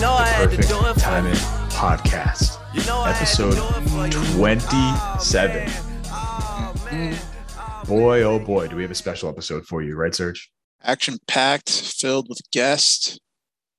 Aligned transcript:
You 0.00 0.06
know 0.06 0.12
I 0.14 0.24
The 0.24 0.30
had 0.30 0.50
to 0.50 0.56
Perfect 0.56 0.68
do 0.70 0.86
it 0.86 0.96
Timing. 0.96 1.34
Podcast, 1.68 2.58
You 2.74 2.82
know 2.86 3.00
I 3.00 3.12
had 3.12 3.16
to 3.16 3.20
episode 3.20 3.50
do 3.52 3.76
it 3.76 3.90
for 3.90 4.06
you. 4.06 4.34
27. 4.38 5.70
Oh. 6.06 6.74
oh 7.58 7.84
boy, 7.86 8.22
oh 8.22 8.38
boy, 8.38 8.66
do 8.68 8.76
we 8.76 8.82
have 8.82 8.90
a 8.90 8.94
special 8.94 9.28
episode 9.28 9.66
for 9.66 9.82
you, 9.82 9.96
right, 9.96 10.14
Serge? 10.14 10.50
action 10.82 11.18
packed, 11.28 11.68
filled 11.70 12.30
with 12.30 12.40
guests. 12.50 13.18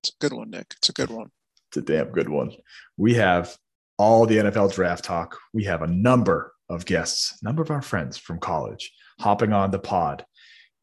It's 0.04 0.10
a 0.10 0.14
good 0.22 0.34
one, 0.34 0.52
Nick. 0.52 0.76
It's 0.78 0.90
a 0.90 0.94
good 0.94 1.10
one. 1.10 1.32
It's 1.70 1.78
a 1.78 1.82
damn 1.82 2.12
good 2.12 2.30
one. 2.30 2.52
We 2.98 3.16
have 3.16 3.58
all 3.98 4.28
the 4.28 4.38
NFL 4.38 4.76
draft 4.76 5.04
talk. 5.04 5.40
We 5.56 5.64
have 5.64 5.82
a 5.82 5.88
number 5.88 6.54
of 6.70 6.86
guests, 6.86 7.36
a 7.42 7.46
number 7.46 7.64
of 7.64 7.72
our 7.72 7.82
friends 7.82 8.20
from 8.20 8.38
college 8.38 8.94
hopping 9.20 9.54
on 9.54 9.72
the 9.72 9.80
pod. 9.80 10.24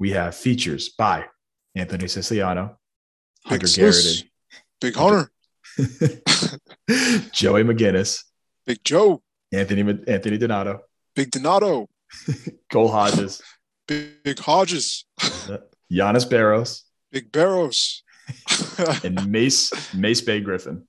We 0.01 0.11
have 0.11 0.35
features 0.35 0.89
by 0.89 1.27
Anthony 1.77 2.09
Siciliano, 2.09 2.77
Big 3.45 3.51
Hunter 3.53 3.67
sis. 3.69 4.25
Big 4.81 4.95
Hunter, 4.95 5.15
Garrity, 5.17 5.33
Joey 7.33 7.63
McGinnis, 7.63 8.25
Big 8.67 8.83
Joe, 8.85 9.23
Anthony 9.53 9.83
Anthony 10.09 10.39
Donato, 10.39 10.81
Big 11.15 11.31
Donato, 11.31 11.89
Cole 12.73 12.89
Hodges, 12.89 13.41
Big, 13.87 14.23
Big 14.25 14.39
Hodges, 14.41 15.05
uh, 15.23 15.59
Yannis 15.93 16.29
Barros, 16.29 16.85
Big 17.13 17.31
Barros. 17.31 18.03
and 19.05 19.31
Mace 19.31 19.73
Mace 19.95 20.21
Bay 20.21 20.41
Griffin. 20.41 20.87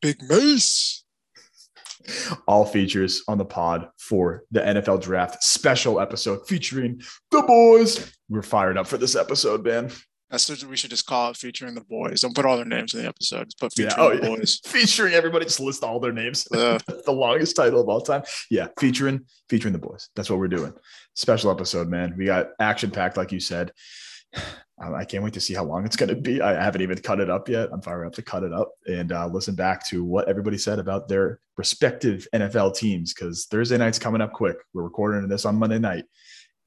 Big 0.00 0.22
Mace. 0.22 1.04
All 2.46 2.64
features 2.64 3.22
on 3.28 3.36
the 3.36 3.44
pod 3.44 3.88
for 3.98 4.44
the 4.50 4.60
NFL 4.60 5.02
draft 5.02 5.42
special 5.42 6.00
episode 6.00 6.48
featuring 6.48 7.02
the 7.30 7.42
boys. 7.42 8.12
We're 8.30 8.42
fired 8.42 8.78
up 8.78 8.86
for 8.86 8.96
this 8.96 9.14
episode, 9.14 9.64
man. 9.64 9.90
That's 10.30 10.48
what 10.48 10.62
we 10.64 10.76
should 10.76 10.90
just 10.90 11.06
call 11.06 11.30
it 11.30 11.36
featuring 11.36 11.74
the 11.74 11.80
boys. 11.82 12.20
Don't 12.20 12.34
put 12.34 12.44
all 12.44 12.56
their 12.56 12.66
names 12.66 12.92
in 12.92 13.02
the 13.02 13.08
episode. 13.08 13.44
Just 13.44 13.58
put 13.58 13.78
Yeah, 13.78 13.88
featuring 13.88 14.06
oh, 14.06 14.16
the 14.16 14.36
boys. 14.36 14.60
Featuring 14.66 15.14
everybody, 15.14 15.46
just 15.46 15.60
list 15.60 15.82
all 15.82 16.00
their 16.00 16.12
names. 16.12 16.46
The 16.52 17.12
longest 17.12 17.56
title 17.56 17.80
of 17.80 17.88
all 17.88 18.02
time. 18.02 18.22
Yeah, 18.50 18.68
featuring 18.78 19.24
featuring 19.48 19.72
the 19.72 19.78
boys. 19.78 20.10
That's 20.14 20.28
what 20.28 20.38
we're 20.38 20.48
doing. 20.48 20.74
Special 21.14 21.50
episode, 21.50 21.88
man. 21.88 22.14
We 22.18 22.26
got 22.26 22.50
action 22.60 22.90
packed, 22.90 23.16
like 23.16 23.32
you 23.32 23.40
said. 23.40 23.72
I 24.80 25.04
can't 25.04 25.24
wait 25.24 25.32
to 25.32 25.40
see 25.40 25.54
how 25.54 25.64
long 25.64 25.84
it's 25.84 25.96
going 25.96 26.10
to 26.10 26.14
be. 26.14 26.40
I 26.40 26.52
haven't 26.52 26.82
even 26.82 26.98
cut 26.98 27.18
it 27.18 27.28
up 27.28 27.48
yet. 27.48 27.70
I'm 27.72 27.82
fired 27.82 28.06
up 28.06 28.12
to 28.12 28.22
cut 28.22 28.44
it 28.44 28.52
up 28.52 28.70
and 28.86 29.10
uh, 29.10 29.26
listen 29.26 29.56
back 29.56 29.84
to 29.88 30.04
what 30.04 30.28
everybody 30.28 30.56
said 30.56 30.78
about 30.78 31.08
their 31.08 31.40
respective 31.56 32.28
NFL 32.32 32.76
teams 32.76 33.12
because 33.12 33.46
Thursday 33.46 33.76
night's 33.76 33.98
coming 33.98 34.20
up 34.20 34.32
quick. 34.32 34.56
We're 34.72 34.84
recording 34.84 35.26
this 35.26 35.44
on 35.44 35.56
Monday 35.56 35.80
night, 35.80 36.04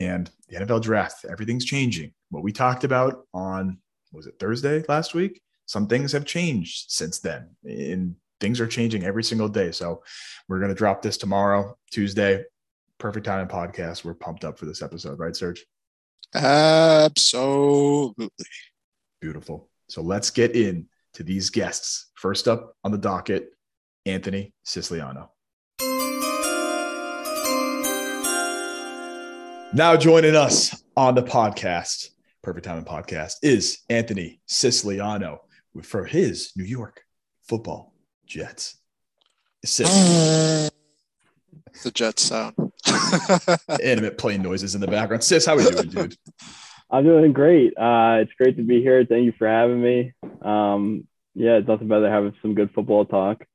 and 0.02 0.30
the 0.49 0.57
NFL 0.57 0.81
draft. 0.81 1.25
Everything's 1.25 1.63
changing. 1.63 2.11
What 2.30 2.44
we 2.44 2.52
talked 2.52 2.83
about 2.83 3.27
on 3.33 3.77
was 4.11 4.25
it 4.25 4.35
Thursday 4.39 4.83
last 4.89 5.13
week? 5.13 5.41
Some 5.67 5.88
things 5.88 6.11
have 6.11 6.25
changed 6.25 6.91
since 6.91 7.19
then, 7.19 7.55
and 7.63 8.16
things 8.40 8.59
are 8.59 8.67
changing 8.67 9.03
every 9.03 9.23
single 9.23 9.47
day. 9.47 9.72
So 9.72 10.03
we're 10.50 10.59
going 10.59 10.69
to 10.69 10.75
drop 10.75 11.01
this 11.01 11.17
tomorrow, 11.17 11.78
Tuesday. 11.91 12.44
Perfect 12.97 13.25
time 13.25 13.47
podcast. 13.47 14.03
We're 14.03 14.16
pumped 14.16 14.44
up 14.44 14.59
for 14.59 14.66
this 14.66 14.81
episode, 14.81 15.19
right, 15.19 15.35
Serge? 15.35 15.63
absolutely. 16.34 18.29
Beautiful. 19.19 19.69
So 19.90 20.01
let's 20.01 20.29
get 20.31 20.56
in 20.56 20.88
to 21.13 21.23
these 21.23 21.50
guests. 21.50 22.11
First 22.16 22.47
up 22.47 22.75
on 22.84 22.91
the 22.91 22.97
docket, 22.97 23.50
Anthony 24.06 24.53
Siciliano. 24.63 25.31
Now 29.74 29.96
joining 29.96 30.36
us 30.36 30.84
on 30.98 31.16
the 31.16 31.24
podcast, 31.24 32.09
Perfect 32.42 32.66
Timing 32.66 32.84
Podcast, 32.84 33.36
is 33.42 33.80
Anthony 33.90 34.42
Siciliano 34.46 35.44
for 35.84 36.04
his 36.04 36.52
New 36.58 36.66
York 36.66 37.06
Football 37.48 37.94
Jets. 38.26 38.76
Sis, 39.64 40.70
the 41.84 41.92
Jets 41.94 42.24
sound. 42.24 42.54
animate 43.82 44.18
plane 44.18 44.42
noises 44.42 44.76
in 44.76 44.82
the 44.82 44.88
background. 44.88 45.24
Sis, 45.24 45.46
how 45.46 45.54
are 45.54 45.59
we 45.59 45.70
doing, 45.70 45.88
dude? 45.88 46.18
I'm 46.90 47.06
doing 47.06 47.32
great. 47.32 47.72
Uh, 47.78 48.18
it's 48.20 48.34
great 48.38 48.58
to 48.58 48.64
be 48.64 48.82
here. 48.82 49.06
Thank 49.06 49.24
you 49.24 49.34
for 49.38 49.48
having 49.48 49.82
me. 49.82 50.12
Um, 50.42 51.08
yeah, 51.34 51.53
it's 51.53 51.68
nothing 51.70 51.88
better 51.88 52.02
than 52.02 52.12
having 52.12 52.34
some 52.42 52.56
good 52.56 52.72
football 52.76 53.06
talk. 53.06 53.46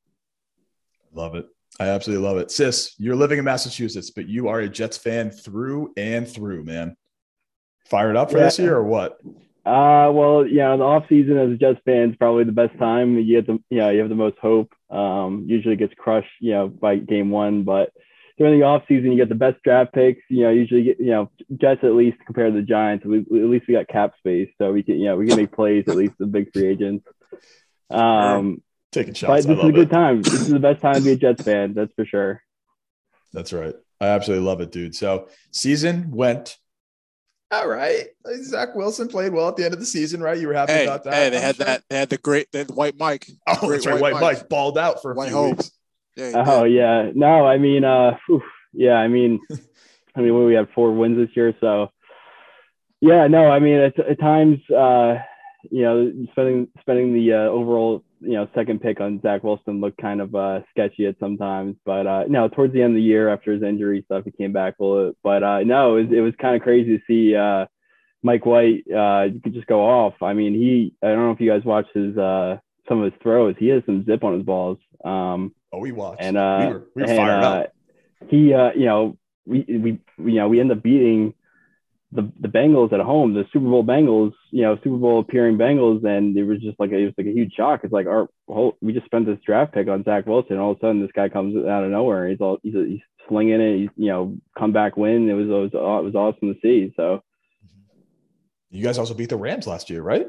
Love 1.12 1.34
it. 1.34 1.46
I 1.78 1.88
absolutely 1.88 2.26
love 2.26 2.38
it. 2.38 2.50
Sis, 2.50 2.94
you're 2.98 3.16
living 3.16 3.38
in 3.38 3.44
Massachusetts, 3.44 4.10
but 4.10 4.28
you 4.28 4.48
are 4.48 4.60
a 4.60 4.68
Jets 4.68 4.96
fan 4.96 5.30
through 5.30 5.92
and 5.96 6.26
through, 6.26 6.64
man. 6.64 6.96
Fired 7.84 8.16
up 8.16 8.30
for 8.30 8.38
Yeah. 8.38 8.44
this 8.44 8.58
year 8.58 8.76
or 8.76 8.84
what? 8.84 9.18
Uh, 9.66 10.10
well, 10.12 10.46
yeah, 10.46 10.74
the 10.76 10.82
off 10.84 11.04
season 11.08 11.36
as 11.36 11.50
a 11.50 11.56
Jets 11.56 11.80
fan 11.84 12.10
is 12.10 12.16
probably 12.16 12.44
the 12.44 12.52
best 12.52 12.78
time. 12.78 13.18
You 13.18 13.40
get 13.40 13.46
the, 13.46 13.58
you 13.68 13.78
know, 13.78 13.90
you 13.90 13.98
have 14.00 14.08
the 14.08 14.14
most 14.14 14.38
hope. 14.38 14.72
Um, 14.90 15.44
usually 15.48 15.76
gets 15.76 15.92
crushed, 15.98 16.30
you 16.40 16.52
know, 16.52 16.68
by 16.68 16.96
game 16.96 17.30
one, 17.30 17.64
but 17.64 17.92
during 18.38 18.58
the 18.58 18.64
off 18.64 18.84
season, 18.86 19.10
you 19.10 19.18
get 19.18 19.28
the 19.28 19.34
best 19.34 19.60
draft 19.64 19.92
picks. 19.92 20.22
You 20.28 20.44
know, 20.44 20.50
usually 20.50 20.84
get, 20.84 21.00
you 21.00 21.06
know, 21.10 21.30
Jets 21.56 21.82
at 21.82 21.94
least 21.94 22.18
compared 22.24 22.54
to 22.54 22.60
the 22.60 22.66
Giants, 22.66 23.04
we, 23.04 23.18
at 23.20 23.26
least 23.30 23.66
we 23.66 23.74
got 23.74 23.88
cap 23.88 24.12
space, 24.18 24.48
so 24.56 24.72
we 24.72 24.82
can, 24.82 24.98
you 24.98 25.06
know, 25.06 25.16
we 25.16 25.26
can 25.26 25.36
make 25.36 25.52
plays 25.52 25.84
at 25.88 25.96
least 25.96 26.14
the 26.18 26.26
big 26.26 26.52
free 26.52 26.66
agents. 26.68 27.04
Um, 27.90 28.62
Taking 28.96 29.14
but 29.26 29.36
this 29.36 29.46
I 29.46 29.50
is 29.52 29.58
a 29.68 29.72
good 29.72 29.78
it. 29.78 29.90
time. 29.90 30.22
This 30.22 30.32
is 30.34 30.48
the 30.48 30.58
best 30.58 30.80
time 30.80 30.94
to 30.94 31.00
be 31.02 31.12
a 31.12 31.16
Jets 31.16 31.42
fan, 31.42 31.74
that's 31.74 31.92
for 31.94 32.06
sure. 32.06 32.42
That's 33.32 33.52
right. 33.52 33.74
I 34.00 34.06
absolutely 34.08 34.46
love 34.46 34.60
it, 34.60 34.72
dude. 34.72 34.94
So 34.94 35.28
season 35.50 36.10
went 36.10 36.56
all 37.50 37.68
right. 37.68 38.06
Zach 38.42 38.74
Wilson 38.74 39.06
played 39.08 39.32
well 39.32 39.48
at 39.48 39.56
the 39.56 39.64
end 39.64 39.72
of 39.74 39.78
the 39.80 39.86
season, 39.86 40.20
right? 40.20 40.36
You 40.38 40.48
were 40.48 40.54
happy 40.54 40.72
hey, 40.72 40.84
about 40.84 41.04
that. 41.04 41.14
hey, 41.14 41.30
they 41.30 41.36
I'm 41.36 41.42
had 41.42 41.56
sure. 41.56 41.66
that. 41.66 41.82
They 41.88 41.96
had 41.98 42.08
the 42.08 42.18
great, 42.18 42.50
they 42.52 42.58
had 42.60 42.68
the 42.68 42.74
white 42.74 42.98
Mike. 42.98 43.28
Oh, 43.46 43.56
great 43.60 43.84
that's 43.84 43.86
right. 43.86 44.00
White 44.00 44.14
White 44.14 44.14
Mike. 44.14 44.22
Mike. 44.22 44.48
balled 44.48 44.78
out 44.78 45.00
for 45.02 45.12
a 45.12 45.14
White 45.14 45.28
few 45.28 45.36
Hope. 45.36 45.56
weeks. 45.58 45.70
Yeah, 46.16 46.28
he 46.30 46.34
Oh 46.34 46.64
did. 46.64 46.72
yeah, 46.72 47.10
no, 47.14 47.46
I 47.46 47.58
mean, 47.58 47.84
uh, 47.84 48.16
whew, 48.26 48.42
yeah, 48.72 48.94
I 48.94 49.08
mean, 49.08 49.40
I 50.16 50.20
mean, 50.22 50.44
we 50.44 50.54
had 50.54 50.68
four 50.74 50.92
wins 50.92 51.18
this 51.18 51.36
year, 51.36 51.54
so 51.60 51.90
yeah, 53.00 53.26
no, 53.28 53.50
I 53.50 53.58
mean, 53.60 53.76
at, 53.76 53.98
at 53.98 54.18
times, 54.18 54.58
uh, 54.70 55.18
you 55.70 55.82
know, 55.82 56.12
spending 56.32 56.68
spending 56.80 57.12
the 57.14 57.32
uh, 57.34 57.36
overall, 57.48 58.02
you 58.20 58.32
know, 58.32 58.48
second 58.54 58.80
pick 58.80 59.00
on 59.00 59.20
Zach 59.22 59.44
Wilson 59.44 59.80
looked 59.80 60.00
kind 60.00 60.20
of 60.20 60.34
uh, 60.34 60.60
sketchy 60.70 61.06
at 61.06 61.18
sometimes, 61.18 61.76
but 61.84 62.06
uh, 62.06 62.24
no, 62.28 62.48
towards 62.48 62.72
the 62.72 62.82
end 62.82 62.92
of 62.92 62.96
the 62.96 63.02
year 63.02 63.28
after 63.28 63.52
his 63.52 63.62
injury 63.62 64.02
stuff, 64.06 64.24
he 64.24 64.30
came 64.30 64.52
back 64.52 64.74
a 64.80 64.84
little, 64.84 65.12
but 65.22 65.42
uh, 65.42 65.60
no, 65.60 65.96
it 65.96 66.04
was, 66.04 66.16
it 66.18 66.20
was 66.20 66.34
kind 66.40 66.56
of 66.56 66.62
crazy 66.62 66.98
to 66.98 67.04
see 67.06 67.36
uh, 67.36 67.66
Mike 68.22 68.46
White 68.46 68.84
uh, 68.90 69.28
just 69.50 69.66
go 69.66 69.80
off. 69.80 70.14
I 70.22 70.32
mean, 70.32 70.54
he, 70.54 70.94
I 71.02 71.08
don't 71.08 71.26
know 71.26 71.32
if 71.32 71.40
you 71.40 71.50
guys 71.50 71.64
watched 71.64 71.94
his 71.94 72.16
uh, 72.16 72.58
some 72.88 73.02
of 73.02 73.12
his 73.12 73.20
throws, 73.22 73.56
he 73.58 73.68
has 73.68 73.82
some 73.84 74.04
zip 74.04 74.24
on 74.24 74.34
his 74.34 74.42
balls. 74.42 74.78
Um, 75.04 75.52
Oh, 75.72 75.78
we 75.78 75.92
watched. 75.92 76.22
and 76.22 76.38
uh, 76.38 76.58
we 76.60 76.66
were, 76.72 76.86
we 76.94 77.02
were 77.02 77.08
and, 77.08 77.16
fired 77.18 77.44
uh, 77.44 77.48
up. 77.48 77.72
He, 78.28 78.54
uh, 78.54 78.70
you 78.74 78.86
know, 78.86 79.18
we 79.44 79.64
we 79.68 80.00
you 80.18 80.36
know 80.36 80.48
we 80.48 80.60
end 80.60 80.72
up 80.72 80.82
beating 80.82 81.34
the 82.12 82.30
the 82.40 82.48
Bengals 82.48 82.92
at 82.92 83.00
home, 83.00 83.34
the 83.34 83.44
Super 83.52 83.66
Bowl 83.66 83.84
Bengals, 83.84 84.32
you 84.50 84.62
know, 84.62 84.76
Super 84.82 84.96
Bowl 84.96 85.20
appearing 85.20 85.58
Bengals, 85.58 86.04
and 86.04 86.36
it 86.36 86.44
was 86.44 86.60
just 86.60 86.78
like 86.78 86.90
it 86.90 87.04
was 87.04 87.14
like 87.18 87.26
a 87.26 87.32
huge 87.32 87.52
shock. 87.54 87.80
It's 87.82 87.92
like 87.92 88.06
our 88.06 88.28
whole 88.46 88.76
we 88.80 88.92
just 88.92 89.06
spent 89.06 89.26
this 89.26 89.38
draft 89.44 89.74
pick 89.74 89.88
on 89.88 90.04
Zach 90.04 90.26
Wilson, 90.26 90.52
and 90.52 90.60
all 90.60 90.72
of 90.72 90.78
a 90.78 90.80
sudden 90.80 91.00
this 91.00 91.10
guy 91.14 91.28
comes 91.28 91.56
out 91.66 91.84
of 91.84 91.90
nowhere. 91.90 92.28
He's 92.28 92.40
all 92.40 92.58
he's, 92.62 92.74
he's 92.74 93.00
slinging 93.28 93.60
it. 93.60 93.78
He's 93.78 93.90
you 93.96 94.08
know 94.08 94.36
comeback 94.56 94.96
win. 94.96 95.28
It 95.28 95.34
was 95.34 95.46
it 95.46 95.50
was 95.50 95.70
it 95.72 96.04
was 96.04 96.14
awesome 96.14 96.54
to 96.54 96.60
see. 96.60 96.92
So 96.96 97.22
You 98.70 98.84
guys 98.84 98.98
also 98.98 99.14
beat 99.14 99.30
the 99.30 99.36
Rams 99.36 99.66
last 99.66 99.90
year, 99.90 100.02
right? 100.02 100.28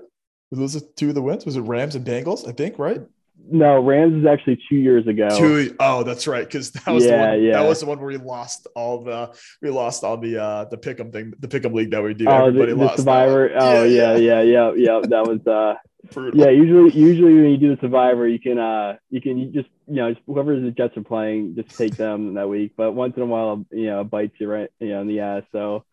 Those 0.51 0.73
the 0.73 0.81
two 0.81 1.09
of 1.09 1.15
the 1.15 1.21
wins? 1.21 1.45
Was 1.45 1.57
it 1.57 1.61
Rams 1.61 1.95
and 1.95 2.05
Bengals? 2.05 2.47
I 2.47 2.53
think, 2.53 2.79
right? 2.79 3.01
No, 3.49 3.79
Rams 3.81 4.21
is 4.21 4.25
actually 4.25 4.61
two 4.69 4.75
years 4.75 5.07
ago. 5.07 5.29
Two. 5.37 5.75
Oh, 5.79 6.03
that's 6.03 6.27
right. 6.27 6.45
Because 6.45 6.71
that 6.71 6.87
was 6.87 7.05
Yeah, 7.05 7.11
the 7.11 7.17
one. 7.17 7.43
yeah. 7.43 7.53
That 7.61 7.67
was 7.67 7.79
the 7.79 7.85
one 7.85 7.97
where 7.99 8.07
we 8.07 8.17
lost 8.17 8.67
all 8.75 9.03
the. 9.03 9.33
We 9.61 9.69
lost 9.69 10.03
all 10.03 10.17
the 10.17 10.41
uh 10.41 10.65
the 10.65 10.77
pick'em 10.77 11.11
thing, 11.11 11.33
the 11.39 11.47
pick'em 11.47 11.73
league 11.73 11.91
that 11.91 12.03
we 12.03 12.13
do. 12.13 12.25
Oh, 12.27 12.51
the, 12.51 12.61
Everybody 12.61 12.71
the 12.73 12.77
one. 12.77 12.97
Survivor. 12.97 13.51
Oh 13.55 13.83
yeah, 13.83 14.15
yeah, 14.15 14.41
yeah, 14.41 14.73
yeah. 14.75 15.01
That 15.07 15.25
was 15.27 15.45
uh 15.47 15.75
Brutal. 16.13 16.39
yeah 16.39 16.49
usually 16.51 16.91
usually 16.97 17.33
when 17.33 17.49
you 17.51 17.57
do 17.57 17.75
the 17.75 17.81
survivor 17.81 18.25
you 18.27 18.39
can 18.39 18.57
uh 18.57 18.95
you 19.09 19.19
can 19.19 19.37
you 19.37 19.47
just 19.51 19.67
you 19.87 19.95
know 19.95 20.13
just 20.13 20.23
whoever 20.25 20.57
the 20.57 20.71
jets 20.71 20.95
are 20.95 21.03
playing 21.03 21.55
just 21.55 21.75
take 21.77 21.97
them 21.97 22.35
that 22.35 22.47
week 22.47 22.73
but 22.77 22.93
once 22.93 23.13
in 23.17 23.23
a 23.23 23.25
while 23.25 23.65
you 23.71 23.87
know 23.87 24.05
bites 24.05 24.35
you 24.39 24.47
right 24.47 24.69
you 24.79 24.87
know 24.89 25.01
in 25.01 25.07
the 25.07 25.19
ass 25.19 25.43
so 25.51 25.83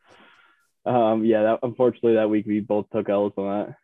um 0.86 1.24
yeah 1.24 1.42
that 1.42 1.58
unfortunately 1.64 2.14
that 2.14 2.30
week 2.30 2.46
we 2.46 2.60
both 2.60 2.86
took 2.90 3.08
l's 3.08 3.32
on 3.36 3.66
that 3.66 3.76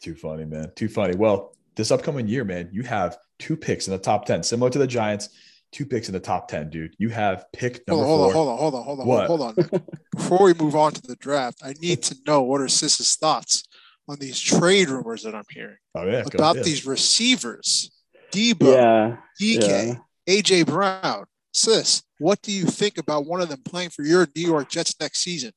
Too 0.00 0.14
funny, 0.14 0.44
man. 0.44 0.70
Too 0.76 0.88
funny. 0.88 1.16
Well, 1.16 1.54
this 1.80 1.90
upcoming 1.90 2.28
year, 2.28 2.44
man, 2.44 2.68
you 2.72 2.82
have 2.82 3.16
two 3.38 3.56
picks 3.56 3.86
in 3.88 3.92
the 3.92 3.98
top 3.98 4.26
10, 4.26 4.42
similar 4.42 4.70
to 4.70 4.78
the 4.78 4.86
Giants, 4.86 5.30
two 5.72 5.86
picks 5.86 6.08
in 6.08 6.12
the 6.12 6.20
top 6.20 6.46
10, 6.48 6.68
dude. 6.70 6.94
You 6.98 7.08
have 7.08 7.46
pick 7.52 7.86
number 7.88 8.04
hold 8.04 8.20
on, 8.20 8.26
four. 8.26 8.32
hold 8.34 8.48
on, 8.48 8.58
hold 8.58 8.74
on, 8.74 8.84
hold 8.84 9.00
on, 9.00 9.06
What? 9.06 9.26
hold 9.26 9.40
on. 9.40 9.54
hold 9.54 9.72
on. 9.74 9.82
Before 10.14 10.44
we 10.44 10.54
move 10.54 10.76
on 10.76 10.92
to 10.92 11.02
the 11.02 11.16
draft, 11.16 11.60
I 11.64 11.72
need 11.80 12.02
to 12.04 12.16
know 12.26 12.42
what 12.42 12.60
are 12.60 12.68
Sis's 12.68 13.16
thoughts 13.16 13.64
on 14.08 14.18
these 14.18 14.38
trade 14.38 14.88
rumors 14.90 15.22
that 15.22 15.34
I'm 15.34 15.44
hearing 15.50 15.76
Oh, 15.94 16.04
yeah. 16.06 16.22
about 16.34 16.56
ahead. 16.56 16.64
these 16.64 16.84
receivers, 16.86 17.90
Deebo, 18.32 18.74
Yeah, 18.74 19.16
DK, 19.40 20.00
AJ 20.28 20.66
Brown. 20.66 21.24
Sis, 21.52 22.02
what 22.18 22.42
do 22.42 22.52
you 22.52 22.64
think 22.64 22.98
about 22.98 23.26
one 23.26 23.40
of 23.40 23.48
them 23.48 23.62
playing 23.64 23.90
for 23.90 24.02
your 24.04 24.28
New 24.36 24.46
York 24.46 24.68
Jets 24.68 24.94
next 25.00 25.20
season? 25.20 25.52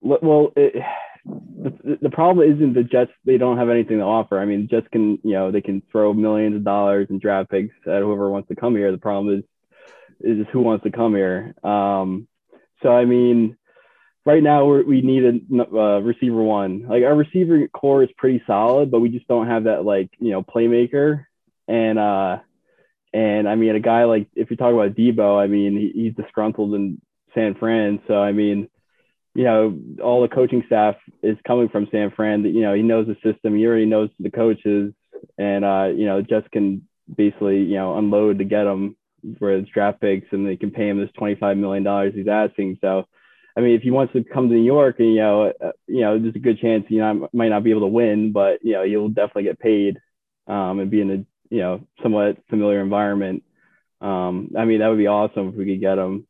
Well- 0.00 0.18
Well, 0.22 0.52
it, 0.56 0.82
the, 2.00 2.10
problem 2.10 2.52
isn't 2.52 2.74
the 2.74 2.82
Jets. 2.82 3.12
They 3.24 3.38
don't 3.38 3.58
have 3.58 3.68
anything 3.68 3.98
to 3.98 4.04
offer. 4.04 4.38
I 4.38 4.44
mean, 4.44 4.68
Jets 4.68 4.88
can, 4.90 5.18
you 5.22 5.32
know, 5.32 5.52
they 5.52 5.60
can 5.60 5.82
throw 5.92 6.12
millions 6.12 6.56
of 6.56 6.64
dollars 6.64 7.06
and 7.10 7.20
draft 7.20 7.50
picks 7.50 7.74
at 7.86 8.02
whoever 8.02 8.28
wants 8.28 8.48
to 8.48 8.56
come 8.56 8.74
here. 8.74 8.90
The 8.90 8.98
problem 8.98 9.38
is, 9.38 9.44
is 10.20 10.38
just 10.38 10.50
who 10.50 10.60
wants 10.60 10.84
to 10.84 10.90
come 10.90 11.14
here. 11.14 11.54
Um, 11.62 12.26
so 12.82 12.90
I 12.90 13.04
mean, 13.04 13.56
right 14.24 14.42
now 14.42 14.66
we 14.66 15.00
need 15.02 15.24
a 15.24 15.62
uh, 15.62 16.00
receiver 16.00 16.42
one. 16.42 16.86
Like 16.88 17.04
our 17.04 17.14
receiver 17.14 17.68
core 17.68 18.02
is 18.02 18.10
pretty 18.16 18.42
solid, 18.46 18.90
but 18.90 19.00
we 19.00 19.08
just 19.10 19.28
don't 19.28 19.46
have 19.46 19.64
that 19.64 19.84
like 19.84 20.10
you 20.18 20.32
know 20.32 20.42
playmaker. 20.42 21.26
And 21.68 21.98
uh, 21.98 22.38
and 23.12 23.48
I 23.48 23.54
mean, 23.54 23.76
a 23.76 23.80
guy 23.80 24.04
like 24.04 24.28
if 24.34 24.50
you 24.50 24.56
talk 24.56 24.72
about 24.72 24.94
Deebo, 24.94 25.42
I 25.42 25.46
mean, 25.46 25.76
he, 25.76 26.02
he's 26.02 26.14
disgruntled 26.14 26.74
in 26.74 27.00
San 27.34 27.54
Fran. 27.54 28.00
So 28.08 28.14
I 28.14 28.32
mean 28.32 28.68
you 29.36 29.44
know, 29.44 29.78
all 30.02 30.22
the 30.22 30.34
coaching 30.34 30.62
staff 30.66 30.96
is 31.22 31.36
coming 31.46 31.68
from 31.68 31.88
San 31.92 32.10
Fran. 32.10 32.42
You 32.44 32.62
know, 32.62 32.72
he 32.72 32.82
knows 32.82 33.06
the 33.06 33.16
system. 33.16 33.54
He 33.54 33.66
already 33.66 33.84
knows 33.84 34.08
the 34.18 34.30
coaches, 34.30 34.94
and 35.36 35.62
uh, 35.62 35.88
you 35.94 36.06
know, 36.06 36.22
just 36.22 36.50
can 36.50 36.86
basically 37.14 37.58
you 37.58 37.74
know 37.74 37.98
unload 37.98 38.38
to 38.38 38.44
get 38.44 38.66
him 38.66 38.96
for 39.38 39.50
his 39.50 39.68
draft 39.68 40.00
picks, 40.00 40.26
and 40.32 40.46
they 40.46 40.56
can 40.56 40.70
pay 40.70 40.88
him 40.88 40.98
this 40.98 41.10
twenty 41.18 41.34
five 41.34 41.58
million 41.58 41.84
dollars 41.84 42.14
he's 42.14 42.28
asking. 42.28 42.78
So, 42.80 43.06
I 43.54 43.60
mean, 43.60 43.74
if 43.74 43.82
he 43.82 43.90
wants 43.90 44.14
to 44.14 44.24
come 44.24 44.48
to 44.48 44.54
New 44.54 44.62
York, 44.62 45.00
and 45.00 45.10
you 45.10 45.20
know, 45.20 45.52
uh, 45.62 45.72
you 45.86 46.00
know, 46.00 46.18
there's 46.18 46.34
a 46.34 46.38
good 46.38 46.58
chance 46.58 46.86
you 46.88 47.00
know 47.00 47.28
might 47.34 47.50
not 47.50 47.62
be 47.62 47.70
able 47.70 47.82
to 47.82 47.88
win, 47.88 48.32
but 48.32 48.64
you 48.64 48.72
know, 48.72 48.84
you'll 48.84 49.10
definitely 49.10 49.44
get 49.44 49.60
paid, 49.60 49.98
um, 50.46 50.80
and 50.80 50.90
be 50.90 51.02
in 51.02 51.10
a 51.10 51.54
you 51.54 51.60
know 51.60 51.86
somewhat 52.02 52.38
familiar 52.48 52.80
environment. 52.80 53.42
Um, 54.00 54.52
I 54.58 54.64
mean, 54.64 54.78
that 54.78 54.88
would 54.88 54.98
be 54.98 55.08
awesome 55.08 55.48
if 55.48 55.54
we 55.56 55.66
could 55.66 55.80
get 55.80 55.98
him, 55.98 56.26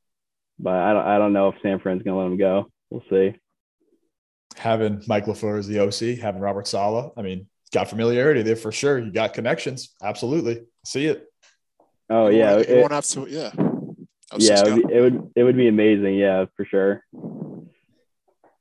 but 0.58 0.74
I 0.74 0.92
don't 0.92 1.06
I 1.06 1.18
don't 1.18 1.32
know 1.32 1.50
if 1.50 1.62
San 1.62 1.78
Fran's 1.78 2.02
gonna 2.02 2.18
let 2.18 2.26
him 2.26 2.38
go 2.38 2.68
we'll 2.90 3.02
see. 3.10 3.34
having 4.56 5.02
Mike 5.06 5.26
LaFleur 5.26 5.58
as 5.58 5.66
the 5.66 5.80
OC, 5.80 6.18
having 6.18 6.40
Robert 6.40 6.66
Saleh. 6.66 7.12
I 7.16 7.22
mean, 7.22 7.46
got 7.72 7.88
familiarity 7.90 8.42
there 8.42 8.56
for 8.56 8.72
sure. 8.72 8.98
You 8.98 9.12
got 9.12 9.34
connections. 9.34 9.94
Absolutely. 10.02 10.62
See 10.84 11.06
it. 11.06 11.26
Oh 12.08 12.28
You 12.28 12.38
yeah, 12.38 12.54
won't- 12.56 12.68
it- 12.68 12.80
won't 12.80 12.92
have 12.92 13.06
to. 13.06 13.26
Yeah. 13.28 13.50
Oh, 14.32 14.38
yeah, 14.38 14.60
it 14.66 14.72
would, 14.72 14.88
be, 14.88 14.94
it 14.94 15.00
would 15.00 15.30
it 15.36 15.42
would 15.44 15.56
be 15.56 15.68
amazing. 15.68 16.14
Yeah, 16.16 16.46
for 16.56 16.64
sure. 16.64 17.04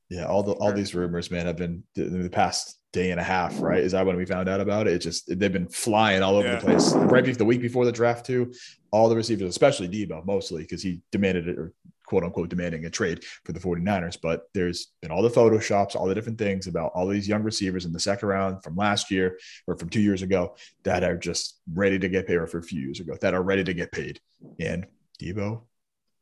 Yeah, 0.08 0.26
all 0.26 0.44
the 0.44 0.52
all 0.52 0.72
these 0.72 0.94
rumors, 0.94 1.30
man, 1.32 1.46
have 1.46 1.56
been 1.56 1.82
in 1.96 2.22
the 2.22 2.30
past 2.30 2.78
day 2.92 3.10
and 3.10 3.18
a 3.18 3.24
half, 3.24 3.60
right? 3.60 3.80
Is 3.82 3.90
that 3.92 4.06
when 4.06 4.16
we 4.16 4.24
found 4.24 4.48
out 4.48 4.60
about 4.60 4.86
it? 4.86 4.92
It 4.92 4.98
just 5.00 5.26
they've 5.26 5.52
been 5.52 5.68
flying 5.68 6.22
all 6.22 6.36
over 6.36 6.46
Yeah. 6.46 6.56
the 6.56 6.64
place. 6.64 6.92
Right 6.94 7.24
before 7.24 7.38
the 7.38 7.44
week 7.44 7.60
before 7.60 7.84
the 7.84 7.90
draft, 7.92 8.24
too. 8.24 8.52
All 8.92 9.08
the 9.08 9.16
receivers, 9.16 9.48
especially 9.48 9.88
Deebo, 9.88 10.24
mostly 10.24 10.62
because 10.62 10.82
he 10.82 11.00
demanded 11.10 11.48
it 11.48 11.58
or 11.58 11.72
quote 12.06 12.24
unquote 12.24 12.48
demanding 12.48 12.84
a 12.84 12.90
trade 12.90 13.24
for 13.44 13.52
the 13.52 13.60
49ers. 13.60 14.18
But 14.20 14.48
there's 14.54 14.88
been 15.02 15.10
all 15.10 15.22
the 15.22 15.28
photoshops, 15.28 15.94
all 15.94 16.06
the 16.06 16.14
different 16.14 16.38
things 16.38 16.66
about 16.66 16.92
all 16.94 17.06
these 17.06 17.28
young 17.28 17.42
receivers 17.42 17.84
in 17.84 17.92
the 17.92 18.00
second 18.00 18.28
round 18.28 18.62
from 18.62 18.76
last 18.76 19.10
year 19.10 19.38
or 19.66 19.76
from 19.76 19.88
two 19.88 20.00
years 20.00 20.22
ago 20.22 20.56
that 20.84 21.04
are 21.04 21.16
just 21.16 21.58
ready 21.72 21.98
to 21.98 22.08
get 22.08 22.26
paid, 22.26 22.36
or 22.36 22.46
for 22.46 22.58
a 22.58 22.62
few 22.62 22.80
years 22.80 23.00
ago 23.00 23.16
that 23.20 23.34
are 23.34 23.42
ready 23.42 23.64
to 23.64 23.74
get 23.74 23.92
paid. 23.92 24.20
And 24.60 24.86
Deebo, 25.20 25.62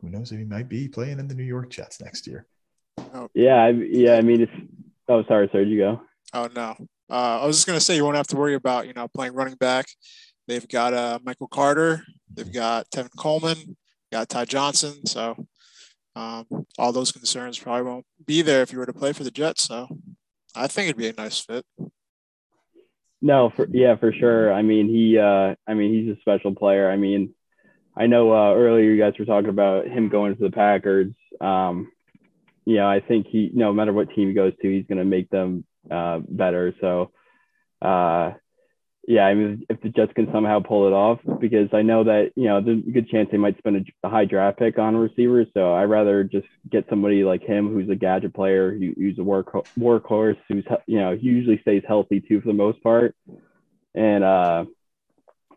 who 0.00 0.10
knows 0.10 0.32
if 0.32 0.38
he 0.38 0.44
might 0.44 0.68
be 0.68 0.88
playing 0.88 1.18
in 1.18 1.28
the 1.28 1.34
New 1.34 1.44
York 1.44 1.70
Jets 1.70 2.00
next 2.00 2.26
year. 2.26 2.46
Yeah, 3.34 3.64
I, 3.64 3.68
yeah. 3.70 4.16
I 4.16 4.22
mean, 4.22 4.42
it's. 4.42 4.52
Oh, 5.08 5.22
sorry, 5.24 5.48
sorry. 5.52 5.68
You 5.68 5.78
go. 5.78 6.00
Oh 6.32 6.48
no. 6.54 6.76
Uh, 7.10 7.40
I 7.42 7.46
was 7.46 7.56
just 7.56 7.66
gonna 7.66 7.80
say 7.80 7.96
you 7.96 8.04
won't 8.04 8.16
have 8.16 8.26
to 8.28 8.36
worry 8.36 8.54
about 8.54 8.86
you 8.86 8.92
know 8.92 9.08
playing 9.08 9.34
running 9.34 9.56
back. 9.56 9.86
They've 10.46 10.66
got 10.66 10.94
uh, 10.94 11.18
Michael 11.24 11.48
Carter. 11.48 12.02
They've 12.32 12.52
got 12.52 12.90
Tevin 12.90 13.16
Coleman. 13.16 13.76
Got 14.12 14.28
Ty 14.28 14.44
Johnson. 14.44 15.06
So 15.06 15.46
um, 16.16 16.46
all 16.78 16.92
those 16.92 17.12
concerns 17.12 17.58
probably 17.58 17.82
won't 17.82 18.06
be 18.24 18.42
there 18.42 18.62
if 18.62 18.72
you 18.72 18.78
were 18.78 18.86
to 18.86 18.92
play 18.92 19.12
for 19.12 19.24
the 19.24 19.30
Jets. 19.30 19.64
So 19.64 19.88
I 20.54 20.66
think 20.66 20.86
it'd 20.86 20.96
be 20.96 21.08
a 21.08 21.12
nice 21.12 21.40
fit. 21.40 21.64
No, 23.20 23.50
for 23.56 23.66
yeah, 23.70 23.96
for 23.96 24.12
sure. 24.12 24.52
I 24.52 24.62
mean, 24.62 24.88
he. 24.88 25.18
uh 25.18 25.54
I 25.66 25.74
mean, 25.74 25.94
he's 25.94 26.16
a 26.16 26.20
special 26.20 26.54
player. 26.54 26.90
I 26.90 26.96
mean, 26.96 27.34
I 27.96 28.06
know 28.06 28.32
uh, 28.32 28.54
earlier 28.54 28.90
you 28.90 28.98
guys 28.98 29.14
were 29.18 29.24
talking 29.24 29.50
about 29.50 29.86
him 29.86 30.08
going 30.08 30.36
to 30.36 30.42
the 30.42 30.50
Packers. 30.50 31.12
Um, 31.40 31.90
know, 32.66 32.88
I 32.88 33.00
think 33.00 33.26
he, 33.28 33.50
no 33.54 33.72
matter 33.72 33.92
what 33.92 34.10
team 34.10 34.28
he 34.28 34.34
goes 34.34 34.52
to, 34.60 34.70
he's 34.70 34.86
going 34.86 34.98
to 34.98 35.04
make 35.04 35.30
them 35.30 35.64
uh, 35.90 36.20
better. 36.28 36.74
So, 36.80 37.12
uh, 37.82 38.32
yeah, 39.06 39.22
I 39.22 39.34
mean, 39.34 39.66
if 39.68 39.80
the 39.82 39.90
Jets 39.90 40.12
can 40.14 40.30
somehow 40.32 40.60
pull 40.60 40.86
it 40.86 40.92
off, 40.92 41.18
because 41.38 41.68
I 41.72 41.82
know 41.82 42.04
that 42.04 42.32
you 42.36 42.44
know 42.44 42.60
there's 42.60 42.86
a 42.86 42.90
good 42.90 43.08
chance 43.08 43.28
they 43.30 43.36
might 43.36 43.58
spend 43.58 43.90
a, 44.02 44.08
high 44.08 44.24
draft 44.24 44.58
pick 44.58 44.78
on 44.78 44.94
a 44.94 44.98
receiver. 44.98 45.44
So 45.52 45.74
I'd 45.74 45.84
rather 45.84 46.24
just 46.24 46.46
get 46.70 46.86
somebody 46.88 47.22
like 47.22 47.42
him, 47.42 47.72
who's 47.72 47.90
a 47.90 47.96
gadget 47.96 48.32
player, 48.34 48.72
who, 48.72 48.92
who's 48.96 49.18
a 49.18 49.22
work 49.22 49.52
workhorse, 49.78 50.38
who's 50.48 50.64
you 50.86 50.98
know 50.98 51.12
usually 51.12 51.60
stays 51.60 51.82
healthy 51.86 52.20
too 52.20 52.40
for 52.40 52.46
the 52.46 52.54
most 52.54 52.82
part, 52.82 53.14
and 53.94 54.24
uh, 54.24 54.64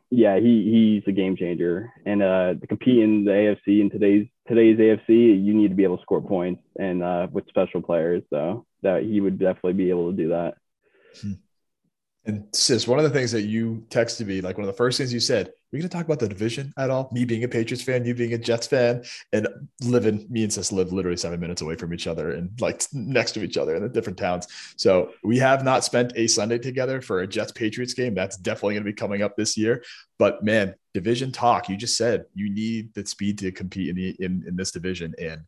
yeah, 0.10 0.40
he 0.40 1.02
he's 1.04 1.08
a 1.08 1.16
game 1.16 1.38
changer. 1.38 1.92
And 2.06 2.22
uh, 2.22 2.54
to 2.56 2.68
compete 2.68 3.00
in 3.00 3.24
the 3.24 3.32
AFC 3.32 3.80
in 3.80 3.90
today's 3.90 4.28
today's 4.48 4.78
AFC, 4.78 5.08
you 5.08 5.54
need 5.54 5.70
to 5.70 5.76
be 5.76 5.84
able 5.84 5.98
to 5.98 6.04
score 6.04 6.22
points 6.22 6.64
and 6.78 7.02
uh, 7.02 7.28
with 7.32 7.48
special 7.48 7.82
players. 7.82 8.24
So 8.30 8.66
that 8.84 9.04
he 9.04 9.22
would 9.22 9.40
definitely 9.40 9.74
be 9.74 9.90
able 9.90 10.12
to 10.12 10.18
do 10.18 10.30
that. 10.30 10.56
And 12.28 12.46
sis, 12.52 12.88
one 12.88 13.00
of 13.00 13.06
the 13.06 13.10
things 13.10 13.32
that 13.32 13.44
you 13.44 13.86
texted 13.90 14.26
me, 14.26 14.42
like 14.42 14.58
one 14.58 14.68
of 14.68 14.74
the 14.74 14.78
first 14.78 14.98
things 14.98 15.14
you 15.14 15.20
said, 15.22 15.50
we're 15.72 15.80
going 15.80 15.90
to 15.90 15.96
talk 15.96 16.06
about 16.06 16.20
the 16.20 16.28
division 16.28 16.74
at 16.78 16.90
all? 16.90 17.10
Me 17.14 17.24
being 17.24 17.46
a 17.46 17.48
Patriots 17.48 17.82
fan, 17.84 18.04
you 18.04 18.14
being 18.14 18.34
a 18.34 18.38
Jets 18.38 18.68
fan, 18.68 19.04
and 19.32 19.48
living, 19.82 20.28
me 20.30 20.44
and 20.44 20.52
sis 20.52 20.74
live 20.74 20.92
literally 20.92 21.16
seven 21.16 21.40
minutes 21.40 21.62
away 21.62 21.76
from 21.76 21.94
each 21.94 22.06
other 22.06 22.32
and 22.32 22.50
like 22.60 22.84
next 22.92 23.32
to 23.34 23.44
each 23.44 23.56
other 23.56 23.76
in 23.76 23.82
the 23.82 23.88
different 23.88 24.18
towns. 24.18 24.48
So 24.76 25.12
we 25.24 25.38
have 25.38 25.64
not 25.64 25.86
spent 25.86 26.12
a 26.18 26.28
Sunday 26.28 26.58
together 26.58 27.02
for 27.02 27.22
a 27.22 27.28
Jets 27.28 27.54
Patriots 27.54 27.94
game. 27.94 28.14
That's 28.14 28.36
definitely 28.36 28.74
going 28.74 28.84
to 28.84 28.92
be 28.92 28.94
coming 28.94 29.22
up 29.22 29.38
this 29.38 29.56
year. 29.56 29.82
But 30.20 30.44
man, 30.44 30.76
division 30.94 31.32
talk, 31.32 31.70
you 31.70 31.78
just 31.78 31.96
said 31.96 32.26
you 32.34 32.50
need 32.50 32.94
the 32.94 33.06
speed 33.06 33.38
to 33.40 33.52
compete 33.54 33.90
in 33.90 33.96
the 33.96 34.16
in, 34.20 34.44
in 34.46 34.58
this 34.58 34.72
division. 34.72 35.16
And 35.18 35.42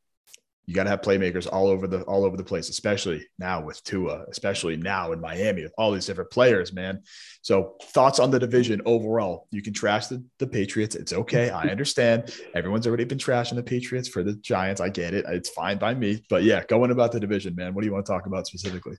you 0.69 0.75
got 0.75 0.83
to 0.83 0.91
have 0.91 1.01
playmakers 1.01 1.51
all 1.51 1.65
over 1.65 1.87
the 1.87 2.03
all 2.03 2.23
over 2.23 2.37
the 2.37 2.43
place, 2.43 2.69
especially 2.69 3.25
now 3.39 3.59
with 3.59 3.83
Tua, 3.83 4.25
especially 4.29 4.77
now 4.77 5.13
in 5.13 5.19
Miami 5.19 5.63
with 5.63 5.73
all 5.79 5.91
these 5.91 6.05
different 6.05 6.29
players, 6.29 6.71
man. 6.71 7.01
So 7.41 7.75
thoughts 7.81 8.19
on 8.19 8.29
the 8.29 8.37
division 8.37 8.79
overall? 8.85 9.47
You 9.49 9.63
can 9.63 9.73
trash 9.73 10.05
the, 10.07 10.23
the 10.37 10.45
Patriots. 10.45 10.93
It's 10.93 11.11
okay. 11.11 11.49
I 11.49 11.63
understand. 11.71 12.31
Everyone's 12.53 12.85
already 12.85 13.05
been 13.05 13.17
trashing 13.17 13.55
the 13.55 13.63
Patriots 13.63 14.07
for 14.07 14.21
the 14.21 14.33
Giants. 14.33 14.79
I 14.79 14.89
get 14.89 15.15
it. 15.15 15.25
It's 15.27 15.49
fine 15.49 15.79
by 15.79 15.95
me. 15.95 16.23
But 16.29 16.43
yeah, 16.43 16.63
going 16.65 16.91
about 16.91 17.13
the 17.13 17.19
division, 17.19 17.55
man. 17.55 17.73
What 17.73 17.81
do 17.81 17.87
you 17.87 17.93
want 17.93 18.05
to 18.05 18.11
talk 18.11 18.27
about 18.27 18.45
specifically? 18.45 18.97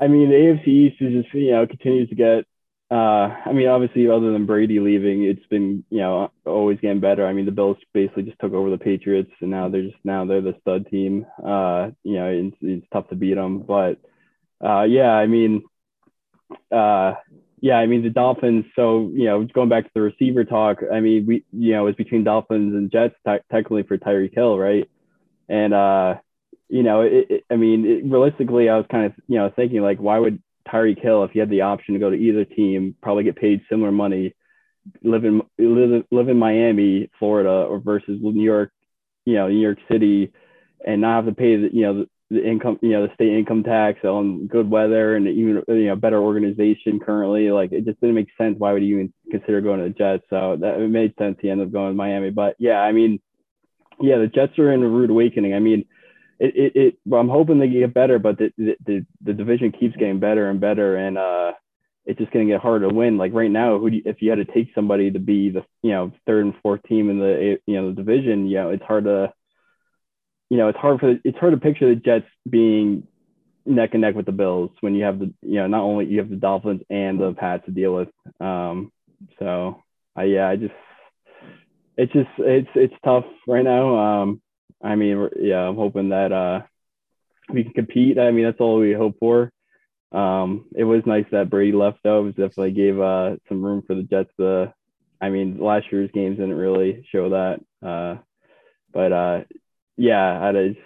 I 0.00 0.06
mean, 0.06 0.30
the 0.30 0.34
AFC 0.34 0.66
East 0.66 0.96
is 1.00 1.24
just 1.24 1.34
you 1.34 1.50
know 1.50 1.66
continues 1.66 2.08
to 2.08 2.14
get. 2.14 2.46
Uh, 2.88 3.34
I 3.44 3.52
mean, 3.52 3.66
obviously, 3.66 4.08
other 4.08 4.32
than 4.32 4.46
Brady 4.46 4.78
leaving, 4.78 5.24
it's 5.24 5.44
been 5.46 5.84
you 5.90 5.98
know 5.98 6.30
always 6.44 6.78
getting 6.80 7.00
better. 7.00 7.26
I 7.26 7.32
mean, 7.32 7.44
the 7.44 7.50
Bills 7.50 7.76
basically 7.92 8.22
just 8.22 8.38
took 8.38 8.52
over 8.52 8.70
the 8.70 8.78
Patriots, 8.78 9.30
and 9.40 9.50
now 9.50 9.68
they're 9.68 9.82
just 9.82 9.96
now 10.04 10.24
they're 10.24 10.40
the 10.40 10.54
stud 10.60 10.86
team. 10.88 11.26
Uh, 11.44 11.90
you 12.04 12.14
know, 12.14 12.26
it's, 12.28 12.56
it's 12.60 12.86
tough 12.92 13.08
to 13.08 13.16
beat 13.16 13.34
them, 13.34 13.58
but 13.58 13.98
uh, 14.64 14.84
yeah, 14.84 15.10
I 15.10 15.26
mean, 15.26 15.64
uh, 16.70 17.14
yeah, 17.60 17.74
I 17.74 17.86
mean 17.86 18.04
the 18.04 18.10
Dolphins. 18.10 18.66
So 18.76 19.10
you 19.12 19.24
know, 19.24 19.44
going 19.44 19.68
back 19.68 19.84
to 19.84 19.90
the 19.92 20.02
receiver 20.02 20.44
talk, 20.44 20.78
I 20.92 21.00
mean, 21.00 21.26
we 21.26 21.44
you 21.52 21.72
know 21.72 21.88
it's 21.88 21.96
between 21.96 22.22
Dolphins 22.22 22.72
and 22.74 22.92
Jets 22.92 23.16
te- 23.26 23.42
technically 23.50 23.82
for 23.82 23.98
Tyreek 23.98 24.32
Hill, 24.34 24.56
right? 24.56 24.88
And 25.48 25.74
uh, 25.74 26.16
you 26.68 26.84
know, 26.84 27.00
it, 27.00 27.26
it, 27.30 27.44
I 27.50 27.56
mean, 27.56 27.84
it, 27.84 28.04
realistically, 28.04 28.68
I 28.68 28.76
was 28.76 28.86
kind 28.88 29.06
of 29.06 29.12
you 29.26 29.38
know 29.38 29.50
thinking 29.54 29.80
like, 29.82 29.98
why 29.98 30.20
would 30.20 30.40
Tyreek 30.66 31.00
Hill, 31.00 31.24
if 31.24 31.30
he 31.32 31.38
had 31.38 31.50
the 31.50 31.62
option 31.62 31.94
to 31.94 32.00
go 32.00 32.10
to 32.10 32.16
either 32.16 32.44
team, 32.44 32.94
probably 33.02 33.24
get 33.24 33.36
paid 33.36 33.62
similar 33.68 33.92
money, 33.92 34.34
live 35.02 35.24
in 35.24 35.42
live, 35.58 36.04
live 36.10 36.28
in 36.28 36.38
Miami, 36.38 37.10
Florida, 37.18 37.50
or 37.50 37.78
versus 37.78 38.18
New 38.20 38.42
York, 38.42 38.72
you 39.24 39.34
know, 39.34 39.48
New 39.48 39.60
York 39.60 39.78
City, 39.90 40.32
and 40.86 41.00
not 41.00 41.16
have 41.16 41.26
to 41.26 41.32
pay 41.32 41.56
the 41.56 41.68
you 41.72 41.82
know 41.82 41.94
the, 41.98 42.08
the 42.30 42.48
income, 42.48 42.78
you 42.82 42.90
know, 42.90 43.06
the 43.06 43.14
state 43.14 43.32
income 43.32 43.62
tax 43.62 44.04
on 44.04 44.46
good 44.46 44.70
weather 44.70 45.16
and 45.16 45.28
even 45.28 45.62
you 45.68 45.86
know 45.86 45.96
better 45.96 46.20
organization 46.20 47.00
currently. 47.00 47.50
Like 47.50 47.72
it 47.72 47.84
just 47.84 48.00
didn't 48.00 48.16
make 48.16 48.28
sense. 48.38 48.56
Why 48.58 48.72
would 48.72 48.82
he 48.82 48.88
even 48.88 49.12
consider 49.30 49.60
going 49.60 49.80
to 49.80 49.88
the 49.88 49.94
Jets? 49.94 50.24
So 50.30 50.56
that 50.60 50.80
it 50.80 50.88
made 50.88 51.14
sense. 51.18 51.38
He 51.40 51.50
ended 51.50 51.68
up 51.68 51.72
going 51.72 51.92
to 51.92 51.96
Miami. 51.96 52.30
But 52.30 52.56
yeah, 52.58 52.80
I 52.80 52.92
mean, 52.92 53.20
yeah, 54.00 54.18
the 54.18 54.26
Jets 54.26 54.58
are 54.58 54.72
in 54.72 54.82
a 54.82 54.88
rude 54.88 55.10
awakening. 55.10 55.54
I 55.54 55.60
mean 55.60 55.86
it, 56.38 56.56
it, 56.56 56.76
it 56.76 56.98
well, 57.04 57.20
I'm 57.20 57.28
hoping 57.28 57.58
they 57.58 57.68
get 57.68 57.94
better, 57.94 58.18
but 58.18 58.38
the, 58.38 58.52
the, 58.56 59.06
the 59.22 59.32
division 59.32 59.72
keeps 59.72 59.96
getting 59.96 60.20
better 60.20 60.50
and 60.50 60.60
better. 60.60 60.96
And, 60.96 61.18
uh, 61.18 61.52
it's 62.06 62.20
just 62.20 62.30
going 62.30 62.46
to 62.46 62.52
get 62.52 62.62
harder 62.62 62.88
to 62.88 62.94
win. 62.94 63.18
Like 63.18 63.34
right 63.34 63.50
now, 63.50 63.78
who 63.78 63.88
you, 63.88 64.02
if 64.06 64.22
you 64.22 64.30
had 64.30 64.36
to 64.38 64.44
take 64.44 64.68
somebody 64.74 65.10
to 65.10 65.18
be 65.18 65.50
the 65.50 65.64
you 65.82 65.90
know 65.90 66.12
third 66.24 66.44
and 66.44 66.54
fourth 66.62 66.82
team 66.84 67.10
in 67.10 67.18
the 67.18 67.58
you 67.66 67.74
know 67.74 67.88
the 67.88 67.96
division, 67.96 68.46
you 68.46 68.56
know 68.56 68.70
it's 68.70 68.84
hard 68.84 69.04
to 69.04 69.32
you 70.48 70.56
know 70.56 70.68
it's 70.68 70.78
hard 70.78 71.00
for 71.00 71.16
it's 71.24 71.38
hard 71.38 71.52
to 71.52 71.60
picture 71.60 71.92
the 71.92 72.00
Jets 72.00 72.26
being 72.48 73.06
neck 73.66 73.90
and 73.92 74.02
neck 74.02 74.14
with 74.14 74.26
the 74.26 74.32
Bills 74.32 74.70
when 74.80 74.94
you 74.94 75.02
have 75.02 75.18
the 75.18 75.34
you 75.42 75.56
know 75.56 75.66
not 75.66 75.82
only 75.82 76.06
you 76.06 76.18
have 76.18 76.30
the 76.30 76.36
Dolphins 76.36 76.82
and 76.88 77.20
the 77.20 77.32
Pats 77.32 77.64
to 77.66 77.72
deal 77.72 77.92
with. 77.92 78.08
Um, 78.40 78.92
so 79.40 79.82
I 80.14 80.24
yeah 80.24 80.48
I 80.48 80.56
just 80.56 80.74
it's 81.96 82.12
just 82.12 82.30
it's 82.38 82.70
it's 82.76 82.94
tough 83.04 83.24
right 83.48 83.64
now. 83.64 84.22
Um, 84.22 84.40
I 84.82 84.94
mean 84.94 85.28
yeah 85.40 85.68
I'm 85.68 85.76
hoping 85.76 86.10
that 86.10 86.32
uh 86.32 86.62
we 87.52 87.64
can 87.64 87.72
compete. 87.72 88.18
I 88.18 88.30
mean 88.30 88.44
that's 88.44 88.60
all 88.60 88.78
we 88.78 88.92
hope 88.92 89.18
for. 89.18 89.52
Um, 90.12 90.66
it 90.74 90.84
was 90.84 91.02
nice 91.04 91.26
that 91.32 91.50
Brady 91.50 91.72
left 91.72 91.98
though. 92.02 92.26
It 92.26 92.36
definitely 92.36 92.72
gave 92.72 92.98
uh 92.98 93.36
some 93.48 93.64
room 93.64 93.82
for 93.86 93.94
the 93.94 94.02
Jets 94.02 94.30
to. 94.38 94.72
I 95.20 95.30
mean 95.30 95.58
last 95.58 95.86
year's 95.90 96.10
games 96.12 96.36
didn't 96.38 96.54
really 96.56 97.06
show 97.10 97.30
that. 97.30 97.60
Uh, 97.86 98.18
but 98.92 99.12
uh, 99.12 99.40
yeah, 99.96 100.40
I 100.42 100.52
just, 100.52 100.80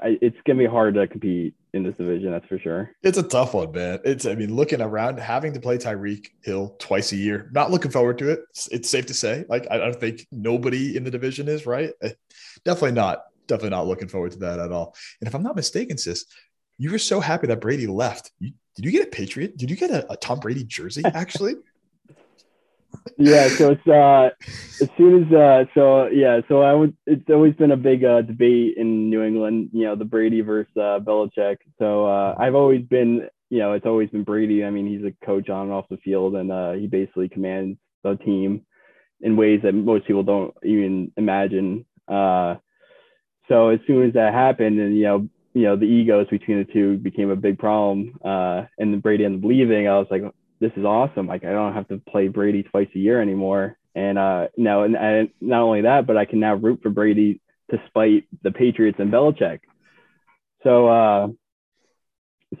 I, 0.00 0.18
it's 0.20 0.36
gonna 0.46 0.58
be 0.58 0.66
hard 0.66 0.94
to 0.94 1.06
compete 1.06 1.54
in 1.72 1.82
this 1.82 1.94
division. 1.96 2.30
That's 2.30 2.46
for 2.46 2.58
sure. 2.58 2.90
It's 3.02 3.18
a 3.18 3.22
tough 3.22 3.54
one, 3.54 3.72
man. 3.72 4.00
It's 4.04 4.26
I 4.26 4.34
mean, 4.34 4.54
looking 4.54 4.80
around, 4.80 5.18
having 5.18 5.52
to 5.54 5.60
play 5.60 5.78
Tyreek 5.78 6.28
Hill 6.42 6.76
twice 6.78 7.12
a 7.12 7.16
year, 7.16 7.50
not 7.52 7.70
looking 7.70 7.90
forward 7.90 8.18
to 8.18 8.30
it. 8.30 8.40
It's, 8.50 8.68
it's 8.68 8.90
safe 8.90 9.06
to 9.06 9.14
say. 9.14 9.44
Like 9.48 9.66
I 9.70 9.78
don't 9.78 9.98
think 9.98 10.26
nobody 10.30 10.96
in 10.96 11.04
the 11.04 11.10
division 11.10 11.48
is 11.48 11.66
right. 11.66 11.90
Eh, 12.02 12.12
definitely 12.64 12.92
not. 12.92 13.24
Definitely 13.46 13.70
not 13.70 13.86
looking 13.86 14.08
forward 14.08 14.32
to 14.32 14.38
that 14.38 14.58
at 14.58 14.72
all. 14.72 14.94
And 15.20 15.28
if 15.28 15.34
I'm 15.34 15.42
not 15.42 15.56
mistaken, 15.56 15.98
sis, 15.98 16.24
you 16.78 16.90
were 16.90 16.98
so 16.98 17.20
happy 17.20 17.46
that 17.48 17.60
Brady 17.60 17.86
left. 17.86 18.32
You, 18.38 18.52
did 18.76 18.84
you 18.84 18.90
get 18.90 19.06
a 19.06 19.10
Patriot? 19.10 19.56
Did 19.56 19.70
you 19.70 19.76
get 19.76 19.90
a, 19.90 20.10
a 20.12 20.16
Tom 20.16 20.40
Brady 20.40 20.64
jersey? 20.64 21.02
Actually 21.14 21.54
yeah, 23.18 23.48
so 23.58 23.70
it's 23.70 23.86
uh 23.86 24.30
as 24.82 24.88
soon 24.98 25.24
as 25.24 25.32
uh 25.32 25.64
so 25.74 26.06
yeah, 26.06 26.40
so 26.48 26.62
I 26.62 26.72
would 26.72 26.96
it's 27.06 27.28
always 27.30 27.54
been 27.54 27.70
a 27.70 27.76
big 27.76 28.04
uh 28.04 28.22
debate 28.22 28.76
in 28.76 29.08
New 29.10 29.22
England, 29.22 29.70
you 29.72 29.84
know, 29.84 29.94
the 29.94 30.04
Brady 30.04 30.40
versus 30.40 30.72
uh 30.76 30.98
Belichick. 31.00 31.58
So 31.78 32.06
uh 32.06 32.34
I've 32.38 32.54
always 32.54 32.82
been 32.82 33.28
you 33.50 33.58
know, 33.60 33.72
it's 33.72 33.86
always 33.86 34.10
been 34.10 34.24
Brady. 34.24 34.64
I 34.64 34.70
mean, 34.70 34.88
he's 34.88 35.04
a 35.04 35.24
coach 35.24 35.48
on 35.48 35.66
and 35.66 35.72
off 35.72 35.88
the 35.88 35.96
field 35.98 36.34
and 36.34 36.50
uh 36.50 36.72
he 36.72 36.86
basically 36.86 37.28
commands 37.28 37.78
the 38.02 38.16
team 38.16 38.62
in 39.20 39.36
ways 39.36 39.60
that 39.62 39.72
most 39.72 40.06
people 40.06 40.24
don't 40.24 40.54
even 40.64 41.12
imagine. 41.16 41.84
Uh 42.08 42.56
so 43.48 43.68
as 43.68 43.80
soon 43.86 44.08
as 44.08 44.14
that 44.14 44.32
happened 44.32 44.80
and 44.80 44.96
you 44.96 45.04
know, 45.04 45.28
you 45.52 45.62
know, 45.62 45.76
the 45.76 45.84
egos 45.84 46.26
between 46.30 46.58
the 46.58 46.72
two 46.72 46.96
became 46.96 47.30
a 47.30 47.36
big 47.36 47.58
problem. 47.58 48.18
Uh 48.24 48.64
and 48.78 49.00
Brady 49.02 49.24
ended 49.24 49.44
up 49.44 49.48
leaving. 49.48 49.86
I 49.86 49.98
was 49.98 50.08
like, 50.10 50.22
this 50.64 50.72
is 50.78 50.84
awesome. 50.84 51.26
Like 51.26 51.44
I 51.44 51.52
don't 51.52 51.74
have 51.74 51.88
to 51.88 51.98
play 51.98 52.28
Brady 52.28 52.62
twice 52.62 52.88
a 52.94 52.98
year 52.98 53.20
anymore. 53.20 53.76
And 53.94 54.18
uh, 54.18 54.48
now, 54.56 54.84
and, 54.84 54.96
and 54.96 55.28
not 55.40 55.60
only 55.60 55.82
that, 55.82 56.06
but 56.06 56.16
I 56.16 56.24
can 56.24 56.40
now 56.40 56.54
root 56.54 56.80
for 56.82 56.90
Brady 56.90 57.40
despite 57.70 58.24
the 58.42 58.50
Patriots 58.50 58.98
and 58.98 59.12
Belichick. 59.12 59.60
So, 60.62 60.88
uh, 60.88 61.28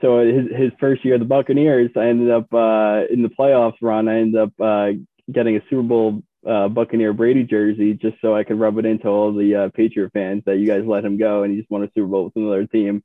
so 0.02 0.18
his 0.18 0.54
his 0.54 0.72
first 0.78 1.04
year 1.04 1.18
the 1.18 1.24
Buccaneers, 1.24 1.90
I 1.96 2.08
ended 2.08 2.30
up 2.30 2.52
uh, 2.52 3.02
in 3.10 3.22
the 3.22 3.30
playoffs 3.38 3.78
run. 3.80 4.08
I 4.08 4.18
ended 4.18 4.40
up 4.40 4.52
uh, 4.60 4.90
getting 5.32 5.56
a 5.56 5.60
Super 5.70 5.82
Bowl 5.82 6.22
uh, 6.46 6.68
Buccaneer 6.68 7.14
Brady 7.14 7.44
jersey 7.44 7.94
just 7.94 8.16
so 8.20 8.36
I 8.36 8.44
could 8.44 8.60
rub 8.60 8.76
it 8.76 8.84
into 8.84 9.08
all 9.08 9.32
the 9.32 9.54
uh, 9.54 9.68
Patriot 9.74 10.12
fans 10.12 10.42
that 10.44 10.58
you 10.58 10.66
guys 10.66 10.84
let 10.86 11.04
him 11.04 11.16
go 11.16 11.42
and 11.42 11.52
he 11.52 11.58
just 11.58 11.70
won 11.70 11.82
a 11.82 11.90
Super 11.94 12.06
Bowl 12.08 12.24
with 12.24 12.36
another 12.36 12.66
team. 12.66 13.02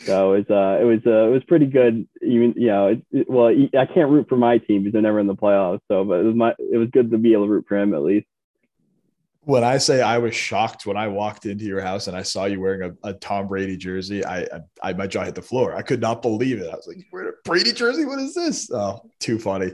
So 0.00 0.34
it 0.34 0.48
was 0.48 0.50
uh, 0.50 0.82
it 0.82 0.84
was 0.84 1.00
uh, 1.06 1.28
it 1.28 1.32
was 1.32 1.44
pretty 1.44 1.66
good. 1.66 2.06
Even 2.22 2.54
you 2.56 2.68
know, 2.68 2.86
it, 2.88 3.02
it, 3.10 3.30
well, 3.30 3.48
I 3.48 3.86
can't 3.86 4.10
root 4.10 4.28
for 4.28 4.36
my 4.36 4.58
team 4.58 4.82
because 4.82 4.92
they're 4.92 5.02
never 5.02 5.20
in 5.20 5.26
the 5.26 5.34
playoffs. 5.34 5.80
So, 5.88 6.04
but 6.04 6.20
it 6.20 6.24
was 6.24 6.34
my 6.34 6.54
it 6.58 6.78
was 6.78 6.88
good 6.90 7.10
to 7.10 7.18
be 7.18 7.32
able 7.32 7.46
to 7.46 7.50
root 7.50 7.66
for 7.68 7.76
him 7.76 7.94
at 7.94 8.02
least. 8.02 8.26
When 9.40 9.64
I 9.64 9.78
say 9.78 10.02
I 10.02 10.18
was 10.18 10.36
shocked 10.36 10.84
when 10.84 10.98
I 10.98 11.08
walked 11.08 11.46
into 11.46 11.64
your 11.64 11.80
house 11.80 12.06
and 12.06 12.14
I 12.16 12.22
saw 12.22 12.44
you 12.44 12.60
wearing 12.60 12.94
a, 13.02 13.08
a 13.08 13.14
Tom 13.14 13.48
Brady 13.48 13.78
jersey, 13.78 14.22
I, 14.24 14.40
I, 14.40 14.60
I 14.82 14.92
my 14.92 15.06
jaw 15.06 15.24
hit 15.24 15.34
the 15.34 15.42
floor. 15.42 15.74
I 15.74 15.82
could 15.82 16.00
not 16.00 16.22
believe 16.22 16.60
it. 16.60 16.68
I 16.68 16.76
was 16.76 16.86
like, 16.86 16.98
"Wearing 17.12 17.30
a 17.30 17.48
Brady 17.48 17.72
jersey? 17.72 18.04
What 18.04 18.20
is 18.20 18.34
this?" 18.34 18.70
Oh, 18.70 19.00
too 19.20 19.38
funny. 19.38 19.72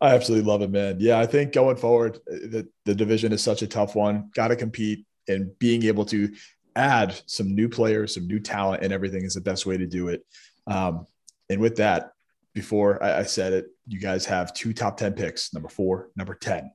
I 0.00 0.14
absolutely 0.14 0.46
love 0.46 0.62
it, 0.62 0.70
man. 0.70 0.96
Yeah, 1.00 1.18
I 1.18 1.26
think 1.26 1.52
going 1.52 1.76
forward, 1.76 2.18
the 2.26 2.68
the 2.84 2.94
division 2.94 3.32
is 3.32 3.42
such 3.42 3.62
a 3.62 3.66
tough 3.66 3.94
one. 3.94 4.30
Got 4.34 4.48
to 4.48 4.56
compete 4.56 5.06
and 5.28 5.58
being 5.58 5.84
able 5.84 6.04
to 6.06 6.32
add 6.76 7.20
some 7.26 7.54
new 7.54 7.68
players, 7.68 8.14
some 8.14 8.26
new 8.26 8.38
talent, 8.38 8.82
and 8.82 8.92
everything 8.92 9.24
is 9.24 9.34
the 9.34 9.40
best 9.40 9.66
way 9.66 9.76
to 9.76 9.86
do 9.86 10.08
it. 10.08 10.24
Um, 10.66 11.06
and 11.48 11.60
with 11.60 11.76
that, 11.76 12.12
before 12.54 13.02
I, 13.02 13.20
I 13.20 13.22
said 13.24 13.52
it, 13.52 13.66
you 13.86 14.00
guys 14.00 14.26
have 14.26 14.52
two 14.52 14.72
top 14.72 14.96
10 14.96 15.14
picks, 15.14 15.52
number 15.54 15.68
four, 15.68 16.10
number 16.16 16.34
10. 16.34 16.70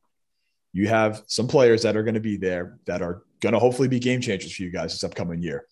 You 0.73 0.87
have 0.87 1.23
some 1.27 1.47
players 1.47 1.81
that 1.83 1.97
are 1.97 2.03
going 2.03 2.15
to 2.15 2.21
be 2.21 2.37
there 2.37 2.79
that 2.85 3.01
are 3.01 3.23
going 3.41 3.53
to 3.53 3.59
hopefully 3.59 3.87
be 3.87 3.99
game 3.99 4.21
changers 4.21 4.53
for 4.53 4.63
you 4.63 4.71
guys 4.71 4.93
this 4.93 5.03
upcoming 5.03 5.41
year. 5.41 5.65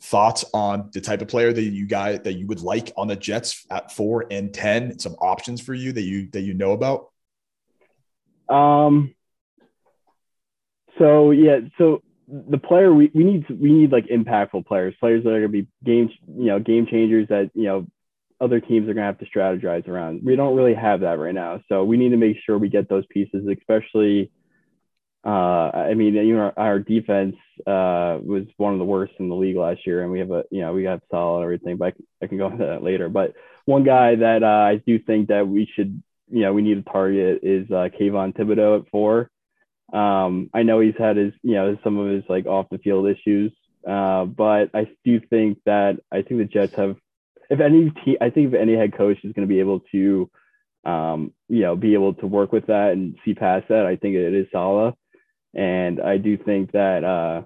Thoughts 0.00 0.44
on 0.52 0.90
the 0.92 1.00
type 1.00 1.22
of 1.22 1.28
player 1.28 1.52
that 1.52 1.62
you 1.62 1.86
guys 1.86 2.20
that 2.22 2.34
you 2.34 2.46
would 2.46 2.60
like 2.60 2.92
on 2.96 3.08
the 3.08 3.16
Jets 3.16 3.66
at 3.70 3.90
four 3.90 4.26
and 4.30 4.54
ten? 4.54 4.98
Some 4.98 5.14
options 5.14 5.60
for 5.60 5.74
you 5.74 5.92
that 5.92 6.02
you 6.02 6.28
that 6.32 6.42
you 6.42 6.54
know 6.54 6.70
about. 6.70 7.08
Um. 8.48 9.14
So 10.98 11.32
yeah, 11.32 11.60
so 11.78 12.02
the 12.28 12.58
player 12.58 12.92
we, 12.92 13.10
we 13.14 13.24
need 13.24 13.48
we 13.48 13.72
need 13.72 13.92
like 13.92 14.06
impactful 14.06 14.66
players, 14.66 14.94
players 15.00 15.24
that 15.24 15.30
are 15.30 15.40
gonna 15.40 15.48
be 15.48 15.66
game 15.84 16.10
you 16.28 16.46
know 16.46 16.58
game 16.58 16.86
changers 16.86 17.26
that 17.28 17.50
you 17.54 17.64
know 17.64 17.86
other 18.40 18.60
teams 18.60 18.88
are 18.88 18.94
gonna 18.94 19.06
have 19.06 19.18
to 19.18 19.26
strategize 19.26 19.88
around. 19.88 20.22
We 20.24 20.36
don't 20.36 20.56
really 20.56 20.74
have 20.74 21.00
that 21.00 21.18
right 21.18 21.34
now, 21.34 21.60
so 21.68 21.84
we 21.84 21.96
need 21.96 22.10
to 22.10 22.16
make 22.16 22.36
sure 22.44 22.58
we 22.58 22.68
get 22.68 22.88
those 22.88 23.06
pieces, 23.06 23.46
especially. 23.46 24.30
Uh, 25.26 25.70
I 25.74 25.94
mean, 25.94 26.14
you 26.14 26.36
know, 26.36 26.52
our, 26.56 26.78
defense 26.78 27.34
uh, 27.66 28.18
was 28.22 28.44
one 28.56 28.72
of 28.72 28.78
the 28.78 28.84
worst 28.84 29.14
in 29.18 29.28
the 29.28 29.34
league 29.34 29.56
last 29.56 29.84
year, 29.84 30.02
and 30.02 30.12
we 30.12 30.20
have 30.20 30.30
a 30.30 30.44
you 30.50 30.60
know 30.60 30.72
we 30.72 30.82
got 30.82 31.02
solid 31.10 31.42
everything, 31.42 31.76
but 31.76 31.86
I 31.86 31.90
can, 31.90 32.06
I 32.22 32.26
can 32.28 32.38
go 32.38 32.46
into 32.46 32.66
that 32.66 32.82
later. 32.82 33.08
But 33.08 33.34
one 33.64 33.84
guy 33.84 34.14
that 34.14 34.42
uh, 34.42 34.46
I 34.46 34.76
do 34.86 34.98
think 34.98 35.28
that 35.28 35.48
we 35.48 35.68
should 35.74 36.02
you 36.30 36.42
know 36.42 36.52
we 36.52 36.62
need 36.62 36.84
to 36.84 36.90
target 36.90 37.40
is 37.42 37.70
uh, 37.70 37.88
Kayvon 37.98 38.36
Thibodeaux 38.36 38.80
at 38.80 38.90
four. 38.90 39.30
Um, 39.92 40.50
I 40.52 40.62
know 40.64 40.80
he's 40.80 40.98
had 40.98 41.16
his, 41.16 41.32
you 41.42 41.54
know, 41.54 41.78
some 41.82 41.98
of 41.98 42.12
his 42.12 42.24
like 42.28 42.46
off 42.46 42.66
the 42.70 42.78
field 42.78 43.08
issues, 43.08 43.52
uh, 43.88 44.24
but 44.24 44.70
I 44.74 44.88
do 45.04 45.20
think 45.30 45.58
that 45.64 45.98
I 46.12 46.22
think 46.22 46.40
the 46.40 46.44
Jets 46.44 46.74
have, 46.74 46.96
if 47.48 47.60
any, 47.60 47.92
I 48.20 48.30
think 48.30 48.52
if 48.52 48.54
any 48.54 48.76
head 48.76 48.96
coach 48.96 49.18
is 49.24 49.32
going 49.32 49.48
to 49.48 49.52
be 49.52 49.60
able 49.60 49.80
to, 49.92 50.30
um, 50.84 51.32
you 51.48 51.62
know, 51.62 51.74
be 51.74 51.94
able 51.94 52.14
to 52.14 52.26
work 52.26 52.52
with 52.52 52.66
that 52.66 52.92
and 52.92 53.16
see 53.24 53.34
past 53.34 53.68
that, 53.68 53.86
I 53.86 53.96
think 53.96 54.14
it 54.14 54.34
is 54.34 54.46
Saleh, 54.52 54.94
and 55.54 56.00
I 56.00 56.18
do 56.18 56.36
think 56.36 56.72
that, 56.72 57.04
uh, 57.04 57.42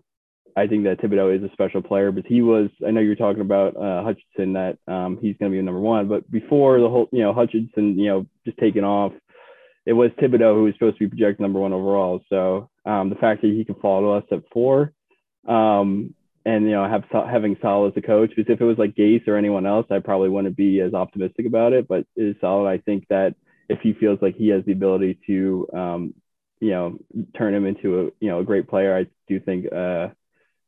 I 0.56 0.66
think 0.66 0.84
that 0.84 1.00
Thibodeaux 1.00 1.36
is 1.36 1.42
a 1.42 1.52
special 1.52 1.80
player, 1.80 2.12
but 2.12 2.26
he 2.26 2.42
was. 2.42 2.68
I 2.86 2.90
know 2.90 3.00
you're 3.00 3.14
talking 3.14 3.40
about 3.40 3.76
uh, 3.76 4.02
Hutchinson 4.02 4.52
that 4.52 4.78
um, 4.86 5.18
he's 5.20 5.36
going 5.38 5.50
to 5.50 5.56
be 5.56 5.62
number 5.62 5.80
one, 5.80 6.08
but 6.08 6.30
before 6.30 6.78
the 6.78 6.90
whole, 6.90 7.08
you 7.10 7.22
know, 7.22 7.32
Hutchinson, 7.32 7.98
you 7.98 8.08
know, 8.08 8.26
just 8.44 8.58
taking 8.58 8.84
off 8.84 9.12
it 9.84 9.92
was 9.92 10.10
Thibodeaux 10.12 10.54
who 10.54 10.64
was 10.64 10.74
supposed 10.74 10.98
to 10.98 11.04
be 11.04 11.08
projected 11.08 11.40
number 11.40 11.58
one 11.58 11.72
overall. 11.72 12.20
So 12.28 12.70
um, 12.84 13.10
the 13.10 13.16
fact 13.16 13.42
that 13.42 13.48
he 13.48 13.64
can 13.64 13.74
fall 13.76 14.00
to 14.00 14.10
us 14.10 14.24
at 14.30 14.48
four, 14.52 14.92
um, 15.46 16.14
and 16.44 16.64
you 16.64 16.72
know 16.72 16.88
have 16.88 17.04
having 17.28 17.56
Saleh 17.62 17.92
as 17.92 17.96
a 17.96 18.06
coach, 18.06 18.30
because 18.34 18.52
if 18.52 18.60
it 18.60 18.64
was 18.64 18.78
like 18.78 18.94
Gase 18.94 19.26
or 19.28 19.36
anyone 19.36 19.66
else, 19.66 19.86
I 19.90 20.00
probably 20.00 20.28
wouldn't 20.28 20.56
be 20.56 20.80
as 20.80 20.94
optimistic 20.94 21.46
about 21.46 21.72
it. 21.72 21.86
But 21.88 22.06
it 22.16 22.22
is 22.22 22.36
Saleh. 22.40 22.66
I 22.66 22.78
think 22.78 23.06
that 23.08 23.34
if 23.68 23.80
he 23.80 23.92
feels 23.92 24.18
like 24.20 24.36
he 24.36 24.48
has 24.48 24.64
the 24.64 24.72
ability 24.72 25.18
to, 25.28 25.68
um, 25.72 26.14
you 26.60 26.70
know, 26.70 26.98
turn 27.36 27.54
him 27.54 27.66
into 27.66 28.00
a 28.00 28.04
you 28.20 28.28
know 28.28 28.40
a 28.40 28.44
great 28.44 28.68
player, 28.68 28.96
I 28.96 29.06
do 29.28 29.40
think 29.40 29.72
uh, 29.72 30.08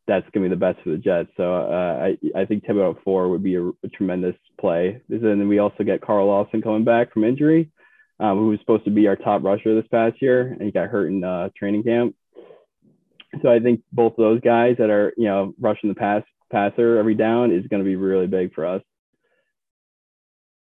that's 0.07 0.27
to 0.33 0.41
be 0.41 0.49
the 0.49 0.57
best 0.57 0.79
for 0.83 0.91
the 0.91 0.99
Jets. 0.99 1.31
So 1.37 1.55
uh, 1.55 2.09
I 2.09 2.41
I 2.41 2.45
think 2.45 2.65
Thibodeaux 2.65 2.97
at 2.97 3.03
four 3.03 3.29
would 3.31 3.43
be 3.43 3.57
a, 3.57 3.67
a 3.67 3.89
tremendous 3.93 4.37
play. 4.61 5.01
And 5.09 5.23
then 5.23 5.49
we 5.49 5.59
also 5.59 5.83
get 5.83 6.03
Carl 6.03 6.27
Lawson 6.27 6.63
coming 6.63 6.85
back 6.85 7.13
from 7.13 7.25
injury 7.25 7.71
um, 8.21 8.39
who 8.39 8.49
was 8.49 8.61
supposed 8.61 8.85
to 8.85 8.91
be 8.91 9.07
our 9.09 9.17
top 9.17 9.43
rusher 9.43 9.75
this 9.75 9.89
past 9.89 10.21
year, 10.23 10.49
and 10.53 10.63
he 10.63 10.71
got 10.71 10.89
hurt 10.89 11.09
in 11.09 11.25
uh, 11.25 11.49
training 11.57 11.83
camp. 11.83 12.15
So 13.43 13.51
I 13.51 13.59
think 13.59 13.83
both 13.93 14.13
of 14.13 14.19
those 14.19 14.41
guys 14.41 14.77
that 14.79 14.91
are 14.91 15.13
you 15.17 15.27
know 15.27 15.55
rushing 15.59 15.89
the 15.89 15.95
pass 15.95 16.23
passer 16.51 16.99
every 16.99 17.15
down 17.15 17.51
is 17.51 17.67
going 17.67 17.83
to 17.83 17.89
be 17.89 17.97
really 17.97 18.27
big 18.27 18.55
for 18.55 18.65
us. 18.65 18.83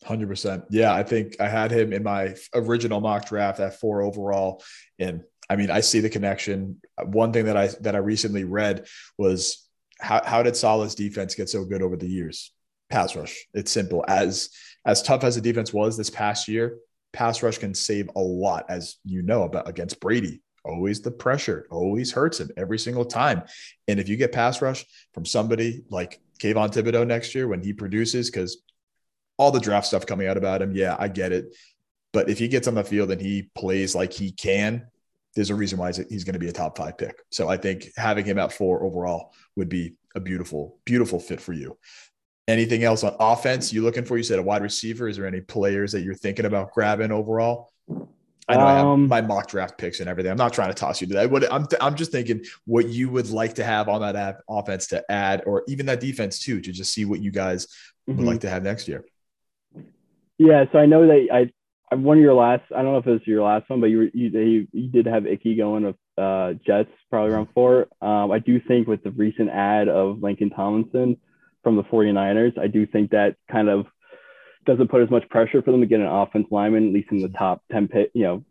Hundred 0.05 0.29
percent. 0.29 0.65
Yeah, 0.71 0.95
I 0.95 1.03
think 1.03 1.41
I 1.41 1.49
had 1.49 1.71
him 1.71 1.93
in 1.93 2.03
my 2.03 2.35
original 2.55 3.01
mock 3.01 3.27
draft 3.27 3.61
at 3.61 3.81
four 3.81 4.03
overall, 4.03 4.63
and 4.99 5.23
I 5.51 5.57
mean 5.57 5.71
I 5.71 5.81
see 5.81 6.01
the 6.01 6.11
connection. 6.11 6.81
One 7.03 7.33
thing 7.33 7.47
that 7.47 7.57
I 7.57 7.69
that 7.81 7.95
I 7.95 7.99
recently 7.99 8.45
read 8.45 8.87
was 9.19 9.67
how 9.99 10.23
how 10.25 10.43
did 10.43 10.57
Saleh's 10.57 10.95
defense 10.95 11.35
get 11.35 11.49
so 11.49 11.65
good 11.65 11.83
over 11.83 11.97
the 11.97 12.09
years? 12.09 12.53
Pass 12.89 13.17
rush. 13.17 13.47
It's 13.53 13.73
simple. 13.73 14.05
As 14.07 14.51
as 14.85 15.03
tough 15.03 15.25
as 15.25 15.35
the 15.35 15.41
defense 15.41 15.73
was 15.73 15.97
this 15.97 16.11
past 16.11 16.47
year, 16.47 16.79
pass 17.17 17.43
rush 17.43 17.59
can 17.59 17.75
save 17.75 18.11
a 18.15 18.21
lot, 18.21 18.67
as 18.69 18.97
you 19.05 19.23
know 19.23 19.45
about 19.45 19.69
against 19.69 20.01
Brady. 20.01 20.43
Always 20.65 21.01
the 21.01 21.11
pressure, 21.11 21.67
always 21.71 22.13
hurts 22.13 22.41
him 22.41 22.51
every 22.57 22.79
single 22.79 23.05
time. 23.05 23.43
And 23.89 23.99
if 23.99 24.09
you 24.09 24.17
get 24.17 24.33
pass 24.33 24.61
rush 24.61 24.85
from 25.15 25.25
somebody 25.25 25.85
like 25.91 26.21
Kayvon 26.41 26.73
Thibodeaux 26.73 27.07
next 27.07 27.35
year 27.35 27.49
when 27.49 27.63
he 27.63 27.73
produces, 27.73 28.31
because 28.31 28.59
all 29.39 29.51
the 29.51 29.61
draft 29.61 29.87
stuff 29.87 30.07
coming 30.07 30.27
out 30.27 30.37
about 30.37 30.63
him. 30.63 30.75
Yeah, 30.75 30.97
I 30.99 31.09
get 31.09 31.33
it. 31.33 31.57
But 32.13 32.29
if 32.29 32.39
he 32.39 32.49
gets 32.49 32.69
on 32.69 32.75
the 32.75 32.85
field 32.85 33.11
and 33.11 33.21
he 33.21 33.51
plays 33.55 33.95
like 33.95 34.13
he 34.13 34.33
can, 34.33 34.87
there's 35.35 35.51
a 35.51 35.55
reason 35.55 35.79
why 35.79 35.93
he's 35.93 36.25
going 36.25 36.35
to 36.35 36.39
be 36.39 36.49
a 36.49 36.53
top 36.53 36.79
five 36.79 36.97
pick. 36.97 37.21
So 37.31 37.49
I 37.49 37.57
think 37.57 37.89
having 37.97 38.25
him 38.25 38.39
at 38.39 38.53
four 38.53 38.83
overall 38.83 39.33
would 39.55 39.69
be 39.69 39.95
a 40.15 40.21
beautiful, 40.21 40.79
beautiful 40.85 41.21
fit 41.21 41.41
for 41.41 41.53
you. 41.53 41.77
Anything 42.49 42.85
else 42.85 43.03
on 43.03 43.17
offense 43.19 43.73
you 43.73 43.83
looking 43.83 44.05
for? 44.05 44.17
You 44.17 44.23
said 44.23 44.39
a 44.39 44.43
wide 44.43 44.63
receiver. 44.63 45.09
Is 45.09 45.17
there 45.17 45.27
any 45.27 45.41
players 45.41 45.93
that 45.93 46.03
you're 46.03 46.15
thinking 46.15 46.45
about 46.45 46.73
grabbing 46.73 47.11
overall? 47.11 47.73
I 48.49 48.55
know 48.55 48.61
um, 48.61 48.67
I 48.67 48.73
have 48.75 48.87
um, 48.87 49.09
my 49.09 49.21
mock 49.21 49.49
draft 49.49 49.77
picks 49.77 49.99
and 49.99 50.09
everything. 50.09 50.31
I'm 50.31 50.37
not 50.37 50.53
trying 50.53 50.69
to 50.69 50.75
toss 50.75 51.01
you 51.01 51.09
to 51.09 51.15
that. 51.15 51.31
What 51.31 51.53
I'm, 51.53 51.67
th- 51.67 51.83
I'm 51.83 51.97
just 51.97 52.13
thinking 52.13 52.45
what 52.65 52.89
you 52.89 53.09
would 53.11 53.31
like 53.31 53.55
to 53.55 53.65
have 53.65 53.89
on 53.89 54.01
that 54.03 54.15
app, 54.15 54.43
offense 54.49 54.87
to 54.89 55.05
add, 55.11 55.43
or 55.47 55.65
even 55.67 55.87
that 55.87 55.99
defense 55.99 56.39
too, 56.39 56.61
to 56.61 56.73
just 56.73 56.93
see 56.93 57.05
what 57.05 57.21
you 57.21 57.33
guys 57.33 57.67
mm-hmm. 57.67 58.19
would 58.19 58.27
like 58.27 58.41
to 58.43 58.51
have 58.51 58.63
next 58.63 58.87
year. 58.87 59.05
Yeah, 60.39 60.67
so 60.71 60.79
I 60.79 60.87
know 60.87 61.07
that 61.07 61.27
I 61.33 61.97
one 61.97 62.19
of 62.19 62.23
your 62.23 62.35
last. 62.35 62.65
I 62.71 62.83
don't 62.83 62.93
know 62.93 62.99
if 62.99 63.07
it 63.07 63.11
was 63.11 63.27
your 63.27 63.43
last 63.43 63.69
one, 63.69 63.81
but 63.81 63.87
you 63.87 64.11
you 64.15 64.67
you, 64.73 64.89
did 64.89 65.07
have 65.07 65.27
Icky 65.27 65.57
going 65.57 65.85
with 65.85 65.97
uh, 66.19 66.55
Jets 66.65 66.91
probably 67.11 67.33
around 67.33 67.49
four. 67.55 67.89
Um, 68.01 68.31
I 68.31 68.39
do 68.39 68.61
think 68.61 68.87
with 68.87 69.03
the 69.03 69.11
recent 69.11 69.51
ad 69.51 69.89
of 69.89 70.19
Laken 70.19 70.55
Tomlinson 70.55 71.17
from 71.67 71.75
the 71.75 71.83
49ers, 71.83 72.57
I 72.57 72.69
do 72.69 72.87
think 72.87 73.11
that 73.11 73.35
kind 73.51 73.69
of 73.69 73.87
doesn't 74.67 74.89
put 74.89 75.03
as 75.03 75.11
much 75.11 75.29
pressure 75.29 75.63
for 75.63 75.73
them 75.73 75.81
to 75.81 75.87
get 75.89 75.99
an 75.99 76.07
offense 76.07 76.47
lineman, 76.53 76.87
at 76.87 76.95
least 76.95 77.11
in 77.11 77.19
the 77.19 77.29
top 77.31 77.61
10 77.73 77.89
pick, 77.89 78.13
you 78.15 78.23
know, 78.23 78.45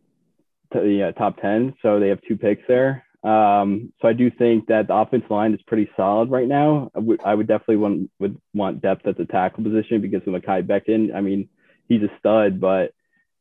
to 0.73 0.81
the 0.81 1.03
uh, 1.03 1.11
top 1.13 1.41
10. 1.41 1.75
So 1.81 1.97
they 1.97 2.09
have 2.09 2.19
two 2.27 2.35
picks 2.35 2.63
there. 2.67 3.05
Um, 3.23 3.93
so 4.01 4.09
I 4.09 4.11
do 4.11 4.29
think 4.29 4.67
that 4.67 4.87
the 4.87 4.95
offensive 4.95 5.31
line 5.31 5.53
is 5.53 5.61
pretty 5.65 5.89
solid 5.95 6.29
right 6.29 6.45
now. 6.45 6.91
I 6.93 6.99
would, 6.99 7.21
I 7.23 7.33
would 7.33 7.47
definitely 7.47 7.77
want 7.77 8.11
would 8.19 8.37
want 8.53 8.81
depth 8.81 9.07
at 9.07 9.17
the 9.17 9.23
tackle 9.23 9.63
position 9.63 10.01
because 10.01 10.21
of 10.27 10.33
Mekhi 10.33 10.67
Becton. 10.67 11.15
I 11.15 11.21
mean, 11.21 11.47
he's 11.87 12.01
a 12.01 12.11
stud, 12.19 12.59
but 12.59 12.91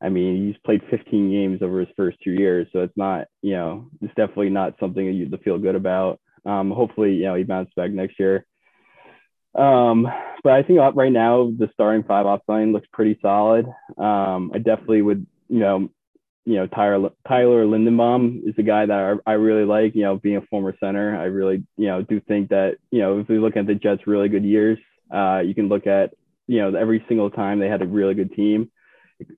I 0.01 0.09
mean, 0.09 0.47
he's 0.47 0.57
played 0.65 0.83
15 0.89 1.33
games 1.33 1.63
over 1.63 1.81
his 1.81 1.89
first 1.97 2.19
two 2.23 2.31
years, 2.31 2.69
so 2.73 2.79
it's 2.83 2.97
not, 2.97 3.27
you 3.43 3.55
know, 3.55 3.91
it's 4.01 4.15
definitely 4.15 4.51
not 4.51 4.75
something 4.79 5.05
you 5.05 5.29
to 5.29 5.39
feel 5.39 5.59
good 5.59 5.75
about. 5.75 6.21
Um, 6.47 6.71
hopefully, 6.71 7.15
you 7.15 7.25
know, 7.25 7.35
he 7.35 7.43
bounces 7.43 7.75
back 7.75 7.91
next 7.91 8.21
year. 8.21 8.47
Um, 9.55 10.07
but 10.43 10.53
I 10.53 10.63
think 10.63 10.79
right 10.95 11.13
now 11.13 11.51
the 11.57 11.71
starting 11.73 12.03
five 12.03 12.27
off 12.27 12.43
line 12.49 12.73
looks 12.73 12.89
pretty 12.93 13.19
solid. 13.23 13.67
Um, 13.97 14.51
I 14.55 14.59
definitely 14.59 15.03
would, 15.03 15.27
you 15.49 15.61
know, 15.61 15.89
you 16.45 16.57
know, 16.57 16.67
Tyler 16.67 17.11
Tyler 17.27 17.65
Linderbaum 17.65 18.47
is 18.47 18.55
the 18.57 18.63
guy 18.63 18.85
that 18.85 19.19
I, 19.27 19.31
I 19.31 19.35
really 19.35 19.65
like. 19.65 19.95
You 19.95 20.03
know, 20.03 20.17
being 20.17 20.37
a 20.37 20.43
former 20.43 20.75
center, 20.79 21.19
I 21.19 21.25
really, 21.25 21.65
you 21.77 21.87
know, 21.87 22.03
do 22.03 22.21
think 22.21 22.51
that, 22.51 22.77
you 22.91 23.01
know, 23.01 23.19
if 23.21 23.29
we 23.29 23.39
look 23.39 23.57
at 23.57 23.67
the 23.67 23.75
Jets' 23.75 24.07
really 24.07 24.29
good 24.29 24.45
years, 24.45 24.79
uh, 25.11 25.41
you 25.45 25.55
can 25.55 25.69
look 25.69 25.87
at, 25.87 26.13
you 26.47 26.61
know, 26.61 26.79
every 26.79 27.03
single 27.09 27.31
time 27.31 27.59
they 27.59 27.69
had 27.69 27.81
a 27.81 27.87
really 27.87 28.15
good 28.15 28.35
team, 28.35 28.71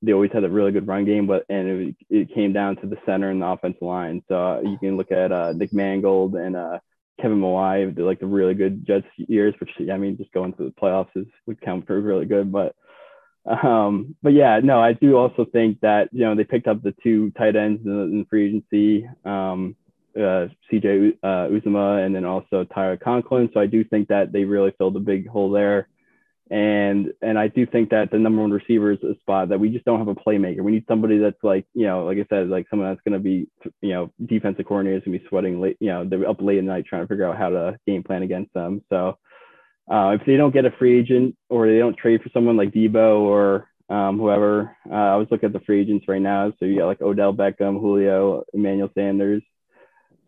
they 0.03 0.13
always 0.13 0.33
had 0.33 0.43
a 0.43 0.49
really 0.49 0.73
good 0.73 0.89
run 0.89 1.05
game, 1.05 1.27
but 1.27 1.45
and 1.49 1.69
it, 1.69 1.97
it 2.11 2.35
came 2.35 2.53
down 2.53 2.77
to 2.77 2.87
the 2.87 2.97
center 3.07 3.31
and 3.31 3.41
the 3.41 3.47
offensive 3.47 3.83
line. 3.83 4.23
So 4.29 4.35
uh, 4.35 4.61
you 4.63 4.79
can 4.79 4.97
look 4.97 5.13
at 5.13 5.31
uh, 5.31 5.53
Nick 5.53 5.73
Mangold 5.73 6.35
and 6.35 6.57
uh, 6.57 6.79
Kevin 7.21 7.41
Mawae, 7.41 7.95
the 7.95 8.03
like 8.03 8.21
the 8.21 8.27
really 8.27 8.55
good 8.55 8.87
Jets 8.87 9.07
years, 9.17 9.55
which 9.59 9.71
I 9.93 9.97
mean, 9.97 10.17
just 10.17 10.33
going 10.33 10.53
to 10.55 10.65
the 10.65 10.71
playoffs 10.71 11.17
is 11.17 11.27
would 11.47 11.61
count 11.61 11.87
for 11.87 12.01
really 12.01 12.27
good. 12.27 12.53
But 12.53 12.75
um, 13.47 14.17
but 14.23 14.33
yeah, 14.33 14.61
no, 14.63 14.81
I 14.81 14.93
do 14.93 15.17
also 15.17 15.45
think 15.45 15.81
that 15.81 16.09
you 16.13 16.25
know 16.25 16.35
they 16.35 16.45
picked 16.45 16.67
up 16.67 16.83
the 16.83 16.95
two 17.03 17.31
tight 17.33 17.57
ends 17.57 17.85
in, 17.85 17.93
in 17.93 18.27
free 18.29 18.49
agency, 18.49 19.09
um, 19.25 19.77
uh, 20.17 20.49
CJ 20.71 21.19
uh, 21.23 21.49
Uzomah, 21.49 22.05
and 22.05 22.15
then 22.15 22.25
also 22.25 22.65
Tyler 22.65 22.97
Conklin. 22.97 23.51
So 23.55 23.61
I 23.61 23.67
do 23.67 23.85
think 23.85 24.09
that 24.09 24.33
they 24.33 24.45
really 24.45 24.73
filled 24.77 24.97
a 24.97 25.01
big 25.01 25.29
hole 25.29 25.51
there. 25.51 25.89
And 26.49 27.13
and 27.23 27.37
I 27.37 27.49
do 27.49 27.67
think 27.67 27.91
that 27.91 28.13
the 28.13 28.19
number 28.19 28.41
one 28.41 28.53
receiver 28.53 28.93
is 28.93 29.03
a 29.03 29.19
spot 29.21 29.49
that 29.49 29.59
we 29.59 29.69
just 29.69 29.85
don't 29.85 29.99
have 29.99 30.07
a 30.07 30.15
playmaker. 30.15 30.61
We 30.61 30.71
need 30.71 30.85
somebody 30.87 31.19
that's 31.19 31.43
like, 31.43 31.67
you 31.75 31.87
know, 31.87 32.05
like 32.05 32.19
I 32.19 32.27
said, 32.31 32.49
like 32.49 32.67
someone 32.71 32.89
that's 32.89 33.01
going 33.01 33.15
to 33.15 33.19
be, 33.19 33.49
you 33.81 33.93
know, 33.93 34.13
defensive 34.25 34.65
coordinators 34.65 35.03
to 35.05 35.11
be 35.11 35.25
sweating 35.29 35.61
late, 35.61 35.77
you 35.81 35.89
know, 35.89 36.05
they're 36.05 36.29
up 36.29 36.41
late 36.41 36.59
at 36.59 36.65
night 36.65 36.87
trying 36.87 37.03
to 37.03 37.09
figure 37.09 37.29
out 37.29 37.37
how 37.37 37.49
to 37.49 37.77
game 37.85 38.05
plan 38.05 38.23
against 38.23 38.55
them. 38.55 38.83
So 38.91 39.19
uh, 39.91 40.17
if 40.21 40.25
they 40.25 40.37
don't 40.37 40.55
get 40.55 40.65
a 40.65 40.71
free 40.79 41.01
agent 41.01 41.37
or 41.49 41.67
they 41.67 41.79
don't 41.79 41.97
trade 41.97 42.23
for 42.23 42.31
someone 42.33 42.57
like 42.57 42.71
Deebo 42.71 43.21
or 43.23 43.69
um, 43.89 44.19
whoever, 44.19 44.77
uh, 44.89 44.95
I 44.95 45.17
was 45.17 45.27
looking 45.33 45.49
at 45.49 45.53
the 45.53 45.65
free 45.67 45.81
agents 45.81 46.07
right 46.07 46.23
now. 46.23 46.53
So 46.59 46.65
you 46.65 46.79
got 46.79 46.87
like 46.87 47.01
Odell 47.01 47.33
Beckham, 47.35 47.81
Julio, 47.81 48.45
Emmanuel 48.53 48.91
Sanders. 48.95 49.43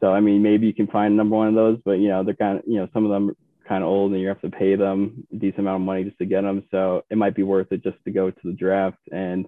So 0.01 0.13
I 0.13 0.19
mean, 0.19 0.43
maybe 0.43 0.67
you 0.67 0.75
can 0.75 0.89
find 0.89 1.17
number 1.17 1.37
one 1.37 1.49
of 1.49 1.55
those, 1.55 1.79
but 1.85 2.01
you 2.01 2.09
know, 2.09 2.25
they're 2.25 2.35
kind 2.35 2.59
of, 2.59 2.65
you 2.67 2.79
know, 2.81 2.89
some 2.93 3.05
of 3.05 3.11
them 3.11 3.37
kind 3.69 3.85
of 3.85 3.91
old 3.91 4.13
and 4.13 4.21
you 4.21 4.29
have 4.29 4.41
to 4.41 4.51
pay 4.51 4.75
them 4.77 5.27
a 5.33 5.37
decent 5.37 5.61
amount 5.61 5.83
of 5.83 5.87
money 5.87 6.05
just 6.05 6.19
to 6.19 6.27
get 6.27 6.43
them. 6.43 6.65
So 6.71 7.05
it 7.11 7.19
might 7.19 7.35
be 7.35 7.43
worth 7.43 7.71
it 7.71 7.83
just 7.83 8.03
to 8.05 8.11
go 8.11 8.31
to 8.31 8.41
the 8.45 8.53
draft. 8.53 8.99
And 9.13 9.47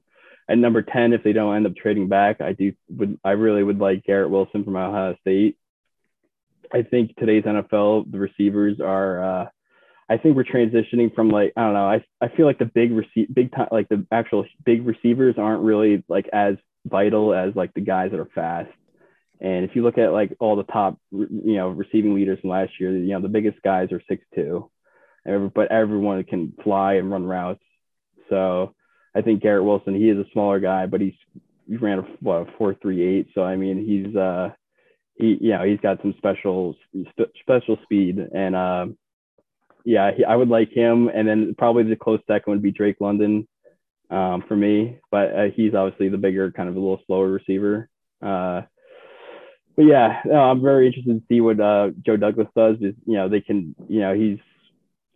at 0.49 0.59
number 0.59 0.83
10, 0.83 1.13
if 1.13 1.23
they 1.23 1.33
don't 1.33 1.57
end 1.57 1.67
up 1.67 1.77
trading 1.77 2.09
back, 2.09 2.41
I 2.41 2.53
do 2.53 2.73
would 2.91 3.19
I 3.25 3.31
really 3.31 3.63
would 3.63 3.79
like 3.79 4.05
Garrett 4.05 4.31
Wilson 4.31 4.65
from 4.65 4.77
Ohio 4.77 5.17
State. 5.21 5.57
I 6.73 6.83
think 6.83 7.17
today's 7.17 7.45
NFL, 7.45 8.11
the 8.11 8.19
receivers 8.19 8.81
are 8.81 9.25
uh, 9.25 9.49
I 10.09 10.17
think 10.17 10.35
we're 10.35 10.45
transitioning 10.45 11.15
from 11.15 11.31
like 11.31 11.53
I 11.57 11.63
don't 11.63 11.75
know. 11.75 11.87
I 11.87 12.05
I 12.21 12.29
feel 12.29 12.47
like 12.47 12.59
the 12.59 12.65
big 12.65 12.91
receive 12.91 13.33
big 13.33 13.53
time 13.53 13.69
like 13.71 13.89
the 13.89 14.05
actual 14.11 14.45
big 14.65 14.85
receivers 14.85 15.37
aren't 15.39 15.63
really 15.63 16.03
like 16.09 16.29
as 16.33 16.57
vital 16.85 17.33
as 17.33 17.55
like 17.55 17.73
the 17.75 17.81
guys 17.81 18.11
that 18.11 18.19
are 18.19 18.29
fast. 18.35 18.71
And 19.41 19.65
if 19.65 19.75
you 19.75 19.83
look 19.83 19.99
at 19.99 20.13
like 20.13 20.37
all 20.39 20.57
the 20.57 20.65
top, 20.65 20.99
you 21.11 21.57
know, 21.57 21.69
receiving 21.69 22.15
leaders 22.15 22.39
from 22.41 22.51
last 22.51 22.73
year, 22.79 22.93
you 22.93 23.13
know, 23.13 23.23
the 23.23 23.29
biggest 23.29 23.63
guys 23.63 23.91
are 23.91 24.03
six 24.09 24.25
two, 24.35 24.71
but 25.25 25.71
everyone 25.71 26.23
can 26.25 26.53
fly 26.63 26.95
and 26.95 27.11
run 27.11 27.25
routes. 27.25 27.63
So 28.29 28.75
I 29.15 29.23
think 29.23 29.43
Garrett 29.43 29.65
Wilson, 29.65 29.95
he 29.95 30.11
is 30.11 30.19
a 30.19 30.31
smaller 30.33 30.61
guy, 30.61 30.87
but 30.87 31.01
he's 31.01 31.15
he 31.69 31.77
ran 31.77 32.01
a 32.01 32.03
what 32.21 32.49
four 32.59 32.77
three 32.83 33.03
eight. 33.03 33.29
So 33.35 33.43
I 33.43 33.57
mean, 33.57 33.85
he's 33.87 34.15
uh, 34.15 34.51
he 35.15 35.39
you 35.41 35.51
know 35.51 35.65
he's 35.65 35.81
got 35.81 36.03
some 36.03 36.15
special 36.19 36.77
special 37.41 37.79
speed, 37.85 38.19
and 38.19 38.55
uh, 38.55 38.87
yeah, 39.85 40.11
he, 40.17 40.25
I 40.25 40.37
would 40.37 40.49
like 40.49 40.71
him. 40.71 41.09
And 41.09 41.27
then 41.27 41.55
probably 41.57 41.85
the 41.85 41.97
close 41.97 42.21
second 42.27 42.53
would 42.53 42.63
be 42.63 42.73
Drake 42.73 42.97
London 43.01 43.49
um, 44.11 44.45
for 44.47 44.57
me, 44.57 44.99
but 45.11 45.35
uh, 45.35 45.45
he's 45.55 45.75
obviously 45.75 46.09
the 46.09 46.19
bigger, 46.19 46.53
kind 46.53 46.69
of 46.69 46.77
a 46.77 46.81
little 46.81 47.01
slower 47.07 47.31
receiver. 47.31 47.89
Uh, 48.21 48.63
but 49.81 49.87
yeah, 49.87 50.21
no, 50.27 50.35
I'm 50.35 50.61
very 50.61 50.89
interested 50.89 51.15
to 51.15 51.27
see 51.27 51.41
what 51.41 51.59
uh, 51.59 51.89
Joe 52.05 52.19
Douglas 52.19 52.49
does. 52.55 52.77
Is 52.83 52.95
you 53.07 53.15
know 53.15 53.31
they 53.31 53.41
can 53.41 53.75
you 53.89 54.01
know 54.01 54.13
he's 54.13 54.39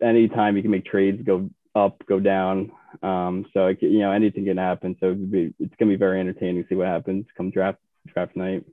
anytime 0.01 0.55
he 0.55 0.63
can 0.63 0.71
make 0.71 0.85
trades 0.85 1.21
go 1.23 1.51
up, 1.75 2.03
go 2.07 2.19
down. 2.19 2.71
Um, 3.03 3.45
so 3.53 3.67
it, 3.67 3.77
you 3.83 3.99
know 3.99 4.11
anything 4.11 4.45
can 4.45 4.57
happen. 4.57 4.97
So 4.99 5.13
be, 5.13 5.53
it's 5.59 5.75
gonna 5.79 5.91
be 5.91 5.97
very 5.97 6.19
entertaining 6.19 6.63
to 6.63 6.67
see 6.67 6.73
what 6.73 6.87
happens 6.87 7.27
come 7.37 7.51
draft 7.51 7.77
draft 8.07 8.35
night. 8.35 8.65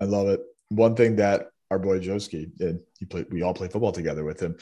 I 0.00 0.04
love 0.04 0.28
it. 0.28 0.42
One 0.68 0.94
thing 0.94 1.16
that 1.16 1.50
our 1.72 1.80
boy 1.80 1.98
Joeski 1.98 2.52
and 2.60 2.78
he 3.00 3.06
played, 3.06 3.26
we 3.32 3.42
all 3.42 3.54
play 3.54 3.66
football 3.66 3.90
together 3.90 4.22
with 4.22 4.40
him. 4.40 4.56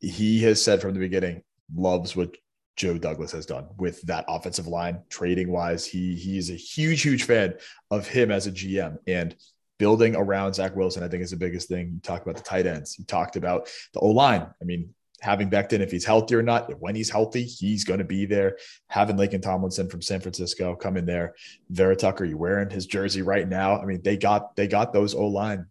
He 0.00 0.42
has 0.44 0.64
said 0.64 0.80
from 0.80 0.94
the 0.94 1.00
beginning 1.00 1.42
loves 1.74 2.16
what 2.16 2.38
Joe 2.80 2.96
Douglas 2.96 3.32
has 3.32 3.44
done 3.44 3.66
with 3.76 4.00
that 4.02 4.24
offensive 4.26 4.66
line, 4.66 5.02
trading 5.10 5.52
wise. 5.52 5.84
He 5.84 6.14
he 6.14 6.38
is 6.38 6.48
a 6.48 6.54
huge, 6.54 7.02
huge 7.02 7.24
fan 7.24 7.52
of 7.90 8.08
him 8.08 8.30
as 8.30 8.46
a 8.46 8.50
GM 8.50 8.96
and 9.06 9.36
building 9.78 10.16
around 10.16 10.54
Zach 10.54 10.74
Wilson. 10.74 11.02
I 11.02 11.08
think 11.08 11.22
is 11.22 11.30
the 11.30 11.36
biggest 11.36 11.68
thing. 11.68 11.90
You 11.92 12.00
talk 12.00 12.22
about 12.22 12.36
the 12.36 12.42
tight 12.42 12.64
ends. 12.64 12.98
You 12.98 13.04
talked 13.04 13.36
about 13.36 13.68
the 13.92 14.00
O 14.00 14.06
line. 14.06 14.46
I 14.62 14.64
mean, 14.64 14.94
having 15.20 15.50
Becton, 15.50 15.80
if 15.80 15.90
he's 15.90 16.06
healthy 16.06 16.34
or 16.34 16.42
not, 16.42 16.72
when 16.80 16.94
he's 16.94 17.10
healthy, 17.10 17.44
he's 17.44 17.84
going 17.84 17.98
to 17.98 18.04
be 18.06 18.24
there. 18.24 18.56
Having 18.88 19.18
Laken 19.18 19.42
Tomlinson 19.42 19.90
from 19.90 20.00
San 20.00 20.20
Francisco 20.20 20.74
come 20.74 20.96
in 20.96 21.04
there, 21.04 21.34
Vera 21.68 21.94
Tucker, 21.94 22.24
you 22.24 22.38
wearing 22.38 22.70
his 22.70 22.86
jersey 22.86 23.20
right 23.20 23.46
now. 23.46 23.78
I 23.78 23.84
mean, 23.84 24.00
they 24.02 24.16
got 24.16 24.56
they 24.56 24.66
got 24.66 24.94
those 24.94 25.14
O 25.14 25.26
line 25.26 25.66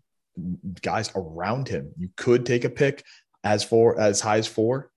guys 0.83 1.11
around 1.15 1.69
him. 1.69 1.91
You 1.97 2.09
could 2.15 2.45
take 2.45 2.65
a 2.65 2.69
pick 2.69 3.03
as 3.43 3.63
for 3.63 3.99
as 3.99 4.21
high 4.21 4.37
as 4.37 4.45
four 4.45 4.91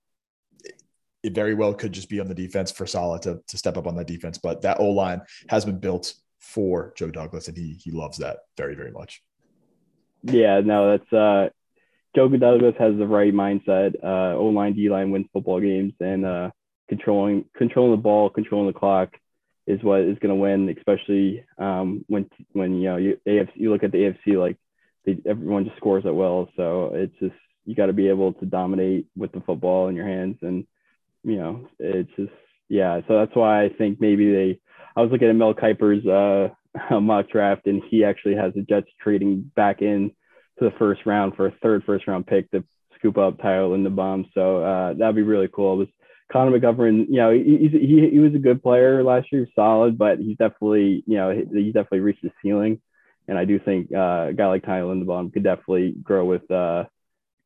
it 1.23 1.35
very 1.35 1.55
well 1.55 1.75
could 1.75 1.93
just 1.93 2.09
be 2.09 2.21
on 2.21 2.29
the 2.29 2.35
defense 2.35 2.73
for 2.73 2.87
Saleh 2.87 3.21
to, 3.23 3.41
to 3.47 3.59
step 3.59 3.77
up 3.77 3.87
on 3.87 3.97
that 3.97 4.07
defense. 4.07 4.39
But 4.39 4.63
that 4.63 4.81
O 4.81 4.91
line 4.91 5.23
has 5.49 5.65
been 5.65 5.79
built 5.79 6.15
for 6.41 6.93
Joe 6.97 7.11
Douglas, 7.11 7.49
and 7.49 7.57
he 7.57 7.79
he 7.83 7.91
loves 7.91 8.19
that 8.19 8.39
very 8.57 8.75
very 8.75 8.91
much. 8.91 9.23
Yeah, 10.25 10.61
no, 10.61 10.91
that's 10.91 11.13
uh, 11.13 11.49
Joe 12.15 12.29
Douglas 12.29 12.75
has 12.79 12.97
the 12.97 13.07
right 13.07 13.33
mindset. 13.33 13.95
Uh, 14.03 14.37
O 14.37 14.47
line, 14.47 14.75
D 14.75 14.89
line 14.89 15.11
wins 15.11 15.27
football 15.33 15.61
games, 15.61 15.95
and 16.01 16.27
uh, 16.27 16.51
controlling 16.89 17.45
controlling 17.57 17.93
the 17.93 18.03
ball, 18.03 18.29
controlling 18.29 18.67
the 18.67 18.79
clock 18.79 19.11
is 19.67 19.83
what 19.83 20.01
is 20.01 20.19
going 20.19 20.35
to 20.35 20.41
win. 20.41 20.69
Especially 20.77 21.45
um, 21.59 22.05
when 22.09 22.29
when 22.53 22.75
you 22.75 22.85
know 22.85 22.97
you 22.97 23.19
AFC, 23.27 23.51
you 23.55 23.71
look 23.71 23.85
at 23.85 23.93
the 23.93 23.99
AFC 23.99 24.39
like 24.39 24.57
they, 25.05 25.19
everyone 25.27 25.65
just 25.65 25.77
scores 25.77 26.05
it 26.05 26.15
well. 26.15 26.49
So 26.57 26.93
it's 26.95 27.19
just 27.21 27.35
you 27.65 27.75
got 27.75 27.87
to 27.87 27.93
be 27.93 28.09
able 28.09 28.33
to 28.35 28.47
dominate 28.47 29.07
with 29.17 29.33
the 29.33 29.41
football 29.41 29.89
in 29.89 29.97
your 29.97 30.07
hands 30.07 30.39
and 30.43 30.67
you 31.25 31.37
know, 31.37 31.69
it's 31.79 32.11
just 32.17 32.33
yeah. 32.69 33.01
So 33.09 33.19
that's 33.19 33.35
why 33.35 33.65
I 33.65 33.69
think 33.71 34.01
maybe 34.01 34.33
they. 34.33 34.61
I 34.95 35.01
was 35.01 35.11
looking 35.11 35.29
at 35.29 35.37
Mel 35.37 35.55
Kiper's 35.55 36.07
uh, 36.07 37.01
mock 37.01 37.31
draft, 37.31 37.67
and 37.67 37.83
he 37.89 38.05
actually 38.05 38.35
has 38.35 38.53
the 38.55 38.63
Jets 38.63 38.91
trading 39.01 39.51
back 39.57 39.83
in 39.83 40.11
to 40.59 40.65
the 40.65 40.77
first 40.79 41.07
round 41.07 41.35
for 41.35 41.47
a 41.47 41.55
third 41.63 41.85
first 41.85 42.07
round 42.07 42.27
pick 42.27 42.51
to 42.51 42.65
scoop 42.99 43.19
up 43.19 43.41
Tyler 43.41 43.77
Linderbaum. 43.77 44.27
So 44.35 44.63
uh, 44.63 44.95
that'd 44.95 45.17
be 45.17 45.23
really 45.23 45.49
cool. 45.49 45.73
I 45.73 45.79
was 45.79 45.89
Connor 46.33 46.59
McGovern, 46.59 47.07
you 47.09 47.17
know, 47.17 47.31
he, 47.31 47.69
he 47.71 48.09
he 48.11 48.19
was 48.19 48.35
a 48.35 48.39
good 48.39 48.63
player 48.63 49.05
last 49.05 49.31
year, 49.31 49.47
solid, 49.55 49.99
but 49.99 50.19
he's 50.19 50.39
definitely, 50.39 51.05
you 51.07 51.17
know, 51.17 51.31
he's 51.31 51.75
definitely 51.75 52.01
reached 52.01 52.23
his 52.23 52.33
ceiling. 52.43 52.81
And 53.29 53.39
I 53.39 53.45
do 53.45 53.59
think 53.59 53.91
uh, 53.95 54.29
a 54.31 54.33
guy 54.33 54.47
like 54.47 54.65
Tyler 54.65 54.95
Linderbaum 54.95 55.33
could 55.33 55.45
definitely 55.45 55.95
grow 56.03 56.25
with 56.25 56.51
uh, 56.51 56.85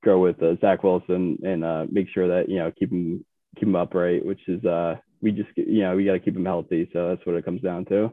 grow 0.03 0.21
with 0.21 0.41
uh, 0.43 0.57
Zach 0.61 0.85
Wilson 0.85 1.39
and 1.43 1.65
uh, 1.65 1.87
make 1.91 2.09
sure 2.09 2.29
that 2.29 2.49
you 2.49 2.59
know 2.59 2.71
keep 2.71 2.93
him 2.93 3.25
keep 3.57 3.69
him 3.69 3.77
upright, 3.77 4.25
which 4.25 4.41
is 4.49 4.65
uh, 4.65 4.97
we 5.21 5.33
just 5.33 5.51
you 5.57 5.81
know 5.81 5.97
we 5.97 6.05
got 6.05 6.13
to 6.13 6.21
keep 6.21 6.37
him 6.37 6.45
healthy. 6.45 6.89
So 6.93 7.09
that's 7.09 7.27
what 7.27 7.37
it 7.37 7.45
comes 7.45 7.63
down 7.63 7.85
to. 7.87 8.13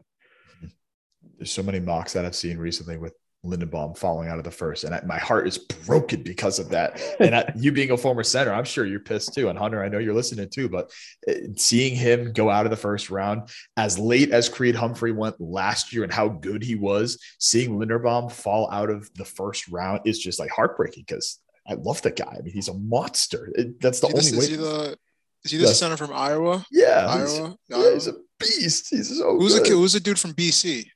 There's 1.38 1.52
so 1.52 1.62
many 1.62 1.80
mocks 1.80 2.12
that 2.14 2.24
I've 2.24 2.36
seen 2.36 2.58
recently 2.58 2.96
with 2.96 3.14
Linderbaum 3.44 3.96
falling 3.96 4.28
out 4.28 4.38
of 4.38 4.44
the 4.44 4.50
first, 4.50 4.84
and 4.84 4.94
I, 4.94 5.02
my 5.04 5.18
heart 5.18 5.46
is 5.46 5.58
broken 5.58 6.22
because 6.22 6.58
of 6.58 6.70
that. 6.70 7.00
And 7.20 7.34
I, 7.34 7.52
you 7.56 7.72
being 7.72 7.90
a 7.90 7.96
former 7.96 8.22
center, 8.22 8.52
I'm 8.52 8.64
sure 8.64 8.86
you're 8.86 9.00
pissed 9.00 9.34
too. 9.34 9.48
And 9.48 9.58
Hunter, 9.58 9.82
I 9.82 9.88
know 9.88 9.98
you're 9.98 10.14
listening 10.14 10.48
too, 10.48 10.68
but 10.68 10.90
uh, 11.28 11.32
seeing 11.56 11.94
him 11.94 12.32
go 12.32 12.48
out 12.48 12.66
of 12.66 12.70
the 12.70 12.76
first 12.76 13.10
round 13.10 13.50
as 13.76 13.98
late 13.98 14.30
as 14.30 14.48
Creed 14.48 14.74
Humphrey 14.74 15.12
went 15.12 15.40
last 15.40 15.92
year 15.92 16.04
and 16.04 16.12
how 16.12 16.28
good 16.28 16.62
he 16.62 16.74
was, 16.74 17.22
seeing 17.38 17.78
Linderbaum 17.78 18.32
fall 18.32 18.70
out 18.70 18.90
of 18.90 19.12
the 19.14 19.24
first 19.24 19.68
round 19.68 20.00
is 20.04 20.18
just 20.18 20.38
like 20.38 20.50
heartbreaking 20.50 21.04
because 21.06 21.40
I 21.66 21.74
love 21.74 22.02
the 22.02 22.10
guy. 22.10 22.36
I 22.38 22.42
mean, 22.42 22.52
he's 22.52 22.68
a 22.68 22.74
monster. 22.74 23.50
It, 23.54 23.80
that's 23.80 24.00
the 24.00 24.08
is 24.08 24.32
only 24.32 24.38
way. 24.38 24.44
Is 24.44 24.50
he 24.50 24.56
the, 24.56 24.98
is 25.44 25.50
he 25.50 25.58
the 25.58 25.68
center 25.68 25.96
from 25.96 26.12
Iowa? 26.12 26.64
Yeah, 26.70 27.06
Iowa. 27.08 27.20
He's, 27.20 27.38
Iowa? 27.38 27.56
yeah, 27.68 27.94
he's 27.94 28.06
a 28.08 28.14
beast. 28.38 28.86
He's 28.90 29.18
so 29.18 29.38
who's 29.38 29.58
good. 29.58 29.66
a 29.72 29.76
who's 29.76 29.94
a 29.94 30.00
dude 30.00 30.18
from 30.18 30.32
BC? 30.34 30.86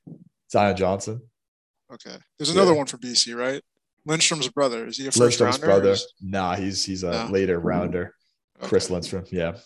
Zion 0.51 0.75
Johnson. 0.75 1.21
Okay. 1.93 2.15
There's 2.37 2.49
another 2.51 2.71
Yeah. 2.71 2.77
one 2.77 2.85
from 2.87 2.99
BC, 3.01 3.33
right? 3.35 3.61
Lindstrom's 4.05 4.47
brother. 4.49 4.87
Is 4.87 4.97
he 4.97 5.03
a 5.07 5.11
first 5.11 5.19
Lindstrom's 5.39 5.59
rounder? 5.59 5.65
brother. 5.65 5.91
is- 5.91 6.13
Nah, 6.21 6.55
he's 6.55 6.83
he's 6.83 7.03
a 7.03 7.11
No. 7.11 7.27
later 7.31 7.59
rounder. 7.59 8.15
Chris. 8.61 8.89
Lindstrom. 8.89 9.25
Yeah. 9.31 9.57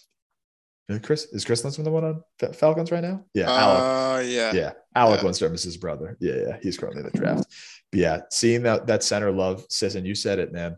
Is 0.90 1.00
Chris 1.00 1.26
is 1.32 1.46
Chris 1.46 1.64
Lindstrom 1.64 1.86
the 1.86 1.92
one 1.92 2.04
on 2.04 2.24
Fa- 2.40 2.54
Falcons 2.54 2.92
right 2.92 3.02
now? 3.04 3.26
Yeah. 3.34 3.50
Alec. 3.50 3.82
Uh, 3.82 4.30
yeah. 4.30 4.54
Yeah. 4.54 4.72
Alec 4.96 5.20
Yeah. 5.20 5.24
Lindstrom 5.26 5.54
is 5.54 5.64
his 5.64 5.78
brother. 5.78 6.18
Yeah, 6.20 6.36
yeah. 6.36 6.58
He's 6.62 6.78
currently 6.78 7.04
in 7.04 7.10
the 7.12 7.18
draft. 7.18 7.46
But 7.92 8.00
yeah, 8.00 8.20
seeing 8.32 8.64
that 8.64 8.88
that 8.88 9.02
center 9.04 9.32
love, 9.32 9.66
sis, 9.70 9.96
and 9.96 10.06
you 10.06 10.14
said 10.16 10.40
it, 10.40 10.52
man. 10.52 10.78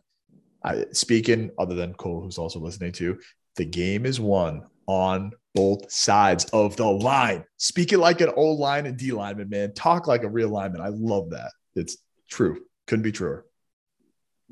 I 0.64 0.86
speaking 0.94 1.52
other 1.60 1.76
than 1.76 1.94
Cole, 1.96 2.22
who's 2.22 2.38
also 2.38 2.60
listening 2.60 2.92
to, 2.94 3.20
the 3.56 3.66
game 3.66 4.06
is 4.06 4.20
won 4.20 4.64
on 4.88 5.32
both 5.54 5.90
sides 5.92 6.46
of 6.46 6.76
the 6.76 6.86
line. 6.86 7.44
Speak 7.58 7.94
it 7.94 7.98
like 7.98 8.22
an 8.22 8.32
O 8.36 8.52
line 8.52 8.86
and 8.86 8.98
D 8.98 9.12
lineman, 9.12 9.50
man. 9.50 9.74
Talk 9.74 10.08
like 10.08 10.24
a 10.24 10.30
real 10.30 10.50
lineman. 10.50 10.82
I 10.82 10.90
love 10.90 11.32
that. 11.32 11.52
It's 11.76 11.98
true. 12.30 12.62
Couldn't 12.88 13.04
be 13.04 13.12
truer. 13.12 13.46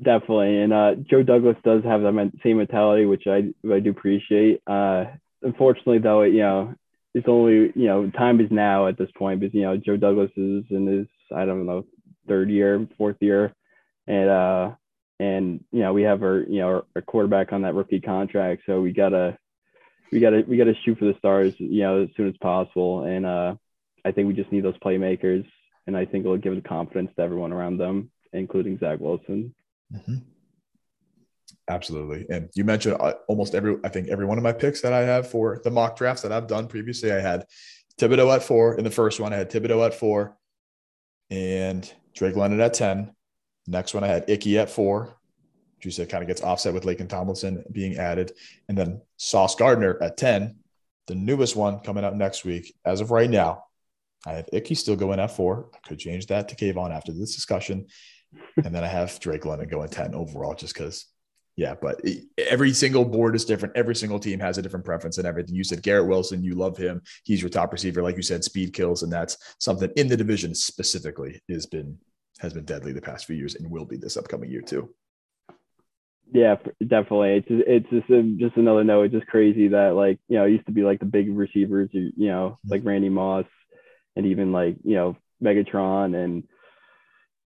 Definitely, 0.02 0.58
and 0.58 0.72
uh, 0.72 0.94
Joe 1.08 1.22
Douglas 1.22 1.56
does 1.62 1.84
have 1.84 2.00
that 2.02 2.32
same 2.42 2.56
mentality, 2.56 3.06
which 3.06 3.24
I 3.28 3.52
I 3.70 3.78
do 3.78 3.90
appreciate. 3.90 4.60
Uh, 4.66 5.04
unfortunately, 5.42 5.98
though, 5.98 6.22
it, 6.22 6.32
you 6.32 6.40
know, 6.40 6.74
it's 7.14 7.28
only 7.28 7.72
you 7.76 7.86
know 7.86 8.10
time 8.10 8.40
is 8.40 8.50
now 8.50 8.88
at 8.88 8.98
this 8.98 9.10
point 9.16 9.38
because 9.38 9.54
you 9.54 9.62
know 9.62 9.76
Joe 9.76 9.96
Douglas 9.96 10.32
is 10.36 10.64
in 10.70 10.86
his 10.86 11.06
I 11.34 11.44
don't 11.44 11.64
know 11.64 11.84
third 12.26 12.50
year, 12.50 12.88
fourth 12.98 13.16
year, 13.20 13.54
and 14.08 14.28
uh, 14.28 14.70
and 15.20 15.64
you 15.70 15.80
know 15.80 15.92
we 15.92 16.02
have 16.02 16.22
our 16.22 16.40
you 16.40 16.60
know 16.60 16.66
our, 16.66 16.84
our 16.96 17.02
quarterback 17.02 17.52
on 17.52 17.62
that 17.62 17.74
rookie 17.74 18.00
contract, 18.00 18.62
so 18.66 18.80
we 18.80 18.92
gotta 18.92 19.38
we 20.12 20.20
gotta 20.20 20.44
we 20.46 20.56
gotta 20.56 20.74
shoot 20.84 20.98
for 20.98 21.06
the 21.06 21.16
stars, 21.18 21.54
you 21.58 21.82
know, 21.82 22.02
as 22.02 22.08
soon 22.16 22.28
as 22.28 22.36
possible, 22.38 23.04
and 23.04 23.26
uh, 23.26 23.54
I 24.04 24.12
think 24.12 24.28
we 24.28 24.34
just 24.34 24.52
need 24.52 24.64
those 24.64 24.78
playmakers, 24.78 25.46
and 25.86 25.96
I 25.96 26.04
think 26.04 26.24
it'll 26.24 26.36
give 26.36 26.54
the 26.54 26.60
confidence 26.60 27.10
to 27.16 27.22
everyone 27.22 27.52
around 27.52 27.78
them, 27.78 28.10
including 28.32 28.78
Zach 28.78 29.00
Wilson. 29.00 29.54
Mhm. 29.92 30.22
Absolutely. 31.68 32.26
And 32.28 32.50
you 32.54 32.64
mentioned 32.64 32.96
uh, 33.00 33.14
almost 33.26 33.54
every, 33.54 33.76
I 33.84 33.88
think 33.88 34.08
every 34.08 34.26
one 34.26 34.36
of 34.36 34.44
my 34.44 34.52
picks 34.52 34.82
that 34.82 34.92
I 34.92 35.00
have 35.00 35.30
for 35.30 35.60
the 35.64 35.70
mock 35.70 35.96
drafts 35.96 36.22
that 36.22 36.32
I've 36.32 36.46
done 36.46 36.68
previously. 36.68 37.10
I 37.10 37.20
had 37.20 37.46
Thibodeaux 37.98 38.34
at 38.34 38.42
four 38.42 38.76
in 38.76 38.84
the 38.84 38.90
first 38.90 39.18
one. 39.18 39.32
I 39.32 39.36
had 39.36 39.50
Thibodeaux 39.50 39.86
at 39.86 39.94
four 39.94 40.36
and 41.30 41.90
Drake 42.14 42.36
London 42.36 42.60
at 42.60 42.74
10. 42.74 43.14
Next 43.66 43.94
one, 43.94 44.04
I 44.04 44.08
had 44.08 44.28
Icky 44.28 44.58
at 44.58 44.70
four. 44.70 45.16
which 45.76 45.84
You 45.84 45.90
said 45.90 46.08
kind 46.08 46.22
of 46.22 46.28
gets 46.28 46.42
offset 46.42 46.74
with 46.74 46.84
Laken 46.84 47.08
Tomlinson 47.08 47.64
being 47.72 47.96
added. 47.96 48.32
And 48.68 48.76
then 48.76 49.00
Sauce 49.16 49.54
Gardner 49.54 50.02
at 50.02 50.16
10. 50.16 50.56
The 51.06 51.14
newest 51.14 51.56
one 51.56 51.80
coming 51.80 52.04
up 52.04 52.14
next 52.14 52.44
week. 52.44 52.74
As 52.84 53.00
of 53.00 53.10
right 53.10 53.28
now, 53.28 53.64
I 54.26 54.32
have 54.32 54.48
Icky 54.52 54.74
still 54.74 54.96
going 54.96 55.20
at 55.20 55.30
four. 55.30 55.68
I 55.74 55.88
could 55.88 55.98
change 55.98 56.26
that 56.26 56.48
to 56.48 56.56
Kayvon 56.56 56.94
after 56.94 57.12
this 57.12 57.34
discussion. 57.34 57.86
and 58.64 58.74
then 58.74 58.84
I 58.84 58.88
have 58.88 59.20
Drake 59.20 59.44
London 59.44 59.68
going 59.68 59.88
10 59.88 60.14
overall 60.14 60.54
just 60.54 60.74
because, 60.74 61.06
yeah, 61.56 61.74
but 61.80 62.00
every 62.38 62.72
single 62.72 63.04
board 63.04 63.36
is 63.36 63.44
different. 63.44 63.76
Every 63.76 63.94
single 63.94 64.18
team 64.18 64.40
has 64.40 64.58
a 64.58 64.62
different 64.62 64.84
preference 64.84 65.18
and 65.18 65.26
everything. 65.26 65.54
You 65.54 65.62
said 65.62 65.82
Garrett 65.82 66.08
Wilson, 66.08 66.42
you 66.42 66.54
love 66.54 66.76
him. 66.76 67.02
He's 67.24 67.42
your 67.42 67.50
top 67.50 67.70
receiver. 67.70 68.02
Like 68.02 68.16
you 68.16 68.22
said, 68.22 68.42
speed 68.42 68.72
kills. 68.72 69.02
And 69.02 69.12
that's 69.12 69.36
something 69.60 69.90
in 69.96 70.08
the 70.08 70.16
division 70.16 70.54
specifically 70.54 71.42
has 71.50 71.66
been 71.66 71.98
has 72.40 72.52
been 72.52 72.64
deadly 72.64 72.92
the 72.92 73.00
past 73.00 73.26
few 73.26 73.36
years 73.36 73.54
and 73.54 73.70
will 73.70 73.84
be 73.84 73.96
this 73.96 74.16
upcoming 74.16 74.50
year 74.50 74.62
too. 74.62 74.92
Yeah, 76.32 76.56
definitely. 76.80 77.36
It's 77.36 77.48
just, 77.48 77.62
it's 77.66 77.90
just 77.90 78.38
just 78.40 78.56
another 78.56 78.82
note. 78.82 79.04
It's 79.04 79.14
just 79.14 79.26
crazy 79.26 79.68
that 79.68 79.94
like 79.94 80.18
you 80.28 80.36
know 80.36 80.44
it 80.44 80.50
used 80.50 80.66
to 80.66 80.72
be 80.72 80.82
like 80.82 80.98
the 80.98 81.06
big 81.06 81.28
receivers, 81.30 81.90
you, 81.92 82.10
you 82.16 82.28
know, 82.28 82.58
mm-hmm. 82.58 82.70
like 82.72 82.84
Randy 82.84 83.08
Moss, 83.08 83.46
and 84.16 84.26
even 84.26 84.52
like 84.52 84.76
you 84.82 84.96
know 84.96 85.16
Megatron, 85.42 86.16
and 86.16 86.44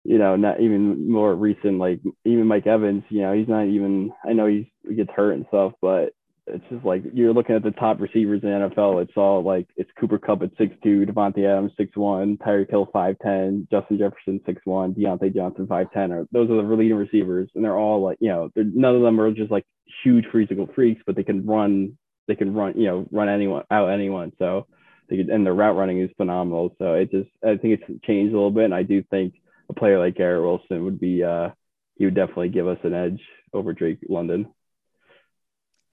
you 0.05 0.19
know 0.19 0.37
not 0.37 0.61
even 0.61 1.11
more 1.11 1.35
recent 1.35 1.79
like 1.79 2.01
even 2.25 2.47
Mike 2.47 2.67
Evans. 2.67 3.03
You 3.09 3.23
know 3.23 3.33
he's 3.33 3.49
not 3.49 3.67
even. 3.67 4.13
I 4.25 4.35
know 4.35 4.47
he's 4.47 4.67
he 4.87 4.95
gets 4.95 5.11
hurt 5.11 5.33
and 5.33 5.47
stuff, 5.49 5.73
but 5.81 6.13
it's 6.47 6.65
just 6.71 6.85
like 6.85 7.03
you're 7.13 7.33
looking 7.33 7.57
at 7.57 7.63
the 7.63 7.73
top 7.73 8.01
receivers 8.01 8.41
in 8.43 8.51
the 8.51 8.69
NFL. 8.69 9.03
It's 9.03 9.17
all 9.17 9.43
like 9.43 9.67
it's 9.77 9.91
Cooper 9.99 10.19
Kupp 10.19 10.43
at 10.43 10.51
six 10.57 10.75
two, 10.83 11.05
Davante 11.05 11.45
Adams 11.45 11.73
six 11.77 11.97
one, 11.97 12.37
Tyreek 12.37 12.71
Hill 12.71 12.89
five 12.93 13.17
ten, 13.21 13.67
Justin 13.71 13.99
Jefferson 13.99 14.41
six 14.47 14.61
one, 14.65 14.95
Diontae 14.95 15.35
Johnson 15.35 15.67
five 15.67 15.91
ten. 15.93 16.13
Or 16.13 16.27
those 16.31 16.49
are 16.51 16.57
the 16.57 16.75
leading 16.75 16.97
receivers, 16.97 17.51
and 17.55 17.65
they're 17.65 17.77
all 17.77 18.03
like 18.03 18.19
you 18.21 18.29
know 18.29 18.51
none 18.55 18.95
of 18.95 19.03
them 19.03 19.21
are 19.21 19.33
just 19.33 19.51
like 19.51 19.67
huge 20.05 20.25
physical 20.33 20.69
freaks, 20.75 21.03
but 21.05 21.17
they 21.17 21.25
can 21.25 21.45
run. 21.47 21.99
They 22.29 22.37
can 22.37 22.55
run 22.55 22.75
you 22.79 22.87
know 22.87 23.07
run 23.11 23.29
anyone 23.29 23.65
out 23.71 23.89
anyone. 23.89 24.33
So 24.39 24.67
they 25.09 25.17
could, 25.17 25.29
and 25.29 25.45
their 25.45 25.55
route 25.55 25.77
running 25.77 26.01
is 26.01 26.11
phenomenal. 26.17 26.75
So 26.79 26.95
it 26.95 27.11
just 27.11 27.31
I 27.45 27.57
think 27.57 27.81
it's 27.81 28.05
changed 28.05 28.33
a 28.33 28.37
little 28.37 28.53
bit, 28.53 28.65
and 28.65 28.75
I 28.75 28.85
do 28.85 29.03
think 29.03 29.35
a 29.69 29.75
player 29.75 29.99
like 29.99 30.15
Garrett 30.17 30.43
Wilson 30.43 30.85
would 30.85 31.01
be 31.01 31.25
uh 31.25 31.51
he 31.97 32.05
would 32.05 32.15
definitely 32.15 32.51
give 32.51 32.69
us 32.69 32.79
an 32.85 32.95
edge 32.95 33.21
over 33.53 33.73
Drake 33.73 33.99
London. 34.09 34.47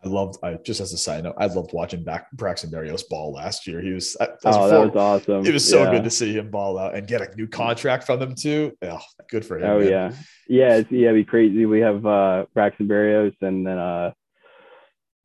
I 0.06 0.10
loved, 0.10 0.38
I 0.44 0.56
just 0.56 0.82
as 0.82 0.92
a 0.94 0.98
side 0.98 1.24
note, 1.24 1.36
I 1.38 1.46
loved 1.46 1.72
watching 1.74 2.04
back 2.04 2.30
Braxton 2.34 2.70
Berrios 2.70 3.08
ball 3.10 3.32
last 3.34 3.66
year. 3.68 3.82
He 3.82 3.92
was, 3.92 4.16
as 4.16 4.28
a 4.44 4.50
Oh, 4.50 4.70
that 4.70 4.94
was 4.94 4.96
awesome. 4.96 5.46
it 5.46 5.54
was 5.54 5.68
so 5.70 5.84
Yeah. 5.84 5.92
good 5.92 6.04
to 6.04 6.10
see 6.10 6.34
him 6.34 6.50
ball 6.52 6.78
out 6.78 6.96
and 6.96 7.08
get 7.08 7.22
a 7.22 7.34
new 7.36 7.48
contract 7.48 8.04
from 8.06 8.20
them 8.20 8.36
too. 8.36 8.74
Oh, 8.82 9.00
good 9.30 9.46
for 9.46 9.58
him. 9.58 9.63
Oh 9.70 9.80
man. 9.80 9.89
yeah, 9.89 10.12
yeah, 10.48 10.76
it's, 10.78 10.92
yeah, 10.92 11.10
it'd 11.10 11.26
be 11.26 11.30
crazy. 11.30 11.66
We 11.66 11.80
have 11.80 12.06
uh, 12.06 12.46
Braxton 12.54 12.88
Berrios 12.88 13.34
and 13.42 13.66
then 13.66 13.78
uh, 13.78 14.12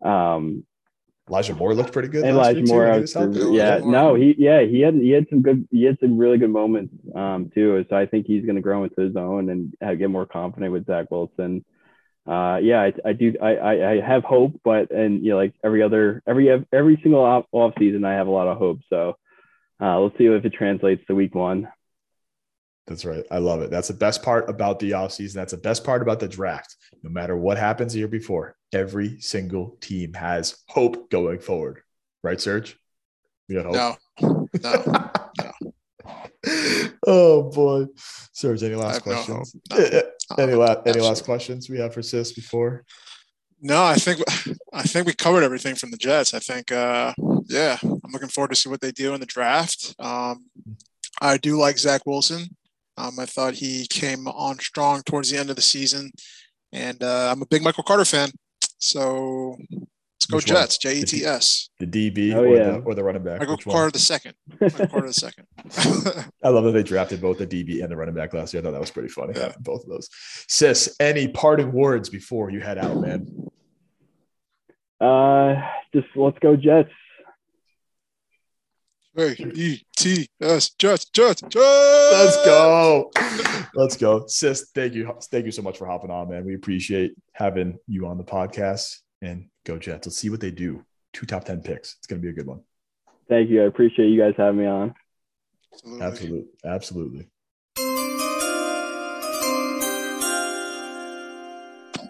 um, 0.02 0.64
Elijah 1.28 1.54
Moore 1.54 1.74
looked 1.74 1.92
pretty 1.92 2.08
good. 2.08 2.24
and 2.24 2.36
Elijah 2.36 2.60
week, 2.60 2.66
too, 2.66 2.72
Moore. 2.72 2.82
when 2.84 2.92
he 2.92 2.96
out 2.98 3.00
was 3.02 3.12
for- 3.42 3.52
yeah, 3.52 3.80
no, 3.84 4.14
he 4.14 4.34
yeah 4.38 4.62
he 4.62 4.80
had 4.80 4.94
he 4.94 5.10
had 5.10 5.26
some 5.28 5.42
good 5.42 5.66
he 5.70 5.84
had 5.84 5.98
some 6.00 6.16
really 6.16 6.38
good 6.38 6.50
moments 6.50 6.94
um, 7.14 7.50
too. 7.54 7.84
So 7.90 7.96
I 7.96 8.06
think 8.06 8.26
he's 8.26 8.44
going 8.46 8.56
to 8.56 8.62
grow 8.62 8.84
into 8.84 9.00
his 9.00 9.14
own 9.16 9.50
and 9.50 9.74
uh, 9.84 9.94
get 9.94 10.08
more 10.08 10.24
confident 10.24 10.72
with 10.72 10.86
Zach 10.86 11.10
Wilson. 11.10 11.64
Uh, 12.28 12.58
yeah, 12.58 12.82
I, 12.82 12.92
I 13.06 13.12
do. 13.14 13.34
I, 13.40 13.56
I, 13.56 13.90
I 13.92 14.00
have 14.00 14.22
hope, 14.22 14.60
but 14.62 14.90
and 14.90 15.24
you 15.24 15.30
know, 15.30 15.36
like 15.38 15.54
every 15.64 15.82
other 15.82 16.22
every 16.26 16.50
every 16.72 17.00
single 17.02 17.24
off, 17.24 17.46
off 17.52 17.72
season, 17.78 18.04
I 18.04 18.12
have 18.12 18.26
a 18.26 18.30
lot 18.30 18.48
of 18.48 18.58
hope. 18.58 18.80
So 18.90 19.16
uh, 19.80 19.98
let's 19.98 20.18
see 20.18 20.26
if 20.26 20.44
it 20.44 20.52
translates 20.52 21.04
to 21.06 21.14
week 21.14 21.34
one. 21.34 21.68
That's 22.86 23.04
right. 23.04 23.24
I 23.30 23.38
love 23.38 23.62
it. 23.62 23.70
That's 23.70 23.88
the 23.88 23.94
best 23.94 24.22
part 24.22 24.48
about 24.48 24.78
the 24.78 24.94
off 24.94 25.12
season. 25.12 25.38
That's 25.38 25.52
the 25.52 25.58
best 25.58 25.84
part 25.84 26.02
about 26.02 26.20
the 26.20 26.28
draft. 26.28 26.76
No 27.02 27.10
matter 27.10 27.36
what 27.36 27.58
happens 27.58 27.92
the 27.92 28.00
year 28.00 28.08
before, 28.08 28.56
every 28.72 29.20
single 29.20 29.76
team 29.80 30.12
has 30.14 30.56
hope 30.68 31.10
going 31.10 31.38
forward. 31.38 31.80
Right, 32.22 32.40
Serge? 32.40 32.78
You 33.46 33.62
got 33.62 33.74
hope? 33.74 33.98
No, 34.20 34.48
no. 35.40 35.70
oh 37.06 37.50
boy. 37.50 37.86
Serge, 38.32 38.62
any 38.62 38.74
I 38.74 38.78
last 38.78 39.04
have 39.04 39.06
no 39.06 39.12
questions? 39.12 39.54
hope. 39.70 39.92
No. 39.92 40.02
Eh, 40.36 40.42
Any, 40.42 40.54
la- 40.54 40.66
any 40.66 40.76
Absolutely. 40.76 41.02
last 41.02 41.24
questions 41.24 41.70
we 41.70 41.78
have 41.78 41.94
for 41.94 42.02
Sis 42.02 42.32
before? 42.32 42.84
No, 43.60 43.82
I 43.82 43.94
think 43.96 44.20
I 44.72 44.82
think 44.82 45.06
we 45.06 45.14
covered 45.14 45.42
everything 45.42 45.74
from 45.74 45.90
the 45.90 45.96
Jets. 45.96 46.32
I 46.32 46.38
think, 46.38 46.70
uh, 46.70 47.12
yeah, 47.46 47.76
I'm 47.82 48.12
looking 48.12 48.28
forward 48.28 48.50
to 48.50 48.56
see 48.56 48.68
what 48.68 48.80
they 48.80 48.92
do 48.92 49.14
in 49.14 49.20
the 49.20 49.26
draft. 49.26 49.94
Um, 49.98 50.46
I 51.20 51.38
do 51.38 51.58
like 51.58 51.76
Zach 51.78 52.06
Wilson. 52.06 52.56
Um, 52.96 53.18
I 53.18 53.26
thought 53.26 53.54
he 53.54 53.86
came 53.88 54.28
on 54.28 54.58
strong 54.60 55.02
towards 55.02 55.30
the 55.30 55.38
end 55.38 55.50
of 55.50 55.56
the 55.56 55.62
season, 55.62 56.12
and 56.72 57.02
uh, 57.02 57.30
I'm 57.32 57.42
a 57.42 57.46
big 57.46 57.62
Michael 57.62 57.82
Carter 57.82 58.04
fan. 58.04 58.30
So 58.78 59.56
let's 60.18 60.26
go 60.26 60.36
Which? 60.36 60.46
Jets. 60.46 60.78
J 60.78 60.98
E 60.98 61.02
T 61.02 61.24
S. 61.24 61.70
The 61.78 61.86
DB 61.86 62.34
Oh, 62.34 62.40
or, 62.44 62.48
yeah. 62.56 62.64
the, 62.64 62.78
or 62.80 62.94
the 62.94 63.04
running 63.04 63.22
back? 63.22 63.38
Michael 63.38 63.56
Which 63.56 63.66
one? 63.66 63.74
Carter 63.74 63.90
the 63.92 63.98
second. 63.98 64.34
Carter 64.58 65.06
the 65.06 65.12
second. 65.12 65.46
I 66.42 66.48
love 66.48 66.64
that 66.64 66.72
they 66.72 66.82
drafted 66.82 67.20
both 67.20 67.38
the 67.38 67.46
DB 67.46 67.82
and 67.82 67.90
the 67.90 67.96
running 67.96 68.14
back 68.14 68.34
last 68.34 68.52
year. 68.52 68.60
I 68.60 68.64
thought 68.64 68.72
that 68.72 68.80
was 68.80 68.90
pretty 68.90 69.08
funny. 69.08 69.34
Yeah. 69.36 69.52
Both 69.60 69.84
of 69.84 69.90
those. 69.90 70.08
Sis, 70.48 70.96
any 71.00 71.28
parting 71.28 71.72
words 71.72 72.08
before 72.08 72.50
you 72.50 72.60
head 72.60 72.78
out, 72.78 72.96
man? 72.96 73.48
Uh, 75.00 75.54
just 75.94 76.08
let's 76.16 76.38
go 76.40 76.56
Jets. 76.56 76.90
A 79.16 79.32
E 79.54 79.82
T 79.96 80.28
S 80.40 80.70
Jets 80.78 81.06
Jets 81.06 81.42
Jets. 81.42 81.52
Let's 81.54 82.36
go. 82.44 83.10
Let's 83.74 83.96
go. 83.96 84.26
Sis, 84.28 84.70
thank 84.74 84.94
you. 84.94 85.12
Thank 85.30 85.44
you 85.44 85.50
so 85.50 85.62
much 85.62 85.76
for 85.76 85.86
hopping 85.86 86.10
on, 86.10 86.30
man. 86.30 86.44
We 86.44 86.54
appreciate 86.54 87.14
having 87.32 87.78
you 87.88 88.06
on 88.06 88.16
the 88.16 88.24
podcast 88.24 88.98
and 89.22 89.48
go 89.64 89.78
Jets. 89.78 90.06
Let's 90.06 90.18
see 90.18 90.30
what 90.30 90.40
they 90.40 90.50
do. 90.50 90.84
Two 91.12 91.26
top 91.26 91.44
10 91.44 91.62
picks. 91.62 91.96
It's 91.98 92.06
going 92.06 92.20
to 92.20 92.24
be 92.24 92.30
a 92.30 92.34
good 92.34 92.46
one. 92.46 92.60
Thank 93.28 93.50
you. 93.50 93.62
I 93.62 93.66
appreciate 93.66 94.08
you 94.08 94.20
guys 94.20 94.34
having 94.36 94.60
me 94.60 94.66
on. 94.66 94.94
Absolutely. 95.72 96.06
Absolutely. 96.06 96.44
Absolutely. 96.64 97.28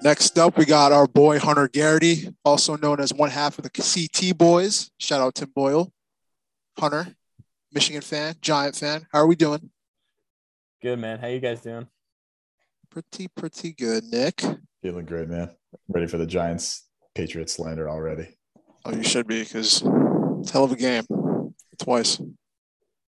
Next 0.03 0.39
up, 0.39 0.57
we 0.57 0.65
got 0.65 0.93
our 0.93 1.09
boy 1.09 1.41
Hunter 1.41 1.67
Garrity, 1.67 2.33
also 2.45 2.77
known 2.77 3.01
as 3.01 3.13
one 3.13 3.31
half 3.31 3.59
of 3.59 3.65
the 3.65 3.71
CT 3.71 4.39
Boys. 4.39 4.93
Shout 4.99 5.21
out 5.21 5.35
Tim 5.35 5.51
Boyle. 5.53 5.93
Hunter, 6.79 7.17
Michigan 7.73 8.01
fan, 8.01 8.37
Giant 8.41 8.77
fan. 8.77 9.09
How 9.13 9.19
are 9.21 9.27
we 9.27 9.35
doing? 9.35 9.71
Good, 10.81 11.01
man. 11.01 11.19
How 11.19 11.27
you 11.27 11.41
guys 11.41 11.61
doing? 11.61 11.89
Pretty, 12.91 13.27
pretty 13.27 13.73
good, 13.73 14.05
Nick. 14.05 14.41
Feeling 14.83 15.05
great, 15.05 15.29
man. 15.29 15.51
Ready 15.89 16.07
for 16.07 16.19
the 16.19 16.27
Giants 16.27 16.88
Patriots 17.19 17.55
slander 17.55 17.91
already. 17.91 18.29
Oh, 18.85 18.95
you 18.95 19.03
should 19.03 19.27
be 19.27 19.43
because 19.43 19.83
it's 20.39 20.51
hell 20.53 20.63
of 20.63 20.71
a 20.71 20.77
game. 20.77 21.03
Twice. 21.77 22.21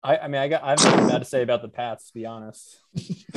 I, 0.01 0.17
I 0.17 0.27
mean, 0.27 0.41
I 0.41 0.47
got 0.47 0.63
I 0.63 0.71
have 0.71 0.83
nothing 0.83 1.07
bad 1.07 1.19
to 1.19 1.25
say 1.25 1.43
about 1.43 1.61
the 1.61 1.69
Pats, 1.69 2.07
to 2.07 2.13
be 2.15 2.25
honest. 2.25 2.79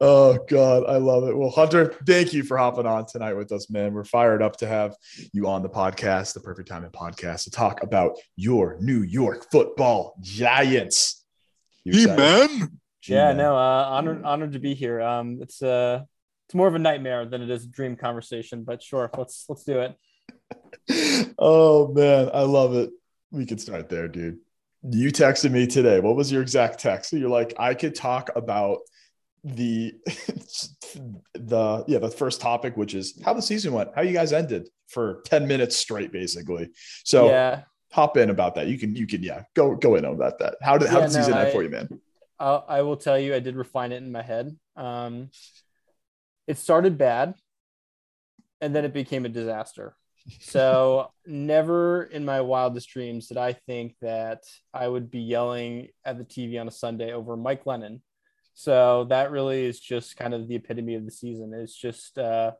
oh 0.00 0.36
God, 0.48 0.82
I 0.88 0.96
love 0.96 1.28
it. 1.28 1.36
Well, 1.36 1.50
Hunter, 1.50 1.94
thank 2.08 2.32
you 2.32 2.42
for 2.42 2.56
hopping 2.56 2.86
on 2.86 3.06
tonight 3.06 3.34
with 3.34 3.52
us, 3.52 3.70
man. 3.70 3.94
We're 3.94 4.02
fired 4.02 4.42
up 4.42 4.56
to 4.56 4.66
have 4.66 4.96
you 5.32 5.46
on 5.46 5.62
the 5.62 5.70
podcast, 5.70 6.34
the 6.34 6.40
perfect 6.40 6.68
time 6.68 6.82
in 6.82 6.90
podcast, 6.90 7.44
to 7.44 7.52
talk 7.52 7.84
about 7.84 8.16
your 8.34 8.78
New 8.80 9.02
York 9.02 9.46
Football 9.52 10.16
Giants. 10.20 11.24
You 11.84 12.08
man. 12.08 12.80
Yeah, 13.06 13.32
no, 13.32 13.56
uh, 13.56 13.86
honored 13.90 14.24
honored 14.24 14.54
to 14.54 14.58
be 14.58 14.74
here. 14.74 15.00
Um, 15.00 15.38
it's 15.40 15.62
uh, 15.62 16.00
it's 16.46 16.54
more 16.54 16.68
of 16.68 16.74
a 16.74 16.78
nightmare 16.78 17.24
than 17.24 17.42
it 17.42 17.50
is 17.50 17.64
a 17.64 17.68
dream 17.68 17.96
conversation, 17.96 18.64
but 18.64 18.82
sure, 18.82 19.10
let's 19.16 19.46
let's 19.48 19.64
do 19.64 19.80
it. 19.80 21.34
oh 21.38 21.92
man, 21.92 22.30
I 22.32 22.42
love 22.42 22.74
it. 22.74 22.90
We 23.30 23.46
could 23.46 23.60
start 23.60 23.88
there, 23.88 24.08
dude. 24.08 24.38
You 24.82 25.10
texted 25.10 25.50
me 25.50 25.66
today. 25.66 26.00
What 26.00 26.16
was 26.16 26.30
your 26.30 26.42
exact 26.42 26.78
text? 26.78 27.10
So 27.10 27.16
you're 27.16 27.30
like, 27.30 27.54
I 27.58 27.74
could 27.74 27.94
talk 27.94 28.30
about 28.36 28.80
the 29.44 29.94
the 31.34 31.84
yeah 31.86 31.98
the 31.98 32.10
first 32.10 32.40
topic 32.40 32.76
which 32.78 32.94
is 32.94 33.20
how 33.22 33.34
the 33.34 33.42
season 33.42 33.74
went 33.74 33.90
how 33.94 34.00
you 34.00 34.14
guys 34.14 34.32
ended 34.32 34.68
for 34.88 35.20
10 35.26 35.46
minutes 35.46 35.76
straight 35.76 36.10
basically 36.10 36.70
so 37.04 37.28
yeah 37.28 37.62
hop 37.92 38.16
in 38.16 38.30
about 38.30 38.54
that 38.54 38.68
you 38.68 38.78
can 38.78 38.96
you 38.96 39.06
can 39.06 39.22
yeah 39.22 39.42
go 39.54 39.74
go 39.76 39.96
in 39.96 40.04
about 40.06 40.38
that 40.38 40.56
how 40.62 40.78
did 40.78 40.86
yeah, 40.86 40.92
how 40.92 41.00
did 41.00 41.10
the 41.10 41.14
season 41.14 41.34
no, 41.34 41.40
end 41.40 41.52
for 41.52 41.62
you 41.62 41.68
man 41.68 41.88
I'll, 42.40 42.64
I 42.66 42.82
will 42.82 42.96
tell 42.96 43.18
you 43.18 43.34
i 43.34 43.38
did 43.38 43.54
refine 43.54 43.92
it 43.92 43.98
in 43.98 44.10
my 44.10 44.22
head 44.22 44.56
um 44.76 45.28
it 46.46 46.58
started 46.58 46.98
bad 46.98 47.34
and 48.60 48.74
then 48.74 48.84
it 48.84 48.92
became 48.92 49.24
a 49.24 49.28
disaster 49.28 49.96
so 50.40 51.10
never 51.26 52.04
in 52.04 52.24
my 52.24 52.40
wildest 52.40 52.88
dreams 52.90 53.28
did 53.28 53.36
i 53.36 53.52
think 53.52 53.94
that 54.00 54.42
i 54.72 54.86
would 54.86 55.10
be 55.10 55.20
yelling 55.20 55.88
at 56.04 56.18
the 56.18 56.24
tv 56.24 56.60
on 56.60 56.68
a 56.68 56.72
sunday 56.72 57.12
over 57.12 57.36
mike 57.36 57.64
Glennon. 57.64 58.00
so 58.54 59.04
that 59.10 59.30
really 59.30 59.64
is 59.64 59.80
just 59.80 60.16
kind 60.16 60.34
of 60.34 60.48
the 60.48 60.56
epitome 60.56 60.94
of 60.94 61.04
the 61.04 61.10
season. 61.10 61.52
It's 61.52 61.76
just 61.76 62.18
uh, 62.18 62.52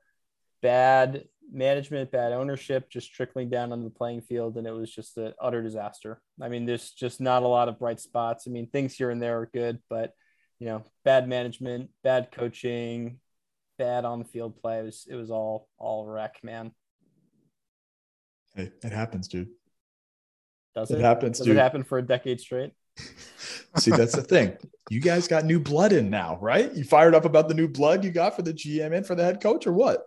bad 0.65 1.25
management, 1.53 2.11
bad 2.11 2.33
ownership, 2.33 2.89
just 2.91 3.13
trickling 3.13 3.51
down 3.51 3.71
on 3.71 3.85
the 3.85 3.91
playing 3.91 4.23
field, 4.23 4.57
and 4.57 4.67
it 4.67 4.73
was 4.73 4.91
just 4.91 5.17
an 5.19 5.35
utter 5.41 5.63
disaster. 5.63 6.21
I 6.41 6.49
mean, 6.49 6.67
there's 6.67 6.91
just 6.91 7.21
not 7.21 7.43
a 7.43 7.49
lot 7.49 7.69
of 7.69 7.79
bright 7.79 8.01
spots. 8.01 8.47
I 8.47 8.51
mean, 8.51 8.69
things 8.69 8.95
here 8.95 9.11
and 9.11 9.21
there 9.21 9.39
are 9.41 9.51
good, 9.53 9.81
but 9.91 10.13
you 10.59 10.67
know, 10.67 10.85
bad 11.05 11.29
management, 11.29 11.91
bad 12.03 12.31
coaching, 12.33 13.21
bad 13.79 14.05
on 14.05 14.19
the 14.19 14.25
field 14.25 14.57
play. 14.61 14.79
It 14.79 14.85
was 14.85 15.07
it 15.09 15.17
was 15.17 15.31
all 15.31 15.69
all 15.79 16.07
wreck, 16.07 16.37
man. 16.43 16.73
Hey, 18.55 18.71
it 18.83 18.93
happens, 18.93 19.29
dude. 19.29 19.49
Does 20.75 20.91
it, 20.91 20.99
it 20.99 21.03
happens? 21.03 21.39
Does 21.39 21.47
dude. 21.47 21.57
it 21.57 21.61
happen 21.61 21.85
for 21.85 21.99
a 21.99 22.03
decade 22.03 22.41
straight? 22.41 22.73
See, 23.79 23.91
that's 23.91 24.15
the 24.15 24.23
thing. 24.23 24.57
You 24.91 25.01
guys 25.01 25.27
got 25.27 25.45
new 25.45 25.59
blood 25.59 25.93
in 25.93 26.11
now, 26.11 26.39
right? 26.41 26.73
You 26.75 26.85
fired 26.85 27.15
up 27.15 27.25
about 27.25 27.49
the 27.49 27.55
new 27.55 27.69
blood 27.69 28.05
you 28.05 28.11
got 28.11 28.37
for 28.37 28.43
the 28.43 28.53
GM 28.53 28.93
and 28.93 29.07
for 29.07 29.15
the 29.15 29.25
head 29.25 29.41
coach, 29.41 29.67
or 29.67 29.73
what? 29.73 30.05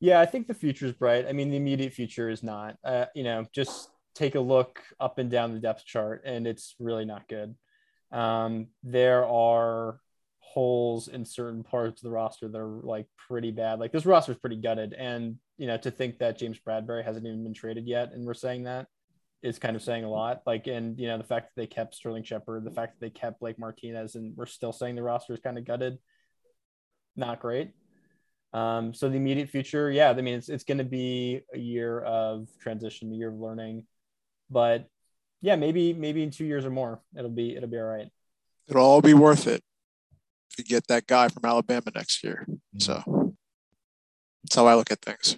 Yeah, 0.00 0.20
I 0.20 0.26
think 0.26 0.46
the 0.46 0.54
future 0.54 0.86
is 0.86 0.92
bright. 0.92 1.26
I 1.26 1.32
mean, 1.32 1.50
the 1.50 1.56
immediate 1.56 1.92
future 1.92 2.28
is 2.28 2.42
not. 2.42 2.76
Uh, 2.84 3.06
you 3.14 3.24
know, 3.24 3.46
just 3.52 3.90
take 4.14 4.36
a 4.36 4.40
look 4.40 4.80
up 5.00 5.18
and 5.18 5.30
down 5.30 5.52
the 5.52 5.58
depth 5.58 5.84
chart, 5.84 6.22
and 6.24 6.46
it's 6.46 6.76
really 6.78 7.04
not 7.04 7.28
good. 7.28 7.56
Um, 8.12 8.68
there 8.82 9.26
are 9.26 10.00
holes 10.52 11.08
in 11.08 11.24
certain 11.24 11.62
parts 11.62 12.00
of 12.00 12.04
the 12.04 12.10
roster 12.10 12.48
that 12.48 12.58
are 12.58 12.80
like 12.82 13.06
pretty 13.28 13.50
bad. 13.50 13.78
Like 13.78 13.92
this 13.92 14.06
roster 14.06 14.32
is 14.32 14.38
pretty 14.38 14.56
gutted, 14.56 14.94
and 14.94 15.36
you 15.56 15.66
know, 15.66 15.76
to 15.78 15.90
think 15.90 16.18
that 16.18 16.38
James 16.38 16.58
Bradberry 16.58 17.04
hasn't 17.04 17.26
even 17.26 17.44
been 17.44 17.54
traded 17.54 17.86
yet, 17.86 18.12
and 18.12 18.24
we're 18.24 18.34
saying 18.34 18.64
that 18.64 18.86
is 19.42 19.58
kind 19.58 19.76
of 19.76 19.82
saying 19.82 20.04
a 20.04 20.10
lot. 20.10 20.42
Like, 20.46 20.66
and 20.66 20.98
you 20.98 21.06
know, 21.06 21.18
the 21.18 21.24
fact 21.24 21.48
that 21.48 21.60
they 21.60 21.66
kept 21.66 21.94
Sterling 21.94 22.24
Shepard, 22.24 22.64
the 22.64 22.70
fact 22.70 22.94
that 22.94 23.06
they 23.06 23.10
kept 23.10 23.40
Blake 23.40 23.58
Martinez, 23.58 24.14
and 24.14 24.36
we're 24.36 24.46
still 24.46 24.72
saying 24.72 24.96
the 24.96 25.02
roster 25.02 25.32
is 25.32 25.40
kind 25.40 25.58
of 25.58 25.64
gutted. 25.64 25.98
Not 27.14 27.40
great. 27.40 27.72
Um, 28.52 28.94
so 28.94 29.08
the 29.08 29.16
immediate 29.16 29.50
future, 29.50 29.90
yeah, 29.90 30.10
I 30.10 30.14
mean, 30.14 30.34
it's 30.34 30.48
it's 30.48 30.64
going 30.64 30.78
to 30.78 30.84
be 30.84 31.42
a 31.52 31.58
year 31.58 32.00
of 32.00 32.48
transition, 32.60 33.12
a 33.12 33.16
year 33.16 33.28
of 33.28 33.38
learning, 33.38 33.86
but 34.50 34.86
yeah, 35.40 35.56
maybe 35.56 35.92
maybe 35.92 36.22
in 36.22 36.30
two 36.30 36.46
years 36.46 36.64
or 36.64 36.70
more, 36.70 37.00
it'll 37.16 37.30
be 37.30 37.54
it'll 37.54 37.68
be 37.68 37.76
all 37.76 37.84
right. 37.84 38.08
It'll 38.66 38.82
all 38.82 39.02
be 39.02 39.14
worth 39.14 39.46
it 39.46 39.62
if 40.56 40.66
get 40.66 40.86
that 40.88 41.06
guy 41.06 41.28
from 41.28 41.44
Alabama 41.44 41.90
next 41.94 42.22
year. 42.24 42.46
Mm-hmm. 42.48 42.80
So 42.80 43.34
that's 44.44 44.54
how 44.54 44.66
I 44.66 44.74
look 44.74 44.90
at 44.90 45.02
things. 45.02 45.36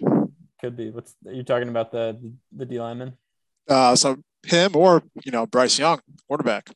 Could 0.59 0.77
be. 0.77 0.91
What's 0.91 1.15
you're 1.23 1.43
talking 1.43 1.69
about 1.69 1.91
the 1.91 2.17
the 2.55 2.65
D 2.65 2.79
lineman? 2.79 3.13
Uh, 3.67 3.95
so 3.95 4.17
him 4.43 4.75
or 4.75 5.03
you 5.23 5.31
know 5.31 5.45
Bryce 5.45 5.77
Young, 5.79 5.99
quarterback. 6.27 6.69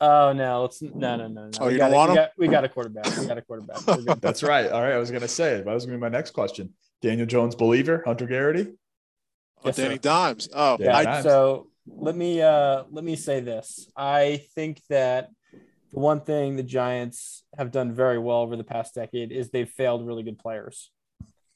Oh 0.00 0.32
no, 0.32 0.62
let's 0.62 0.82
no 0.82 0.90
no 0.90 1.28
no 1.28 1.28
no. 1.28 1.50
Oh, 1.60 1.66
we 1.66 1.74
you 1.74 1.78
don't 1.78 1.92
want 1.92 2.10
him? 2.10 2.16
We 2.16 2.20
got, 2.20 2.30
we 2.38 2.48
got, 2.48 2.64
a 2.64 2.68
quarterback. 2.68 3.16
We 3.16 3.26
got 3.26 3.38
a 3.38 3.42
quarterback. 3.42 4.20
That's 4.20 4.42
right. 4.42 4.70
All 4.70 4.82
right, 4.82 4.92
I 4.92 4.98
was 4.98 5.10
gonna 5.10 5.28
say. 5.28 5.62
That 5.62 5.66
was 5.66 5.86
gonna 5.86 5.96
be 5.96 6.00
my 6.00 6.08
next 6.08 6.32
question. 6.32 6.74
Daniel 7.00 7.26
Jones 7.26 7.54
believer, 7.54 8.02
Hunter 8.04 8.26
Garrity. 8.26 8.72
Oh, 9.58 9.62
yes, 9.66 9.76
Danny 9.76 9.94
sir. 9.94 10.00
Dimes. 10.00 10.48
Oh, 10.54 10.76
yeah. 10.80 10.96
I, 10.96 11.22
so 11.22 11.68
let 11.86 12.16
me 12.16 12.42
uh 12.42 12.84
let 12.90 13.04
me 13.04 13.16
say 13.16 13.40
this. 13.40 13.88
I 13.96 14.44
think 14.54 14.82
that 14.88 15.30
the 15.92 16.00
one 16.00 16.20
thing 16.20 16.56
the 16.56 16.62
Giants 16.62 17.44
have 17.56 17.70
done 17.70 17.92
very 17.92 18.18
well 18.18 18.38
over 18.38 18.56
the 18.56 18.64
past 18.64 18.94
decade 18.94 19.30
is 19.30 19.50
they've 19.50 19.68
failed 19.68 20.06
really 20.06 20.22
good 20.22 20.38
players. 20.38 20.90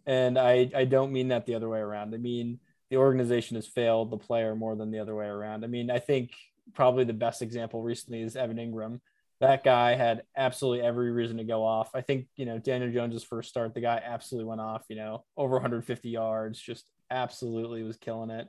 And 0.07 0.39
I, 0.39 0.71
I 0.75 0.85
don't 0.85 1.13
mean 1.13 1.29
that 1.29 1.47
the 1.47 1.55
other 1.55 1.69
way 1.69 1.81
around. 1.81 2.15
I 2.15 2.19
mean, 2.19 2.61
the 2.91 2.99
organization 2.99 3.57
has 3.57 3.67
failed 3.67 4.11
the 4.11 4.19
player 4.19 4.55
more 4.55 4.77
than 4.77 4.91
the 4.91 5.01
other 5.01 5.15
way 5.15 5.27
around. 5.27 5.65
I 5.65 5.69
mean, 5.69 5.91
I 5.91 5.99
think 5.99 6.33
probably 6.75 7.05
the 7.05 7.13
best 7.13 7.43
example 7.43 7.83
recently 7.83 8.23
is 8.23 8.37
Evan 8.37 8.59
Engram. 8.59 9.01
That 9.41 9.65
guy 9.65 9.95
had 9.95 10.23
absolutely 10.37 10.87
every 10.87 11.11
reason 11.11 11.39
to 11.39 11.45
go 11.45 11.65
off. 11.65 11.91
I 11.95 12.01
think, 12.03 12.27
you 12.37 12.47
know, 12.47 12.59
Daniel 12.59 12.93
Jones's 12.93 13.25
first 13.25 13.49
start, 13.49 13.75
the 13.75 13.81
guy 13.81 14.01
absolutely 14.05 14.49
went 14.49 14.61
off, 14.61 14.85
you 14.89 14.97
know, 14.97 15.25
over 15.37 15.55
150 15.57 16.09
yards, 16.09 16.61
just 16.61 16.89
absolutely 17.11 17.83
was 17.83 17.97
killing 17.97 18.31
it. 18.31 18.49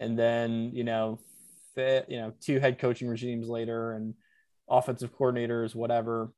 And 0.00 0.18
then, 0.18 0.70
you 0.72 0.84
know, 0.84 1.18
fit, 1.74 2.06
you 2.08 2.16
know, 2.16 2.32
two 2.40 2.58
head 2.58 2.78
coaching 2.78 3.08
regimes 3.08 3.48
later 3.48 3.92
and 3.92 4.14
offensive 4.68 5.16
coordinators, 5.16 5.74
whatever, 5.74 6.32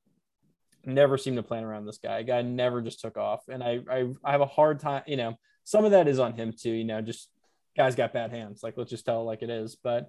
never 0.84 1.18
seemed 1.18 1.36
to 1.36 1.42
plan 1.42 1.64
around 1.64 1.86
this 1.86 1.98
guy. 1.98 2.22
Guy 2.22 2.42
never 2.42 2.80
just 2.80 3.00
took 3.00 3.16
off. 3.16 3.42
And 3.48 3.62
I, 3.62 3.80
I, 3.90 4.12
I 4.24 4.32
have 4.32 4.40
a 4.40 4.46
hard 4.46 4.80
time, 4.80 5.02
you 5.06 5.16
know, 5.16 5.36
some 5.64 5.84
of 5.84 5.90
that 5.92 6.08
is 6.08 6.18
on 6.18 6.32
him 6.32 6.52
too, 6.52 6.70
you 6.70 6.84
know, 6.84 7.00
just 7.00 7.28
guy's 7.76 7.94
got 7.94 8.12
bad 8.12 8.30
hands. 8.30 8.62
Like 8.62 8.76
let's 8.76 8.90
just 8.90 9.04
tell 9.04 9.22
it 9.22 9.24
like 9.24 9.42
it 9.42 9.50
is. 9.50 9.76
But 9.76 10.08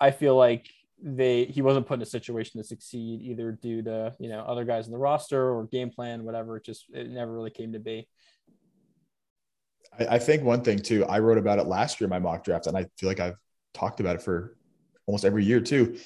I 0.00 0.10
feel 0.10 0.36
like 0.36 0.68
they 1.02 1.44
he 1.46 1.62
wasn't 1.62 1.86
put 1.86 1.94
in 1.94 2.02
a 2.02 2.06
situation 2.06 2.60
to 2.60 2.66
succeed 2.66 3.20
either 3.20 3.52
due 3.52 3.82
to 3.82 4.14
you 4.18 4.28
know 4.28 4.40
other 4.40 4.64
guys 4.64 4.86
in 4.86 4.92
the 4.92 4.98
roster 4.98 5.50
or 5.50 5.64
game 5.64 5.90
plan, 5.90 6.24
whatever. 6.24 6.56
It 6.56 6.64
just 6.64 6.86
it 6.92 7.10
never 7.10 7.32
really 7.32 7.50
came 7.50 7.72
to 7.72 7.78
be. 7.78 8.08
I, 9.98 10.16
I 10.16 10.18
think 10.18 10.42
one 10.42 10.62
thing 10.62 10.78
too, 10.78 11.04
I 11.06 11.18
wrote 11.18 11.38
about 11.38 11.58
it 11.58 11.66
last 11.66 12.00
year 12.00 12.06
in 12.06 12.10
my 12.10 12.18
mock 12.18 12.44
draft, 12.44 12.66
and 12.66 12.76
I 12.76 12.86
feel 12.98 13.08
like 13.08 13.20
I've 13.20 13.36
talked 13.72 14.00
about 14.00 14.16
it 14.16 14.22
for 14.22 14.56
almost 15.06 15.24
every 15.24 15.44
year 15.44 15.60
too. 15.60 15.98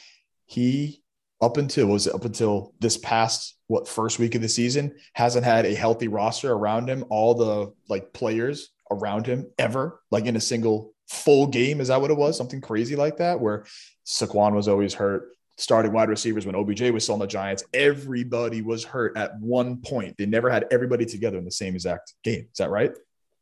He 0.46 1.02
up 1.40 1.56
until 1.56 1.86
was 1.86 2.06
it 2.06 2.14
up 2.14 2.24
until 2.24 2.74
this 2.80 2.96
past 2.96 3.56
what 3.68 3.86
first 3.86 4.18
week 4.18 4.34
of 4.34 4.42
the 4.42 4.48
season 4.48 4.94
hasn't 5.12 5.44
had 5.44 5.66
a 5.66 5.74
healthy 5.74 6.08
roster 6.08 6.52
around 6.52 6.88
him 6.88 7.04
all 7.10 7.34
the 7.34 7.72
like 7.88 8.12
players 8.12 8.70
around 8.90 9.26
him 9.26 9.50
ever, 9.58 10.00
like 10.10 10.26
in 10.26 10.36
a 10.36 10.40
single 10.40 10.94
full 11.08 11.46
game. 11.46 11.80
Is 11.80 11.88
that 11.88 12.00
what 12.00 12.10
it 12.10 12.16
was? 12.16 12.36
Something 12.36 12.60
crazy 12.60 12.96
like 12.96 13.18
that, 13.18 13.40
where 13.40 13.64
Saquon 14.06 14.54
was 14.54 14.68
always 14.68 14.94
hurt. 14.94 15.30
Starting 15.60 15.92
wide 15.92 16.08
receivers 16.08 16.46
when 16.46 16.54
OBJ 16.54 16.82
was 16.92 17.02
still 17.02 17.14
on 17.14 17.18
the 17.18 17.26
Giants, 17.26 17.64
everybody 17.74 18.62
was 18.62 18.84
hurt 18.84 19.16
at 19.16 19.36
one 19.40 19.78
point. 19.78 20.16
They 20.16 20.24
never 20.24 20.48
had 20.48 20.66
everybody 20.70 21.04
together 21.04 21.36
in 21.36 21.44
the 21.44 21.50
same 21.50 21.74
exact 21.74 22.14
game. 22.22 22.42
Is 22.42 22.58
that 22.58 22.70
right? 22.70 22.92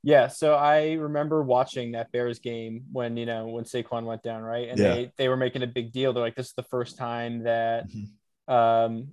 Yeah, 0.06 0.28
so 0.28 0.54
I 0.54 0.92
remember 0.92 1.42
watching 1.42 1.90
that 1.92 2.12
Bears 2.12 2.38
game 2.38 2.84
when 2.92 3.16
you 3.16 3.26
know 3.26 3.48
when 3.48 3.64
Saquon 3.64 4.04
went 4.04 4.22
down, 4.22 4.42
right? 4.44 4.68
And 4.68 4.78
Yeah. 4.78 4.94
they 4.94 5.12
they 5.16 5.28
were 5.28 5.36
making 5.36 5.64
a 5.64 5.66
big 5.66 5.90
deal. 5.90 6.12
They're 6.12 6.22
like, 6.22 6.36
this 6.36 6.46
is 6.46 6.52
the 6.52 6.62
first 6.62 6.96
time 6.96 7.42
that 7.42 7.88
Mhm. 7.88 8.08
um, 8.46 9.10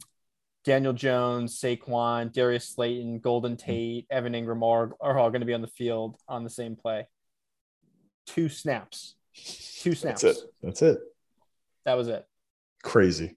Daniel 0.64 0.94
Jones, 0.94 1.60
Saquon, 1.60 2.32
Darius 2.32 2.70
Slayton, 2.70 3.18
Golden 3.20 3.54
Mm-hmm. 3.58 3.66
Tate, 3.72 4.08
Evan 4.12 4.34
Engram 4.34 4.62
are, 4.64 4.92
are 5.02 5.18
all 5.18 5.32
going 5.32 5.42
to 5.42 5.48
be 5.48 5.56
on 5.56 5.62
the 5.62 5.68
field 5.68 6.16
on 6.28 6.44
the 6.44 6.50
same 6.52 6.76
play. 6.76 7.08
Two 8.28 8.48
snaps, 8.48 9.16
two 9.34 9.96
snaps. 9.96 10.22
That's 10.22 10.38
it. 10.38 10.50
That's 10.62 10.82
it. 10.84 11.00
That 11.86 11.96
was 11.96 12.08
it. 12.08 12.24
Crazy. 12.84 13.36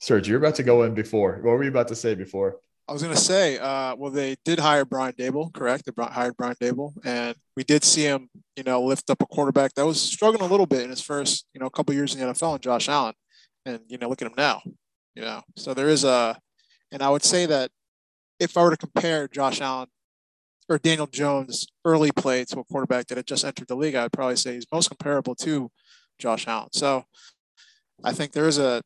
Serge, 0.00 0.28
you're 0.28 0.38
about 0.38 0.56
to 0.56 0.64
go 0.64 0.82
in 0.82 0.94
before. 0.94 1.34
What 1.36 1.52
were 1.52 1.62
you 1.62 1.70
about 1.70 1.86
to 1.88 1.94
say 1.94 2.16
before? 2.16 2.56
I 2.90 2.92
was 2.92 3.04
going 3.04 3.14
to 3.14 3.20
say, 3.20 3.56
uh, 3.56 3.94
well, 3.94 4.10
they 4.10 4.34
did 4.44 4.58
hire 4.58 4.84
Brian 4.84 5.12
Daboll, 5.12 5.54
correct? 5.54 5.84
They 5.86 5.92
hired 6.02 6.36
Brian 6.36 6.56
Daboll, 6.60 6.92
and 7.04 7.36
we 7.56 7.62
did 7.62 7.84
see 7.84 8.02
him, 8.02 8.28
you 8.56 8.64
know, 8.64 8.82
lift 8.82 9.08
up 9.10 9.22
a 9.22 9.26
quarterback 9.26 9.74
that 9.74 9.86
was 9.86 10.02
struggling 10.02 10.42
a 10.42 10.50
little 10.50 10.66
bit 10.66 10.82
in 10.82 10.90
his 10.90 11.00
first, 11.00 11.46
you 11.54 11.60
know, 11.60 11.70
couple 11.70 11.94
years 11.94 12.16
in 12.16 12.20
the 12.20 12.26
NFL, 12.26 12.54
and 12.54 12.62
Josh 12.62 12.88
Allen, 12.88 13.14
and 13.64 13.78
you 13.86 13.96
know, 13.96 14.08
look 14.08 14.20
at 14.20 14.26
him 14.26 14.34
now, 14.36 14.60
you 15.14 15.22
know. 15.22 15.40
So 15.56 15.72
there 15.72 15.88
is 15.88 16.02
a, 16.02 16.36
and 16.90 17.00
I 17.00 17.10
would 17.10 17.22
say 17.22 17.46
that 17.46 17.70
if 18.40 18.56
I 18.56 18.64
were 18.64 18.72
to 18.72 18.76
compare 18.76 19.28
Josh 19.28 19.60
Allen 19.60 19.86
or 20.68 20.76
Daniel 20.76 21.06
Jones' 21.06 21.68
early 21.84 22.10
play 22.10 22.44
to 22.46 22.58
a 22.58 22.64
quarterback 22.64 23.06
that 23.06 23.18
had 23.18 23.26
just 23.26 23.44
entered 23.44 23.68
the 23.68 23.76
league, 23.76 23.94
I 23.94 24.02
would 24.02 24.12
probably 24.12 24.34
say 24.34 24.54
he's 24.54 24.66
most 24.72 24.88
comparable 24.88 25.36
to 25.36 25.70
Josh 26.18 26.48
Allen. 26.48 26.70
So 26.72 27.04
I 28.02 28.12
think 28.12 28.32
there 28.32 28.48
is 28.48 28.58
a 28.58 28.82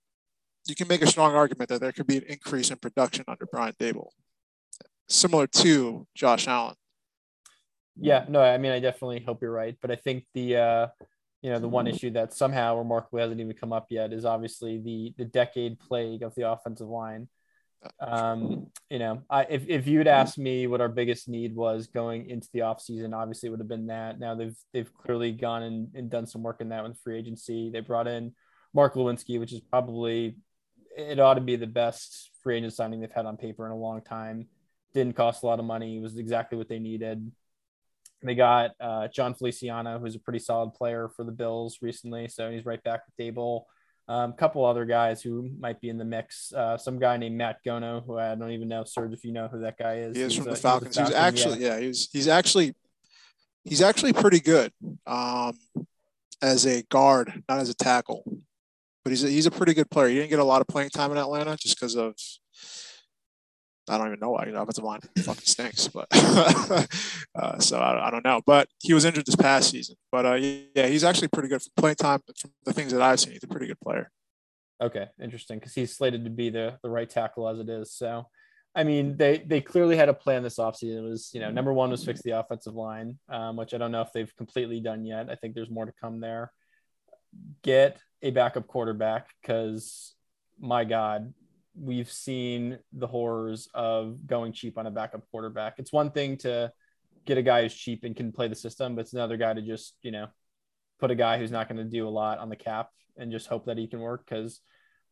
you 0.66 0.74
can 0.74 0.88
make 0.88 1.02
a 1.02 1.06
strong 1.06 1.34
argument 1.34 1.68
that 1.70 1.80
there 1.80 1.92
could 1.92 2.06
be 2.06 2.18
an 2.18 2.24
increase 2.28 2.70
in 2.70 2.78
production 2.78 3.24
under 3.28 3.46
Brian 3.46 3.74
Daboll, 3.78 4.10
similar 5.08 5.46
to 5.46 6.06
Josh 6.14 6.48
Allen. 6.48 6.76
Yeah, 7.96 8.24
no, 8.28 8.42
I 8.42 8.58
mean, 8.58 8.72
I 8.72 8.80
definitely 8.80 9.22
hope 9.24 9.42
you're 9.42 9.52
right, 9.52 9.76
but 9.80 9.90
I 9.90 9.96
think 9.96 10.24
the 10.34 10.56
uh, 10.56 10.86
you 11.42 11.50
know 11.50 11.58
the 11.58 11.68
one 11.68 11.86
issue 11.86 12.10
that 12.12 12.32
somehow 12.32 12.78
remarkably 12.78 13.20
hasn't 13.20 13.40
even 13.40 13.54
come 13.54 13.72
up 13.72 13.86
yet 13.90 14.12
is 14.12 14.24
obviously 14.24 14.78
the 14.78 15.14
the 15.18 15.24
decade 15.26 15.78
plague 15.78 16.22
of 16.22 16.34
the 16.34 16.50
offensive 16.50 16.88
line. 16.88 17.28
Um, 18.00 18.68
you 18.88 18.98
know, 18.98 19.22
I 19.28 19.42
if 19.44 19.68
if 19.68 19.86
you'd 19.86 20.08
asked 20.08 20.38
me 20.38 20.66
what 20.66 20.80
our 20.80 20.88
biggest 20.88 21.28
need 21.28 21.54
was 21.54 21.86
going 21.86 22.30
into 22.30 22.48
the 22.52 22.60
offseason, 22.60 23.14
obviously 23.14 23.48
it 23.48 23.50
would 23.50 23.60
have 23.60 23.68
been 23.68 23.88
that. 23.88 24.18
Now 24.18 24.34
they've 24.34 24.56
they've 24.72 24.92
clearly 24.94 25.32
gone 25.32 25.62
and, 25.62 25.88
and 25.94 26.10
done 26.10 26.26
some 26.26 26.42
work 26.42 26.60
in 26.60 26.70
that 26.70 26.82
with 26.82 26.98
free 27.04 27.18
agency. 27.18 27.70
They 27.70 27.80
brought 27.80 28.08
in 28.08 28.32
Mark 28.72 28.94
Glowinski, 28.94 29.38
which 29.38 29.52
is 29.52 29.60
probably 29.60 30.36
it 30.96 31.20
ought 31.20 31.34
to 31.34 31.40
be 31.40 31.56
the 31.56 31.66
best 31.66 32.30
free 32.42 32.56
agent 32.56 32.72
signing 32.72 33.00
they've 33.00 33.10
had 33.10 33.26
on 33.26 33.36
paper 33.36 33.66
in 33.66 33.72
a 33.72 33.76
long 33.76 34.02
time. 34.02 34.46
Didn't 34.92 35.16
cost 35.16 35.42
a 35.42 35.46
lot 35.46 35.58
of 35.58 35.64
money. 35.64 35.96
It 35.96 36.02
was 36.02 36.18
exactly 36.18 36.56
what 36.56 36.68
they 36.68 36.78
needed. 36.78 37.30
They 38.22 38.34
got 38.34 38.70
uh, 38.80 39.08
Jon 39.08 39.34
Feliciano, 39.34 39.98
who's 39.98 40.14
a 40.14 40.20
pretty 40.20 40.38
solid 40.38 40.72
player 40.74 41.10
for 41.14 41.24
the 41.24 41.32
Bills 41.32 41.78
recently, 41.82 42.28
so 42.28 42.50
he's 42.50 42.64
right 42.64 42.82
back 42.82 43.02
with 43.06 43.16
Daboll. 43.16 43.64
A 44.08 44.12
um, 44.12 44.32
couple 44.34 44.64
other 44.64 44.84
guys 44.84 45.22
who 45.22 45.50
might 45.58 45.80
be 45.80 45.88
in 45.88 45.98
the 45.98 46.04
mix. 46.04 46.52
Uh, 46.52 46.76
some 46.76 46.98
guy 46.98 47.16
named 47.16 47.36
Matt 47.36 47.58
Gono, 47.66 48.04
who 48.06 48.18
I 48.18 48.34
don't 48.34 48.50
even 48.50 48.68
know, 48.68 48.84
Serge, 48.84 49.12
if 49.14 49.24
you 49.24 49.32
know 49.32 49.48
who 49.48 49.60
that 49.60 49.78
guy 49.78 49.96
is. 49.96 50.16
He 50.16 50.22
is 50.22 50.32
He's 50.32 50.42
from 50.42 50.52
a- 50.52 50.54
the 50.54 50.60
Falcons. 50.60 50.96
He 50.96 51.02
Falcon, 51.02 51.18
actually, 51.18 51.58
yeah, 51.60 51.80
he 51.80 51.88
was, 51.88 52.08
he's 52.12 52.28
actually, 52.28 52.74
he's 53.64 53.82
actually 53.82 54.12
pretty 54.12 54.40
good 54.40 54.72
um, 55.06 55.58
as 56.40 56.66
a 56.66 56.82
guard, 56.84 57.42
not 57.48 57.60
as 57.60 57.70
a 57.70 57.74
tackle. 57.74 58.24
But 59.04 59.10
he's 59.10 59.24
a, 59.24 59.28
he's 59.28 59.46
a 59.46 59.50
pretty 59.50 59.74
good 59.74 59.90
player. 59.90 60.08
He 60.08 60.14
didn't 60.14 60.30
get 60.30 60.38
a 60.38 60.44
lot 60.44 60.60
of 60.60 60.66
playing 60.66 60.90
time 60.90 61.12
in 61.12 61.18
Atlanta 61.18 61.56
just 61.56 61.78
because 61.78 61.94
of 61.94 62.14
I 63.88 63.98
don't 63.98 64.06
even 64.06 64.20
know 64.20 64.30
why. 64.30 64.46
You 64.46 64.52
know, 64.52 64.62
offensive 64.62 64.84
line 64.84 65.00
fucking 65.18 65.44
stinks. 65.44 65.88
But 65.88 66.06
uh, 66.12 67.58
so 67.58 67.78
I, 67.78 68.08
I 68.08 68.10
don't 68.10 68.24
know. 68.24 68.40
But 68.46 68.68
he 68.82 68.94
was 68.94 69.04
injured 69.04 69.26
this 69.26 69.36
past 69.36 69.70
season. 69.70 69.96
But 70.10 70.26
uh, 70.26 70.34
yeah, 70.34 70.86
he's 70.86 71.04
actually 71.04 71.28
pretty 71.28 71.48
good 71.48 71.62
for 71.62 71.70
playing 71.76 71.96
time. 71.96 72.20
From 72.38 72.50
the 72.64 72.72
things 72.72 72.92
that 72.92 73.02
I've 73.02 73.20
seen, 73.20 73.32
he's 73.32 73.44
a 73.44 73.48
pretty 73.48 73.66
good 73.66 73.80
player. 73.80 74.10
Okay, 74.82 75.06
interesting, 75.22 75.58
because 75.58 75.74
he's 75.74 75.96
slated 75.96 76.24
to 76.24 76.30
be 76.30 76.50
the 76.50 76.78
the 76.82 76.90
right 76.90 77.08
tackle 77.08 77.48
as 77.48 77.58
it 77.58 77.68
is. 77.68 77.92
So, 77.92 78.26
I 78.74 78.84
mean, 78.84 79.16
they 79.16 79.38
they 79.38 79.60
clearly 79.60 79.96
had 79.96 80.08
a 80.08 80.14
plan 80.14 80.42
this 80.42 80.58
offseason. 80.58 80.98
It 80.98 81.02
was, 81.02 81.30
you 81.32 81.40
know, 81.40 81.50
number 81.50 81.72
one 81.72 81.90
was 81.90 82.04
fix 82.04 82.22
the 82.22 82.38
offensive 82.38 82.74
line, 82.74 83.18
um, 83.28 83.56
which 83.56 83.74
I 83.74 83.78
don't 83.78 83.92
know 83.92 84.00
if 84.02 84.12
they've 84.12 84.34
completely 84.36 84.80
done 84.80 85.04
yet. 85.04 85.30
I 85.30 85.36
think 85.36 85.54
there's 85.54 85.70
more 85.70 85.86
to 85.86 85.92
come 86.00 86.20
there. 86.20 86.50
Get 87.62 87.98
a 88.22 88.30
backup 88.30 88.66
quarterback 88.66 89.28
because, 89.40 90.14
my 90.58 90.84
God, 90.84 91.32
we've 91.78 92.10
seen 92.10 92.78
the 92.92 93.06
horrors 93.06 93.68
of 93.74 94.26
going 94.26 94.52
cheap 94.52 94.78
on 94.78 94.86
a 94.86 94.90
backup 94.90 95.22
quarterback. 95.30 95.74
It's 95.78 95.92
one 95.92 96.10
thing 96.10 96.36
to 96.38 96.72
get 97.24 97.38
a 97.38 97.42
guy 97.42 97.62
who's 97.62 97.74
cheap 97.74 98.04
and 98.04 98.14
can 98.14 98.32
play 98.32 98.48
the 98.48 98.54
system, 98.54 98.94
but 98.94 99.02
it's 99.02 99.12
another 99.12 99.36
guy 99.36 99.54
to 99.54 99.62
just, 99.62 99.94
you 100.02 100.10
know, 100.10 100.28
put 101.00 101.10
a 101.10 101.14
guy 101.14 101.38
who's 101.38 101.50
not 101.50 101.68
going 101.68 101.78
to 101.78 101.84
do 101.84 102.06
a 102.06 102.10
lot 102.10 102.38
on 102.38 102.48
the 102.48 102.56
cap 102.56 102.90
and 103.16 103.32
just 103.32 103.46
hope 103.46 103.66
that 103.66 103.78
he 103.78 103.86
can 103.86 104.00
work 104.00 104.24
because 104.28 104.60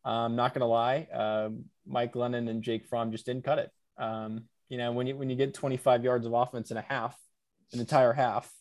I'm 0.05 0.35
not 0.35 0.53
going 0.53 0.61
to 0.61 0.65
lie, 0.65 1.07
um, 1.13 1.65
Mike 1.85 2.13
Glennon 2.13 2.49
and 2.49 2.61
Jake 2.61 2.87
Fromm 2.87 3.11
just 3.11 3.25
didn't 3.25 3.45
cut 3.45 3.59
it. 3.59 3.71
Um, 3.97 4.45
you 4.69 4.77
know, 4.77 4.91
when 4.91 5.07
you 5.07 5.15
when 5.15 5.29
you 5.29 5.35
get 5.35 5.53
25 5.53 6.03
yards 6.03 6.25
of 6.25 6.33
offense 6.33 6.71
in 6.71 6.77
a 6.77 6.81
half, 6.81 7.17
an 7.73 7.79
entire 7.79 8.13
half, 8.13 8.51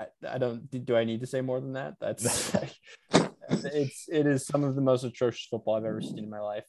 I, 0.00 0.06
I 0.34 0.38
don't. 0.38 0.70
Do 0.86 0.96
I 0.96 1.04
need 1.04 1.20
to 1.20 1.26
say 1.26 1.40
more 1.40 1.60
than 1.60 1.74
that? 1.74 1.94
That's 2.00 2.54
it's 3.50 4.08
it 4.08 4.26
is 4.26 4.46
some 4.46 4.64
of 4.64 4.74
the 4.74 4.80
most 4.80 5.04
atrocious 5.04 5.46
football 5.50 5.74
I've 5.76 5.84
ever 5.84 6.00
seen 6.00 6.18
in 6.18 6.30
my 6.30 6.40
life. 6.40 6.64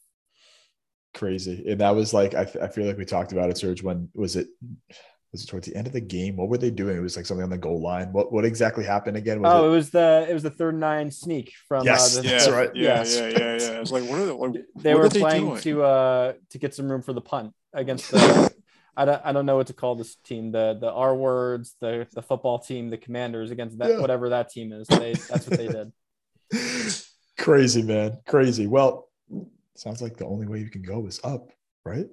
Crazy. 1.13 1.63
And 1.67 1.81
that 1.81 1.95
was 1.95 2.13
like, 2.13 2.35
I, 2.35 2.41
I 2.61 2.67
feel 2.67 2.85
like 2.85 2.97
we 2.97 3.05
talked 3.05 3.31
about 3.31 3.49
it, 3.49 3.57
Serge. 3.57 3.83
When 3.83 4.09
was 4.13 4.35
it? 4.35 4.47
Was 5.31 5.43
it 5.43 5.47
towards 5.47 5.65
the 5.65 5.75
end 5.77 5.87
of 5.87 5.93
the 5.93 6.01
game? 6.01 6.35
What 6.35 6.49
were 6.49 6.57
they 6.57 6.71
doing? 6.71 6.97
It 6.97 7.01
was 7.01 7.15
like 7.15 7.25
something 7.25 7.43
on 7.43 7.49
the 7.49 7.57
goal 7.57 7.81
line. 7.81 8.11
What 8.11 8.33
what 8.33 8.43
exactly 8.43 8.83
happened 8.83 9.15
again? 9.15 9.41
Was 9.41 9.53
oh, 9.53 9.63
it- 9.63 9.67
it 9.67 9.71
was 9.71 9.89
the 9.91 10.25
it 10.29 10.33
was 10.33 10.43
the 10.43 10.49
third 10.49 10.77
nine 10.77 11.09
sneak 11.09 11.53
from 11.69 11.85
Yes, 11.85 12.17
uh, 12.17 12.21
the, 12.21 12.27
That's 12.27 12.49
right. 12.49 12.69
Yeah, 12.75 12.83
Yes. 12.97 13.15
yeah, 13.17 13.27
yeah, 13.29 13.37
yeah. 13.37 13.79
It's 13.81 13.91
like, 13.91 14.03
what 14.03 14.19
are 14.19 14.25
they? 14.25 14.31
Like, 14.31 14.53
they 14.75 14.93
what 14.93 14.99
were 14.99 15.05
are 15.05 15.09
they 15.09 15.19
playing 15.21 15.45
doing? 15.45 15.61
to 15.61 15.83
uh 15.83 16.33
to 16.49 16.57
get 16.57 16.75
some 16.75 16.89
room 16.91 17.01
for 17.01 17.13
the 17.13 17.21
punt 17.21 17.53
against 17.73 18.11
the 18.11 18.53
I 18.97 19.05
don't 19.05 19.21
I 19.25 19.31
don't 19.31 19.45
know 19.45 19.57
what 19.57 19.67
to 19.67 19.73
call 19.73 19.95
this 19.95 20.15
team 20.15 20.51
the 20.51 20.77
the 20.79 20.91
R 20.91 21.15
words 21.15 21.75
the 21.79 22.07
the 22.13 22.21
football 22.21 22.59
team 22.59 22.89
the 22.89 22.97
Commanders 22.97 23.51
against 23.51 23.77
that 23.79 23.89
Yeah. 23.91 23.99
whatever 23.99 24.29
that 24.29 24.49
team 24.49 24.73
is 24.73 24.87
they 24.87 25.13
that's 25.13 25.47
what 25.47 25.57
they 25.57 25.67
did 25.67 25.91
Crazy, 27.37 27.81
man. 27.81 28.19
Crazy. 28.27 28.67
Well, 28.67 29.09
sounds 29.75 30.01
like 30.01 30.17
the 30.17 30.25
only 30.25 30.45
way 30.45 30.59
you 30.59 30.69
can 30.69 30.81
go 30.83 31.07
is 31.07 31.19
up, 31.23 31.49
right? 31.85 32.07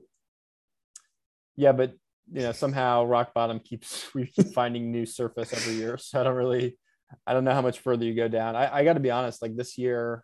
yeah 1.57 1.73
but 1.73 1.93
you 2.33 2.43
know 2.43 2.53
somehow 2.53 3.05
rock 3.05 3.35
bottom 3.35 3.59
keeps 3.59 4.07
we 4.14 4.27
keep 4.27 4.53
finding 4.55 4.93
new 4.93 5.05
surface 5.05 5.53
every 5.53 5.75
year 5.75 5.99
so 5.99 6.21
I 6.21 6.25
don't 6.25 6.37
really 6.37 6.79
I 7.27 7.33
don't 7.35 7.43
know 7.45 7.53
how 7.53 7.62
much 7.62 7.81
further 7.81 8.05
you 8.05 8.14
go 8.14 8.29
down 8.29 8.55
I, 8.55 8.73
I 8.77 8.85
got 8.85 8.93
to 8.93 9.01
be 9.01 9.11
honest 9.11 9.43
like 9.43 9.57
this 9.57 9.77
year 9.77 10.23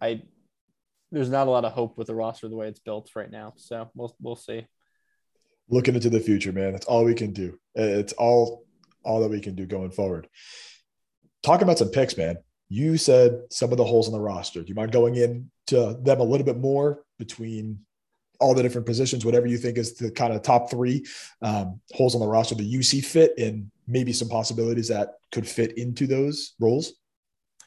I 0.00 0.22
there's 1.10 1.30
not 1.30 1.46
a 1.46 1.50
lot 1.50 1.64
of 1.64 1.72
hope 1.72 1.96
with 1.96 2.08
the 2.08 2.14
roster 2.14 2.48
the 2.48 2.56
way 2.56 2.68
it's 2.68 2.80
built 2.80 3.10
right 3.16 3.30
now 3.30 3.54
so 3.56 3.90
we'll 3.94 4.14
we'll 4.20 4.36
see 4.36 4.66
Looking 5.68 5.94
into 5.94 6.10
the 6.10 6.20
future, 6.20 6.52
man. 6.52 6.72
That's 6.72 6.86
all 6.86 7.04
we 7.04 7.14
can 7.14 7.32
do. 7.32 7.58
It's 7.74 8.12
all 8.14 8.64
all 9.04 9.20
that 9.20 9.30
we 9.30 9.40
can 9.40 9.54
do 9.54 9.66
going 9.66 9.90
forward. 9.90 10.28
Talking 11.42 11.64
about 11.64 11.78
some 11.78 11.88
picks, 11.88 12.16
man. 12.16 12.36
You 12.68 12.96
said 12.96 13.42
some 13.50 13.70
of 13.70 13.78
the 13.78 13.84
holes 13.84 14.06
in 14.06 14.12
the 14.12 14.20
roster. 14.20 14.62
Do 14.62 14.68
you 14.68 14.74
mind 14.74 14.92
going 14.92 15.16
into 15.16 15.98
them 16.02 16.20
a 16.20 16.24
little 16.24 16.44
bit 16.44 16.58
more 16.58 17.04
between 17.18 17.80
all 18.40 18.54
the 18.54 18.62
different 18.62 18.86
positions, 18.86 19.24
whatever 19.24 19.46
you 19.46 19.58
think 19.58 19.78
is 19.78 19.94
the 19.94 20.10
kind 20.10 20.32
of 20.32 20.42
top 20.42 20.70
three 20.70 21.04
um, 21.42 21.80
holes 21.92 22.14
on 22.14 22.20
the 22.20 22.26
roster 22.26 22.54
that 22.54 22.64
you 22.64 22.82
see 22.82 23.00
fit, 23.00 23.32
and 23.38 23.70
maybe 23.86 24.12
some 24.12 24.28
possibilities 24.28 24.88
that 24.88 25.14
could 25.32 25.46
fit 25.46 25.76
into 25.76 26.06
those 26.06 26.54
roles? 26.60 26.94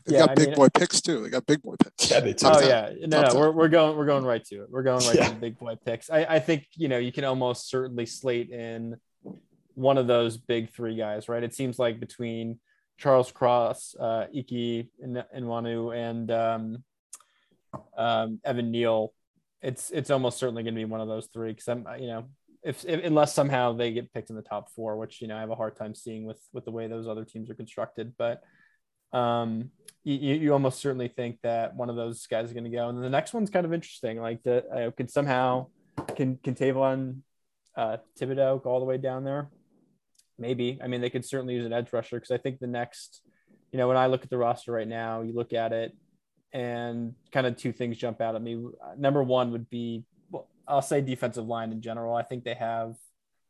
They've 0.05 0.13
Yeah, 0.13 0.19
got 0.25 0.29
I 0.31 0.33
big 0.35 0.47
mean- 0.49 0.55
boy 0.55 0.69
picks 0.69 1.01
too. 1.01 1.21
They 1.21 1.29
got 1.29 1.45
big 1.45 1.61
boy 1.61 1.75
picks. 1.81 2.09
Yeah, 2.09 2.19
they 2.21 2.33
do. 2.33 2.47
Oh 2.47 2.53
Top 2.53 2.61
yeah, 2.63 2.91
no, 3.07 3.17
Top 3.17 3.25
no, 3.27 3.31
ten. 3.31 3.39
we're, 3.39 3.51
we're 3.51 3.67
going 3.69 3.97
we're 3.97 4.05
going 4.05 4.23
right 4.25 4.43
to 4.45 4.63
it. 4.63 4.69
We're 4.69 4.83
going 4.83 5.05
right 5.05 5.15
Yeah. 5.15 5.27
to 5.27 5.33
the 5.33 5.39
big 5.39 5.57
boy 5.59 5.75
picks. 5.85 6.09
I, 6.09 6.25
I 6.25 6.39
think 6.39 6.67
you 6.75 6.87
know 6.87 6.97
you 6.97 7.11
can 7.11 7.23
almost 7.23 7.69
certainly 7.69 8.05
slate 8.05 8.49
in 8.49 8.95
one 9.75 9.97
of 9.97 10.07
those 10.07 10.37
big 10.37 10.71
three 10.73 10.95
guys, 10.95 11.29
right? 11.29 11.43
It 11.43 11.53
seems 11.53 11.79
like 11.79 11.99
between 11.99 12.59
Charles 12.97 13.31
Cross, 13.31 13.95
uh, 13.99 14.27
Ickey 14.33 14.89
Ekwonu, 15.03 15.95
and 15.95 16.31
um, 16.31 16.83
um, 17.97 18.39
Evan 18.43 18.71
Neal, 18.71 19.13
it's 19.61 19.91
it's 19.91 20.09
almost 20.09 20.37
certainly 20.37 20.63
going 20.63 20.75
to 20.75 20.79
be 20.79 20.85
one 20.85 21.01
of 21.01 21.07
those 21.07 21.27
three. 21.27 21.51
Because 21.51 21.67
I'm 21.67 21.85
you 21.99 22.07
know 22.07 22.25
if, 22.63 22.85
if 22.85 23.03
unless 23.03 23.33
somehow 23.33 23.73
they 23.73 23.91
get 23.91 24.13
picked 24.13 24.29
in 24.29 24.35
the 24.35 24.41
top 24.41 24.69
four, 24.71 24.97
which 24.97 25.21
you 25.21 25.27
know 25.27 25.37
I 25.37 25.39
have 25.39 25.49
a 25.51 25.55
hard 25.55 25.75
time 25.75 25.95
seeing 25.95 26.25
with 26.25 26.39
with 26.53 26.65
the 26.65 26.71
way 26.71 26.87
those 26.87 27.07
other 27.07 27.25
teams 27.25 27.49
are 27.49 27.55
constructed, 27.55 28.13
but 28.17 28.41
um 29.13 29.71
you, 30.03 30.35
you 30.35 30.53
almost 30.53 30.79
certainly 30.79 31.07
think 31.09 31.39
that 31.43 31.75
one 31.75 31.89
of 31.89 31.95
those 31.95 32.25
guys 32.25 32.47
is 32.47 32.53
going 32.53 32.63
to 32.63 32.71
go. 32.71 32.89
And 32.89 33.03
the 33.03 33.09
next 33.09 33.33
one's 33.33 33.51
kind 33.51 33.67
of 33.67 33.73
interesting 33.73 34.19
like 34.19 34.41
the 34.41 34.65
uh, 34.67 34.91
could 34.91 35.11
somehow 35.11 35.67
can 36.15 36.37
can 36.37 36.55
Kayvon 36.55 37.19
uh 37.75 37.97
Thibodeaux 38.19 38.63
go 38.63 38.69
all 38.69 38.79
the 38.79 38.85
way 38.85 38.97
down 38.97 39.23
there? 39.23 39.49
Maybe. 40.39 40.79
I 40.83 40.87
mean 40.87 41.01
they 41.01 41.09
could 41.09 41.25
certainly 41.25 41.53
use 41.53 41.65
an 41.65 41.73
edge 41.73 41.93
rusher 41.93 42.17
because 42.17 42.31
i 42.31 42.37
think 42.37 42.59
the 42.59 42.67
next 42.67 43.21
you 43.71 43.77
know 43.77 43.87
when 43.87 43.97
i 43.97 44.07
look 44.07 44.23
at 44.23 44.29
the 44.29 44.37
roster 44.37 44.71
right 44.71 44.87
now 44.87 45.21
you 45.21 45.33
look 45.33 45.53
at 45.53 45.71
it 45.71 45.95
and 46.53 47.13
kind 47.31 47.47
of 47.47 47.55
two 47.55 47.71
things 47.71 47.97
jump 47.97 48.21
out 48.21 48.35
at 48.35 48.41
me. 48.41 48.61
Number 48.97 49.23
one 49.23 49.51
would 49.51 49.69
be 49.69 50.03
well, 50.29 50.47
i'll 50.67 50.81
say 50.81 51.01
defensive 51.01 51.47
line 51.47 51.71
in 51.71 51.81
general. 51.81 52.15
I 52.15 52.23
think 52.23 52.43
they 52.43 52.55
have 52.55 52.95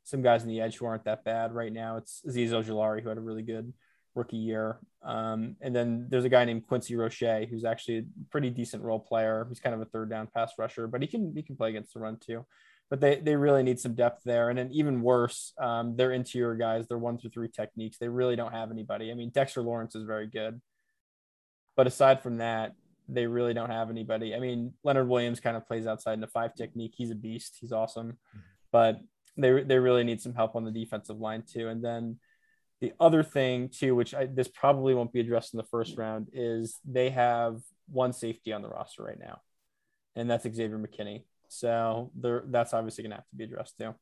some 0.04 0.22
guys 0.22 0.44
in 0.44 0.50
the 0.50 0.62
edge 0.62 0.78
who 0.78 0.86
aren't 0.86 1.06
that 1.06 1.24
bad 1.24 1.54
right 1.54 1.72
now. 1.72 1.98
It's 1.98 2.22
Azeez 2.28 2.50
Ojulari 2.50 3.02
who 3.02 3.10
had 3.10 3.18
a 3.18 3.22
really 3.22 3.44
good 3.44 3.72
rookie 4.16 4.38
year. 4.38 4.80
Um, 5.04 5.56
and 5.62 5.76
then 5.76 6.08
there's 6.10 6.26
a 6.26 6.30
guy 6.30 6.46
named 6.46 6.68
Quincy 6.68 6.96
Roche 6.96 7.48
who's 7.50 7.66
actually 7.66 8.00
a 8.00 8.04
pretty 8.30 8.50
decent 8.50 8.84
role 8.84 9.00
player. 9.00 9.46
He's 9.50 9.60
kind 9.60 9.74
of 9.74 9.82
a 9.82 9.86
third 9.86 10.10
down 10.10 10.28
pass 10.34 10.54
rusher, 10.58 10.88
but 10.88 11.02
he 11.02 11.08
can 11.08 11.34
he 11.36 11.42
can 11.42 11.56
play 11.56 11.70
against 11.70 11.94
the 11.94 12.00
run 12.00 12.18
too. 12.18 12.46
But 12.90 13.00
they, 13.00 13.22
they 13.22 13.38
really 13.38 13.64
need 13.64 13.80
some 13.80 13.96
depth 13.96 14.22
there. 14.26 14.50
And 14.50 14.60
then 14.60 14.70
even 14.74 15.02
worse, 15.02 15.54
um, 15.58 15.96
their 15.96 16.12
interior 16.12 16.56
guys, 16.56 16.88
their 16.88 16.98
one 16.98 17.18
through 17.18 17.30
three 17.30 17.48
techniques, 17.48 17.98
they 17.98 18.10
really 18.10 18.36
don't 18.36 18.52
have 18.52 18.70
anybody. 18.70 19.12
I 19.12 19.14
mean, 19.14 19.30
Dexter 19.30 19.62
Lawrence 19.62 19.96
is 19.96 20.04
very 20.04 20.28
good. 20.28 20.60
But 21.78 21.88
aside 21.88 22.22
from 22.22 22.40
that, 22.40 22.74
they 23.08 23.28
really 23.28 23.54
don't 23.54 23.70
have 23.70 23.90
anybody. 23.90 24.36
I 24.36 24.40
mean, 24.40 24.74
Leonard 24.84 25.08
Williams 25.08 25.40
kind 25.40 25.56
of 25.56 25.66
plays 25.66 25.88
outside 25.88 26.16
in 26.16 26.20
the 26.20 26.28
five 26.28 26.54
technique. 26.54 26.94
He's 26.98 27.12
a 27.12 27.16
beast. 27.16 27.60
He's 27.62 27.72
awesome. 27.72 28.18
But 28.74 29.00
they, 29.38 29.64
they 29.64 29.80
really 29.80 30.04
need 30.04 30.22
some 30.22 30.34
help 30.34 30.58
on 30.58 30.66
the 30.66 30.72
defensive 30.72 31.18
line 31.18 31.44
too. 31.50 31.70
And 31.70 31.82
then 31.82 32.20
the 32.82 32.94
other 33.00 33.24
thing 33.24 33.70
too, 33.70 33.96
which 33.96 34.14
I, 34.14 34.26
this 34.26 34.48
probably 34.48 34.94
won't 34.94 35.14
be 35.14 35.20
addressed 35.20 35.54
in 35.54 35.58
the 35.58 35.64
first 35.64 35.98
round, 35.98 36.28
is 36.34 36.80
they 36.84 37.12
have 37.12 37.62
one 37.90 38.12
safety 38.12 38.52
on 38.52 38.62
the 38.62 38.70
roster 38.70 39.04
right 39.04 39.20
now, 39.20 39.40
and 40.16 40.30
that's 40.30 40.44
Xavier 40.44 40.80
McKinney. 40.80 41.24
So 41.48 42.12
that's 42.16 42.74
obviously 42.74 43.04
going 43.04 43.12
to 43.12 43.18
have 43.18 43.28
to 43.30 43.36
be 43.36 43.44
addressed 43.44 43.78
too. 43.78 43.94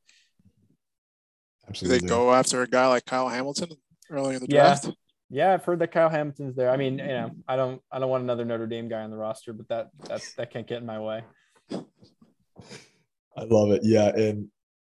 Absolutely. 1.68 1.98
Do 1.98 2.06
they 2.06 2.08
go 2.08 2.32
after 2.32 2.62
a 2.62 2.66
guy 2.66 2.86
like 2.86 3.04
Kyle 3.04 3.28
Hamilton 3.28 3.70
early 4.08 4.36
in 4.36 4.40
the 4.40 4.46
yeah. 4.48 4.62
draft? 4.62 4.90
Yeah, 5.28 5.52
I've 5.52 5.64
heard 5.64 5.78
that 5.80 5.92
Kyle 5.92 6.08
Hamilton's 6.08 6.56
there. 6.56 6.70
I 6.70 6.76
mean, 6.76 6.98
you 6.98 7.06
know, 7.06 7.30
I 7.46 7.54
don't, 7.56 7.80
I 7.92 8.00
don't 8.00 8.10
want 8.10 8.24
another 8.24 8.44
Notre 8.44 8.66
Dame 8.66 8.88
guy 8.88 9.02
on 9.02 9.10
the 9.10 9.16
roster, 9.16 9.52
but 9.52 9.68
that, 9.68 9.90
that, 10.08 10.22
that 10.36 10.52
can't 10.52 10.66
get 10.66 10.78
in 10.78 10.86
my 10.86 10.98
way. 10.98 11.22
I 11.72 13.44
love 13.44 13.70
it. 13.70 13.82
Yeah, 13.84 14.08
and 14.08 14.48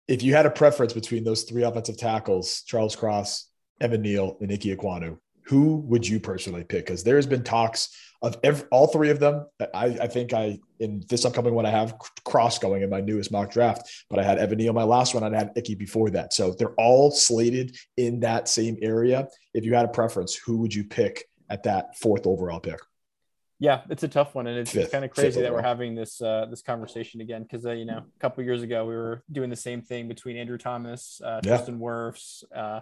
if 0.07 0.23
you 0.23 0.33
had 0.33 0.45
a 0.45 0.49
preference 0.49 0.93
between 0.93 1.25
those 1.25 1.43
three 1.43 1.63
offensive 1.63 1.97
tackles, 1.97 2.63
Charles 2.63 2.95
Cross, 2.95 3.50
Evan 3.81 4.01
Neal, 4.01 4.37
and 4.41 4.51
Ickey 4.51 4.75
Ekwonu, 4.75 5.17
who 5.43 5.77
would 5.87 6.07
you 6.07 6.19
personally 6.19 6.63
pick? 6.63 6.85
Because 6.85 7.03
there 7.03 7.15
has 7.15 7.25
been 7.25 7.43
talks 7.43 7.89
of 8.21 8.37
every, 8.43 8.67
all 8.71 8.87
three 8.87 9.09
of 9.09 9.19
them. 9.19 9.45
I, 9.73 9.85
I, 9.85 10.07
think 10.07 10.33
I 10.33 10.59
in 10.79 11.03
this 11.09 11.25
upcoming 11.25 11.55
one 11.55 11.65
I 11.65 11.71
have 11.71 11.95
Cross 12.23 12.59
going 12.59 12.83
in 12.83 12.89
my 12.89 13.01
newest 13.01 13.31
mock 13.31 13.51
draft, 13.51 13.89
but 14.09 14.19
I 14.19 14.23
had 14.23 14.37
Evan 14.37 14.59
Neal 14.59 14.73
my 14.73 14.83
last 14.83 15.13
one. 15.15 15.23
I 15.23 15.35
had 15.35 15.51
Ickey 15.55 15.75
before 15.75 16.11
that, 16.11 16.33
so 16.33 16.51
they're 16.51 16.75
all 16.77 17.11
slated 17.11 17.75
in 17.97 18.19
that 18.19 18.47
same 18.47 18.77
area. 18.81 19.27
If 19.53 19.65
you 19.65 19.73
had 19.73 19.85
a 19.85 19.89
preference, 19.89 20.35
who 20.35 20.57
would 20.59 20.73
you 20.73 20.83
pick 20.83 21.25
at 21.49 21.63
that 21.63 21.97
fourth 21.97 22.27
overall 22.27 22.59
pick? 22.59 22.79
Yeah, 23.61 23.81
it's 23.91 24.01
a 24.01 24.07
tough 24.07 24.33
one, 24.33 24.47
and 24.47 24.57
it's, 24.57 24.73
it's 24.73 24.91
kind 24.91 25.05
of 25.05 25.11
crazy 25.11 25.39
that 25.39 25.53
we're 25.53 25.61
having 25.61 25.93
this 25.93 26.19
uh, 26.19 26.47
this 26.49 26.63
conversation 26.63 27.21
again 27.21 27.43
because 27.43 27.63
uh, 27.63 27.73
you 27.73 27.85
know 27.85 27.99
a 27.99 28.19
couple 28.19 28.43
years 28.43 28.63
ago 28.63 28.87
we 28.87 28.95
were 28.95 29.21
doing 29.31 29.51
the 29.51 29.55
same 29.55 29.83
thing 29.83 30.07
between 30.07 30.35
Andrew 30.35 30.57
Thomas, 30.57 31.21
uh, 31.23 31.41
yeah. 31.43 31.57
Tristan 31.57 31.77
Wirfs, 31.77 32.43
uh, 32.55 32.79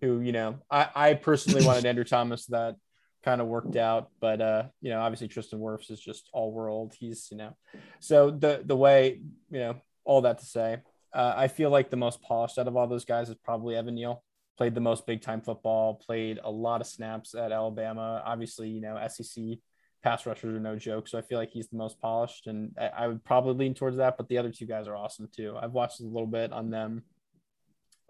who, 0.00 0.22
you 0.22 0.32
know, 0.32 0.58
I, 0.70 0.88
I 0.94 1.14
personally 1.14 1.66
wanted 1.66 1.84
Andrew 1.84 2.04
Thomas 2.04 2.46
that 2.46 2.76
kind 3.22 3.42
of 3.42 3.46
worked 3.46 3.76
out, 3.76 4.08
but 4.20 4.40
uh, 4.40 4.62
you 4.80 4.88
know, 4.88 5.02
obviously 5.02 5.28
Tristan 5.28 5.58
Wirfs 5.58 5.90
is 5.90 6.00
just 6.00 6.30
all 6.32 6.50
world. 6.50 6.94
He's, 6.98 7.28
you 7.30 7.36
know, 7.36 7.54
so 8.00 8.30
the 8.30 8.62
the 8.64 8.74
way, 8.74 9.20
you 9.50 9.58
know, 9.58 9.82
all 10.02 10.22
that 10.22 10.38
to 10.38 10.46
say, 10.46 10.78
uh, 11.12 11.34
I 11.36 11.48
feel 11.48 11.68
like 11.68 11.90
the 11.90 11.98
most 11.98 12.22
polished 12.22 12.56
out 12.58 12.68
of 12.68 12.74
all 12.74 12.86
those 12.86 13.04
guys 13.04 13.28
is 13.28 13.36
probably 13.44 13.76
Evan 13.76 13.96
Neal. 13.96 14.24
Played 14.56 14.74
the 14.74 14.80
most 14.80 15.06
big 15.06 15.20
time 15.20 15.42
football, 15.42 15.96
played 15.96 16.40
a 16.42 16.50
lot 16.50 16.80
of 16.80 16.86
snaps 16.86 17.34
at 17.34 17.52
Alabama. 17.52 18.22
Obviously, 18.24 18.70
you 18.70 18.80
know, 18.80 18.98
SEC 19.08 19.58
pass 20.02 20.26
rushers 20.26 20.54
are 20.54 20.60
no 20.60 20.76
joke. 20.76 21.08
So 21.08 21.18
I 21.18 21.22
feel 21.22 21.38
like 21.38 21.50
he's 21.50 21.68
the 21.68 21.76
most 21.76 22.00
polished, 22.00 22.46
and 22.46 22.74
I, 22.78 23.04
I 23.04 23.06
would 23.08 23.24
probably 23.24 23.54
lean 23.54 23.74
towards 23.74 23.96
that. 23.98 24.16
But 24.16 24.28
the 24.28 24.38
other 24.38 24.50
two 24.50 24.66
guys 24.66 24.88
are 24.88 24.96
awesome 24.96 25.28
too. 25.34 25.56
I've 25.60 25.72
watched 25.72 26.00
a 26.00 26.04
little 26.04 26.26
bit 26.26 26.52
on 26.52 26.70
them 26.70 27.02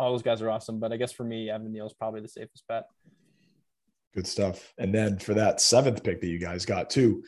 all 0.03 0.13
those 0.13 0.23
guys 0.23 0.43
are 0.43 0.51
awesome. 0.51 0.79
But 0.79 0.93
I 0.93 0.97
guess 0.97 1.13
for 1.13 1.25
me, 1.25 1.51
Evan 1.51 1.73
Neal 1.73 1.87
is 1.87 1.93
probably 1.93 2.21
the 2.21 2.29
safest 2.29 2.67
bet. 2.69 2.87
Good 4.15 4.27
stuff. 4.27 4.73
And 4.77 4.95
then 4.95 5.19
for 5.19 5.35
that 5.35 5.61
seventh 5.61 6.03
pick 6.03 6.21
that 6.21 6.27
you 6.27 6.39
guys 6.39 6.67
got 6.67 6.91
too, 6.91 7.25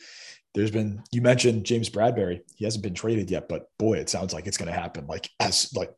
there's 0.53 0.71
been 0.71 1.01
you 1.11 1.21
mentioned 1.21 1.65
James 1.65 1.89
Bradberry. 1.89 2.41
He 2.55 2.65
hasn't 2.65 2.83
been 2.83 2.93
traded 2.93 3.31
yet, 3.31 3.49
but 3.49 3.69
boy, 3.79 3.97
it 3.97 4.09
sounds 4.09 4.33
like 4.33 4.45
it's 4.45 4.57
going 4.57 4.71
to 4.71 4.79
happen. 4.79 5.07
Like 5.07 5.29
as 5.39 5.73
like 5.75 5.91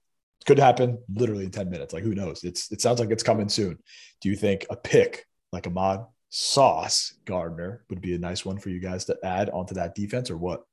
could 0.45 0.59
happen 0.59 0.99
literally 1.13 1.43
in 1.43 1.51
10 1.51 1.69
minutes. 1.69 1.93
Like 1.93 2.03
who 2.03 2.15
knows? 2.15 2.43
It's 2.43 2.71
it 2.71 2.81
sounds 2.81 2.99
like 2.99 3.11
it's 3.11 3.23
coming 3.23 3.49
soon. 3.49 3.77
Do 4.21 4.29
you 4.29 4.35
think 4.35 4.65
a 4.69 4.77
pick 4.77 5.25
like 5.51 5.67
Ahmad 5.67 6.05
Sauce 6.29 7.13
Gardner 7.25 7.83
would 7.89 8.01
be 8.01 8.15
a 8.15 8.17
nice 8.17 8.45
one 8.45 8.57
for 8.57 8.69
you 8.69 8.79
guys 8.79 9.05
to 9.05 9.17
add 9.23 9.49
onto 9.49 9.75
that 9.75 9.95
defense 9.95 10.29
or 10.29 10.37
what? 10.37 10.63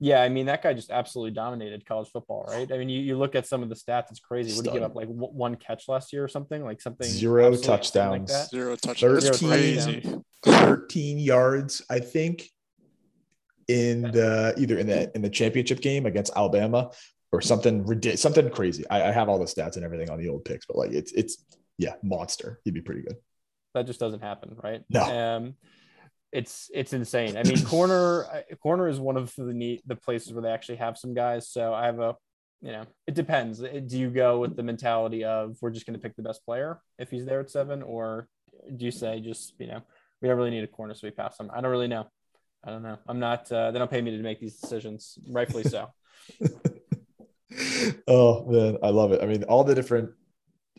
Yeah, 0.00 0.20
I 0.20 0.28
mean 0.28 0.46
that 0.46 0.64
guy 0.64 0.72
just 0.72 0.90
absolutely 0.90 1.30
dominated 1.30 1.86
college 1.86 2.08
football, 2.08 2.44
right? 2.48 2.70
I 2.72 2.76
mean, 2.76 2.88
you, 2.88 3.00
you 3.00 3.16
look 3.16 3.36
at 3.36 3.46
some 3.46 3.62
of 3.62 3.68
the 3.68 3.76
stats; 3.76 4.10
it's 4.10 4.18
crazy. 4.18 4.56
What 4.56 4.64
did 4.64 4.72
he 4.72 4.78
give 4.78 4.82
up? 4.82 4.96
Like 4.96 5.06
w- 5.06 5.32
one 5.32 5.54
catch 5.54 5.86
last 5.86 6.12
year 6.12 6.24
or 6.24 6.28
something? 6.28 6.64
Like 6.64 6.80
something 6.80 7.06
zero 7.06 7.54
touchdowns, 7.54 8.32
like 8.32 8.48
zero 8.48 8.74
touchdowns, 8.74 9.28
13, 9.28 9.48
crazy. 9.48 10.14
Thirteen 10.44 11.20
yards, 11.20 11.82
I 11.88 12.00
think, 12.00 12.50
in 13.68 14.02
the 14.02 14.54
either 14.58 14.76
in 14.78 14.88
the 14.88 15.14
in 15.14 15.22
the 15.22 15.30
championship 15.30 15.80
game 15.80 16.06
against 16.06 16.32
Alabama 16.34 16.90
or 17.30 17.40
something 17.40 17.86
ridiculous, 17.86 18.20
something 18.20 18.50
crazy. 18.50 18.84
I, 18.90 19.10
I 19.10 19.12
have 19.12 19.28
all 19.28 19.38
the 19.38 19.44
stats 19.44 19.76
and 19.76 19.84
everything 19.84 20.10
on 20.10 20.18
the 20.18 20.28
old 20.28 20.44
picks, 20.44 20.66
but 20.66 20.76
like 20.76 20.90
it's 20.90 21.12
it's 21.12 21.44
yeah, 21.78 21.94
monster. 22.02 22.58
He'd 22.64 22.74
be 22.74 22.80
pretty 22.80 23.02
good. 23.02 23.18
That 23.74 23.86
just 23.86 24.00
doesn't 24.00 24.22
happen, 24.22 24.56
right? 24.62 24.82
No. 24.90 25.02
Um, 25.02 25.54
it's 26.32 26.70
it's 26.74 26.92
insane. 26.92 27.36
I 27.36 27.42
mean, 27.42 27.64
corner 27.66 28.44
corner 28.62 28.88
is 28.88 28.98
one 28.98 29.16
of 29.16 29.32
the 29.36 29.52
neat 29.52 29.82
the 29.86 29.96
places 29.96 30.32
where 30.32 30.42
they 30.42 30.50
actually 30.50 30.76
have 30.76 30.96
some 30.96 31.14
guys. 31.14 31.48
So 31.48 31.74
I 31.74 31.86
have 31.86 32.00
a, 32.00 32.16
you 32.62 32.72
know, 32.72 32.86
it 33.06 33.14
depends. 33.14 33.58
Do 33.60 33.98
you 33.98 34.10
go 34.10 34.40
with 34.40 34.56
the 34.56 34.62
mentality 34.62 35.24
of 35.24 35.56
we're 35.60 35.70
just 35.70 35.86
going 35.86 35.98
to 35.98 36.02
pick 36.02 36.16
the 36.16 36.22
best 36.22 36.44
player 36.44 36.80
if 36.98 37.10
he's 37.10 37.26
there 37.26 37.40
at 37.40 37.50
seven, 37.50 37.82
or 37.82 38.28
do 38.74 38.84
you 38.84 38.90
say 38.90 39.20
just 39.20 39.54
you 39.58 39.66
know 39.66 39.82
we 40.20 40.28
don't 40.28 40.38
really 40.38 40.50
need 40.50 40.64
a 40.64 40.68
corner 40.68 40.94
so 40.94 41.06
we 41.06 41.10
pass 41.10 41.38
him? 41.38 41.50
I 41.54 41.60
don't 41.60 41.70
really 41.70 41.88
know. 41.88 42.06
I 42.64 42.70
don't 42.70 42.82
know. 42.82 42.98
I'm 43.06 43.18
not. 43.18 43.50
Uh, 43.52 43.70
they 43.70 43.78
don't 43.78 43.90
pay 43.90 44.00
me 44.00 44.16
to 44.16 44.22
make 44.22 44.40
these 44.40 44.56
decisions. 44.56 45.18
Rightfully 45.28 45.64
so. 45.64 45.88
oh 48.08 48.46
man, 48.46 48.78
I 48.82 48.88
love 48.88 49.12
it. 49.12 49.22
I 49.22 49.26
mean, 49.26 49.42
all 49.44 49.64
the 49.64 49.74
different 49.74 50.10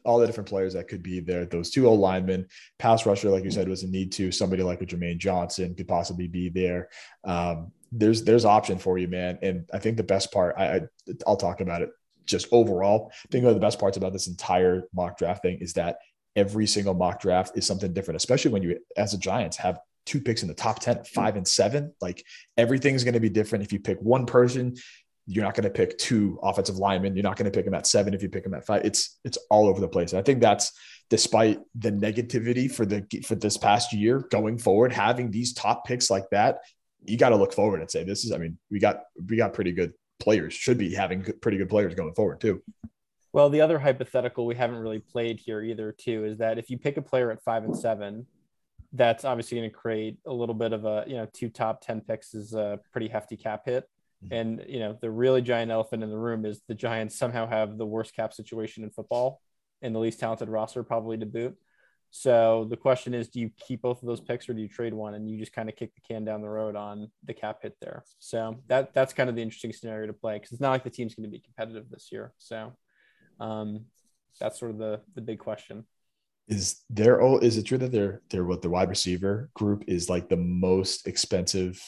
all 0.05 0.19
the 0.19 0.25
different 0.25 0.49
players 0.49 0.73
that 0.73 0.87
could 0.87 1.03
be 1.03 1.19
there. 1.19 1.45
Those 1.45 1.69
two 1.69 1.87
old 1.87 1.99
linemen, 1.99 2.47
pass 2.79 3.05
rusher, 3.05 3.29
like 3.29 3.43
you 3.43 3.51
said, 3.51 3.67
was 3.67 3.83
a 3.83 3.87
need 3.87 4.11
to. 4.13 4.31
Somebody 4.31 4.63
like 4.63 4.81
a 4.81 4.85
Jermaine 4.85 5.17
Johnson 5.17 5.75
could 5.75 5.87
possibly 5.87 6.27
be 6.27 6.49
there. 6.49 6.89
Um, 7.23 7.71
there's 7.91 8.23
there's 8.23 8.45
option 8.45 8.79
for 8.79 8.97
you, 8.97 9.07
man. 9.07 9.37
And 9.41 9.69
I 9.73 9.79
think 9.79 9.97
the 9.97 10.03
best 10.03 10.31
part, 10.31 10.55
I, 10.57 10.65
I 10.65 10.81
I'll 11.27 11.37
talk 11.37 11.61
about 11.61 11.81
it 11.81 11.89
just 12.25 12.47
overall. 12.51 13.11
I 13.11 13.27
think 13.31 13.43
one 13.43 13.53
of 13.53 13.59
the 13.59 13.65
best 13.65 13.79
parts 13.79 13.97
about 13.97 14.13
this 14.13 14.27
entire 14.27 14.83
mock 14.93 15.17
draft 15.17 15.41
thing 15.41 15.59
is 15.59 15.73
that 15.73 15.97
every 16.35 16.65
single 16.65 16.93
mock 16.93 17.21
draft 17.21 17.57
is 17.57 17.65
something 17.65 17.93
different, 17.93 18.15
especially 18.15 18.51
when 18.51 18.63
you, 18.63 18.79
as 18.97 19.13
a 19.13 19.17
Giants, 19.17 19.57
have 19.57 19.79
two 20.05 20.19
picks 20.19 20.41
in 20.41 20.47
the 20.47 20.53
top 20.53 20.79
10, 20.79 21.03
five 21.05 21.35
and 21.35 21.47
seven. 21.47 21.93
Like 22.01 22.25
everything's 22.57 23.03
going 23.03 23.13
to 23.13 23.19
be 23.19 23.29
different. 23.29 23.63
If 23.63 23.71
you 23.71 23.79
pick 23.79 23.99
one 24.01 24.25
person, 24.25 24.75
you're 25.25 25.43
not 25.43 25.55
going 25.55 25.63
to 25.63 25.69
pick 25.69 25.97
two 25.97 26.37
offensive 26.43 26.77
linemen. 26.77 27.15
You're 27.15 27.23
not 27.23 27.37
going 27.37 27.49
to 27.49 27.55
pick 27.55 27.65
them 27.65 27.73
at 27.73 27.87
seven 27.87 28.13
if 28.13 28.21
you 28.21 28.29
pick 28.29 28.43
them 28.43 28.53
at 28.53 28.65
five. 28.65 28.83
It's 28.83 29.19
it's 29.23 29.37
all 29.49 29.67
over 29.67 29.79
the 29.79 29.87
place. 29.87 30.11
And 30.11 30.19
I 30.19 30.23
think 30.23 30.41
that's 30.41 30.71
despite 31.09 31.59
the 31.75 31.91
negativity 31.91 32.71
for 32.71 32.85
the 32.85 33.05
for 33.25 33.35
this 33.35 33.57
past 33.57 33.93
year 33.93 34.27
going 34.31 34.57
forward, 34.57 34.91
having 34.91 35.31
these 35.31 35.53
top 35.53 35.85
picks 35.85 36.09
like 36.09 36.29
that, 36.31 36.59
you 37.05 37.17
got 37.17 37.29
to 37.29 37.35
look 37.35 37.53
forward 37.53 37.81
and 37.81 37.89
say 37.89 38.03
this 38.03 38.25
is. 38.25 38.31
I 38.31 38.37
mean, 38.37 38.57
we 38.69 38.79
got 38.79 39.03
we 39.29 39.37
got 39.37 39.53
pretty 39.53 39.71
good 39.71 39.93
players. 40.19 40.53
Should 40.53 40.77
be 40.77 40.93
having 40.93 41.25
pretty 41.41 41.57
good 41.57 41.69
players 41.69 41.95
going 41.95 42.13
forward 42.13 42.41
too. 42.41 42.61
Well, 43.31 43.49
the 43.49 43.61
other 43.61 43.79
hypothetical 43.79 44.45
we 44.45 44.55
haven't 44.55 44.77
really 44.77 44.99
played 44.99 45.39
here 45.39 45.61
either 45.61 45.91
too 45.91 46.25
is 46.25 46.37
that 46.37 46.59
if 46.59 46.69
you 46.69 46.77
pick 46.77 46.97
a 46.97 47.01
player 47.01 47.31
at 47.31 47.43
five 47.43 47.63
and 47.63 47.75
seven, 47.75 48.27
that's 48.91 49.25
obviously 49.25 49.57
going 49.57 49.69
to 49.69 49.75
create 49.75 50.17
a 50.27 50.33
little 50.33 50.53
bit 50.53 50.71
of 50.71 50.85
a 50.85 51.03
you 51.07 51.15
know 51.15 51.27
two 51.33 51.49
top 51.49 51.81
ten 51.81 52.01
picks 52.01 52.33
is 52.33 52.53
a 52.53 52.79
pretty 52.91 53.07
hefty 53.07 53.37
cap 53.37 53.63
hit. 53.65 53.87
And 54.31 54.65
you 54.67 54.79
know, 54.79 54.97
the 55.01 55.11
really 55.11 55.41
giant 55.41 55.71
elephant 55.71 56.03
in 56.03 56.09
the 56.09 56.17
room 56.17 56.45
is 56.45 56.61
the 56.67 56.75
Giants 56.75 57.15
somehow 57.15 57.47
have 57.47 57.77
the 57.77 57.85
worst 57.85 58.15
cap 58.15 58.33
situation 58.33 58.83
in 58.83 58.89
football 58.89 59.41
and 59.81 59.93
the 59.93 59.99
least 59.99 60.19
talented 60.19 60.49
roster, 60.49 60.83
probably 60.83 61.17
to 61.17 61.25
boot. 61.25 61.57
So 62.15 62.67
the 62.69 62.77
question 62.77 63.15
is, 63.15 63.27
do 63.27 63.39
you 63.39 63.49
keep 63.57 63.81
both 63.81 64.03
of 64.03 64.07
those 64.07 64.21
picks 64.21 64.47
or 64.47 64.53
do 64.53 64.61
you 64.61 64.67
trade 64.67 64.93
one 64.93 65.15
and 65.15 65.27
you 65.27 65.39
just 65.39 65.51
kind 65.51 65.67
of 65.67 65.75
kick 65.75 65.95
the 65.95 66.01
can 66.01 66.23
down 66.23 66.41
the 66.41 66.49
road 66.49 66.75
on 66.75 67.09
the 67.25 67.33
cap 67.33 67.59
hit 67.63 67.75
there? 67.81 68.03
So 68.19 68.61
that 68.67 68.93
that's 68.93 69.13
kind 69.13 69.29
of 69.29 69.35
the 69.35 69.41
interesting 69.41 69.73
scenario 69.73 70.07
to 70.07 70.13
play 70.13 70.35
because 70.35 70.51
it's 70.51 70.61
not 70.61 70.69
like 70.69 70.83
the 70.83 70.91
team's 70.91 71.15
going 71.15 71.23
to 71.23 71.31
be 71.31 71.39
competitive 71.39 71.89
this 71.89 72.09
year. 72.11 72.31
So 72.37 72.71
um, 73.39 73.85
that's 74.39 74.59
sort 74.59 74.71
of 74.71 74.77
the 74.77 75.01
the 75.15 75.21
big 75.21 75.39
question. 75.39 75.85
Is 76.47 76.81
there 76.87 77.19
oh 77.19 77.39
is 77.39 77.57
it 77.57 77.63
true 77.63 77.79
that 77.79 77.91
they're 77.91 78.21
they're 78.29 78.45
what 78.45 78.61
the 78.61 78.69
wide 78.69 78.89
receiver 78.89 79.49
group 79.55 79.85
is 79.87 80.07
like 80.07 80.29
the 80.29 80.37
most 80.37 81.07
expensive 81.07 81.81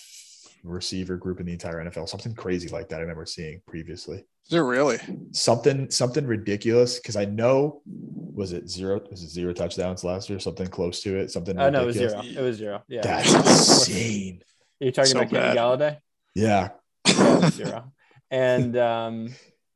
receiver 0.65 1.17
group 1.17 1.39
in 1.39 1.45
the 1.45 1.53
entire 1.53 1.83
NFL. 1.83 2.09
Something 2.09 2.33
crazy 2.33 2.69
like 2.69 2.89
that 2.89 2.97
I 2.97 3.01
remember 3.01 3.25
seeing 3.25 3.61
previously. 3.67 4.25
Is 4.47 4.53
it 4.53 4.59
really? 4.59 4.99
Something 5.31 5.89
something 5.89 6.25
ridiculous 6.25 6.99
because 6.99 7.15
I 7.15 7.25
know 7.25 7.81
was 7.85 8.53
it 8.53 8.69
zero 8.69 9.01
was 9.09 9.23
it 9.23 9.29
zero 9.29 9.53
touchdowns 9.53 10.03
last 10.03 10.29
year? 10.29 10.39
Something 10.39 10.67
close 10.67 11.01
to 11.01 11.17
it. 11.17 11.31
Something. 11.31 11.59
Oh 11.59 11.69
no, 11.69 11.83
it 11.83 11.85
was 11.87 11.95
zero. 11.95 12.21
It 12.21 12.41
was 12.41 12.57
zero. 12.57 12.83
Yeah, 12.87 13.01
that's 13.01 13.33
insane. 13.87 14.41
Are 14.81 14.85
you 14.85 14.91
talking 14.91 15.11
so 15.11 15.19
about 15.19 15.29
Kenny 15.29 15.57
Golladay? 15.57 15.97
Yeah. 16.35 16.69
yeah 17.07 17.49
zero. 17.49 17.91
And 18.29 18.77
um, 18.77 19.29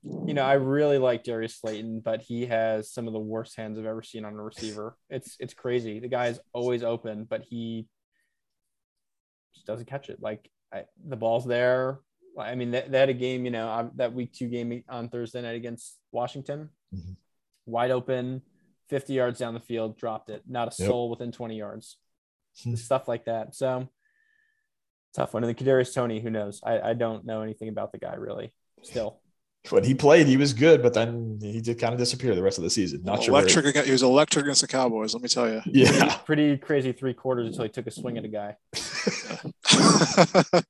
you 0.04 0.34
know, 0.34 0.44
I 0.44 0.54
really 0.54 0.98
like 0.98 1.24
Darius 1.24 1.56
Slayton, 1.56 2.02
but 2.02 2.22
he 2.22 2.46
has 2.46 2.92
some 2.92 3.08
of 3.08 3.14
the 3.14 3.20
worst 3.20 3.56
hands 3.58 3.78
I've 3.78 3.86
ever 3.86 4.02
seen 4.02 4.24
on 4.24 4.34
a 4.34 4.44
receiver. 4.44 4.98
It's 5.10 5.36
it's 5.40 5.54
crazy. 5.54 6.00
The 6.00 6.08
guy's 6.08 6.40
always 6.54 6.84
open, 6.84 7.26
but 7.26 7.44
he 7.44 7.88
just 9.54 9.66
doesn't 9.66 9.88
catch 9.88 10.10
it. 10.10 10.22
Like 10.22 10.50
I, 10.74 10.86
the 11.03 11.15
ball's 11.15 11.45
there. 11.45 11.99
I 12.38 12.55
mean, 12.55 12.72
they, 12.72 12.86
they 12.88 12.99
had 12.99 13.09
a 13.09 13.13
game, 13.13 13.45
you 13.45 13.51
know, 13.51 13.91
that 13.95 14.13
week 14.13 14.34
two 14.34 14.47
game 14.47 14.84
on 14.88 15.09
Thursday 15.09 15.41
night 15.41 15.55
against 15.55 15.97
Washington, 16.11 16.70
mm-hmm. 16.93 17.13
wide 17.65 17.91
open, 17.91 18.41
50 18.89 19.13
yards 19.13 19.39
down 19.39 19.53
the 19.53 19.59
field, 19.59 19.97
dropped 19.97 20.30
it. 20.30 20.43
Not 20.47 20.70
a 20.70 20.72
soul 20.72 21.09
within 21.09 21.32
20 21.32 21.57
yards. 21.57 21.97
Hmm. 22.63 22.76
Stuff 22.76 23.07
like 23.07 23.26
that. 23.26 23.55
So 23.55 23.89
tough 25.13 25.34
one. 25.34 25.43
And 25.43 25.55
the 25.55 25.63
Kadarius 25.63 25.93
Toney, 25.93 26.20
who 26.20 26.30
knows? 26.30 26.61
I, 26.63 26.80
I 26.80 26.93
don't 26.93 27.26
know 27.26 27.41
anything 27.41 27.70
about 27.70 27.91
the 27.91 27.97
guy 27.97 28.15
really. 28.15 28.53
Still, 28.82 29.20
when 29.70 29.84
he 29.84 29.93
played, 29.93 30.26
he 30.28 30.38
was 30.38 30.53
good, 30.53 30.82
but 30.82 30.93
then 30.93 31.38
he 31.41 31.61
did 31.61 31.80
kind 31.80 31.93
of 31.93 31.99
disappear 31.99 32.34
the 32.34 32.41
rest 32.41 32.57
of 32.57 32.63
the 32.63 32.70
season. 32.70 33.03
Not 33.03 33.24
sure. 33.24 33.34
Electric. 33.34 33.65
Against, 33.65 33.86
he 33.88 33.91
was 33.91 34.03
electric 34.03 34.45
against 34.45 34.61
the 34.61 34.67
Cowboys. 34.67 35.13
Let 35.13 35.22
me 35.22 35.30
tell 35.30 35.49
you. 35.49 35.61
Yeah. 35.65 36.15
Pretty, 36.26 36.55
pretty 36.55 36.57
crazy 36.57 36.91
three 36.93 37.13
quarters 37.13 37.47
until 37.47 37.63
he 37.63 37.70
took 37.70 37.86
a 37.86 37.91
swing 37.91 38.17
at 38.17 38.26
a 38.26 38.30
guy. 38.30 38.55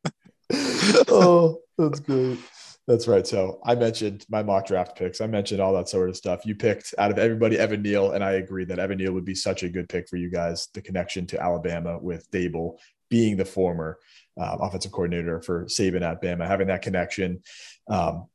oh, 1.08 1.60
that's 1.78 2.00
great. 2.00 2.40
That's 2.88 3.08
right. 3.08 3.28
So 3.28 3.60
I 3.64 3.76
mentioned 3.76 4.26
my 4.30 4.42
mock 4.42 4.66
draft 4.66 4.98
picks. 4.98 5.22
I 5.22 5.28
mentioned 5.28 5.62
all 5.62 5.74
that 5.74 5.90
sort 5.90 6.10
of 6.10 6.18
stuff. 6.18 6.44
You 6.44 6.56
picked 6.56 6.96
out 6.98 7.12
of 7.12 7.20
everybody 7.20 7.60
Evan 7.60 7.84
Neal, 7.84 8.14
and 8.14 8.24
I 8.24 8.32
agree 8.34 8.66
that 8.66 8.80
Evan 8.80 8.98
Neal 8.98 9.14
would 9.14 9.26
be 9.26 9.36
such 9.36 9.62
a 9.62 9.70
good 9.70 9.88
pick 9.88 10.10
for 10.10 10.18
you 10.18 10.32
guys. 10.32 10.70
The 10.74 10.82
connection 10.82 11.28
to 11.28 11.40
Alabama 11.40 12.00
with 12.00 12.30
Daboll 12.32 12.80
being 13.10 13.38
the 13.38 13.46
former 13.46 14.00
uh, 14.40 14.58
offensive 14.60 14.92
coordinator 14.92 15.42
for 15.42 15.66
Saban 15.66 16.02
at 16.02 16.22
Bama, 16.22 16.48
having 16.48 16.68
that 16.68 16.82
connection. 16.82 17.44
Um, 17.88 18.28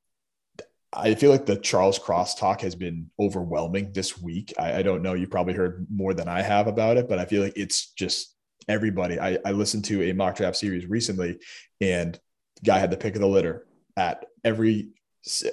I 0.93 1.15
feel 1.15 1.31
like 1.31 1.47
the 1.47 1.57
Charles 1.57 1.99
Cross 1.99 2.37
talk 2.37 2.61
has 2.61 2.75
been 2.75 3.11
overwhelming 3.19 3.93
this 3.93 4.21
week. 4.21 4.53
I, 4.59 4.77
I, 4.77 4.83
don't 4.83 5.03
know. 5.03 5.15
You 5.15 5.27
probably 5.27 5.55
heard 5.55 5.87
more 5.93 6.15
than 6.15 6.29
I 6.29 6.43
have 6.43 6.69
about 6.69 6.97
it, 6.97 7.09
but 7.09 7.19
I 7.19 7.25
feel 7.25 7.43
like 7.43 7.55
it's 7.57 7.91
just 7.95 8.34
everybody. 8.69 9.19
I, 9.19 9.39
I 9.45 9.53
listened 9.53 9.85
to 9.87 10.03
a 10.03 10.13
mock 10.13 10.37
draft 10.37 10.57
series 10.57 10.87
recently, 10.87 11.39
and 11.81 12.19
guy 12.65 12.79
had 12.79 12.91
the 12.91 12.97
pick 12.97 13.15
of 13.15 13.21
the 13.21 13.27
litter 13.27 13.67
at 13.97 14.25
every 14.45 14.91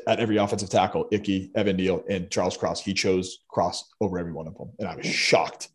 at 0.05 0.19
every 0.19 0.37
offensive 0.37 0.69
tackle, 0.69 1.07
Ickey, 1.11 1.49
Evan 1.55 1.77
Neal, 1.77 2.03
and 2.09 2.29
Charles 2.29 2.57
Cross. 2.57 2.81
He 2.81 2.93
chose 2.93 3.39
Cross 3.49 3.89
over 4.01 4.19
every 4.19 4.33
one 4.33 4.47
of 4.47 4.57
them, 4.57 4.69
and 4.79 4.87
I 4.87 4.95
was 4.95 5.05
shocked. 5.05 5.69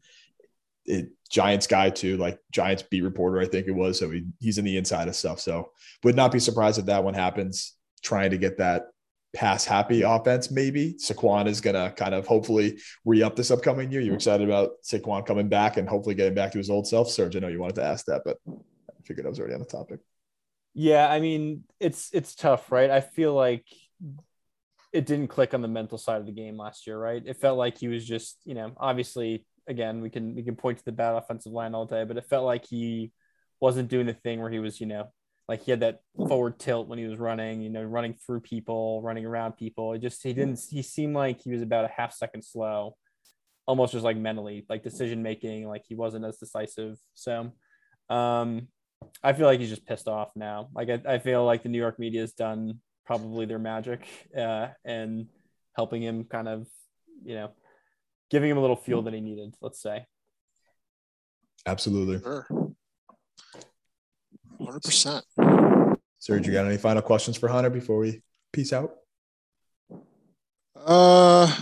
It, 0.84 1.10
Giants 1.28 1.66
guy 1.66 1.90
too, 1.90 2.16
like 2.16 2.38
Giants 2.52 2.82
beat 2.82 3.02
reporter, 3.02 3.40
I 3.40 3.46
think 3.46 3.66
it 3.66 3.72
was. 3.72 3.98
So 3.98 4.10
he, 4.10 4.24
he's 4.38 4.58
in 4.58 4.64
the 4.64 4.76
inside 4.76 5.08
of 5.08 5.16
stuff. 5.16 5.40
So 5.40 5.72
would 6.04 6.14
not 6.14 6.30
be 6.30 6.38
surprised 6.38 6.78
if 6.78 6.86
that 6.86 7.02
one 7.02 7.14
happens. 7.14 7.72
Trying 8.02 8.30
to 8.30 8.38
get 8.38 8.58
that 8.58 8.84
pass 9.36 9.66
happy 9.66 10.00
offense, 10.00 10.50
maybe. 10.50 10.94
Saquon 10.94 11.46
is 11.46 11.60
going 11.60 11.74
to 11.74 11.94
kind 11.94 12.14
of 12.14 12.26
hopefully 12.26 12.80
re 13.04 13.22
up 13.22 13.36
this 13.36 13.50
upcoming 13.50 13.92
year. 13.92 14.00
You're 14.00 14.14
excited 14.14 14.48
about 14.48 14.70
Saquon 14.82 15.26
coming 15.26 15.48
back 15.48 15.76
and 15.76 15.86
hopefully 15.86 16.14
getting 16.14 16.34
back 16.34 16.52
to 16.52 16.58
his 16.58 16.70
old 16.70 16.88
self. 16.88 17.10
Serge, 17.10 17.36
I 17.36 17.40
know 17.40 17.48
you 17.48 17.60
wanted 17.60 17.76
to 17.76 17.84
ask 17.84 18.06
that, 18.06 18.22
but 18.24 18.38
I 18.48 19.02
figured 19.04 19.26
I 19.26 19.28
was 19.28 19.38
already 19.38 19.54
on 19.54 19.60
the 19.60 19.66
topic. 19.66 20.00
Yeah, 20.72 21.08
I 21.08 21.20
mean, 21.20 21.64
it's 21.78 22.10
it's 22.12 22.34
tough, 22.34 22.72
right? 22.72 22.90
I 22.90 23.00
feel 23.00 23.34
like 23.34 23.66
it 24.92 25.04
didn't 25.04 25.28
click 25.28 25.52
on 25.52 25.60
the 25.60 25.68
mental 25.68 25.98
side 25.98 26.20
of 26.20 26.26
the 26.26 26.32
game 26.32 26.56
last 26.56 26.86
year, 26.86 26.98
right? 26.98 27.22
It 27.24 27.36
felt 27.36 27.58
like 27.58 27.76
he 27.76 27.88
was 27.88 28.06
just, 28.06 28.38
you 28.44 28.54
know, 28.54 28.72
obviously 28.78 29.46
again, 29.68 30.00
we 30.00 30.10
can 30.10 30.34
we 30.34 30.42
can 30.42 30.56
point 30.56 30.78
to 30.78 30.84
the 30.84 30.92
bad 30.92 31.14
offensive 31.14 31.52
line 31.52 31.74
all 31.74 31.84
day, 31.84 32.04
but 32.04 32.16
it 32.16 32.24
felt 32.24 32.44
like 32.44 32.64
he 32.66 33.12
wasn't 33.60 33.88
doing 33.88 34.06
the 34.06 34.14
thing 34.14 34.40
where 34.40 34.50
he 34.50 34.58
was, 34.58 34.80
you 34.80 34.86
know, 34.86 35.12
like 35.48 35.62
he 35.62 35.70
had 35.70 35.80
that 35.80 36.00
forward 36.16 36.58
tilt 36.58 36.88
when 36.88 36.98
he 36.98 37.06
was 37.06 37.18
running, 37.18 37.60
you 37.62 37.70
know, 37.70 37.82
running 37.82 38.14
through 38.14 38.40
people, 38.40 39.00
running 39.02 39.24
around 39.24 39.52
people. 39.52 39.92
It 39.92 40.00
just 40.00 40.22
he 40.22 40.32
didn't 40.32 40.60
he 40.70 40.82
seemed 40.82 41.14
like 41.14 41.40
he 41.42 41.52
was 41.52 41.62
about 41.62 41.84
a 41.84 41.90
half 41.96 42.12
second 42.12 42.42
slow, 42.42 42.96
almost 43.66 43.92
just 43.92 44.04
like 44.04 44.16
mentally, 44.16 44.66
like 44.68 44.82
decision 44.82 45.22
making, 45.22 45.68
like 45.68 45.84
he 45.86 45.94
wasn't 45.94 46.24
as 46.24 46.38
decisive. 46.38 46.98
So 47.14 47.52
um 48.10 48.68
I 49.22 49.34
feel 49.34 49.46
like 49.46 49.60
he's 49.60 49.70
just 49.70 49.86
pissed 49.86 50.08
off 50.08 50.32
now. 50.34 50.68
Like 50.74 50.88
I, 50.90 51.14
I 51.14 51.18
feel 51.18 51.44
like 51.44 51.62
the 51.62 51.68
New 51.68 51.78
York 51.78 51.98
media 51.98 52.22
has 52.22 52.32
done 52.32 52.80
probably 53.04 53.46
their 53.46 53.60
magic 53.60 54.04
uh 54.36 54.68
and 54.84 55.26
helping 55.76 56.02
him 56.02 56.24
kind 56.24 56.48
of, 56.48 56.66
you 57.24 57.34
know, 57.34 57.50
giving 58.30 58.50
him 58.50 58.56
a 58.58 58.60
little 58.60 58.76
fuel 58.76 59.02
that 59.02 59.14
he 59.14 59.20
needed, 59.20 59.54
let's 59.60 59.80
say. 59.80 60.06
Absolutely. 61.66 62.20
Sure. 62.20 62.46
100%. 64.60 65.96
Serge, 66.18 66.46
you 66.46 66.52
got 66.52 66.66
any 66.66 66.76
final 66.76 67.02
questions 67.02 67.36
for 67.36 67.48
Hunter 67.48 67.70
before 67.70 67.98
we 67.98 68.22
peace 68.52 68.72
out? 68.72 68.96
Uh, 70.76 71.54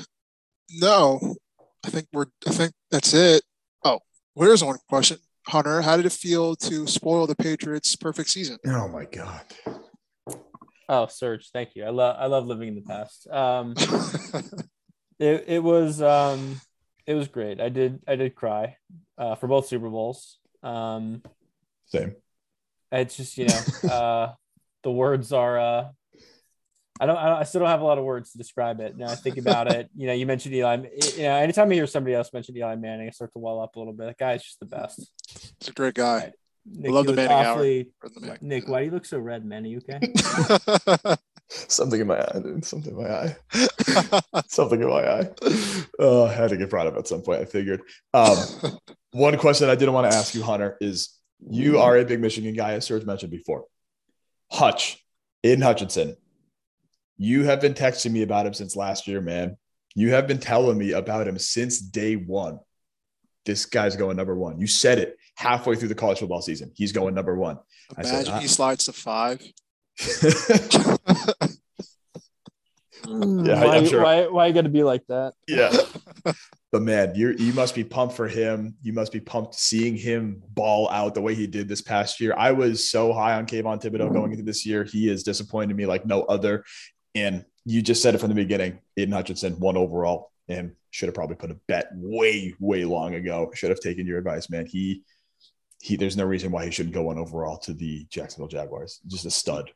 no. 0.81 1.37
I 1.85 1.91
think 1.91 2.07
we're. 2.13 2.27
I 2.47 2.51
think 2.51 2.73
that's 2.91 3.13
it. 3.13 3.43
Oh, 3.85 4.01
here's 4.37 4.65
one 4.65 4.79
question, 4.89 5.19
Hunter. 5.47 5.83
How 5.83 5.97
did 5.97 6.07
it 6.07 6.13
feel 6.13 6.57
to 6.57 6.87
spoil 6.87 7.27
the 7.27 7.37
Patriots' 7.37 7.95
perfect 7.95 8.31
season? 8.31 8.59
Oh 8.67 8.89
my 8.89 9.05
god. 9.05 9.43
Oh, 10.89 11.07
Serge, 11.07 11.51
thank 11.51 11.77
you. 11.77 11.85
I 11.85 11.91
love. 11.91 12.17
I 12.19 12.27
love 12.27 12.47
living 12.47 12.69
in 12.69 12.75
the 12.75 12.83
past. 12.83 13.29
Um, 13.29 13.75
it 15.19 15.45
it 15.47 15.63
was 15.63 16.01
um, 16.01 16.61
it 17.07 17.15
was 17.15 17.29
great. 17.29 17.61
I 17.61 17.69
did 17.69 18.01
I 18.09 18.17
did 18.17 18.35
cry, 18.35 18.77
uh, 19.19 19.35
for 19.35 19.47
both 19.47 19.67
Super 19.67 19.91
Bowls. 19.91 20.39
Um, 20.63 21.23
Same. 21.87 22.15
It's 23.01 23.17
just 23.17 23.37
you 23.39 23.47
know, 23.47 23.91
uh, 23.91 24.33
the 24.83 24.91
words 24.91 25.33
are. 25.33 25.59
Uh, 25.59 25.89
I 27.01 27.07
don't, 27.07 27.17
I 27.17 27.29
don't. 27.29 27.39
I 27.39 27.43
still 27.43 27.61
don't 27.61 27.71
have 27.71 27.81
a 27.81 27.85
lot 27.85 27.99
of 27.99 28.05
words 28.05 28.33
to 28.33 28.39
describe 28.39 28.81
it. 28.81 28.97
Now 28.97 29.09
I 29.09 29.17
think 29.17 29.37
about 29.37 29.71
it. 29.73 29.91
You 29.97 30.07
know, 30.07 30.13
you 30.13 30.27
mentioned 30.27 30.55
Eli. 30.55 30.77
You 31.17 31.25
know, 31.25 31.35
anytime 31.37 31.71
I 31.71 31.75
hear 31.75 31.89
somebody 31.89 32.15
else 32.15 32.33
mention 32.33 32.57
Eli 32.57 32.77
Manning, 32.77 33.09
I 33.09 33.11
start 33.11 33.33
to 33.33 33.41
well 33.41 33.61
up 33.61 33.75
a 33.75 33.79
little 33.81 33.93
bit. 33.93 34.07
That 34.07 34.19
guy's 34.19 34.45
just 34.45 34.61
the 34.61 34.67
best. 34.67 35.11
He's 35.59 35.69
a 35.69 35.73
great 35.73 35.95
guy. 35.95 36.33
Nick, 36.67 36.91
I 36.91 36.95
love 36.95 37.07
the 37.07 37.15
Manning 37.15 37.33
awfully, 37.33 37.89
hour. 38.25 38.39
Nick, 38.41 38.69
why 38.69 38.81
do 38.81 38.85
you 38.87 38.91
look 38.93 39.05
so 39.05 39.19
red, 39.19 39.45
man? 39.45 39.65
Are 39.65 39.69
you 39.69 39.81
okay? 39.89 41.17
Something 41.49 42.01
in 42.01 42.07
my 42.07 42.21
eye, 42.21 42.41
dude. 42.43 42.65
Something 42.65 42.97
in 42.97 43.03
my 43.03 43.11
eye. 43.11 43.37
Something 44.47 44.81
in 44.81 44.89
my 44.89 45.07
eye. 45.07 45.31
Oh, 45.99 46.27
I 46.27 46.33
had 46.33 46.51
to 46.51 46.57
get 46.57 46.71
brought 46.71 46.87
up 46.87 46.97
at 46.97 47.07
some 47.07 47.23
point. 47.23 47.43
I 47.43 47.45
figured. 47.45 47.83
Um, 48.15 48.39
one 49.11 49.37
question 49.37 49.69
I 49.69 49.75
didn't 49.75 49.95
want 49.95 50.11
to 50.11 50.17
ask 50.17 50.35
you, 50.35 50.43
Hunter, 50.43 50.79
is 50.81 51.19
you 51.49 51.73
mm-hmm. 51.73 51.81
are 51.81 51.99
a 51.99 52.05
big 52.05 52.21
Michigan 52.21 52.55
guy, 52.55 52.73
as 52.73 52.87
Serge 52.87 53.05
mentioned 53.05 53.31
before. 53.31 53.65
Hutch, 54.51 55.05
Aidan 55.43 55.63
Hutchinson, 55.63 56.17
you 57.17 57.45
have 57.45 57.61
been 57.61 57.75
texting 57.75 58.13
me 58.13 58.23
about 58.23 58.47
him 58.47 58.55
since 58.55 58.77
last 58.77 59.07
year, 59.07 59.21
man. 59.21 59.57
You 59.95 60.11
have 60.11 60.27
been 60.27 60.39
telling 60.39 60.77
me 60.77 60.93
about 60.93 61.29
him 61.29 61.39
since 61.39 61.81
day 61.81 62.17
one. 62.17 62.59
This 63.45 63.67
guy's 63.67 63.97
going 63.97 64.17
number 64.17 64.35
one. 64.35 64.59
You 64.59 64.67
said 64.67 64.99
it 64.99 65.17
halfway 65.37 65.77
through 65.77 65.89
the 65.89 65.95
college 65.95 66.19
football 66.19 66.43
season. 66.43 66.73
He's 66.75 66.93
going 66.93 67.15
number 67.15 67.37
one. 67.37 67.59
Imagine 67.97 68.15
I 68.15 68.23
said, 68.23 68.27
he 68.27 68.33
uh-uh. 68.33 68.47
slides 68.47 68.85
to 68.85 68.93
five. 68.93 69.41
yeah, 73.09 73.65
why, 73.65 73.85
sure. 73.85 74.03
why, 74.03 74.27
why 74.27 74.47
you 74.47 74.55
got 74.55 74.63
to 74.63 74.69
be 74.69 74.83
like 74.83 75.07
that? 75.09 75.35
Yeah. 75.47 75.77
but 76.75 76.83
man, 76.83 77.15
you 77.15 77.37
you 77.39 77.53
must 77.53 77.73
be 77.73 77.85
pumped 77.85 78.17
for 78.17 78.27
him. 78.27 78.75
You 78.83 78.93
must 78.93 79.13
be 79.13 79.21
pumped 79.21 79.55
seeing 79.55 79.95
him 79.95 80.43
ball 80.55 80.91
out 80.91 81.15
the 81.15 81.21
way 81.21 81.33
he 81.33 81.47
did 81.47 81.69
this 81.69 81.81
past 81.81 82.21
year. 82.21 82.35
I 82.37 82.51
was 82.51 82.91
so 82.91 83.13
high 83.13 83.35
on 83.35 83.47
Kayvon 83.47 83.81
Thibodeaux 83.81 84.13
going 84.13 84.33
into 84.33 84.43
this 84.43 84.67
year. 84.67 84.83
He 84.83 85.07
has 85.07 85.23
disappointed 85.23 85.77
me 85.77 85.87
like 85.87 86.05
no 86.05 86.25
other. 86.25 86.65
And 87.15 87.45
you 87.65 87.81
just 87.81 88.03
said 88.03 88.17
it 88.17 88.19
from 88.19 88.31
the 88.31 88.35
beginning. 88.35 88.81
Aidan 88.97 89.13
Hutchinson, 89.13 89.61
one 89.61 89.77
overall, 89.77 90.33
and 90.49 90.73
should 90.91 91.07
have 91.07 91.15
probably 91.15 91.37
put 91.37 91.53
a 91.53 91.57
bet 91.69 91.91
way, 91.95 92.53
way 92.59 92.85
long 92.85 93.15
ago. 93.15 93.53
Should 93.55 93.71
have 93.71 93.79
taken 93.79 94.05
your 94.05 94.19
advice, 94.19 94.51
man. 94.51 94.67
He 94.67 95.05
he 95.81 95.95
there's 95.95 96.17
no 96.17 96.25
reason 96.25 96.51
why 96.51 96.65
he 96.65 96.73
shouldn't 96.73 96.97
go 96.97 97.03
one 97.03 97.19
overall 97.19 97.59
to 97.59 97.73
the 97.73 98.05
Jacksonville 98.11 98.49
Jaguars. 98.49 98.99
Just 99.07 99.27
a 99.27 99.31
stud. 99.31 99.71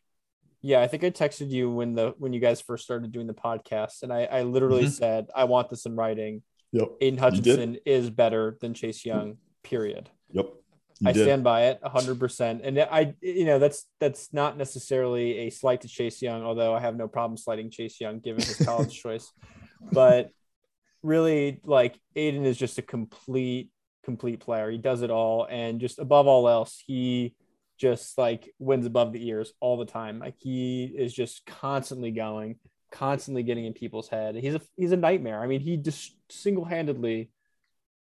Yeah, 0.63 0.81
I 0.81 0.89
think 0.89 1.05
I 1.05 1.11
texted 1.11 1.49
you 1.49 1.71
when 1.71 1.95
the 1.95 2.17
when 2.19 2.33
you 2.33 2.41
guys 2.41 2.61
first 2.61 2.83
started 2.83 3.13
doing 3.13 3.29
the 3.29 3.35
podcast, 3.35 4.03
and 4.03 4.13
I, 4.13 4.25
I 4.25 4.43
literally 4.43 4.87
mm-hmm. 4.87 4.91
said 4.91 5.29
I 5.33 5.45
want 5.45 5.71
this 5.71 5.87
in 5.87 5.95
writing. 5.95 6.43
Yep. 6.73 6.89
Aidan 7.01 7.19
Hutchinson 7.19 7.79
is 7.87 8.11
better 8.11 8.57
than 8.61 8.75
Chase 8.75 9.05
Young. 9.05 9.39
Period. 9.63 10.11
Yep. 10.33 10.53
You 11.01 11.09
I 11.09 11.13
did. 11.13 11.23
stand 11.23 11.45
by 11.45 11.67
it 11.67 11.81
hundred 11.85 12.19
percent. 12.19 12.63
And 12.65 12.79
I, 12.79 13.15
you 13.21 13.45
know, 13.45 13.59
that's 13.59 13.87
that's 14.01 14.33
not 14.33 14.57
necessarily 14.57 15.39
a 15.39 15.51
slight 15.51 15.83
to 15.83 15.89
Chase 15.89 16.21
Young, 16.21 16.43
although 16.43 16.75
I 16.75 16.81
have 16.81 16.97
no 16.97 17.07
problem 17.07 17.37
slighting 17.37 17.71
Chase 17.71 18.01
Young 18.01 18.19
given 18.19 18.43
his 18.43 18.57
college 18.57 18.99
choice. 19.03 19.33
But 19.93 20.31
really, 21.03 21.61
like 21.65 21.99
Aidan 22.17 22.45
is 22.45 22.57
just 22.57 22.79
a 22.79 22.83
complete, 22.83 23.71
complete 24.05 24.41
player. 24.41 24.71
He 24.71 24.79
does 24.79 25.03
it 25.03 25.11
all, 25.11 25.47
and 25.49 25.81
just 25.81 26.01
above 26.01 26.27
all 26.27 26.49
else, 26.49 26.83
he 26.85 27.35
just 27.79 28.19
like 28.19 28.53
wins 28.59 28.85
above 28.85 29.13
the 29.13 29.27
ears 29.27 29.53
all 29.61 29.77
the 29.77 29.87
time. 29.87 30.19
Like 30.19 30.35
he 30.39 30.85
is 30.85 31.15
just 31.15 31.47
constantly 31.47 32.11
going, 32.11 32.57
constantly 32.91 33.43
getting 33.43 33.65
in 33.65 33.73
people's 33.73 34.09
head. 34.09 34.35
He's 34.35 34.55
a 34.55 34.61
he's 34.77 34.93
a 34.93 34.97
nightmare. 34.97 35.43
I 35.43 35.47
mean, 35.47 35.61
he 35.61 35.77
just 35.77 36.17
single 36.31 36.65
handedly 36.65 37.31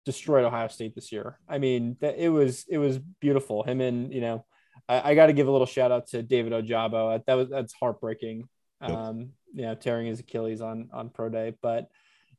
destroyed 0.06 0.46
Ohio 0.46 0.68
State 0.68 0.96
this 0.96 1.12
year. 1.12 1.40
I 1.48 1.58
mean, 1.58 1.98
that 2.02 2.18
it 2.18 2.30
was 2.30 2.66
it 2.70 2.78
was 2.78 3.00
beautiful. 3.20 3.64
Him 3.64 3.82
and 3.82 4.14
you 4.14 4.22
know, 4.22 4.46
I, 4.88 5.12
I 5.12 5.16
got 5.16 5.28
to 5.28 5.34
give 5.34 5.48
a 5.48 5.52
little 5.52 5.68
shout 5.68 5.92
out 5.92 6.08
to 6.08 6.24
David 6.24 6.54
Ojabo. 6.54 7.24
That 7.26 7.34
was 7.34 7.50
that's 7.50 7.74
heartbreaking 7.74 8.48
Yep. 8.82 8.92
um, 8.92 9.30
you 9.54 9.64
know, 9.64 9.76
tearing 9.76 10.08
his 10.08 10.20
Achilles 10.20 10.62
on 10.62 10.90
on 10.94 11.10
pro 11.10 11.30
day. 11.30 11.54
But 11.62 11.88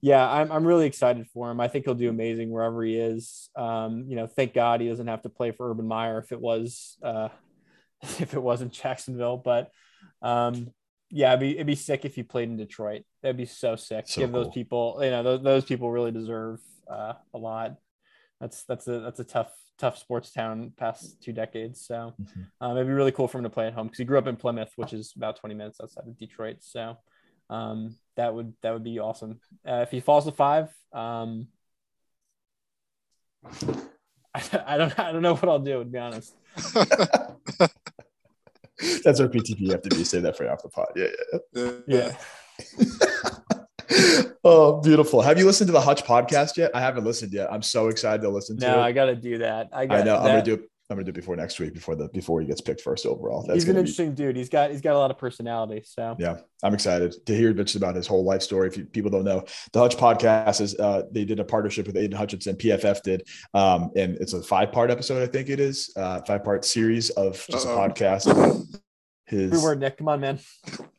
yeah, 0.01 0.28
I'm 0.28 0.53
I'm 0.53 0.64
really 0.64 0.86
excited 0.86 1.26
for 1.32 1.51
him. 1.51 1.61
I 1.61 1.68
think 1.68 1.84
he'll 1.84 1.94
do 1.94 2.09
amazing 2.09 2.51
wherever 2.51 2.82
he 2.84 2.96
is. 2.96 3.51
Um, 3.57 4.05
you 4.09 4.16
know, 4.16 4.26
thank 4.26 4.55
God 4.55 4.80
he 4.80 4.88
doesn't 4.88 5.07
have 5.07 5.22
to 5.22 5.28
play 5.28 5.51
for 5.51 5.70
Urban 5.70 5.88
Meyer 5.88 6.18
if 6.18 6.32
it 6.32 6.40
was 6.40 6.96
uh, 7.03 7.28
if 8.03 8.34
it 8.34 8.42
wasn't 8.42 8.72
Jacksonville. 8.72 9.36
But 9.36 9.70
um, 10.22 10.72
yeah, 11.11 11.30
it'd 11.30 11.40
be 11.40 11.54
it'd 11.54 11.66
be 11.66 11.74
sick 11.74 12.04
if 12.04 12.14
he 12.14 12.22
played 12.22 12.48
in 12.48 12.56
Detroit. 12.56 13.02
That'd 13.22 13.36
be 13.36 13.46
so 13.46 13.76
sick. 13.76 14.06
So 14.09 14.20
Give 14.22 14.32
those 14.32 14.48
people, 14.48 14.98
you 15.02 15.11
know, 15.11 15.22
those, 15.22 15.42
those 15.42 15.64
people 15.64 15.90
really 15.90 16.12
deserve 16.12 16.61
uh, 16.90 17.14
a 17.34 17.38
lot. 17.38 17.76
That's 18.40 18.64
that's 18.64 18.86
a 18.86 19.00
that's 19.00 19.20
a 19.20 19.24
tough 19.24 19.50
tough 19.78 19.96
sports 19.98 20.32
town 20.32 20.72
past 20.76 21.22
two 21.22 21.32
decades. 21.32 21.80
So 21.86 22.14
Mhm. 22.20 22.46
um, 22.61 22.76
it'd 22.76 22.86
be 22.88 22.92
really 22.92 23.12
cool 23.12 23.28
for 23.28 23.38
him 23.38 23.44
to 23.44 23.50
play 23.50 23.66
at 23.68 23.74
home 23.74 23.86
because 23.86 23.98
he 23.98 24.04
grew 24.04 24.18
up 24.18 24.26
in 24.26 24.36
Plymouth, 24.36 24.72
which 24.76 24.92
is 24.92 25.12
about 25.16 25.36
20 25.36 25.54
minutes 25.54 25.80
outside 25.80 26.06
of 26.06 26.16
Detroit. 26.18 26.56
So 26.61 26.96
um, 27.48 27.96
that 28.16 28.34
would 28.34 28.54
that 28.62 28.72
would 28.72 28.84
be 28.84 28.98
awesome. 28.98 29.40
Uh, 29.66 29.82
if 29.82 29.90
he 29.90 30.00
falls 30.00 30.24
to 30.26 30.32
five, 30.32 30.70
um, 30.92 31.46
I, 34.34 34.42
I 34.66 34.76
don't 34.76 34.98
I 34.98 35.12
don't 35.12 35.22
know 35.22 35.36
what 35.36 35.48
I'll 35.48 35.59
do. 35.59 35.78
To 35.78 35.84
be 35.84 35.98
honest, 35.98 36.34
That's 39.05 39.20
our 39.20 39.29
PTP. 39.29 39.61
You 39.61 39.70
have 39.72 39.83
to 39.83 39.91
be 39.91 40.05
say 40.05 40.20
that 40.20 40.37
for 40.37 40.49
off 40.51 40.62
the 40.62 40.68
pod. 40.68 40.89
Yeah, 40.97 41.07
yeah. 41.87 41.87
yeah. 41.87 42.16
oh, 44.45 44.81
beautiful. 44.81 45.22
Have 45.22 45.39
you 45.39 45.47
listened 45.47 45.68
to 45.68 45.72
the 45.72 45.81
Hutch 45.81 46.05
podcast 46.05 46.57
yet? 46.57 46.70
I 46.74 46.81
haven't 46.81 47.05
listened 47.05 47.33
yet. 47.33 47.53
I'm 47.53 47.62
so 47.62 47.89
excited 47.89 48.22
to 48.22 48.29
listen 48.29 48.59
to 48.59 48.66
No, 48.66 48.79
it. 48.81 48.83
I 48.83 48.93
got 48.93 49.07
to 49.07 49.16
do 49.16 49.39
that. 49.39 49.68
I, 49.72 49.87
got, 49.87 50.01
I 50.01 50.03
know. 50.05 50.16
I'm 50.16 50.24
that- 50.24 50.31
gonna 50.31 50.43
do 50.45 50.55
it. 50.55 50.61
I'm 50.91 50.97
gonna 50.97 51.05
do 51.05 51.11
it 51.11 51.14
before 51.14 51.36
next 51.36 51.61
week, 51.61 51.74
before 51.74 51.95
the 51.97 52.09
before 52.09 52.41
he 52.41 52.47
gets 52.47 52.62
picked 52.62 52.80
first 52.80 53.05
overall. 53.05 53.43
That's 53.43 53.57
He's 53.57 53.64
an 53.64 53.68
gonna 53.68 53.76
be, 53.76 53.80
interesting 53.80 54.14
dude. 54.14 54.36
He's 54.36 54.49
got 54.49 54.70
he's 54.70 54.80
got 54.80 54.95
a 54.95 54.99
lot 54.99 55.11
of 55.11 55.18
personality. 55.18 55.82
So 55.84 56.16
yeah. 56.18 56.39
I'm 56.62 56.72
excited 56.72 57.14
to 57.26 57.36
hear 57.36 57.53
bits 57.53 57.74
about 57.74 57.95
his 57.95 58.07
whole 58.07 58.24
life 58.24 58.41
story. 58.43 58.68
If 58.68 58.78
you, 58.78 58.84
people 58.86 59.11
don't 59.11 59.24
know, 59.24 59.45
the 59.72 59.80
Hutch 59.80 59.97
podcast 59.99 60.62
is 60.62 60.74
uh, 60.76 61.03
they 61.11 61.26
did 61.26 61.41
a 61.41 61.45
partnership 61.45 61.86
with 61.86 61.97
Aidan 61.97 62.16
Hutchinson. 62.16 62.57
PFF 62.57 63.03
did, 63.03 63.28
um, 63.53 63.91
and 63.97 64.16
it's 64.16 64.32
a 64.32 64.43
five 64.43 64.72
part 64.72 64.91
episode. 64.91 65.22
I 65.22 65.26
think 65.30 65.51
it 65.51 65.61
is 65.61 65.93
uh, 65.95 66.22
five 66.22 66.43
part 66.43 66.64
series 66.64 67.11
of 67.11 67.45
just 67.51 67.66
Uh-oh. 67.66 67.84
a 67.84 67.89
podcast 67.89 68.30
about 68.30 68.57
his. 69.26 69.53
every 69.53 69.62
word, 69.62 69.80
Nick. 69.80 69.99
Come 69.99 70.09
on, 70.09 70.20
man. 70.20 70.39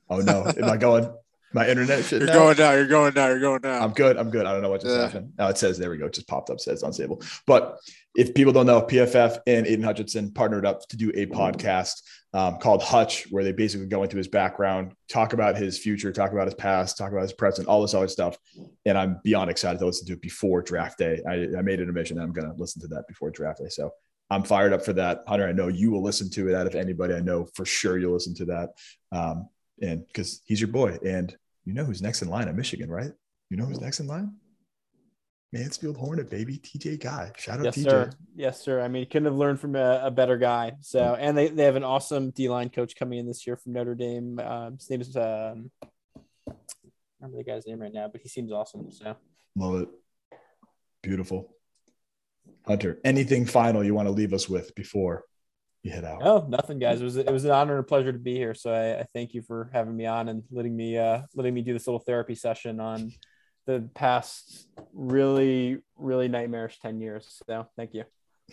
Oh 0.08 0.20
no, 0.20 0.46
am 0.46 0.66
I 0.66 0.78
going? 0.78 1.12
My 1.54 1.68
internet 1.68 2.06
shit. 2.06 2.22
You're 2.22 2.28
now? 2.28 2.34
going 2.34 2.58
now. 2.58 2.72
You're 2.74 2.88
going 2.88 3.14
now. 3.14 3.28
You're 3.28 3.40
going 3.40 3.62
now. 3.64 3.82
I'm 3.82 3.92
good. 3.92 4.18
I'm 4.18 4.30
good. 4.30 4.46
I 4.46 4.54
don't 4.54 4.62
know 4.62 4.70
what 4.70 4.82
just 4.82 4.96
Yeah. 4.96 5.02
happened. 5.04 5.34
No, 5.40 5.48
it 5.48 5.58
says 5.58 5.78
there 5.78 5.90
we 5.90 5.98
go. 5.98 6.06
It 6.06 6.14
just 6.14 6.28
popped 6.28 6.50
up. 6.50 6.60
Says 6.60 6.84
unstable. 6.84 7.22
But 7.48 7.80
if 8.16 8.34
people 8.34 8.54
don't 8.54 8.66
know, 8.68 8.82
PFF 8.82 9.40
and 9.48 9.66
Aidan 9.66 9.84
Hutchinson 9.84 10.32
partnered 10.32 10.66
up 10.66 10.88
to 10.90 10.98
do 10.98 11.12
a 11.16 11.26
podcast 11.26 12.02
um, 12.34 12.58
called 12.58 12.84
Hutch, 12.84 13.26
where 13.32 13.44
they 13.44 13.52
basically 13.52 13.88
go 13.88 14.04
into 14.04 14.18
his 14.18 14.28
background, 14.28 14.94
talk 15.08 15.34
about 15.34 15.58
his 15.58 15.80
future, 15.80 16.12
talk 16.12 16.32
about 16.32 16.46
his 16.46 16.54
past, 16.54 16.98
talk 16.98 17.12
about 17.12 17.24
his 17.24 17.34
present, 17.34 17.68
all 17.68 17.82
this 17.82 17.96
other 17.96 18.08
stuff. 18.08 18.38
And 18.86 18.96
I'm 18.98 19.20
beyond 19.24 19.50
excited 19.50 19.80
to 19.80 19.86
listen 19.88 20.06
to 20.08 20.14
it 20.14 20.22
before 20.22 20.62
draft 20.62 21.00
day. 21.00 21.20
I, 21.28 21.48
I 21.58 21.62
made 21.64 21.80
it 21.80 21.90
a 21.90 21.94
mission. 21.94 22.20
I'm 22.20 22.32
going 22.32 22.48
to 22.48 22.56
listen 22.60 22.82
to 22.84 22.88
that 22.90 23.08
before 23.08 23.32
draft 23.32 23.60
day. 23.60 23.70
So 23.70 23.90
I'm 24.30 24.44
fired 24.44 24.74
up 24.74 24.86
for 24.86 24.94
that. 24.94 25.24
Hunter, 25.28 25.48
I 25.48 25.54
know 25.54 25.70
you 25.70 25.90
will 25.90 26.04
listen 26.04 26.30
to 26.32 26.50
it 26.50 26.54
out 26.56 26.68
of 26.68 26.76
anybody. 26.76 27.16
I 27.16 27.22
know 27.22 27.48
for 27.56 27.66
sure 27.66 27.98
you'll 27.98 28.14
listen 28.14 28.36
to 28.36 28.46
that. 28.46 28.70
Um, 29.12 29.50
and 29.82 30.06
because 30.08 30.42
he's 30.46 30.62
your 30.62 30.70
boy. 30.70 30.98
And 31.06 31.36
you 31.66 31.74
know 31.74 31.84
who's 31.86 32.02
next 32.02 32.22
in 32.22 32.30
line 32.30 32.48
at 32.48 32.56
Michigan, 32.56 32.90
right? 32.90 33.12
You 33.50 33.58
know 33.58 33.66
who's 33.66 33.82
next 33.82 34.00
in 34.00 34.08
line? 34.08 34.36
Mansfield 35.52 35.98
Hornet, 35.98 36.30
baby. 36.30 36.60
TJ 36.60 37.00
Guy. 37.02 37.32
Shout 37.38 37.60
out 37.60 37.66
Yes, 37.66 37.78
TJ. 37.78 37.84
sir. 37.90 38.10
Yes, 38.36 38.62
sir. 38.62 38.82
I 38.82 38.88
mean, 38.88 39.06
couldn't 39.08 39.26
have 39.26 39.36
learned 39.36 39.60
from 39.60 39.76
a, 39.76 40.02
a 40.04 40.12
better 40.12 40.38
guy. 40.38 40.74
So, 40.82 41.16
and 41.20 41.36
they, 41.36 41.48
they 41.48 41.64
have 41.64 41.76
an 41.76 41.84
awesome 41.84 42.30
D 42.30 42.50
line 42.50 42.70
coach 42.70 42.96
coming 42.96 43.18
in 43.18 43.28
this 43.28 43.48
year 43.48 43.58
from 43.58 43.74
Notre 43.74 43.96
Dame. 43.96 44.40
Um, 44.40 44.76
his 44.78 44.90
name 44.90 45.02
is 45.02 45.16
um, 45.16 45.72
I 47.22 47.26
remember 47.26 47.44
the 47.44 47.52
guy's 47.52 47.66
name 47.66 47.80
right 47.80 47.94
now, 47.94 48.08
but 48.08 48.22
he 48.22 48.30
seems 48.30 48.52
awesome. 48.52 48.92
So, 48.92 49.16
Love 49.56 49.82
it. 49.82 49.90
Beautiful. 51.02 51.54
Hunter, 52.68 53.00
anything 53.04 53.46
final 53.46 53.84
you 53.84 53.96
want 53.96 54.08
to 54.08 54.12
leave 54.12 54.34
us 54.34 54.48
with 54.48 54.76
before 54.76 55.24
you 55.84 55.92
head 55.92 56.04
out? 56.06 56.22
oh, 56.24 56.46
nothing, 56.50 56.80
guys. 56.80 57.02
It 57.02 57.04
was 57.04 57.16
it 57.18 57.32
was 57.32 57.46
an 57.46 57.52
honor 57.52 57.74
and 57.76 57.82
a 57.82 57.88
pleasure 57.88 58.12
to 58.12 58.20
be 58.20 58.36
here. 58.36 58.54
So, 58.54 58.72
I, 58.72 59.00
I 59.02 59.04
thank 59.14 59.34
you 59.34 59.42
for 59.42 59.70
having 59.74 59.96
me 59.96 60.06
on 60.06 60.30
and 60.30 60.44
letting 60.52 60.76
me 60.76 60.98
uh, 60.98 61.22
letting 61.36 61.54
me 61.54 61.62
do 61.62 61.74
this 61.74 61.88
little 61.88 62.00
therapy 62.00 62.36
session 62.36 62.80
on 62.80 63.12
the 63.66 63.88
past 63.94 64.68
really 64.94 65.78
really 65.96 66.28
nightmarish 66.28 66.80
ten 66.80 67.00
years. 67.00 67.42
So, 67.48 67.68
thank 67.78 67.94
you. 67.94 68.04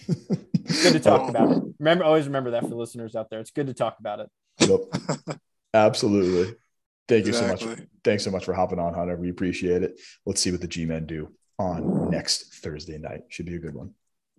Good 0.07 0.93
to 0.93 1.01
talk 1.01 1.29
about 1.31 1.53
it. 1.53 1.63
Remember, 1.79 2.05
always 2.05 2.27
remember 2.27 2.51
that 2.53 2.63
for 2.69 2.75
listeners 2.75 3.17
out 3.17 3.31
there. 3.31 3.41
It's 3.41 3.51
good 3.51 3.67
to 3.69 3.75
talk 3.75 3.99
about 3.99 4.21
it. 4.21 4.31
Yep. 4.61 5.39
Absolutely. 5.75 6.55
Thank 7.09 7.27
you 7.27 7.33
so 7.33 7.47
much. 7.47 7.65
Thanks 8.03 8.25
so 8.25 8.31
much 8.31 8.45
for 8.45 8.53
hopping 8.53 8.79
on, 8.79 8.93
Hunter. 8.95 9.17
We 9.17 9.31
appreciate 9.31 9.83
it. 9.83 10.01
Let's 10.27 10.41
see 10.41 10.51
what 10.51 10.61
the 10.61 10.67
G 10.67 10.85
men 10.87 11.07
do 11.07 11.33
on 11.59 12.11
next 12.11 12.55
Thursday 12.57 12.99
night. 12.99 13.23
Should 13.29 13.47
be 13.47 13.55
a 13.57 13.59
good 13.59 13.75
one. 13.75 13.95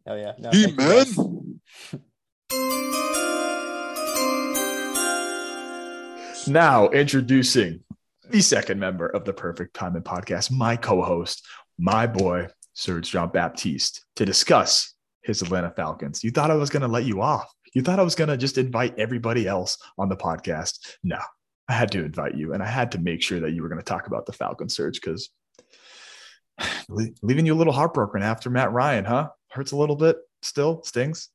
Hell 0.06 0.18
yeah. 0.18 0.34
No, 0.38 0.50
Hey, 0.52 0.64
thank 0.64 0.80
you, 0.80 0.86
guys. 0.88 1.18
man. 1.18 1.60
Now, 6.48 6.88
introducing 6.90 7.84
the 8.30 8.40
second 8.40 8.80
member 8.80 9.08
of 9.08 9.26
the 9.26 9.34
Perfect 9.34 9.74
Timing 9.74 10.04
Podcast, 10.04 10.50
my 10.50 10.78
co 10.78 11.02
host, 11.02 11.46
my 11.78 12.08
boy, 12.08 12.48
Serge 12.74 13.12
Jean 13.12 13.30
Baptiste, 13.30 14.06
to 14.16 14.26
discuss 14.26 14.94
his 15.24 15.42
Atlanta 15.42 15.72
Falcons. 15.72 16.24
You 16.24 16.32
thought 16.32 16.52
I 16.52 16.56
was 16.56 16.70
going 16.70 16.84
to 16.84 16.88
let 16.88 17.04
you 17.04 17.22
off. 17.22 17.52
You 17.74 17.82
thought 17.82 18.00
I 18.00 18.04
was 18.04 18.16
going 18.16 18.30
to 18.30 18.38
just 18.38 18.58
invite 18.58 18.98
everybody 18.98 19.46
else 19.46 19.78
on 19.98 20.08
the 20.08 20.16
podcast. 20.16 20.96
No, 21.04 21.20
I 21.68 21.74
had 21.74 21.92
to 21.92 22.06
invite 22.06 22.36
you, 22.36 22.54
and 22.54 22.64
I 22.64 22.68
had 22.68 22.94
to 22.94 22.98
make 22.98 23.22
sure 23.22 23.42
that 23.42 23.52
you 23.52 23.62
were 23.62 23.70
going 23.70 23.82
to 23.82 23.86
talk 23.86 24.08
about 24.08 24.26
the 24.26 24.32
Falcon 24.32 24.70
Serge 24.70 25.02
because 25.02 25.30
leaving 27.22 27.46
you 27.46 27.54
a 27.54 27.60
little 27.60 27.74
heartbroken 27.74 28.24
after 28.24 28.50
Matt 28.50 28.72
Ryan, 28.72 29.04
huh? 29.04 29.30
Hurts 29.50 29.74
a 29.74 29.78
little 29.78 29.98
bit 29.98 30.16
still, 30.42 30.82
stings. 30.84 31.30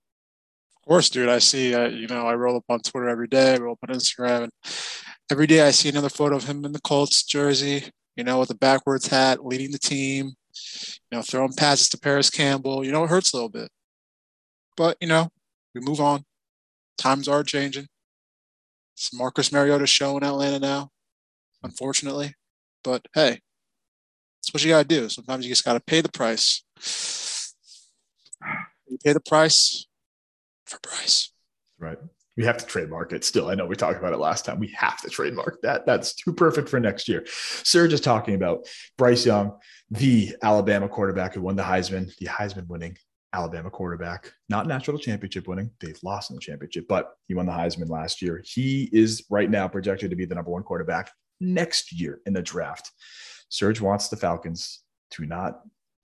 Of 0.83 0.89
course, 0.89 1.11
dude. 1.11 1.29
I 1.29 1.39
see. 1.39 1.75
Uh, 1.75 1.89
you 1.89 2.09
know, 2.09 2.27
I 2.27 2.35
roll 2.35 2.57
up 2.57 2.65
on 2.69 2.81
Twitter 2.81 3.09
every 3.09 3.29
day. 3.29 3.57
Roll 3.57 3.75
up 3.75 3.89
on 3.89 3.95
Instagram, 3.95 4.45
and 4.45 4.53
every 5.31 5.47
day 5.47 5.61
I 5.61 5.71
see 5.71 5.89
another 5.89 6.09
photo 6.09 6.35
of 6.35 6.45
him 6.45 6.65
in 6.65 6.73
the 6.73 6.81
Colts 6.81 7.23
jersey. 7.23 7.85
You 8.17 8.25
know, 8.25 8.41
with 8.41 8.49
the 8.49 8.57
backwards 8.57 9.07
hat, 9.07 9.47
leading 9.47 9.71
the 9.71 9.79
team. 9.79 10.33
You 11.11 11.19
know, 11.19 11.23
throwing 11.23 11.53
passes 11.53 11.89
to 11.91 11.99
Parris 11.99 12.31
Campbell. 12.31 12.85
You 12.85 12.91
know, 12.91 13.05
it 13.05 13.11
hurts 13.11 13.33
a 13.33 13.37
little 13.37 13.49
bit, 13.49 13.71
but 14.77 14.97
you 15.01 15.07
know, 15.07 15.29
we 15.73 15.81
move 15.81 16.01
on. 16.01 16.25
Times 16.99 17.29
are 17.29 17.45
changing. 17.45 17.87
It's 18.97 19.15
Marcus 19.15 19.53
Mariota 19.53 19.87
show 19.87 20.17
in 20.17 20.25
Atlanta 20.25 20.59
now, 20.59 20.91
unfortunately. 21.63 22.35
But 22.83 23.07
hey, 23.15 23.39
that's 24.39 24.53
what 24.53 24.65
you 24.65 24.71
gotta 24.71 24.89
do. 24.89 25.09
Sometimes 25.09 25.45
you 25.45 25.53
just 25.53 25.65
gotta 25.65 25.81
pay 25.81 26.01
the 26.01 26.11
price. 26.11 26.65
You 28.89 28.99
pay 29.05 29.13
the 29.13 29.21
price 29.21 29.87
for 30.73 30.81
Bryce. 30.83 31.31
Right. 31.79 31.99
We 32.37 32.45
have 32.45 32.57
to 32.57 32.67
trademark 32.67 33.13
it 33.13 33.25
still. 33.25 33.51
I 33.51 33.55
know 33.55 33.67
we 33.67 33.77
talked 33.77 33.99
about 33.99 34.15
it 34.15 34.19
last 34.19 34.47
time. 34.47 34.59
We 34.59 34.69
have 34.69 35.01
to 35.03 35.11
trademark 35.11 35.61
that. 35.63 35.85
That's 35.85 36.15
too 36.15 36.33
perfect 36.33 36.69
for 36.69 36.81
next 36.81 37.07
year. 37.07 37.25
Serge 37.27 37.93
is 37.93 38.01
talking 38.01 38.35
about 38.35 38.67
Bryce 38.97 39.27
Young, 39.27 39.59
the 39.91 40.35
Alabama 40.43 40.89
quarterback 40.89 41.35
who 41.35 41.43
won 41.43 41.57
the 41.57 41.63
Heisman, 41.63 42.17
the 42.17 42.27
Heisman 42.27 42.67
winning 42.69 42.97
Alabama 43.35 43.71
quarterback, 43.71 44.33
not 44.49 44.67
national 44.67 44.99
championship 44.99 45.47
winning. 45.47 45.71
They've 45.81 45.99
lost 46.03 46.31
in 46.31 46.37
the 46.37 46.41
championship, 46.41 46.87
but 46.89 47.13
he 47.29 47.35
won 47.35 47.47
the 47.47 47.53
Heisman 47.53 47.91
last 47.91 48.23
year. 48.23 48.43
He 48.47 48.89
is 48.93 49.25
right 49.29 49.51
now 49.51 49.69
projected 49.69 50.11
to 50.11 50.17
be 50.17 50.25
the 50.25 50.35
number 50.35 50.51
one 50.51 50.63
quarterback 50.63 51.11
next 51.41 51.93
year 51.93 52.21
in 52.25 52.33
the 52.33 52.43
draft. 52.43 52.91
Serge 53.51 53.81
wants 53.81 54.09
the 54.09 54.17
Falcons 54.17 54.81
to 55.11 55.27
not, 55.27 55.61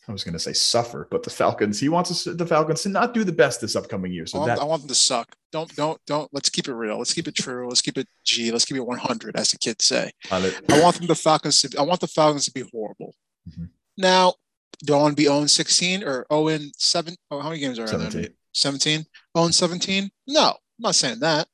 I 0.08 0.12
was 0.12 0.24
going 0.24 0.32
to 0.32 0.38
say 0.38 0.54
suffer, 0.54 1.06
but 1.10 1.22
the 1.22 1.28
Falcons, 1.30 1.78
he 1.78 1.90
wants 1.90 2.10
us- 2.10 2.24
the 2.24 2.46
Falcons 2.46 2.82
to 2.82 2.88
not 2.88 3.12
do 3.12 3.24
the 3.24 3.32
best 3.32 3.60
this 3.60 3.76
upcoming 3.76 4.10
year. 4.10 4.22
I 4.22 4.26
So 4.26 4.38
want, 4.38 4.48
that 4.48 4.58
I 4.58 4.64
want 4.64 4.82
them 4.82 4.88
to 4.88 4.94
suck. 4.94 5.36
Don't, 5.52 5.74
don't, 5.76 6.00
don't. 6.06 6.32
Let's 6.32 6.48
keep 6.48 6.66
it 6.66 6.72
real. 6.72 6.96
Let's 6.96 7.12
keep 7.12 7.28
it 7.28 7.34
true. 7.34 7.68
Let's 7.68 7.82
keep 7.82 7.98
it 7.98 8.08
G. 8.24 8.50
Let's 8.50 8.64
keep 8.64 8.78
it 8.78 8.86
100, 8.86 9.36
as 9.36 9.50
the 9.50 9.58
kids 9.58 9.84
say. 9.84 10.10
I 10.30 10.40
want 10.80 10.96
them 10.96 11.06
the 11.08 11.14
Falcons 11.14 11.60
to. 11.62 11.78
I 11.78 11.82
want 11.82 12.00
the 12.00 12.06
Falcons 12.08 12.46
to 12.46 12.52
be 12.52 12.64
horrible. 12.72 13.14
Mhm. 13.50 13.68
Now, 13.98 14.34
do 14.82 14.94
I 14.94 14.96
want 14.96 15.12
to 15.12 15.16
be 15.22 15.24
0 15.24 15.44
16 15.46 16.02
or 16.04 16.26
0 16.32 16.58
7? 16.78 17.14
Oh, 17.30 17.40
how 17.40 17.50
many 17.50 17.60
games 17.60 17.78
are 17.78 17.86
there? 17.86 17.98
17. 18.10 18.34
17. 18.54 19.04
0 19.36 19.48
17? 19.50 20.10
No, 20.26 20.48
I'm 20.48 20.56
not 20.78 20.94
saying 20.94 21.20
that. 21.20 21.48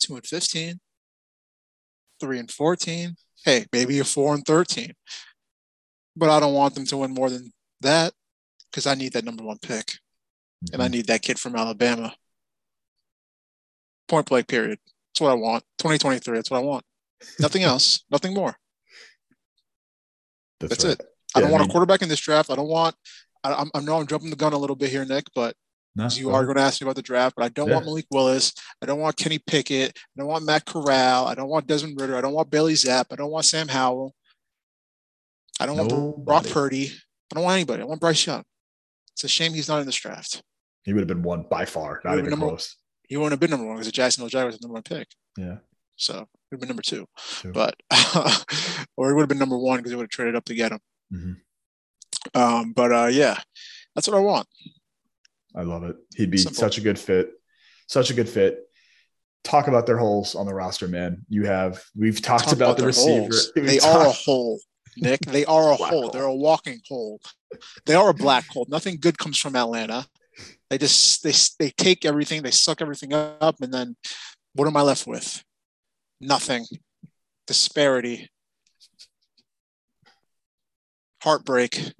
2 0.00 0.16
and 0.16 0.26
15. 0.26 0.80
3 2.20 2.38
and 2.38 2.50
14. 2.50 3.14
Hey, 3.44 3.66
maybe 3.72 3.98
a 4.00 4.04
4 4.04 4.34
and 4.34 4.44
13. 4.44 4.92
But 6.20 6.28
I 6.28 6.38
don't 6.38 6.52
want 6.52 6.74
them 6.74 6.84
to 6.84 6.98
win 6.98 7.14
more 7.14 7.30
than 7.30 7.50
that 7.80 8.12
because 8.70 8.86
I 8.86 8.94
need 8.94 9.14
that 9.14 9.24
number 9.24 9.42
one 9.42 9.56
pick 9.58 9.92
and 10.70 10.82
I 10.82 10.84
Mm-hmm. 10.84 10.92
need 10.92 11.06
that 11.06 11.22
kid 11.22 11.38
from 11.38 11.56
Alabama. 11.56 12.14
Point 14.06 14.26
blank, 14.28 14.46
period. 14.46 14.78
That's 15.12 15.22
what 15.22 15.30
I 15.30 15.34
want. 15.34 15.64
2023, 15.78 16.36
that's 16.36 16.50
what 16.50 16.58
I 16.58 16.62
want. 16.62 16.84
Nothing 17.38 17.62
else, 17.70 18.04
nothing 18.10 18.34
more. 18.34 18.54
That's 20.60 20.84
right. 20.84 20.92
it. 20.92 21.06
I 21.34 21.38
Yeah, 21.38 21.42
don't 21.44 21.48
I 21.48 21.52
want 21.52 21.60
mean- 21.62 21.70
a 21.70 21.72
quarterback 21.72 22.02
in 22.02 22.10
this 22.10 22.20
draft. 22.20 22.50
I 22.50 22.56
don't 22.56 22.68
want, 22.68 22.96
I, 23.42 23.52
I'm- 23.52 23.70
I 23.74 23.80
know 23.80 23.96
I'm 23.98 24.06
jumping 24.06 24.28
the 24.30 24.36
gun 24.36 24.52
a 24.52 24.58
little 24.58 24.76
bit 24.76 24.90
here, 24.90 25.04
Nick, 25.06 25.24
but 25.34 25.56
You 26.16 26.30
are 26.30 26.44
going 26.44 26.56
to 26.56 26.62
ask 26.62 26.80
me 26.80 26.84
about 26.84 26.96
the 26.96 27.02
draft, 27.02 27.34
but 27.36 27.44
I 27.46 27.48
don't 27.48 27.68
Yeah. 27.68 27.74
want 27.76 27.86
Malik 27.86 28.06
Willis. 28.10 28.52
I 28.82 28.86
don't 28.86 29.00
want 29.00 29.16
Kenny 29.16 29.38
Pickett. 29.38 29.96
I 29.96 30.20
don't 30.20 30.28
want 30.28 30.44
Matt 30.44 30.66
Corral. 30.66 31.26
I 31.26 31.34
don't 31.34 31.48
want 31.48 31.66
Desmond 31.66 31.98
Ridder. 32.00 32.16
I 32.16 32.20
don't 32.20 32.34
want 32.34 32.50
Bailey 32.50 32.74
Zappe. 32.74 33.06
I 33.10 33.16
don't 33.16 33.30
want 33.30 33.44
Sam 33.46 33.68
Howell. 33.68 34.14
I 35.60 35.66
don't 35.66 35.76
want 35.76 36.24
Brock 36.24 36.46
Purdy. 36.46 36.90
I 37.30 37.34
don't 37.34 37.44
want 37.44 37.54
anybody. 37.54 37.82
I 37.82 37.84
want 37.84 38.00
Bryce 38.00 38.26
Young. 38.26 38.42
It's 39.12 39.24
a 39.24 39.28
shame 39.28 39.52
he's 39.52 39.68
not 39.68 39.80
in 39.80 39.86
this 39.86 39.96
draft. 39.96 40.42
He 40.84 40.92
would 40.92 41.00
have 41.00 41.08
been 41.08 41.22
one 41.22 41.44
by 41.50 41.66
far, 41.66 42.00
not 42.04 42.18
even 42.18 42.30
number- 42.30 42.46
close. 42.48 42.76
He 43.08 43.16
wouldn't 43.16 43.32
have 43.32 43.40
been 43.40 43.50
number 43.50 43.66
one 43.66 43.74
because 43.76 43.86
the 43.88 43.92
Jacksonville 43.92 44.28
Jaguars 44.28 44.52
was 44.54 44.60
the 44.60 44.66
number 44.68 44.74
one 44.74 44.82
pick. 44.84 45.08
Yeah. 45.36 45.56
So 45.96 46.14
he 46.14 46.18
would 46.20 46.26
have 46.52 46.60
been 46.60 46.68
number 46.68 46.82
two. 46.82 47.06
Two. 47.40 47.52
But 47.52 47.74
or 48.96 49.08
he 49.08 49.14
would 49.14 49.22
have 49.22 49.28
been 49.28 49.38
number 49.38 49.58
one 49.58 49.78
because 49.78 49.90
he 49.90 49.96
would 49.96 50.04
have 50.04 50.10
traded 50.10 50.36
up 50.36 50.44
to 50.46 50.54
get 50.54 50.72
him. 50.72 50.78
Mhm. 51.12 51.36
Um, 52.34 52.72
but 52.72 52.92
uh, 52.92 53.06
yeah, 53.06 53.38
that's 53.94 54.06
what 54.08 54.16
I 54.16 54.20
want. 54.20 54.46
I 55.54 55.62
love 55.62 55.82
it. 55.84 55.96
He'd 56.16 56.30
be 56.30 56.38
Simple. 56.38 56.54
such 56.60 56.78
a 56.78 56.80
good 56.80 56.98
fit. 56.98 57.32
Such 57.88 58.10
a 58.10 58.14
good 58.14 58.28
fit. 58.28 58.60
Talk 59.42 59.66
about 59.68 59.86
their 59.86 59.98
holes 59.98 60.34
on 60.36 60.46
the 60.46 60.54
roster, 60.54 60.86
man. 60.86 61.26
You 61.28 61.44
have 61.46 61.82
we've 61.96 62.22
talked 62.22 62.44
Talk 62.44 62.52
about, 62.52 62.76
the 62.76 62.86
receiver. 62.86 63.28
They 63.56 63.80
are 63.80 64.06
a 64.06 64.10
hole, 64.10 64.60
Nick. 64.96 65.20
They 65.20 65.44
are 65.44 65.72
a 65.72 65.76
Black 65.76 65.90
hole. 65.90 66.02
hole. 66.02 66.10
They're 66.10 66.24
a 66.24 66.34
walking 66.34 66.80
hole. 66.88 67.20
They 67.86 67.94
are 67.94 68.10
a 68.10 68.14
black 68.14 68.46
hole. 68.48 68.66
Nothing 68.68 68.98
good 69.00 69.18
comes 69.18 69.38
from 69.38 69.56
Atlanta. 69.56 70.06
They 70.68 70.78
just 70.78 71.22
they 71.22 71.32
they 71.58 71.70
take 71.70 72.04
everything, 72.04 72.42
they 72.42 72.50
suck 72.50 72.80
everything 72.80 73.12
up, 73.12 73.56
and 73.60 73.72
then 73.74 73.96
what 74.54 74.68
am 74.68 74.76
I 74.76 74.82
left 74.82 75.06
with? 75.06 75.42
Nothing. 76.20 76.64
Disparity. 77.46 78.30
Heartbreak. 81.22 81.92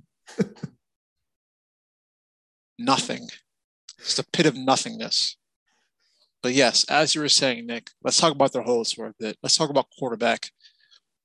Nothing. 2.79 3.29
It's 3.99 4.19
a 4.19 4.25
pit 4.25 4.47
of 4.47 4.57
nothingness. 4.57 5.37
But 6.43 6.55
yes, 6.55 6.85
as 6.85 7.15
you 7.15 7.21
were 7.21 7.29
saying, 7.29 7.67
Nick, 7.67 7.91
let's 8.03 8.19
talk 8.19 8.33
about 8.33 8.53
their 8.53 8.63
holes 8.63 8.93
for 8.93 9.09
a 9.09 9.15
bit. 9.19 9.37
Let's 9.43 9.57
talk 9.57 9.69
about 9.69 9.89
quarterback. 9.99 10.51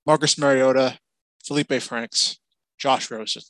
Marcus 0.06 0.38
Mariota, 0.38 1.00
Felipe 1.46 1.82
Franks, 1.82 2.40
Josh 2.78 3.12
Rosen. 3.12 3.44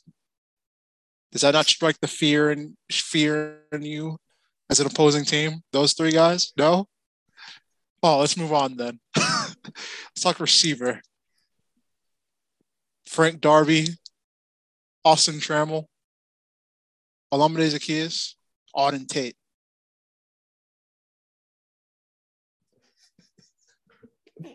Does 1.32 1.42
that 1.42 1.54
not 1.54 1.66
strike 1.66 1.98
the 2.00 2.08
fear 2.08 2.50
and 2.50 2.76
fear 2.90 3.60
in 3.72 3.82
you 3.82 4.18
as 4.70 4.80
an 4.80 4.86
opposing 4.86 5.24
team? 5.24 5.62
Those 5.72 5.92
three 5.92 6.12
guys? 6.12 6.52
No? 6.56 6.86
Oh, 8.02 8.18
let's 8.18 8.36
move 8.36 8.52
on 8.52 8.76
then. 8.76 9.00
let's 9.16 10.20
talk 10.20 10.40
receiver. 10.40 11.00
Frank 13.06 13.40
Darby, 13.40 13.88
Austin 15.04 15.36
Trammell, 15.36 15.86
Olamide 17.32 17.70
Zaccheaus, 17.70 18.34
Auden 18.74 19.08
Tate. 19.08 19.36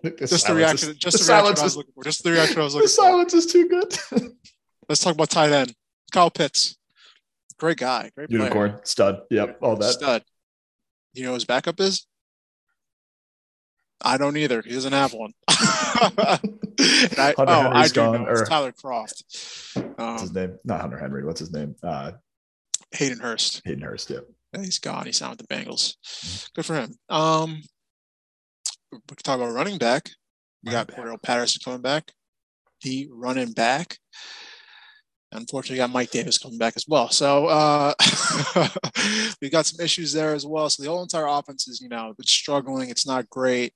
The 0.04 0.12
Just 0.12 0.48
the 0.48 0.54
reaction. 0.56 0.90
is- 0.92 0.96
Just 0.98 1.18
the 1.20 1.24
the, 1.26 1.32
reaction 1.34 1.56
silence 1.56 1.60
I 1.60 1.64
was 1.64 1.78
looking 1.78 1.94
for. 1.94 2.04
Just 2.04 2.24
the 2.24 2.32
reaction 2.32 2.60
I 2.60 2.64
was 2.64 2.74
the 2.74 2.80
looking 2.80 2.88
for. 2.90 2.94
silence 2.94 3.34
is 3.34 3.46
too 3.48 3.68
good. 3.68 3.98
Let's 4.90 5.02
talk 5.04 5.14
about 5.16 5.30
tight 5.30 5.52
end. 5.52 5.74
Kyle 6.12 6.30
Pitts. 6.30 6.78
Great 7.58 7.78
guy. 7.78 8.12
Great 8.16 8.30
player. 8.30 8.42
Unicorn, 8.42 8.80
stud. 8.84 9.22
Yep, 9.30 9.58
all 9.62 9.76
that. 9.78 9.94
Stud. 9.94 10.24
You 11.14 11.26
know 11.26 11.34
his 11.34 11.46
backup 11.46 11.80
is? 11.80 12.06
I 14.04 14.18
don't 14.18 14.36
either. 14.38 14.62
He 14.64 14.72
doesn't 14.72 14.94
have 14.94 15.14
one. 15.14 15.34
I, 15.48 16.40
Hunter 17.38 17.44
oh, 17.48 17.72
I 17.74 17.88
do 17.88 17.94
gone, 17.94 18.24
know. 18.24 18.32
It's 18.32 18.42
or- 18.42 18.46
Tyler 18.46 18.72
Croft. 18.72 19.24
What's 19.96 20.22
his 20.22 20.30
Um, 20.32 20.36
name? 20.36 20.58
Not 20.64 20.82
Hunter 20.82 20.98
Henry. 20.98 21.24
What's 21.24 21.40
his 21.40 21.52
name? 21.54 21.76
Uh, 21.84 22.14
Hayden 22.94 23.20
Hurst. 23.20 23.62
Hayden 23.64 23.82
Hurst. 23.84 24.10
Yep. 24.10 24.26
Yeah, 24.54 24.62
he's 24.64 24.80
gone. 24.80 25.06
He's 25.06 25.18
signed 25.18 25.38
with 25.38 25.48
the 25.48 25.56
Bengals. 25.56 25.96
Good 26.56 26.66
for 26.66 26.76
him. 26.76 26.96
Um, 27.10 27.62
we 28.92 29.00
can 29.08 29.18
talk 29.24 29.40
about 29.40 29.54
running 29.54 29.78
back. 29.78 30.10
We 30.64 30.72
got 30.72 30.88
back. 30.88 30.98
Cordarrelle 30.98 31.22
Patterson 31.22 31.62
coming 31.64 31.82
back. 31.82 32.12
He 32.80 33.10
running 33.12 33.54
back. 33.54 33.98
Unfortunately, 35.34 35.76
we 35.76 35.78
got 35.78 35.92
Mike 35.92 36.12
Davis 36.12 36.38
coming 36.38 36.58
back 36.58 36.74
as 36.76 36.86
well. 36.88 37.10
So 37.10 37.46
uh, 37.48 37.94
we 39.42 39.50
got 39.50 39.66
some 39.66 39.84
issues 39.84 40.12
there 40.12 40.34
as 40.34 40.46
well. 40.46 40.70
So 40.70 40.84
the 40.84 40.90
whole 40.90 41.04
entire 41.04 41.28
offense 41.28 41.70
is, 41.70 41.80
you 41.80 41.88
know, 41.88 42.14
it's 42.20 42.32
struggling. 42.32 42.90
It's 42.90 43.08
not 43.08 43.30
great. 43.30 43.74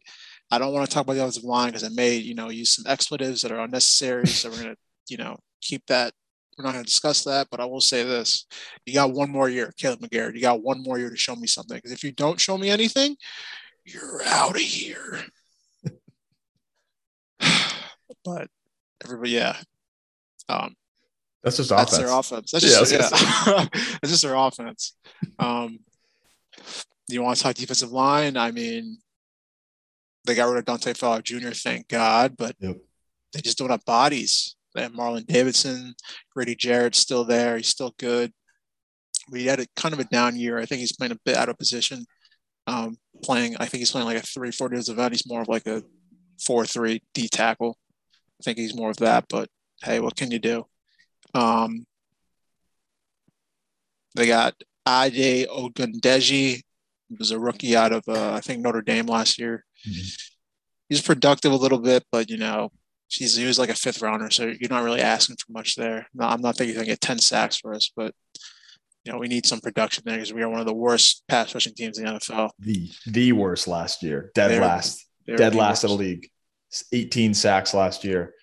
I 0.52 0.58
don't 0.58 0.74
want 0.74 0.88
to 0.88 0.94
talk 0.94 1.04
about 1.04 1.14
the 1.14 1.22
offensive 1.22 1.44
line 1.44 1.70
because 1.70 1.86
I 1.86 1.90
may, 1.90 2.16
you 2.16 2.36
know, 2.36 2.50
use 2.50 2.72
some 2.72 2.86
expletives 2.92 3.42
that 3.42 3.52
are 3.52 3.62
unnecessary. 3.62 4.28
So 4.28 4.50
we're 4.50 4.64
gonna, 4.64 4.76
you 5.08 5.18
know, 5.18 5.38
keep 5.62 5.86
that. 5.88 6.14
We're 6.58 6.66
not 6.66 6.74
gonna 6.74 6.84
discuss 6.84 7.24
that, 7.24 7.48
but 7.50 7.60
I 7.60 7.66
will 7.66 7.82
say 7.82 8.04
this: 8.04 8.46
you 8.86 8.94
got 8.94 9.14
one 9.14 9.30
more 9.30 9.50
year, 9.50 9.74
Kaleb 9.82 10.00
McGary. 10.00 10.36
You 10.36 10.42
got 10.42 10.62
one 10.62 10.84
more 10.84 11.00
year 11.00 11.10
to 11.10 11.18
show 11.18 11.36
me 11.36 11.48
something. 11.48 11.78
Because 11.78 11.92
if 11.92 12.04
you 12.04 12.12
don't 12.12 12.40
show 12.40 12.58
me 12.58 12.70
anything, 12.70 13.16
you're 13.86 14.24
out 14.26 14.56
of 14.56 14.62
here. 14.62 15.24
but 18.24 18.48
everybody, 19.04 19.32
yeah. 19.32 19.58
Um, 20.50 20.76
That's 21.44 21.58
just 21.58 21.70
that's 21.70 21.94
offense. 21.94 22.08
their 22.10 22.20
offense. 22.20 22.52
That's 22.52 22.64
Yeah, 22.66 22.80
just 22.80 22.92
gonna 23.46 23.60
yeah. 23.62 23.68
that's 24.02 24.10
just 24.12 24.22
their 24.24 24.36
offense. 24.36 24.96
Um, 25.40 25.80
you 27.08 27.22
want 27.22 27.38
to 27.38 27.44
talk 27.44 27.56
defensive 27.56 27.92
line? 27.92 28.38
I 28.38 28.52
mean, 28.52 28.98
they 30.26 30.36
got 30.36 30.50
rid 30.50 30.60
of 30.60 30.66
Dante 30.66 30.94
Fowler 30.94 31.22
Jr. 31.22 31.50
Thank 31.52 31.88
God, 31.88 32.36
but 32.38 32.56
Yep. 32.60 32.78
they 33.34 33.42
just 33.42 33.58
don't 33.58 33.70
have 33.70 33.86
bodies. 33.86 34.56
They 34.74 34.82
have 34.82 34.92
Marlon 34.94 35.26
Davidson, 35.26 35.94
Grady 36.34 36.56
Jarrett's 36.56 37.00
still 37.00 37.24
there. 37.24 37.58
He's 37.58 37.70
still 37.70 37.94
good. 37.98 38.34
We 39.32 39.46
had 39.46 39.60
a 39.60 39.68
kind 39.76 39.94
of 39.94 40.00
a 40.00 40.04
down 40.06 40.36
year. 40.36 40.58
I 40.60 40.66
think 40.66 40.80
he's 40.80 40.96
playing 40.96 41.14
a 41.14 41.20
bit 41.26 41.38
out 41.38 41.50
of 41.50 41.58
position. 41.58 42.06
Um, 42.68 42.98
playing, 43.24 43.56
I 43.60 43.66
think 43.66 43.80
he's 43.80 43.92
playing 43.92 44.08
like 44.08 44.18
a 44.18 44.22
three, 44.22 44.52
four 44.52 44.70
event. 44.72 45.14
He's 45.14 45.28
more 45.28 45.42
of 45.42 45.48
like 45.48 45.68
a 45.68 45.84
four, 46.46 46.66
three 46.66 47.02
D 47.14 47.28
tackle. 47.28 47.78
I 48.40 48.44
think 48.44 48.58
he's 48.58 48.76
more 48.76 48.90
of 48.90 48.98
that, 48.98 49.26
but 49.30 49.50
hey, 49.84 50.00
what 50.00 50.16
can 50.16 50.32
you 50.32 50.40
do? 50.40 50.66
Um, 51.34 51.86
they 54.16 54.28
got 54.28 54.56
Ade 54.88 55.48
Ogundeji, 55.48 56.62
who 57.10 57.16
was 57.20 57.32
a 57.32 57.40
rookie 57.40 57.76
out 57.76 57.92
of 57.92 58.04
uh, 58.08 58.34
I 58.34 58.42
think 58.42 58.62
Notre 58.62 58.82
Dame 58.82 59.06
last 59.06 59.40
year. 59.40 59.66
Mhm. 59.88 60.22
He's 60.90 61.02
productive 61.02 61.52
a 61.52 61.56
little 61.56 61.80
bit, 61.80 62.04
but 62.12 62.30
you 62.30 62.38
know, 62.38 62.72
he's 63.08 63.36
he 63.36 63.46
was 63.46 63.58
like 63.60 63.70
a 63.70 63.76
fifth 63.76 64.02
rounder, 64.02 64.30
so 64.30 64.46
you're 64.46 64.70
not 64.70 64.84
really 64.84 65.02
asking 65.02 65.38
for 65.38 65.52
much 65.52 65.76
there. 65.76 66.08
No, 66.14 66.26
I'm 66.26 66.42
not 66.42 66.56
thinking 66.58 66.70
he's 66.70 66.78
gonna 66.78 66.86
get 66.86 67.02
10 67.02 67.20
sacks 67.20 67.58
for 67.58 67.74
us, 67.74 67.92
but 67.96 68.14
you 69.06 69.12
know, 69.12 69.20
we 69.20 69.28
need 69.28 69.46
some 69.46 69.60
production 69.60 70.04
there 70.06 70.16
because 70.18 70.34
we 70.34 70.42
are 70.42 70.50
one 70.50 70.60
of 70.60 70.66
the 70.66 70.74
worst 70.74 71.24
pass 71.28 71.54
rushing 71.54 71.74
teams 71.76 71.98
in 72.00 72.06
the 72.06 72.12
NFL. 72.12 72.50
The 72.60 72.90
the 73.06 73.32
worst 73.34 73.68
last 73.68 74.02
year. 74.04 74.32
Dead 74.36 74.50
They're- 74.52 74.62
last. 74.62 75.06
They're 75.28 75.38
Dead 75.38 75.56
last 75.56 75.84
of 75.84 75.90
the 75.90 75.96
league. 75.96 76.30
18 76.94 77.34
sacks 77.34 77.74
last 77.74 78.04
year. 78.04 78.34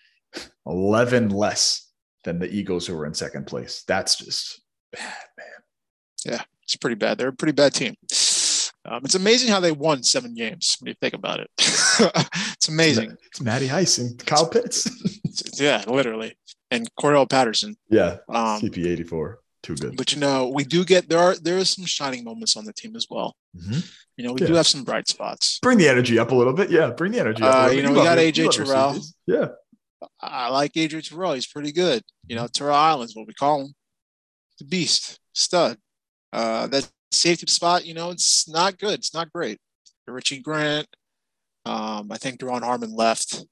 11 0.66 1.28
less 1.28 1.88
than 2.24 2.38
the 2.40 2.50
Eagles 2.52 2.86
who 2.86 2.96
were 2.96 3.06
in 3.06 3.14
second 3.14 3.46
place. 3.46 3.84
That's 3.86 4.16
just 4.16 4.60
bad, 4.92 5.02
man. 5.38 5.46
Yeah, 6.24 6.42
it's 6.64 6.76
pretty 6.76 6.96
bad. 6.96 7.18
They're 7.18 7.28
a 7.28 7.32
pretty 7.32 7.52
bad 7.52 7.74
team. 7.74 7.94
Um, 8.84 9.02
it's 9.04 9.14
amazing 9.14 9.48
how 9.50 9.60
they 9.60 9.70
won 9.70 10.02
seven 10.02 10.34
games 10.34 10.76
when 10.80 10.88
you 10.88 10.94
think 11.00 11.14
about 11.14 11.38
it. 11.40 11.50
it's 11.58 12.68
amazing. 12.68 13.16
It's 13.26 13.40
Matty 13.40 13.70
Ice 13.70 13.98
and 13.98 14.24
Kyle 14.26 14.48
Pitts. 14.48 14.88
Yeah, 15.58 15.82
literally. 15.86 16.36
And 16.70 16.88
Cordarrelle 17.00 17.28
Patterson. 17.30 17.74
yeah. 17.88 18.18
Um, 18.28 18.60
CP84. 18.60 19.36
Too 19.62 19.76
good. 19.76 19.96
but 19.96 20.12
you 20.12 20.18
know, 20.18 20.48
we 20.48 20.64
do 20.64 20.84
get 20.84 21.08
there 21.08 21.18
are 21.20 21.36
there 21.36 21.56
is 21.58 21.70
some 21.70 21.84
shining 21.84 22.24
moments 22.24 22.56
on 22.56 22.64
the 22.64 22.72
team 22.72 22.96
as 22.96 23.06
well. 23.08 23.36
Mhm. 23.56 23.88
You 24.16 24.24
know, 24.26 24.32
we 24.32 24.40
Yeah. 24.40 24.46
do 24.48 24.54
have 24.54 24.66
some 24.66 24.82
bright 24.84 25.06
spots. 25.08 25.58
Bring 25.62 25.78
the 25.78 25.88
energy 25.88 26.18
up 26.18 26.32
a 26.32 26.34
little 26.34 26.52
bit. 26.52 26.70
Yeah. 26.70 26.90
Bring 26.90 27.12
the 27.12 27.20
energy 27.20 27.42
up. 27.42 27.68
Uh, 27.68 27.70
you 27.70 27.82
know, 27.82 27.90
we 27.92 27.96
got 28.02 28.18
AJ 28.18 28.48
Terrell. 28.50 29.00
Yeah. 29.26 29.48
I 30.20 30.48
like 30.48 30.76
Adrian 30.76 31.04
Terrell. 31.04 31.34
He's 31.34 31.46
pretty 31.46 31.70
good. 31.70 32.02
You 32.26 32.34
know, 32.36 32.48
Terrell 32.48 32.74
Island's 32.74 33.14
what 33.14 33.26
we 33.28 33.34
call 33.34 33.60
him. 33.62 33.74
The 34.58 34.64
beast, 34.64 35.20
stud. 35.32 35.78
Uh, 36.32 36.66
that 36.66 36.90
safety 37.12 37.46
spot, 37.46 37.84
you 37.86 37.94
know, 37.94 38.10
it's 38.10 38.48
not 38.48 38.78
good. 38.78 38.94
It's 38.94 39.14
not 39.14 39.32
great. 39.32 39.58
Richie 40.08 40.40
Grant. 40.40 40.88
Um, 41.64 42.10
I 42.10 42.16
think 42.18 42.40
Duron 42.40 42.62
Harmon 42.64 42.92
left. 42.94 43.44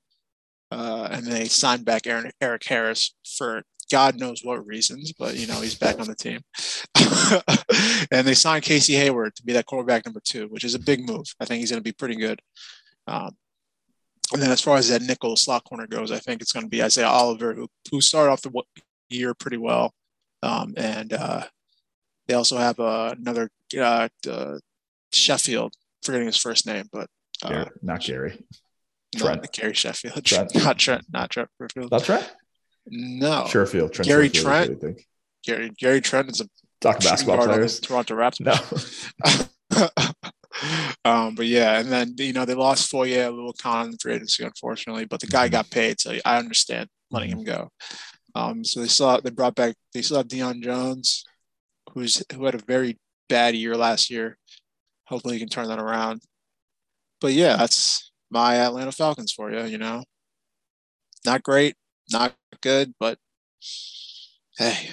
Uh, 0.72 1.08
and 1.10 1.24
they 1.26 1.46
signed 1.46 1.84
back 1.84 2.06
Aaron, 2.06 2.30
Erik 2.40 2.64
Harris 2.64 3.14
for 3.36 3.62
God 3.90 4.18
knows 4.18 4.40
what 4.42 4.64
reasons, 4.66 5.12
but 5.12 5.36
you 5.36 5.46
know, 5.46 5.60
he's 5.60 5.74
back 5.74 5.98
on 5.98 6.06
the 6.06 6.14
team. 6.14 6.40
and 8.12 8.26
they 8.26 8.34
signed 8.34 8.64
Casey 8.64 8.94
Hayward 8.94 9.34
to 9.36 9.42
be 9.42 9.52
that 9.52 9.66
quarterback 9.66 10.06
number 10.06 10.20
two, 10.24 10.46
which 10.48 10.64
is 10.64 10.74
a 10.74 10.78
big 10.78 11.06
move. 11.06 11.26
I 11.40 11.44
think 11.44 11.60
he's 11.60 11.70
going 11.70 11.82
to 11.82 11.88
be 11.88 11.92
pretty 11.92 12.16
good. 12.16 12.40
Um, 13.06 13.36
and 14.32 14.40
then 14.40 14.50
as 14.50 14.60
far 14.60 14.76
as 14.76 14.88
that 14.88 15.02
nickel 15.02 15.36
slot 15.36 15.64
corner 15.64 15.86
goes, 15.86 16.12
I 16.12 16.18
think 16.18 16.40
it's 16.40 16.52
going 16.52 16.64
to 16.64 16.70
be 16.70 16.82
Isaiah 16.82 17.08
Oliver, 17.08 17.52
who, 17.52 17.68
who 17.90 18.00
started 18.00 18.30
off 18.30 18.42
the 18.42 18.52
year 19.08 19.34
pretty 19.34 19.56
well. 19.56 19.92
Um, 20.42 20.74
and 20.76 21.12
uh, 21.12 21.44
they 22.28 22.34
also 22.34 22.56
have 22.56 22.78
uh, 22.78 23.14
another 23.18 23.50
uh, 23.76 24.08
uh, 24.28 24.58
Sheffield, 25.12 25.74
forgetting 26.02 26.26
his 26.26 26.36
first 26.36 26.66
name, 26.66 26.84
but 26.92 27.08
uh, 27.42 27.48
Gary, 27.48 27.66
not 27.82 28.00
Gary. 28.02 28.44
no, 29.16 29.24
Trent. 29.24 29.52
Gary 29.52 29.74
Sheffield. 29.74 30.24
Trent. 30.24 30.54
Not 30.62 30.78
Trent, 30.78 31.04
not 31.10 31.30
Trent 31.30 31.48
Fairfield. 31.58 31.90
That's 31.90 32.08
right. 32.08 32.30
No. 32.90 33.44
Sherfield. 33.46 33.92
Trent 33.92 34.08
Gary 34.08 34.28
Sherfield, 34.28 34.42
Trent? 34.42 34.70
I 34.70 34.74
think. 34.74 35.06
Gary 35.44 35.70
Gary 35.78 36.00
Trent 36.00 36.30
is 36.30 36.40
a 36.40 36.48
Talk 36.80 37.00
basketball 37.00 37.44
players. 37.44 37.78
Toronto 37.80 38.14
Raptors. 38.14 39.10
No. 39.74 39.88
um, 41.04 41.34
but 41.34 41.46
yeah, 41.46 41.78
and 41.78 41.90
then 41.90 42.14
you 42.18 42.32
know 42.32 42.44
they 42.44 42.54
lost 42.54 42.90
Foyer 42.90 43.26
a 43.26 43.30
little 43.30 43.52
con 43.52 43.96
for 44.00 44.10
agency, 44.10 44.44
unfortunately, 44.44 45.04
but 45.04 45.20
the 45.20 45.26
guy 45.26 45.46
Mm-hmm. 45.46 45.52
got 45.52 45.70
paid, 45.70 46.00
so 46.00 46.16
I 46.24 46.38
understand 46.38 46.88
letting 47.10 47.30
him 47.30 47.44
go. 47.44 47.70
Um, 48.34 48.64
so 48.64 48.80
they 48.80 48.88
saw 48.88 49.20
they 49.20 49.30
brought 49.30 49.54
back 49.54 49.74
they 49.92 50.02
still 50.02 50.16
have 50.18 50.28
Deion 50.28 50.62
Jones, 50.62 51.24
who's 51.92 52.22
who 52.32 52.44
had 52.44 52.54
a 52.54 52.58
very 52.58 52.98
bad 53.28 53.54
year 53.54 53.76
last 53.76 54.10
year. 54.10 54.38
Hopefully, 55.06 55.34
he 55.34 55.40
can 55.40 55.48
turn 55.48 55.68
that 55.68 55.78
around. 55.78 56.22
But 57.20 57.32
yeah, 57.32 57.56
that's 57.56 58.10
my 58.30 58.56
Atlanta 58.56 58.92
Falcons 58.92 59.32
for 59.32 59.50
you. 59.50 59.64
You 59.64 59.78
know, 59.78 60.04
not 61.26 61.42
great, 61.42 61.74
not 62.10 62.34
good, 62.60 62.94
but 62.98 63.18
hey, 64.58 64.90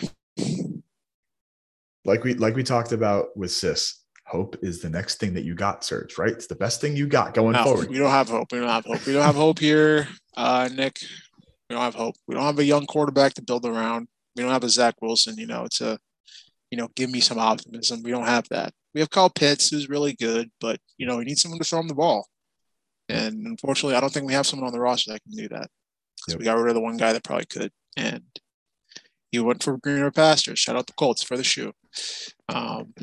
like 2.05 2.23
we 2.23 2.33
like 2.35 2.55
we 2.55 2.63
talked 2.63 2.91
about 2.91 3.35
with 3.35 3.51
Sic, 3.51 3.79
hope 4.25 4.57
is 4.61 4.81
the 4.81 4.89
next 4.89 5.19
thing 5.19 5.33
that 5.33 5.43
you 5.43 5.55
got, 5.55 5.83
Serge, 5.83 6.17
right? 6.17 6.31
It's 6.31 6.47
the 6.47 6.55
best 6.55 6.81
thing 6.81 6.95
you 6.95 7.07
got 7.07 7.33
going 7.33 7.53
no, 7.53 7.63
forward. 7.63 7.89
we 7.89 7.97
don't 7.97 8.09
have 8.09 8.29
hope. 8.29 8.51
We 8.51 8.59
don't 8.59 8.69
have 8.69 8.85
hope. 8.85 9.05
We 9.05 9.13
don't 9.13 9.23
have 9.23 9.35
hope 9.35 9.59
here, 9.59 10.07
uh, 10.35 10.69
Nick. 10.73 10.99
We 11.69 11.75
don't 11.75 11.83
have 11.83 11.95
hope. 11.95 12.15
We 12.27 12.35
don't 12.35 12.43
have 12.43 12.59
a 12.59 12.63
young 12.63 12.85
quarterback 12.85 13.33
to 13.35 13.41
build 13.41 13.65
around. 13.65 14.07
We 14.35 14.43
don't 14.43 14.51
have 14.51 14.63
a 14.63 14.69
Zach 14.69 14.95
Wilson. 15.01 15.37
You 15.37 15.47
know, 15.47 15.67
to, 15.75 15.97
you 16.71 16.77
know, 16.77 16.87
give 16.95 17.09
me 17.09 17.19
some 17.19 17.39
optimism. 17.39 18.03
We 18.03 18.11
don't 18.11 18.25
have 18.25 18.47
that. 18.49 18.73
We 18.93 19.01
have 19.01 19.09
Kyle 19.09 19.29
Pitts, 19.29 19.69
who's 19.69 19.89
really 19.89 20.13
good, 20.13 20.49
but 20.59 20.79
you 20.97 21.05
know, 21.05 21.17
we 21.17 21.25
need 21.25 21.37
someone 21.37 21.59
to 21.59 21.65
throw 21.65 21.79
him 21.79 21.87
the 21.87 21.95
ball. 21.95 22.27
And 23.09 23.45
unfortunately, 23.45 23.95
I 23.95 24.01
don't 24.01 24.11
think 24.11 24.27
we 24.27 24.33
have 24.33 24.47
someone 24.47 24.67
on 24.67 24.73
the 24.73 24.79
roster 24.79 25.11
that 25.11 25.21
can 25.23 25.31
do 25.31 25.47
that. 25.49 25.69
Because 26.27 26.33
Yep. 26.33 26.39
we 26.39 26.45
got 26.45 26.57
rid 26.57 26.69
of 26.69 26.75
the 26.75 26.81
one 26.81 26.97
guy 26.97 27.13
that 27.13 27.23
probably 27.23 27.45
could, 27.45 27.71
and 27.95 28.23
he 29.31 29.39
went 29.39 29.63
for 29.63 29.77
greener 29.77 30.11
pastures. 30.11 30.59
Shout 30.59 30.75
out 30.75 30.87
the 30.87 30.93
Colts 30.93 31.23
for 31.23 31.37
the 31.37 31.43
shoe. 31.43 31.71
Um, 32.49 32.93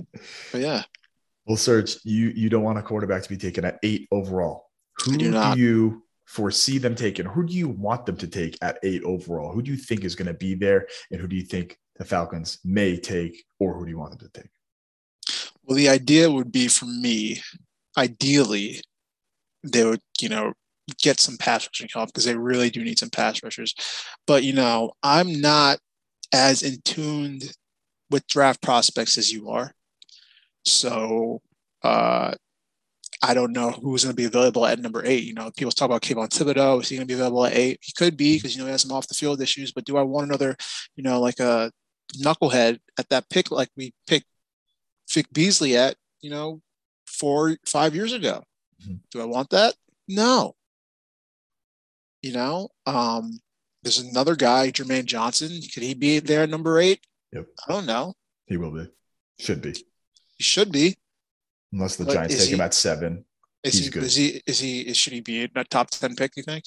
but 0.52 0.60
yeah, 0.60 0.84
Well, 1.46 1.56
Serge, 1.56 1.96
you 2.04 2.28
you 2.36 2.48
don't 2.50 2.62
want 2.62 2.78
a 2.78 2.82
quarterback 2.82 3.22
to 3.22 3.28
be 3.28 3.36
taken 3.36 3.64
at 3.64 3.78
eight 3.82 4.08
overall. 4.10 4.66
Who 5.04 5.16
do 5.16 5.32
do, 5.32 5.54
you 5.56 6.02
foresee 6.26 6.78
them 6.78 6.94
taking? 6.94 7.26
Who 7.26 7.46
do 7.46 7.54
you 7.54 7.68
want 7.68 8.06
them 8.06 8.16
to 8.18 8.26
take 8.26 8.56
at 8.62 8.78
eight 8.82 9.02
overall? 9.04 9.52
Who 9.52 9.62
do 9.62 9.70
you 9.70 9.76
think 9.76 10.04
is 10.04 10.14
going 10.14 10.28
to 10.28 10.34
be 10.34 10.54
there, 10.54 10.86
and 11.10 11.20
who 11.20 11.26
do 11.26 11.36
you 11.36 11.44
think 11.44 11.78
the 11.96 12.04
Falcons 12.04 12.58
may 12.64 12.98
take, 12.98 13.44
or 13.58 13.74
who 13.74 13.84
do 13.84 13.90
you 13.90 13.98
want 13.98 14.18
them 14.18 14.28
to 14.30 14.40
take? 14.40 14.50
Well, 15.64 15.76
the 15.76 15.88
idea 15.88 16.30
would 16.30 16.52
be 16.52 16.68
for 16.68 16.84
me, 16.86 17.40
ideally, 17.96 18.80
they 19.62 19.84
would, 19.84 20.00
you 20.20 20.28
know, 20.28 20.52
get 21.00 21.20
some 21.20 21.36
pass 21.36 21.66
rushing 21.66 21.88
help 21.92 22.08
because 22.08 22.24
they 22.24 22.36
really 22.36 22.70
do 22.70 22.84
need 22.84 22.98
some 22.98 23.10
pass 23.10 23.42
rushers. 23.42 23.74
But, 24.26 24.44
you 24.44 24.52
know, 24.52 24.92
I'm 25.02 25.40
not 25.40 25.78
as 26.32 26.62
in 26.62 26.80
tuned 26.84 27.52
with 28.10 28.26
draft 28.26 28.62
prospects 28.62 29.16
as 29.18 29.32
you 29.32 29.50
are. 29.50 29.72
So, 30.64 31.40
uh, 31.82 32.34
I 33.22 33.32
don't 33.32 33.52
know 33.52 33.70
who's 33.70 34.04
going 34.04 34.14
to 34.14 34.20
be 34.20 34.26
available 34.26 34.66
at 34.66 34.78
number 34.80 35.02
eight. 35.04 35.24
You 35.24 35.34
know, 35.34 35.50
people 35.56 35.70
talk 35.70 35.86
about 35.86 36.02
Kayvon 36.02 36.28
Thibodeaux. 36.28 36.82
Is 36.82 36.88
he 36.88 36.96
going 36.96 37.06
to 37.06 37.10
be 37.10 37.14
available 37.14 37.46
at 37.46 37.54
eight? 37.54 37.78
He 37.80 37.92
could 37.96 38.16
be 38.16 38.36
because, 38.36 38.54
you 38.54 38.60
know, 38.60 38.66
he 38.66 38.72
has 38.72 38.82
some 38.82 38.92
off 38.92 39.08
the 39.08 39.14
field 39.14 39.40
issues. 39.40 39.72
But 39.72 39.84
do 39.84 39.96
I 39.96 40.02
want 40.02 40.26
another, 40.26 40.56
you 40.96 41.02
know, 41.02 41.20
like 41.20 41.40
a 41.40 41.70
knucklehead 42.18 42.78
at 42.98 43.08
that 43.08 43.30
pick 43.30 43.50
like 43.50 43.70
we 43.76 43.94
picked 44.06 44.26
Vic 45.10 45.26
Beasley 45.32 45.76
at, 45.76 45.96
you 46.20 46.30
know, 46.30 46.60
four, 47.06 47.56
five 47.66 47.94
years 47.94 48.12
ago. 48.12 48.42
Mhm. 48.82 49.00
Do 49.10 49.20
I 49.20 49.24
want 49.24 49.50
that? 49.50 49.74
No. 50.08 50.54
You 52.24 52.32
know, 52.32 52.70
um, 52.86 53.38
there's 53.82 53.98
another 53.98 54.34
guy, 54.34 54.70
Jermaine 54.70 55.04
Johnson. 55.04 55.60
Could 55.74 55.82
he 55.82 55.92
be 55.92 56.20
there 56.20 56.44
at 56.44 56.48
number 56.48 56.78
eight? 56.78 57.00
Yep. 57.34 57.44
I 57.68 57.72
don't 57.72 57.84
know. 57.84 58.14
He 58.46 58.56
will 58.56 58.70
be, 58.70 58.88
should 59.38 59.60
be, 59.60 59.72
He 60.38 60.42
should 60.42 60.72
be. 60.72 60.96
unless 61.70 61.96
the 61.96 62.06
But 62.06 62.14
Giants 62.14 62.38
take 62.42 62.54
him 62.54 62.62
at 62.62 62.72
seven. 62.72 63.26
Is 63.62 63.74
He's 63.74 63.84
he, 63.84 63.90
good. 63.90 64.02
is 64.04 64.16
he, 64.16 64.42
is 64.46 64.58
he, 64.58 64.80
is, 64.80 64.96
should 64.96 65.12
he 65.12 65.20
be 65.20 65.42
a 65.54 65.64
top 65.64 65.90
10 65.90 66.16
pick, 66.16 66.32
you 66.34 66.42
think? 66.42 66.64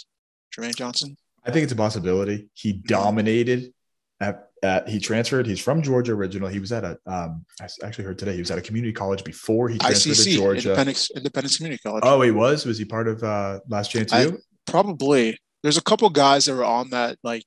Jermaine 0.56 0.76
Johnson? 0.76 1.18
I 1.44 1.50
think 1.50 1.64
it's 1.64 1.74
a 1.74 1.76
possibility. 1.76 2.50
He 2.54 2.74
dominated. 2.74 3.74
At, 4.20 4.50
at 4.62 4.88
he 4.88 5.00
transferred. 5.00 5.48
He's 5.48 5.60
from 5.60 5.82
Georgia 5.82 6.12
original. 6.14 6.50
He 6.50 6.60
was 6.60 6.72
at 6.72 6.84
a. 6.84 7.00
Um, 7.08 7.46
I 7.60 7.68
actually 7.84 8.06
heard 8.06 8.20
today 8.20 8.34
he 8.34 8.40
was 8.40 8.52
at 8.52 8.60
a 8.60 8.62
community 8.62 8.94
college 8.94 9.24
before 9.24 9.70
he 9.70 9.80
transferred 9.80 10.14
to 10.24 10.32
Georgia. 10.36 10.70
Independence, 10.70 11.10
Independence 11.16 11.58
Community 11.58 11.82
College. 11.84 12.04
Oh, 12.06 12.22
he 12.22 12.30
was. 12.30 12.64
Was 12.66 12.78
he 12.78 12.86
part 12.86 13.08
of 13.08 13.24
uh, 13.24 13.60
Last 13.68 13.90
Chance 13.90 14.14
I- 14.14 14.24
U? 14.24 14.38
Probably. 14.68 15.40
There's 15.64 15.78
a 15.78 15.84
couple 15.84 16.10
guys 16.10 16.46
that 16.46 16.56
were 16.56 16.64
on 16.64 16.90
that, 16.92 17.18
like 17.24 17.44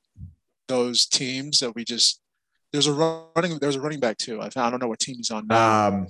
those 0.69 1.07
teams 1.07 1.61
that 1.61 1.75
we 1.75 1.85
just, 1.85 2.21
there's 2.73 2.87
a 2.87 2.93
running, 2.93 3.59
there's 3.59 3.77
a 3.77 3.81
running 3.81 4.01
back 4.01 4.19
too. 4.19 4.41
I, 4.41 4.49
I 4.57 4.71
don't 4.71 4.81
know 4.81 4.89
what 4.89 4.99
team 5.01 5.17
he's 5.17 5.31
on 5.31 5.47
now. 5.47 5.89
Um, 5.89 6.07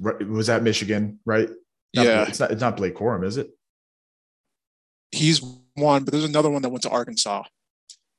was 0.00 0.46
that 0.48 0.62
Michigan? 0.62 1.20
Right? 1.24 1.48
Not- 1.94 2.06
yeah. 2.06 2.24
It's 2.28 2.40
not. 2.40 2.50
It's 2.52 2.60
not 2.60 2.76
Blake 2.76 2.94
Corum, 2.94 3.24
is 3.24 3.36
it? 3.36 3.50
he's 5.12 5.42
one, 5.74 6.04
but 6.04 6.12
there's 6.12 6.24
another 6.24 6.50
one 6.50 6.62
that 6.62 6.68
went 6.68 6.82
to 6.82 6.88
Arkansas. 6.90 7.42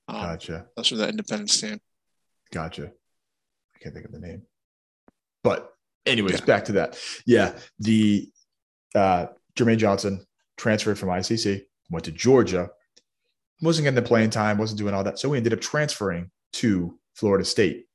Um, 0.08 0.16
Gotcha. 0.22 0.66
That's 0.76 0.90
for 0.90 0.96
the 0.96 1.08
Independence 1.08 1.60
team. 1.60 1.80
Gotcha. 2.52 2.88
I 3.76 3.80
can't 3.80 3.96
think 3.96 4.06
of 4.06 4.12
the 4.12 4.20
name. 4.20 4.42
But 5.44 5.74
anyways, 6.06 6.40
Yeah. 6.40 6.46
back 6.46 6.66
to 6.66 6.74
that. 6.74 7.00
Yeah, 7.26 7.58
the 7.80 8.30
uh 8.94 9.28
Jermaine 9.58 9.78
Johnson 9.78 10.26
transferred 10.58 11.00
from 11.00 11.10
ICC, 11.10 11.62
went 11.90 12.06
to 12.06 12.12
Georgia, 12.12 12.70
wasn't 13.62 13.86
getting 13.86 13.96
the 13.96 14.08
playing 14.08 14.30
time, 14.30 14.58
wasn't 14.58 14.80
doing 14.80 14.94
all 14.94 15.04
that. 15.04 15.20
So 15.20 15.30
we 15.30 15.38
ended 15.38 15.54
up 15.54 15.62
transferring 15.62 16.32
to 16.54 16.98
Florida 17.16 17.46
State. 17.46 17.86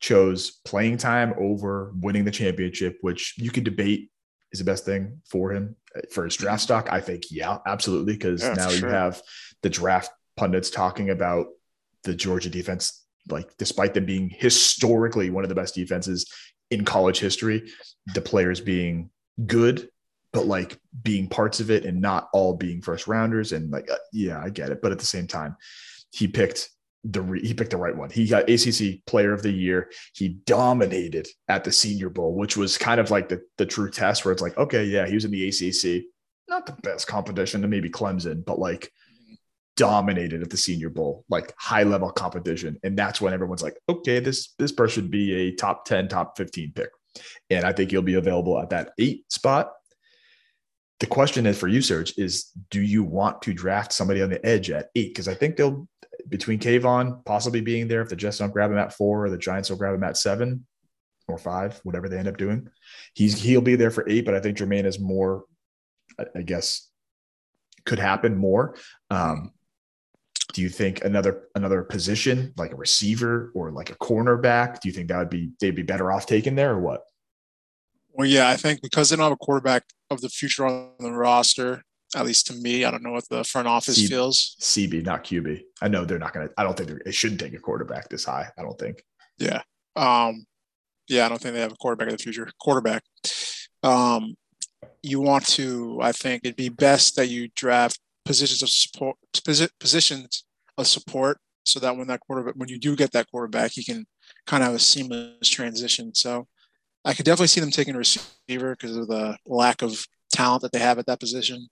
Chose 0.00 0.60
playing 0.64 0.98
time 0.98 1.34
over 1.38 1.92
winning 2.00 2.24
the 2.24 2.30
championship, 2.30 2.98
which 3.00 3.34
you 3.36 3.50
could 3.50 3.64
debate 3.64 4.10
is 4.52 4.60
the 4.60 4.64
best 4.64 4.84
thing 4.84 5.20
for 5.28 5.52
him 5.52 5.74
uh, 5.96 6.02
for 6.12 6.24
his 6.24 6.36
draft 6.36 6.62
stock. 6.62 6.88
I 6.92 7.00
think, 7.00 7.24
yeah, 7.30 7.58
absolutely. 7.66 8.12
Because 8.12 8.42
Yeah, 8.42 8.54
now 8.54 8.70
you 8.70 8.78
sure. 8.78 8.90
have 8.90 9.20
the 9.62 9.70
draft 9.70 10.10
pundits 10.36 10.70
talking 10.70 11.10
about 11.10 11.46
the 12.04 12.14
Georgia 12.14 12.48
defense, 12.48 13.04
like 13.28 13.56
despite 13.56 13.94
them 13.94 14.06
being 14.06 14.30
historically 14.30 15.30
one 15.30 15.44
of 15.44 15.48
the 15.48 15.56
best 15.56 15.74
defenses 15.74 16.30
in 16.70 16.84
college 16.84 17.18
history, 17.18 17.68
the 18.14 18.20
players 18.20 18.60
being 18.60 19.10
good, 19.46 19.88
but 20.38 20.46
like 20.46 20.78
being 21.02 21.26
parts 21.26 21.58
of 21.58 21.68
it 21.68 21.84
and 21.84 22.00
not 22.00 22.28
all 22.32 22.54
being 22.54 22.80
first 22.80 23.08
rounders. 23.08 23.50
And 23.50 23.72
like, 23.72 23.90
uh, 23.90 23.96
yeah, 24.12 24.40
I 24.40 24.50
get 24.50 24.70
it. 24.70 24.80
But 24.80 24.92
at 24.92 25.00
the 25.00 25.04
same 25.04 25.26
time, 25.26 25.56
he 26.12 26.28
picked 26.28 26.70
the 27.02 27.22
re- 27.22 27.44
he 27.44 27.54
picked 27.54 27.72
the 27.72 27.76
right 27.76 27.96
one. 27.96 28.08
He 28.08 28.28
got 28.28 28.48
ACC 28.48 29.04
Player 29.04 29.32
of 29.32 29.42
the 29.42 29.50
Year. 29.50 29.90
He 30.14 30.28
dominated 30.46 31.26
at 31.48 31.64
the 31.64 31.72
Senior 31.72 32.08
Bowl, 32.08 32.36
which 32.36 32.56
was 32.56 32.78
kind 32.78 33.00
of 33.00 33.10
like 33.10 33.28
the 33.28 33.40
the 33.56 33.66
true 33.66 33.90
test 33.90 34.24
where 34.24 34.30
it's 34.30 34.40
like, 34.40 34.56
okay, 34.56 34.84
yeah, 34.84 35.08
he 35.08 35.14
was 35.14 35.24
in 35.24 35.32
the 35.32 35.48
ACC, 35.48 36.04
not 36.48 36.66
the 36.66 36.80
best 36.82 37.08
competition 37.08 37.62
to 37.62 37.68
maybe 37.68 37.90
Clemson, 37.90 38.44
but 38.44 38.60
like 38.60 38.92
dominated 39.76 40.40
at 40.40 40.50
the 40.50 40.56
Senior 40.56 40.90
Bowl, 40.90 41.24
like 41.28 41.52
high 41.58 41.82
level 41.82 42.12
competition, 42.12 42.78
and 42.84 42.96
that's 42.96 43.20
when 43.20 43.34
everyone's 43.34 43.62
like, 43.64 43.76
okay, 43.88 44.20
this 44.20 44.54
this 44.56 44.70
person 44.70 45.02
should 45.02 45.10
be 45.10 45.34
a 45.34 45.56
top 45.56 45.84
ten, 45.84 46.06
top 46.06 46.36
fifteen 46.36 46.70
pick, 46.76 46.90
and 47.50 47.64
I 47.64 47.72
think 47.72 47.90
he'll 47.90 48.02
be 48.02 48.14
available 48.14 48.56
at 48.60 48.70
that 48.70 48.92
eight 49.00 49.32
spot. 49.32 49.72
The 51.00 51.06
question 51.06 51.46
is 51.46 51.58
for 51.58 51.68
you, 51.68 51.80
Serge, 51.80 52.14
is 52.18 52.50
do 52.70 52.80
you 52.80 53.04
want 53.04 53.42
to 53.42 53.54
draft 53.54 53.92
somebody 53.92 54.20
on 54.20 54.30
the 54.30 54.44
edge 54.44 54.70
at 54.70 54.88
eight? 54.96 55.10
Because 55.10 55.28
I 55.28 55.34
think 55.34 55.56
they'll 55.56 55.88
between 56.28 56.58
Kayvon 56.58 57.24
possibly 57.24 57.60
being 57.60 57.88
there 57.88 58.02
if 58.02 58.08
the 58.08 58.16
Jets 58.16 58.38
don't 58.38 58.52
grab 58.52 58.70
him 58.70 58.78
at 58.78 58.92
four 58.92 59.24
or 59.24 59.30
the 59.30 59.38
Giants 59.38 59.70
will 59.70 59.76
grab 59.76 59.94
him 59.94 60.02
at 60.02 60.16
seven 60.16 60.66
or 61.28 61.38
five, 61.38 61.78
whatever 61.84 62.08
they 62.08 62.18
end 62.18 62.28
up 62.28 62.36
doing. 62.36 62.68
He's 63.14 63.40
he'll 63.40 63.60
be 63.60 63.76
there 63.76 63.90
for 63.90 64.08
eight, 64.08 64.24
but 64.24 64.34
I 64.34 64.40
think 64.40 64.58
Jermaine 64.58 64.86
is 64.86 64.98
more, 64.98 65.44
I, 66.34 66.42
guess, 66.42 66.88
could 67.84 67.98
happen 67.98 68.36
more. 68.36 68.76
Um, 69.10 69.52
do 70.54 70.62
you 70.62 70.68
think 70.68 71.04
another 71.04 71.44
another 71.54 71.82
position 71.82 72.54
like 72.56 72.72
a 72.72 72.76
receiver 72.76 73.52
or 73.54 73.70
like 73.70 73.90
a 73.90 73.96
cornerback? 73.96 74.80
Do 74.80 74.88
you 74.88 74.92
think 74.92 75.08
that 75.08 75.18
would 75.18 75.30
be 75.30 75.50
they'd 75.60 75.74
be 75.74 75.82
better 75.82 76.10
off 76.10 76.26
taking 76.26 76.56
there 76.56 76.72
or 76.72 76.80
what? 76.80 77.02
Well, 78.18 78.26
yeah, 78.26 78.48
I 78.48 78.56
think 78.56 78.82
because 78.82 79.08
they 79.08 79.16
don't 79.16 79.22
have 79.22 79.32
a 79.32 79.36
quarterback 79.36 79.84
of 80.10 80.20
the 80.20 80.28
future 80.28 80.66
on 80.66 80.90
the 80.98 81.12
roster, 81.12 81.84
at 82.16 82.26
least 82.26 82.48
to 82.48 82.54
me, 82.54 82.84
I 82.84 82.90
don't 82.90 83.04
know 83.04 83.12
what 83.12 83.28
the 83.28 83.44
front 83.44 83.68
office 83.68 83.94
See- 83.94 84.08
feels. 84.08 84.56
CB, 84.60 85.04
not 85.04 85.22
QB. 85.22 85.62
I 85.80 85.86
know 85.86 86.04
they're 86.04 86.18
not 86.18 86.34
going 86.34 86.48
to. 86.48 86.54
I 86.58 86.64
don't 86.64 86.76
think 86.76 86.88
they're, 86.88 87.00
it 87.06 87.14
shouldn't 87.14 87.40
take 87.40 87.54
a 87.54 87.58
quarterback 87.58 88.08
this 88.08 88.24
high. 88.24 88.48
I 88.58 88.62
don't 88.62 88.76
think. 88.76 89.04
Yeah. 89.38 89.62
Um, 89.94 90.46
yeah, 91.06 91.26
I 91.26 91.28
don't 91.28 91.40
think 91.40 91.54
they 91.54 91.60
have 91.60 91.72
a 91.72 91.76
quarterback 91.76 92.08
of 92.08 92.18
the 92.18 92.22
future. 92.22 92.50
Quarterback. 92.60 93.04
Um, 93.84 94.34
you 95.00 95.20
want 95.20 95.46
to, 95.50 96.00
I 96.02 96.10
think 96.10 96.42
it'd 96.44 96.56
be 96.56 96.70
best 96.70 97.14
that 97.16 97.28
you 97.28 97.48
draft 97.54 98.00
positions 98.24 98.62
of 98.62 98.68
support, 98.68 99.16
positions 99.78 100.44
of 100.76 100.88
support, 100.88 101.38
so 101.64 101.78
that 101.78 101.96
when 101.96 102.08
that 102.08 102.20
quarterback, 102.20 102.54
when 102.56 102.68
you 102.68 102.80
do 102.80 102.96
get 102.96 103.12
that 103.12 103.30
quarterback, 103.30 103.76
you 103.76 103.84
can 103.84 104.06
kind 104.46 104.64
of 104.64 104.68
have 104.68 104.76
a 104.76 104.80
seamless 104.80 105.48
transition. 105.48 106.14
So, 106.16 106.48
I 107.04 107.14
could 107.14 107.24
definitely 107.24 107.48
see 107.48 107.60
them 107.60 107.70
taking 107.70 107.94
a 107.94 107.98
receiver 107.98 108.76
because 108.76 108.96
of 108.96 109.08
the 109.08 109.36
lack 109.46 109.82
of 109.82 110.06
talent 110.32 110.62
that 110.62 110.72
they 110.72 110.78
have 110.78 110.98
at 110.98 111.06
that 111.06 111.20
position. 111.20 111.68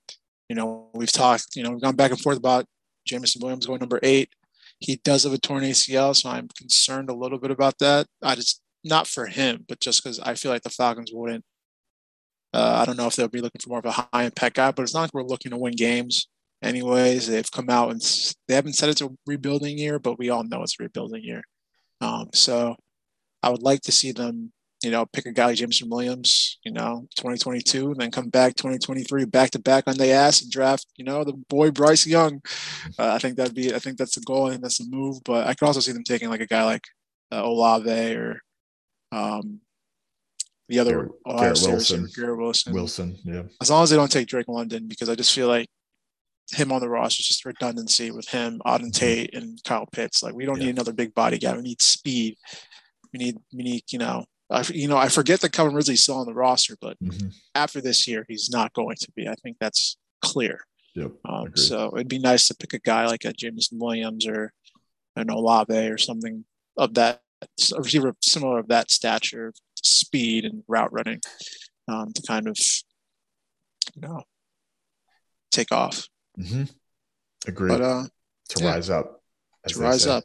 You 0.48 0.56
know, 0.56 0.88
we've 0.94 1.12
talked, 1.12 1.56
you 1.56 1.62
know, 1.62 1.70
we've 1.70 1.82
gone 1.82 1.96
back 1.96 2.10
and 2.10 2.20
forth 2.20 2.38
about 2.38 2.66
Jameson 3.06 3.42
Williams 3.42 3.66
going 3.66 3.80
number 3.80 4.00
eight. 4.02 4.30
He 4.78 4.96
does 4.96 5.24
have 5.24 5.32
a 5.32 5.38
torn 5.38 5.64
ACL, 5.64 6.14
so 6.14 6.30
I'm 6.30 6.48
concerned 6.56 7.08
a 7.08 7.14
little 7.14 7.38
bit 7.38 7.50
about 7.50 7.78
that. 7.78 8.06
I 8.22 8.34
just 8.34 8.60
not 8.84 9.06
for 9.06 9.26
him, 9.26 9.64
but 9.68 9.80
just 9.80 10.02
because 10.02 10.20
I 10.20 10.34
feel 10.34 10.52
like 10.52 10.62
the 10.62 10.70
Falcons 10.70 11.10
wouldn't. 11.12 11.44
Uh, 12.54 12.78
I 12.80 12.84
don't 12.84 12.96
know 12.96 13.06
if 13.06 13.16
they'll 13.16 13.28
be 13.28 13.40
looking 13.40 13.60
for 13.60 13.70
more 13.70 13.80
of 13.80 13.84
a 13.84 13.90
high 13.90 14.24
impact 14.24 14.56
guy, 14.56 14.70
but 14.70 14.82
it's 14.82 14.94
not 14.94 15.02
like 15.02 15.14
we're 15.14 15.22
looking 15.24 15.50
to 15.50 15.58
win 15.58 15.74
games. 15.74 16.28
Anyways, 16.62 17.26
they've 17.26 17.50
come 17.50 17.68
out 17.68 17.90
and 17.90 18.00
they 18.48 18.54
haven't 18.54 18.74
said 18.74 18.88
it's 18.88 19.02
a 19.02 19.10
rebuilding 19.26 19.76
year, 19.76 19.98
but 19.98 20.18
we 20.18 20.30
all 20.30 20.44
know 20.44 20.62
it's 20.62 20.76
a 20.80 20.84
rebuilding 20.84 21.22
year. 21.22 21.42
Um, 22.00 22.30
so 22.32 22.76
I 23.42 23.50
would 23.50 23.62
like 23.62 23.82
to 23.82 23.92
see 23.92 24.12
them, 24.12 24.52
you 24.87 24.93
know, 24.93 25.05
pick 25.05 25.26
a 25.26 25.32
guy 25.32 25.47
like 25.47 25.57
Jameson 25.57 25.91
Williams, 25.91 26.59
you 26.64 26.70
know, 26.70 27.09
2022, 27.16 27.91
and 27.91 27.97
then 28.01 28.12
come 28.12 28.28
back 28.28 28.55
2023, 28.55 29.24
back 29.24 29.51
to 29.51 29.59
back 29.59 29.82
on 29.89 29.97
the 29.97 30.12
ass 30.12 30.43
and 30.43 30.51
draft, 30.51 30.87
you 30.97 31.05
know, 31.05 31.24
the 31.24 31.32
boy 31.49 31.70
Bryce 31.72 32.07
Young. 32.07 32.41
Uh, 32.99 33.12
I 33.14 33.18
think 33.18 33.37
that'd 33.37 33.53
be, 33.55 33.74
I 33.74 33.80
think 33.80 33.99
that's 33.99 34.14
the 34.14 34.20
goal. 34.20 34.47
I 34.47 34.51
think 34.51 34.62
that's 34.62 34.78
the 34.78 34.87
move. 34.89 35.18
But 35.24 35.49
I 35.49 35.55
could 35.55 35.66
also 35.66 35.80
see 35.80 35.91
them 35.91 36.05
taking 36.05 36.30
like 36.30 36.41
a 36.41 36.47
guy 36.47 36.62
like 36.64 36.84
uh, 37.32 37.43
Olave 37.45 37.91
or 38.14 38.41
um, 39.11 39.61
the 40.68 40.78
other 40.78 41.11
Ohio 41.26 41.53
Garrett 41.53 41.62
Wilson. 41.66 42.09
Garrett 42.14 42.39
Wilson. 42.39 42.72
Wilson, 42.72 43.18
yeah. 43.24 43.43
As 43.61 43.70
long 43.70 43.82
as 43.82 43.91
they 43.91 43.97
don't 43.97 44.11
take 44.11 44.28
Drake 44.28 44.47
London, 44.49 44.87
because 44.87 45.09
I 45.09 45.16
just 45.16 45.34
feel 45.34 45.49
like 45.49 45.66
him 46.53 46.70
on 46.70 46.80
the 46.80 46.89
roster 46.89 47.20
is 47.20 47.26
just 47.26 47.45
redundancy 47.45 48.12
with 48.12 48.28
him, 48.28 48.62
Auden 48.64 48.93
Tate, 48.93 49.34
and 49.34 49.61
Kyle 49.64 49.87
Pitts. 49.87 50.22
Like 50.22 50.32
we 50.34 50.45
don't 50.47 50.55
Mm-hmm. 50.55 50.61
Yeah. 50.61 50.66
need 50.66 50.76
another 50.76 50.93
big 50.93 51.12
body 51.12 51.39
guy. 51.39 51.57
We 51.57 51.62
need 51.62 51.82
speed. 51.82 52.37
We 53.12 53.18
need 53.18 53.37
we 53.53 53.64
need 53.64 53.82
you 53.91 53.99
know. 53.99 54.24
I, 54.51 54.62
you 54.72 54.86
know, 54.88 54.97
I 54.97 55.09
forget 55.09 55.40
that 55.40 55.53
Calvin 55.53 55.74
Ridley's 55.74 56.03
still 56.03 56.16
on 56.18 56.26
the 56.26 56.34
roster, 56.34 56.76
but 56.80 56.97
Mhm. 57.01 57.34
after 57.55 57.80
this 57.80 58.07
year, 58.07 58.24
he's 58.28 58.49
not 58.51 58.72
going 58.74 58.97
to 59.01 59.11
be. 59.12 59.26
I 59.28 59.34
think 59.34 59.57
that's 59.59 59.97
clear. 60.22 60.61
Yep. 60.94 61.12
Um, 61.24 61.57
so 61.57 61.92
it'd 61.97 62.09
be 62.09 62.18
nice 62.18 62.47
to 62.49 62.55
pick 62.55 62.72
a 62.72 62.78
guy 62.78 63.07
like 63.07 63.24
a 63.24 63.32
Jameson 63.32 63.78
Williams 63.78 64.26
or 64.26 64.53
an 65.16 65.30
Olave 65.30 65.74
or 65.88 65.99
something 65.99 66.44
of 66.76 66.94
that 66.94 67.22
a 67.42 67.78
receiver 67.82 68.14
similar 68.22 68.59
of 68.59 68.68
that 68.68 68.90
stature, 68.90 69.53
speed 69.82 70.44
and 70.47 70.62
route 70.68 70.92
running, 70.92 71.20
um, 71.88 72.12
to 72.12 72.22
kind 72.22 72.49
of 72.49 72.57
you 73.94 74.03
know 74.03 74.22
take 75.51 75.70
off. 75.72 76.09
Mhm. 76.38 76.72
Agreed. 77.47 77.68
But 77.68 77.80
uh, 77.82 78.09
to 78.51 78.62
yeah. 78.64 78.70
rise 78.70 78.90
up. 78.90 79.22
to 79.68 79.78
rise 79.80 80.07
up, 80.07 80.24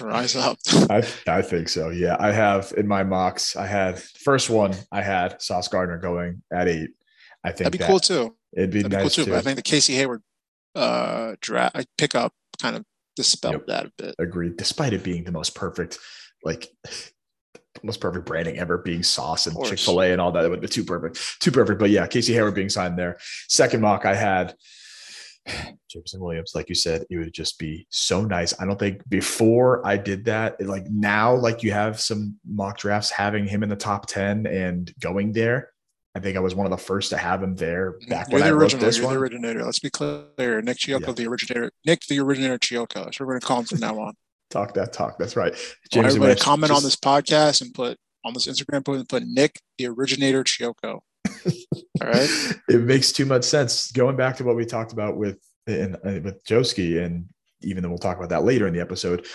rise 0.00 0.36
up. 0.36 0.58
I, 0.90 1.02
I 1.26 1.42
think 1.42 1.68
so. 1.68 1.90
Yeah. 1.90 2.16
I 2.18 2.32
have 2.32 2.72
in 2.76 2.86
my 2.86 3.02
mocks, 3.04 3.56
I 3.56 3.66
had 3.66 3.98
first 4.00 4.50
one, 4.50 4.74
I 4.92 5.02
had 5.02 5.40
Sauce 5.40 5.68
Gardner 5.68 5.98
going 5.98 6.42
at 6.52 6.68
eight. 6.68 6.90
I 7.44 7.48
think 7.50 7.58
That'd 7.58 7.72
be 7.72 7.78
that 7.78 7.86
cool 7.88 8.00
too. 8.00 8.36
It'd 8.56 8.70
be 8.70 8.82
That'd 8.82 8.90
be 8.90 8.96
nice 8.96 9.02
cool 9.04 9.10
too. 9.10 9.24
too. 9.26 9.30
But 9.32 9.38
I 9.38 9.40
think 9.42 9.56
the 9.56 9.62
Casey 9.62 9.94
Hayward 9.94 10.22
uh 10.74 11.36
draft 11.40 11.86
pick 11.96 12.14
up 12.14 12.32
kind 12.60 12.76
of 12.76 12.84
dispelled 13.16 13.54
Yep. 13.54 13.66
that 13.68 13.86
a 13.86 13.92
bit. 13.96 14.14
Agreed. 14.18 14.56
Despite 14.56 14.92
it 14.92 15.02
being 15.02 15.24
the 15.24 15.32
most 15.32 15.54
perfect, 15.54 15.98
like 16.44 16.68
most 17.82 18.00
perfect 18.00 18.26
branding 18.26 18.58
ever, 18.58 18.78
being 18.78 19.02
sauce 19.02 19.46
and. 19.46 19.56
Chick 19.64 19.78
Fil 19.78 20.02
A 20.02 20.12
and 20.12 20.20
all 20.20 20.32
that, 20.32 20.48
but 20.48 20.60
the 20.60 20.68
too 20.68 20.84
perfect, 20.84 21.40
too 21.40 21.50
perfect. 21.50 21.78
But 21.78 21.90
yeah, 21.90 22.06
Casey 22.06 22.32
Hayward 22.34 22.54
being 22.54 22.68
signed 22.68 22.98
there. 22.98 23.18
Second 23.48 23.80
mock, 23.80 24.04
I 24.06 24.14
had 24.14 24.54
Jameson 25.88 26.20
Williams. 26.20 26.52
Like 26.54 26.68
you 26.68 26.74
said, 26.74 27.04
it 27.10 27.16
would 27.16 27.32
just 27.32 27.58
be 27.58 27.86
so 27.90 28.22
nice. 28.22 28.58
I 28.60 28.66
don't 28.66 28.78
think 28.78 29.08
before 29.08 29.86
I 29.86 29.96
did 29.96 30.24
that, 30.26 30.60
like 30.64 30.88
now, 30.90 31.34
like 31.34 31.62
you 31.62 31.72
have 31.72 32.00
some 32.00 32.36
mock 32.46 32.78
drafts 32.78 33.10
having 33.10 33.46
him 33.46 33.62
in 33.62 33.68
the 33.68 33.76
top 33.76 34.06
ten 34.06 34.46
and 34.46 34.92
going 35.00 35.32
there. 35.32 35.70
I 36.14 36.18
think 36.18 36.36
I 36.36 36.40
was 36.40 36.54
one 36.54 36.64
of 36.64 36.70
the 36.70 36.78
first 36.78 37.10
to 37.10 37.18
have 37.18 37.42
him 37.42 37.54
there 37.56 37.92
mm-hmm. 37.92 38.10
back 38.10 38.30
You're 38.30 38.40
when 38.40 38.42
I 38.42 38.50
the 38.50 38.54
wrote 38.54 38.62
original. 38.62 38.84
this 38.86 38.96
You're 38.96 39.06
one. 39.06 39.14
the 39.14 39.20
originator. 39.20 39.64
Let's 39.64 39.80
be 39.80 39.90
clear. 39.90 40.62
Nick 40.62 40.78
Chioco, 40.78 41.08
Yeah. 41.08 41.12
the 41.12 41.26
originator. 41.26 41.70
Nick, 41.84 42.06
the 42.06 42.20
originator. 42.20 42.58
That's 42.58 42.70
what 42.96 43.20
we're 43.20 43.26
going 43.26 43.40
to 43.40 43.46
call 43.46 43.58
him 43.60 43.66
from 43.66 43.80
now 43.80 43.98
on. 44.00 44.14
Talk 44.50 44.74
that 44.74 44.92
talk. 44.92 45.18
That's 45.18 45.34
right. 45.36 45.52
I 45.52 45.56
Jameson 45.90 45.98
everybody 45.98 46.18
Williams, 46.20 46.40
to 46.40 46.44
comment 46.44 46.72
on 46.72 46.82
this 46.84 46.94
podcast 46.94 47.62
and 47.62 47.74
put 47.74 47.98
on 48.24 48.32
this 48.32 48.46
Instagram 48.46 48.84
put 48.84 49.08
put 49.08 49.24
Nick, 49.26 49.60
the 49.76 49.88
originator 49.88 50.44
Chioco. 50.44 51.00
All 52.02 52.08
right. 52.08 52.28
it 52.68 52.82
makes 52.82 53.12
too 53.12 53.26
much 53.26 53.44
sense. 53.44 53.90
Going 53.92 54.16
back 54.16 54.36
to 54.36 54.44
what 54.44 54.56
we 54.56 54.64
talked 54.64 54.92
about 54.92 55.16
with 55.16 55.38
uh, 55.68 55.96
with 56.22 56.44
Joeski, 56.44 57.04
and 57.04 57.26
even 57.62 57.82
though 57.82 57.88
we'll 57.88 57.98
talk 57.98 58.16
about 58.16 58.30
that 58.30 58.44
later 58.44 58.66
in 58.66 58.74
the 58.74 58.80
episode, 58.80 59.26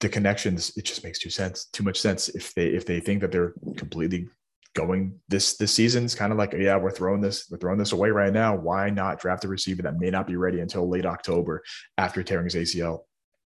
the 0.00 0.08
connections 0.08 0.76
it 0.76 0.84
just 0.84 1.04
makes 1.04 1.18
too 1.18 1.30
sense, 1.30 1.66
too 1.66 1.82
much 1.82 2.00
sense. 2.00 2.28
If 2.28 2.54
they 2.54 2.68
if 2.68 2.86
they 2.86 3.00
think 3.00 3.20
that 3.22 3.32
they're 3.32 3.54
completely 3.76 4.28
going 4.74 5.18
this 5.28 5.56
this 5.56 5.74
season's 5.74 6.14
kind 6.14 6.30
of 6.30 6.38
like 6.38 6.52
yeah 6.52 6.76
we're 6.76 6.90
throwing 6.90 7.20
this 7.20 7.48
we're 7.50 7.58
throwing 7.58 7.78
this 7.78 7.92
away 7.92 8.10
right 8.10 8.32
now. 8.32 8.56
Why 8.56 8.90
not 8.90 9.18
draft 9.18 9.44
a 9.44 9.48
receiver 9.48 9.82
that 9.82 9.98
may 9.98 10.10
not 10.10 10.26
be 10.26 10.36
ready 10.36 10.60
until 10.60 10.88
late 10.88 11.06
October 11.06 11.62
after 11.96 12.22
tearing 12.22 12.44
his 12.44 12.54
ACL, 12.54 13.00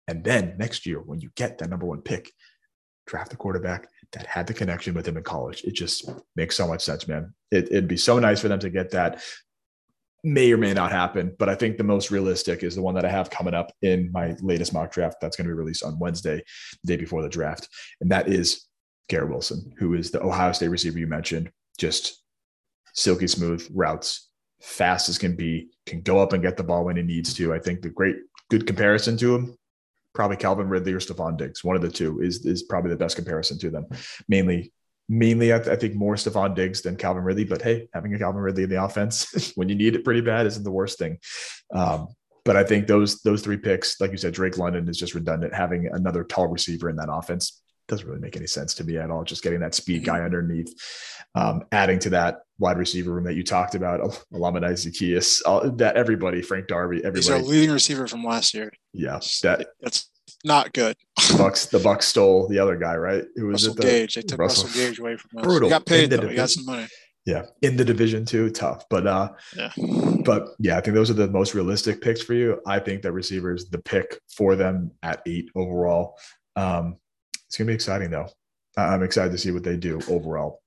and 0.09 0.25
then 0.25 0.57
next 0.59 0.87
year 0.87 0.99
when 1.01 1.21
you 1.21 1.31
get 1.37 1.59
that 1.59 1.71
number 1.71 1.87
one 1.87 2.03
pick, 2.03 2.33
draft 3.11 3.33
a 3.33 3.37
quarterback 3.37 3.89
that 4.13 4.25
had 4.27 4.47
the 4.47 4.55
connection 4.55 4.95
with 4.95 5.07
him 5.07 5.17
in 5.17 5.23
college. 5.23 5.65
It 5.65 5.75
just 5.75 6.09
makes 6.37 6.57
so 6.57 6.67
much 6.67 6.83
sense, 6.83 7.09
man. 7.09 7.35
It, 7.51 7.65
it'd 7.67 7.89
be 7.89 7.97
so 7.97 8.19
nice 8.19 8.41
for 8.41 8.49
them 8.49 8.61
to 8.61 8.71
get 8.71 8.93
that. 8.93 9.23
May 10.23 10.53
or 10.53 10.59
may 10.59 10.75
not 10.75 10.93
happen, 10.93 11.35
but 11.39 11.49
I 11.49 11.55
think 11.55 11.77
the 11.77 11.83
most 11.85 12.11
realistic 12.11 12.63
is 12.63 12.75
the 12.75 12.83
one 12.83 12.95
that 12.95 13.07
I 13.07 13.11
have 13.11 13.31
coming 13.31 13.55
up 13.55 13.73
in 13.83 14.13
my 14.13 14.37
latest 14.41 14.73
mock 14.73 14.93
draft 14.93 15.17
that's 15.21 15.37
going 15.37 15.49
to 15.49 15.55
be 15.55 15.59
released 15.59 15.83
on 15.83 15.99
Wednesday, 15.99 16.45
the 16.85 16.87
day 16.87 17.01
before 17.01 17.23
the 17.23 17.29
draft. 17.29 17.69
And 18.01 18.13
that 18.13 18.29
is 18.29 18.67
Garrett 19.09 19.31
Wilson, 19.31 19.73
who 19.79 19.95
is 19.95 20.11
the 20.11 20.23
Ohio 20.23 20.53
State 20.53 20.69
receiver 20.69 20.99
you 20.99 21.07
mentioned. 21.07 21.51
Just 21.79 22.23
silky 22.95 23.27
smooth 23.27 23.67
routes, 23.73 24.29
fast 24.61 25.09
as 25.09 25.17
can 25.17 25.35
be, 25.35 25.71
can 25.87 26.03
go 26.03 26.19
up 26.19 26.35
and 26.35 26.43
get 26.43 26.59
the 26.59 26.65
ball 26.65 26.85
when 26.85 26.97
he 26.97 27.03
needs 27.03 27.33
to. 27.35 27.55
I 27.55 27.59
think 27.59 27.81
the 27.81 27.89
great, 27.89 28.17
good 28.51 28.67
comparison 28.67 29.17
to 29.17 29.35
him 29.35 29.57
probably 30.15 30.37
Calvin 30.37 30.69
Ridley 30.69 30.93
or 30.93 31.01
Stefon 31.01 31.37
Diggs. 31.37 31.65
One 31.65 31.77
of 31.77 31.83
the 31.83 31.91
two 31.91 32.21
is 32.21 32.45
is 32.45 32.63
probably 32.63 32.91
the 32.91 32.97
best 32.97 33.17
comparison 33.17 33.59
to 33.59 33.71
them. 33.71 33.87
Mainly, 34.29 34.73
mainly 35.09 35.53
I, 35.53 35.57
I 35.57 35.77
think 35.77 35.95
more 35.95 36.15
Stefon 36.15 36.55
Diggs 36.55 36.83
than 36.83 36.97
Calvin 36.97 37.25
Ridley. 37.25 37.45
But 37.45 37.63
hey, 37.63 37.89
having 37.95 38.15
a 38.15 38.19
Calvin 38.19 38.43
Ridley 38.43 38.65
in 38.65 38.71
the 38.71 38.83
offense 38.83 39.53
when 39.57 39.69
you 39.69 39.75
need 39.75 39.95
it 39.95 40.05
pretty 40.05 40.21
bad 40.21 40.47
isn't 40.47 40.65
the 40.65 40.71
worst 40.71 40.99
thing. 40.99 41.19
Um, 41.75 42.09
but 42.45 42.57
I 42.57 42.65
think 42.65 42.87
those 42.87 43.21
those 43.23 43.43
three 43.43 43.59
picks, 43.59 44.01
like 44.01 44.11
you 44.11 44.17
said, 44.17 44.35
Drake 44.35 44.59
London 44.59 44.89
is 44.89 44.99
just 44.99 45.15
redundant. 45.15 45.55
Having 45.55 45.91
another 45.93 46.25
tall 46.25 46.49
receiver 46.49 46.89
in 46.89 46.97
that 46.97 47.09
offense 47.11 47.61
doesn't 47.91 48.07
really 48.07 48.21
make 48.21 48.37
any 48.37 48.47
sense 48.47 48.73
to 48.75 48.85
me 48.85 48.97
at 48.97 49.11
all. 49.11 49.25
Just 49.25 49.43
getting 49.43 49.61
that 49.61 49.75
speed 49.75 50.05
guy 50.05 50.21
underneath, 50.21 50.73
um, 51.35 51.65
adding 51.73 51.99
to 52.01 52.11
that 52.11 52.39
wide 52.59 52.79
receiver 52.79 53.13
room 53.13 53.25
that 53.25 53.35
you 53.35 53.43
talked 53.45 53.75
about, 53.75 54.01
Olamide 54.33 54.63
Zaccheaus, 54.73 55.43
all, 55.45 55.71
that 55.73 55.97
everybody, 55.97 56.41
Frank 56.41 56.69
Darby, 56.69 56.99
everybody. 56.99 57.19
He's 57.19 57.31
our 57.31 57.39
leading 57.43 57.71
receiver 57.71 58.07
from 58.07 58.25
last 58.25 58.55
year. 58.55 58.73
Yeah, 58.93 59.19
that 59.43 59.67
That's 59.81 60.09
not 60.45 60.73
good. 60.73 60.97
the 61.29 61.37
Bucks 61.37 61.67
the 61.67 61.81
Bucks 61.81 62.07
stole 62.09 62.49
the 62.49 62.59
other 62.59 62.77
guy, 62.77 62.97
right? 62.97 63.25
Who 63.37 63.49
was 63.49 63.67
Russell 63.69 63.73
it? 63.73 63.77
The, 63.77 63.83
Gage. 63.83 64.15
They 64.15 64.23
took 64.23 64.39
Russell- 64.39 64.65
Russell, 64.65 64.83
Gage 64.89 64.99
away 64.99 65.17
from 65.17 65.39
us. 65.39 65.45
Brutal. 65.45 65.69
He 65.69 65.71
got 65.71 65.85
paid 65.87 66.11
though. 66.11 66.17
He 66.17 66.23
got 66.37 66.49
division. 66.49 66.49
some 66.49 66.67
money. 66.67 66.89
Yeah, 67.27 67.43
in 67.61 67.77
the 67.77 67.85
division 67.85 68.25
too, 68.25 68.49
tough. 68.51 68.85
But 68.89 69.07
uh, 69.07 69.29
Yeah. 69.55 69.71
but 70.25 70.49
yeah, 70.59 70.79
I 70.79 70.81
think 70.81 70.95
those 70.95 71.11
are 71.11 71.15
the 71.15 71.29
most 71.29 71.55
realistic 71.55 72.01
picks 72.01 72.23
for 72.23 72.33
you. 72.35 72.61
I 72.67 72.79
think 72.79 73.03
that 73.03 73.13
receiver 73.13 73.55
is 73.55 73.69
the 73.69 73.79
pick 73.79 74.19
for 74.35 74.57
them 74.57 74.93
at 75.03 75.21
eight 75.27 75.51
overall. 75.55 76.17
Um, 76.57 76.97
it's 77.51 77.59
gonna 77.59 77.67
be 77.67 77.75
exciting 77.75 78.11
though. 78.13 78.29
I'm 78.77 79.03
excited 79.03 79.33
to 79.33 79.39
see 79.39 79.51
what 79.51 79.65
they 79.65 79.77
do 79.77 79.99
overall. 80.09 80.63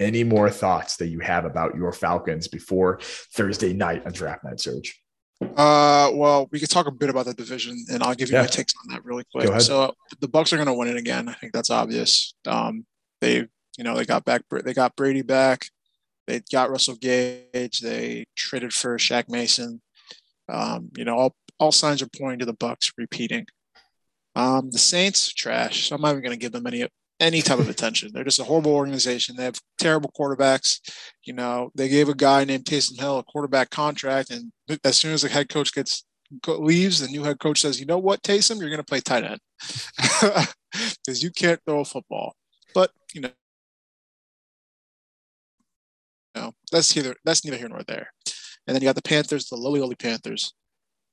Any 0.00 0.24
more 0.24 0.48
thoughts 0.48 0.96
that 0.96 1.08
you 1.08 1.18
have 1.20 1.44
about 1.44 1.76
your 1.76 1.92
Falcons 1.92 2.48
before 2.48 3.00
Thursday 3.02 3.74
night 3.74 4.06
on 4.06 4.12
draft 4.12 4.44
night, 4.44 4.60
Serge? 4.60 4.98
Uh, 5.42 6.10
well, 6.14 6.48
we 6.50 6.58
could 6.58 6.70
talk 6.70 6.86
a 6.86 6.90
bit 6.90 7.10
about 7.10 7.26
the 7.26 7.34
division, 7.34 7.76
and 7.90 8.02
I'll 8.02 8.14
give 8.14 8.30
you 8.30 8.36
Yeah. 8.36 8.42
my 8.42 8.46
takes 8.46 8.72
on 8.82 8.94
that 8.94 9.04
really 9.04 9.24
quick. 9.30 9.60
So 9.60 9.94
the 10.20 10.28
Bucks 10.28 10.54
are 10.54 10.56
going 10.56 10.68
to 10.68 10.72
win 10.72 10.88
it 10.88 10.96
again. 10.96 11.28
I 11.28 11.34
think 11.34 11.52
that's 11.52 11.68
obvious. 11.68 12.34
Um, 12.46 12.86
they, 13.20 13.46
you 13.76 13.84
know, 13.84 13.94
they 13.94 14.06
got 14.06 14.24
back, 14.24 14.42
they 14.50 14.72
got 14.72 14.96
Brady 14.96 15.20
back. 15.20 15.66
They 16.26 16.40
got 16.50 16.70
Russell 16.70 16.96
Gage. 16.96 17.80
They 17.80 18.24
traded 18.34 18.72
for 18.72 18.96
Shaq 18.96 19.28
Mason. 19.28 19.82
Um, 20.48 20.90
you 20.96 21.04
know, 21.04 21.16
all 21.18 21.36
all 21.60 21.72
signs 21.72 22.00
are 22.02 22.08
pointing 22.18 22.38
to 22.40 22.46
the 22.46 22.52
Bucks 22.54 22.92
repeating. 22.96 23.46
Um, 24.36 24.70
the 24.70 24.78
Saints 24.78 25.32
trash. 25.32 25.88
So 25.88 25.96
I'm 25.96 26.02
not 26.02 26.10
even 26.10 26.22
going 26.22 26.38
to 26.38 26.38
give 26.38 26.52
them 26.52 26.66
any 26.66 26.86
any 27.18 27.40
type 27.40 27.58
of 27.58 27.70
attention. 27.70 28.10
They're 28.12 28.22
just 28.22 28.38
a 28.38 28.44
horrible 28.44 28.74
organization. 28.74 29.34
They 29.34 29.44
have 29.44 29.58
terrible 29.78 30.12
quarterbacks. 30.16 30.80
You 31.24 31.32
know, 31.32 31.70
they 31.74 31.88
gave 31.88 32.10
a 32.10 32.14
guy 32.14 32.44
named 32.44 32.66
Taysom 32.66 33.00
Hill 33.00 33.18
a 33.18 33.24
quarterback 33.24 33.70
contract, 33.70 34.30
and 34.30 34.52
as 34.84 34.98
soon 34.98 35.14
as 35.14 35.22
the 35.22 35.30
head 35.30 35.48
coach 35.48 35.72
gets 35.72 36.04
leaves, 36.46 37.00
the 37.00 37.08
new 37.08 37.24
head 37.24 37.40
coach 37.40 37.60
says, 37.60 37.80
"You 37.80 37.86
know 37.86 37.98
what, 37.98 38.22
Taysom, 38.22 38.60
you're 38.60 38.68
going 38.68 38.76
to 38.76 38.84
play 38.84 39.00
tight 39.00 39.24
end 39.24 39.40
because 41.06 41.22
you 41.22 41.30
can't 41.30 41.60
throw 41.66 41.80
a 41.80 41.84
football." 41.84 42.36
But 42.74 42.90
you 43.14 43.22
know, 43.22 43.30
no, 46.34 46.52
that's 46.70 46.94
neither 46.94 47.14
that's 47.24 47.42
neither 47.42 47.56
here 47.56 47.70
nor 47.70 47.82
there. 47.84 48.12
And 48.66 48.74
then 48.74 48.82
you 48.82 48.88
got 48.88 48.96
the 48.96 49.02
Panthers, 49.02 49.48
the 49.48 49.56
lowly, 49.56 49.80
lowly 49.80 49.94
Panthers. 49.94 50.52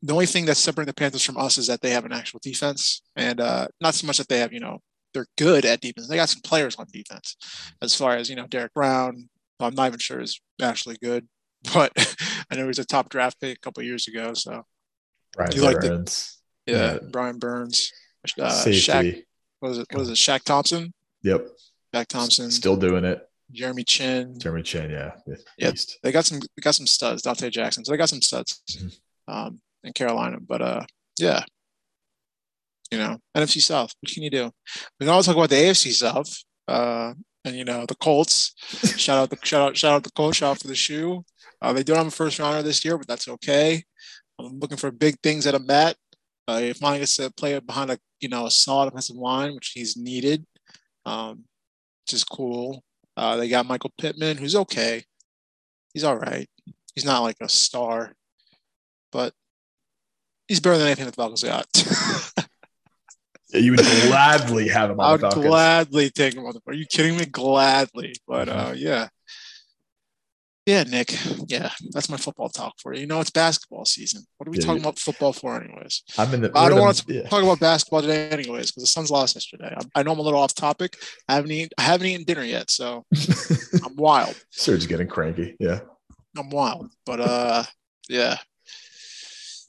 The 0.06 0.14
only 0.14 0.26
thing 0.26 0.45
that's 0.45 0.60
separating 0.60 0.88
the 0.89 0.93
Panthers 0.93 1.24
from 1.24 1.38
us 1.38 1.58
is 1.58 1.68
that 1.68 1.82
they 1.82 1.91
have 1.91 2.04
an 2.06 2.12
actual 2.12 2.39
defense, 2.43 3.01
and 3.16 3.39
uh, 3.39 3.68
not 3.80 3.95
so 3.95 4.06
much 4.06 4.18
that 4.18 4.28
they 4.28 4.39
have, 4.39 4.51
you 4.51 4.60
know, 4.60 4.80
they're 5.14 5.28
good 5.38 5.64
at 5.66 5.80
defense. 5.80 6.08
They 6.10 6.18
got 6.18 6.28
some 6.30 6.41
players 6.41 6.76
on 6.76 6.88
defense. 6.91 7.38
As 7.82 7.95
far 7.95 8.16
as 8.18 8.30
you 8.30 8.36
know, 8.36 8.45
Derrick 8.47 8.74
Brown, 8.74 9.30
I'm 9.60 9.76
not 9.76 9.88
even 9.88 9.99
sure 9.99 10.20
is 10.20 10.41
actually 10.62 10.97
good, 11.01 11.26
but 11.74 11.91
I 12.51 12.56
know 12.56 12.64
he 12.64 12.68
was 12.68 12.80
a 12.80 12.86
top 12.86 13.10
draft 13.10 13.39
pick 13.39 13.58
a 13.58 13.60
couple 13.62 13.82
of 13.82 13.88
years 13.88 14.08
ago. 14.08 14.34
So 14.34 14.64
Brian 15.38 15.51
You 15.54 15.62
like 15.62 15.80
the- 15.80 15.88
Burns, 15.89 16.41
yeah, 16.66 16.93
Yeah. 16.93 16.99
Brian 17.10 17.39
Burns, 17.39 17.89
uh, 18.39 18.49
safety. 18.49 18.82
Shaq, 18.82 19.24
what 19.60 19.72
is 19.72 19.78
it? 19.78 19.88
What 19.91 20.01
is 20.01 20.10
it? 20.10 20.16
Shaq 20.16 20.43
Thompson. 20.43 20.93
Yep. 21.22 21.47
Shaq 21.95 22.08
Thompson. 22.08 22.51
Still 22.51 22.76
doing 22.76 23.06
it. 23.06 23.26
Jeremy 23.54 23.84
Chinn. 23.86 24.38
Jeremy 24.39 24.64
Chinn, 24.64 24.89
yeah. 24.89 25.12
Yeah. 25.58 25.72
They 26.01 26.12
got 26.12 26.26
some. 26.26 26.39
They 26.39 26.62
got 26.62 26.76
some 26.76 26.88
studs. 26.88 27.22
Donte 27.22 27.49
Jackson. 27.51 27.86
So 27.86 27.91
they 27.93 27.97
got 27.97 28.10
some 28.10 28.22
studs 28.22 28.62
Mhm. 28.76 28.97
um, 29.28 29.62
in 29.84 29.93
Carolina. 29.93 30.38
But 30.39 30.61
uh, 30.61 30.86
yeah. 31.19 31.43
You 32.91 32.99
know, 32.99 33.17
NFC 33.36 33.61
South. 33.61 33.91
What 33.99 34.11
can 34.11 34.23
you 34.23 34.29
do? 34.29 34.51
We 34.99 35.05
can 35.05 35.09
also 35.09 35.31
talk 35.31 35.38
about 35.38 35.49
the 35.49 35.55
AFC 35.55 35.91
South. 35.93 36.29
Uh, 36.67 37.13
and 37.45 37.55
you 37.55 37.65
know 37.65 37.86
the 37.86 37.95
Colts. 37.95 38.53
shout 38.97 39.17
out 39.17 39.29
the 39.29 39.38
shout 39.43 39.69
out 39.69 39.77
shout 39.77 39.93
out 39.93 40.03
the 40.03 40.11
Colts. 40.11 40.38
Shout 40.38 40.51
out 40.51 40.61
for 40.61 40.67
the 40.67 40.75
shoe. 40.75 41.23
Uh, 41.61 41.73
they 41.73 41.84
don't 41.84 41.97
have 41.97 42.07
a 42.07 42.11
first 42.11 42.39
rounder 42.39 42.61
this 42.61 42.84
year, 42.84 42.97
but 42.97 43.07
that's 43.07 43.27
okay. 43.27 43.84
I'm 44.39 44.59
looking 44.59 44.77
for 44.77 44.91
big 44.91 45.19
things 45.21 45.47
out 45.47 45.55
of 45.55 45.65
Matt. 45.65 45.95
Uh, 46.47 46.59
if 46.61 46.81
Monty 46.81 46.99
gets 46.99 47.15
to 47.17 47.31
play 47.31 47.57
behind 47.59 47.91
a 47.91 47.97
you 48.19 48.29
know 48.29 48.45
a 48.45 48.51
solid 48.51 48.88
offensive 48.88 49.15
line, 49.15 49.53
which 49.55 49.71
he's 49.73 49.97
needed, 49.97 50.45
um, 51.05 51.45
which 52.05 52.13
is 52.13 52.23
cool. 52.23 52.84
Uh, 53.15 53.38
they 53.38 53.47
got 53.47 53.65
Michael 53.65 53.93
Pittman, 53.99 54.38
who's 54.38 54.55
okay. 54.55 55.03
He's 55.93 56.03
all 56.03 56.17
right. 56.17 56.47
He's 56.95 57.05
not 57.05 57.21
like 57.21 57.38
a 57.41 57.49
star, 57.49 58.13
but 59.11 59.34
he's 60.47 60.59
better 60.59 60.77
than 60.77 60.87
anything 60.87 61.05
the 61.05 61.11
Falcons 61.11 61.43
got. 61.43 61.65
Yeah, 63.49 63.59
you 63.59 63.71
would 63.71 63.79
gladly 64.07 64.67
have 64.69 64.89
him 64.89 64.99
I 64.99 65.03
on 65.05 65.11
would 65.11 65.21
the 65.21 65.29
Falcons. 65.29 65.45
gladly 65.45 66.09
take 66.09 66.33
him 66.33 66.45
on 66.45 66.53
the. 66.53 66.61
Are 66.67 66.73
you 66.73 66.85
kidding 66.87 67.17
me? 67.17 67.25
Gladly, 67.25 68.15
but 68.27 68.49
uh, 68.49 68.73
yeah, 68.75 69.09
yeah, 70.65 70.83
Nick. 70.83 71.13
Yeah, 71.47 71.69
that's 71.91 72.09
my 72.09 72.17
football 72.17 72.49
talk 72.49 72.73
for 72.81 72.93
you. 72.95 73.01
You 73.01 73.05
know, 73.07 73.19
it's 73.19 73.29
basketball 73.29 73.85
season. 73.85 74.23
What 74.37 74.47
are 74.47 74.51
we 74.51 74.57
Yeah, 74.57 74.65
talking 74.65 74.81
you- 74.81 74.87
about 74.87 74.97
football 74.97 75.33
for, 75.33 75.61
anyways? 75.61 76.01
I'm 76.17 76.33
in 76.33 76.41
the. 76.41 76.51
I 76.55 76.69
don't 76.69 76.79
want 76.79 76.97
to 77.05 77.13
yeah. 77.13 77.29
talk 77.29 77.43
about 77.43 77.59
basketball 77.59 78.01
today, 78.01 78.29
anyways, 78.29 78.71
because 78.71 78.83
the 78.83 78.87
Suns 78.87 79.11
lost 79.11 79.35
yesterday. 79.35 79.71
I, 79.77 79.99
I 79.99 80.03
know 80.03 80.13
I'm 80.13 80.19
a 80.19 80.23
little 80.23 80.39
off 80.39 80.55
topic. 80.55 80.97
I 81.29 81.35
haven't 81.35 81.51
eaten. 81.51 81.69
I 81.77 81.83
haven't 81.83 82.07
eaten 82.07 82.23
dinner 82.25 82.43
yet, 82.43 82.71
so 82.71 83.05
I'm 83.85 83.95
wild. 83.97 84.35
Serge 84.49 84.87
getting 84.87 85.07
cranky. 85.07 85.55
Yeah. 85.59 85.81
I'm 86.35 86.49
wild, 86.49 86.89
but 87.05 87.19
uh, 87.19 87.63
yeah. 88.09 88.37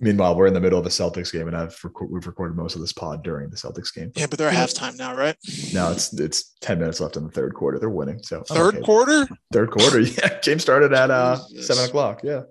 Meanwhile, 0.04 0.36
we're 0.36 0.46
in 0.48 0.52
the 0.52 0.60
middle 0.60 0.78
of 0.78 0.84
a 0.84 0.90
Celtics 0.90 1.32
game, 1.32 1.48
and 1.48 1.56
I've 1.56 1.82
rec- 1.82 2.10
we've 2.10 2.26
recorded 2.26 2.58
most 2.58 2.74
of 2.74 2.82
this 2.82 2.92
pod 2.92 3.22
during 3.24 3.48
the 3.48 3.56
Celtics 3.56 3.92
game. 3.94 4.12
Yeah, 4.14 4.26
but 4.26 4.38
they're 4.38 4.50
at 4.50 4.54
halftime 4.54 4.98
now, 4.98 5.16
right? 5.16 5.34
Now 5.72 5.90
it's 5.92 6.12
it's 6.12 6.52
ten 6.60 6.78
minutes 6.78 7.00
left 7.00 7.16
in 7.16 7.24
the 7.24 7.30
third 7.30 7.54
quarter. 7.54 7.78
They're 7.78 7.88
winning. 7.88 8.22
So 8.22 8.42
Third 8.42 8.74
okay. 8.74 8.84
quarter, 8.84 9.26
Third 9.50 9.70
quarter. 9.70 10.00
Yeah, 10.02 10.38
game 10.42 10.58
started 10.58 10.92
at 10.92 11.10
uh 11.10 11.36
seven 11.62 11.84
o'clock. 11.86 12.20
Yeah. 12.22 12.42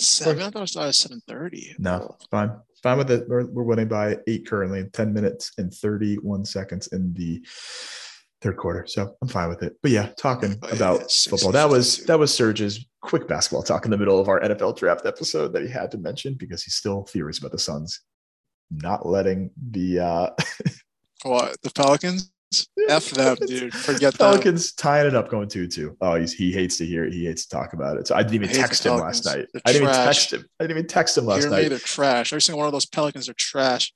seven. 0.00 0.42
I 0.42 0.50
thought 0.50 0.64
it 0.64 0.68
started 0.68 0.88
at 0.88 0.94
seven 0.96 1.22
thirty. 1.28 1.76
No, 1.78 2.16
fine, 2.28 2.50
fine 2.82 2.98
with 2.98 3.12
it. 3.12 3.28
We're, 3.28 3.46
we're 3.46 3.62
winning 3.62 3.86
by 3.86 4.16
eight 4.26 4.48
currently, 4.48 4.82
ten 4.92 5.12
minutes 5.12 5.52
and 5.58 5.72
thirty-one 5.72 6.44
seconds 6.44 6.88
in 6.88 7.14
the 7.14 7.46
third 8.40 8.56
quarter. 8.56 8.86
So 8.86 9.14
I'm 9.22 9.28
fine 9.28 9.48
with 9.48 9.62
it. 9.62 9.76
But 9.82 9.90
yeah, 9.90 10.10
talking 10.16 10.56
yeah, 10.62 10.74
about 10.74 11.10
football. 11.10 11.52
That 11.52 11.68
was 11.68 11.98
6:52. 11.98 12.06
that 12.06 12.18
was 12.18 12.34
Serge's 12.34 12.86
quick 13.02 13.28
basketball 13.28 13.62
talk 13.62 13.84
in 13.84 13.90
the 13.90 13.98
middle 13.98 14.20
of 14.20 14.28
our 14.28 14.40
NFL 14.40 14.76
draft 14.76 15.06
episode 15.06 15.52
that 15.52 15.62
he 15.62 15.68
had 15.68 15.90
to 15.90 15.98
mention 15.98 16.34
because 16.34 16.62
he's 16.62 16.74
still 16.74 17.04
furious 17.06 17.38
about 17.38 17.52
the 17.52 17.58
Suns 17.58 18.00
not 18.70 19.06
letting 19.06 19.50
the 19.70 19.98
uh 19.98 20.30
What 21.22 21.60
the 21.62 21.70
Pelicans? 21.70 22.30
F 22.88 23.10
them, 23.10 23.36
dude. 23.46 23.72
Forget 23.72 24.14
that. 24.14 24.18
Pelicans 24.18 24.72
tying 24.72 25.06
it 25.06 25.14
up, 25.14 25.28
going 25.28 25.48
two 25.48 25.68
two. 25.68 25.96
Oh, 26.00 26.16
he's, 26.16 26.32
he 26.32 26.50
hates 26.50 26.78
to 26.78 26.86
hear 26.86 27.04
it. 27.04 27.12
He 27.12 27.26
hates 27.26 27.46
to 27.46 27.56
talk 27.56 27.74
about 27.74 27.96
it. 27.96 28.08
So 28.08 28.14
I 28.14 28.22
didn't 28.22 28.34
even 28.36 28.48
I 28.48 28.52
text 28.52 28.86
him 28.86 28.96
last 28.96 29.24
night. 29.26 29.46
They're 29.52 29.62
I 29.66 29.72
didn't 29.72 29.88
even 29.88 30.04
text 30.04 30.32
him. 30.32 30.44
I 30.58 30.64
didn't 30.64 30.78
even 30.78 30.88
text 30.88 31.18
him 31.18 31.26
last 31.26 31.44
me? 31.44 31.50
night. 31.50 31.68
They're 31.68 31.78
trash. 31.78 32.32
Every 32.32 32.42
single 32.42 32.58
one 32.58 32.66
of 32.66 32.72
those 32.72 32.86
Pelicans 32.86 33.28
are 33.28 33.34
trash. 33.34 33.92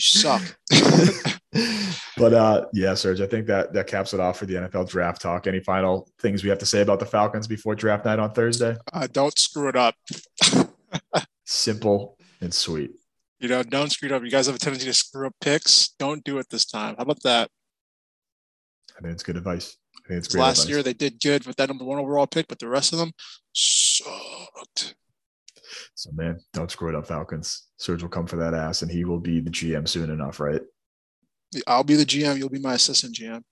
You 0.00 0.20
suck. 0.20 0.42
but 2.16 2.32
uh 2.32 2.66
yeah, 2.72 2.94
Serge, 2.94 3.20
I 3.20 3.26
think 3.26 3.46
that 3.48 3.72
that 3.74 3.86
caps 3.86 4.14
it 4.14 4.20
off 4.20 4.38
for 4.38 4.46
the 4.46 4.54
NFL 4.54 4.88
draft 4.88 5.20
talk. 5.20 5.46
Any 5.46 5.60
final 5.60 6.08
things 6.20 6.42
we 6.42 6.48
have 6.48 6.58
to 6.60 6.66
say 6.66 6.80
about 6.80 7.00
the 7.00 7.06
Falcons 7.06 7.46
before 7.46 7.74
draft 7.74 8.06
night 8.06 8.18
on 8.18 8.32
Thursday? 8.32 8.76
uh, 8.94 9.06
don't 9.12 9.36
screw 9.38 9.68
it 9.68 9.76
up. 9.76 9.94
Simple 11.44 12.16
and 12.40 12.54
sweet. 12.54 12.92
You 13.40 13.48
know, 13.48 13.62
don't 13.62 13.90
screw 13.90 14.08
it 14.08 14.12
up. 14.12 14.22
You 14.22 14.30
guys 14.30 14.46
have 14.46 14.54
a 14.54 14.58
tendency 14.58 14.86
to 14.86 14.94
screw 14.94 15.26
up 15.26 15.34
picks. 15.40 15.88
Don't 15.98 16.22
do 16.24 16.38
it 16.38 16.46
this 16.50 16.64
time. 16.64 16.94
How 16.96 17.02
about 17.02 17.22
that? 17.24 17.50
I 18.96 19.02
think 19.02 19.12
it's 19.14 19.22
good 19.22 19.36
advice. 19.36 19.76
I 20.04 20.08
think 20.08 20.18
it's 20.18 20.28
'Cause 20.28 20.34
great 20.34 20.42
Last 20.42 20.58
advice. 20.60 20.68
year 20.70 20.82
they 20.82 20.92
did 20.94 21.20
good 21.22 21.46
with 21.46 21.56
that 21.56 21.68
number 21.68 21.84
one 21.84 21.98
overall 21.98 22.26
pick, 22.26 22.48
but 22.48 22.58
the 22.58 22.68
rest 22.68 22.92
of 22.92 22.98
them 22.98 23.12
sucked. 23.52 24.94
So 25.94 26.10
man, 26.12 26.40
don't 26.52 26.70
screw 26.70 26.88
it 26.90 26.94
up, 26.94 27.06
Falcons. 27.06 27.66
Serge 27.80 28.02
will 28.02 28.10
come 28.10 28.26
for 28.26 28.36
that 28.36 28.52
ass, 28.52 28.82
and 28.82 28.90
he 28.90 29.04
will 29.06 29.18
be 29.18 29.40
the 29.40 29.50
GM 29.50 29.88
soon 29.88 30.10
enough, 30.10 30.38
right? 30.38 30.60
I'll 31.66 31.82
be 31.82 31.94
the 31.96 32.04
GM. 32.04 32.36
You'll 32.36 32.50
be 32.50 32.58
my 32.58 32.74
assistant 32.74 33.14
GM. 33.16 33.42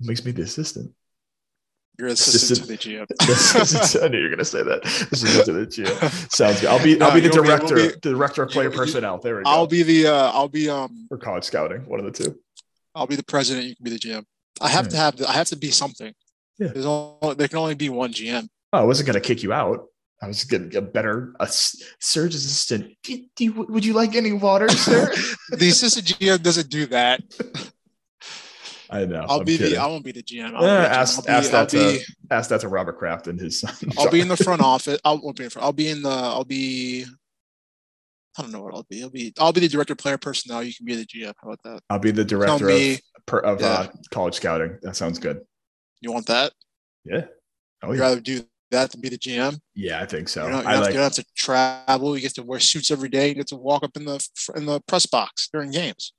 Makes 0.00 0.24
me 0.24 0.32
the 0.32 0.42
assistant. 0.42 0.90
You're 1.98 2.08
assistant 2.08 2.60
to 2.62 2.66
the 2.66 2.78
GM. 2.78 3.06
I 4.02 4.08
knew 4.08 4.18
you 4.18 4.24
were 4.24 4.30
gonna 4.30 4.44
say 4.44 4.62
that. 4.62 4.84
Assistant 5.12 5.44
to 5.44 5.52
the 5.52 5.66
GM. 5.66 6.32
Sounds 6.34 6.62
good. 6.62 6.70
I'll 6.70 6.82
be 6.82 6.98
I'll 7.00 7.12
be 7.14 7.20
the 7.20 7.28
be- 7.28 7.34
director, 7.34 7.74
we'll 7.74 7.90
be- 7.90 8.00
director 8.00 8.42
of 8.42 8.50
player 8.50 8.70
you- 8.70 8.76
personnel. 8.76 9.18
There 9.18 9.36
we 9.36 9.42
go. 9.44 9.50
I'll 9.50 9.66
be 9.66 9.82
the 9.82 10.06
uh, 10.06 10.32
I'll 10.32 10.48
be 10.48 10.70
um 10.70 11.06
or 11.10 11.18
college 11.18 11.44
scouting, 11.44 11.86
one 11.86 12.00
of 12.00 12.06
the 12.06 12.10
two. 12.10 12.38
I'll 12.94 13.06
be 13.06 13.16
the 13.16 13.22
president. 13.24 13.66
You 13.66 13.76
can 13.76 13.84
be 13.84 13.90
the 13.90 13.98
GM. 13.98 14.24
I 14.62 14.68
have 14.68 14.88
to 14.88 14.96
have 14.96 15.16
the, 15.16 15.28
I 15.28 15.32
have 15.34 15.48
to 15.48 15.56
be 15.56 15.70
something. 15.70 16.12
Yeah. 16.58 16.68
There's 16.68 16.86
only, 16.86 17.34
there 17.34 17.48
can 17.48 17.58
only 17.58 17.74
be 17.74 17.90
one 17.90 18.12
GM. 18.12 18.48
Oh, 18.72 18.78
I 18.78 18.82
wasn't 18.84 19.06
gonna 19.08 19.20
kick 19.20 19.42
you 19.42 19.52
out. 19.52 19.86
I 20.24 20.28
was 20.28 20.44
gonna 20.44 20.66
get 20.68 20.92
better 20.92 21.34
a 21.38 21.46
surge 21.48 22.34
assistant. 22.34 22.96
Do, 23.02 23.24
do, 23.36 23.52
would 23.68 23.84
you 23.84 23.92
like 23.92 24.14
any 24.14 24.32
water, 24.32 24.68
sir? 24.70 25.12
The 25.50 25.68
assistant 25.68 26.06
GM 26.06 26.42
doesn't 26.42 26.70
do 26.70 26.86
that. 26.86 27.20
I 28.90 29.04
know. 29.04 29.24
I'll 29.28 29.40
I'm 29.40 29.44
be 29.44 29.58
kidding. 29.58 29.74
the 29.74 29.80
I 29.82 29.86
won't 29.86 30.04
be 30.04 30.12
the 30.12 30.22
GM. 30.22 30.54
I'll, 30.54 30.62
Yeah, 30.64 30.82
be 30.82 30.88
the 30.88 30.94
ask- 30.94 31.18
I'll 31.18 31.24
be, 31.24 31.28
ask 31.30 31.52
I'll 31.54 31.60
that 31.66 31.68
to- 31.70 31.98
be, 31.98 32.04
Ask 32.30 32.50
that 32.50 32.60
to 32.62 32.68
Robert 32.68 32.98
Kraft 32.98 33.26
and 33.28 33.38
his 33.38 33.60
son. 33.60 33.74
I'll 33.98 34.10
be 34.10 34.20
in 34.20 34.28
the 34.28 34.36
front 34.36 34.62
office. 34.62 34.98
I'll 35.04 35.20
won't 35.20 35.36
be 35.36 35.44
in 35.44 35.50
front. 35.50 35.64
I'll 35.66 35.72
be 35.72 35.88
in 35.90 36.02
the. 36.02 36.08
I'll 36.10 36.44
be. 36.44 37.04
I 38.38 38.42
don't 38.42 38.50
know 38.50 38.62
what 38.62 38.74
I'll 38.74 38.86
be. 38.88 39.02
I'll 39.02 39.10
be. 39.10 39.32
I'll 39.38 39.52
be 39.52 39.60
the 39.60 39.68
director 39.68 39.92
of 39.92 39.98
player 39.98 40.16
personnel. 40.18 40.62
You 40.62 40.72
can 40.74 40.86
be 40.86 40.96
the 40.96 41.04
GM. 41.06 41.34
How 41.40 41.48
about 41.50 41.62
that? 41.64 41.80
I'll 41.90 41.98
be 41.98 42.10
the 42.12 42.24
director 42.24 42.64
me 42.66 42.94
of, 42.94 43.00
per, 43.26 43.38
of 43.40 43.60
Yeah. 43.60 43.66
uh, 43.66 43.86
college 44.10 44.34
scouting. 44.34 44.78
That 44.82 44.96
sounds 44.96 45.18
good. 45.18 45.40
you 46.00 46.10
want 46.12 46.26
that. 46.26 46.52
Yeah. 47.04 47.26
Oh 47.82 47.88
You'd 47.92 47.98
yeah. 47.98 48.02
rather 48.02 48.20
do 48.20 48.42
that 48.74 48.90
than 48.90 49.00
be 49.00 49.08
the 49.08 49.18
GM. 49.18 49.58
Yeah, 49.74 50.00
I 50.00 50.06
think 50.06 50.28
so. 50.28 50.46
You, 50.46 50.52
you, 50.52 50.58
I 50.58 50.72
don't, 50.72 50.82
like. 50.82 50.90
you 50.90 50.94
don't 50.94 51.04
have 51.04 51.12
to 51.14 51.24
travel. 51.34 52.14
You 52.14 52.22
get 52.22 52.34
to 52.34 52.42
wear 52.42 52.60
suits 52.60 52.90
every 52.90 53.08
day. 53.08 53.28
You 53.28 53.34
get 53.34 53.48
to 53.48 53.56
walk 53.56 53.84
up 53.84 53.96
in 53.96 54.04
the 54.04 54.28
in 54.54 54.66
the 54.66 54.80
press 54.86 55.06
box 55.06 55.48
during 55.52 55.70
games. 55.70 56.12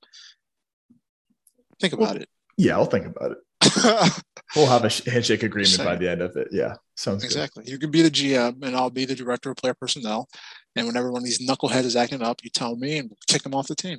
Think 1.80 1.92
about 1.92 2.16
it. 2.16 2.28
Yeah, 2.56 2.76
I'll 2.76 2.86
think 2.86 3.06
about 3.06 3.32
it. 3.32 4.22
We'll 4.54 4.66
have 4.66 4.84
a 4.84 5.10
handshake 5.10 5.42
agreement 5.42 5.78
by 5.78 5.96
the 5.96 6.08
end 6.08 6.22
of 6.22 6.36
it. 6.36 6.48
Yeah, 6.52 6.74
sounds 6.94 7.22
good. 7.22 7.26
exactly. 7.26 7.64
You 7.66 7.78
can 7.78 7.90
be 7.90 8.00
the 8.00 8.10
GM, 8.10 8.62
and 8.62 8.76
I'll 8.76 8.90
be 8.90 9.04
the 9.04 9.14
director 9.14 9.50
of 9.50 9.56
player 9.56 9.74
personnel. 9.74 10.28
And 10.76 10.86
whenever 10.86 11.10
one 11.10 11.22
of 11.22 11.24
these 11.24 11.46
knuckleheads 11.46 11.84
is 11.84 11.96
acting 11.96 12.22
up, 12.22 12.44
you 12.44 12.50
tell 12.50 12.76
me, 12.76 12.98
and 12.98 13.10
we'll 13.10 13.18
kick 13.26 13.42
them 13.42 13.54
off 13.54 13.66
the 13.66 13.74
team. 13.74 13.98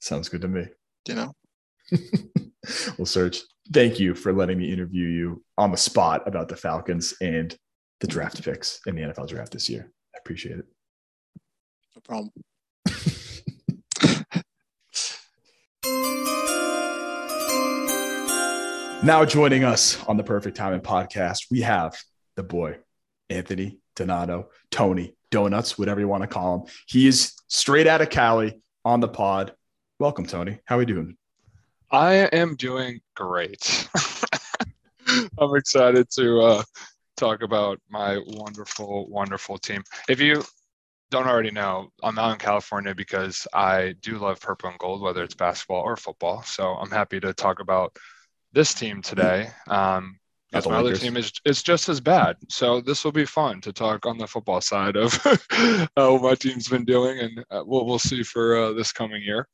Sounds 0.00 0.28
good 0.28 0.40
to 0.40 0.48
me. 0.48 0.66
You 1.06 1.14
know. 1.14 1.34
we'll 2.98 3.06
Serge, 3.06 3.42
thank 3.72 4.00
you 4.00 4.14
for 4.14 4.32
letting 4.32 4.58
me 4.58 4.72
interview 4.72 5.06
you 5.06 5.44
on 5.56 5.70
the 5.70 5.76
spot 5.76 6.26
about 6.26 6.48
the 6.48 6.56
Falcons 6.56 7.14
and 7.20 7.56
the 8.00 8.06
draft 8.06 8.42
picks 8.42 8.80
in 8.86 8.94
the 8.94 9.02
NFL 9.02 9.28
draft 9.28 9.52
this 9.52 9.68
year. 9.68 9.90
I 10.14 10.18
appreciate 10.18 10.58
it. 10.58 10.66
No 11.94 12.02
problem. 12.02 12.30
Now 19.02 19.24
joining 19.24 19.64
us 19.64 19.98
on 20.04 20.18
the 20.18 20.22
Perfect 20.22 20.58
Timing 20.58 20.82
podcast, 20.82 21.46
we 21.50 21.62
have 21.62 21.98
the 22.36 22.42
boy, 22.42 22.76
Anthony 23.30 23.78
Donato, 23.96 24.50
Tony 24.70 25.16
Donuts, 25.30 25.78
whatever 25.78 26.00
you 26.00 26.08
want 26.08 26.22
to 26.22 26.26
call 26.26 26.56
him. 26.56 26.72
He 26.86 27.08
is 27.08 27.32
straight 27.48 27.86
out 27.86 28.02
of 28.02 28.10
Cali 28.10 28.60
on 28.84 29.00
the 29.00 29.08
pod. 29.08 29.54
Welcome, 29.98 30.26
Tony. 30.26 30.60
How 30.66 30.74
are 30.74 30.80
we 30.80 30.84
doing? 30.84 31.16
I 31.92 32.14
am 32.32 32.54
doing 32.54 33.00
great. 33.16 33.88
I'm 35.38 35.56
excited 35.56 36.08
to 36.10 36.40
uh, 36.40 36.62
talk 37.16 37.42
about 37.42 37.80
my 37.88 38.20
wonderful, 38.26 39.08
wonderful 39.08 39.58
team. 39.58 39.82
If 40.08 40.20
you 40.20 40.44
don't 41.10 41.26
already 41.26 41.50
know, 41.50 41.88
I'm 42.04 42.16
out 42.18 42.32
in 42.32 42.38
California 42.38 42.94
because 42.94 43.44
I 43.52 43.96
do 44.02 44.18
love 44.18 44.40
purple 44.40 44.70
and 44.70 44.78
gold, 44.78 45.02
whether 45.02 45.24
it's 45.24 45.34
basketball 45.34 45.82
or 45.82 45.96
football. 45.96 46.42
So 46.42 46.74
I'm 46.74 46.90
happy 46.90 47.18
to 47.18 47.34
talk 47.34 47.58
about 47.58 47.96
this 48.52 48.72
team 48.72 49.02
today. 49.02 49.50
Um, 49.66 50.20
because 50.52 50.68
my 50.68 50.78
other 50.78 50.96
team 50.96 51.16
is 51.16 51.32
is 51.44 51.62
just 51.62 51.88
as 51.88 52.00
bad. 52.00 52.36
So 52.48 52.80
this 52.80 53.04
will 53.04 53.12
be 53.12 53.24
fun 53.24 53.60
to 53.60 53.72
talk 53.72 54.04
on 54.04 54.18
the 54.18 54.26
football 54.26 54.60
side 54.60 54.96
of 54.96 55.14
how 55.96 56.18
my 56.18 56.34
team's 56.34 56.66
been 56.66 56.84
doing, 56.84 57.20
and 57.20 57.44
uh, 57.52 57.62
we'll 57.64 57.86
we'll 57.86 58.00
see 58.00 58.24
for 58.24 58.56
uh, 58.56 58.72
this 58.72 58.90
coming 58.90 59.22
year. 59.22 59.46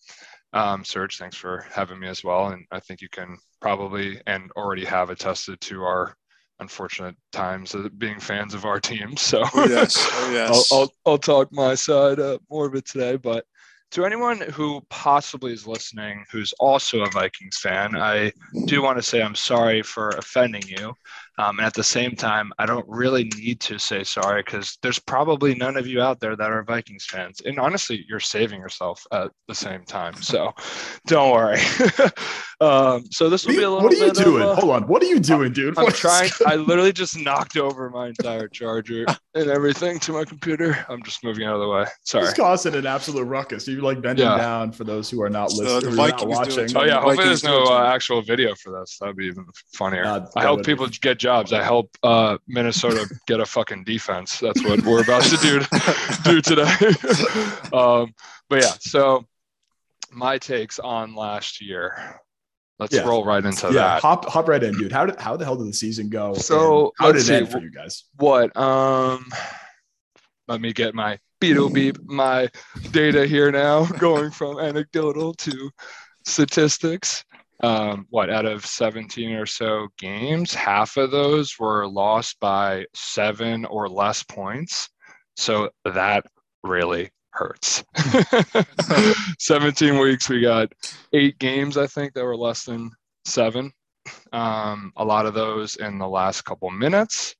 Um, 0.56 0.84
Serge, 0.84 1.18
thanks 1.18 1.36
for 1.36 1.66
having 1.70 2.00
me 2.00 2.08
as 2.08 2.24
well, 2.24 2.48
and 2.48 2.64
I 2.72 2.80
think 2.80 3.02
you 3.02 3.10
can 3.10 3.36
probably 3.60 4.20
and 4.26 4.50
already 4.52 4.86
have 4.86 5.10
attested 5.10 5.60
to 5.60 5.82
our 5.82 6.16
unfortunate 6.60 7.14
times 7.30 7.74
of 7.74 7.98
being 7.98 8.18
fans 8.18 8.54
of 8.54 8.64
our 8.64 8.80
team. 8.80 9.14
So 9.18 9.42
Oh, 9.52 9.66
yes. 9.68 9.96
Oh, 9.98 10.30
yes. 10.32 10.72
I'll, 10.72 10.80
I'll 10.80 10.92
I'll 11.04 11.18
talk 11.18 11.52
my 11.52 11.74
side 11.74 12.18
uh, 12.20 12.38
more 12.50 12.66
of 12.66 12.74
it 12.74 12.86
today, 12.86 13.16
but 13.16 13.44
to 13.92 14.06
anyone 14.06 14.40
who 14.40 14.80
possibly 14.88 15.52
is 15.52 15.66
listening 15.66 16.24
who's 16.32 16.54
also 16.58 17.02
a 17.02 17.10
Vikings 17.10 17.58
fan, 17.58 17.94
I 17.94 18.32
do 18.64 18.82
want 18.82 18.96
to 18.96 19.02
say 19.02 19.20
I'm 19.20 19.34
sorry 19.34 19.82
for 19.82 20.08
offending 20.10 20.62
you. 20.66 20.94
Um, 21.38 21.58
and 21.58 21.66
at 21.66 21.74
the 21.74 21.84
same 21.84 22.16
time, 22.16 22.52
I 22.58 22.66
don't 22.66 22.86
really 22.88 23.30
need 23.36 23.60
to 23.60 23.78
say 23.78 24.04
sorry 24.04 24.42
because 24.42 24.78
there's 24.82 24.98
probably 24.98 25.54
none 25.54 25.76
of 25.76 25.86
you 25.86 26.00
out 26.00 26.18
there 26.20 26.34
that 26.36 26.50
are 26.50 26.62
Vikings 26.64 27.04
fans. 27.04 27.40
And 27.44 27.58
honestly, 27.58 28.04
you're 28.08 28.20
saving 28.20 28.60
yourself 28.60 29.06
at 29.12 29.30
the 29.48 29.54
same 29.54 29.84
time. 29.84 30.14
So 30.22 30.54
don't 31.06 31.32
worry. 31.32 31.60
um, 32.60 33.04
so 33.10 33.28
this 33.28 33.44
will 33.46 33.54
be 33.54 33.62
a 33.62 33.68
little 33.70 33.84
What 33.84 33.92
are 33.92 33.96
you 33.96 34.12
bit 34.12 34.24
doing? 34.24 34.42
Of, 34.42 34.48
uh, 34.58 34.60
Hold 34.60 34.72
on. 34.72 34.88
What 34.88 35.02
are 35.02 35.06
you 35.06 35.20
doing, 35.20 35.52
dude? 35.52 35.76
I'm 35.78 35.84
What's 35.84 35.98
trying. 35.98 36.30
I 36.46 36.56
literally 36.56 36.92
just 36.92 37.18
knocked 37.18 37.56
over 37.56 37.90
my 37.90 38.08
entire 38.08 38.48
charger 38.48 39.04
and 39.34 39.50
everything 39.50 39.98
to 40.00 40.12
my 40.12 40.24
computer. 40.24 40.84
I'm 40.88 41.02
just 41.02 41.22
moving 41.22 41.46
out 41.46 41.54
of 41.56 41.60
the 41.60 41.68
way. 41.68 41.84
Sorry. 42.04 42.24
It's 42.24 42.34
causing 42.34 42.74
an 42.74 42.86
absolute 42.86 43.24
ruckus. 43.24 43.68
You're 43.68 43.82
like 43.82 44.00
bending 44.00 44.26
Yeah. 44.26 44.38
down 44.38 44.72
for 44.72 44.84
those 44.84 45.10
who 45.10 45.20
are 45.22 45.28
not 45.30 45.50
So 45.50 45.62
listening, 45.62 45.90
the 45.90 45.96
not 45.96 46.10
Vikings 46.20 46.36
watching. 46.56 46.76
Oh 46.76 46.84
yeah, 46.84 46.94
hopefully 46.94 47.16
Vikings 47.16 47.42
there's 47.42 47.44
no 47.44 47.64
uh, 47.64 47.86
actual 47.92 48.22
video 48.22 48.54
for 48.54 48.72
this. 48.78 48.96
That'd 49.00 49.16
be 49.16 49.26
even 49.26 49.44
funnier. 49.74 50.04
Uh, 50.04 50.14
I 50.14 50.20
that 50.20 50.42
help 50.42 50.58
be- 50.60 50.64
people 50.64 50.86
get 51.02 51.18
jobs. 51.26 51.52
I 51.52 51.60
help 51.60 51.90
uh, 52.04 52.38
Minnesota 52.46 53.08
get 53.26 53.40
a 53.40 53.46
fucking 53.46 53.82
defense. 53.82 54.38
That's 54.38 54.62
what 54.62 54.80
we're 54.82 55.02
about 55.02 55.24
to 55.24 55.36
do 55.38 55.60
do 56.24 56.40
today. 56.40 56.70
um, 57.76 58.14
but 58.48 58.62
yeah, 58.62 58.74
so 58.78 59.24
my 60.12 60.38
takes 60.38 60.78
on 60.78 61.16
last 61.16 61.60
year. 61.60 62.20
Let's 62.78 62.94
Yeah. 62.94 63.08
roll 63.08 63.24
right 63.24 63.44
into 63.44 63.66
yeah, 63.68 63.72
that. 63.72 64.02
hop 64.02 64.28
hop 64.28 64.46
right 64.48 64.62
in, 64.62 64.78
dude. 64.78 64.92
How 64.92 65.04
did 65.06 65.18
how 65.18 65.36
the 65.36 65.44
hell 65.44 65.56
did 65.56 65.66
the 65.66 65.72
season 65.72 66.10
go? 66.10 66.34
So, 66.34 66.92
how 66.98 67.10
did 67.10 67.22
it 67.22 67.30
end 67.30 67.50
for 67.50 67.58
you 67.58 67.72
guys? 67.72 68.04
What? 68.18 68.56
Um, 68.56 69.26
let 70.46 70.60
me 70.60 70.72
get 70.72 70.94
my 70.94 71.18
Beetle 71.40 71.70
beep 71.70 71.98
my 72.04 72.48
data 72.92 73.26
here 73.26 73.50
now, 73.50 73.84
going 73.98 74.30
from 74.30 74.58
anecdotal 74.60 75.34
to 75.34 75.70
statistics. 76.24 77.24
Um, 77.62 78.06
what 78.10 78.28
out 78.28 78.44
of 78.44 78.66
17 78.66 79.32
or 79.32 79.46
so 79.46 79.88
games, 79.98 80.52
half 80.54 80.96
of 80.96 81.10
those 81.10 81.58
were 81.58 81.88
lost 81.88 82.38
by 82.38 82.84
seven 82.94 83.64
or 83.64 83.88
less 83.88 84.22
points. 84.22 84.88
So 85.36 85.70
that 85.84 86.26
really 86.62 87.10
hurts. 87.30 87.84
17 89.38 89.98
weeks, 89.98 90.28
we 90.28 90.40
got 90.40 90.72
eight 91.12 91.38
games, 91.38 91.76
I 91.76 91.86
think, 91.86 92.14
that 92.14 92.24
were 92.24 92.36
less 92.36 92.64
than 92.64 92.90
seven. 93.24 93.72
Um, 94.32 94.92
a 94.96 95.04
lot 95.04 95.26
of 95.26 95.34
those 95.34 95.76
in 95.76 95.98
the 95.98 96.08
last 96.08 96.42
couple 96.42 96.70
minutes, 96.70 97.34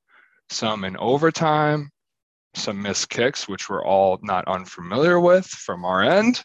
some 0.51 0.85
in 0.85 0.97
overtime, 0.97 1.91
some 2.55 2.81
missed 2.81 3.11
kicks, 3.11 3.49
which 3.49 3.69
we're 3.69 3.85
all 3.85 4.19
not 4.23 4.49
unfamiliar 4.49 5.21
with 5.21 5.47
from 5.47 5.85
our 5.85 6.03
end, 6.03 6.43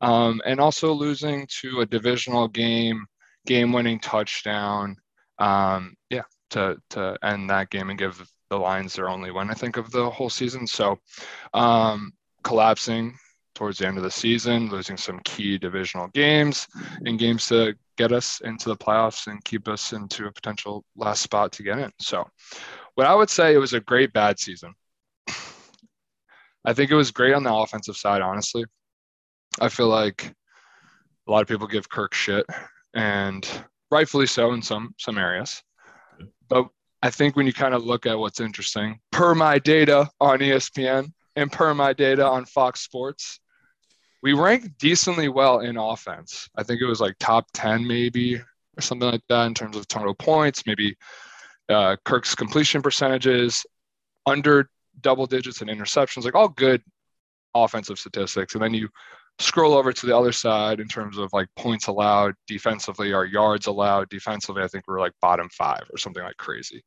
um, 0.00 0.40
and 0.44 0.60
also 0.60 0.92
losing 0.92 1.46
to 1.60 1.80
a 1.80 1.86
divisional 1.86 2.48
game, 2.48 3.06
game-winning 3.46 4.00
touchdown. 4.00 4.96
Um, 5.38 5.94
yeah, 6.10 6.22
to 6.50 6.76
to 6.90 7.16
end 7.22 7.50
that 7.50 7.70
game 7.70 7.90
and 7.90 7.98
give 7.98 8.22
the 8.50 8.58
Lions 8.58 8.94
their 8.94 9.08
only 9.08 9.30
win, 9.30 9.50
I 9.50 9.54
think, 9.54 9.76
of 9.76 9.90
the 9.90 10.10
whole 10.10 10.30
season. 10.30 10.66
So, 10.66 10.98
um, 11.54 12.12
collapsing 12.42 13.16
towards 13.54 13.78
the 13.78 13.86
end 13.86 13.96
of 13.96 14.02
the 14.02 14.10
season, 14.10 14.68
losing 14.68 14.96
some 14.96 15.20
key 15.24 15.58
divisional 15.58 16.08
games 16.08 16.66
and 17.04 17.18
games 17.18 17.46
to 17.48 17.74
get 17.96 18.12
us 18.12 18.40
into 18.40 18.68
the 18.68 18.76
playoffs 18.76 19.26
and 19.26 19.44
keep 19.44 19.68
us 19.68 19.92
into 19.92 20.26
a 20.26 20.32
potential 20.32 20.84
last 20.96 21.22
spot 21.22 21.52
to 21.52 21.62
get 21.62 21.78
in. 21.78 21.90
So, 22.00 22.28
what 22.94 23.06
I 23.06 23.14
would 23.14 23.30
say 23.30 23.54
it 23.54 23.58
was 23.58 23.72
a 23.72 23.80
great 23.80 24.12
bad 24.12 24.38
season. 24.38 24.74
I 26.64 26.74
think 26.74 26.90
it 26.90 26.96
was 26.96 27.10
great 27.10 27.34
on 27.34 27.42
the 27.42 27.54
offensive 27.54 27.96
side, 27.96 28.20
honestly. 28.20 28.64
I 29.58 29.68
feel 29.68 29.88
like 29.88 30.32
a 31.26 31.30
lot 31.30 31.42
of 31.42 31.48
people 31.48 31.66
give 31.66 31.88
Kirk 31.88 32.14
shit, 32.14 32.46
and 32.94 33.48
rightfully 33.90 34.26
so 34.26 34.52
in 34.52 34.62
some 34.62 34.94
some 34.98 35.18
areas. 35.18 35.62
But 36.48 36.68
I 37.02 37.10
think 37.10 37.36
when 37.36 37.46
you 37.46 37.52
kind 37.52 37.74
of 37.74 37.84
look 37.84 38.06
at 38.06 38.18
what's 38.18 38.40
interesting, 38.40 39.00
per 39.10 39.34
my 39.34 39.58
data 39.58 40.08
on 40.20 40.40
ESPN 40.40 41.12
and 41.36 41.50
per 41.50 41.72
my 41.74 41.92
data 41.92 42.26
on 42.26 42.44
Fox 42.44 42.80
Sports, 42.80 43.40
we 44.22 44.34
rank 44.34 44.76
decently 44.78 45.28
well 45.28 45.60
in 45.60 45.76
offense. 45.76 46.48
I 46.56 46.62
think 46.62 46.80
it 46.80 46.86
was 46.86 47.00
like 47.00 47.16
top 47.18 47.46
10 47.54 47.86
maybe 47.86 48.36
or 48.36 48.80
something 48.80 49.10
like 49.10 49.22
that 49.28 49.46
in 49.46 49.54
terms 49.54 49.76
of 49.76 49.88
total 49.88 50.14
points, 50.14 50.66
maybe 50.66 50.96
uh, 51.68 51.96
Kirk's 52.04 52.34
completion 52.34 52.82
percentages, 52.82 53.64
under 54.26 54.68
double 55.00 55.26
digits 55.26 55.62
and 55.62 55.70
interceptions, 55.70 56.24
like 56.24 56.34
all 56.34 56.48
good 56.48 56.82
offensive 57.54 57.98
statistics. 57.98 58.54
And 58.54 58.62
then 58.62 58.74
you 58.74 58.88
scroll 59.40 59.74
over 59.74 59.92
to 59.92 60.06
the 60.06 60.16
other 60.16 60.32
side 60.32 60.80
in 60.80 60.88
terms 60.88 61.16
of 61.16 61.32
like 61.32 61.48
points 61.56 61.86
allowed 61.86 62.34
defensively 62.46 63.12
or 63.12 63.24
yards 63.24 63.66
allowed 63.66 64.08
defensively. 64.10 64.62
I 64.62 64.68
think 64.68 64.84
we're 64.86 65.00
like 65.00 65.12
bottom 65.20 65.48
five 65.50 65.82
or 65.90 65.98
something 65.98 66.22
like 66.22 66.36
crazy. 66.36 66.84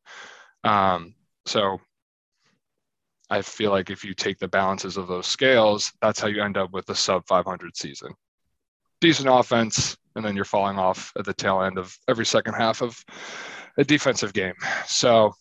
Um, 0.63 1.15
so 1.45 1.79
I 3.29 3.41
feel 3.41 3.71
like 3.71 3.89
if 3.89 4.03
you 4.03 4.13
take 4.13 4.37
the 4.37 4.47
balances 4.47 4.97
of 4.97 5.07
those 5.07 5.25
scales, 5.25 5.91
that's 6.01 6.19
how 6.19 6.27
you 6.27 6.43
end 6.43 6.57
up 6.57 6.71
with 6.71 6.87
a 6.89 6.95
sub 6.95 7.25
500 7.27 7.75
season. 7.75 8.13
Decent 9.01 9.27
offense, 9.29 9.97
and 10.15 10.23
then 10.23 10.35
you're 10.35 10.45
falling 10.45 10.77
off 10.77 11.11
at 11.17 11.25
the 11.25 11.33
tail 11.33 11.61
end 11.63 11.79
of 11.79 11.97
every 12.07 12.25
second 12.25 12.53
half 12.53 12.81
of 12.81 13.03
a 13.77 13.83
defensive 13.83 14.31
game. 14.31 14.53
So 14.85 15.33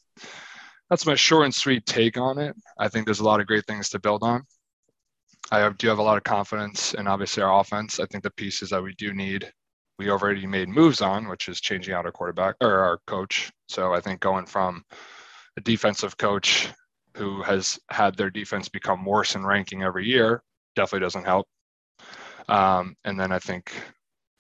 that's 0.88 1.06
my 1.06 1.14
short 1.14 1.44
and 1.44 1.54
sweet 1.54 1.84
take 1.84 2.16
on 2.16 2.38
it. 2.38 2.56
I 2.78 2.88
think 2.88 3.04
there's 3.04 3.20
a 3.20 3.24
lot 3.24 3.40
of 3.40 3.46
great 3.46 3.66
things 3.66 3.90
to 3.90 3.98
build 3.98 4.22
on. 4.22 4.44
I 5.52 5.68
do 5.68 5.88
have 5.88 5.98
a 5.98 6.02
lot 6.02 6.16
of 6.16 6.24
confidence 6.24 6.94
in 6.94 7.06
obviously 7.06 7.42
our 7.42 7.60
offense. 7.60 8.00
I 8.00 8.06
think 8.06 8.24
the 8.24 8.30
pieces 8.30 8.70
that 8.70 8.82
we 8.82 8.94
do 8.94 9.12
need, 9.12 9.52
we 9.98 10.08
already 10.08 10.46
made 10.46 10.70
moves 10.70 11.02
on, 11.02 11.28
which 11.28 11.46
is 11.46 11.60
changing 11.60 11.92
out 11.92 12.06
our 12.06 12.10
quarterback 12.10 12.56
or 12.62 12.78
our 12.78 12.98
coach. 13.06 13.52
So 13.68 13.92
I 13.92 14.00
think 14.00 14.20
going 14.20 14.46
from 14.46 14.82
a 15.58 15.60
defensive 15.60 16.16
coach 16.16 16.70
who 17.18 17.42
has 17.42 17.78
had 17.90 18.16
their 18.16 18.30
defense 18.30 18.70
become 18.70 19.04
worse 19.04 19.34
in 19.34 19.44
ranking 19.44 19.82
every 19.82 20.06
year 20.06 20.42
definitely 20.74 21.04
doesn't 21.04 21.26
help. 21.26 21.46
Um, 22.48 22.96
and 23.04 23.20
then 23.20 23.30
I 23.30 23.38
think 23.38 23.74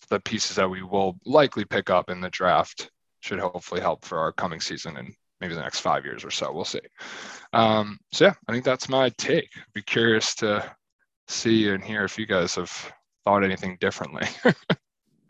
the 0.08 0.18
pieces 0.18 0.56
that 0.56 0.70
we 0.70 0.82
will 0.82 1.18
likely 1.26 1.66
pick 1.66 1.90
up 1.90 2.08
in 2.08 2.22
the 2.22 2.30
draft 2.30 2.90
should 3.20 3.38
hopefully 3.38 3.82
help 3.82 4.06
for 4.06 4.18
our 4.18 4.32
coming 4.32 4.60
season 4.60 4.96
and 4.96 5.12
maybe 5.42 5.54
the 5.54 5.60
next 5.60 5.80
five 5.80 6.06
years 6.06 6.24
or 6.24 6.30
so. 6.30 6.50
We'll 6.50 6.64
see. 6.64 6.80
Um, 7.52 7.98
so 8.12 8.24
yeah, 8.24 8.34
I 8.48 8.52
think 8.52 8.64
that's 8.64 8.88
my 8.88 9.10
take. 9.18 9.50
Be 9.74 9.82
curious 9.82 10.34
to 10.36 10.74
see 11.28 11.68
and 11.68 11.82
hear 11.82 12.04
if 12.04 12.18
you 12.18 12.26
guys 12.26 12.54
have 12.54 12.92
thought 13.24 13.44
anything 13.44 13.76
differently. 13.80 14.26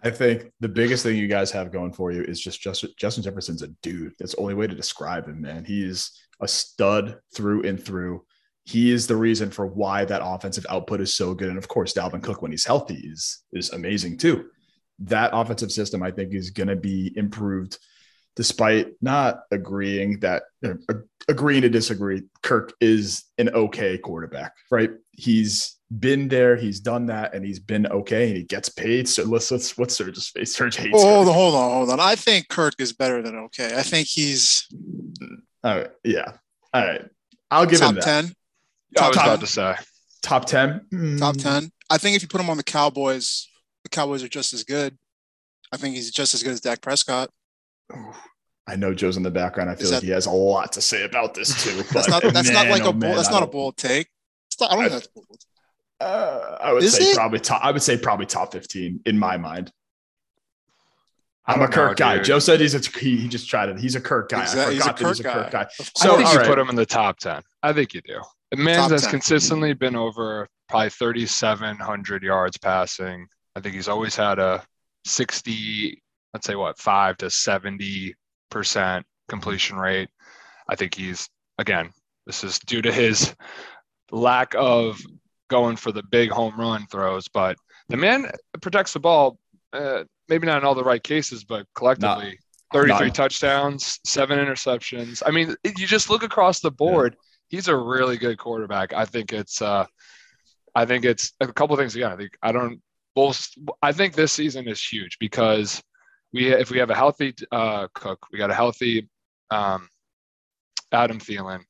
I 0.04 0.10
think 0.10 0.50
the 0.58 0.68
biggest 0.68 1.04
thing 1.04 1.16
you 1.16 1.28
guys 1.28 1.52
have 1.52 1.72
going 1.72 1.92
for 1.92 2.10
you 2.10 2.22
is 2.22 2.40
just 2.40 2.60
Justin, 2.60 2.90
Justin 2.98 3.22
Jefferson's 3.22 3.62
a 3.62 3.68
dude. 3.82 4.14
That's 4.18 4.34
the 4.34 4.40
only 4.40 4.54
way 4.54 4.66
to 4.66 4.74
describe 4.74 5.28
him, 5.28 5.40
man. 5.40 5.64
He 5.64 5.84
is 5.84 6.10
a 6.40 6.48
stud 6.48 7.18
through 7.34 7.62
and 7.62 7.82
through. 7.82 8.24
He 8.64 8.90
is 8.90 9.06
the 9.06 9.16
reason 9.16 9.50
for 9.50 9.66
why 9.66 10.04
that 10.04 10.22
offensive 10.24 10.66
output 10.68 11.00
is 11.00 11.14
so 11.14 11.34
good. 11.34 11.48
And 11.48 11.58
of 11.58 11.68
course, 11.68 11.94
Dalvin 11.94 12.22
Cook, 12.22 12.42
when 12.42 12.50
he's 12.50 12.64
healthy, 12.64 12.96
is 12.96 13.44
is 13.52 13.70
amazing 13.70 14.18
too. 14.18 14.46
That 15.00 15.30
offensive 15.32 15.70
system, 15.70 16.02
I 16.02 16.10
think, 16.10 16.34
is 16.34 16.50
going 16.50 16.68
to 16.68 16.76
be 16.76 17.12
improved, 17.16 17.78
despite 18.34 18.88
not 19.00 19.42
agreeing 19.52 20.20
that 20.20 20.44
uh, 20.64 20.74
agreeing 21.28 21.62
to 21.62 21.68
disagree. 21.68 22.22
Kirk 22.42 22.72
is 22.80 23.24
an 23.38 23.50
okay 23.50 23.98
quarterback, 23.98 24.52
right? 24.70 24.90
He's 25.12 25.76
been 26.00 26.28
there, 26.28 26.56
he's 26.56 26.80
done 26.80 27.06
that, 27.06 27.34
and 27.34 27.44
he's 27.44 27.58
been 27.58 27.86
okay, 27.86 28.28
and 28.28 28.36
he 28.36 28.42
gets 28.44 28.68
paid. 28.68 29.08
So 29.08 29.24
let's 29.24 29.50
let's 29.50 29.76
what's 29.76 29.96
Serge's 29.96 30.28
face? 30.28 30.54
Serge 30.54 30.76
hates. 30.76 30.90
Oh, 30.94 31.24
hold 31.24 31.26
Kirk. 31.26 31.28
on, 31.28 31.34
hold 31.34 31.54
on, 31.54 31.70
hold 31.70 31.90
on. 31.90 32.00
I 32.00 32.14
think 32.14 32.48
Kirk 32.48 32.74
is 32.78 32.92
better 32.92 33.22
than 33.22 33.36
okay. 33.36 33.76
I 33.76 33.82
think 33.82 34.08
he's 34.08 34.66
All 35.64 35.76
right, 35.78 35.90
yeah, 36.04 36.32
all 36.72 36.84
right. 36.86 37.02
I'll 37.50 37.66
give 37.66 37.80
him 37.80 37.94
top 37.94 37.94
that. 37.96 38.04
ten. 38.04 38.24
I 38.98 39.08
was 39.08 39.16
Top 39.16 39.24
about 39.24 39.26
10. 39.36 39.38
to 39.40 39.46
say. 39.46 39.74
Top 40.22 40.44
ten. 40.46 40.70
Top 41.18 41.36
Mm, 41.36 41.42
ten. 41.42 41.72
I 41.90 41.98
think 41.98 42.16
if 42.16 42.22
you 42.22 42.28
put 42.28 42.40
him 42.40 42.48
on 42.50 42.56
the 42.56 42.62
Cowboys, 42.64 43.48
the 43.82 43.88
Cowboys 43.90 44.22
are 44.22 44.28
just 44.28 44.52
as 44.54 44.64
good. 44.64 44.96
I 45.72 45.76
think 45.76 45.94
he's 45.94 46.10
just 46.10 46.34
as 46.34 46.42
good 46.42 46.52
as 46.52 46.60
Dak 46.60 46.80
Prescott. 46.80 47.30
I 48.66 48.76
know 48.76 48.94
Joe's 48.94 49.16
in 49.16 49.22
the 49.22 49.30
background. 49.30 49.70
I 49.70 49.74
feel 49.74 49.86
Is 49.86 49.92
like 49.92 50.02
he 50.02 50.10
has 50.10 50.26
a 50.26 50.30
lot 50.30 50.72
to 50.72 50.80
say 50.80 51.04
about 51.04 51.34
this 51.34 51.62
too. 51.64 51.70
That's 51.92 52.06
but 52.08 52.22
not 52.24 52.32
that's 52.32 52.50
not 52.50 52.68
like 52.68 52.82
oh 52.84 52.90
a 52.90 52.92
bold, 52.92 53.00
man, 53.00 53.16
that's 53.16 53.30
not 53.30 53.38
a 53.38 53.46
don't- 53.46 53.52
bold 53.52 53.76
take. 53.76 54.08
Not, 54.60 54.70
I 54.70 54.74
don't 54.76 54.84
I- 54.84 54.88
think 54.88 55.00
that's 55.02 55.06
bold. 55.08 55.26
Uh, 56.02 56.58
I 56.60 56.72
would 56.72 56.82
Is 56.82 56.94
say 56.96 57.04
it? 57.04 57.16
probably 57.16 57.40
top. 57.40 57.64
I 57.64 57.70
would 57.70 57.82
say 57.82 57.96
probably 57.96 58.26
top 58.26 58.52
fifteen 58.52 59.00
in 59.06 59.18
my 59.18 59.36
mind. 59.36 59.72
I 61.46 61.54
I'm 61.54 61.62
a 61.62 61.68
Kirk 61.68 61.90
know, 61.90 61.94
guy. 61.94 62.16
dude. 62.16 62.24
Joe 62.26 62.38
said 62.38 62.60
he's 62.60 62.74
a 62.74 62.98
he, 62.98 63.16
he 63.16 63.28
just 63.28 63.48
tried 63.48 63.68
it. 63.68 63.78
He's 63.78 63.96
a 63.96 64.00
Kirk 64.00 64.28
guy. 64.30 64.42
Exactly. 64.42 64.74
I 64.74 64.74
He's 64.74 64.86
a 64.86 64.92
forgot 64.92 64.98
that 64.98 65.08
he's 65.08 65.20
a 65.20 65.22
Kirk 65.24 65.32
Kirk 65.34 65.50
guy. 65.50 65.62
guy. 65.64 65.70
So 65.96 66.14
I 66.14 66.16
think 66.18 66.32
you 66.32 66.38
right. 66.38 66.46
put 66.46 66.58
him 66.58 66.68
in 66.68 66.76
the 66.76 66.86
top 66.86 67.18
10. 67.18 67.42
I 67.64 67.72
think 67.72 67.94
you 67.94 68.00
do. 68.02 68.20
The 68.52 68.58
man 68.58 68.76
Top 68.76 68.90
has 68.92 69.02
10. 69.02 69.10
consistently 69.10 69.72
been 69.72 69.96
over 69.96 70.46
probably 70.68 70.90
3,700 70.90 72.22
yards 72.22 72.58
passing. 72.58 73.26
I 73.56 73.60
think 73.60 73.74
he's 73.74 73.88
always 73.88 74.14
had 74.14 74.38
a 74.38 74.62
60, 75.04 76.00
let's 76.32 76.46
say 76.46 76.54
what, 76.54 76.78
five 76.78 77.16
to 77.18 77.26
70% 77.26 78.14
completion 79.28 79.76
rate. 79.78 80.10
I 80.68 80.76
think 80.76 80.94
he's, 80.94 81.28
again, 81.58 81.90
this 82.26 82.44
is 82.44 82.58
due 82.60 82.82
to 82.82 82.92
his 82.92 83.34
lack 84.12 84.54
of 84.56 85.00
going 85.48 85.76
for 85.76 85.92
the 85.92 86.02
big 86.02 86.30
home 86.30 86.58
run 86.58 86.86
throws, 86.86 87.28
but 87.28 87.56
the 87.88 87.96
man 87.96 88.30
protects 88.60 88.92
the 88.92 89.00
ball. 89.00 89.38
Uh, 89.72 90.04
maybe 90.28 90.46
not 90.46 90.58
in 90.58 90.64
all 90.64 90.74
the 90.74 90.84
right 90.84 91.02
cases, 91.02 91.44
but 91.44 91.66
collectively, 91.74 92.38
33 92.72 93.06
not- 93.06 93.14
touchdowns, 93.14 93.98
seven 94.04 94.38
interceptions. 94.38 95.22
I 95.24 95.30
mean, 95.30 95.54
you 95.64 95.86
just 95.86 96.10
look 96.10 96.22
across 96.22 96.60
the 96.60 96.70
board. 96.70 97.16
He's 97.48 97.68
a 97.68 97.76
really 97.76 98.16
good 98.16 98.38
quarterback. 98.38 98.92
I 98.94 99.04
think 99.04 99.32
it's, 99.32 99.60
uh, 99.60 99.86
I 100.74 100.86
think 100.86 101.04
it's 101.04 101.32
a 101.40 101.52
couple 101.52 101.74
of 101.74 101.80
things 101.80 101.94
again. 101.94 102.12
I 102.12 102.16
think 102.16 102.36
I 102.42 102.52
don't. 102.52 102.80
Well, 103.14 103.36
I 103.82 103.92
think 103.92 104.14
this 104.14 104.32
season 104.32 104.66
is 104.68 104.82
huge 104.82 105.18
because 105.18 105.82
we, 106.32 106.48
if 106.48 106.70
we 106.70 106.78
have 106.78 106.88
a 106.88 106.94
healthy 106.94 107.34
uh, 107.50 107.88
Cook, 107.92 108.26
we 108.32 108.38
got 108.38 108.50
a 108.50 108.54
healthy 108.54 109.06
um, 109.50 109.86
Adam 110.92 111.18
Thielen. 111.18 111.60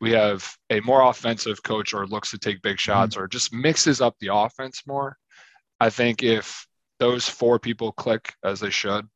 We 0.00 0.12
have 0.12 0.56
a 0.70 0.80
more 0.80 1.08
offensive 1.08 1.62
coach 1.62 1.94
or 1.94 2.06
looks 2.06 2.30
to 2.32 2.38
take 2.38 2.62
big 2.62 2.78
shots 2.78 3.16
or 3.16 3.28
just 3.28 3.52
mixes 3.52 4.00
up 4.00 4.16
the 4.18 4.34
offense 4.34 4.82
more. 4.86 5.16
I 5.80 5.90
think 5.90 6.22
if 6.22 6.66
those 6.98 7.28
four 7.28 7.58
people 7.58 7.92
click 7.92 8.34
as 8.44 8.60
they 8.60 8.70
should, 8.70 9.06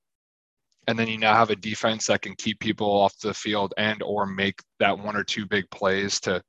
and 0.86 0.98
then 0.98 1.09
you 1.09 1.18
now 1.18 1.34
have 1.34 1.50
a 1.50 1.56
defense 1.56 2.06
that 2.06 2.22
can 2.22 2.34
keep 2.34 2.60
people 2.60 2.88
off 2.88 3.18
the 3.18 3.34
field 3.34 3.74
and 3.76 4.02
or 4.02 4.24
make 4.24 4.60
that 4.78 4.98
one 4.98 5.16
or 5.16 5.24
two 5.24 5.44
big 5.46 5.70
plays 5.70 6.18
to 6.20 6.42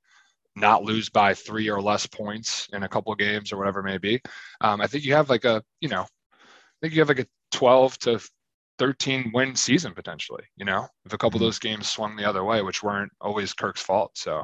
not 0.55 0.83
lose 0.83 1.09
by 1.09 1.33
three 1.33 1.69
or 1.69 1.81
less 1.81 2.05
points 2.05 2.67
in 2.73 2.83
a 2.83 2.89
couple 2.89 3.11
of 3.11 3.19
games 3.19 3.51
or 3.51 3.57
whatever 3.57 3.81
it 3.81 3.83
may 3.83 3.97
be. 3.97 4.21
Um, 4.61 4.81
I 4.81 4.87
think 4.87 5.03
you 5.03 5.13
have 5.13 5.29
like 5.29 5.45
a, 5.45 5.63
you 5.81 5.89
know, 5.89 6.01
I 6.01 6.77
think 6.81 6.93
you 6.93 7.01
have 7.01 7.09
like 7.09 7.19
a 7.19 7.27
12 7.51 7.99
to 7.99 8.29
13 8.79 9.31
win 9.33 9.55
season 9.55 9.93
potentially, 9.93 10.43
you 10.57 10.65
know, 10.65 10.87
if 11.05 11.13
a 11.13 11.17
couple 11.17 11.37
of 11.37 11.41
those 11.41 11.59
games 11.59 11.87
swung 11.87 12.15
the 12.15 12.27
other 12.27 12.43
way, 12.43 12.61
which 12.61 12.81
weren't 12.81 13.11
always 13.21 13.53
Kirk's 13.53 13.81
fault. 13.81 14.17
So, 14.17 14.43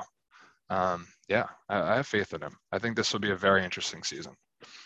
um, 0.69 1.07
yeah, 1.29 1.45
I, 1.69 1.81
I 1.81 1.95
have 1.95 2.07
faith 2.07 2.33
in 2.33 2.41
him. 2.41 2.55
I 2.71 2.77
think 2.77 2.95
this 2.95 3.13
will 3.13 3.21
be 3.21 3.31
a 3.31 3.35
very 3.35 3.63
interesting 3.63 4.03
season. 4.03 4.33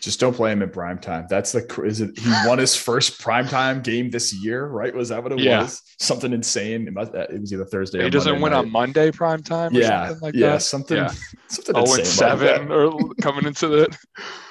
Just 0.01 0.19
don't 0.19 0.35
play 0.35 0.51
him 0.51 0.61
in 0.61 0.69
prime 0.69 0.99
time. 0.99 1.25
That's 1.29 1.51
the 1.51 1.65
is 1.83 2.01
it? 2.01 2.17
He 2.17 2.31
won 2.47 2.57
his 2.59 2.75
first 2.75 3.19
prime 3.19 3.47
time 3.47 3.81
game 3.81 4.09
this 4.09 4.33
year, 4.33 4.67
right? 4.67 4.93
Was 4.93 5.09
that 5.09 5.21
what 5.23 5.31
it 5.31 5.39
Yeah. 5.39 5.63
was? 5.63 5.81
Something 5.99 6.31
insane. 6.31 6.87
It, 6.87 6.93
must, 6.93 7.13
it 7.13 7.39
was 7.41 7.51
either 7.51 7.65
Thursday. 7.65 7.99
He 7.99 8.05
or 8.05 8.09
doesn't 8.09 8.31
Monday 8.39 8.43
win 8.43 8.53
night. 8.53 8.59
on 8.59 8.71
Monday 8.71 9.11
prime 9.11 9.41
time 9.43 9.75
or 9.75 9.81
Yeah, 9.81 10.07
something 10.07 10.21
like 10.21 10.35
yeah, 10.35 10.53
that. 10.53 10.61
something, 10.61 10.97
Yeah. 10.97 11.11
something 11.49 11.75
Oh, 11.75 11.81
and 11.81 11.89
like 11.89 12.05
seven 12.05 12.71
or 12.71 13.13
coming 13.21 13.45
into 13.45 13.67
the 13.67 13.97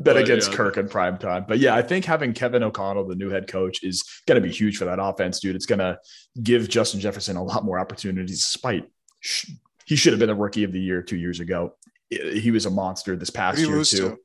bet 0.00 0.14
But, 0.16 0.22
against 0.24 0.50
yeah. 0.50 0.56
Kirk 0.56 0.76
in 0.78 0.88
prime 0.88 1.18
time. 1.18 1.44
But 1.46 1.58
yeah, 1.58 1.74
I 1.74 1.82
think 1.82 2.04
having 2.04 2.32
Kevin 2.32 2.62
O'Connell, 2.62 3.06
the 3.06 3.14
new 3.14 3.28
head 3.30 3.46
coach, 3.46 3.82
is 3.82 4.02
going 4.26 4.40
to 4.40 4.46
be 4.46 4.52
huge 4.52 4.76
for 4.78 4.86
that 4.86 4.98
offense, 4.98 5.40
dude. 5.40 5.54
It's 5.54 5.66
going 5.66 5.78
to 5.78 5.98
give 6.42 6.68
Justin 6.68 7.00
Jefferson 7.00 7.36
a 7.36 7.44
lot 7.44 7.64
more 7.64 7.78
opportunities. 7.78 8.38
Despite 8.40 8.86
sh- 9.20 9.50
he 9.84 9.96
should 9.96 10.12
have 10.12 10.20
been 10.20 10.28
the 10.28 10.34
rookie 10.34 10.64
of 10.64 10.72
the 10.72 10.80
year 10.80 11.02
two 11.02 11.16
years 11.16 11.40
ago. 11.40 11.74
He 12.08 12.50
was 12.50 12.66
a 12.66 12.70
monster 12.70 13.14
this 13.14 13.30
past 13.30 13.58
you 13.60 13.68
year 13.68 13.84
too. 13.84 14.18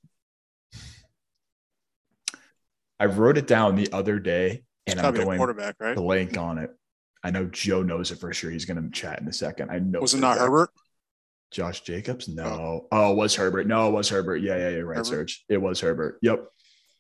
to? 0.72 0.80
I 3.00 3.06
wrote 3.06 3.38
it 3.38 3.46
down 3.48 3.76
the 3.76 3.92
other 3.92 4.20
day, 4.20 4.64
It's 4.88 4.96
and 4.96 5.06
I'm 5.06 5.14
a 5.14 5.18
going 5.24 5.38
quarterback, 5.38 5.76
right? 5.80 5.96
blank 5.96 6.38
on 6.38 6.58
it. 6.58 6.72
I 7.24 7.32
know 7.32 7.46
Joe 7.46 7.84
knows 7.84 8.12
it 8.12 8.20
for 8.20 8.32
sure. 8.34 8.52
He's 8.52 8.66
going 8.66 8.82
to 8.82 8.90
chat 8.92 9.20
in 9.20 9.28
a 9.28 9.34
second. 9.34 9.70
I 9.72 9.80
know. 9.80 10.00
Was 10.00 10.14
it 10.14 10.20
not. 10.20 10.38
Herbert? 10.38 10.70
Josh 11.52 11.82
Jacobs? 11.82 12.28
No. 12.28 12.88
Oh, 12.92 13.12
it 13.12 13.16
was 13.16 13.36
Herbert. 13.36 13.68
No, 13.68 13.88
it 13.90 13.92
was 13.92 14.10
Herbert. 14.10 14.38
Yeah, 14.38 14.58
yeah, 14.58 14.70
you're 14.70 14.86
right, 14.86 14.98
Herbert? 14.98 15.08
Serge. 15.08 15.46
It 15.50 15.62
was 15.62 15.80
Herbert. 15.80 16.20
Yep. 16.22 16.46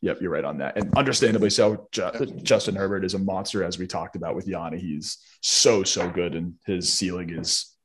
Yep, 0.01 0.21
you're 0.21 0.31
right 0.31 0.43
on 0.43 0.59
that. 0.59 0.77
And 0.77 0.95
understandably 0.95 1.49
so, 1.49 1.87
Ju- 1.91 2.39
Justin 2.43 2.75
Herbert 2.75 3.03
is 3.03 3.15
a 3.15 3.19
monster, 3.19 3.63
as 3.63 3.79
we 3.79 3.87
talked 3.87 4.15
about 4.15 4.35
with 4.35 4.47
Yanni. 4.47 4.77
He's 4.77 5.17
so, 5.41 5.83
so 5.83 6.09
good, 6.09 6.35
and 6.35 6.55
his 6.65 6.93
ceiling 6.93 7.31
is 7.31 7.75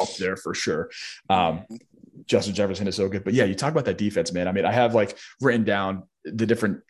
up 0.00 0.08
there 0.18 0.36
for 0.36 0.54
sure. 0.54 0.90
Um, 1.28 1.64
Justin 2.24 2.54
Jefferson 2.54 2.88
is 2.88 2.96
so 2.96 3.08
good. 3.08 3.22
But 3.22 3.34
yeah, 3.34 3.44
you 3.44 3.54
talk 3.54 3.72
about 3.72 3.84
that 3.84 3.98
defense, 3.98 4.32
man. 4.32 4.48
I 4.48 4.52
mean, 4.52 4.64
I 4.64 4.72
have 4.72 4.94
like 4.94 5.18
written 5.40 5.64
down 5.64 6.04
the 6.24 6.46
different 6.46 6.80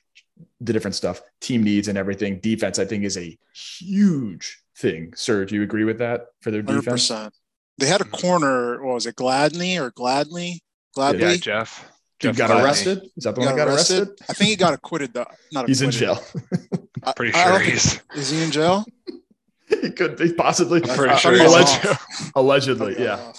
the 0.60 0.72
different 0.72 0.94
stuff, 0.94 1.22
team 1.40 1.62
needs 1.62 1.88
and 1.88 1.98
everything. 1.98 2.38
Defense, 2.40 2.78
I 2.78 2.84
think, 2.84 3.04
is 3.04 3.16
a 3.16 3.36
huge 3.54 4.62
thing. 4.78 5.12
Serge, 5.16 5.50
do 5.50 5.56
you 5.56 5.62
agree 5.62 5.84
with 5.84 5.98
that 5.98 6.26
for 6.40 6.50
their 6.50 6.62
Hundred 6.62 6.84
defense? 6.84 7.10
Percent. 7.78 7.78
They 7.78 7.86
had 7.86 8.01
a 8.01 8.05
corner. 8.05 8.85
What 8.85 8.94
was 8.94 9.07
it? 9.07 9.16
Gladney 9.16 9.78
or 9.81 9.90
Gladney? 9.93 10.61
Gladney. 10.97 11.20
yeah, 11.20 11.36
Jeff. 11.36 11.90
He 12.20 12.28
Jeff 12.28 12.36
got 12.36 12.51
Gladney. 12.51 12.65
arrested. 12.65 12.98
Is 13.16 13.24
that 13.24 13.35
the 13.35 13.40
He 13.43 13.47
one 13.47 13.57
that 13.57 13.65
got 13.66 13.73
arrested? 13.73 14.09
I 14.28 14.32
think 14.32 14.51
he 14.51 14.57
got 14.57 14.74
acquitted 14.74 15.12
though. 15.12 15.27
Not 15.53 15.69
He's 15.69 15.82
in 15.82 15.90
jail. 15.90 16.19
I- 17.05 17.12
Pretty 17.12 17.32
sure 17.32 17.44
don't 17.44 17.61
think- 17.61 17.73
he's 17.73 18.01
Is 18.16 18.31
he 18.31 18.43
in 18.43 18.51
jail? 18.51 18.85
he 19.69 19.90
could 19.90 20.16
be 20.16 20.32
possibly. 20.32 20.81
I'm 20.82 20.97
pretty 20.97 21.15
Uh, 21.15 21.16
sure 21.19 21.32
he's 21.32 21.43
he's 21.43 21.53
alleged- 21.55 21.98
allegedly, 22.35 22.97
yeah. 23.03 23.32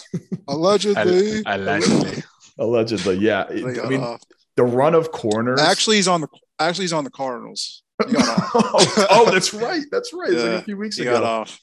Allegedly. 0.48 1.42
Allegedly. 1.46 2.24
Allegedly, 2.60 3.18
yeah. 3.18 3.46
I 3.50 3.54
mean, 3.88 4.02
off. 4.02 4.22
the 4.56 4.64
run 4.64 4.94
of 4.96 5.12
corners. 5.12 5.60
Actually, 5.60 5.98
he's 5.98 6.08
on 6.08 6.22
the. 6.22 6.28
Actually, 6.60 6.84
he's 6.86 6.94
on 6.94 7.04
the 7.04 7.12
Cardinals. 7.12 7.84
Got 8.02 8.16
off. 8.28 8.52
oh, 8.56 9.08
oh, 9.12 9.32
that's 9.32 9.54
right. 9.54 9.84
That's 9.92 10.12
right. 10.14 10.32
It's 10.32 10.44
like 10.44 10.62
a 10.62 10.64
few 10.64 10.78
weeks 10.78 10.96
He 10.98 11.04
ago. 11.04 11.14
got 11.14 11.24
off. 11.24 11.60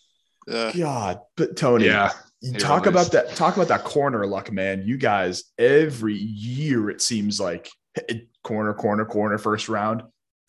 Yeah. 0.47 0.73
God, 0.77 1.21
but 1.37 1.57
Tony, 1.57 1.87
Yeah. 1.87 2.11
You 2.53 2.59
talk 2.59 2.87
about 2.87 3.12
that. 3.12 3.35
Talk 3.37 3.57
about 3.57 3.69
that 3.69 3.85
corner 3.85 4.27
luck, 4.27 4.53
man. 4.53 4.83
You 4.85 4.97
guys, 4.97 5.45
every 5.59 6.15
year 6.15 6.91
it 6.91 7.01
seems 7.03 7.41
like 7.41 7.71
eh, 8.09 8.19
corner, 8.43 8.75
corner, 8.75 9.05
corner, 9.05 9.39
first 9.39 9.69
round. 9.69 10.03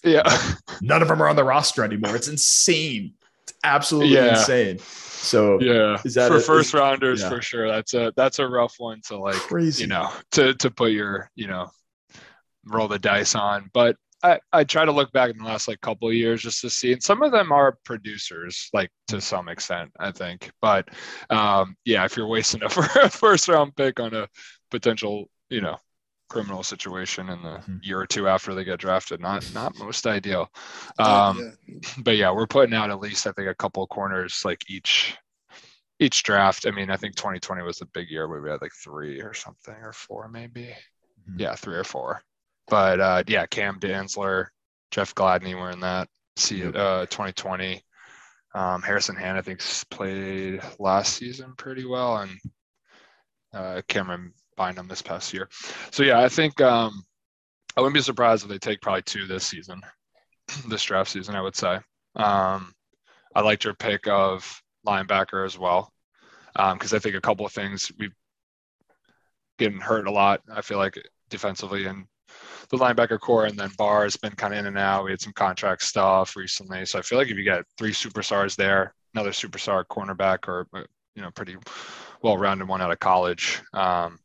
Yeah. 0.03 0.23
None 0.81 1.01
of 1.01 1.07
them 1.07 1.21
are 1.21 1.27
on 1.29 1.35
the 1.35 1.43
roster 1.43 1.83
anymore. 1.83 2.15
It's 2.15 2.27
insane. 2.27 3.13
It's 3.43 3.53
absolutely 3.63 4.13
Yeah. 4.15 4.29
insane. 4.37 4.79
So 4.79 5.59
Yeah. 5.61 5.97
Is 6.05 6.13
that 6.15 6.29
for 6.29 6.37
a- 6.37 6.41
first 6.41 6.69
is- 6.69 6.73
rounders 6.75 7.21
yeah. 7.21 7.29
for 7.29 7.41
sure? 7.41 7.67
That's 7.67 7.93
a 7.93 8.13
that's 8.15 8.39
a 8.39 8.47
rough 8.47 8.75
one 8.77 9.01
to 9.07 9.17
like 9.17 9.35
crazy. 9.35 9.83
you 9.83 9.87
know 9.87 10.11
to 10.31 10.53
to 10.55 10.69
put 10.69 10.91
your 10.91 11.31
you 11.35 11.47
know 11.47 11.71
roll 12.65 12.87
the 12.87 12.99
dice 12.99 13.35
on 13.35 13.69
but 13.73 13.95
I, 14.23 14.39
I 14.51 14.63
try 14.63 14.85
to 14.85 14.91
look 14.91 15.11
back 15.11 15.29
in 15.29 15.37
the 15.37 15.43
last 15.43 15.67
like 15.67 15.81
couple 15.81 16.07
of 16.07 16.13
years 16.15 16.41
just 16.41 16.61
to 16.61 16.69
see 16.69 16.93
and 16.93 17.03
some 17.03 17.21
of 17.21 17.31
them 17.31 17.51
are 17.51 17.77
producers 17.83 18.69
like 18.73 18.89
to 19.07 19.21
some 19.21 19.49
extent 19.49 19.91
i 19.99 20.11
think 20.11 20.51
but 20.61 20.87
um 21.29 21.75
yeah 21.85 22.05
if 22.05 22.17
you're 22.17 22.27
wasting 22.27 22.63
a 22.63 22.69
first 23.09 23.47
round 23.47 23.75
pick 23.75 23.99
on 23.99 24.13
a 24.13 24.27
potential 24.71 25.29
you 25.49 25.61
know 25.61 25.77
criminal 26.27 26.63
situation 26.63 27.29
in 27.29 27.41
the 27.43 27.57
Mhm. 27.59 27.79
year 27.83 27.99
or 27.99 28.07
two 28.07 28.27
after 28.27 28.55
they 28.55 28.63
get 28.63 28.79
drafted 28.79 29.19
not 29.21 29.43
not 29.51 29.75
most 29.77 30.07
ideal 30.07 30.49
um 30.97 31.37
yeah. 31.67 31.81
but 32.03 32.15
yeah, 32.15 32.31
we're 32.31 32.47
putting 32.47 32.73
out 32.75 32.89
at 32.91 32.99
least 32.99 33.27
I 33.27 33.31
think 33.31 33.47
a 33.49 33.55
couple 33.55 33.85
corners 33.87 34.41
like 34.45 34.61
each 34.69 35.15
each 35.99 36.23
draft. 36.23 36.65
I 36.67 36.71
mean, 36.71 36.89
I 36.89 36.97
think 36.97 37.15
2020 37.15 37.61
was 37.63 37.81
a 37.81 37.85
big 37.87 38.09
year 38.09 38.27
where 38.27 38.41
we 38.41 38.49
had 38.49 38.61
like 38.61 38.73
three 38.73 39.21
or 39.21 39.33
something 39.33 39.75
or 39.75 39.93
four 39.93 40.27
maybe. 40.27 40.75
Mhm. 41.29 41.39
Yeah, 41.39 41.55
three 41.55 41.77
or 41.77 41.83
four. 41.83 42.21
But 42.67 42.99
uh 42.99 43.23
yeah, 43.27 43.45
Cam 43.45 43.79
Dantzler, 43.79 44.47
Jeff 44.91 45.13
Gladney 45.15 45.55
were 45.55 45.71
in 45.71 45.79
that 45.81 46.07
see 46.37 46.65
uh 46.65 47.05
2020. 47.05 47.81
Um, 48.53 48.81
Harrison 48.81 49.15
Hand 49.15 49.37
I 49.37 49.41
think 49.41 49.61
played 49.89 50.61
last 50.79 51.15
season 51.15 51.53
pretty 51.57 51.85
well 51.85 52.17
and 52.17 52.31
uh 53.53 53.81
Cameron 53.87 54.33
Bynum 54.57 54.87
this 54.87 55.01
past 55.01 55.33
year. 55.33 55.49
So 55.91 56.03
yeah, 56.03 56.19
I 56.19 56.29
think 56.29 56.61
um 56.61 57.03
I 57.77 57.81
wouldn't 57.81 57.95
be 57.95 58.01
surprised 58.01 58.43
if 58.43 58.49
they 58.49 58.57
take 58.57 58.81
probably 58.81 59.01
two 59.01 59.27
this 59.27 59.45
season, 59.45 59.81
this 60.69 60.83
draft 60.83 61.11
season, 61.11 61.35
I 61.35 61.41
would 61.41 61.55
say. 61.55 61.79
Um, 62.15 62.73
I 63.35 63.41
liked 63.41 63.65
your 63.65 63.73
pick 63.73 64.07
of 64.07 64.61
linebacker 64.87 65.45
as 65.45 65.57
well, 65.59 65.91
because 66.53 66.93
I 66.93 66.99
think 66.99 67.15
a 67.15 67.21
couple 67.21 67.45
of 67.45 67.51
things 67.51 67.91
we've 67.99 68.13
getting 69.57 69.79
hurt 69.79 70.07
a 70.07 70.11
lot. 70.11 70.41
I 70.51 70.61
feel 70.61 70.77
like 70.77 70.97
defensively 71.29 71.85
and 71.85 72.05
the 72.69 72.77
linebacker 72.77 73.19
core, 73.19 73.45
and 73.45 73.57
then 73.57 73.71
Barr 73.77 74.03
has 74.03 74.17
been 74.17 74.31
kind 74.33 74.53
of 74.53 74.59
in 74.59 74.67
and 74.67 74.77
out. 74.77 75.05
We 75.05 75.11
had 75.11 75.21
some 75.21 75.33
contract 75.33 75.83
stuff 75.83 76.35
recently, 76.35 76.85
so 76.85 76.99
I 76.99 77.01
feel 77.01 77.17
like 77.17 77.29
if 77.29 77.37
you 77.37 77.43
get 77.43 77.65
three 77.77 77.91
superstars 77.91 78.55
there, 78.55 78.93
another 79.13 79.31
superstar 79.31 79.83
cornerback, 79.85 80.47
or 80.47 80.67
uh, 80.73 80.83
you 81.15 81.21
know, 81.21 81.31
pretty 81.31 81.55
well-rounded 82.21 82.67
one 82.67 82.81
out 82.81 82.91
of 82.91 82.99
college. 82.99 83.61
Um, 83.73 84.19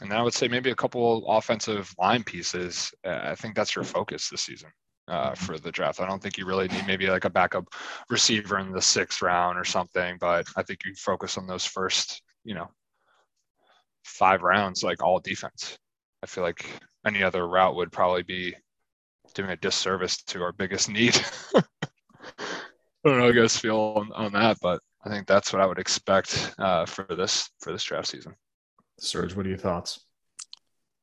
and 0.00 0.10
then 0.10 0.18
I 0.18 0.22
would 0.22 0.34
say 0.34 0.48
maybe 0.48 0.70
a 0.70 0.76
couple 0.76 1.26
offensive 1.28 1.92
line 1.98 2.22
pieces. 2.22 2.92
Uh, 3.04 3.20
I 3.22 3.34
think 3.34 3.54
that's 3.54 3.74
your 3.74 3.84
focus 3.84 4.28
this 4.28 4.42
season 4.42 4.70
uh, 5.08 5.34
for 5.34 5.58
the 5.58 5.72
draft. 5.72 6.00
I 6.00 6.06
don't 6.06 6.22
think 6.22 6.38
you 6.38 6.46
really 6.46 6.68
need 6.68 6.86
maybe 6.86 7.08
like 7.08 7.24
a 7.24 7.30
backup 7.30 7.66
receiver 8.08 8.58
in 8.58 8.72
the 8.72 8.82
sixth 8.82 9.22
round 9.22 9.58
or 9.58 9.64
something, 9.64 10.16
but 10.20 10.46
I 10.56 10.62
think 10.62 10.84
you 10.84 10.94
focus 10.94 11.36
on 11.36 11.46
those 11.46 11.64
first, 11.64 12.22
you 12.44 12.54
know, 12.54 12.68
five 14.04 14.42
rounds, 14.42 14.82
like 14.82 15.02
all 15.02 15.18
defense. 15.18 15.78
I 16.22 16.26
feel 16.26 16.44
like 16.44 16.64
any 17.06 17.22
other 17.22 17.46
route 17.46 17.76
would 17.76 17.92
probably 17.92 18.22
be 18.22 18.54
doing 19.34 19.50
a 19.50 19.56
disservice 19.56 20.16
to 20.24 20.42
our 20.42 20.52
biggest 20.52 20.88
need. 20.88 21.20
I 21.54 21.62
don't 23.04 23.18
know 23.18 23.20
how 23.20 23.26
you 23.28 23.40
guys 23.40 23.56
feel 23.56 23.78
on, 23.96 24.10
on 24.14 24.32
that, 24.32 24.58
but 24.60 24.80
I 25.04 25.10
think 25.10 25.26
that's 25.26 25.52
what 25.52 25.62
I 25.62 25.66
would 25.66 25.78
expect 25.78 26.54
uh, 26.58 26.84
for 26.86 27.04
this 27.04 27.48
for 27.60 27.72
this 27.72 27.84
draft 27.84 28.08
season. 28.08 28.34
Serge, 28.98 29.36
what 29.36 29.46
are 29.46 29.48
your 29.48 29.58
thoughts? 29.58 30.00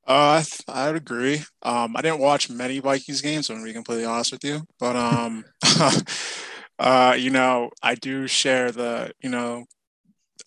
Uh, 0.08 0.38
I 0.40 0.44
th- 0.44 0.62
I'd 0.68 0.96
agree. 0.96 1.44
Um, 1.64 1.96
I 1.96 2.02
didn't 2.02 2.20
watch 2.20 2.50
many 2.50 2.80
Vikings 2.80 3.22
games. 3.22 3.50
I'm 3.50 3.56
gonna 3.56 3.68
be 3.68 3.74
completely 3.74 4.06
honest 4.06 4.34
with 4.34 4.44
you, 4.44 4.62
but 4.80 4.96
um, 4.96 5.46
uh, 6.80 7.16
you 7.18 7.32
know, 7.32 7.72
I 7.82 7.96
do 7.96 8.28
share 8.28 8.72
the 8.72 9.14
you 9.22 9.30
know 9.30 9.66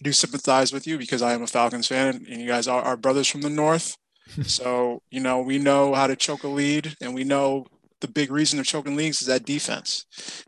do 0.02 0.12
sympathize 0.12 0.72
with 0.72 0.86
you 0.86 0.98
because 0.98 1.22
I 1.22 1.32
am 1.32 1.42
a 1.42 1.46
Falcons 1.46 1.88
fan, 1.88 2.26
and 2.30 2.40
you 2.40 2.46
guys 2.46 2.68
are 2.68 2.82
our 2.82 2.96
brothers 2.96 3.26
from 3.26 3.40
the 3.40 3.50
north. 3.50 3.96
So 4.42 5.02
you 5.10 5.20
know 5.20 5.40
we 5.40 5.58
know 5.58 5.94
how 5.94 6.06
to 6.06 6.16
choke 6.16 6.44
a 6.44 6.48
lead, 6.48 6.96
and 7.00 7.14
we 7.14 7.24
know 7.24 7.66
the 8.00 8.08
big 8.08 8.30
reason 8.30 8.58
of 8.58 8.66
choking 8.66 8.96
leagues 8.96 9.20
is 9.20 9.28
that 9.28 9.44
defense. 9.44 10.06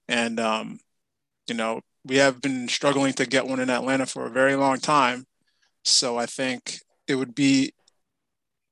And 0.09 0.39
um, 0.39 0.79
you 1.47 1.55
know 1.55 1.81
we 2.05 2.17
have 2.17 2.41
been 2.41 2.69
struggling 2.69 3.13
to 3.15 3.27
get 3.27 3.47
one 3.47 3.61
in 3.61 3.71
Atlanta 3.71 4.07
for 4.07 4.27
a 4.27 4.31
very 4.31 4.55
long 4.55 4.79
time. 4.79 5.27
So 5.85 6.19
I 6.19 6.27
think 6.27 6.81
it 7.07 7.15
would 7.17 7.35
be 7.35 7.73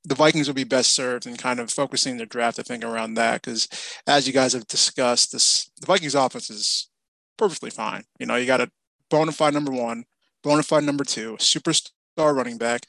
the 0.05 0.15
Vikings 0.15 0.49
would 0.49 0.57
be 0.57 0.65
best 0.65 0.95
served 0.95 1.27
in 1.27 1.37
kind 1.37 1.61
of 1.61 1.71
focusing 1.71 2.17
the 2.17 2.25
draft, 2.25 2.59
I 2.59 2.63
think, 2.63 2.85
around 2.85 3.15
that. 3.15 3.43
Because 3.43 3.69
as 4.07 4.27
you 4.27 4.33
guys 4.33 4.55
have 4.55 4.67
discussed, 4.67 5.33
this 5.33 5.71
the 5.81 5.87
Vikings 5.87 6.15
offense 6.15 6.51
is 6.51 6.89
perfectly 7.37 7.71
fine. 7.71 8.05
You 8.19 8.27
know, 8.27 8.37
you 8.37 8.47
got 8.47 8.61
a 8.61 8.71
bona 9.11 9.33
fide 9.33 9.55
number 9.55 9.73
one, 9.73 10.05
bona 10.43 10.63
fide 10.63 10.85
number 10.85 11.05
two, 11.05 11.37
superstar 11.39 12.35
running 12.35 12.59
back, 12.59 12.87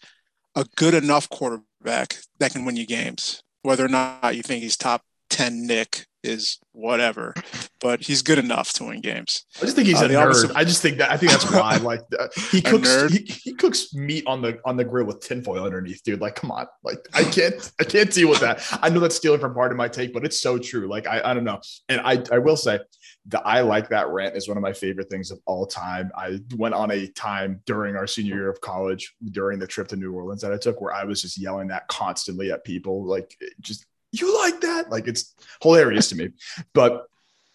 a 0.56 0.66
good 0.76 0.94
enough 0.94 1.30
quarterback 1.30 2.18
that 2.40 2.52
can 2.52 2.66
win 2.66 2.76
you 2.76 2.86
games. 2.86 3.44
Whether 3.62 3.86
or 3.86 3.90
not 3.90 4.36
you 4.36 4.42
think 4.42 4.64
he's 4.64 4.78
top 4.78 5.04
10 5.30 5.68
Nick 5.68 6.06
is 6.24 6.60
whatever, 6.74 7.34
but 7.80 8.02
he's 8.02 8.22
good 8.22 8.40
enough 8.40 8.74
to 8.74 8.86
win 8.86 9.02
games. 9.02 9.46
I 9.58 9.62
just 9.62 9.76
think 9.76 9.88
he's 9.88 10.02
uh, 10.02 10.06
a 10.06 10.10
nerd. 10.10 10.52
I 10.56 10.64
just 10.64 10.82
think 10.82 10.98
that 10.98 11.12
I 11.12 11.18
think 11.18 11.32
that's 11.32 11.50
why. 11.52 11.78
Like 11.90 12.02
uh, 12.20 12.28
he 12.52 12.62
cooks 12.62 13.12
he, 13.12 13.20
he, 13.20 13.54
cooks 13.54 13.94
meat 13.94 14.26
on 14.28 14.42
the 14.42 14.60
on 14.66 14.76
the 14.76 14.84
grill 14.84 15.06
with 15.06 15.22
tinfoil 15.22 15.64
underneath, 15.64 16.04
dude. 16.04 16.20
Like, 16.20 16.36
come 16.36 16.52
on. 16.52 16.68
Like 16.84 17.00
I 17.14 17.24
can't 17.24 17.72
I 17.80 17.84
can't 17.84 18.12
deal 18.12 18.30
with 18.30 18.42
that. 18.42 18.62
I 18.82 18.90
know 18.90 19.00
that's 19.00 19.16
stealing 19.16 19.40
from 19.40 19.54
part 19.54 19.72
of 19.72 19.78
my 19.78 19.88
take, 19.88 20.14
but 20.14 20.26
it's 20.26 20.42
so 20.42 20.58
true. 20.58 20.88
Like 20.88 21.08
I, 21.08 21.22
I 21.24 21.34
don't 21.34 21.46
know. 21.46 21.62
And 21.88 22.02
I 22.02 22.22
I 22.32 22.40
will 22.40 22.58
say 22.58 22.80
the 23.28 23.40
I 23.42 23.62
like 23.62 23.90
that 23.90 24.10
rant 24.10 24.36
is 24.36 24.48
one 24.48 24.58
of 24.58 24.62
my 24.62 24.74
favorite 24.74 25.10
things 25.10 25.32
of 25.32 25.40
all 25.46 25.66
time. 25.66 26.12
I 26.16 26.40
went 26.58 26.76
on 26.76 26.92
a 26.92 27.08
time 27.08 27.62
during 27.66 27.96
our 27.96 28.08
senior 28.08 28.36
year 28.36 28.50
of 28.50 28.60
college 28.62 29.14
during 29.32 29.58
the 29.58 29.68
trip 29.68 29.88
to 29.90 29.96
New 29.96 30.14
Orleans 30.14 30.42
that 30.42 30.52
I 30.52 30.58
took 30.58 30.82
where 30.82 30.94
I 30.94 31.06
was 31.06 31.22
just 31.22 31.38
yelling 31.38 31.70
that 31.70 31.88
constantly 31.88 32.52
at 32.52 32.64
people. 32.66 33.06
Like 33.06 33.36
just 33.62 33.86
you 34.12 34.38
like 34.42 34.62
that? 34.62 34.90
Like 34.90 35.08
it's 35.08 35.36
hilarious 35.62 36.10
to 36.10 36.16
me. 36.16 36.30
But 36.74 37.06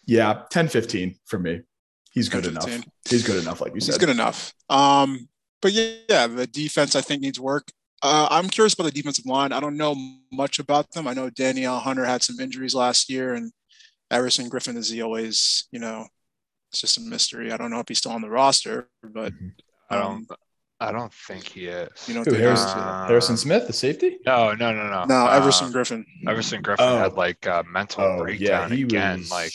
yeah, 0.07 0.43
10 0.51 0.69
15 0.69 1.17
for 1.25 1.39
me. 1.39 1.63
He's 2.13 2.29
good 2.29 2.47
enough. 2.47 2.71
He's 3.09 3.27
good 3.27 3.43
enough, 3.43 3.61
like 3.61 3.75
you 3.75 3.81
said. 3.81 3.93
He's 3.93 3.99
good 3.99 4.09
enough. 4.09 4.55
Um, 4.71 5.29
but 5.61 5.73
yeah, 5.73 5.95
yeah, 6.09 6.27
the 6.29 6.47
defense 6.47 6.95
I 6.95 7.01
think 7.01 7.23
needs 7.23 7.41
work. 7.41 7.73
Uh, 8.03 8.29
I'm 8.31 8.49
curious 8.49 8.75
about 8.75 8.85
the 8.85 8.91
defensive 8.93 9.27
line. 9.27 9.51
I 9.51 9.61
don't 9.61 9.77
know 9.77 9.97
much 10.31 10.59
about 10.59 10.91
them. 10.93 11.09
I 11.09 11.15
know 11.15 11.31
Danielle 11.31 11.79
Hunter 11.79 12.05
had 12.05 12.23
some 12.23 12.39
injuries 12.39 12.75
last 12.75 13.11
year, 13.11 13.35
and 13.35 13.51
Everson 14.11 14.51
Griffen 14.51 14.77
is 14.77 14.91
he 14.91 15.03
always, 15.03 15.67
you 15.73 15.81
know, 15.81 16.07
it's 16.71 16.83
just 16.83 16.99
a 16.99 17.01
mystery. 17.01 17.51
I 17.51 17.57
don't 17.57 17.71
know 17.71 17.81
if 17.81 17.89
he's 17.89 17.99
still 17.99 18.13
on 18.13 18.21
the 18.21 18.29
roster, 18.29 18.89
but 19.03 19.33
mm-hmm. 19.33 19.49
I 19.91 19.97
don't. 19.97 20.13
Um, 20.13 20.27
I 20.85 20.93
don't 20.93 21.13
think 21.13 21.49
he 21.49 21.67
is. 21.67 22.09
You 22.09 22.15
know, 22.15 22.23
Who, 22.25 22.35
Harrison, 22.35 22.79
uh, 22.79 23.07
Harrison, 23.07 23.37
Smith, 23.37 23.67
the 23.67 23.73
safety? 23.73 24.19
No, 24.27 24.53
no, 24.55 24.73
no, 24.73 24.91
no. 24.91 25.05
No, 25.05 25.27
Everson 25.29 25.69
uh, 25.69 25.71
Griffen. 25.71 26.05
Everson 26.27 26.63
Griffen 26.63 26.77
oh. 26.81 26.99
had 26.99 27.15
like 27.15 27.47
a 27.47 27.65
mental 27.69 28.05
oh, 28.05 28.19
breakdown 28.19 28.71
yeah, 28.71 28.85
again. 28.85 29.19
Was, 29.21 29.31
like, 29.31 29.53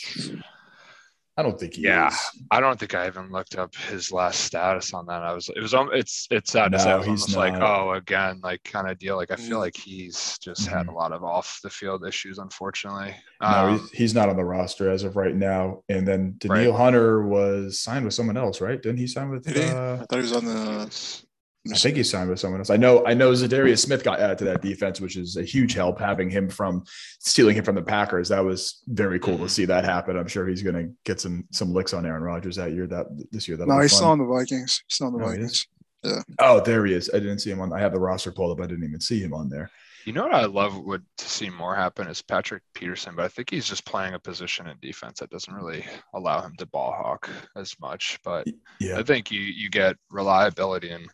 I 1.40 1.42
don't 1.42 1.58
think 1.58 1.74
he. 1.74 1.82
Yeah, 1.82 2.08
is. 2.08 2.42
I 2.50 2.60
don't 2.60 2.78
think 2.78 2.94
I 2.94 3.06
even 3.06 3.32
looked 3.32 3.56
up 3.56 3.74
his 3.74 4.12
last 4.12 4.40
status 4.42 4.92
on 4.92 5.06
that. 5.06 5.22
I 5.22 5.32
was, 5.32 5.48
it 5.48 5.60
was, 5.60 5.74
it's, 5.94 6.28
it's 6.30 6.52
sad 6.52 6.70
no, 6.70 6.76
to 6.76 6.84
say. 6.84 6.90
I 6.90 6.96
was 6.96 7.06
almost 7.06 7.34
like, 7.34 7.54
oh, 7.54 7.92
again, 7.92 8.40
like 8.42 8.62
kind 8.64 8.90
of 8.90 8.98
deal. 8.98 9.16
Like, 9.16 9.30
I 9.30 9.36
feel 9.36 9.56
mm. 9.56 9.60
like 9.60 9.74
he's 9.74 10.36
just 10.38 10.66
mm-hmm. 10.66 10.76
had 10.76 10.88
a 10.88 10.92
lot 10.92 11.12
of 11.12 11.24
off 11.24 11.58
the 11.62 11.70
field 11.70 12.06
issues, 12.06 12.36
unfortunately. 12.36 13.16
No, 13.40 13.48
um, 13.48 13.78
he's, 13.78 13.90
he's, 13.90 14.14
not 14.14 14.28
on 14.28 14.36
the 14.36 14.44
roster 14.44 14.90
as 14.90 15.02
of 15.02 15.16
right 15.16 15.34
now. 15.34 15.82
And 15.88 16.06
then 16.06 16.34
Danielle 16.36 16.72
right. 16.72 16.78
Hunter 16.78 17.22
was 17.22 17.80
signed 17.80 18.04
with 18.04 18.12
someone 18.12 18.36
else, 18.36 18.60
right? 18.60 18.80
Didn't 18.80 18.98
he 18.98 19.06
sign 19.06 19.30
with? 19.30 19.48
Uh, 19.48 19.94
I 20.02 20.04
thought 20.04 20.16
he 20.16 20.20
was 20.20 20.32
on 20.32 20.44
the. 20.44 21.22
I 21.70 21.76
think 21.76 21.96
he 21.96 22.02
signed 22.02 22.30
with 22.30 22.40
someone 22.40 22.60
else. 22.60 22.70
I 22.70 22.78
know. 22.78 23.04
I 23.06 23.12
know 23.12 23.32
Za'Darius 23.32 23.80
Smith 23.80 24.02
got 24.02 24.18
added 24.18 24.38
to 24.38 24.44
that 24.46 24.62
defense, 24.62 24.98
which 24.98 25.16
is 25.16 25.36
a 25.36 25.42
huge 25.42 25.74
help 25.74 25.98
having 25.98 26.30
him 26.30 26.48
from 26.48 26.84
stealing 27.18 27.54
him 27.54 27.64
from 27.64 27.74
the 27.74 27.82
Packers. 27.82 28.30
That 28.30 28.42
was 28.42 28.82
very 28.86 29.20
cool 29.20 29.36
to 29.38 29.48
see 29.48 29.66
that 29.66 29.84
happen. 29.84 30.16
I'm 30.16 30.26
sure 30.26 30.46
he's 30.46 30.62
going 30.62 30.74
to 30.76 30.94
get 31.04 31.20
some 31.20 31.44
some 31.50 31.74
licks 31.74 31.92
on 31.92 32.06
Aaron 32.06 32.22
Rodgers 32.22 32.56
that 32.56 32.72
year. 32.72 32.86
That 32.86 33.06
this 33.30 33.46
year. 33.46 33.58
that 33.58 33.68
No, 33.68 33.78
he's 33.78 33.92
still 33.92 34.08
on 34.08 34.18
the 34.18 34.24
Vikings. 34.24 34.82
He's 34.86 34.94
still 34.94 35.08
on 35.08 35.18
the 35.18 35.24
oh, 35.24 35.28
Vikings. 35.28 35.66
Yeah. 36.02 36.22
Oh, 36.38 36.60
there 36.60 36.86
he 36.86 36.94
is. 36.94 37.10
I 37.12 37.18
didn't 37.18 37.40
see 37.40 37.50
him 37.50 37.60
on. 37.60 37.74
I 37.74 37.80
have 37.80 37.92
the 37.92 38.00
roster 38.00 38.32
pulled 38.32 38.58
up. 38.58 38.64
I 38.64 38.66
didn't 38.66 38.84
even 38.84 39.00
see 39.00 39.20
him 39.20 39.34
on 39.34 39.50
there. 39.50 39.70
You 40.06 40.14
know 40.14 40.22
what 40.22 40.34
I 40.34 40.46
love 40.46 40.82
would 40.82 41.04
to 41.18 41.28
see 41.28 41.50
more 41.50 41.76
happen 41.76 42.08
is 42.08 42.22
Patrick 42.22 42.62
Peterson, 42.72 43.14
but 43.16 43.26
I 43.26 43.28
think 43.28 43.50
he's 43.50 43.68
just 43.68 43.84
playing 43.84 44.14
a 44.14 44.18
position 44.18 44.66
in 44.66 44.78
defense 44.80 45.20
that 45.20 45.28
doesn't 45.28 45.52
really 45.52 45.84
allow 46.14 46.40
him 46.40 46.54
to 46.56 46.64
ball 46.64 46.92
hawk 46.92 47.28
as 47.54 47.78
much. 47.80 48.18
But 48.24 48.46
yeah. 48.80 48.98
I 48.98 49.02
think 49.02 49.30
you 49.30 49.40
you 49.40 49.68
get 49.68 49.96
reliability 50.10 50.90
and 50.90 51.06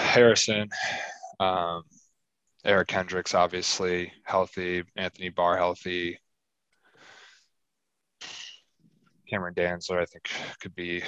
Harrison, 0.00 0.68
um, 1.38 1.82
Eric 2.64 2.88
Kendricks, 2.88 3.34
obviously 3.34 4.12
healthy, 4.24 4.84
Anthony 4.96 5.28
Barr 5.30 5.56
healthy. 5.56 6.18
Cameron 9.28 9.54
Dantzler, 9.54 10.00
I 10.00 10.06
think, 10.06 10.28
could 10.60 10.74
be 10.74 11.02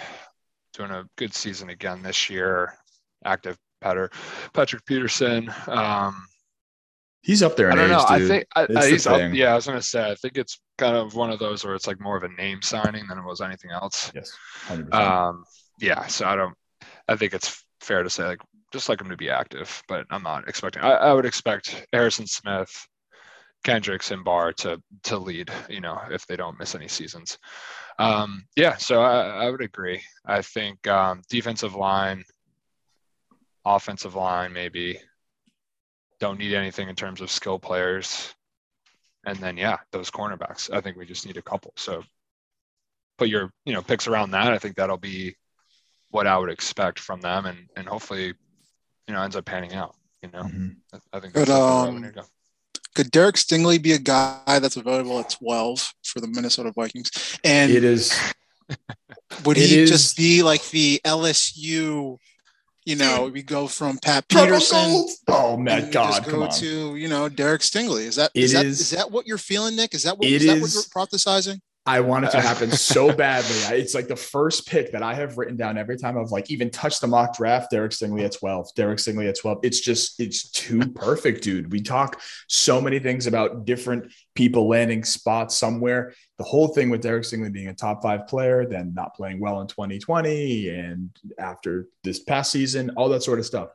doing 0.75 0.91
a 0.91 1.05
good 1.17 1.35
season 1.35 1.71
again 1.71 2.03
this 2.03 2.31
year. 2.31 2.73
Active 3.25 3.59
Patter, 3.81 4.11
Patrick 4.53 4.85
Peterson. 4.87 5.53
Um, 5.67 6.25
he's 7.23 7.43
up 7.43 7.57
there. 7.57 7.73
I 7.73 7.75
don't 7.75 7.85
age, 7.87 7.91
know. 7.91 8.19
Dude. 8.19 8.31
I 8.55 8.67
think 8.67 8.77
I, 8.77 8.89
he's 8.89 9.07
up. 9.07 9.33
Yeah, 9.33 9.53
I 9.53 9.55
was 9.57 9.67
gonna 9.67 9.83
say. 9.83 10.11
I 10.11 10.15
think 10.15 10.39
it's 10.39 10.61
kind 10.79 10.97
of 10.97 11.15
one 11.15 11.31
of 11.31 11.39
those 11.39 11.65
where 11.65 11.75
it's 11.75 11.87
like 11.87 12.01
more 12.01 12.17
of 12.17 12.23
a 12.23 12.29
name 12.29 12.63
signing 12.63 13.07
than 13.09 13.19
it 13.19 13.25
was 13.25 13.41
anything 13.41 13.71
else. 13.71 14.13
Yes, 14.15 14.33
100%. 14.69 14.95
Um, 14.95 15.45
yeah. 15.81 16.07
So 16.07 16.27
I 16.27 16.37
don't. 16.37 16.55
I 17.09 17.17
think 17.17 17.35
it's 17.35 17.65
fair 17.81 18.03
to 18.03 18.11
say 18.11 18.25
like 18.25 18.41
just 18.73 18.89
like 18.89 19.01
him 19.01 19.11
to 19.11 19.17
be 19.17 19.31
active, 19.31 19.83
but 19.89 20.07
I'm 20.11 20.23
not 20.23 20.49
expecting. 20.49 20.83
I, 20.83 20.93
I 20.93 21.13
would 21.13 21.27
expect 21.27 21.87
Harrison 21.93 22.27
Smith, 22.27 22.87
Kendricks, 23.65 24.11
and 24.11 24.25
Barr 24.25 24.53
to 24.55 24.83
to 25.05 25.19
lead. 25.19 25.51
You 25.69 25.81
know, 25.81 26.01
if 26.11 26.27
they 26.27 26.37
don't 26.37 26.59
miss 26.59 26.75
any 26.75 26.89
seasons. 26.89 27.39
Um, 27.99 28.45
yeah, 28.57 28.77
so 28.77 29.03
I, 29.03 29.45
I 29.45 29.51
would 29.51 29.61
agree. 29.61 30.03
I 30.27 30.43
think 30.43 30.87
um, 30.89 31.23
defensive 31.29 31.75
line, 31.75 32.25
offensive 33.65 34.15
line, 34.15 34.53
maybe 34.53 34.99
don't 36.19 36.39
need 36.39 36.55
anything 36.55 36.89
in 36.89 36.95
terms 36.95 37.21
of 37.21 37.31
skill 37.31 37.59
players. 37.59 38.35
And 39.27 39.37
then 39.39 39.57
yeah, 39.57 39.79
those 39.93 40.11
cornerbacks. 40.11 40.73
I 40.73 40.81
think 40.81 40.97
we 40.97 41.07
just 41.07 41.27
need 41.27 41.37
a 41.37 41.43
couple. 41.43 41.73
So 41.77 42.03
put 43.19 43.29
your 43.29 43.53
you 43.65 43.73
know 43.73 43.83
picks 43.83 44.07
around 44.07 44.31
that. 44.33 44.53
I 44.53 44.59
think 44.59 44.77
that'll 44.77 44.97
be 44.97 45.37
what 46.11 46.27
I 46.27 46.39
would 46.39 46.51
expect 46.51 46.99
from 46.99 47.21
them, 47.21 47.47
and 47.47 47.69
and 47.77 47.87
hopefully 47.87 48.35
you 49.13 49.19
know 49.19 49.25
ends 49.25 49.37
up 49.37 49.45
panning 49.45 49.75
out. 49.75 49.95
You 50.23 50.31
know, 50.33 50.43
mm-hmm. 50.45 50.69
I, 51.13 51.21
think 51.21 51.35
could, 51.35 51.51
um, 51.51 52.13
could 52.95 53.11
Derek 53.11 53.35
Stingley 53.35 53.83
be 53.83 53.93
a 53.93 53.99
guy 53.99 54.59
that's 54.59 54.77
available 54.77 55.19
at 55.19 55.31
12 55.31 55.95
for 56.05 56.21
the 56.21 56.29
Minnesota 56.29 56.73
Vikings? 56.75 57.39
And 57.45 57.71
it 57.71 57.85
is. 57.85 58.19
would 59.45 59.57
he 59.57 59.81
is, 59.81 59.91
just 59.91 60.17
be 60.17 60.43
like 60.43 60.67
the 60.71 61.01
LSU? 61.05 62.17
You 62.85 62.97
know, 62.97 63.31
we 63.33 63.43
go 63.43 63.67
from 63.67 63.99
Pat 63.99 64.27
Peterson. 64.29 65.07
Oh 65.29 65.57
my 65.57 65.83
God! 65.83 66.25
go 66.25 66.49
to 66.49 66.97
you 66.97 67.09
know 67.09 67.29
Derek 67.29 67.61
Stingley. 67.61 68.07
Is 68.07 68.17
that 68.17 68.31
is, 68.35 68.53
that, 68.53 68.65
is, 68.65 68.81
is 68.81 68.91
that 68.91 69.11
what 69.11 69.27
you're 69.27 69.39
feeling, 69.39 69.77
Nick? 69.77 69.95
Is 69.95 70.05
that 70.05 70.19
what, 70.19 70.27
is, 70.27 70.43
is 70.43 70.49
that 70.49 70.61
what 70.61 70.73
you're 70.73 70.83
prophesizing? 71.07 71.61
I 71.85 71.99
want 72.01 72.25
it 72.25 72.31
to 72.31 72.41
happen 72.41 72.71
so 72.71 73.13
badly. 73.17 73.79
It's 73.79 73.95
like 73.95 74.07
the 74.07 74.15
first 74.15 74.69
pick 74.69 74.93
that 74.93 75.03
I 75.03 75.15
have 75.15 75.37
written 75.37 75.57
down 75.57 75.77
every 75.77 75.97
time 75.97 76.17
I've 76.17 76.31
like 76.31 76.49
even 76.49 76.71
touched 76.71 77.01
the 77.01 77.09
mock 77.09 77.37
draft. 77.37 77.73
Derek 77.73 77.91
Stingley 77.91 78.25
at 78.25 78.33
12, 78.33 78.75
Derek 78.77 78.99
Stingley 78.99 79.29
at 79.29 79.39
12. 79.39 79.59
It's 79.65 79.81
just, 79.81 80.21
it's 80.21 80.51
too 80.51 80.81
perfect, 80.95 81.43
dude. 81.43 81.73
We 81.73 81.81
talk 81.81 82.21
so 82.47 82.81
many 82.81 83.01
things 83.01 83.27
about 83.27 83.65
different 83.65 84.13
people 84.35 84.69
landing 84.69 85.03
spots 85.03 85.57
somewhere. 85.57 86.15
The 86.39 86.45
whole 86.45 86.69
thing 86.69 86.89
with 86.89 87.03
Derek 87.03 87.25
Stingley 87.25 87.53
being 87.53 87.69
a 87.69 87.75
top 87.75 88.03
five 88.03 88.29
player, 88.29 88.65
then 88.65 88.95
not 88.95 89.15
playing 89.15 89.41
well 89.41 89.61
in 89.61 89.67
2020 89.67 90.69
and 90.69 91.11
after 91.39 91.89
this 92.05 92.21
past 92.21 92.53
season, 92.53 92.91
all 92.97 93.09
that 93.09 93.25
sort 93.25 93.41
of 93.41 93.47
stuff 93.47 93.71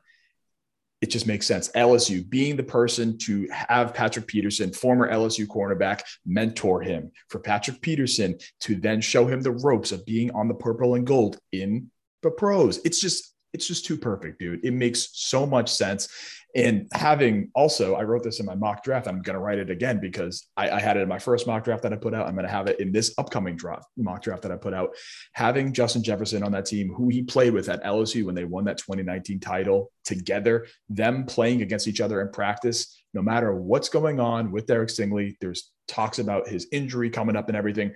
it 1.01 1.11
just 1.11 1.27
makes 1.27 1.45
sense. 1.45 1.69
LSU 1.69 2.27
being 2.27 2.55
the 2.55 2.63
person 2.63 3.17
to 3.19 3.47
have 3.51 3.93
Patrick 3.93 4.27
Peterson, 4.27 4.73
former 4.73 5.11
LSU 5.11 5.45
cornerback, 5.45 6.01
mentor 6.25 6.81
him 6.81 7.11
for 7.29 7.39
Patrick 7.39 7.81
Peterson 7.81 8.37
to 8.61 8.75
then 8.75 8.99
show 8.99 9.27
him 9.27 9.41
the 9.41 9.51
ropes 9.51 9.91
of 9.91 10.05
being 10.05 10.31
on 10.31 10.47
the 10.47 10.55
purple 10.55 10.95
and 10.95 11.05
gold 11.05 11.37
in 11.51 11.91
the 12.23 12.31
pros. 12.31 12.79
It's 12.83 12.99
just, 12.99 13.35
it's 13.57 13.65
just 13.67 13.85
too 13.85 13.97
perfect, 13.97 14.37
dude. 14.37 14.63
It 14.63 14.73
makes 14.73 15.09
so 15.13 15.47
much 15.47 15.73
sense. 15.73 16.09
And 16.55 16.87
having 16.93 17.49
also, 17.55 17.95
I 17.95 18.03
wrote 18.03 18.23
this 18.23 18.39
in 18.39 18.45
my 18.45 18.53
mock 18.53 18.83
draft. 18.83 19.07
I'm 19.07 19.23
going 19.23 19.33
to 19.33 19.39
write 19.39 19.57
it 19.57 19.71
again 19.71 19.99
because 19.99 20.47
I, 20.55 20.69
I, 20.69 20.79
had 20.79 20.95
it 20.95 21.01
in 21.01 21.09
my 21.09 21.17
first 21.17 21.47
mock 21.47 21.63
draft 21.63 21.81
that 21.81 21.91
I 21.91 21.95
put 21.95 22.13
out. 22.13 22.27
I'm 22.27 22.35
going 22.35 22.45
to 22.45 22.51
have 22.51 22.67
it 22.67 22.79
in 22.79 22.91
this 22.91 23.15
upcoming 23.17 23.55
draft 23.55 23.87
mock 23.97 24.21
draft 24.21 24.43
that 24.43 24.51
I 24.51 24.57
put 24.57 24.75
out. 24.75 24.91
Having 25.33 25.73
Justin 25.73 26.03
Jefferson 26.03 26.43
on 26.43 26.51
that 26.51 26.67
team, 26.67 26.93
who 26.93 27.09
he 27.09 27.23
played 27.23 27.51
with 27.51 27.67
at 27.67 27.83
LSU 27.83 28.25
when 28.25 28.35
they 28.35 28.45
won 28.45 28.65
that 28.65 28.77
2019 28.77 29.39
title 29.39 29.91
together, 30.05 30.67
them 30.87 31.25
playing 31.25 31.63
against 31.63 31.87
each 31.87 31.99
other 31.99 32.21
in 32.21 32.31
practice, 32.31 33.03
no 33.15 33.23
matter 33.23 33.55
what's 33.55 33.89
going 33.89 34.19
on 34.19 34.51
with 34.51 34.67
Derek 34.67 34.89
Stingley, 34.89 35.35
there's 35.41 35.71
talks 35.87 36.19
about 36.19 36.47
his 36.47 36.67
injury 36.71 37.09
coming 37.09 37.35
up 37.35 37.47
and 37.47 37.57
everything 37.57 37.91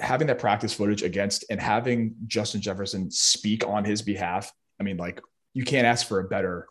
having 0.00 0.26
that 0.28 0.38
practice 0.38 0.72
footage 0.72 1.02
against 1.02 1.44
and 1.50 1.60
having 1.60 2.14
Justin 2.26 2.60
Jefferson 2.60 3.10
speak 3.10 3.66
on 3.66 3.84
his 3.84 4.02
behalf. 4.02 4.52
I 4.80 4.82
mean, 4.82 4.96
like 4.96 5.20
you 5.54 5.64
can't 5.64 5.86
ask 5.86 6.06
for 6.06 6.20
a 6.20 6.24
better. 6.24 6.68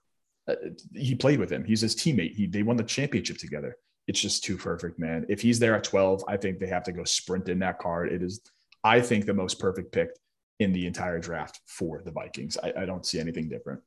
Uh, 0.47 0.55
he 0.93 1.15
played 1.15 1.39
with 1.39 1.51
him. 1.51 1.63
He's 1.63 1.81
his 1.81 1.95
teammate. 1.95 2.35
He 2.35 2.47
they 2.47 2.63
won 2.63 2.77
the 2.77 2.83
championship 2.83 3.37
together. 3.37 3.77
It's 4.07 4.19
just 4.19 4.43
too 4.43 4.57
perfect, 4.57 4.99
man. 4.99 5.25
If 5.29 5.41
he's 5.41 5.59
there 5.59 5.75
at 5.75 5.83
12, 5.83 6.23
I 6.27 6.35
think 6.35 6.59
they 6.59 6.67
have 6.67 6.83
to 6.83 6.91
go 6.91 7.03
sprint 7.03 7.47
in 7.49 7.59
that 7.59 7.79
card. 7.79 8.11
It 8.11 8.23
is, 8.23 8.41
I 8.83 8.99
think, 8.99 9.25
the 9.25 9.33
most 9.33 9.59
perfect 9.59 9.91
pick 9.91 10.09
in 10.59 10.73
the 10.73 10.87
entire 10.87 11.19
draft 11.19 11.61
for 11.65 12.01
the 12.03 12.11
Vikings. 12.11 12.57
I, 12.61 12.73
I 12.79 12.85
don't 12.85 13.05
see 13.05 13.19
anything 13.19 13.47
different. 13.47 13.81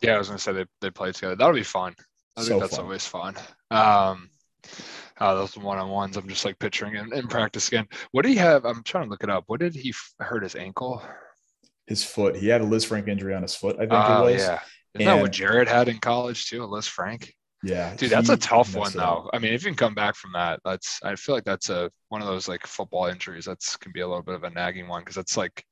Yeah, 0.00 0.14
I 0.14 0.18
was 0.18 0.28
gonna 0.28 0.38
say 0.38 0.52
they 0.52 0.66
they 0.80 0.90
play 0.90 1.12
together. 1.12 1.36
That'll 1.36 1.54
be 1.54 1.62
fun. 1.62 1.94
I 2.36 2.42
think 2.42 2.60
that's 2.60 2.76
fun. 2.76 2.84
always 2.84 3.06
fun. 3.06 3.34
Um, 3.70 4.30
uh, 5.18 5.34
those 5.34 5.56
one 5.56 5.78
on 5.78 5.88
ones. 5.88 6.16
I'm 6.16 6.28
just 6.28 6.44
like 6.44 6.58
picturing 6.58 6.96
in, 6.96 7.12
in 7.12 7.28
practice 7.28 7.68
again. 7.68 7.86
What 8.12 8.22
did 8.22 8.30
he 8.30 8.36
have? 8.36 8.64
I'm 8.64 8.82
trying 8.82 9.04
to 9.04 9.10
look 9.10 9.22
it 9.22 9.30
up. 9.30 9.44
What 9.46 9.60
did 9.60 9.74
he 9.74 9.90
f- 9.90 10.14
hurt 10.18 10.42
his 10.42 10.54
ankle? 10.54 11.02
His 11.86 12.02
foot. 12.04 12.36
He 12.36 12.48
had 12.48 12.60
a 12.60 12.64
Lisfranc 12.64 13.08
injury 13.08 13.34
on 13.34 13.42
his 13.42 13.54
foot. 13.54 13.76
I 13.76 13.86
think 13.86 13.92
Oh 13.92 14.26
it 14.26 14.32
was. 14.32 14.40
yeah. 14.40 14.60
Isn't 14.94 15.04
that 15.04 15.20
what 15.20 15.32
Jared 15.32 15.68
had 15.68 15.88
in 15.88 15.98
college 15.98 16.48
too? 16.48 16.64
A 16.64 16.66
Lisfranc. 16.66 17.30
Yeah, 17.62 17.94
Dude, 17.96 18.10
that's 18.10 18.28
a 18.28 18.36
tough 18.36 18.74
one 18.76 18.88
it 18.88 18.96
up. 19.00 19.24
though. 19.24 19.30
I 19.32 19.38
mean, 19.38 19.52
if 19.52 19.62
you 19.64 19.70
can 19.70 19.76
come 19.76 19.94
back 19.94 20.14
from 20.14 20.32
that, 20.34 20.60
that's 20.64 21.00
I 21.02 21.14
feel 21.16 21.34
like 21.34 21.44
that's 21.44 21.70
a 21.70 21.90
one 22.08 22.20
of 22.20 22.26
those 22.28 22.48
like 22.48 22.66
football 22.66 23.06
injuries. 23.06 23.44
That's 23.44 23.76
can 23.76 23.92
be 23.92 24.00
a 24.00 24.06
little 24.08 24.22
bit 24.22 24.34
of 24.34 24.44
a 24.44 24.50
nagging 24.50 24.88
one 24.88 25.02
because 25.02 25.16
it's 25.16 25.36
like 25.36 25.64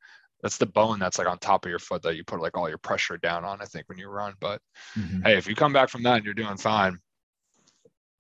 that's 0.42 0.56
the 0.58 0.66
bone 0.66 0.98
that's 0.98 1.18
like 1.18 1.28
on 1.28 1.38
top 1.38 1.64
of 1.64 1.70
your 1.70 1.78
foot 1.78 2.02
that 2.02 2.16
you 2.16 2.24
put 2.24 2.40
like 2.40 2.56
all 2.56 2.68
your 2.68 2.78
pressure 2.78 3.16
down 3.18 3.44
on. 3.44 3.60
I 3.62 3.64
think 3.66 3.88
when 3.88 3.98
you 3.98 4.08
run, 4.08 4.34
but 4.40 4.60
Mhm. 4.96 5.22
hey, 5.24 5.36
if 5.36 5.46
you 5.46 5.54
come 5.54 5.72
back 5.72 5.88
from 5.88 6.02
that 6.04 6.16
and 6.16 6.24
you're 6.24 6.34
doing 6.34 6.56
fine, 6.56 6.98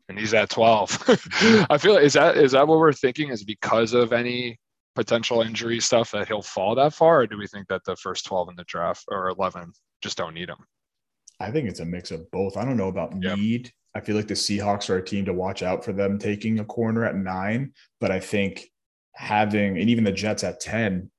and 0.08 0.18
he's 0.18 0.34
at 0.34 0.50
12, 0.50 1.02
I 1.70 1.78
feel 1.78 1.96
is 1.96 2.12
that 2.14 2.36
is 2.36 2.52
that 2.52 2.66
what 2.68 2.78
we're 2.78 2.92
thinking 2.92 3.30
is 3.30 3.42
because 3.44 3.92
of 3.94 4.12
any 4.12 4.58
potential 4.94 5.42
injury 5.42 5.80
stuff 5.80 6.10
that 6.12 6.28
he'll 6.28 6.42
fall 6.42 6.74
that 6.74 6.94
far, 6.94 7.20
or 7.22 7.26
do 7.26 7.36
we 7.36 7.46
think 7.46 7.68
that 7.68 7.84
the 7.84 7.96
first 7.96 8.26
12 8.26 8.50
in 8.50 8.56
the 8.56 8.64
draft 8.64 9.04
or 9.08 9.28
11 9.28 9.72
just 10.02 10.16
don't 10.16 10.34
need 10.34 10.48
him? 10.48 10.58
I 11.40 11.50
think 11.50 11.68
it's 11.68 11.80
a 11.80 11.84
mix 11.84 12.10
of 12.10 12.30
both. 12.30 12.56
I 12.56 12.64
don't 12.64 12.76
know 12.76 12.88
about 12.88 13.20
Yep. 13.20 13.38
need. 13.38 13.72
I 13.94 14.00
feel 14.00 14.16
like 14.16 14.28
the 14.28 14.34
Seahawks 14.34 14.90
are 14.90 14.98
a 14.98 15.04
team 15.04 15.24
to 15.24 15.32
watch 15.32 15.62
out 15.62 15.84
for 15.84 15.92
them 15.92 16.18
taking 16.18 16.58
a 16.58 16.64
corner 16.64 17.04
at 17.04 17.16
nine, 17.16 17.72
but 18.00 18.10
I 18.10 18.20
think 18.20 18.70
having 19.14 19.78
and 19.78 19.88
even 19.90 20.04
the 20.04 20.12
Jets 20.12 20.42
at 20.44 20.60
10, 20.60 21.10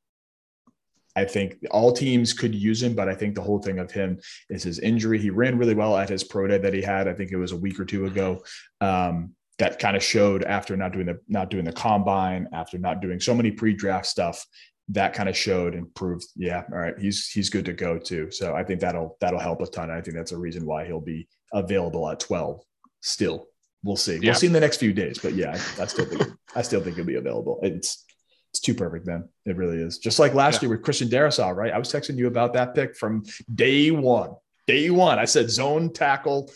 I 1.18 1.24
think 1.24 1.58
all 1.72 1.94
teams 1.94 2.34
could 2.34 2.54
use 2.54 2.84
him, 2.84 2.94
but 2.94 3.08
I 3.08 3.16
think 3.16 3.36
the 3.36 3.42
whole 3.42 3.60
thing 3.60 3.80
of 3.80 3.92
him 3.92 4.20
is 4.50 4.64
his 4.64 4.80
injury. 4.80 5.18
He 5.18 5.30
ran 5.30 5.58
really 5.58 5.74
well 5.74 5.96
at 5.96 6.10
his 6.10 6.26
pro 6.26 6.48
day 6.48 6.58
that 6.58 6.74
he 6.74 6.82
had. 6.82 7.08
I 7.08 7.14
think 7.14 7.32
it 7.32 7.38
was 7.38 7.54
a 7.54 7.58
week 7.58 7.80
or 7.80 7.86
two 7.86 8.06
ago. 8.06 8.44
Um, 8.82 9.34
that 9.58 9.80
kind 9.80 9.96
of 9.96 10.04
showed 10.04 10.44
after 10.44 10.76
not 10.76 10.92
doing 10.92 11.06
the 11.06 11.20
not 11.28 11.50
doing 11.50 11.66
the 11.66 11.72
combine, 11.74 12.48
after 12.54 12.78
not 12.78 13.02
doing 13.02 13.20
so 13.20 13.34
many 13.34 13.52
pre-draft 13.52 14.06
stuff, 14.06 14.46
that 14.90 15.14
kind 15.14 15.30
of 15.30 15.36
showed 15.38 15.74
and 15.76 15.94
proved, 15.96 16.26
yeah, 16.36 16.64
all 16.72 16.78
right, 16.78 16.98
he's 17.00 17.28
he's 17.30 17.50
good 17.50 17.66
to 17.66 17.74
go 17.74 17.98
too. 17.98 18.30
So 18.32 18.56
I 18.56 18.64
think 18.64 18.82
that'll 18.82 19.18
that'll 19.22 19.40
help 19.40 19.62
a 19.62 19.68
ton. 19.68 19.90
I 19.90 20.02
think 20.02 20.16
that's 20.16 20.32
a 20.34 20.38
reason 20.38 20.66
why 20.66 20.86
he'll 20.86 21.00
be 21.02 21.28
available 21.54 22.08
at 22.10 22.20
12 22.20 22.62
still. 23.02 23.48
We'll 23.84 23.96
see. 23.96 24.16
Yeah. 24.16 24.32
We'll 24.32 24.36
see 24.36 24.48
in 24.48 24.54
the 24.54 24.60
next 24.60 24.78
few 24.78 24.94
days. 24.94 25.20
But 25.20 25.34
yeah, 25.34 25.52
I, 25.52 25.84
I 25.84 25.86
still 25.86 26.06
think 26.06 26.24
I 26.56 26.62
still 26.62 26.82
think 26.82 26.96
he'll 26.96 27.06
be 27.06 27.16
available. 27.16 27.60
It's 27.64 28.04
it's 28.52 28.60
too 28.62 28.74
perfect, 28.74 29.06
man. 29.06 29.28
It 29.46 29.58
really 29.58 29.78
is. 29.78 29.98
Just 30.00 30.18
like 30.18 30.34
last 30.34 30.56
Yeah. 30.62 30.68
year 30.70 30.78
with 30.78 30.84
Christian 30.86 31.08
Darrisaw, 31.10 31.56
right? 31.56 31.74
I 31.74 31.78
was 31.78 31.92
texting 31.92 32.18
you 32.18 32.28
about 32.28 32.54
that 32.54 32.74
pick 32.74 32.96
from 32.96 33.24
day 33.54 33.92
one. 33.92 34.32
Day 34.66 34.90
one. 34.90 35.20
I 35.20 35.26
said 35.26 35.50
zone 35.52 35.92
tackle, 35.94 36.52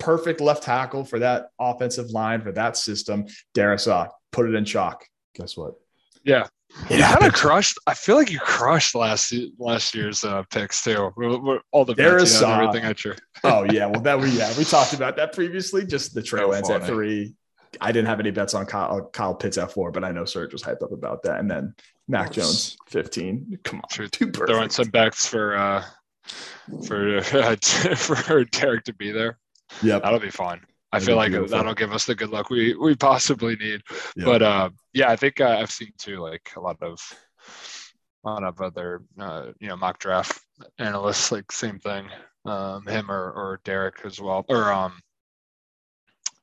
perfect 0.00 0.40
left 0.40 0.64
tackle 0.64 1.04
for 1.04 1.18
that 1.20 1.50
offensive 1.60 2.10
line, 2.10 2.40
for 2.42 2.50
that 2.52 2.76
system. 2.76 3.26
Darrisaw, 3.54 4.08
put 4.32 4.48
it 4.48 4.54
in 4.54 4.64
chalk. 4.64 5.04
Guess 5.36 5.56
what? 5.56 5.74
Yeah. 6.24 6.46
It 6.88 6.96
You 6.98 7.02
kind 7.02 7.02
of 7.02 7.08
happened. 7.08 7.32
crushed. 7.34 7.78
I 7.86 7.94
feel 7.94 8.14
like 8.16 8.30
you 8.30 8.38
crushed 8.38 8.94
last 8.94 9.34
last 9.58 9.92
year's 9.94 10.22
uh, 10.24 10.42
picks 10.50 10.82
too. 10.84 11.10
We're- 11.16 11.36
we're- 11.38 11.60
all 11.72 11.84
the 11.84 11.94
There 11.94 12.18
bets, 12.18 12.40
you 12.40 12.46
know, 12.46 12.60
everything 12.60 12.84
at 12.84 13.04
your 13.04 13.16
Oh 13.44 13.64
yeah, 13.72 13.86
well 13.86 14.00
that 14.02 14.20
we 14.20 14.30
yeah 14.30 14.52
we 14.56 14.64
talked 14.64 14.92
about 14.92 15.16
that 15.16 15.32
previously. 15.32 15.84
Just 15.84 16.14
the 16.14 16.22
Trey 16.22 16.40
So 16.40 16.48
Lance 16.48 16.70
at 16.70 16.84
three. 16.84 17.34
I 17.80 17.90
didn't 17.92 18.06
have 18.08 18.20
any 18.20 18.30
bets 18.30 18.54
on 18.54 18.66
Kyle, 18.66 19.08
Kyle 19.12 19.34
Pitts 19.34 19.56
at 19.58 19.72
four, 19.72 19.90
but 19.92 20.04
I 20.04 20.10
know 20.12 20.24
Serge 20.24 20.52
was 20.52 20.62
hyped 20.62 20.82
up 20.82 20.92
about 20.92 21.22
that. 21.24 21.38
And 21.40 21.50
then 21.50 21.74
Mac 22.06 22.26
course. 22.26 22.36
Jones 22.36 22.76
fifteen. 22.86 23.58
Come 23.64 23.78
on, 23.80 23.88
Should 23.90 24.12
too 24.12 24.30
throwing 24.30 24.70
some 24.70 24.90
bets 24.90 25.26
for 25.26 25.56
uh 25.56 25.84
for 26.86 27.18
uh, 27.18 27.56
for 27.96 28.44
Derek 28.44 28.84
to 28.84 28.92
be 28.94 29.10
there. 29.10 29.39
Yep. 29.82 30.02
That'll 30.02 30.18
be 30.20 30.30
fun. 30.30 30.60
I 30.92 30.98
That'd 30.98 31.06
feel 31.06 31.16
like 31.16 31.30
beautiful. 31.30 31.56
that'll 31.56 31.74
give 31.74 31.92
us 31.92 32.04
the 32.06 32.14
good 32.14 32.30
luck 32.30 32.50
we 32.50 32.74
we 32.74 32.94
possibly 32.96 33.56
need. 33.56 33.82
Yep. 34.16 34.26
But 34.26 34.42
uh, 34.42 34.70
yeah, 34.92 35.10
I 35.10 35.16
think 35.16 35.40
uh, 35.40 35.56
I've 35.60 35.70
seen 35.70 35.92
too 35.98 36.18
like 36.18 36.50
a 36.56 36.60
lot 36.60 36.82
of 36.82 36.98
a 38.24 38.28
lot 38.28 38.42
of 38.44 38.60
other 38.60 39.02
uh, 39.18 39.46
you 39.60 39.68
know 39.68 39.76
mock 39.76 39.98
draft 39.98 40.40
analysts 40.78 41.30
like 41.32 41.50
same 41.52 41.78
thing. 41.78 42.06
Um, 42.44 42.86
him 42.86 43.10
or 43.10 43.30
or 43.32 43.60
Derek 43.64 44.00
as 44.04 44.20
well, 44.20 44.44
or 44.48 44.72
um, 44.72 44.94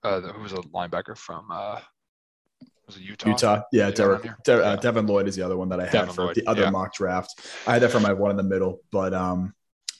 uh, 0.03 0.21
who 0.21 0.41
was 0.41 0.53
a 0.53 0.57
linebacker 0.57 1.17
from 1.17 1.47
uh, 1.51 1.79
was 2.85 2.95
it 2.95 3.01
Utah? 3.01 3.29
Utah. 3.29 3.61
Yeah, 3.73 3.87
Yeah, 3.87 3.91
Derek. 3.91 4.21
De- 4.45 4.65
uh, 4.65 4.69
Yeah. 4.71 4.75
Devin 4.77 5.07
Lloyd 5.07 5.27
is 5.27 5.35
the 5.35 5.41
other 5.41 5.57
one 5.57 5.69
that 5.69 5.79
I 5.79 5.83
had 5.83 5.91
Devin 5.91 6.13
for 6.15 6.25
Lloyd, 6.25 6.35
the 6.35 6.47
other 6.47 6.61
yeah. 6.63 6.69
mock 6.69 6.93
draft. 6.93 7.41
I 7.67 7.73
had 7.73 7.81
that 7.81 7.91
for 7.91 7.99
my 7.99 8.13
one 8.13 8.31
in 8.31 8.37
the 8.37 8.43
middle, 8.43 8.79
but 8.91 9.13
um, 9.13 9.53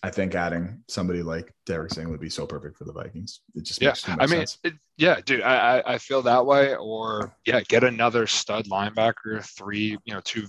I 0.08 0.12
think 0.12 0.36
adding 0.36 0.84
somebody 0.88 1.22
like 1.24 1.54
Derek 1.66 1.92
Singh 1.94 2.10
would 2.10 2.20
be 2.22 2.30
so 2.30 2.46
perfect 2.48 2.78
for 2.78 2.86
the 2.86 2.94
Vikings. 2.94 3.42
It 3.56 3.64
just 3.66 3.82
Yeah, 3.82 3.90
makes 3.90 4.02
too 4.04 4.14
much 4.14 4.24
I 4.24 4.26
mean, 4.28 4.46
it, 4.64 4.74
yeah, 4.98 5.20
dude, 5.24 5.42
I, 5.42 5.80
I 5.80 5.94
I 5.94 5.98
feel 6.00 6.22
that 6.24 6.46
way. 6.46 6.76
Or 6.76 7.36
yeah, 7.46 7.62
get 7.62 7.84
another 7.84 8.26
stud 8.26 8.66
linebacker, 8.68 9.44
three, 9.58 9.98
you 10.04 10.14
know, 10.14 10.22
two 10.24 10.48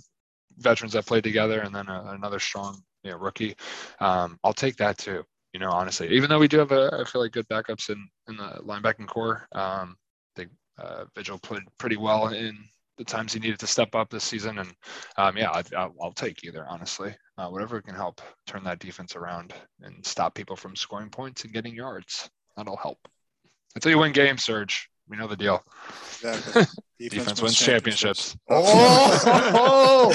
veterans 0.58 0.94
that 0.94 1.06
played 1.06 1.24
together, 1.24 1.60
and 1.60 1.74
then 1.74 1.88
a, 1.88 2.04
another 2.14 2.38
strong, 2.38 2.80
you 3.04 3.10
know, 3.10 3.18
rookie. 3.18 3.54
Um, 4.00 4.38
I'll 4.44 4.54
take 4.54 4.76
that 4.76 4.96
too. 4.98 5.24
You 5.52 5.60
know, 5.60 5.70
honestly, 5.70 6.08
even 6.10 6.30
though 6.30 6.38
we 6.38 6.48
do 6.48 6.58
have 6.58 6.72
a, 6.72 6.90
I 7.00 7.04
feel 7.04 7.20
like 7.22 7.32
good 7.32 7.48
backups 7.48 7.90
in 7.90 8.08
in 8.28 8.36
the 8.36 8.60
linebacking 8.64 9.08
core. 9.08 9.46
Um, 9.52 9.96
I 10.36 10.40
think 10.40 10.50
uh, 10.78 11.04
Vigil 11.14 11.38
played 11.38 11.62
pretty 11.78 11.96
well 11.96 12.28
in 12.28 12.56
the 12.96 13.04
times 13.04 13.32
he 13.34 13.40
needed 13.40 13.58
to 13.60 13.66
step 13.66 13.94
up 13.94 14.08
this 14.10 14.24
season, 14.24 14.58
and 14.58 14.72
um, 15.18 15.36
yeah, 15.36 15.50
I, 15.50 15.62
I'll, 15.76 15.94
I'll 16.02 16.12
take 16.12 16.44
either. 16.44 16.66
Honestly, 16.66 17.14
uh, 17.38 17.48
whatever 17.48 17.80
can 17.80 17.94
help 17.94 18.20
turn 18.46 18.64
that 18.64 18.80
defense 18.80 19.14
around 19.16 19.54
and 19.82 20.04
stop 20.04 20.34
people 20.34 20.56
from 20.56 20.74
scoring 20.74 21.08
points 21.08 21.44
and 21.44 21.52
getting 21.52 21.74
yards. 21.74 22.28
That'll 22.56 22.76
help. 22.76 22.98
Until 23.74 23.92
you 23.92 23.98
win 23.98 24.12
games, 24.12 24.42
Serge. 24.42 24.90
We 25.08 25.16
know 25.16 25.28
the 25.28 25.36
deal. 25.36 25.64
Exactly. 26.22 26.64
Defense 27.08 27.40
wins 27.40 27.58
championships. 27.58 28.36
Oh, 28.50 30.12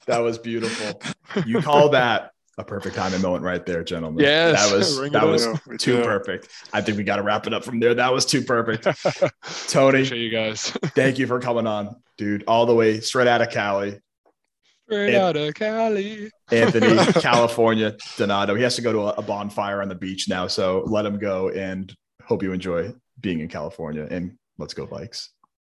that 0.06 0.18
was 0.18 0.38
beautiful. 0.38 1.00
You 1.44 1.60
call 1.60 1.88
that 1.88 2.30
a 2.58 2.64
perfect 2.64 2.94
timing 2.96 3.22
moment 3.22 3.42
right 3.42 3.64
there, 3.64 3.82
gentlemen. 3.82 4.22
Yes, 4.24 4.68
that 4.68 4.76
was 4.76 4.98
ring 5.00 5.12
that 5.12 5.26
was 5.26 5.46
in. 5.46 5.58
We 5.66 5.76
too 5.76 5.96
do. 5.96 6.04
perfect. 6.04 6.48
I 6.72 6.82
think 6.82 6.98
we 6.98 7.04
got 7.04 7.16
to 7.16 7.22
wrap 7.22 7.46
it 7.46 7.54
up 7.54 7.64
from 7.64 7.80
there. 7.80 7.94
That 7.94 8.12
was 8.12 8.26
too 8.26 8.42
perfect. 8.42 8.84
Tony, 9.68 10.00
Appreciate 10.00 10.20
you 10.20 10.30
guys. 10.30 10.70
thank 10.94 11.18
you 11.18 11.26
for 11.26 11.40
coming 11.40 11.66
on, 11.66 11.96
dude. 12.16 12.44
All 12.46 12.66
the 12.66 12.74
way 12.74 13.00
straight 13.00 13.26
out 13.26 13.42
of 13.42 13.50
Cali. 13.50 14.00
Straight 14.88 15.14
An- 15.14 15.20
out 15.20 15.36
of 15.36 15.54
Cali. 15.54 16.30
Anthony, 16.50 16.96
California, 17.20 17.94
Donato. 18.16 18.54
He 18.54 18.62
has 18.62 18.74
to 18.76 18.82
go 18.82 18.92
to 18.92 19.00
a, 19.00 19.08
a 19.18 19.22
bonfire 19.22 19.82
on 19.82 19.88
the 19.88 19.94
beach 19.94 20.28
now, 20.28 20.46
so 20.46 20.82
let 20.86 21.04
him 21.04 21.18
go. 21.18 21.50
And 21.50 21.94
hope 22.24 22.42
you 22.42 22.52
enjoy 22.52 22.94
being 23.20 23.40
in 23.40 23.48
California. 23.48 24.06
And 24.10 24.36
let's 24.56 24.72
go, 24.74 24.86
bikes. 24.86 25.30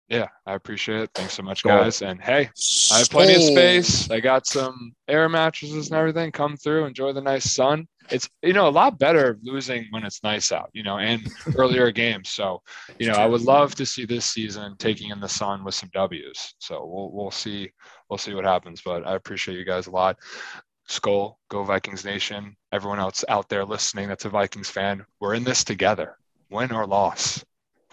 Yeah, 0.09 0.27
I 0.45 0.53
appreciate 0.53 1.01
it. 1.01 1.09
Thanks 1.13 1.33
so 1.33 1.43
much, 1.43 1.63
Cool. 1.63 1.71
guys. 1.73 2.01
And 2.01 2.21
hey, 2.21 2.49
I 2.93 2.99
have 2.99 3.09
plenty 3.09 3.35
of 3.35 3.41
space. 3.41 4.09
I 4.09 4.21
got 4.21 4.45
some 4.47 4.93
air 5.09 5.27
mattresses 5.27 5.89
and 5.89 5.97
everything. 5.97 6.31
Come 6.31 6.55
through, 6.55 6.85
enjoy 6.85 7.11
the 7.11 7.21
nice 7.21 7.53
sun. 7.53 7.87
It's 8.09 8.29
you 8.41 8.53
know 8.53 8.69
a 8.69 8.71
lot 8.71 8.97
better 8.99 9.37
losing 9.43 9.85
when 9.89 10.05
it's 10.05 10.23
nice 10.23 10.53
out, 10.53 10.69
you 10.71 10.81
know, 10.81 10.97
and 10.97 11.27
earlier 11.57 11.91
games. 11.91 12.29
So, 12.29 12.61
you 12.99 13.07
know, 13.07 13.15
I 13.15 13.25
would 13.25 13.41
love 13.41 13.75
to 13.75 13.85
see 13.85 14.05
this 14.05 14.23
season 14.25 14.75
taking 14.79 15.09
in 15.09 15.19
the 15.19 15.27
sun 15.27 15.65
with 15.65 15.75
some 15.75 15.89
W's. 15.93 16.55
So 16.59 16.85
we'll 16.85 17.11
we'll 17.11 17.31
see 17.31 17.69
we'll 18.09 18.17
see 18.17 18.33
what 18.33 18.45
happens. 18.45 18.81
But 18.81 19.05
I 19.05 19.15
appreciate 19.15 19.57
you 19.57 19.65
guys 19.65 19.87
a 19.87 19.91
lot. 19.91 20.17
Skol, 20.89 21.35
go 21.49 21.63
Vikings 21.63 22.05
Nation. 22.05 22.55
Everyone 22.71 22.99
else 22.99 23.25
out 23.27 23.49
there 23.49 23.65
listening 23.65 24.07
that's 24.07 24.25
a 24.25 24.29
Vikings 24.29 24.69
fan, 24.69 25.05
we're 25.19 25.33
in 25.33 25.43
this 25.43 25.63
together. 25.63 26.17
Win 26.49 26.71
or 26.71 26.87
loss, 26.87 27.43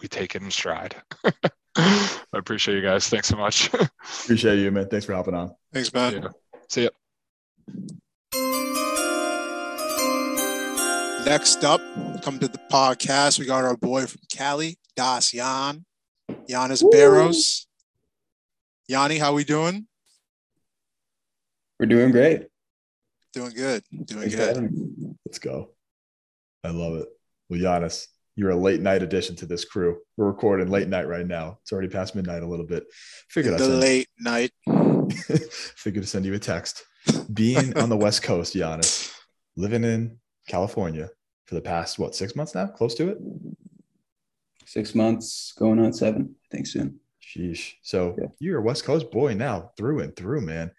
we 0.00 0.08
take 0.08 0.36
it 0.36 0.42
in 0.42 0.50
stride. 0.50 0.94
I 1.76 2.20
appreciate 2.32 2.76
you 2.76 2.82
guys. 2.82 3.08
Thanks 3.08 3.28
so 3.28 3.36
much. 3.36 3.68
Appreciate 4.22 4.60
you, 4.60 4.70
man. 4.70 4.88
Thanks 4.88 5.06
for 5.06 5.14
hopping 5.14 5.34
on. 5.34 5.54
Thanks, 5.72 5.92
man. 5.92 6.22
Yeah. 6.22 6.28
See 6.68 6.82
ya. 6.84 6.90
Next 11.24 11.64
up, 11.64 11.80
come 12.22 12.38
to 12.38 12.46
the 12.46 12.60
podcast. 12.70 13.40
We 13.40 13.46
got 13.46 13.64
our 13.64 13.76
boy 13.76 14.06
from 14.06 14.20
Cali, 14.32 14.78
Das 14.94 15.32
Jan, 15.32 15.84
Yannis 16.48 16.88
Barros. 16.92 17.66
Yanni, 18.86 19.18
how 19.18 19.30
are 19.30 19.34
we 19.34 19.44
doing? 19.44 19.86
We're 21.78 21.86
doing 21.86 22.12
great. 22.12 22.46
Doing 23.32 23.52
good. 23.52 23.82
Doing 24.04 24.30
Thanks 24.30 24.34
good. 24.36 25.16
Let's 25.26 25.38
go. 25.38 25.70
I 26.62 26.68
love 26.70 26.94
it. 26.94 27.08
Well, 27.48 27.60
Yannis, 27.60 28.06
You're 28.36 28.50
a 28.50 28.56
late 28.56 28.80
night 28.80 29.02
addition 29.02 29.36
to 29.36 29.46
this 29.46 29.64
crew. 29.64 29.98
We're 30.16 30.26
recording 30.26 30.68
late 30.68 30.88
night 30.88 31.08
right 31.08 31.26
now. 31.26 31.58
It's 31.62 31.72
already 31.72 31.88
past 31.88 32.14
midnight 32.14 32.42
a 32.42 32.46
little 32.46 32.66
bit. 32.66 32.84
Figured 33.28 33.58
the 33.58 33.68
late 33.68 34.08
night. 34.18 34.52
Figured 35.76 36.04
to 36.04 36.08
send 36.08 36.24
you 36.24 36.34
a 36.34 36.38
text. 36.38 36.84
Being 37.32 37.76
on 37.76 37.88
the 37.88 37.96
West 37.96 38.22
Coast, 38.22 38.54
Yannis, 38.54 39.12
living 39.56 39.84
in 39.84 40.18
California 40.48 41.10
for 41.46 41.54
the 41.54 41.60
past 41.60 41.98
what 41.98 42.14
six 42.14 42.34
months 42.34 42.54
now, 42.54 42.66
close 42.66 42.94
to 42.94 43.08
it. 43.10 43.18
Six 44.64 44.94
months, 44.94 45.52
going 45.58 45.78
on 45.78 45.92
seven, 45.92 46.34
I 46.50 46.56
think 46.56 46.66
soon. 46.66 46.98
Sheesh. 47.22 47.74
So 47.82 48.16
Yeah. 48.18 48.28
you're 48.38 48.58
a 48.58 48.62
West 48.62 48.84
Coast 48.84 49.10
boy 49.10 49.34
now, 49.34 49.72
through 49.76 50.00
and 50.00 50.16
through, 50.16 50.40
man. 50.40 50.70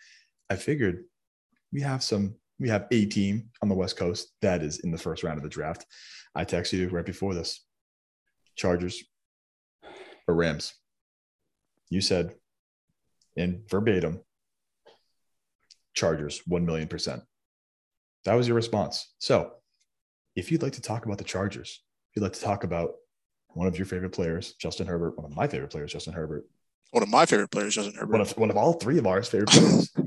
I 0.49 0.55
figured 0.55 1.05
we 1.71 1.81
have 1.81 2.03
some, 2.03 2.35
we 2.59 2.69
have 2.69 2.87
a 2.91 3.05
team 3.05 3.49
on 3.61 3.69
the 3.69 3.75
West 3.75 3.97
Coast 3.97 4.31
that 4.41 4.61
is 4.61 4.79
in 4.79 4.91
the 4.91 4.97
first 4.97 5.23
round 5.23 5.37
of 5.37 5.43
the 5.43 5.49
draft. 5.49 5.85
I 6.35 6.45
texted 6.45 6.73
you 6.79 6.89
right 6.89 7.05
before 7.05 7.33
this. 7.33 7.65
Chargers 8.55 9.03
or 10.27 10.35
Rams. 10.35 10.73
You 11.89 12.01
said 12.01 12.33
in 13.35 13.63
verbatim, 13.69 14.21
Chargers, 15.93 16.41
1 16.45 16.65
million 16.65 16.87
percent. 16.87 17.23
That 18.25 18.33
was 18.35 18.47
your 18.47 18.55
response. 18.55 19.13
So 19.19 19.51
if 20.35 20.51
you'd 20.51 20.63
like 20.63 20.73
to 20.73 20.81
talk 20.81 21.05
about 21.05 21.17
the 21.17 21.23
Chargers, 21.23 21.81
if 22.09 22.15
you'd 22.17 22.23
like 22.23 22.33
to 22.33 22.41
talk 22.41 22.63
about 22.63 22.91
one 23.49 23.67
of 23.67 23.77
your 23.77 23.85
favorite 23.85 24.11
players, 24.11 24.53
Justin 24.59 24.87
Herbert, 24.87 25.15
one 25.17 25.25
of 25.31 25.35
my 25.35 25.47
favorite 25.47 25.71
players, 25.71 25.93
Justin 25.93 26.13
Herbert, 26.13 26.45
One 26.91 27.03
of 27.03 27.09
my 27.09 27.25
favorite 27.25 27.51
players, 27.51 27.75
Justin 27.75 27.93
Herbert. 27.95 28.11
one 28.11 28.21
of 28.21 28.31
one 28.37 28.49
of 28.49 28.57
all 28.57 28.73
three 28.73 28.97
of 28.97 29.07
ours 29.07 29.27
favorite 29.29 29.49
players. 29.49 29.91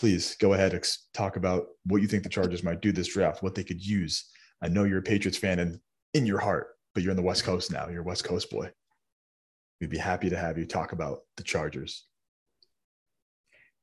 Please 0.00 0.34
go 0.36 0.54
ahead 0.54 0.70
and 0.70 0.78
ex- 0.78 1.08
talk 1.12 1.36
about 1.36 1.66
what 1.84 2.00
you 2.00 2.08
think 2.08 2.22
the 2.22 2.30
Chargers 2.30 2.62
might 2.62 2.80
do 2.80 2.90
this 2.90 3.12
draft, 3.12 3.42
what 3.42 3.54
they 3.54 3.62
could 3.62 3.84
use. 3.84 4.30
I 4.62 4.68
know 4.68 4.84
you're 4.84 5.00
a 5.00 5.02
Patriots 5.02 5.36
fan 5.36 5.58
and 5.58 5.78
in 6.14 6.24
your 6.24 6.38
heart, 6.38 6.68
but 6.94 7.02
you're 7.02 7.10
in 7.10 7.18
the 7.18 7.22
West 7.22 7.44
Coast 7.44 7.70
now. 7.70 7.86
You're 7.90 8.00
a 8.00 8.06
West 8.06 8.24
Coast 8.24 8.48
boy. 8.48 8.70
We'd 9.78 9.90
be 9.90 9.98
happy 9.98 10.30
to 10.30 10.38
have 10.38 10.56
you 10.56 10.64
talk 10.64 10.92
about 10.92 11.18
the 11.36 11.42
Chargers. 11.42 12.06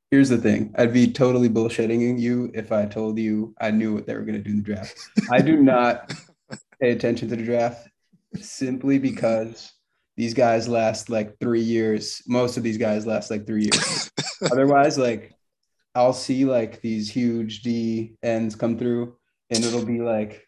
Here's 0.10 0.28
the 0.28 0.40
thing. 0.40 0.74
I'd 0.76 0.92
be 0.92 1.12
totally 1.12 1.50
bullshitting 1.50 2.20
you 2.20 2.50
if 2.56 2.72
I 2.72 2.88
told 2.88 3.20
you 3.20 3.54
I 3.62 3.70
knew 3.70 3.94
what 3.94 4.08
they 4.08 4.16
were 4.16 4.26
going 4.26 4.42
to 4.42 4.44
do 4.44 4.50
in 4.50 4.58
the 4.58 4.64
draft. 4.64 4.98
I 5.30 5.40
do 5.44 5.58
not 5.58 6.12
pay 6.82 6.94
attention 6.94 7.30
to 7.30 7.36
the 7.36 7.44
draft 7.44 7.88
simply 8.38 8.98
because 8.98 9.72
these 10.16 10.34
guys 10.34 10.68
last 10.68 11.12
like 11.12 11.38
three 11.40 11.62
years. 11.62 12.24
Most 12.28 12.58
of 12.58 12.64
these 12.64 12.80
guys 12.80 13.06
last 13.06 13.30
like 13.30 13.46
three 13.46 13.70
years. 13.72 14.10
Otherwise, 14.52 14.98
like 14.98 15.37
I'll 15.98 16.14
see 16.14 16.46
like 16.46 16.80
these 16.82 17.10
huge 17.10 17.64
D 17.64 18.16
ends 18.22 18.56
come 18.56 18.78
through, 18.78 19.16
and 19.50 19.64
it'll 19.66 19.84
be 19.86 20.00
like 20.00 20.48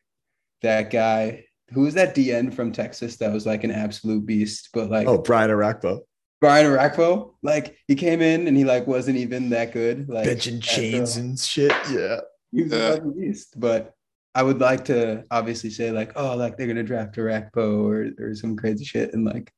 that 0.62 0.92
guy. 0.92 1.46
Who 1.74 1.82
was 1.82 1.96
that 1.96 2.16
DN 2.16 2.54
from 2.54 2.72
Texas 2.72 3.18
that 3.18 3.34
was 3.34 3.48
like 3.48 3.64
an 3.64 3.72
absolute 3.72 4.26
beast? 4.28 4.70
But 4.74 4.92
like 4.92 5.08
Oh, 5.08 5.18
Brian 5.18 5.50
Orakpo. 5.50 6.02
Brian 6.40 6.68
Orakpo, 6.68 7.34
like 7.42 7.78
he 7.88 7.96
came 7.96 8.22
in 8.22 8.48
and 8.48 8.56
he 8.56 8.64
like 8.64 8.86
wasn't 8.86 9.18
even 9.18 9.50
that 9.50 9.72
good. 9.74 10.08
Like 10.08 10.28
Benching 10.28 10.62
chains 10.62 11.18
and 11.18 11.38
shit. 11.38 11.74
Yeah. 11.92 12.20
he 12.52 12.64
was 12.64 12.72
Yeah. 12.72 12.94
a 12.94 13.02
beast. 13.02 13.60
But 13.60 13.94
I 14.36 14.44
would 14.44 14.60
like 14.60 14.86
to 14.86 15.24
obviously 15.32 15.72
say 15.72 15.92
like, 15.92 16.12
oh, 16.16 16.36
like 16.36 16.58
they're 16.58 16.68
gonna 16.68 16.84
draft 16.84 17.16
Orakpo 17.16 17.84
or 17.90 18.24
or 18.24 18.36
some 18.36 18.56
crazy 18.56 18.86
shit 18.86 19.14
and 19.16 19.26
like 19.26 19.52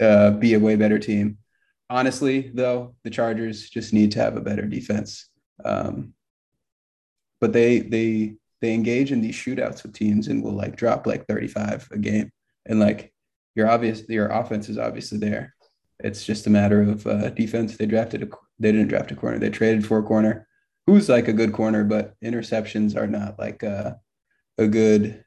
uh 0.00 0.32
be 0.32 0.54
a 0.54 0.58
way 0.60 0.74
better 0.74 0.98
team. 0.98 1.38
Honestly, 1.92 2.50
though, 2.54 2.94
the 3.04 3.10
Chargers 3.10 3.68
just 3.68 3.92
need 3.92 4.12
to 4.12 4.18
have 4.18 4.34
a 4.38 4.40
better 4.40 4.62
defense. 4.62 5.28
Um, 5.62 6.14
but 7.38 7.52
they 7.52 7.80
they 7.80 8.36
they 8.62 8.72
engage 8.72 9.12
in 9.12 9.20
these 9.20 9.34
shootouts 9.34 9.82
with 9.82 9.92
teams 9.92 10.28
and 10.28 10.42
will 10.42 10.54
like 10.54 10.74
drop 10.74 11.06
like 11.06 11.26
35 11.26 11.88
a 11.92 11.98
game. 11.98 12.30
And 12.64 12.80
like 12.80 13.12
your 13.54 13.68
obvious 13.68 14.08
your 14.08 14.28
offense 14.28 14.70
is 14.70 14.78
obviously 14.78 15.18
there. 15.18 15.54
It's 15.98 16.24
just 16.24 16.46
a 16.46 16.50
matter 16.50 16.80
of 16.80 17.06
uh, 17.06 17.28
defense. 17.28 17.76
They 17.76 17.84
drafted 17.84 18.22
a 18.22 18.28
they 18.58 18.72
didn't 18.72 18.88
draft 18.88 19.10
a 19.10 19.14
corner. 19.14 19.38
They 19.38 19.50
traded 19.50 19.86
for 19.86 19.98
a 19.98 20.02
corner 20.02 20.48
who's 20.86 21.10
like 21.10 21.28
a 21.28 21.34
good 21.34 21.52
corner, 21.52 21.84
but 21.84 22.14
interceptions 22.24 22.96
are 22.96 23.06
not 23.06 23.38
like 23.38 23.62
a, 23.62 24.00
a 24.56 24.66
good 24.66 25.22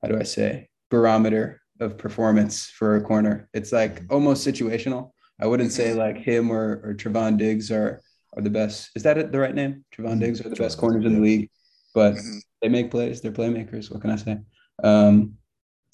how 0.00 0.08
do 0.08 0.18
I 0.18 0.22
say 0.22 0.70
barometer 0.90 1.60
of 1.80 1.98
performance 1.98 2.64
for 2.64 2.96
a 2.96 3.02
corner. 3.02 3.50
It's 3.52 3.72
like 3.72 4.04
almost 4.08 4.46
situational. 4.46 5.10
I 5.40 5.46
wouldn't 5.46 5.72
say 5.72 5.94
like 5.94 6.18
him 6.18 6.50
or 6.50 6.80
or 6.84 6.94
Trevon 6.94 7.36
Diggs 7.38 7.70
are 7.70 8.00
are 8.36 8.42
the 8.42 8.50
best. 8.50 8.90
Is 8.94 9.02
that 9.04 9.32
the 9.32 9.38
right 9.38 9.54
name? 9.54 9.84
Trevon 9.92 10.16
Mhm. 10.16 10.20
Diggs 10.20 10.40
are 10.44 10.48
the 10.48 10.56
best 10.56 10.78
corners 10.78 11.04
in 11.04 11.14
the 11.14 11.20
league, 11.20 11.50
but 11.94 12.14
Mhm. 12.14 12.40
they 12.62 12.68
make 12.68 12.90
plays. 12.90 13.20
They're 13.20 13.32
playmakers. 13.32 13.90
What 13.90 14.02
can 14.02 14.10
I 14.10 14.16
say? 14.16 14.38
Um, 14.84 15.36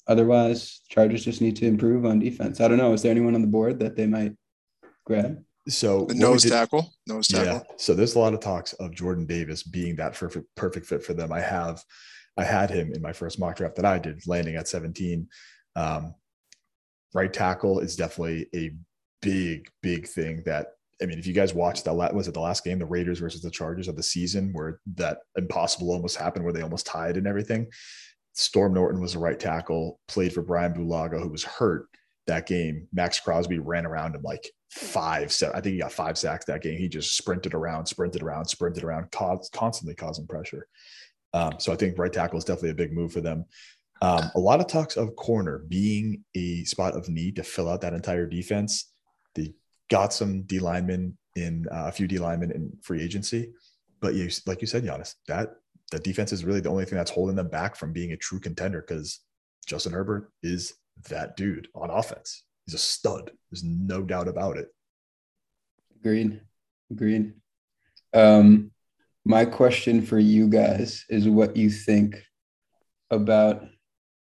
otherwise, 0.07 0.81
Chargers 0.89 1.23
just 1.25 1.41
need 1.41 1.55
to 1.57 1.65
improve 1.65 2.05
on 2.05 2.19
defense. 2.19 2.61
I 2.61 2.67
don't 2.67 2.77
know. 2.77 2.93
Is 2.93 3.01
there 3.01 3.11
anyone 3.11 3.35
on 3.35 3.41
the 3.41 3.47
board 3.47 3.79
that 3.79 3.95
they 3.95 4.05
might 4.07 4.35
grab? 5.05 5.43
So 5.67 5.99
The 5.99 6.05
what 6.05 6.15
nose 6.17 6.43
did- 6.43 6.51
tackle. 6.51 6.93
Nose 7.07 7.29
Yeah. 7.31 7.43
tackle. 7.43 7.75
So 7.77 7.93
there's 7.93 8.15
a 8.15 8.19
lot 8.19 8.33
of 8.33 8.39
talks 8.39 8.73
of 8.73 8.93
Jordan 8.93 9.25
Davis 9.25 9.63
being 9.63 9.95
that 9.97 10.13
perfect 10.13 10.47
perfect 10.55 10.85
fit 10.85 11.03
for 11.03 11.13
them. 11.13 11.31
I 11.31 11.41
have 11.41 11.83
I 12.39 12.43
had 12.43 12.69
him 12.69 12.93
in 12.93 13.01
my 13.01 13.13
first 13.13 13.39
mock 13.39 13.55
draft 13.57 13.77
that 13.77 13.85
I 13.85 13.97
did, 13.97 14.27
landing 14.27 14.55
at 14.57 14.67
17. 14.67 15.27
Um, 15.75 16.13
right 17.15 17.33
tackle 17.33 17.79
is 17.79 17.95
definitely 17.95 18.47
a 18.53 18.75
big, 19.21 19.69
big 19.81 20.07
thing 20.07 20.43
that 20.45 20.67
I 21.01 21.05
mean, 21.05 21.19
if 21.19 21.27
you 21.27 21.33
guys 21.33 21.53
watched 21.53 21.85
that, 21.85 22.13
was 22.15 22.27
it 22.27 22.33
the 22.33 22.39
last 22.39 22.63
game, 22.63 22.79
the 22.79 22.85
Raiders 22.85 23.19
versus 23.19 23.41
the 23.41 23.51
Chargers 23.51 23.87
of 23.87 23.95
the 23.95 24.01
season, 24.01 24.51
where 24.53 24.79
that 24.95 25.19
impossible 25.35 25.91
almost 25.91 26.17
happened, 26.17 26.43
where 26.43 26.53
they 26.53 26.63
almost 26.63 26.87
tied 26.87 27.17
and 27.17 27.27
everything. 27.27 27.67
Storm 28.33 28.73
Norton 28.73 28.99
was 28.99 29.13
a 29.13 29.19
right 29.19 29.39
tackle, 29.39 29.99
played 30.07 30.33
for 30.33 30.41
Brian 30.41 30.73
Bulaga, 30.73 31.21
who 31.21 31.29
was 31.29 31.43
hurt 31.43 31.87
that 32.25 32.47
game. 32.47 32.87
Maxx 32.91 33.19
Crosby 33.19 33.59
ran 33.59 33.85
around 33.85 34.15
him 34.15 34.21
like 34.23 34.49
five, 34.71 35.31
seven, 35.31 35.55
I 35.55 35.61
think 35.61 35.73
he 35.73 35.79
got 35.79 35.91
five 35.91 36.17
sacks 36.17 36.45
that 36.45 36.61
game. 36.61 36.77
He 36.77 36.87
just 36.87 37.15
sprinted 37.15 37.53
around, 37.53 37.85
sprinted 37.85 38.23
around, 38.23 38.45
sprinted 38.45 38.83
around, 38.83 39.11
caused, 39.11 39.51
constantly 39.51 39.95
causing 39.95 40.27
pressure. 40.27 40.67
Um, 41.33 41.53
so 41.59 41.71
I 41.71 41.75
think 41.75 41.97
right 41.97 42.11
tackle 42.11 42.37
is 42.37 42.45
definitely 42.45 42.71
a 42.71 42.75
big 42.75 42.93
move 42.93 43.11
for 43.11 43.21
them. 43.21 43.45
Um, 44.01 44.29
a 44.35 44.39
lot 44.39 44.59
of 44.59 44.67
talks 44.67 44.97
of 44.97 45.15
corner 45.15 45.59
being 45.67 46.23
a 46.35 46.63
spot 46.65 46.95
of 46.95 47.09
need 47.09 47.35
to 47.37 47.43
fill 47.43 47.69
out 47.69 47.81
that 47.81 47.93
entire 47.93 48.27
defense. 48.27 48.91
They 49.37 49.53
got 49.89 50.11
some 50.11 50.41
D 50.41 50.59
linemen 50.59 51.17
in 51.35 51.65
uh, 51.71 51.85
a 51.87 51.91
few 51.91 52.07
D 52.07 52.17
linemen 52.17 52.51
in 52.51 52.73
free 52.81 53.01
agency, 53.01 53.53
but 54.01 54.15
you, 54.15 54.29
like 54.45 54.59
you 54.59 54.67
said, 54.67 54.83
Yannis, 54.83 55.15
that 55.27 55.51
that 55.91 56.03
defense 56.03 56.33
is 56.33 56.43
really 56.43 56.59
the 56.59 56.69
only 56.69 56.83
thing 56.83 56.97
that's 56.97 57.11
holding 57.11 57.35
them 57.35 57.47
back 57.47 57.75
from 57.75 57.93
being 57.93 58.11
a 58.11 58.17
true 58.17 58.39
contender 58.39 58.83
because 58.85 59.21
Justin 59.65 59.93
Herbert 59.93 60.31
is 60.43 60.73
that 61.09 61.37
dude 61.37 61.67
on 61.73 61.89
offense. 61.89 62.43
He's 62.65 62.75
a 62.75 62.79
stud. 62.79 63.31
There's 63.49 63.63
no 63.63 64.01
doubt 64.01 64.27
about 64.27 64.57
it. 64.57 64.67
Agreed. 65.99 66.41
Agreed. 66.91 67.33
Um, 68.13 68.71
my 69.23 69.45
question 69.45 70.01
for 70.01 70.19
you 70.19 70.47
guys 70.47 71.05
is 71.09 71.27
what 71.27 71.55
you 71.55 71.69
think 71.69 72.21
about. 73.09 73.65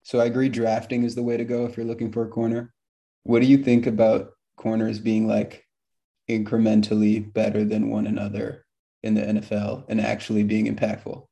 So 0.02 0.20
I 0.20 0.26
agree, 0.26 0.48
drafting 0.48 1.04
is 1.04 1.14
the 1.14 1.22
way 1.22 1.36
to 1.36 1.44
go 1.44 1.66
if 1.66 1.76
you're 1.76 1.86
looking 1.86 2.12
for 2.12 2.24
a 2.24 2.28
corner. 2.28 2.72
What 3.24 3.40
do 3.40 3.46
you 3.46 3.58
think 3.58 3.86
about 3.86 4.30
corners 4.56 4.98
being 4.98 5.26
like 5.26 5.64
incrementally 6.28 7.32
better 7.32 7.64
than 7.64 7.90
one 7.90 8.06
another 8.06 8.64
in 9.02 9.14
the 9.14 9.22
NFL 9.22 9.84
and 9.88 10.00
actually 10.00 10.44
being 10.44 10.74
impactful? 10.74 11.26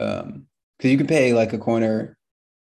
Um, 0.00 0.46
because 0.78 0.90
you 0.90 0.98
can 0.98 1.06
pay 1.06 1.32
like 1.32 1.52
a 1.52 1.58
corner, 1.58 2.16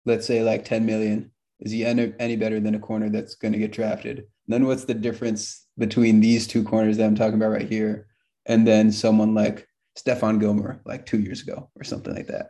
let's 0.05 0.27
say 0.27 0.43
like 0.43 0.65
10 0.65 0.85
million. 0.85 1.31
Is 1.59 1.71
he 1.71 1.85
any, 1.85 2.13
any 2.19 2.35
better 2.35 2.59
than 2.59 2.75
a 2.75 2.79
corner 2.79 3.09
that's 3.09 3.35
going 3.35 3.53
to 3.53 3.59
get 3.59 3.71
drafted? 3.71 4.25
then 4.47 4.65
what's 4.65 4.85
the 4.85 4.93
difference 4.93 5.65
between 5.77 6.19
these 6.19 6.47
two 6.47 6.63
corners 6.63 6.97
that 6.97 7.05
I'm 7.05 7.15
talking 7.15 7.35
about 7.35 7.51
right 7.51 7.67
here 7.67 8.07
and 8.45 8.67
then 8.67 8.91
someone 8.91 9.33
like 9.33 9.67
Stephon 9.97 10.39
Gilmore 10.39 10.81
like 10.85 11.05
two 11.05 11.19
years 11.19 11.41
ago 11.41 11.69
or 11.75 11.83
something 11.83 12.13
like 12.13 12.27
that? 12.27 12.49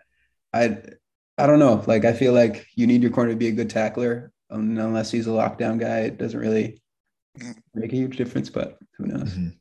I 0.53 0.77
I 1.37 1.47
don't 1.47 1.59
know. 1.59 1.83
Like 1.85 2.05
I 2.05 2.13
feel 2.13 2.33
like 2.33 2.65
you 2.75 2.87
need 2.87 3.01
your 3.01 3.11
corner 3.11 3.31
to 3.31 3.37
be 3.37 3.47
a 3.47 3.53
good 3.53 3.69
tackler. 3.69 4.31
Um, 4.49 4.77
unless 4.77 5.11
he's 5.11 5.27
a 5.27 5.31
lockdown 5.31 5.79
guy, 5.79 6.01
it 6.01 6.17
doesn't 6.17 6.39
really 6.39 6.81
make 7.73 7.93
a 7.93 7.95
huge 7.95 8.17
difference. 8.17 8.49
But 8.49 8.77
who 8.97 9.07
knows? 9.07 9.29
Mhm. 9.29 9.57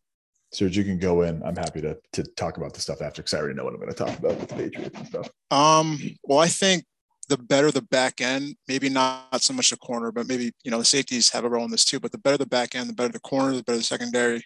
Serge, 0.52 0.76
you 0.76 0.84
can 0.84 0.98
go 0.98 1.22
in. 1.22 1.42
I'm 1.42 1.56
happy 1.56 1.80
to 1.80 1.98
to 2.12 2.22
talk 2.22 2.56
about 2.56 2.74
the 2.74 2.80
stuff 2.80 3.02
after 3.02 3.22
because 3.22 3.34
I 3.34 3.38
already 3.38 3.54
know 3.54 3.64
what 3.64 3.74
I'm 3.74 3.80
going 3.80 3.92
to 3.92 3.96
talk 3.96 4.16
about 4.18 4.38
with 4.38 4.48
the 4.48 4.54
Patriots 4.54 4.96
and 4.96 5.06
stuff. 5.08 5.28
Um, 5.50 5.98
well, 6.22 6.38
I 6.38 6.48
think 6.48 6.84
the 7.28 7.38
better 7.38 7.70
the 7.70 7.82
back 7.82 8.20
end, 8.20 8.56
maybe 8.68 8.88
not 8.88 9.42
so 9.42 9.52
much 9.52 9.70
the 9.70 9.76
corner, 9.76 10.12
but 10.12 10.28
maybe 10.28 10.52
you 10.62 10.70
know 10.70 10.78
the 10.78 10.84
safeties 10.84 11.30
have 11.30 11.44
a 11.44 11.48
role 11.48 11.64
in 11.64 11.70
this 11.70 11.84
too. 11.84 11.98
But 11.98 12.12
the 12.12 12.18
better 12.18 12.38
the 12.38 12.46
back 12.46 12.74
end, 12.74 12.88
the 12.88 12.94
better 12.94 13.12
the 13.12 13.20
corner, 13.20 13.56
the 13.56 13.64
better 13.64 13.78
the 13.78 13.84
secondary, 13.84 14.44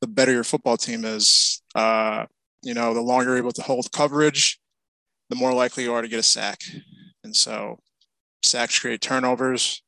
the 0.00 0.06
better 0.06 0.32
your 0.32 0.44
football 0.44 0.76
team 0.76 1.04
is. 1.04 1.62
Uh, 1.74 2.26
you 2.62 2.74
know, 2.74 2.92
the 2.92 3.00
longer 3.00 3.30
you're 3.30 3.38
able 3.38 3.52
to 3.52 3.62
hold 3.62 3.90
coverage, 3.90 4.60
the 5.30 5.36
more 5.36 5.52
likely 5.52 5.84
you 5.84 5.94
are 5.94 6.02
to 6.02 6.08
get 6.08 6.18
a 6.18 6.22
sack. 6.22 6.60
And 7.24 7.34
so 7.34 7.78
sacks 8.42 8.78
create 8.78 9.00
turnovers. 9.00 9.82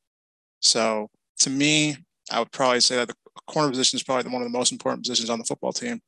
So 0.59 1.09
to 1.39 1.49
me, 1.49 1.97
I 2.33 2.39
would 2.39 2.51
probably 2.51 2.81
say 2.81 2.95
that 2.97 3.07
the 3.07 3.15
corner 3.47 3.69
position 3.69 3.97
is 3.97 4.03
probably 4.03 4.31
one 4.31 4.41
of 4.41 4.47
the 4.51 4.57
most 4.57 4.71
important 4.71 5.03
positions 5.03 5.29
on 5.29 5.39
the 5.39 5.45
football 5.45 5.73
team. 5.73 6.01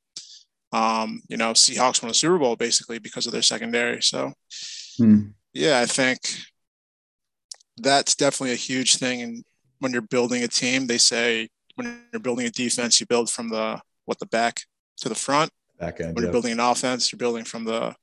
Um, 0.71 1.21
you 1.29 1.37
know, 1.37 1.51
Seahawks 1.53 2.01
won 2.01 2.11
a 2.11 2.13
Super 2.13 2.37
Bowl 2.37 2.55
basically 2.55 2.99
because 2.99 3.25
of 3.27 3.31
their 3.33 3.41
secondary. 3.41 4.01
So 4.01 4.33
Hmm. 4.97 5.29
yeah, 5.53 5.79
I 5.79 5.85
think 5.85 6.19
that's 7.77 8.15
definitely 8.15 8.53
a 8.53 8.57
huge 8.57 8.97
thing. 8.97 9.21
And 9.21 9.43
when 9.79 9.91
you're 9.91 10.01
building 10.01 10.43
a 10.43 10.47
team, 10.47 10.87
they 10.87 10.97
say 10.97 11.49
when 11.75 12.03
you're 12.11 12.21
building 12.21 12.45
a 12.45 12.49
defense, 12.51 12.99
you 12.99 13.05
build 13.05 13.29
from 13.29 13.49
the 13.49 13.79
what 14.05 14.19
the 14.19 14.25
back 14.25 14.61
to 14.97 15.09
the 15.09 15.15
front. 15.15 15.51
Back 15.79 15.99
end. 15.99 16.15
When 16.15 16.23
yeah. 16.23 16.27
you're 16.27 16.31
building 16.31 16.53
an 16.53 16.59
offense, 16.59 17.11
you're 17.11 17.17
building 17.17 17.43
from 17.43 17.65
the 17.65 17.93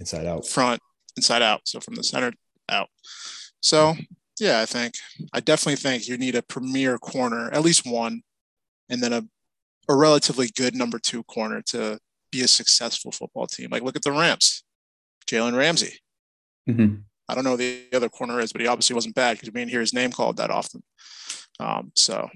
Inside 0.00 0.26
out. 0.26 0.46
front 0.46 0.80
inside 1.16 1.42
out. 1.42 1.62
So 1.64 1.80
from 1.80 1.96
the 1.96 2.04
center 2.04 2.32
out. 2.68 2.88
So 3.60 3.96
yeah, 4.40 4.60
I 4.60 4.66
think 4.66 4.94
I 5.32 5.40
definitely 5.40 5.76
think 5.76 6.08
you 6.08 6.16
need 6.16 6.34
a 6.34 6.42
premier 6.42 6.98
corner, 6.98 7.50
at 7.50 7.62
least 7.62 7.86
one, 7.86 8.22
and 8.88 9.02
then 9.02 9.12
a 9.12 9.22
a 9.90 9.96
relatively 9.96 10.48
good 10.54 10.74
number 10.74 10.98
two 10.98 11.22
corner 11.24 11.62
to 11.62 11.98
be 12.30 12.42
a 12.42 12.48
successful 12.48 13.10
football 13.10 13.46
team. 13.46 13.70
Like 13.70 13.82
look 13.82 13.96
at 13.96 14.02
the 14.02 14.12
Rams, 14.12 14.62
Jalen 15.26 15.56
Ramsey. 15.56 15.98
Mhm. 16.68 17.04
I 17.28 17.34
don't 17.34 17.44
know 17.44 17.52
who 17.52 17.56
the 17.58 17.84
other 17.94 18.08
corner 18.08 18.40
is, 18.40 18.52
but 18.52 18.60
he 18.60 18.66
obviously 18.66 18.94
wasn't 18.94 19.14
bad 19.14 19.36
because 19.36 19.50
we 19.50 19.60
didn't 19.60 19.70
hear 19.70 19.80
his 19.80 19.94
name 19.94 20.12
called 20.12 20.36
that 20.38 20.50
often. 20.50 20.82
Um, 21.60 21.92
so, 21.94 22.28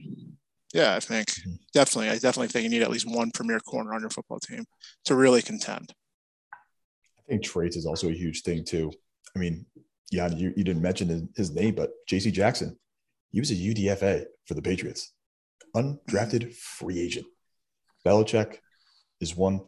yeah, 0.74 0.95
I 0.95 1.01
think 1.01 1.29
definitely, 1.73 2.11
I 2.11 2.15
definitely 2.15 2.49
think 2.49 2.65
you 2.65 2.70
need 2.70 2.83
at 2.83 2.91
least 2.91 3.09
one 3.09 3.31
premier 3.31 3.61
corner 3.61 3.95
on 3.95 4.01
your 4.01 4.11
football 4.11 4.39
team 4.41 4.65
to 5.05 5.15
really 5.15 5.41
contend. 5.43 5.95
I 6.53 7.23
think 7.29 7.43
traits 7.43 7.77
is 7.77 7.87
also 7.87 8.09
a 8.09 8.15
huge 8.15 8.43
thing 8.43 8.65
too. 8.65 8.93
I 9.35 9.39
mean, 9.39 9.65
yeah, 10.12 10.28
you, 10.28 10.52
you 10.56 10.62
didn't 10.62 10.82
mention 10.82 11.09
his, 11.09 11.22
his 11.36 11.51
name, 11.51 11.74
but 11.74 11.90
JC 12.09 12.32
Jackson, 12.32 12.78
he 13.30 13.40
was 13.40 13.51
a 13.51 13.55
UDFA 13.55 14.26
for 14.47 14.55
the 14.55 14.62
Patriots, 14.62 15.12
undrafted 15.74 16.55
free 16.55 17.01
agent. 17.01 17.26
Belichick 18.06 18.59
is 19.20 19.34
one 19.36 19.62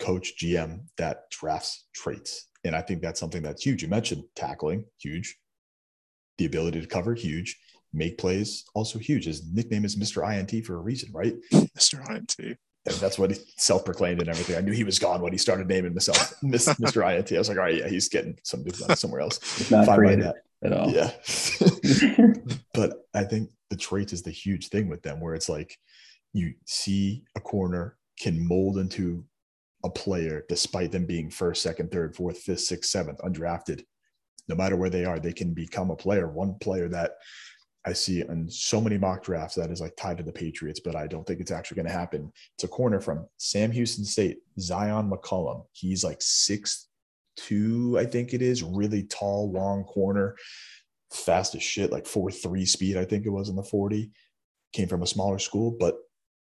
coach 0.00 0.34
GM 0.42 0.86
that 0.98 1.30
drafts 1.30 1.86
traits. 1.94 2.48
And 2.64 2.74
I 2.74 2.80
think 2.80 3.02
that's 3.02 3.20
something 3.20 3.42
that's 3.42 3.62
huge. 3.62 3.82
You 3.82 3.88
mentioned 3.88 4.24
tackling, 4.34 4.86
huge. 4.98 5.36
The 6.38 6.46
ability 6.46 6.80
to 6.80 6.86
cover, 6.86 7.14
huge. 7.14 7.56
Make 7.92 8.18
plays, 8.18 8.64
also 8.74 8.98
huge. 8.98 9.26
His 9.26 9.46
nickname 9.52 9.84
is 9.84 9.94
Mr. 9.94 10.28
INT 10.28 10.64
for 10.64 10.74
a 10.74 10.80
reason, 10.80 11.12
right? 11.12 11.34
Mr. 11.52 12.10
INT. 12.10 12.58
That's 12.84 13.18
what 13.18 13.30
he 13.30 13.38
self-proclaimed 13.56 14.20
and 14.20 14.28
everything. 14.28 14.56
I 14.56 14.60
knew 14.60 14.72
he 14.72 14.84
was 14.84 14.98
gone 14.98 15.22
when 15.22 15.32
he 15.32 15.38
started 15.38 15.66
naming 15.68 15.92
himself 15.92 16.34
Mr. 16.42 17.16
INT. 17.16 17.32
I 17.32 17.38
was 17.38 17.48
like, 17.48 17.56
all 17.56 17.64
right, 17.64 17.78
yeah, 17.78 17.88
he's 17.88 18.08
getting 18.08 18.38
some 18.42 18.64
somewhere 18.94 19.22
else. 19.22 19.38
It's 19.60 19.70
not 19.70 19.86
Fine 19.86 19.96
by 19.96 19.96
creative 19.96 20.24
that. 20.24 20.36
at 20.64 20.72
all. 20.72 20.90
Yeah. 20.90 21.10
but 22.74 23.06
I 23.14 23.24
think 23.24 23.50
the 23.70 23.76
traits 23.76 24.12
is 24.12 24.22
the 24.22 24.30
huge 24.30 24.68
thing 24.68 24.88
with 24.88 25.02
them 25.02 25.18
where 25.20 25.34
it's 25.34 25.48
like 25.48 25.78
you 26.34 26.54
see 26.66 27.24
a 27.36 27.40
corner 27.40 27.96
can 28.20 28.46
mold 28.46 28.76
into 28.78 29.24
a 29.84 29.90
player 29.90 30.44
despite 30.48 30.92
them 30.92 31.06
being 31.06 31.30
first, 31.30 31.62
second, 31.62 31.90
third, 31.90 32.14
fourth, 32.14 32.38
fifth, 32.38 32.60
sixth, 32.60 32.90
seventh, 32.90 33.18
undrafted. 33.20 33.82
No 34.48 34.54
matter 34.54 34.76
where 34.76 34.90
they 34.90 35.06
are, 35.06 35.18
they 35.18 35.32
can 35.32 35.54
become 35.54 35.90
a 35.90 35.96
player. 35.96 36.28
One 36.28 36.58
player 36.58 36.88
that 36.88 37.12
I 37.86 37.92
see 37.92 38.22
in 38.22 38.48
so 38.48 38.80
many 38.80 38.96
mock 38.96 39.22
drafts 39.22 39.56
that 39.56 39.70
is 39.70 39.80
like 39.80 39.94
tied 39.96 40.16
to 40.16 40.22
the 40.22 40.32
Patriots, 40.32 40.80
but 40.80 40.96
I 40.96 41.06
don't 41.06 41.26
think 41.26 41.40
it's 41.40 41.50
actually 41.50 41.76
going 41.76 41.86
to 41.86 41.92
happen. 41.92 42.32
It's 42.54 42.64
a 42.64 42.68
corner 42.68 43.00
from 43.00 43.26
Sam 43.36 43.70
Houston 43.70 44.04
State, 44.04 44.38
Zyon 44.58 45.10
McCollum. 45.10 45.64
He's 45.72 46.02
like 46.02 46.18
six 46.20 46.88
two, 47.36 47.98
I 47.98 48.06
think 48.06 48.32
it 48.32 48.42
is, 48.42 48.62
really 48.62 49.04
tall, 49.04 49.50
long 49.50 49.84
corner, 49.84 50.36
fast 51.12 51.54
as 51.54 51.62
shit, 51.62 51.92
like 51.92 52.06
four 52.06 52.30
three 52.30 52.64
speed, 52.64 52.96
I 52.96 53.04
think 53.04 53.26
it 53.26 53.30
was 53.30 53.48
in 53.48 53.56
the 53.56 53.62
40. 53.62 54.10
Came 54.72 54.88
from 54.88 55.02
a 55.02 55.06
smaller 55.06 55.38
school, 55.38 55.76
but 55.78 55.96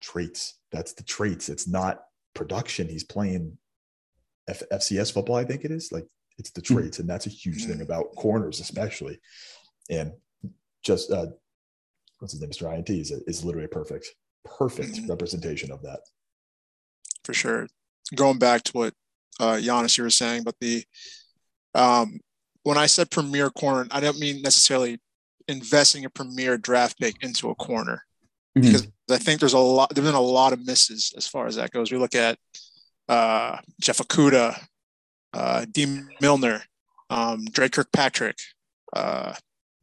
traits. 0.01 0.59
That's 0.73 0.93
the 0.93 1.03
traits. 1.03 1.49
It's 1.49 1.67
not 1.67 2.03
production. 2.35 2.89
He's 2.89 3.05
playing 3.05 3.57
F- 4.49 4.63
FCS 4.73 5.13
football, 5.13 5.37
I 5.37 5.45
think 5.45 5.65
it 5.65 5.71
is. 5.71 5.91
Like 5.93 6.07
it's 6.39 6.51
the 6.51 6.63
hmm. 6.67 6.75
traits, 6.75 6.99
and 6.99 7.09
that's 7.09 7.27
a 7.27 7.31
huge 7.31 7.67
thing 7.67 7.81
about 7.81 8.15
corners, 8.17 8.61
especially. 8.61 9.21
And 9.89 10.13
just 10.83 11.11
uh 11.11 11.27
what's 12.19 12.33
his 12.33 12.41
name, 12.41 12.51
Mr. 12.51 12.73
INT 12.77 12.91
is, 12.91 13.11
is 13.27 13.45
literally 13.45 13.65
a 13.65 13.69
perfect, 13.69 14.07
perfect 14.45 14.95
Mhm. 14.97 15.09
representation 15.09 15.71
of 15.71 15.83
that. 15.83 16.01
for 17.25 17.35
sure. 17.35 17.67
Going 18.15 18.39
back 18.39 18.63
to 18.65 18.73
what 18.73 18.95
uh, 19.39 19.55
Yannis 19.61 19.97
you 19.99 20.05
were 20.05 20.11
saying, 20.11 20.43
but 20.43 20.55
the 20.61 20.85
um, 21.75 22.19
when 22.63 22.77
I 22.77 22.87
said 22.87 23.11
premier 23.11 23.51
corner, 23.51 23.87
I 23.91 24.01
don't 24.01 24.19
mean 24.19 24.43
necessarily 24.43 24.99
investing 25.49 26.05
a 26.05 26.11
premier 26.11 26.59
draft 26.59 26.99
pick 26.99 27.23
into 27.23 27.49
a 27.51 27.55
corner 27.55 28.05
Mhm. 28.57 28.63
because 28.63 28.89
I 29.11 29.19
think 29.19 29.41
there's 29.41 29.53
a 29.55 29.59
lot. 29.59 29.95
There's 29.95 30.07
been 30.07 30.15
a 30.15 30.21
lot 30.21 30.53
of 30.53 30.65
misses 30.67 31.13
as 31.17 31.27
far 31.27 31.47
as 31.47 31.57
that 31.57 31.71
goes. 31.71 31.91
We 31.93 31.99
look 31.99 32.15
at 32.15 32.39
uh, 33.09 33.59
Jeff 33.81 33.99
Okudah, 33.99 34.67
uh, 35.33 35.65
Dee 35.71 36.03
Milliner, 36.21 36.63
um, 37.11 37.45
Dre 37.47 37.69
Kirkpatrick, 37.69 38.39
uh, 38.93 39.35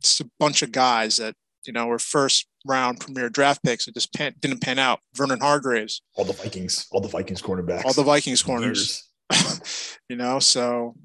just 0.02 0.22
a 0.22 0.30
bunch 0.40 0.62
of 0.62 0.72
guys 0.72 1.18
that 1.18 1.36
you 1.66 1.74
know 1.74 1.88
were 1.88 2.00
first 2.00 2.48
round 2.66 3.00
premier 3.00 3.30
draft 3.30 3.64
picks 3.64 3.86
that 3.86 3.94
just 3.94 4.14
pan, 4.14 4.34
didn't 4.40 4.62
pan 4.62 4.80
out. 4.80 5.00
Vernon 5.16 5.40
Hargreaves, 5.40 6.02
All 6.16 6.26
the 6.26 6.34
Vikings, 6.34 6.88
all 6.92 7.02
the 7.02 7.08
Vikings 7.08 7.42
cornerbacks. 7.42 7.86
all 7.86 7.94
the 7.94 8.04
Vikings 8.04 8.42
corners 8.44 9.10
you 10.10 10.16
know 10.16 10.40
so 10.40 10.96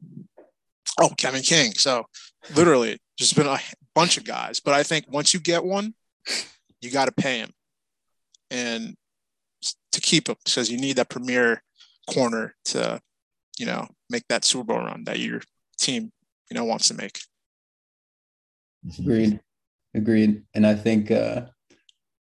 oh 1.00 1.08
kevin 1.16 1.42
king 1.42 1.72
so 1.72 2.04
literally 2.54 2.98
just 3.18 3.34
been 3.34 3.46
a 3.48 3.58
bunch 3.96 4.16
of 4.16 4.24
guys 4.24 4.60
but 4.60 4.74
i 4.74 4.82
think 4.84 5.04
once 5.08 5.34
you 5.34 5.40
get 5.40 5.64
one 5.64 5.92
you 6.80 6.90
got 6.90 7.06
to 7.06 7.12
pay 7.12 7.38
him 7.38 7.50
and 8.50 8.94
to 9.90 10.00
keep 10.00 10.28
him 10.28 10.36
because 10.44 10.70
you 10.70 10.78
need 10.78 10.94
that 10.96 11.08
premier 11.08 11.62
corner 12.12 12.54
to 12.64 13.00
you 13.58 13.66
know 13.66 13.88
make 14.08 14.22
that 14.28 14.44
super 14.44 14.64
bowl 14.64 14.78
run 14.78 15.02
that 15.04 15.18
your 15.18 15.40
team 15.78 16.12
you 16.50 16.54
know 16.54 16.64
wants 16.64 16.86
to 16.88 16.94
make. 16.94 17.20
Agreed. 18.98 19.40
Agreed. 19.94 20.42
And 20.54 20.66
I 20.66 20.74
think 20.74 21.10
uh, 21.10 21.46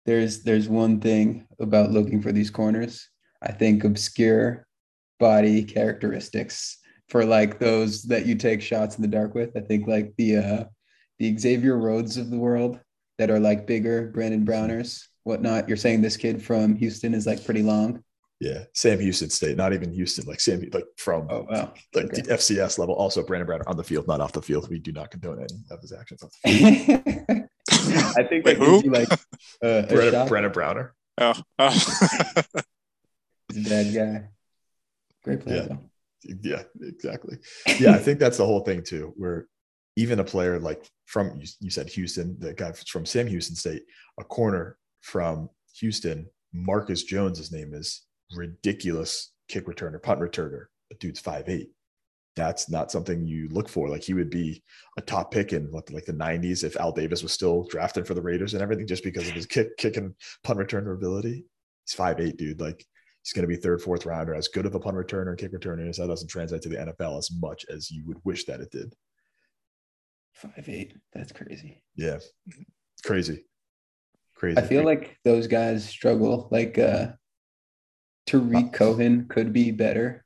there's 0.06 0.42
there's 0.42 0.68
one 0.68 1.00
thing 1.00 1.46
about 1.60 1.90
looking 1.90 2.22
for 2.22 2.32
these 2.32 2.50
corners. 2.50 3.08
I 3.42 3.52
think 3.52 3.84
obscure 3.84 4.66
body 5.18 5.62
characteristics 5.62 6.78
for 7.08 7.24
like 7.24 7.58
those 7.58 8.04
that 8.04 8.26
you 8.26 8.34
take 8.34 8.62
shots 8.62 8.96
in 8.96 9.02
the 9.02 9.08
dark 9.08 9.34
with. 9.34 9.56
I 9.56 9.60
think 9.60 9.86
like 9.86 10.12
the 10.16 10.36
uh, 10.36 10.64
the 11.18 11.36
Xavier 11.36 11.76
Rhodes 11.76 12.16
of 12.16 12.30
the 12.30 12.38
world 12.38 12.80
that 13.18 13.30
are 13.30 13.40
like 13.40 13.66
bigger, 13.66 14.08
Brandon 14.08 14.44
Browners, 14.44 15.06
whatnot. 15.24 15.68
You're 15.68 15.76
saying 15.76 16.00
this 16.00 16.16
kid 16.16 16.42
from 16.42 16.76
Houston 16.76 17.14
is 17.14 17.26
like 17.26 17.44
pretty 17.44 17.62
long. 17.62 18.02
Yeah, 18.40 18.64
Sam 18.72 18.98
Houston 19.00 19.28
State, 19.28 19.58
not 19.58 19.74
even 19.74 19.92
Houston, 19.92 20.26
like 20.26 20.40
Sam, 20.40 20.64
like 20.72 20.86
from 20.96 21.26
Oh 21.28 21.46
wow. 21.50 21.74
like 21.94 22.06
okay. 22.06 22.22
the 22.22 22.34
FCS 22.34 22.78
level. 22.78 22.94
Also, 22.94 23.22
Brandon 23.22 23.46
Browner 23.46 23.68
on 23.68 23.76
the 23.76 23.84
field, 23.84 24.08
not 24.08 24.20
off 24.22 24.32
the 24.32 24.40
field. 24.40 24.70
We 24.70 24.78
do 24.78 24.92
not 24.92 25.10
condone 25.10 25.38
any 25.40 25.62
of 25.70 25.80
his 25.82 25.92
actions. 25.92 26.22
Off 26.22 26.32
the 26.42 26.50
field. 26.50 27.48
I 28.16 28.22
think 28.24 28.46
Wait, 28.46 28.58
that 28.58 28.66
who? 28.66 28.82
gives 28.82 29.10
like 29.10 29.12
uh, 29.12 29.16
a 29.62 29.82
Brandon, 29.86 30.12
shot. 30.12 30.28
Brandon 30.28 30.52
Browner. 30.52 30.94
oh, 31.18 31.34
oh. 31.58 31.68
He's 33.52 33.66
a 33.66 33.68
bad 33.68 33.94
guy. 33.94 34.28
Great 35.24 35.40
player 35.40 35.56
Yeah. 35.62 35.66
though. 35.68 35.90
Yeah, 36.42 36.62
exactly. 36.82 37.38
Yeah, 37.78 37.92
I 37.92 37.98
think 37.98 38.18
that's 38.18 38.36
the 38.38 38.46
whole 38.46 38.60
thing 38.60 38.82
too. 38.82 39.12
Where 39.16 39.48
even 39.96 40.18
a 40.20 40.24
player 40.24 40.58
like 40.58 40.88
from 41.06 41.38
you, 41.40 41.46
you 41.60 41.70
said 41.70 41.88
Houston, 41.90 42.36
the 42.38 42.54
guy 42.54 42.72
from 42.72 43.04
Sam 43.04 43.26
Houston 43.26 43.56
State, 43.56 43.82
a 44.18 44.24
corner 44.24 44.78
from 45.02 45.50
Houston, 45.78 46.26
Marcus 46.54 47.02
Jones, 47.04 47.38
his 47.38 47.52
name 47.52 47.74
is 47.74 48.02
ridiculous 48.34 49.32
kick 49.48 49.66
returner, 49.66 50.02
punt 50.02 50.20
returner. 50.20 50.66
The 50.90 50.96
dude's 50.96 51.20
five 51.20 51.48
eight. 51.48 51.70
That's 52.36 52.70
not 52.70 52.90
something 52.90 53.26
you 53.26 53.48
look 53.48 53.68
for. 53.68 53.88
Like 53.88 54.02
he 54.02 54.14
would 54.14 54.30
be 54.30 54.62
a 54.96 55.02
top 55.02 55.32
pick 55.32 55.52
in 55.52 55.70
what 55.70 55.90
like 55.90 56.04
the 56.04 56.12
'90s 56.12 56.64
if 56.64 56.76
Al 56.76 56.92
Davis 56.92 57.22
was 57.22 57.32
still 57.32 57.64
drafted 57.64 58.06
for 58.06 58.14
the 58.14 58.22
Raiders 58.22 58.54
and 58.54 58.62
everything, 58.62 58.86
just 58.86 59.04
because 59.04 59.28
of 59.28 59.34
his 59.34 59.46
kick, 59.46 59.76
kick 59.76 59.96
and 59.96 60.14
punt 60.44 60.58
returner 60.58 60.94
ability. 60.94 61.44
He's 61.84 61.94
five 61.94 62.20
eight, 62.20 62.36
dude. 62.36 62.60
Like 62.60 62.84
he's 63.22 63.32
going 63.32 63.42
to 63.42 63.48
be 63.48 63.60
third, 63.60 63.82
fourth 63.82 64.06
rounder. 64.06 64.34
As 64.34 64.48
good 64.48 64.66
of 64.66 64.74
a 64.74 64.80
punt 64.80 64.96
returner 64.96 65.30
and 65.30 65.38
kick 65.38 65.52
returner 65.52 65.88
as 65.88 65.96
that 65.96 66.06
doesn't 66.06 66.28
translate 66.28 66.62
to 66.62 66.68
the 66.68 66.76
NFL 66.76 67.18
as 67.18 67.30
much 67.40 67.66
as 67.68 67.90
you 67.90 68.04
would 68.06 68.18
wish 68.24 68.44
that 68.44 68.60
it 68.60 68.70
did. 68.70 68.94
Five 70.32 70.68
eight. 70.68 70.94
That's 71.12 71.32
crazy. 71.32 71.82
Yeah, 71.96 72.18
crazy, 73.04 73.44
crazy. 74.36 74.56
I 74.56 74.62
feel 74.62 74.84
like 74.84 75.18
those 75.24 75.46
guys 75.46 75.86
struggle. 75.86 76.48
Like 76.50 76.78
uh 76.78 77.08
Tarik 78.26 78.72
Cohen 78.72 79.26
could 79.28 79.52
be 79.52 79.70
better. 79.70 80.24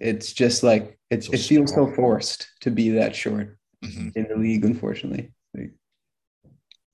It's 0.00 0.32
just 0.32 0.62
like 0.62 0.98
it's 1.10 1.26
So 1.26 1.32
it 1.32 1.40
feels 1.40 1.74
so 1.74 1.90
forced 1.92 2.48
to 2.60 2.70
be 2.70 2.90
that 2.90 3.14
short 3.14 3.58
Mhm. 3.84 4.16
in 4.16 4.28
the 4.28 4.36
league, 4.36 4.64
unfortunately. 4.64 5.32
Like, 5.54 5.72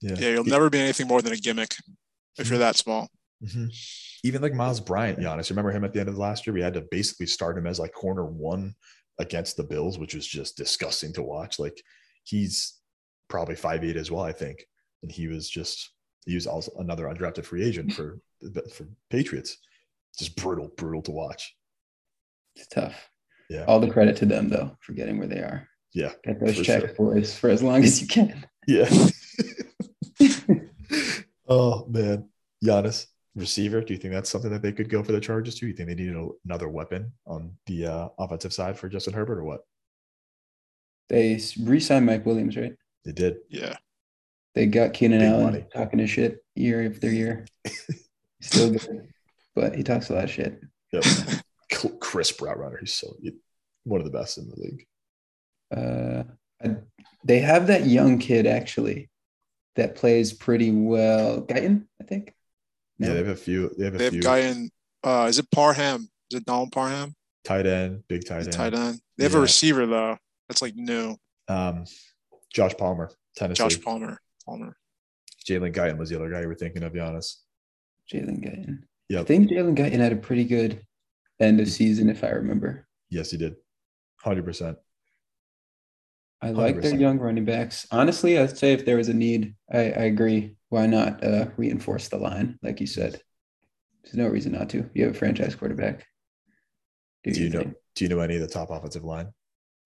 yeah, 0.00 0.14
yeah 0.18 0.30
you'll 0.30 0.44
never 0.44 0.70
be 0.70 0.78
anything 0.78 1.06
more 1.06 1.22
than 1.22 1.32
a 1.32 1.36
gimmick 1.36 1.74
if 2.38 2.48
you're 2.48 2.58
that 2.58 2.76
small 2.76 3.08
Mhm. 3.44 3.70
Even 4.24 4.40
like 4.40 4.54
Myles 4.54 4.80
Bryant, 4.80 5.18
Yannis. 5.18 5.50
Remember 5.50 5.70
him 5.70 5.84
at 5.84 5.92
the 5.92 6.00
end 6.00 6.08
of 6.08 6.14
the 6.14 6.20
last 6.20 6.46
year? 6.46 6.54
We 6.54 6.62
had 6.62 6.72
to 6.74 6.80
basically 6.90 7.26
start 7.26 7.58
him 7.58 7.66
as 7.66 7.78
like 7.78 7.92
corner 7.92 8.24
one 8.24 8.74
against 9.18 9.56
the 9.58 9.62
Bills, 9.62 9.98
which 9.98 10.14
was 10.14 10.26
just 10.26 10.56
disgusting 10.56 11.12
to 11.12 11.22
watch. 11.22 11.58
Like 11.58 11.80
he's 12.24 12.78
probably 13.28 13.54
five 13.54 13.84
eight 13.84 13.96
as 13.96 14.10
well, 14.10 14.24
I 14.24 14.32
think, 14.32 14.66
and 15.02 15.12
he 15.12 15.28
was 15.28 15.48
just 15.50 15.90
he 16.24 16.34
was 16.34 16.46
also 16.46 16.72
another 16.78 17.04
undrafted 17.04 17.44
free 17.44 17.62
agent 17.62 17.92
for 17.92 18.18
for 18.72 18.88
Patriots. 19.10 19.58
Just 20.18 20.36
brutal, 20.36 20.68
brutal 20.76 21.02
to 21.02 21.10
watch. 21.10 21.54
it's 22.56 22.66
tough. 22.68 23.10
Yeah, 23.50 23.64
All 23.66 23.78
the 23.80 23.90
credit 23.90 24.16
to 24.16 24.26
them 24.26 24.48
though 24.48 24.76
for 24.80 24.92
getting 24.92 25.18
where 25.18 25.28
they 25.28 25.38
are. 25.38 25.68
yeah, 25.94 26.12
Get 26.24 26.40
those 26.40 26.56
For 26.58 26.64
checks, 26.64 26.86
sure. 26.86 26.94
boys, 27.14 27.36
for 27.38 27.48
as 27.50 27.62
long 27.62 27.84
as 27.84 28.00
you 28.00 28.06
can. 28.08 28.44
Yeah. 28.66 28.88
oh 31.48 31.86
man, 31.86 32.28
Yannis 32.64 33.06
receiver. 33.34 33.80
Do 33.82 33.92
you 33.94 33.98
think 34.00 34.14
that's 34.14 34.30
something 34.30 34.50
that 34.50 34.62
they 34.62 34.72
could 34.72 34.88
go 34.88 35.02
for 35.02 35.12
the 35.12 35.20
Charges 35.20 35.54
to? 35.56 35.66
You 35.66 35.74
think 35.74 35.88
they 35.88 35.94
need 35.94 36.14
another 36.44 36.68
weapon 36.68 37.12
on 37.26 37.52
the 37.66 37.86
uh, 37.86 38.08
offensive 38.18 38.52
side 38.52 38.78
for 38.78 38.88
Justin 38.88 39.14
Herbert 39.14 39.38
or 39.38 39.44
what? 39.44 39.60
They 41.08 41.40
re-signed 41.62 42.06
Mike 42.06 42.26
Williams, 42.26 42.56
right? 42.56 42.74
They 43.04 43.12
did. 43.12 43.36
Yeah. 43.48 43.76
They 44.54 44.66
got 44.66 44.92
Keenan 44.94 45.20
Big 45.20 45.28
Allen 45.28 45.44
money. 45.44 45.66
talking 45.72 45.98
his 46.00 46.10
shit 46.10 46.38
year 46.56 46.90
after 46.90 47.10
year. 47.10 47.46
Still 48.40 48.70
good, 48.70 49.08
but 49.56 49.74
he 49.74 49.82
talks 49.82 50.10
a 50.10 50.14
lot 50.14 50.24
of 50.24 50.30
shit. 50.30 50.60
Yep. 50.92 51.04
Crisp 52.00 52.40
route 52.40 52.58
runner. 52.58 52.76
He's 52.78 52.92
so 52.92 53.16
one 53.82 54.00
of 54.00 54.04
the 54.04 54.16
best 54.16 54.38
in 54.38 54.48
the 54.48 54.56
league. 54.56 54.86
Uh, 55.76 56.22
I- 56.62 56.76
they 57.24 57.40
have 57.40 57.66
that 57.66 57.86
young 57.86 58.18
kid 58.18 58.46
actually 58.46 59.10
that 59.74 59.96
plays 59.96 60.32
pretty 60.32 60.70
well. 60.70 61.42
Guyton, 61.42 61.86
I 62.00 62.04
think. 62.04 62.32
Yeah, 62.98 63.08
they 63.08 63.16
have 63.16 63.28
a 63.28 63.36
few. 63.36 63.74
They 63.76 63.84
have 63.86 63.94
a 63.96 63.98
They 63.98 64.04
have 64.04 64.12
few 64.12 64.20
a 64.20 64.22
guy 64.22 64.38
in. 64.40 64.70
Uh, 65.02 65.26
is 65.28 65.38
it 65.40 65.50
Parham? 65.50 66.08
Is 66.30 66.38
it 66.38 66.44
Donald 66.46 66.70
Parham? 66.70 67.14
tight 67.44 67.66
end, 67.66 68.02
big 68.08 68.24
tight 68.26 68.42
end. 68.42 68.52
tight 68.52 68.74
end. 68.74 69.00
They 69.18 69.24
have 69.24 69.32
Yeah. 69.32 69.38
a 69.38 69.42
receiver 69.42 69.86
though. 69.86 70.16
That's 70.48 70.62
like 70.62 70.74
new. 70.76 71.16
Um, 71.48 71.84
Josh 72.52 72.74
Palmer, 72.78 73.10
Tennessee. 73.36 73.62
Josh 73.62 73.80
Palmer. 73.80 74.20
Palmer. 74.44 74.76
Jalen 75.48 75.72
Guyton 75.74 75.98
was 75.98 76.10
the 76.10 76.16
other 76.16 76.30
guy 76.30 76.40
you 76.42 76.48
were 76.48 76.54
thinking 76.54 76.82
of, 76.84 76.92
Yannis. 76.92 77.36
Jalen 78.12 78.42
Guyton. 78.44 78.78
I 79.10 79.14
Yep. 79.14 79.26
think 79.26 79.50
Jalen 79.50 79.76
Guyton 79.76 79.98
had 79.98 80.12
a 80.12 80.16
pretty 80.16 80.44
good 80.44 80.84
end 81.40 81.60
of 81.60 81.68
season, 81.68 82.08
if 82.08 82.24
I 82.24 82.30
remember. 82.30 82.86
Yes, 83.10 83.30
he 83.30 83.36
did. 83.36 83.54
Hundred 84.20 84.44
percent. 84.44 84.78
I 86.42 86.50
like 86.50 86.80
their 86.80 86.92
100%. 86.92 87.00
young 87.00 87.18
running 87.18 87.44
backs. 87.44 87.86
Honestly, 87.90 88.38
I'd 88.38 88.58
say 88.58 88.72
if 88.72 88.84
there 88.84 88.96
was 88.96 89.08
a 89.08 89.14
need, 89.14 89.54
I, 89.72 89.78
I 89.78 90.04
agree. 90.04 90.56
Why 90.68 90.86
not 90.86 91.22
uh, 91.24 91.46
reinforce 91.56 92.08
the 92.08 92.18
line, 92.18 92.58
like 92.62 92.80
you 92.80 92.86
said? 92.86 93.20
There's 94.02 94.16
no 94.16 94.28
reason 94.28 94.52
not 94.52 94.68
to. 94.70 94.88
You 94.94 95.06
have 95.06 95.14
a 95.14 95.18
franchise 95.18 95.54
quarterback. 95.54 96.04
Do 97.24 97.30
you 97.30 97.48
know? 97.50 97.60
thing. 97.60 97.74
Do 97.94 98.04
you 98.04 98.08
know 98.10 98.20
any 98.20 98.34
of 98.34 98.40
the 98.42 98.48
top 98.48 98.70
offensive 98.70 99.04
line 99.04 99.28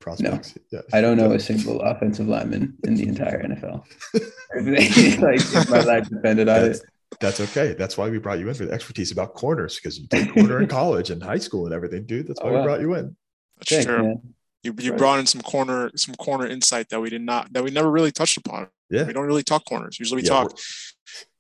prospects? 0.01 0.59
Yeah. 0.73 0.81
I 0.93 1.01
don't 1.01 1.17
know 1.17 1.33
a 1.33 1.39
single 1.41 1.81
offensive 1.83 2.27
lineman 2.27 2.77
in 2.85 2.95
the 2.95 3.07
entire 3.07 3.43
NFL. 3.43 3.85
like 5.21 5.69
my 5.71 5.81
life 5.83 6.09
depended 6.09 6.49
on 6.49 6.65
it. 6.65 6.81
That's, 7.19 7.39
that's 7.39 7.41
okay. 7.57 7.75
That's 7.75 7.99
why 7.99 8.09
we 8.09 8.19
brought 8.19 8.39
you 8.39 8.49
in 8.49 8.55
for 8.55 8.67
the 8.67 8.73
expertise 8.73 9.11
about 9.11 9.35
corners 9.35 9.77
because 9.77 9.99
you 9.99 10.07
did 10.07 10.33
corner 10.33 10.61
in 10.63 10.69
college 10.81 11.11
and 11.11 11.23
high 11.23 11.39
school 11.39 11.67
and 11.67 11.75
everything, 11.75 12.07
dude. 12.07 12.29
That's 12.29 12.41
why 12.41 12.51
Oh, 12.51 12.59
we 12.59 12.63
brought 12.63 12.81
you 12.81 12.95
in. 12.95 13.17
That's 13.59 13.71
Thanks, 13.71 13.85
true. 13.87 14.03
man. 14.03 14.35
You, 14.63 14.75
you 14.79 14.91
Right. 14.93 14.99
brought 14.99 15.19
in 15.19 15.27
some 15.27 15.41
corner 15.41 15.91
some 15.97 16.15
corner 16.17 16.47
insight 16.47 16.89
that 16.91 17.01
we 17.01 17.11
did 17.11 17.23
not 17.23 17.53
that 17.53 17.65
we 17.65 17.71
never 17.71 17.91
really 17.91 18.13
touched 18.13 18.37
upon. 18.37 18.69
Yeah. 18.91 19.05
We 19.05 19.13
don't 19.13 19.27
really 19.27 19.43
talk 19.43 19.65
corners. 19.65 19.99
Usually 19.99 20.21
we 20.23 20.27
Yeah, 20.27 20.35
talk 20.35 20.49
we're- 20.49 20.63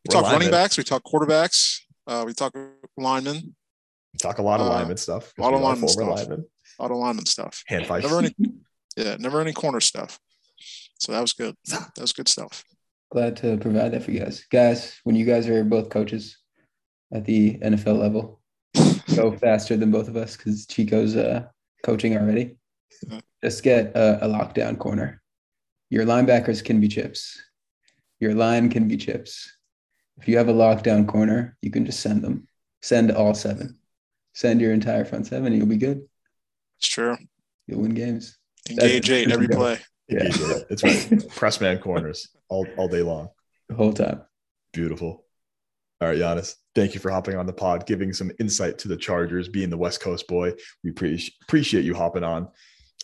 we 0.04 0.14
we're 0.16 0.22
talk 0.22 0.32
running 0.32 0.50
backs, 0.50 0.78
we 0.78 0.82
talk 0.84 1.02
quarterbacks, 1.04 1.80
uh, 2.06 2.24
we 2.26 2.32
talk 2.32 2.54
linemen, 2.96 3.54
We 4.14 4.18
talk 4.18 4.38
a 4.38 4.42
lot 4.42 4.58
of 4.60 4.66
Uh, 4.66 4.70
lineman 4.70 4.96
stuff. 4.96 5.34
'cause 5.34 5.42
lot 5.42 5.52
of 5.54 5.60
we 5.60 5.66
lineman 5.66 5.88
stuff. 5.88 6.08
linemen. 6.08 6.44
a 6.78 6.82
lot 6.82 6.90
of 6.90 6.96
lineman 6.96 7.26
stuff. 7.26 7.62
Hand 7.66 7.86
fights. 7.86 8.04
Never 8.06 8.18
any 8.20 8.34
yeah, 8.96 9.16
never 9.20 9.40
any 9.40 9.52
corner 9.52 9.80
stuff. 9.80 10.18
So 10.98 11.12
that 11.12 11.20
was 11.20 11.32
good. 11.34 11.54
That 11.68 11.98
was 12.00 12.12
good 12.12 12.28
stuff. 12.28 12.64
Glad 13.10 13.36
to 13.38 13.56
provide 13.58 13.92
that 13.92 14.04
for 14.04 14.12
you 14.12 14.20
guys. 14.20 14.44
Guys, 14.50 15.00
when 15.04 15.16
you 15.16 15.26
guys 15.26 15.48
are 15.48 15.64
both 15.64 15.90
coaches 15.90 16.38
at 17.12 17.24
the 17.24 17.58
NFL 17.58 17.98
level, 17.98 18.40
go 19.16 19.32
faster 19.36 19.76
than 19.76 19.90
both 19.90 20.06
of 20.08 20.16
us 20.16 20.36
because 20.36 20.66
Chico's 20.66 21.16
uh, 21.16 21.44
coaching 21.84 22.16
already. 22.16 22.56
Just 23.42 23.62
get 23.62 23.96
a, 23.96 24.24
a 24.24 24.28
lockdown 24.28 24.78
corner. 24.78 25.22
Your 25.88 26.04
linebackers 26.04 26.62
can 26.64 26.80
be 26.80 26.86
chips. 26.86 27.40
Your 28.20 28.34
line 28.34 28.68
can 28.70 28.86
be 28.86 28.96
chips. 28.96 29.56
If 30.18 30.28
you 30.28 30.36
have 30.36 30.48
a 30.48 30.52
lockdown 30.52 31.08
corner, 31.08 31.56
you 31.62 31.70
can 31.70 31.86
just 31.86 32.00
send 32.00 32.22
them. 32.22 32.46
Send 32.82 33.10
all 33.10 33.34
seven. 33.34 33.78
Send 34.34 34.60
your 34.60 34.72
entire 34.72 35.04
front 35.04 35.26
seven, 35.26 35.46
and 35.46 35.56
you'll 35.56 35.66
be 35.66 35.78
good. 35.78 36.02
It's 36.78 36.88
true. 36.88 37.16
You'll 37.66 37.80
win 37.80 37.94
games. 37.94 38.38
Engage 38.68 39.08
That's- 39.08 39.10
eight 39.10 39.32
every 39.32 39.48
play. 39.48 39.78
Yeah, 40.10 40.24
Yeah, 40.24 40.58
it's 40.70 40.82
right. 40.82 41.28
Press 41.36 41.60
man 41.60 41.78
corners 41.78 42.28
all, 42.48 42.66
all 42.76 42.88
day 42.88 43.02
long. 43.02 43.28
the 43.68 43.74
whole 43.74 43.92
time. 43.92 44.22
Beautiful. 44.72 45.24
All 46.00 46.08
right, 46.08 46.18
Yannis, 46.18 46.54
thank 46.74 46.94
you 46.94 47.00
for 47.00 47.10
hopping 47.10 47.36
on 47.36 47.44
the 47.46 47.52
pod, 47.52 47.86
giving 47.86 48.12
some 48.12 48.30
insight 48.40 48.78
to 48.78 48.88
the 48.88 48.96
Chargers, 48.96 49.48
being 49.48 49.68
the 49.68 49.76
West 49.76 50.00
Coast 50.00 50.26
boy. 50.28 50.54
We 50.82 50.92
pre- 50.92 51.22
appreciate 51.42 51.84
you 51.84 51.94
hopping 51.94 52.24
on 52.24 52.48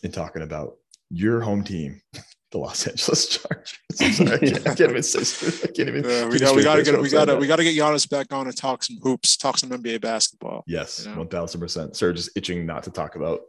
and 0.03 0.11
talking 0.13 0.41
about 0.41 0.77
your 1.11 1.41
home 1.41 1.63
team, 1.63 2.01
the 2.51 2.57
Los 2.57 2.87
Angeles 2.87 3.27
Chargers. 3.37 3.77
I'm 4.01 4.11
sorry, 4.13 4.31
I 4.33 4.37
can't, 4.39 4.67
I 4.67 4.75
can't 4.75 4.89
even 4.89 5.03
say 5.03 5.47
I 5.63 5.71
can't 5.71 5.89
even. 5.89 6.05
Uh, 6.05 6.25
we 6.27 6.39
keep 6.39 6.47
got, 6.47 6.55
we, 6.55 6.63
gotta 6.63 6.81
get 6.83 6.93
when 6.93 7.03
we 7.03 7.09
got 7.09 7.25
to 7.25 7.33
that. 7.33 7.39
we 7.39 7.45
got 7.45 7.57
to 7.57 7.63
get 7.63 7.75
Yannis 7.77 8.09
back 8.09 8.33
on 8.33 8.47
and 8.47 8.57
talk 8.57 8.83
some 8.83 8.97
hoops, 9.03 9.37
talk 9.37 9.57
some 9.59 9.69
NBA 9.69 10.01
basketball. 10.01 10.63
Yes, 10.65 11.05
you 11.05 11.11
know? 11.11 11.19
one 11.19 11.27
thousand 11.27 11.61
percent. 11.61 11.95
Sir, 11.95 12.13
just 12.13 12.31
itching 12.35 12.65
not 12.65 12.81
to 12.83 12.89
talk 12.91 13.15
about 13.15 13.41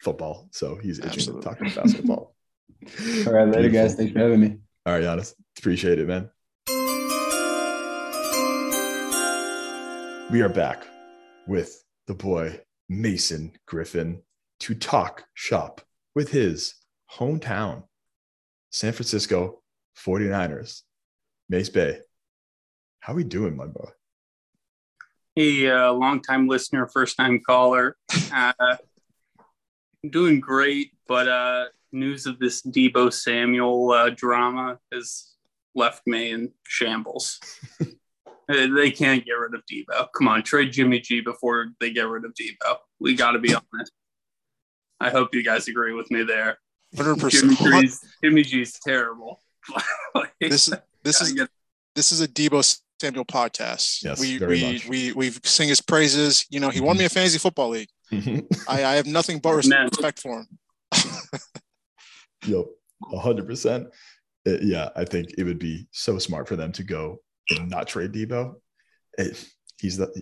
football, 0.00 0.48
so 0.52 0.76
he's 0.76 0.98
itching 1.00 1.10
Absolutely. 1.12 1.42
to 1.42 1.48
talk 1.48 1.60
about 1.60 1.74
basketball. 1.74 2.31
All 3.26 3.32
right, 3.32 3.48
later, 3.48 3.68
guys. 3.68 3.94
Beautiful. 3.94 3.96
Thanks 3.96 4.12
for 4.12 4.18
having 4.18 4.40
me. 4.40 4.58
All 4.86 4.94
right, 4.94 5.04
Yannis, 5.04 5.34
appreciate 5.58 6.00
it, 6.00 6.08
man. 6.08 6.30
We 10.32 10.42
are 10.42 10.48
back 10.48 10.84
with 11.46 11.84
the 12.06 12.14
boy 12.14 12.60
Mason 12.88 13.52
Griffin 13.66 14.22
to 14.60 14.74
talk 14.74 15.24
shop 15.34 15.80
with 16.14 16.30
his 16.30 16.74
hometown, 17.12 17.84
San 18.70 18.92
Francisco 18.92 19.62
49ers. 20.04 20.82
Mace 21.48 21.68
Bay, 21.68 21.98
how 23.00 23.12
are 23.12 23.16
we 23.16 23.24
doing, 23.24 23.56
my 23.56 23.66
boy? 23.66 23.90
Hey, 25.36 25.68
uh, 25.70 25.92
long-time 25.92 26.48
listener, 26.48 26.88
first-time 26.88 27.40
caller. 27.46 27.96
Uh, 28.34 28.76
doing 30.10 30.40
great, 30.40 30.92
but 31.06 31.28
uh, 31.28 31.66
news 31.92 32.26
of 32.26 32.38
this 32.38 32.62
Deebo 32.62 33.12
Samuel 33.12 33.90
uh, 33.92 34.10
drama 34.10 34.78
has 34.92 35.34
left 35.74 36.06
me 36.06 36.30
in 36.30 36.52
shambles. 36.66 37.38
They 38.48 38.90
can't 38.90 39.24
get 39.24 39.32
rid 39.32 39.54
of 39.54 39.62
Deebo. 39.64 40.08
Come 40.14 40.28
on, 40.28 40.42
trade 40.42 40.72
Jimmy 40.72 41.00
G 41.00 41.20
before 41.22 41.68
they 41.80 41.90
get 41.90 42.06
rid 42.08 42.24
of 42.26 42.34
Deebo. 42.34 42.76
We 43.00 43.14
got 43.14 43.30
to 43.30 43.38
be 43.38 43.54
honest. 43.54 43.92
I 45.00 45.08
hope 45.10 45.34
you 45.34 45.42
guys 45.42 45.68
agree 45.68 45.94
with 45.94 46.10
me 46.10 46.22
there. 46.24 46.58
Hundred 46.94 47.30
Jimmy 47.30 47.54
percent. 47.56 47.80
G's, 47.82 48.00
Jimmy 48.22 48.42
G's 48.42 48.78
terrible. 48.80 49.40
Like, 50.14 50.32
This 50.40 50.68
is 50.68 50.74
this 51.04 51.20
is 51.22 51.32
get- 51.32 51.48
this 51.94 52.12
is 52.12 52.20
a 52.20 52.28
Deebo 52.28 52.78
Samuel 53.00 53.24
podcast. 53.24 54.02
Yes, 54.04 54.20
we 54.20 54.36
very 54.38 54.56
we 54.60 54.72
much. 54.72 54.88
we 54.88 55.12
we 55.12 55.30
sing 55.44 55.68
his 55.68 55.80
praises. 55.80 56.44
You 56.50 56.60
know, 56.60 56.68
he 56.68 56.80
won 56.80 56.98
me 56.98 57.04
a 57.04 57.08
fantasy 57.08 57.38
football 57.38 57.70
league. 57.70 57.88
yep, 58.10 58.44
I, 58.68 58.84
I 58.84 58.92
have 58.96 59.06
nothing 59.06 59.38
but 59.38 59.54
res- 59.54 59.68
Man. 59.68 59.86
respect 59.86 60.20
for 60.20 60.40
him. 60.40 60.46
100%. 62.44 63.86
Uh, 64.46 64.50
yeah, 64.60 64.88
I 64.96 65.04
think 65.04 65.34
it 65.38 65.44
would 65.44 65.58
be 65.58 65.86
so 65.92 66.18
smart 66.18 66.48
for 66.48 66.56
them 66.56 66.72
to 66.72 66.82
go 66.82 67.18
and 67.50 67.70
not 67.70 67.86
trade 67.86 68.12
Deebo. 68.12 68.54
It- 69.18 69.44
he's 69.78 69.96
the, 69.96 70.12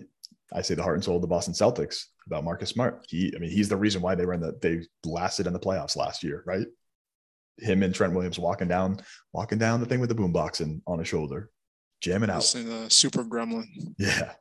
I 0.53 0.61
say 0.61 0.75
the 0.75 0.83
heart 0.83 0.95
and 0.95 1.03
soul 1.03 1.15
of 1.17 1.21
the 1.21 1.27
Boston 1.27 1.53
Celtics 1.53 2.05
about 2.27 2.43
Marcus 2.43 2.69
Smart. 2.69 3.05
He, 3.09 3.31
I 3.35 3.39
mean, 3.39 3.51
he's 3.51 3.69
the 3.69 3.77
reason 3.77 4.01
why 4.01 4.15
they 4.15 4.25
were 4.25 4.33
in 4.33 4.41
the, 4.41 4.57
they 4.61 4.81
lasted 5.05 5.47
in 5.47 5.53
the 5.53 5.59
playoffs 5.59 5.95
last 5.95 6.23
year, 6.23 6.43
right? 6.45 6.67
Him 7.57 7.83
and 7.83 7.93
Trent 7.93 8.13
Williams 8.13 8.39
walking 8.39 8.67
down, 8.67 8.99
walking 9.33 9.57
down 9.59 9.79
the 9.79 9.85
thing 9.85 9.99
with 9.99 10.09
the 10.09 10.15
boombox 10.15 10.61
and 10.61 10.81
on 10.87 10.99
his 10.99 11.07
shoulder, 11.07 11.49
jamming 12.01 12.29
out. 12.29 12.37
This 12.41 12.55
is 12.55 12.93
super 12.93 13.23
gremlin. 13.23 13.65
Yeah, 13.97 14.31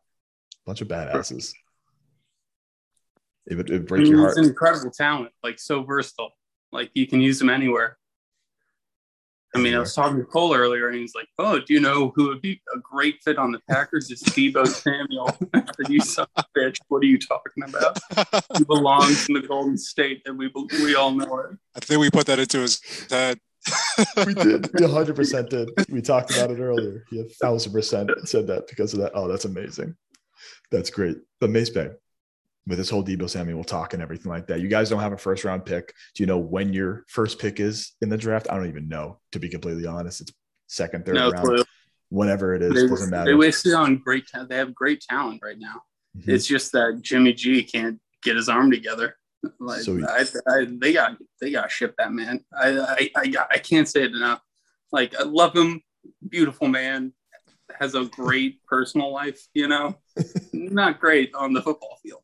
bunch 0.66 0.80
of 0.80 0.88
badasses. 0.88 1.52
It 3.46 3.56
would, 3.56 3.68
it 3.70 3.72
would 3.74 3.86
break 3.86 4.06
your 4.06 4.18
heart. 4.20 4.36
an 4.38 4.44
incredible 4.44 4.90
talent, 4.90 5.32
like 5.42 5.58
so 5.58 5.82
versatile. 5.82 6.30
Like 6.72 6.90
you 6.94 7.06
can 7.06 7.20
use 7.20 7.38
them 7.38 7.50
anywhere. 7.50 7.98
I 9.54 9.58
mean, 9.58 9.74
I 9.74 9.80
was 9.80 9.94
talking 9.94 10.16
to 10.18 10.24
Cole 10.24 10.54
earlier, 10.54 10.88
and 10.88 10.96
he's 10.96 11.14
like, 11.14 11.26
"Oh, 11.38 11.58
do 11.58 11.74
you 11.74 11.80
know 11.80 12.12
who 12.14 12.28
would 12.28 12.40
be 12.40 12.62
a 12.72 12.78
great 12.78 13.20
fit 13.24 13.36
on 13.36 13.50
the 13.50 13.58
Packers? 13.68 14.08
Is 14.10 14.22
Deebo 14.22 14.66
Samuel." 14.66 15.36
I 15.52 15.64
said, 15.64 15.88
"You 15.88 16.00
son 16.00 16.26
of 16.36 16.44
a 16.44 16.58
bitch! 16.58 16.76
What 16.86 17.02
are 17.02 17.06
you 17.06 17.18
talking 17.18 17.64
about? 17.64 17.98
He 18.56 18.64
belongs 18.64 19.28
in 19.28 19.34
the 19.34 19.42
Golden 19.42 19.76
State, 19.76 20.22
and 20.26 20.38
we 20.38 20.52
we 20.84 20.94
all 20.94 21.10
know 21.10 21.38
it." 21.40 21.56
I 21.74 21.80
think 21.80 22.00
we 22.00 22.10
put 22.10 22.26
that 22.26 22.38
into 22.38 22.60
his 22.60 22.80
head. 23.10 23.40
we 24.24 24.34
did. 24.34 24.70
We 24.72 24.86
100% 24.86 25.48
did. 25.48 25.70
We 25.90 26.00
talked 26.00 26.30
about 26.30 26.50
it 26.50 26.60
earlier. 26.60 27.04
He 27.10 27.20
a 27.20 27.24
thousand 27.24 27.72
percent 27.72 28.10
said 28.24 28.46
that 28.46 28.68
because 28.68 28.94
of 28.94 29.00
that. 29.00 29.12
Oh, 29.14 29.26
that's 29.26 29.44
amazing. 29.44 29.96
That's 30.70 30.90
great. 30.90 31.18
But 31.40 31.50
Mace 31.50 31.70
Bay, 31.70 31.90
with 32.66 32.78
this 32.78 32.90
whole 32.90 33.02
Deebo 33.04 33.28
Samuel 33.28 33.64
talk 33.64 33.94
and 33.94 34.02
everything 34.02 34.30
like 34.30 34.46
that, 34.48 34.60
you 34.60 34.68
guys 34.68 34.90
don't 34.90 35.00
have 35.00 35.12
a 35.12 35.16
first 35.18 35.44
round 35.44 35.64
pick. 35.64 35.94
Do 36.14 36.22
you 36.22 36.26
know 36.26 36.38
when 36.38 36.72
your 36.72 37.04
first 37.08 37.38
pick 37.38 37.58
is 37.60 37.92
in 38.02 38.08
the 38.08 38.16
draft? 38.18 38.46
I 38.50 38.56
don't 38.56 38.68
even 38.68 38.88
know, 38.88 39.18
to 39.32 39.38
be 39.38 39.48
completely 39.48 39.86
honest. 39.86 40.20
It's 40.20 40.32
second, 40.66 41.06
third 41.06 41.14
No 41.16 41.30
round, 41.30 41.46
clue. 41.46 41.64
whenever 42.10 42.54
it 42.54 42.62
is, 42.62 42.74
They, 42.74 42.86
doesn't 42.86 43.10
matter. 43.10 43.30
they 43.30 43.34
wasted 43.34 43.74
on 43.74 43.96
great. 43.98 44.24
They 44.48 44.56
have 44.56 44.74
great 44.74 45.00
talent 45.00 45.40
right 45.42 45.58
now. 45.58 45.82
Mhm. 46.18 46.28
It's 46.28 46.46
just 46.46 46.72
that 46.72 47.00
Jimmy 47.02 47.32
G 47.32 47.62
can't 47.62 47.98
get 48.22 48.36
his 48.36 48.48
arm 48.48 48.70
together. 48.70 49.16
Like 49.58 49.80
So 49.80 49.96
he- 49.96 50.04
I, 50.04 50.26
I, 50.48 50.66
they 50.68 50.92
got 50.92 51.16
they 51.40 51.50
got 51.50 51.62
to 51.64 51.68
ship 51.70 51.94
that 51.98 52.12
man. 52.12 52.44
I 52.54 52.78
I 52.78 53.10
I, 53.16 53.26
got, 53.28 53.48
I 53.50 53.56
can't 53.58 53.88
say 53.88 54.02
it 54.02 54.12
enough. 54.14 54.40
Like 54.92 55.18
I 55.18 55.22
love 55.22 55.56
him, 55.56 55.80
beautiful 56.28 56.68
man, 56.68 57.14
has 57.78 57.94
a 57.94 58.04
great 58.04 58.62
personal 58.66 59.12
life, 59.12 59.40
you 59.54 59.66
know, 59.68 59.96
not 60.52 61.00
great 61.00 61.32
on 61.34 61.54
the 61.54 61.62
football 61.62 61.98
field. 62.02 62.19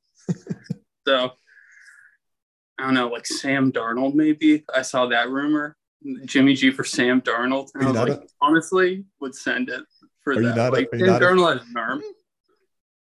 So 1.07 1.33
I 2.79 2.85
don't 2.85 2.95
know, 2.95 3.09
like 3.09 3.27
Sam 3.27 3.73
Darnold, 3.73 4.15
maybe. 4.15 4.65
I 4.75 4.83
saw 4.83 5.07
that 5.07 5.31
rumor. 5.31 5.77
Jimmy 6.25 6.55
G 6.55 6.71
for 6.71 6.85
Sam 6.85 7.21
Darnold. 7.21 7.69
And 7.75 7.85
I 7.85 7.91
was 7.91 7.97
like, 7.97 8.09
a, 8.11 8.23
honestly, 8.41 9.05
would 9.21 9.35
send 9.35 9.71
it 9.71 9.83
for 10.23 10.41
that. 10.41 10.73
like 10.73 10.89
Sam 10.93 11.21
Darnold 11.21 11.59
has 11.59 11.69
an 11.69 11.77
arm. 11.77 12.03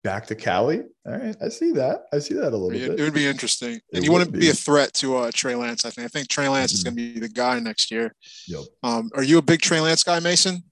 Back 0.02 0.26
to 0.26 0.34
Cali. 0.34 0.82
All 1.06 1.12
right. 1.16 1.34
I 1.42 1.48
see 1.48 1.72
that. 1.72 2.04
I 2.12 2.18
see 2.18 2.34
that 2.34 2.52
a 2.52 2.56
little 2.56 2.70
it, 2.72 2.88
bit. 2.88 3.00
It 3.00 3.02
would 3.02 3.14
be 3.14 3.26
interesting. 3.26 3.76
It 3.76 3.82
and 3.94 4.04
you 4.04 4.12
want 4.12 4.26
to 4.26 4.30
be. 4.30 4.40
be 4.40 4.50
a 4.50 4.52
threat 4.52 4.92
to 4.94 5.16
uh, 5.16 5.30
Trey 5.32 5.54
Lance, 5.54 5.86
I 5.86 5.90
think. 5.90 6.04
I 6.04 6.08
think 6.08 6.28
Trey 6.28 6.46
Lance 6.46 6.72
mm-hmm. 6.72 6.76
is 6.76 6.84
going 6.84 6.96
to 6.96 7.14
be 7.14 7.20
the 7.20 7.28
guy 7.28 7.58
next 7.58 7.90
year. 7.90 8.14
Yep. 8.46 8.60
Um, 8.82 9.10
are 9.14 9.22
you 9.22 9.38
a 9.38 9.42
big 9.42 9.62
Trey 9.62 9.80
Lance 9.80 10.04
guy, 10.04 10.20
Mason? 10.20 10.62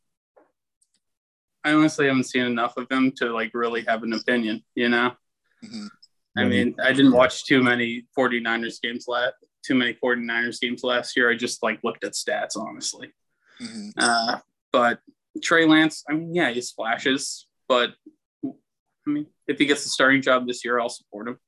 I 1.65 1.73
honestly 1.73 2.09
haven't 2.09 2.25
seen 2.25 2.45
enough 2.45 2.77
of 2.77 2.91
him 2.91 3.13
to 3.17 3.33
like 3.33 3.53
really 3.55 3.85
have 3.85 4.03
an 4.03 4.13
opinion, 4.13 4.63
you 4.75 4.91
know? 4.91 5.13
Mm-hmm. 5.65 5.87
I 6.37 6.45
mean, 6.45 6.75
I 6.83 6.93
didn't 6.93 7.13
watch 7.13 7.45
too 7.45 7.63
many 7.63 8.07
49ers 8.17 8.81
games 8.81 9.05
last 9.07 9.35
too 9.63 9.75
many 9.75 9.95
49ers 9.95 10.61
games 10.61 10.83
last 10.83 11.17
year. 11.17 11.31
I 11.31 11.35
just 11.35 11.63
like 11.63 11.81
looked 11.85 12.05
at 12.05 12.13
stats, 12.13 12.57
honestly. 12.57 13.13
Mm-hmm. 13.61 13.91
Uh, 13.97 14.39
but 14.73 15.01
Trey 15.43 15.67
Lance, 15.67 16.05
I 16.09 16.15
mean, 16.15 16.35
yeah, 16.35 16.51
he 16.51 16.61
flashes, 16.61 17.47
but 17.69 17.91
I 18.45 18.51
mean, 19.11 19.27
if 19.47 19.59
he 19.59 19.67
gets 19.67 19.83
the 19.85 19.91
starting 19.91 20.23
job 20.23 20.47
this 20.47 20.65
year, 20.65 20.81
I'll 20.81 20.89
support 20.89 21.29
him. 21.29 21.39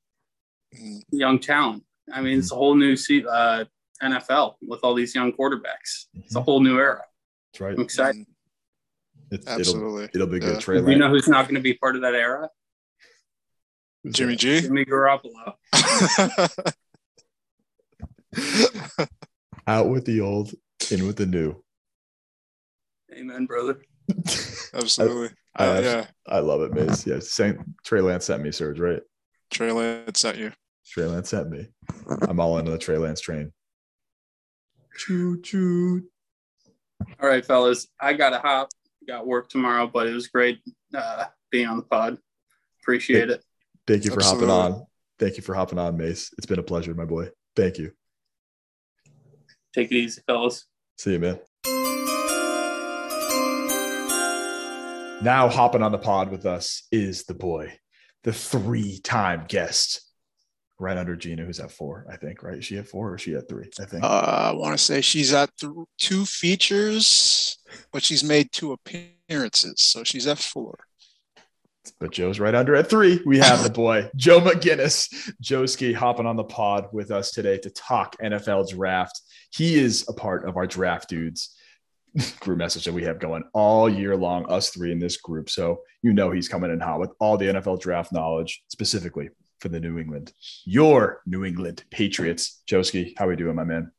Mm-hmm. 0.75 1.17
Young 1.17 1.39
talent. 1.39 1.83
I 2.11 2.21
mean, 2.21 2.39
it's 2.39 2.51
a 2.51 2.55
whole 2.55 2.75
new 2.75 2.93
uh, 2.93 3.65
NFL 4.03 4.55
with 4.67 4.81
all 4.83 4.93
these 4.93 5.15
young 5.15 5.31
quarterbacks. 5.33 6.05
It's 6.13 6.35
a 6.35 6.41
whole 6.41 6.59
new 6.59 6.77
era. 6.77 7.03
That's 7.53 7.61
right. 7.61 7.73
I'm 7.75 7.81
excited. 7.81 8.21
Mm-hmm. 8.21 9.35
It's, 9.35 9.47
Absolutely. 9.47 10.03
It'll, 10.05 10.21
it'll 10.21 10.33
be 10.33 10.39
good. 10.39 10.53
Yeah. 10.53 10.59
Trey 10.59 10.79
You 10.79 10.97
know 10.97 11.09
who's 11.09 11.27
not 11.27 11.45
going 11.45 11.55
to 11.55 11.61
be 11.61 11.73
part 11.73 11.95
of 11.95 12.03
that 12.03 12.13
era? 12.13 12.49
Jimmy 14.11 14.35
G. 14.35 14.61
Jimmy 14.61 14.85
Garoppolo. 14.85 15.53
Out 19.67 19.89
with 19.89 20.05
the 20.05 20.21
old, 20.21 20.53
in 20.91 21.07
with 21.07 21.15
the 21.17 21.25
new. 21.25 21.63
Amen, 23.13 23.45
brother. 23.45 23.81
Absolutely. 24.73 25.29
I, 25.55 25.65
I, 25.65 25.67
uh, 25.67 25.81
yeah. 25.81 26.05
I 26.27 26.39
love 26.39 26.61
it, 26.61 26.73
Mace. 26.73 27.07
Yeah, 27.07 27.19
saying 27.19 27.63
Trey 27.83 28.01
Lance 28.01 28.25
sent 28.25 28.43
me, 28.43 28.51
Serge, 28.51 28.79
right? 28.79 29.01
Trey 29.51 29.71
Lance 29.71 30.19
sent 30.19 30.37
you. 30.37 30.51
Trey 30.85 31.05
Lance 31.05 31.29
sent 31.29 31.49
me. 31.49 31.67
I'm 32.27 32.39
all 32.39 32.57
into 32.57 32.71
the 32.71 32.77
Trey 32.77 32.97
Lance 32.97 33.21
train. 33.21 33.51
Choo 34.97 35.41
choo. 35.41 36.03
All 37.21 37.27
right, 37.29 37.45
fellas. 37.45 37.87
I 37.99 38.13
gotta 38.13 38.39
hop. 38.39 38.69
Got 39.07 39.27
work 39.27 39.49
tomorrow, 39.49 39.87
but 39.87 40.07
it 40.07 40.13
was 40.13 40.27
great 40.27 40.59
uh, 40.95 41.25
being 41.51 41.67
on 41.67 41.77
the 41.77 41.83
pod. 41.83 42.17
Appreciate 42.81 43.29
it. 43.29 43.43
Thank 43.87 44.05
you 44.05 44.11
for 44.11 44.17
Absolutely. 44.19 44.47
hopping 44.47 44.73
on. 44.73 44.85
Thank 45.19 45.37
you 45.37 45.43
for 45.43 45.53
hopping 45.53 45.79
on, 45.79 45.95
Mace. 45.97 46.33
It's 46.37 46.47
been 46.47 46.59
a 46.59 46.63
pleasure, 46.63 46.93
my 46.93 47.05
boy. 47.05 47.29
Thank 47.55 47.77
you. 47.77 47.91
Take 49.73 49.91
it 49.91 49.95
easy, 49.95 50.21
fellas. 50.25 50.65
See 50.97 51.13
you, 51.13 51.19
man. 51.19 51.39
Now 55.21 55.47
hopping 55.49 55.81
on 55.81 55.91
the 55.91 55.97
pod 55.97 56.29
with 56.29 56.45
us 56.45 56.87
is 56.91 57.23
the 57.23 57.33
boy, 57.33 57.73
the 58.23 58.33
three-time 58.33 59.45
guest, 59.47 60.01
right 60.77 60.97
under 60.97 61.15
Gina, 61.15 61.45
who's 61.45 61.59
at 61.59 61.71
four, 61.71 62.05
I 62.11 62.17
think. 62.17 62.43
Right? 62.43 62.57
Is 62.57 62.65
she 62.65 62.77
at 62.77 62.87
four 62.87 63.11
or 63.11 63.15
is 63.15 63.21
she 63.21 63.35
at 63.35 63.47
three? 63.47 63.69
I 63.79 63.85
think. 63.85 64.03
Uh, 64.03 64.07
I 64.07 64.51
want 64.53 64.77
to 64.77 64.83
say 64.83 65.01
she's 65.01 65.33
at 65.33 65.55
th- 65.57 65.71
two 65.97 66.25
features, 66.25 67.57
but 67.93 68.03
she's 68.03 68.23
made 68.23 68.51
two 68.51 68.73
appearances, 68.73 69.81
so 69.81 70.03
she's 70.03 70.27
at 70.27 70.37
four. 70.37 70.77
But 71.99 72.11
Joe's 72.11 72.39
right 72.39 72.55
under 72.55 72.75
at 72.75 72.89
three. 72.89 73.21
We 73.25 73.37
have 73.39 73.63
the 73.63 73.69
boy, 73.69 74.09
Joe 74.15 74.39
McGinnis. 74.41 75.31
Joeski 75.41 75.93
hopping 75.93 76.25
on 76.25 76.35
the 76.35 76.43
pod 76.43 76.87
with 76.91 77.11
us 77.11 77.31
today 77.31 77.57
to 77.59 77.69
talk 77.69 78.15
NFL 78.21 78.69
draft. 78.69 79.21
He 79.51 79.75
is 79.75 80.05
a 80.07 80.13
part 80.13 80.47
of 80.47 80.57
our 80.57 80.67
draft 80.67 81.09
dudes 81.09 81.55
group 82.39 82.57
message 82.57 82.85
that 82.85 82.93
we 82.93 83.03
have 83.03 83.19
going 83.19 83.43
all 83.53 83.89
year 83.89 84.15
long, 84.15 84.45
us 84.51 84.69
three 84.69 84.91
in 84.91 84.99
this 84.99 85.17
group. 85.17 85.49
So 85.49 85.81
you 86.01 86.13
know 86.13 86.31
he's 86.31 86.47
coming 86.47 86.71
in 86.71 86.79
hot 86.79 86.99
with 86.99 87.11
all 87.19 87.37
the 87.37 87.47
NFL 87.47 87.81
draft 87.81 88.11
knowledge, 88.11 88.63
specifically 88.67 89.29
for 89.59 89.69
the 89.69 89.79
New 89.79 89.97
England, 89.97 90.33
your 90.65 91.21
New 91.25 91.45
England 91.45 91.83
Patriots. 91.89 92.61
Joeski, 92.67 93.13
how 93.17 93.27
we 93.27 93.35
doing, 93.35 93.55
my 93.55 93.63
man? 93.63 93.91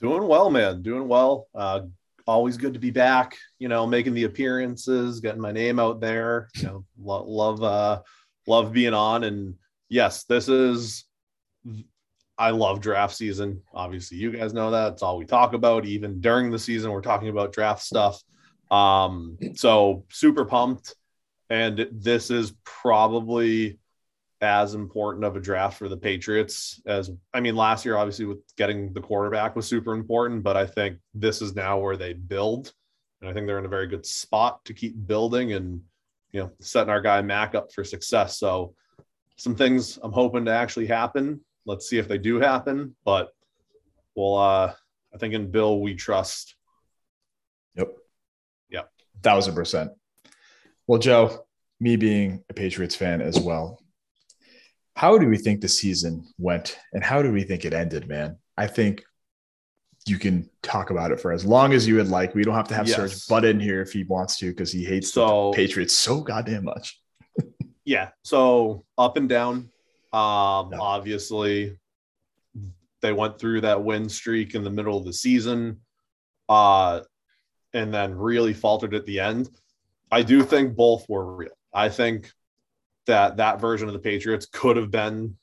Doing 0.00 0.26
well, 0.28 0.50
man. 0.50 0.82
Doing 0.82 1.08
well. 1.08 1.48
Uh, 1.54 1.82
always 2.28 2.58
good 2.58 2.74
to 2.74 2.78
be 2.78 2.90
back. 2.90 3.36
You 3.58 3.68
know, 3.68 3.86
making 3.86 4.14
the 4.14 4.24
appearances, 4.24 5.20
getting 5.20 5.40
my 5.40 5.50
name 5.50 5.80
out 5.80 6.00
there. 6.00 6.48
You 6.56 6.64
know, 6.64 6.84
lo- 7.00 7.24
love 7.24 7.62
uh, 7.62 8.02
love 8.46 8.72
being 8.72 8.94
on. 8.94 9.24
And 9.24 9.54
yes, 9.88 10.24
this 10.24 10.48
is. 10.48 11.04
I 12.40 12.50
love 12.50 12.80
draft 12.80 13.16
season. 13.16 13.62
Obviously, 13.74 14.18
you 14.18 14.30
guys 14.30 14.52
know 14.52 14.70
that. 14.70 14.92
It's 14.92 15.02
all 15.02 15.18
we 15.18 15.24
talk 15.24 15.54
about. 15.54 15.86
Even 15.86 16.20
during 16.20 16.52
the 16.52 16.58
season, 16.58 16.92
we're 16.92 17.00
talking 17.00 17.30
about 17.30 17.52
draft 17.52 17.82
stuff. 17.82 18.22
Um, 18.70 19.38
so 19.56 20.04
super 20.10 20.44
pumped. 20.44 20.94
And 21.50 21.88
this 21.90 22.30
is 22.30 22.52
probably 22.62 23.78
as 24.40 24.74
important 24.74 25.24
of 25.24 25.36
a 25.36 25.40
draft 25.40 25.78
for 25.78 25.88
the 25.88 25.96
Patriots 25.96 26.80
as 26.86 27.10
I 27.34 27.40
mean 27.40 27.56
last 27.56 27.84
year 27.84 27.96
obviously 27.96 28.24
with 28.24 28.38
getting 28.56 28.92
the 28.92 29.00
quarterback 29.00 29.56
was 29.56 29.66
super 29.66 29.94
important 29.94 30.44
but 30.44 30.56
I 30.56 30.66
think 30.66 30.98
this 31.14 31.42
is 31.42 31.56
now 31.56 31.78
where 31.78 31.96
they 31.96 32.12
build. 32.12 32.72
And 33.20 33.28
I 33.28 33.32
think 33.32 33.46
they're 33.46 33.58
in 33.58 33.64
a 33.64 33.68
very 33.68 33.88
good 33.88 34.06
spot 34.06 34.64
to 34.66 34.74
keep 34.74 34.94
building 35.06 35.54
and 35.54 35.82
you 36.30 36.40
know 36.40 36.52
setting 36.60 36.90
our 36.90 37.00
guy 37.00 37.20
Mac 37.20 37.56
up 37.56 37.72
for 37.72 37.82
success. 37.82 38.38
So 38.38 38.74
some 39.36 39.56
things 39.56 39.98
I'm 40.02 40.12
hoping 40.12 40.44
to 40.44 40.52
actually 40.52 40.86
happen. 40.86 41.40
Let's 41.66 41.88
see 41.88 41.98
if 41.98 42.06
they 42.06 42.18
do 42.18 42.38
happen 42.38 42.94
but 43.04 43.30
well 44.14 44.36
uh 44.36 44.72
I 45.12 45.18
think 45.18 45.34
in 45.34 45.50
Bill 45.50 45.80
we 45.80 45.96
trust. 45.96 46.54
Yep. 47.74 47.88
Yep. 48.70 48.90
Thousand 49.22 49.54
percent. 49.56 49.90
Well 50.86 51.00
Joe 51.00 51.44
me 51.80 51.96
being 51.96 52.44
a 52.48 52.54
Patriots 52.54 52.94
fan 52.94 53.20
as 53.20 53.40
well 53.40 53.80
how 54.98 55.16
do 55.16 55.28
we 55.28 55.38
think 55.38 55.60
the 55.60 55.68
season 55.68 56.26
went 56.38 56.76
and 56.92 57.04
how 57.04 57.22
do 57.22 57.30
we 57.30 57.44
think 57.44 57.64
it 57.64 57.72
ended, 57.72 58.08
man? 58.08 58.36
I 58.56 58.66
think 58.66 59.04
you 60.08 60.18
can 60.18 60.50
talk 60.60 60.90
about 60.90 61.12
it 61.12 61.20
for 61.20 61.30
as 61.30 61.44
long 61.44 61.72
as 61.72 61.86
you 61.86 61.94
would 61.94 62.08
like. 62.08 62.34
We 62.34 62.42
don't 62.42 62.56
have 62.56 62.66
to 62.66 62.74
have 62.74 62.88
yes. 62.88 62.96
Serge 62.96 63.28
butt 63.28 63.44
in 63.44 63.60
here 63.60 63.80
if 63.80 63.92
he 63.92 64.02
wants 64.02 64.36
to 64.38 64.46
because 64.46 64.72
he 64.72 64.84
hates 64.84 65.12
so, 65.12 65.52
the 65.52 65.56
Patriots 65.56 65.94
so 65.94 66.20
goddamn 66.20 66.64
much. 66.64 67.00
yeah. 67.84 68.08
So 68.24 68.84
up 68.98 69.16
and 69.16 69.28
down. 69.28 69.70
Um, 70.12 70.70
no. 70.70 70.78
Obviously, 70.80 71.78
they 73.00 73.12
went 73.12 73.38
through 73.38 73.60
that 73.60 73.80
win 73.80 74.08
streak 74.08 74.56
in 74.56 74.64
the 74.64 74.70
middle 74.70 74.98
of 74.98 75.04
the 75.04 75.12
season, 75.12 75.78
uh, 76.48 77.02
and 77.72 77.94
then 77.94 78.16
really 78.16 78.52
faltered 78.52 78.96
at 78.96 79.06
the 79.06 79.20
end. 79.20 79.48
I 80.10 80.22
do 80.22 80.42
think 80.42 80.74
both 80.74 81.08
were 81.08 81.36
real. 81.36 81.50
I 81.72 81.88
think 81.88 82.32
that 83.08 83.38
that 83.38 83.60
version 83.60 83.88
of 83.88 83.94
the 83.94 83.98
Patriots 83.98 84.46
could 84.46 84.76
have 84.76 84.90
been 84.90 85.36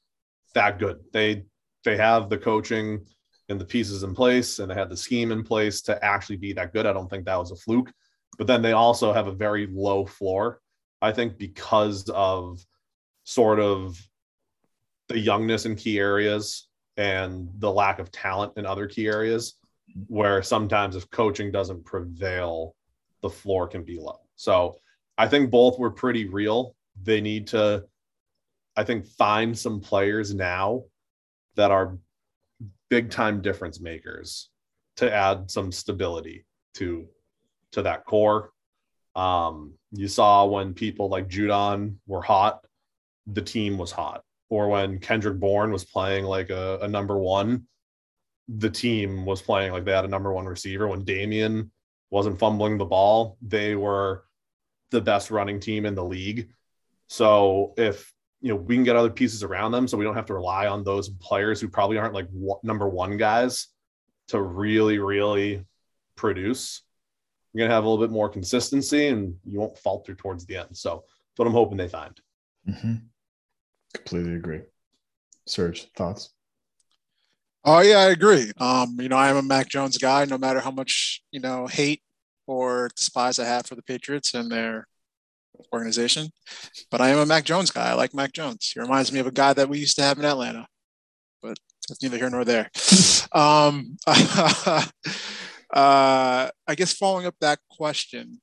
that 0.53 0.79
good. 0.79 0.99
They 1.11 1.43
they 1.83 1.97
have 1.97 2.29
the 2.29 2.37
coaching 2.37 3.05
and 3.49 3.59
the 3.59 3.65
pieces 3.65 4.03
in 4.03 4.15
place 4.15 4.59
and 4.59 4.71
they 4.71 4.75
had 4.75 4.89
the 4.89 4.97
scheme 4.97 5.31
in 5.31 5.43
place 5.43 5.81
to 5.83 6.03
actually 6.03 6.37
be 6.37 6.53
that 6.53 6.73
good. 6.73 6.85
I 6.85 6.93
don't 6.93 7.09
think 7.09 7.25
that 7.25 7.37
was 7.37 7.51
a 7.51 7.55
fluke. 7.55 7.91
But 8.37 8.47
then 8.47 8.61
they 8.61 8.71
also 8.71 9.13
have 9.13 9.27
a 9.27 9.31
very 9.31 9.67
low 9.67 10.05
floor, 10.05 10.59
I 11.01 11.11
think, 11.11 11.37
because 11.37 12.09
of 12.09 12.65
sort 13.23 13.59
of 13.59 13.97
the 15.09 15.19
youngness 15.19 15.65
in 15.65 15.75
key 15.75 15.99
areas 15.99 16.67
and 16.97 17.49
the 17.59 17.71
lack 17.71 17.99
of 17.99 18.11
talent 18.11 18.53
in 18.57 18.65
other 18.65 18.87
key 18.87 19.07
areas, 19.07 19.57
where 20.07 20.41
sometimes 20.41 20.95
if 20.95 21.09
coaching 21.11 21.51
doesn't 21.51 21.85
prevail, 21.85 22.75
the 23.21 23.29
floor 23.29 23.67
can 23.67 23.83
be 23.83 23.99
low. 23.99 24.19
So 24.35 24.77
I 25.17 25.27
think 25.27 25.51
both 25.51 25.77
were 25.79 25.91
pretty 25.91 26.27
real 26.27 26.75
they 27.01 27.21
need 27.21 27.47
to, 27.47 27.85
I 28.75 28.83
think, 28.83 29.05
find 29.05 29.57
some 29.57 29.79
players 29.79 30.33
now 30.33 30.83
that 31.55 31.71
are 31.71 31.97
big 32.89 33.09
time 33.09 33.41
difference 33.41 33.79
makers 33.79 34.49
to 34.97 35.11
add 35.11 35.49
some 35.51 35.71
stability 35.71 36.45
to 36.75 37.07
to 37.71 37.81
that 37.81 38.05
core. 38.05 38.51
Um, 39.15 39.73
you 39.91 40.07
saw 40.07 40.45
when 40.45 40.73
people 40.73 41.09
like 41.09 41.29
Judon 41.29 41.95
were 42.07 42.21
hot, 42.21 42.65
the 43.27 43.41
team 43.41 43.77
was 43.77 43.91
hot. 43.91 44.23
Or 44.49 44.69
when 44.69 44.99
Kendrick 44.99 45.39
Bourne 45.39 45.71
was 45.71 45.83
playing 45.83 46.25
like 46.25 46.49
a, 46.49 46.79
a 46.81 46.87
number 46.87 47.17
one, 47.17 47.67
the 48.47 48.69
team 48.69 49.25
was 49.25 49.41
playing 49.41 49.71
like 49.71 49.85
they 49.85 49.91
had 49.91 50.05
a 50.05 50.09
number 50.09 50.31
one 50.31 50.45
receiver. 50.45 50.87
When 50.87 51.03
Damien 51.03 51.71
wasn't 52.11 52.39
fumbling 52.39 52.77
the 52.77 52.85
ball, 52.85 53.37
they 53.41 53.75
were 53.75 54.25
the 54.91 55.01
best 55.01 55.31
running 55.31 55.59
team 55.59 55.85
in 55.85 55.95
the 55.95 56.03
league. 56.03 56.49
So 57.07 57.73
if 57.77 58.13
you 58.41 58.49
know 58.49 58.55
we 58.55 58.75
can 58.75 58.83
get 58.83 58.95
other 58.95 59.09
pieces 59.09 59.43
around 59.43 59.71
them, 59.71 59.87
so 59.87 59.97
we 59.97 60.05
don't 60.05 60.15
have 60.15 60.25
to 60.27 60.33
rely 60.33 60.67
on 60.67 60.83
those 60.83 61.09
players 61.09 61.61
who 61.61 61.67
probably 61.67 61.97
aren't 61.97 62.13
like 62.13 62.27
number 62.63 62.87
one 62.87 63.17
guys 63.17 63.67
to 64.29 64.41
really, 64.41 64.99
really 64.99 65.63
produce. 66.15 66.81
you're 67.53 67.59
going 67.61 67.69
to 67.69 67.75
have 67.75 67.85
a 67.85 67.87
little 67.87 68.05
bit 68.05 68.11
more 68.11 68.29
consistency 68.29 69.07
and 69.07 69.35
you 69.45 69.59
won't 69.59 69.77
falter 69.77 70.15
towards 70.15 70.45
the 70.45 70.57
end. 70.57 70.75
So 70.75 71.03
that's 71.05 71.37
what 71.37 71.47
I'm 71.47 71.53
hoping 71.53 71.77
they 71.77 71.87
find. 71.87 72.19
Mm-hmm. 72.67 72.95
Completely 73.93 74.35
agree. 74.35 74.61
Serge, 75.45 75.91
thoughts? 75.93 76.31
Oh 77.63 77.79
yeah, 77.79 77.97
I 77.97 78.09
agree. 78.09 78.51
Um, 78.57 78.97
you 78.99 79.09
know, 79.09 79.17
I 79.17 79.29
am 79.29 79.37
a 79.37 79.41
Mac 79.41 79.69
Jones 79.69 79.97
guy, 79.97 80.25
no 80.25 80.37
matter 80.37 80.59
how 80.59 80.71
much, 80.71 81.23
you 81.31 81.39
know, 81.39 81.65
hate 81.65 82.01
or 82.47 82.89
despise 82.95 83.39
I 83.39 83.45
have 83.45 83.65
for 83.65 83.75
the 83.75 83.81
Patriots 83.83 84.33
and 84.33 84.51
their 84.51 84.87
organization. 85.73 86.29
But 86.91 87.01
I 87.01 87.09
am 87.09 87.19
a 87.19 87.25
Mac 87.25 87.43
Jones 87.45 87.71
guy. 87.71 87.89
I 87.89 87.93
like 87.93 88.13
Mac 88.13 88.33
Jones. 88.33 88.71
He 88.73 88.79
reminds 88.79 89.11
me 89.11 89.19
of 89.19 89.27
a 89.27 89.31
guy 89.31 89.53
that 89.53 89.69
we 89.69 89.79
used 89.79 89.95
to 89.97 90.03
have 90.03 90.17
in 90.19 90.25
Atlanta. 90.25 90.67
But 91.41 91.57
that's 91.87 92.01
neither 92.01 92.17
here 92.17 92.29
nor 92.29 92.45
there. 92.45 92.69
um, 93.31 93.97
uh, 94.07 94.81
I 95.71 96.75
guess 96.75 96.93
following 96.93 97.25
up 97.25 97.35
that 97.41 97.59
question, 97.69 98.41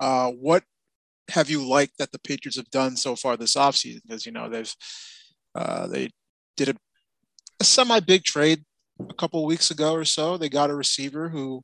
uh, 0.00 0.30
what 0.30 0.64
have 1.30 1.48
you 1.48 1.66
liked 1.66 1.98
that 1.98 2.12
the 2.12 2.18
Patriots 2.18 2.56
have 2.56 2.70
done 2.70 2.96
so 2.96 3.16
far 3.16 3.36
this 3.36 3.56
offseason? 3.56 4.02
Because 4.02 4.26
you 4.26 4.32
know 4.32 4.48
they've 4.48 4.74
uh, 5.54 5.86
they 5.86 6.10
did 6.56 6.70
a, 6.70 6.74
a 7.60 7.64
semi 7.64 8.00
big 8.00 8.24
trade 8.24 8.64
a 9.08 9.14
couple 9.14 9.44
weeks 9.44 9.70
ago 9.70 9.94
or 9.94 10.04
so. 10.04 10.36
They 10.36 10.48
got 10.48 10.70
a 10.70 10.74
receiver 10.74 11.28
who 11.28 11.62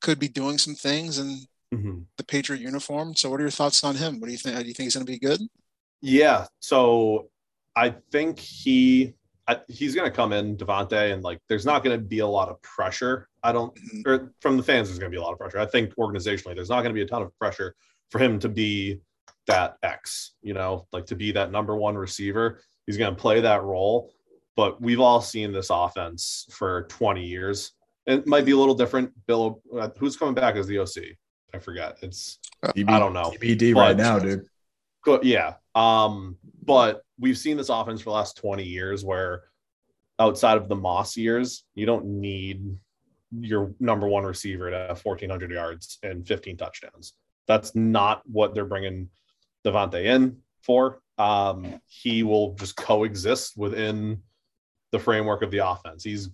could 0.00 0.18
be 0.18 0.28
doing 0.28 0.58
some 0.58 0.74
things 0.74 1.18
in 1.18 1.40
Mm-hmm. 1.72 2.00
the 2.16 2.24
Patriot 2.24 2.60
uniform. 2.60 3.14
So, 3.14 3.30
what 3.30 3.38
are 3.40 3.44
your 3.44 3.50
thoughts 3.50 3.84
on 3.84 3.94
him? 3.94 4.18
What 4.20 4.26
do 4.26 4.32
you 4.32 4.38
think? 4.38 4.58
Do 4.58 4.66
you 4.66 4.74
think 4.74 4.86
he's 4.86 4.94
going 4.96 5.06
to 5.06 5.12
be 5.12 5.18
good? 5.18 5.40
Yeah. 6.02 6.46
So 6.60 7.28
I 7.76 7.94
think 8.10 8.38
he 8.38 9.14
I, 9.46 9.60
he's 9.68 9.94
going 9.94 10.08
to 10.10 10.14
come 10.14 10.32
in 10.32 10.56
DeVante 10.56 11.12
and 11.12 11.22
like 11.22 11.40
there's 11.48 11.66
not 11.66 11.84
going 11.84 11.98
to 11.98 12.04
be 12.04 12.20
a 12.20 12.26
lot 12.26 12.48
of 12.48 12.60
pressure. 12.62 13.28
I 13.42 13.52
don't 13.52 13.74
Mhm. 13.76 14.06
or 14.06 14.32
from 14.40 14.56
the 14.56 14.62
fans 14.62 14.88
there's 14.88 14.98
going 14.98 15.10
to 15.12 15.14
be 15.16 15.20
a 15.20 15.22
lot 15.24 15.32
of 15.32 15.38
pressure. 15.38 15.58
I 15.58 15.66
think 15.66 15.94
organizationally 15.96 16.54
there's 16.54 16.68
not 16.70 16.82
going 16.82 16.94
to 16.94 16.98
be 16.98 17.02
a 17.02 17.06
ton 17.06 17.22
of 17.22 17.36
pressure 17.38 17.74
for 18.10 18.18
him 18.18 18.38
to 18.40 18.48
be 18.48 19.00
that 19.46 19.76
X, 19.82 20.32
you 20.42 20.54
know, 20.54 20.86
like 20.92 21.06
to 21.06 21.16
be 21.16 21.32
that 21.32 21.50
number 21.50 21.76
one 21.76 21.96
receiver. 21.96 22.60
He's 22.86 22.96
going 22.96 23.14
to 23.14 23.20
play 23.20 23.40
that 23.40 23.62
role, 23.62 24.12
but 24.56 24.80
we've 24.80 25.00
all 25.00 25.20
seen 25.20 25.52
this 25.52 25.68
offense 25.70 26.46
for 26.50 26.82
20 26.88 27.24
years. 27.24 27.72
It 28.06 28.26
might 28.26 28.44
be 28.44 28.52
a 28.52 28.56
little 28.56 28.74
different. 28.74 29.12
Bill, 29.26 29.60
uh, 29.76 29.88
who's 29.98 30.16
coming 30.16 30.34
back 30.34 30.56
as 30.56 30.66
the 30.66 30.78
OC? 30.78 31.16
I 31.54 31.58
forget. 31.58 31.98
It's 32.02 32.38
DB, 32.64 32.88
I 32.88 32.98
don't 32.98 33.12
know. 33.12 33.32
TBD 33.40 33.74
But- 33.74 33.80
right 33.80 33.96
now, 33.96 34.18
dude. 34.18 34.46
Good, 35.02 35.24
yeah. 35.24 35.54
Um, 35.74 36.36
but 36.62 37.02
we've 37.18 37.38
seen 37.38 37.56
this 37.56 37.70
offense 37.70 38.00
for 38.00 38.10
the 38.10 38.16
last 38.16 38.36
20 38.36 38.64
years 38.64 39.04
where 39.04 39.44
outside 40.18 40.58
of 40.58 40.68
the 40.68 40.76
Moss 40.76 41.16
years, 41.16 41.64
you 41.74 41.86
don't 41.86 42.04
need 42.04 42.76
your 43.38 43.74
number 43.80 44.06
one 44.08 44.24
receiver 44.24 44.70
to 44.70 44.76
have 44.76 45.04
1,400 45.04 45.50
yards 45.50 45.98
and 46.02 46.26
15 46.26 46.56
touchdowns. 46.56 47.14
That's 47.46 47.74
not 47.74 48.22
what 48.26 48.54
they're 48.54 48.66
bringing 48.66 49.08
DeVante 49.64 50.04
in 50.04 50.38
for. 50.62 51.00
Um, 51.16 51.80
he 51.86 52.22
will 52.22 52.54
just 52.54 52.76
coexist 52.76 53.56
within 53.56 54.22
the 54.92 54.98
framework 54.98 55.42
of 55.42 55.50
the 55.50 55.66
offense. 55.66 56.04
He's 56.04 56.28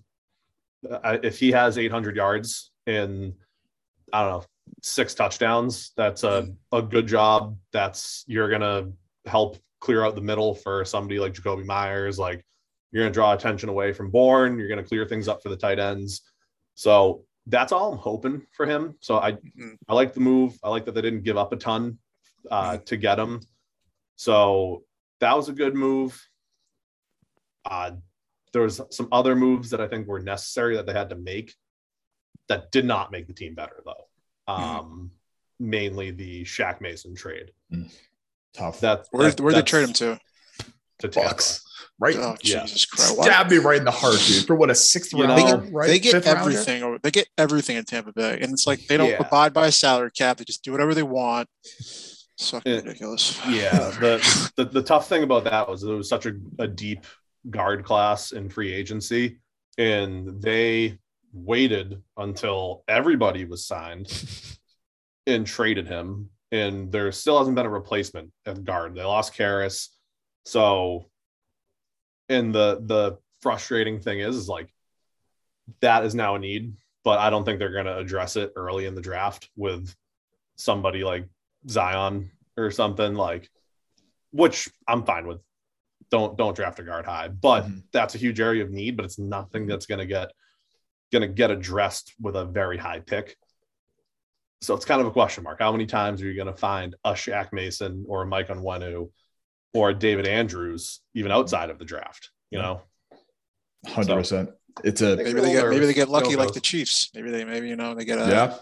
uh, 0.89 1.17
if 1.23 1.39
he 1.39 1.51
has 1.51 1.77
800 1.77 2.15
yards 2.15 2.71
in 2.85 3.33
I 4.13 4.21
don't 4.23 4.31
know 4.31 4.45
six 4.81 5.13
touchdowns, 5.13 5.91
that's 5.95 6.23
a 6.23 6.47
a 6.71 6.81
good 6.81 7.07
job. 7.07 7.57
That's 7.71 8.23
you're 8.27 8.49
gonna 8.49 8.91
help 9.25 9.57
clear 9.79 10.05
out 10.05 10.15
the 10.15 10.21
middle 10.21 10.55
for 10.55 10.83
somebody 10.85 11.19
like 11.19 11.33
Jakobi 11.33 11.65
Meyers. 11.65 12.17
Like 12.17 12.45
you're 12.91 13.03
gonna 13.03 13.13
draw 13.13 13.33
attention 13.33 13.69
away 13.69 13.93
from 13.93 14.11
Bourne. 14.11 14.57
You're 14.57 14.69
gonna 14.69 14.83
clear 14.83 15.05
things 15.05 15.27
up 15.27 15.41
for 15.43 15.49
the 15.49 15.57
tight 15.57 15.79
ends. 15.79 16.21
So 16.75 17.25
that's 17.45 17.71
all 17.71 17.93
I'm 17.93 17.97
hoping 17.97 18.45
for 18.51 18.65
him. 18.65 18.95
So 18.99 19.17
I 19.19 19.33
Mhm. 19.33 19.77
I 19.87 19.93
like 19.93 20.13
the 20.13 20.19
move. 20.19 20.57
I 20.63 20.69
like 20.69 20.85
that 20.85 20.93
they 20.93 21.01
didn't 21.01 21.23
give 21.23 21.37
up 21.37 21.53
a 21.53 21.57
ton 21.57 21.99
uh, 22.51 22.77
to 22.77 22.97
get 22.97 23.19
him. 23.19 23.41
So 24.15 24.83
that 25.19 25.35
was 25.35 25.49
a 25.49 25.53
good 25.53 25.75
move. 25.75 26.21
Uh, 27.65 27.91
there 28.53 28.61
was 28.61 28.81
some 28.91 29.07
other 29.11 29.35
moves 29.35 29.69
that 29.69 29.81
I 29.81 29.87
think 29.87 30.07
were 30.07 30.19
necessary 30.19 30.75
that 30.77 30.85
they 30.85 30.93
had 30.93 31.09
to 31.09 31.15
make 31.15 31.53
that 32.47 32.71
did 32.71 32.85
not 32.85 33.11
make 33.11 33.27
the 33.27 33.33
team 33.33 33.53
better 33.55 33.81
though. 33.85 34.06
Um, 34.47 35.11
Mainly 35.59 36.11
the 36.11 36.43
Shaq 36.43 36.81
Mason 36.81 37.15
trade. 37.15 37.51
Tough. 38.53 38.79
That 38.81 39.05
Where 39.11 39.29
that- 39.31 39.41
where 39.41 39.53
they 39.53 39.61
trade 39.63 39.83
him 39.85 39.93
to? 39.93 40.19
To 40.99 41.07
Tampa. 41.07 41.29
Bucks. 41.29 41.63
Right. 41.99 42.15
Oh 42.15 42.35
Yeah. 42.43 42.61
Jesus 42.61 42.85
Christ! 42.85 43.17
Why- 43.17 43.25
Stab 43.25 43.49
me 43.49 43.57
right 43.57 43.77
in 43.79 43.85
the 43.85 43.89
heart, 43.91 44.19
dude. 44.27 44.45
For 44.45 44.55
what 44.55 44.69
a 44.69 44.75
sixth 44.75 45.13
You 45.13 45.23
round, 45.25 45.39
know, 45.63 45.69
right? 45.71 45.87
They 45.87 45.97
get 45.99 46.25
everything. 46.27 46.83
Over, 46.83 46.99
they 47.01 47.09
get 47.09 47.27
everything 47.39 47.75
in 47.77 47.85
Tampa 47.85 48.13
Bay, 48.13 48.37
and 48.39 48.51
it's 48.53 48.67
like 48.67 48.85
they 48.87 48.97
don't 48.97 49.09
Yeah. 49.09 49.25
abide 49.25 49.51
by 49.53 49.67
a 49.67 49.71
salary 49.71 50.11
cap. 50.11 50.37
They 50.37 50.43
just 50.43 50.63
do 50.63 50.71
whatever 50.71 50.93
they 50.93 51.01
want. 51.03 51.49
It's 51.63 52.27
fucking 52.39 52.71
Yeah. 52.71 52.79
ridiculous. 52.81 53.39
Yeah, 53.47 53.89
the, 53.99 54.51
the 54.57 54.65
the 54.65 54.83
tough 54.83 55.09
thing 55.09 55.23
about 55.23 55.43
that 55.45 55.67
was 55.67 55.83
it 55.83 55.87
was 55.89 56.07
such 56.07 56.27
a, 56.27 56.33
a 56.59 56.67
deep 56.67 57.03
guard 57.49 57.83
class 57.83 58.31
in 58.31 58.47
free 58.49 58.71
agency, 58.73 59.39
and 59.79 60.39
they 60.41 60.99
waited 61.33 62.01
until 62.17 62.83
everybody 62.87 63.45
was 63.45 63.65
signed 63.65 64.07
and 65.27 65.45
traded 65.45 65.87
him, 65.87 66.29
and 66.51 66.91
there 66.91 67.11
still 67.11 67.37
hasn't 67.37 67.55
been 67.55 67.65
a 67.65 67.69
replacement 67.69 68.31
at 68.45 68.63
guard. 68.63 68.95
They 68.95 69.03
lost 69.03 69.33
Karras, 69.35 69.89
so 70.45 71.09
and 72.29 72.53
the 72.53 72.81
the 72.85 73.17
frustrating 73.41 73.99
thing 73.99 74.19
is 74.19 74.35
is 74.35 74.49
like 74.49 74.73
that 75.81 76.05
is 76.05 76.15
now 76.15 76.35
a 76.35 76.39
need, 76.39 76.73
but 77.03 77.19
I 77.19 77.29
don't 77.29 77.43
think 77.43 77.59
they're 77.59 77.71
going 77.71 77.85
to 77.85 77.97
address 77.97 78.35
it 78.35 78.53
early 78.55 78.85
in 78.85 78.95
the 78.95 79.01
draft 79.01 79.49
with 79.55 79.93
somebody 80.55 81.03
like 81.03 81.27
Zion 81.69 82.31
or 82.55 82.71
something 82.71 83.15
like, 83.15 83.49
which 84.31 84.69
I'm 84.87 85.03
fine 85.03 85.27
with. 85.27 85.39
Don't 86.09 86.37
don't 86.37 86.55
draft 86.55 86.79
a 86.79 86.83
guard 86.83 87.05
high, 87.05 87.27
but 87.27 87.65
Mhm. 87.65 87.83
that's 87.91 88.15
a 88.15 88.17
huge 88.17 88.39
area 88.39 88.63
of 88.63 88.71
need. 88.71 88.95
But 88.95 89.05
it's 89.05 89.19
nothing 89.19 89.67
that's 89.67 89.85
going 89.85 89.99
to 89.99 90.05
get 90.05 90.31
going 91.11 91.21
to 91.21 91.27
get 91.27 91.51
addressed 91.51 92.13
with 92.19 92.35
a 92.35 92.45
very 92.45 92.77
high 92.77 92.99
pick. 92.99 93.35
So 94.61 94.73
it's 94.73 94.85
kind 94.85 95.01
of 95.01 95.07
a 95.07 95.11
question 95.11 95.43
mark. 95.43 95.59
How 95.59 95.71
many 95.71 95.85
times 95.85 96.21
are 96.21 96.25
you 96.25 96.35
going 96.35 96.53
to 96.53 96.59
find 96.59 96.95
a 97.05 97.11
Shaq 97.11 97.53
Mason 97.53 98.05
or 98.07 98.23
a 98.23 98.25
Mike 98.25 98.47
Onwenu 98.47 99.11
or 99.73 99.89
a 99.91 99.93
David 99.93 100.27
Andrews 100.27 101.01
even 101.13 101.31
mm-hmm. 101.31 101.39
outside 101.39 101.69
of 101.69 101.77
the 101.79 101.85
draft? 101.85 102.31
You 102.49 102.59
know, 102.59 102.81
Hundred 103.85 104.15
percent. 104.15 104.49
It's 104.83 105.01
a 105.01 105.15
Maybe 105.15 105.41
they 105.41 105.53
get 105.53 105.69
maybe 105.69 105.85
they 105.85 105.93
get 105.93 106.09
lucky 106.09 106.35
like 106.35 106.53
the 106.53 106.59
Chiefs. 106.59 107.09
Maybe 107.13 107.31
they 107.31 107.45
maybe 107.45 107.67
you 107.67 107.75
know 107.75 107.95
they 107.95 108.05
get 108.05 108.19
a 108.19 108.29
yeah. 108.29 108.57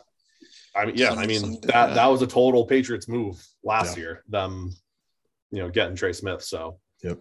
I 0.75 0.85
mean, 0.85 0.95
yeah, 0.97 1.09
Some- 1.09 1.19
I 1.19 1.25
mean 1.25 1.39
some- 1.39 1.59
that 1.63 1.89
yeah. 1.89 1.93
that 1.93 2.07
was 2.07 2.21
a 2.21 2.27
total 2.27 2.65
Patriots 2.65 3.07
move 3.07 3.45
last 3.63 3.97
Yeah. 3.97 4.03
year. 4.03 4.23
Them, 4.27 4.75
you 5.51 5.59
know, 5.59 5.69
getting 5.69 5.95
Trey 5.95 6.13
Smith. 6.13 6.41
So 6.43 6.79
Yep. 7.03 7.19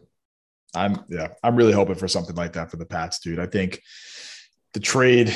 I'm 0.74 1.04
yeah, 1.08 1.28
I'm 1.42 1.56
really 1.56 1.72
hoping 1.72 1.94
for 1.94 2.08
something 2.08 2.34
like 2.36 2.52
that 2.54 2.70
for 2.70 2.76
the 2.76 2.86
Pats, 2.86 3.20
dude. 3.20 3.38
I 3.38 3.46
think 3.46 3.80
the 4.74 4.80
trade 4.80 5.34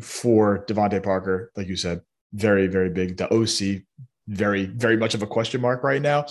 for 0.00 0.64
DeVante 0.66 1.02
Parker, 1.02 1.52
like 1.56 1.68
you 1.68 1.76
said, 1.76 2.00
very, 2.32 2.66
very 2.66 2.90
big. 2.90 3.16
The 3.16 3.32
OC, 3.32 3.82
very, 4.28 4.66
very 4.66 4.96
much 4.96 5.14
of 5.14 5.22
a 5.22 5.26
question 5.26 5.60
mark 5.60 5.82
right 5.82 6.00
now. 6.00 6.26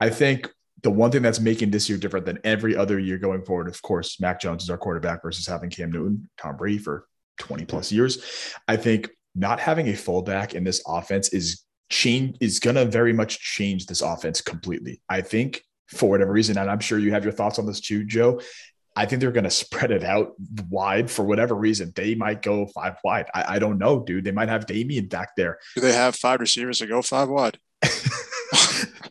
I 0.00 0.10
think 0.10 0.50
the 0.82 0.90
one 0.90 1.10
thing 1.10 1.22
that's 1.22 1.40
making 1.40 1.70
this 1.70 1.88
year 1.88 1.98
different 1.98 2.26
than 2.26 2.38
every 2.44 2.76
other 2.76 2.98
year 2.98 3.18
going 3.18 3.42
forward, 3.42 3.68
of 3.68 3.80
course, 3.82 4.20
Mac 4.20 4.40
Jones 4.40 4.62
is 4.62 4.70
our 4.70 4.76
quarterback 4.76 5.22
versus 5.22 5.46
having 5.46 5.70
Cam 5.70 5.90
Newton, 5.90 6.28
Tom 6.38 6.56
Brady 6.56 6.78
for 6.78 7.06
20 7.38 7.64
plus 7.64 7.90
years. 7.90 8.22
I 8.68 8.76
think 8.76 9.10
not 9.34 9.58
having 9.58 9.88
a 9.88 9.96
fullback 9.96 10.54
in 10.54 10.64
this 10.64 10.82
offense 10.86 11.30
is 11.30 11.62
change 11.88 12.36
is 12.40 12.58
gonna 12.58 12.84
very 12.84 13.12
much 13.12 13.38
change 13.38 13.86
this 13.86 14.02
offense 14.02 14.40
completely. 14.40 15.00
I 15.08 15.20
think 15.20 15.62
for 15.88 16.10
whatever 16.10 16.32
reason, 16.32 16.58
and 16.58 16.70
I'm 16.70 16.80
sure 16.80 16.98
you 16.98 17.12
have 17.12 17.24
your 17.24 17.32
thoughts 17.32 17.58
on 17.58 17.66
this 17.66 17.80
too, 17.80 18.04
Joe. 18.04 18.40
I 18.96 19.04
think 19.06 19.20
they're 19.20 19.30
going 19.32 19.44
to 19.50 19.50
spread 19.50 19.90
it 19.90 20.02
out 20.02 20.32
wide 20.70 21.10
for 21.10 21.24
whatever 21.24 21.54
reason. 21.54 21.92
They 21.94 22.14
might 22.14 22.42
go 22.42 22.66
five 22.66 22.96
wide. 23.04 23.26
I, 23.34 23.56
I 23.56 23.58
don't 23.58 23.78
know, 23.78 24.02
dude. 24.02 24.24
They 24.24 24.32
might 24.32 24.48
have 24.48 24.66
Damien 24.66 25.06
back 25.08 25.30
there. 25.36 25.58
Do 25.74 25.82
they 25.82 25.92
have 25.92 26.16
five 26.16 26.40
receivers 26.40 26.78
to 26.78 26.86
go 26.86 27.02
five 27.02 27.28
wide? 27.28 27.58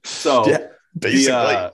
so 0.04 0.48
yeah, 0.48 0.58
the, 0.58 1.00
basically. 1.00 1.34
uh, 1.34 1.70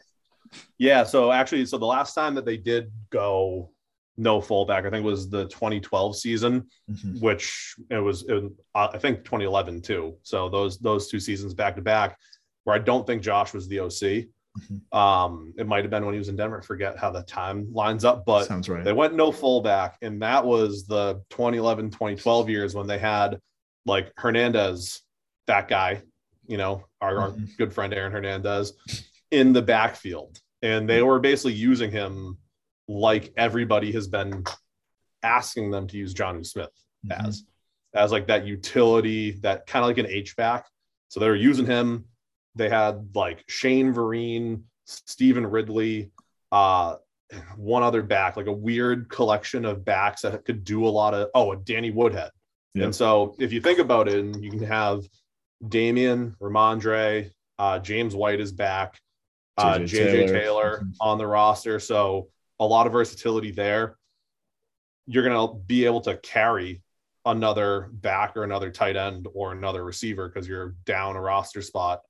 yeah. 0.77 1.03
So 1.03 1.31
actually, 1.31 1.65
so 1.65 1.77
the 1.77 1.85
last 1.85 2.13
time 2.13 2.35
that 2.35 2.45
they 2.45 2.57
did 2.57 2.91
go 3.09 3.71
no 4.17 4.41
fullback, 4.41 4.85
I 4.85 4.89
think 4.89 5.05
was 5.05 5.29
the 5.29 5.45
2012 5.45 6.17
season, 6.17 6.67
Mhm. 6.91 7.21
which 7.21 7.75
it 7.89 7.97
was, 7.97 8.23
it, 8.27 8.33
was, 8.33 8.51
uh, 8.75 8.89
I 8.93 8.97
think 8.97 9.19
2011 9.23 9.81
too. 9.81 10.17
So 10.23 10.49
those 10.49 10.77
those 10.79 11.07
two 11.07 11.19
seasons 11.19 11.53
back 11.53 11.75
to 11.75 11.81
back, 11.81 12.17
where 12.63 12.75
I 12.75 12.79
don't 12.79 13.07
think 13.07 13.21
Josh 13.21 13.53
was 13.53 13.67
the 13.67 13.79
OC. 13.79 14.27
Mhm. 14.59 14.93
Um, 14.95 15.53
it 15.57 15.65
might 15.67 15.83
have 15.83 15.91
been 15.91 16.05
when 16.05 16.13
he 16.13 16.19
was 16.19 16.27
in 16.29 16.35
Denver. 16.35 16.59
I 16.59 16.61
forget 16.65 16.97
how 16.97 17.09
the 17.11 17.23
time 17.23 17.71
lines 17.73 18.03
up, 18.03 18.25
but 18.25 18.45
Sounds 18.45 18.67
right. 18.67 18.83
they 18.83 18.91
went 18.93 19.13
no 19.15 19.31
fullback, 19.31 19.97
and 20.01 20.21
that 20.21 20.45
was 20.45 20.85
the 20.87 21.21
2011, 21.29 21.89
2012 21.91 22.49
years 22.49 22.75
when 22.75 22.87
they 22.87 22.97
had 22.99 23.39
like 23.85 24.11
Hernandez, 24.17 25.01
that 25.47 25.67
guy, 25.67 26.01
you 26.47 26.57
know, 26.57 26.85
our, 26.99 27.17
our 27.19 27.29
Mhm. 27.31 27.57
good 27.57 27.73
friend 27.73 27.93
Aaron 27.93 28.11
Hernandez, 28.11 28.73
in 29.31 29.53
the 29.53 29.61
backfield. 29.61 30.37
And 30.61 30.87
they 30.87 31.01
were 31.01 31.19
basically 31.19 31.53
using 31.53 31.89
him 31.89 32.37
like 32.87 33.31
everybody 33.37 33.91
has 33.93 34.07
been 34.07 34.43
asking 35.23 35.71
them 35.71 35.87
to 35.87 35.97
use 35.97 36.13
Jonnu 36.13 36.45
Smith 36.45 36.69
Mhm. 37.05 37.25
as. 37.27 37.43
as 37.93 38.09
like 38.11 38.27
that 38.27 38.45
utility, 38.45 39.31
that 39.41 39.65
kind 39.67 39.83
of 39.83 39.89
like 39.89 39.97
an 39.97 40.07
H 40.07 40.35
back. 40.37 40.65
So 41.09 41.19
they 41.19 41.27
were 41.27 41.35
using 41.35 41.65
him. 41.65 42.05
They 42.55 42.69
had 42.69 43.15
like 43.15 43.43
Shane 43.47 43.93
Vereen, 43.93 44.63
Stevan 44.85 45.47
Ridley, 45.47 46.11
uh, 46.51 46.95
one 47.55 47.83
other 47.83 48.01
back, 48.01 48.35
like 48.35 48.47
a 48.47 48.51
weird 48.51 49.09
collection 49.09 49.65
of 49.65 49.85
backs 49.85 50.21
that 50.21 50.43
could 50.45 50.63
do 50.63 50.85
a 50.85 50.89
lot 50.89 51.13
of. 51.13 51.29
Oh, 51.33 51.55
Danny 51.55 51.91
Woodhead. 51.91 52.31
Yep. 52.73 52.85
And 52.85 52.95
so 52.95 53.35
if 53.39 53.53
you 53.53 53.61
think 53.61 53.79
about 53.79 54.07
it, 54.07 54.15
and 54.15 54.43
you 54.43 54.49
can 54.49 54.63
have 54.63 55.03
Damien, 55.67 56.35
Rhamondre, 56.41 57.31
uh, 57.59 57.79
James 57.79 58.15
White 58.15 58.39
is 58.39 58.51
back, 58.51 58.99
uh, 59.57 59.79
JJ 59.79 59.89
Taylor. 59.89 60.27
Taylor, 60.27 60.83
on 60.99 61.17
the 61.17 61.27
roster. 61.27 61.79
So 61.79 62.29
a 62.59 62.65
lot 62.65 62.87
of 62.87 62.93
versatility 62.93 63.51
there. 63.51 63.97
You're 65.07 65.23
going 65.23 65.47
to 65.47 65.55
be 65.65 65.85
able 65.85 66.01
to 66.01 66.17
carry 66.17 66.81
another 67.25 67.89
back 67.91 68.35
or 68.35 68.43
another 68.43 68.71
tight 68.71 68.95
end 68.95 69.27
or 69.33 69.51
another 69.51 69.83
receiver 69.83 70.27
because 70.29 70.47
you're 70.47 70.75
down 70.85 71.15
a 71.15 71.21
roster 71.21 71.61
spot 71.61 72.01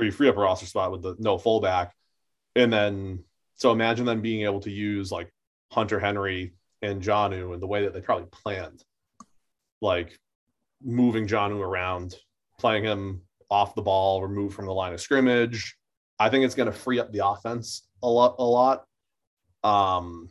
or 0.00 0.04
you 0.04 0.12
free 0.12 0.28
up 0.28 0.36
a 0.36 0.40
roster 0.40 0.66
spot 0.66 0.92
with 0.92 1.02
the 1.02 1.16
no 1.18 1.38
fullback. 1.38 1.94
And 2.56 2.72
then, 2.72 3.24
so 3.54 3.72
imagine 3.72 4.06
them 4.06 4.20
being 4.20 4.42
able 4.42 4.60
to 4.60 4.70
use 4.70 5.12
like 5.12 5.32
Hunter 5.70 6.00
Henry 6.00 6.54
and 6.82 7.02
Jonnu 7.02 7.54
in 7.54 7.60
the 7.60 7.66
way 7.66 7.82
that 7.82 7.92
they 7.92 8.00
probably 8.00 8.26
planned, 8.30 8.82
like 9.80 10.18
moving 10.82 11.26
Jonnu 11.26 11.60
around, 11.60 12.14
playing 12.58 12.84
him 12.84 13.22
off 13.50 13.74
the 13.74 13.82
ball, 13.82 14.22
removed 14.22 14.54
from 14.54 14.66
the 14.66 14.72
line 14.72 14.92
of 14.92 15.00
scrimmage. 15.00 15.76
I 16.18 16.28
think 16.28 16.44
it's 16.44 16.54
going 16.54 16.70
to 16.70 16.76
free 16.76 16.98
up 16.98 17.12
the 17.12 17.26
offense 17.26 17.88
a 18.02 18.08
lot. 18.08 18.36
A 18.38 18.44
lot. 18.44 18.84
Um, 19.64 20.28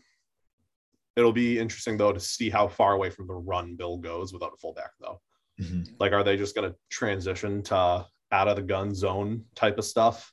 it'll 1.16 1.34
be 1.34 1.60
interesting 1.60 1.98
though 1.98 2.14
to 2.14 2.20
see 2.20 2.50
how 2.50 2.68
far 2.68 2.94
away 2.94 3.10
from 3.10 3.28
the 3.28 3.34
run 3.34 3.76
Bill 3.76 3.98
goes 3.98 4.34
without 4.34 4.54
a 4.54 4.58
fullback 4.58 4.92
though. 5.00 5.20
Mhm. 5.60 5.90
Like, 6.00 6.14
are 6.14 6.24
they 6.24 6.38
just 6.38 6.56
going 6.56 6.70
to 6.70 6.78
transition 6.90 7.64
to 7.64 8.06
out 8.32 8.48
of 8.48 8.56
the 8.56 8.62
gun 8.62 8.94
zone 8.94 9.46
type 9.56 9.78
of 9.78 9.86
stuff? 9.86 10.32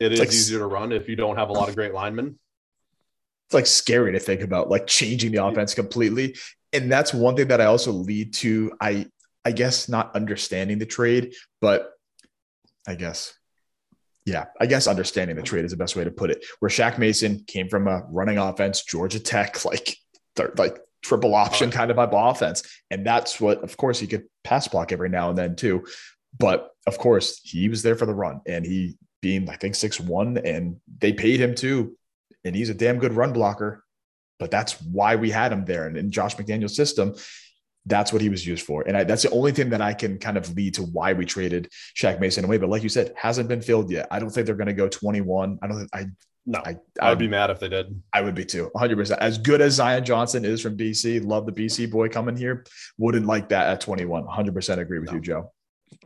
It 0.00 0.12
is 0.12 0.20
like- 0.20 0.28
easier 0.28 0.58
to 0.60 0.66
run 0.66 0.92
if 0.92 1.08
you 1.08 1.16
don't 1.16 1.36
have 1.36 1.48
a 1.48 1.52
lot 1.52 1.68
of 1.68 1.74
great 1.74 1.92
linemen. 1.94 2.38
it's 3.46 3.54
like 3.54 3.66
scary 3.66 4.12
to 4.12 4.20
think 4.20 4.42
about 4.42 4.68
like 4.68 4.86
changing 4.86 5.32
the 5.32 5.44
offense 5.44 5.74
completely. 5.74 6.36
And 6.72 6.92
that's 6.92 7.14
one 7.14 7.34
thing 7.34 7.48
that 7.48 7.60
i 7.62 7.64
also 7.64 7.92
lead 7.92 8.34
to 8.34 8.72
i 8.80 9.06
i 9.44 9.52
guess 9.52 9.88
not 9.88 10.14
understanding 10.14 10.78
the 10.78 10.84
trade 10.84 11.34
but 11.62 11.92
i 12.86 12.94
guess 12.94 13.32
yeah 14.26 14.44
i 14.60 14.66
guess 14.66 14.86
understanding 14.86 15.34
the 15.34 15.42
trade 15.42 15.64
is 15.64 15.70
the 15.70 15.78
best 15.78 15.96
way 15.96 16.04
to 16.04 16.10
put 16.10 16.30
it. 16.30 16.44
Where 16.58 16.68
Shaq 16.68 16.98
mason 16.98 17.42
came 17.46 17.70
from 17.70 17.88
a 17.88 18.02
running 18.10 18.36
offense 18.36 18.84
georgia 18.84 19.18
tech 19.18 19.64
like 19.70 19.96
third, 20.36 20.58
like 20.58 20.78
triple 21.02 21.34
option 21.34 21.70
kind 21.70 21.90
of 21.90 21.98
of 21.98 22.10
offense. 22.12 22.62
And 22.90 23.06
that's 23.06 23.40
what 23.40 23.64
of 23.64 23.76
course 23.78 23.98
he 23.98 24.06
could 24.06 24.24
pass 24.44 24.68
block 24.68 24.92
every 24.92 25.08
now 25.08 25.30
and 25.30 25.38
then 25.38 25.56
too 25.56 25.86
but 26.36 26.70
of 26.86 26.98
course 26.98 27.40
he 27.44 27.68
was 27.68 27.82
there 27.82 27.94
for 27.96 28.06
the 28.06 28.14
run 28.14 28.40
and 28.46 28.64
he 28.66 28.96
being 29.20 29.48
i 29.48 29.56
think 29.56 29.74
six 29.74 30.00
one 30.00 30.38
and 30.38 30.76
they 31.00 31.12
paid 31.12 31.40
him 31.40 31.54
too 31.54 31.96
and 32.44 32.56
he's 32.56 32.70
a 32.70 32.74
damn 32.74 32.98
good 32.98 33.12
run 33.12 33.32
blocker. 33.32 33.84
But 34.38 34.50
that's 34.50 34.80
why 34.82 35.16
we 35.16 35.30
had 35.30 35.52
him 35.52 35.64
there. 35.64 35.86
And 35.86 35.96
in 35.96 36.10
Josh 36.10 36.36
McDaniel's 36.36 36.76
system, 36.76 37.14
that's 37.86 38.12
what 38.12 38.22
he 38.22 38.28
was 38.28 38.46
used 38.46 38.64
for. 38.64 38.86
And 38.86 38.96
I, 38.96 39.04
that's 39.04 39.22
the 39.22 39.30
only 39.30 39.52
thing 39.52 39.70
that 39.70 39.80
I 39.80 39.94
can 39.94 40.18
kind 40.18 40.36
of 40.36 40.54
lead 40.54 40.74
to 40.74 40.82
why 40.82 41.12
we 41.12 41.24
traded 41.24 41.68
Shaq 41.96 42.20
Mason 42.20 42.44
away. 42.44 42.58
But 42.58 42.68
like 42.68 42.82
you 42.82 42.88
said, 42.88 43.12
hasn't 43.16 43.48
been 43.48 43.60
filled 43.60 43.90
yet. 43.90 44.06
I 44.10 44.18
don't 44.20 44.30
think 44.30 44.46
they're 44.46 44.54
going 44.54 44.68
to 44.68 44.74
go 44.74 44.88
21. 44.88 45.58
I 45.60 45.66
don't 45.66 45.78
think 45.78 45.90
I, 45.92 46.06
No, 46.46 46.60
I, 46.64 46.76
I 47.00 47.10
would 47.10 47.18
be 47.18 47.26
mad 47.26 47.50
if 47.50 47.58
they 47.58 47.68
did. 47.68 48.00
I 48.12 48.20
would 48.20 48.34
be 48.36 48.44
too 48.44 48.70
100%. 48.76 49.18
As 49.18 49.38
good 49.38 49.60
as 49.60 49.74
Zion 49.74 50.04
Johnson 50.04 50.44
is 50.44 50.60
from 50.60 50.76
BC, 50.76 51.26
love 51.26 51.44
the 51.44 51.52
BC 51.52 51.90
boy 51.90 52.08
coming 52.08 52.36
here. 52.36 52.64
Wouldn't 52.96 53.26
like 53.26 53.48
that 53.48 53.66
at 53.66 53.80
21. 53.80 54.24
100% 54.24 54.78
agree 54.78 55.00
with 55.00 55.08
No. 55.08 55.14
you, 55.14 55.20
Joe. 55.20 55.52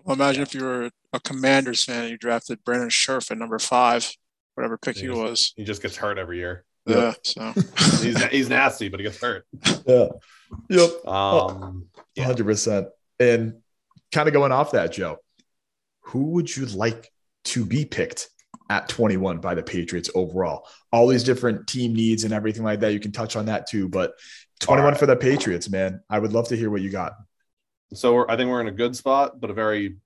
Well, 0.05 0.15
imagine 0.15 0.43
if 0.43 0.55
you 0.55 0.65
were 0.65 0.91
a 1.13 1.21
Commanders 1.21 1.85
fan 1.85 2.03
and 2.03 2.11
you 2.11 2.19
drafted 2.19 2.65
Brandon 2.65 2.89
Scherff 2.91 3.31
at 3.31 3.39
number 3.39 3.59
five, 3.59 4.11
whatever 4.55 4.77
pick 4.79 4.97
he 4.97 5.07
Yes. 5.07 5.17
was. 5.17 5.53
He 5.57 5.65
just 5.65 5.83
gets 5.83 5.97
hurt 5.97 6.19
every 6.19 6.39
year. 6.39 6.65
Yeah. 6.87 7.15
So 7.23 7.53
He's 8.01 8.23
he's 8.25 8.49
nasty, 8.49 8.89
but 8.89 8.99
he 9.01 9.05
gets 9.05 9.21
hurt. 9.21 9.47
Yeah. 9.87 10.09
Yep. 10.69 11.07
Um, 11.07 11.87
yeah. 12.17 12.25
hundred 12.25 12.45
percent. 12.47 12.89
And 13.21 13.55
kind 14.11 14.27
of 14.29 14.33
going 14.35 14.51
off 14.53 14.73
that, 14.73 14.93
Joe, 14.93 15.19
who 16.07 16.31
would 16.33 16.55
you 16.55 16.67
like 16.67 17.11
to 17.45 17.65
be 17.65 17.85
picked 17.85 18.29
at 18.69 18.89
21 18.89 19.39
by 19.39 19.55
the 19.55 19.63
Patriots 19.63 20.11
overall? 20.15 20.67
All 20.93 21.07
these 21.07 21.23
different 21.25 21.67
team 21.69 21.95
needs 21.95 22.25
and 22.25 22.33
everything 22.35 22.65
like 22.65 22.81
that. 22.81 22.93
You 22.93 23.01
can 23.01 23.13
touch 23.13 23.37
on 23.37 23.47
that 23.47 23.69
too, 23.69 23.89
but 23.89 24.15
21 24.61 24.85
All 24.85 24.91
right. 24.91 24.99
for 24.99 25.07
the 25.07 25.17
Patriots, 25.17 25.71
man. 25.71 26.01
I 26.11 26.19
would 26.19 26.33
love 26.33 26.49
to 26.49 26.57
hear 26.57 26.69
what 26.71 26.83
you 26.83 26.91
got. 26.91 27.13
So 27.95 28.15
we're, 28.15 28.27
I 28.29 28.37
think 28.37 28.51
we're 28.51 28.61
in 28.61 28.69
a 28.69 28.73
good 28.73 28.97
spot, 28.97 29.41
but 29.41 29.51
a 29.51 29.55
very 29.55 29.97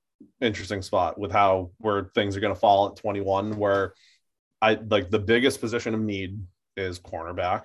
interesting 0.40 0.82
spot 0.82 1.18
with 1.18 1.30
how 1.32 1.70
where 1.78 2.10
things 2.14 2.36
are 2.36 2.40
going 2.40 2.54
to 2.54 2.58
fall 2.60 2.88
at 2.88 2.96
21. 2.96 3.56
Where 3.56 3.94
I 4.62 4.74
like 4.74 5.10
the 5.10 5.18
biggest 5.18 5.60
position 5.60 5.94
of 5.94 6.00
need 6.00 6.40
is 6.76 6.98
cornerback 6.98 7.64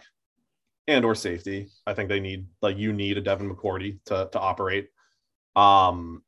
and 0.88 1.04
or 1.06 1.16
safety. 1.16 1.70
I 1.88 1.94
think 1.94 2.10
they 2.10 2.20
need 2.20 2.48
like 2.62 2.78
you 2.78 2.94
need 2.94 3.18
a 3.18 3.22
Devin 3.22 3.50
McCourty 3.54 4.00
to 4.06 4.30
to 4.32 4.40
operate. 4.40 4.90
Um, 5.56 6.24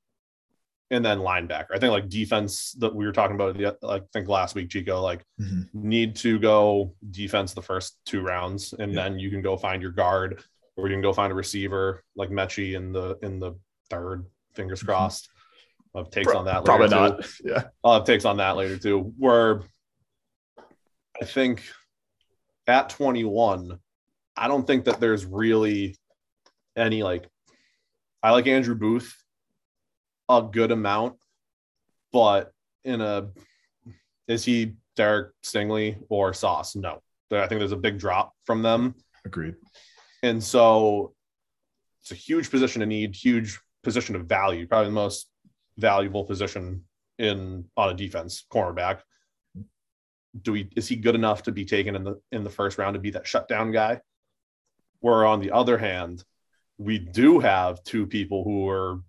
and 0.92 1.04
then 1.04 1.20
linebacker. 1.20 1.72
I 1.74 1.80
think 1.80 1.92
like 1.92 2.08
defense 2.10 2.74
that 2.74 2.94
we 2.94 3.06
were 3.06 3.12
talking 3.14 3.36
about. 3.36 3.58
The 3.58 3.78
I 3.88 4.02
think 4.12 4.28
last 4.28 4.54
week, 4.54 4.70
Chico 4.70 5.02
like 5.02 5.24
Mhm. 5.42 5.68
need 5.74 6.16
to 6.18 6.40
go 6.40 6.94
defense 7.10 7.54
the 7.54 7.62
first 7.62 7.98
two 8.06 8.22
rounds, 8.22 8.74
and 8.74 8.94
Yeah. 8.94 9.04
then 9.04 9.20
you 9.20 9.30
can 9.32 9.42
go 9.42 9.58
find 9.58 9.82
your 9.82 9.92
guard, 9.92 10.44
or 10.76 10.88
you 10.88 10.94
can 10.94 11.02
go 11.02 11.12
find 11.14 11.32
a 11.32 11.36
receiver 11.36 12.04
like 12.16 12.30
Mechie 12.30 12.76
in 12.76 12.92
the 12.92 13.18
in 13.24 13.40
the 13.40 13.54
third. 13.94 14.26
Fingers 14.56 14.80
mm-hmm. 14.80 14.88
crossed. 14.88 15.30
I'll 15.96 16.04
have 16.04 16.12
takes 16.12 16.34
on 16.34 16.46
that. 16.46 16.66
Probably 16.66 16.88
later, 16.88 17.10
too. 17.10 17.16
not. 17.16 17.30
Yeah. 17.44 17.64
I'll 17.84 17.94
have 17.96 18.06
takes 18.06 18.26
on 18.26 18.38
that 18.38 18.56
later 18.56 18.78
too. 18.78 19.14
Where 19.18 19.62
I 21.22 21.26
think 21.26 21.64
at 22.66 22.90
21, 22.90 23.78
I 24.36 24.48
don't 24.48 24.66
think 24.66 24.86
that 24.86 25.00
there's 25.00 25.26
really 25.26 25.96
any 26.76 27.04
like. 27.04 27.28
I 28.24 28.32
like 28.32 28.48
Andrew 28.48 28.76
Booth 28.76 29.14
a 30.30 30.42
good 30.42 30.72
amount, 30.72 31.18
but 32.12 32.52
in 32.86 33.02
a 33.02 33.30
is 34.28 34.46
he 34.46 34.76
Derek 34.96 35.34
Stingley 35.44 35.98
or 36.10 36.34
Sauce? 36.34 36.76
No, 36.76 37.02
I 37.32 37.48
think 37.48 37.60
there's 37.60 37.74
a 37.74 37.78
big 37.78 38.00
drop 38.00 38.34
from 38.46 38.62
them. 38.62 38.96
Agreed. 39.26 39.56
And 40.24 40.42
so 40.42 41.14
it's 42.02 42.12
a 42.12 42.16
huge 42.16 42.50
position 42.50 42.80
to 42.80 42.86
need, 42.86 43.16
huge 43.16 43.60
position 43.84 44.16
of 44.16 44.26
value, 44.26 44.68
probably 44.68 44.88
the 44.88 44.94
most 44.94 45.30
valuable 45.78 46.24
position 46.24 46.84
in 47.20 47.66
on 47.78 47.90
a 47.90 47.94
defense, 47.94 48.46
cornerback. 48.52 49.00
Do 50.42 50.54
we 50.54 50.70
is 50.76 50.88
he 50.88 50.96
good 50.96 51.16
enough 51.16 51.44
to 51.44 51.52
be 51.52 51.66
taken 51.66 51.96
in 51.96 52.04
the 52.04 52.20
in 52.32 52.44
the 52.44 52.50
first 52.50 52.78
round 52.78 52.96
to 52.96 53.00
be 53.00 53.12
that 53.12 53.28
shutdown 53.28 53.72
guy? 53.72 54.02
Where 55.00 55.26
on 55.26 55.40
the 55.42 55.52
other 55.52 55.78
hand, 55.78 56.24
we 56.78 56.98
do 56.98 57.40
have 57.40 57.84
two 57.84 58.08
people 58.08 58.44
who 58.44 58.68
are 58.70 59.02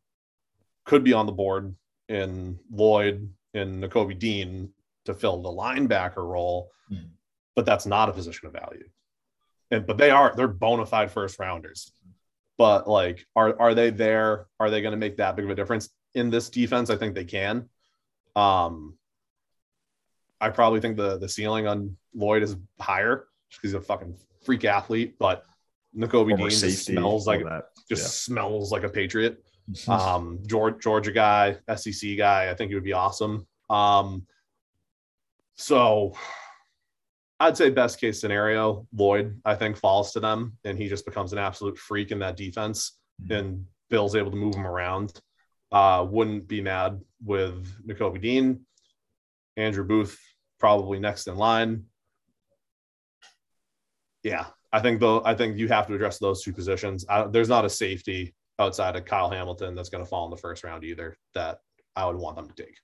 could 0.85 1.03
be 1.03 1.15
on 1.15 1.27
the 1.27 1.33
board 1.33 1.75
in 2.09 2.59
Lloyd 2.71 3.33
and 3.55 3.83
Nakobe 3.83 4.19
Dean 4.19 4.71
to 5.07 5.15
fill 5.15 5.41
the 5.41 5.49
linebacker 5.49 6.17
role, 6.17 6.71
Mhm. 6.91 7.11
but 7.55 7.65
that's 7.65 7.87
not 7.87 8.09
a 8.11 8.13
position 8.13 8.47
of 8.49 8.53
value 8.53 8.89
and 9.71 9.87
but 9.87 9.97
they 9.97 10.11
are 10.11 10.35
they're 10.37 10.49
bona 10.49 10.85
fide 10.87 11.11
first 11.11 11.39
rounders. 11.39 11.93
But 12.57 12.89
like, 12.89 13.27
are 13.35 13.61
are 13.61 13.75
they 13.75 13.91
there? 13.91 14.47
Are 14.61 14.71
they 14.71 14.81
going 14.81 14.93
to 14.93 14.99
make 14.99 15.17
that 15.17 15.37
big 15.37 15.45
of 15.45 15.51
a 15.51 15.55
difference 15.55 15.89
in 16.15 16.31
this 16.31 16.49
defense? 16.51 16.91
I 16.91 16.97
think 16.97 17.15
they 17.15 17.25
can. 17.25 17.69
Um, 18.37 18.97
I 20.41 20.51
probably 20.51 20.81
think 20.81 20.97
the 20.97 21.19
the 21.19 21.29
ceiling 21.29 21.67
on 21.67 21.97
Lloyd 22.15 22.43
is 22.43 22.57
higher 22.81 23.27
because 23.49 23.71
he's 23.71 23.75
a 23.75 23.81
fucking 23.81 24.17
freak 24.45 24.65
athlete. 24.65 25.17
But 25.19 25.45
Former 26.29 26.51
Dean 26.51 26.59
just 26.61 26.87
smells 26.87 27.27
like 27.27 27.45
that. 27.45 27.65
just 27.89 28.25
smells 28.25 28.73
like 28.73 28.83
a 28.83 28.89
patriot 28.89 29.43
um 29.89 30.41
Georgia, 30.47 30.79
Georgia 30.81 31.13
guy, 31.13 31.57
SEC 31.75 32.17
guy. 32.17 32.51
I 32.51 32.55
think 32.55 32.69
he 32.69 32.75
would 32.75 32.85
be 32.85 32.93
awesome. 32.93 33.47
Um, 33.71 34.27
so 35.57 36.15
I'd 37.45 37.57
say 37.59 37.69
best 37.71 38.01
case 38.01 38.21
scenario, 38.21 38.87
Lloyd, 38.97 39.39
I 39.45 39.55
think 39.55 39.77
falls 39.77 40.13
to 40.13 40.21
them 40.21 40.57
and 40.65 40.79
he 40.79 40.89
just 40.89 41.05
becomes 41.05 41.33
an 41.33 41.39
absolute 41.39 41.77
freak 41.79 42.11
in 42.11 42.19
that 42.21 42.37
defense 42.37 42.99
Mhm. 43.23 43.39
and 43.39 43.67
Bill's 43.91 44.15
able 44.17 44.31
to 44.31 44.37
move 44.37 44.55
him 44.55 44.67
around. 44.67 45.21
Uh, 45.71 46.07
wouldn't 46.09 46.49
be 46.49 46.61
mad 46.61 47.01
with 47.23 47.67
Nakobe 47.87 48.21
Dean, 48.21 48.65
Andrew 49.57 49.85
Booth, 49.85 50.19
probably 50.59 50.99
next 50.99 51.27
in 51.27 51.37
line. 51.37 51.85
Yeah, 54.23 54.47
I 54.73 54.81
think 54.81 55.01
though, 55.01 55.23
I 55.25 55.35
think 55.35 55.59
you 55.59 55.69
have 55.69 55.87
to 55.89 55.95
address 55.95 56.19
those 56.19 56.43
two 56.43 56.53
positions. 56.53 57.05
I, 57.09 57.27
there's 57.27 57.49
not 57.49 57.65
a 57.65 57.71
safety 57.71 58.35
outside 58.59 58.97
of 58.97 59.05
Kyle 59.05 59.31
Hamilton 59.31 59.75
that's 59.75 59.91
going 59.91 60.03
to 60.03 60.09
fall 60.09 60.25
in 60.25 60.31
the 60.31 60.37
first 60.37 60.65
round 60.65 60.83
either 60.85 61.17
that 61.35 61.59
I 61.95 62.07
would 62.07 62.17
want 62.17 62.37
them 62.37 62.49
to 62.49 62.55
take. 62.55 62.79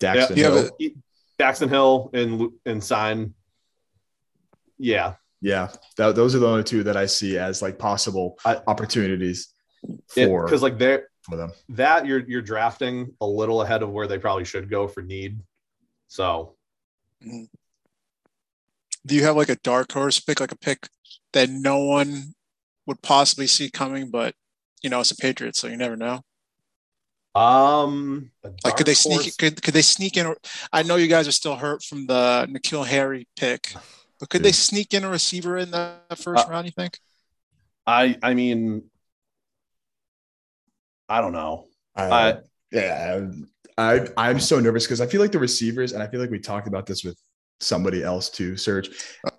Daxton 0.00 0.36
you 0.36 0.44
have 0.44 0.54
Hill. 0.54 0.70
a- 0.80 0.94
Jackson 1.38 1.68
Hill 1.68 2.10
and 2.14 2.50
and 2.66 2.82
sign. 2.82 3.34
Yeah, 4.82 5.14
Yeah, 5.42 5.68
that, 5.98 6.14
those 6.16 6.34
are 6.34 6.38
the 6.38 6.48
only 6.48 6.64
two 6.64 6.82
that 6.84 6.96
I 6.96 7.06
see 7.06 7.36
as 7.38 7.60
like 7.62 7.78
possible 7.78 8.38
I- 8.44 8.60
opportunities. 8.66 9.48
for 10.08 10.44
because 10.44 10.62
like 10.62 10.78
they're 10.78 11.08
for 11.22 11.36
them. 11.36 11.52
that 11.70 12.06
you're 12.06 12.20
you're 12.28 12.42
drafting 12.42 13.14
a 13.20 13.26
little 13.26 13.62
ahead 13.62 13.82
of 13.82 13.90
where 13.90 14.06
they 14.06 14.18
probably 14.18 14.44
should 14.44 14.68
go 14.70 14.88
for 14.88 15.02
need. 15.02 15.40
So 16.08 16.56
Do 17.22 19.14
you 19.14 19.22
have 19.24 19.36
like 19.36 19.48
a 19.48 19.56
dark 19.56 19.92
horse 19.92 20.20
pick, 20.20 20.40
like 20.40 20.52
a 20.52 20.58
pick 20.58 20.88
that 21.32 21.48
no 21.48 21.78
one 21.78 22.34
would 22.86 23.00
possibly 23.02 23.46
see 23.46 23.70
coming, 23.70 24.10
but 24.10 24.34
you 24.82 24.90
know 24.90 25.00
it's 25.00 25.10
a 25.10 25.16
Patriot, 25.16 25.56
so 25.56 25.68
you 25.68 25.76
never 25.76 25.96
know. 25.96 26.20
um 27.34 28.30
Like, 28.64 28.76
could 28.76 28.86
they 28.86 28.94
sneak? 28.94 29.20
horse- 29.22 29.36
Could 29.36 29.62
could 29.62 29.74
they 29.74 29.82
sneak 29.82 30.16
in? 30.16 30.34
I 30.72 30.82
know 30.82 30.96
you 30.96 31.06
guys 31.06 31.28
are 31.28 31.32
still 31.32 31.56
hurt 31.56 31.82
from 31.82 32.06
the 32.06 32.46
N'Keal 32.50 32.86
Harry 32.86 33.26
pick, 33.38 33.74
but 34.20 34.28
could 34.28 34.42
they 34.42 34.52
sneak 34.52 34.94
in 34.94 35.02
a 35.04 35.08
receiver 35.08 35.56
in 35.58 35.70
the 35.70 35.96
first 36.16 36.46
Uh, 36.46 36.50
round? 36.50 36.66
You 36.66 36.72
think? 36.72 37.00
I 37.86 38.16
I 38.22 38.34
mean 38.34 38.84
I 41.08 41.20
don't 41.20 41.32
know. 41.32 41.66
I, 41.96 42.04
I- 42.04 42.38
yeah, 42.70 43.20
I 43.76 44.06
I'm 44.16 44.38
so 44.38 44.60
nervous 44.60 44.84
because 44.86 45.00
I 45.00 45.06
feel 45.06 45.20
like 45.20 45.32
the 45.32 45.40
receivers, 45.40 45.92
and 45.92 46.02
I 46.02 46.06
feel 46.06 46.20
like 46.20 46.30
we 46.30 46.38
talked 46.38 46.68
about 46.68 46.86
this 46.86 47.02
with 47.02 47.18
somebody 47.58 48.04
else 48.04 48.30
too. 48.30 48.56
Serge, 48.56 48.90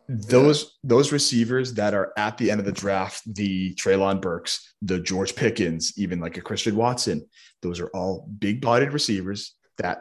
those 0.09 0.77
those 0.83 1.13
receivers 1.13 1.73
that 1.75 1.93
are 1.93 2.11
at 2.17 2.37
the 2.37 2.51
end 2.51 2.59
of 2.59 2.65
the 2.65 2.73
draft, 2.73 3.21
the 3.35 3.73
Treylon 3.75 4.19
Burks, 4.19 4.73
the 4.81 4.99
George 4.99 5.33
Pickens, 5.33 5.93
even 5.97 6.19
like 6.19 6.35
a 6.35 6.41
Christian 6.41 6.75
Watson, 6.75 7.25
those 7.61 7.79
are 7.79 7.87
all 7.93 8.27
big-bodied 8.39 8.91
receivers 8.91 9.55
that 9.77 9.99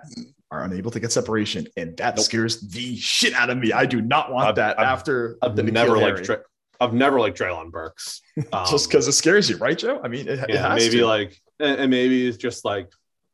are 0.50 0.64
unable 0.64 0.90
to 0.90 0.98
get 1.00 1.12
separation, 1.12 1.66
and 1.76 1.96
that 1.98 2.16
Nope. 2.16 2.24
scares 2.24 2.60
the 2.60 2.96
shit 2.96 3.32
out 3.34 3.50
of 3.50 3.58
me. 3.58 3.72
I 3.72 3.86
do 3.86 4.00
not 4.00 4.32
want 4.32 4.48
I've- 4.48 4.56
that 4.56 4.78
I've- 4.78 4.86
after 4.86 5.36
I've 5.42 5.54
the 5.56 5.62
never 5.62 5.96
like 5.96 6.14
liked 6.14 6.24
Tra- 6.24 6.42
I've 6.80 6.94
never 6.94 7.20
liked 7.20 7.38
Treylon 7.38 7.70
Burks. 7.70 8.22
Um, 8.52 8.64
just 8.70 8.88
because 8.88 9.06
it 9.06 9.12
scares 9.12 9.50
you, 9.50 9.56
right, 9.58 9.76
Joe? 9.78 10.00
I 10.02 10.08
mean, 10.08 10.26
it, 10.28 10.38
it 10.38 10.46
yeah, 10.50 10.72
has 10.72 10.82
maybe 10.82 10.98
to. 10.98 11.06
like 11.06 11.40
and, 11.60 11.78
and 11.82 11.90
maybe 11.90 12.26
it's 12.26 12.38
just 12.38 12.64
like 12.64 12.90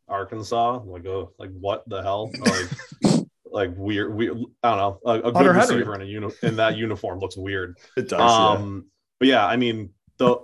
Arkansas, 0.09 0.81
like 0.85 1.07
oh, 1.07 1.33
like 1.39 1.51
what 1.53 1.89
the 1.89 2.03
hell, 2.03 2.31
like 2.41 3.25
like 3.51 3.71
weird, 3.77 4.15
weird. 4.15 4.37
I 4.63 4.71
don't 4.77 4.79
know. 4.79 5.01
A, 5.11 5.29
a 5.29 5.33
good 5.33 5.47
receiver 5.57 5.95
in 5.95 6.03
a 6.03 6.05
uni- 6.05 6.35
in 6.43 6.57
that 6.57 6.77
uniform 6.77 7.19
looks 7.21 7.37
weird. 7.37 7.79
it 7.97 8.09
does. 8.09 8.19
yeah. 8.21 8.49
Um, 8.51 8.87
but 9.19 9.29
yeah, 9.29 9.47
I 9.47 9.57
mean 9.57 9.91
the 10.19 10.37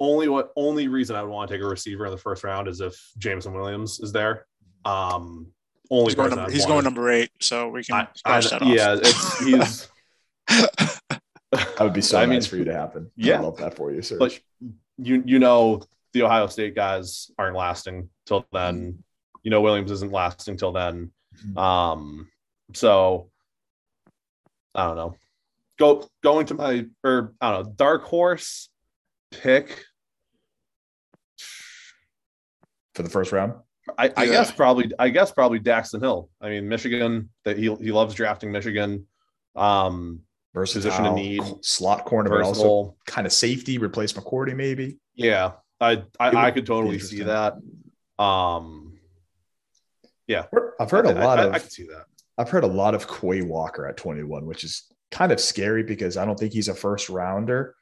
only 0.00 0.28
what 0.28 0.52
only 0.54 0.86
reason 0.88 1.16
I 1.16 1.22
would 1.22 1.30
want 1.30 1.48
to 1.50 1.54
take 1.56 1.62
a 1.64 1.66
receiver 1.66 2.04
in 2.04 2.12
the 2.12 2.18
first 2.18 2.44
round 2.44 2.68
is 2.68 2.80
if 2.80 2.94
Jameson 3.18 3.52
Williams 3.54 4.00
is 4.00 4.12
there. 4.12 4.46
Um, 4.84 5.48
only 5.90 6.04
He's 6.06 6.14
going, 6.14 6.30
number, 6.30 6.50
he's 6.50 6.66
going 6.66 6.84
number 6.84 7.10
eight, 7.10 7.30
so 7.40 7.68
we 7.68 7.82
can 7.84 7.94
I, 7.94 8.00
I, 8.00 8.40
scratch 8.40 8.50
that 8.50 8.62
off. 8.62 8.68
yeah, 8.68 8.96
it's 8.98 9.38
he's. 9.44 9.88
That 11.50 11.80
would 11.80 11.94
be 11.94 12.02
so 12.02 12.18
I 12.18 12.26
nice 12.26 12.30
mean, 12.30 12.42
for 12.42 12.56
you 12.58 12.64
to 12.64 12.74
happen. 12.74 13.10
yeah. 13.16 13.38
I 13.38 13.40
love 13.40 13.56
that 13.56 13.74
for 13.74 13.90
you, 13.90 14.02
sir. 14.02 14.18
But 14.18 14.38
you 14.98 15.22
you 15.24 15.38
know 15.38 15.80
the 16.12 16.22
Ohio 16.24 16.46
State 16.46 16.74
guys 16.74 17.30
aren't 17.38 17.56
lasting 17.56 18.10
till 18.26 18.44
then. 18.52 19.02
You 19.42 19.50
know 19.50 19.62
Williams 19.62 19.90
isn't 19.92 20.12
lasting 20.12 20.58
till 20.58 20.72
then. 20.72 21.10
Mhm. 21.46 21.56
Um, 21.58 22.28
so 22.74 23.30
I 24.74 24.86
don't 24.88 24.96
know. 24.96 25.16
Go 25.78 26.06
going 26.22 26.44
to 26.46 26.54
my 26.54 26.84
or 27.02 27.32
I 27.40 27.52
don't 27.52 27.64
know 27.66 27.72
dark 27.76 28.02
horse 28.04 28.68
pick. 29.30 29.84
for 32.94 33.02
the 33.04 33.10
first 33.10 33.32
round, 33.32 33.54
I, 33.96 34.12
I 34.16 34.26
guess 34.26 34.50
probably 34.50 34.90
I 34.98 35.08
guess 35.08 35.32
probably 35.32 35.60
Daxton 35.60 36.00
Hill. 36.00 36.28
I 36.40 36.50
mean 36.50 36.68
Michigan 36.68 37.30
that 37.44 37.56
he 37.56 37.74
he 37.76 37.92
loves 37.92 38.14
drafting 38.14 38.52
Michigan. 38.52 39.06
Um, 39.56 40.20
versatile, 40.54 40.90
Position 40.90 41.06
of 41.06 41.14
need. 41.14 41.42
slot 41.64 42.04
corner, 42.04 42.30
but 42.30 42.42
also 42.42 42.96
kind 43.06 43.26
of 43.26 43.32
safety, 43.32 43.78
replace 43.78 44.12
McCourty 44.12 44.54
maybe. 44.54 44.98
Yeah, 45.14 45.52
I 45.80 46.04
I, 46.18 46.46
I 46.46 46.50
could 46.50 46.66
totally 46.66 46.98
see 46.98 47.22
that. 47.22 47.54
Um, 48.18 48.98
yeah, 50.26 50.44
I've 50.78 50.90
heard 50.90 51.06
a 51.06 51.12
lot 51.12 51.38
I, 51.38 51.44
of 51.44 51.54
I 51.54 51.58
could 51.58 51.72
see 51.72 51.86
that. 51.86 52.04
I've 52.36 52.50
heard 52.50 52.64
a 52.64 52.68
lot 52.68 52.94
of 52.94 53.08
Quay 53.08 53.42
Walker 53.42 53.86
at 53.86 53.96
21, 53.96 54.46
which 54.46 54.62
is 54.62 54.84
kind 55.10 55.32
of 55.32 55.40
scary 55.40 55.82
because 55.82 56.16
I 56.16 56.24
don't 56.24 56.38
think 56.38 56.52
he's 56.52 56.68
a 56.68 56.74
first 56.74 57.08
rounder. 57.08 57.74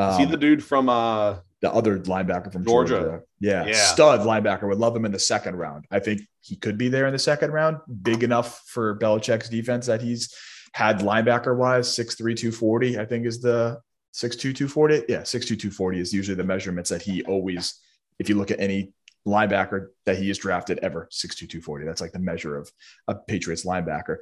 Um, 0.00 0.16
see 0.18 0.24
the 0.24 0.36
dude 0.36 0.62
from 0.64 0.88
uh 0.88 1.36
the 1.60 1.70
other 1.72 1.98
linebacker 1.98 2.50
from 2.52 2.64
Georgia. 2.64 3.00
Georgia. 3.00 3.20
Yeah, 3.38 3.66
Yeah. 3.66 3.74
stud 3.74 4.20
linebacker. 4.20 4.66
Would 4.68 4.78
love 4.78 4.96
him 4.96 5.04
in 5.04 5.12
the 5.12 5.18
second 5.18 5.56
round. 5.56 5.84
I 5.90 5.98
think 5.98 6.22
he 6.40 6.56
could 6.56 6.78
be 6.78 6.88
there 6.88 7.06
in 7.06 7.12
the 7.12 7.18
second 7.18 7.50
round. 7.52 7.78
Big 8.02 8.22
enough 8.22 8.62
for 8.66 8.98
Belichick's 8.98 9.48
defense 9.50 9.86
that 9.86 10.00
he's 10.00 10.34
had 10.72 11.00
linebacker 11.00 11.54
wise 11.56 11.94
six 11.94 12.14
three 12.14 12.34
two 12.34 12.50
forty. 12.52 12.98
I 12.98 13.04
think 13.04 13.26
is 13.26 13.40
the 13.40 13.80
62240. 14.12 15.04
Yeah, 15.12 15.22
62240 15.22 16.00
is 16.00 16.12
usually 16.12 16.34
the 16.34 16.44
measurements 16.44 16.90
that 16.90 17.00
he 17.02 17.22
always, 17.24 17.78
if 18.18 18.28
you 18.28 18.36
look 18.36 18.50
at 18.50 18.58
any 18.60 18.92
linebacker 19.26 19.88
that 20.06 20.18
he 20.18 20.28
has 20.28 20.38
drafted 20.38 20.78
ever, 20.82 21.06
62240. 21.10 21.84
That's 21.86 22.00
like 22.00 22.12
the 22.12 22.18
measure 22.18 22.56
of 22.56 22.70
a 23.06 23.14
Patriots 23.14 23.64
linebacker. 23.64 24.16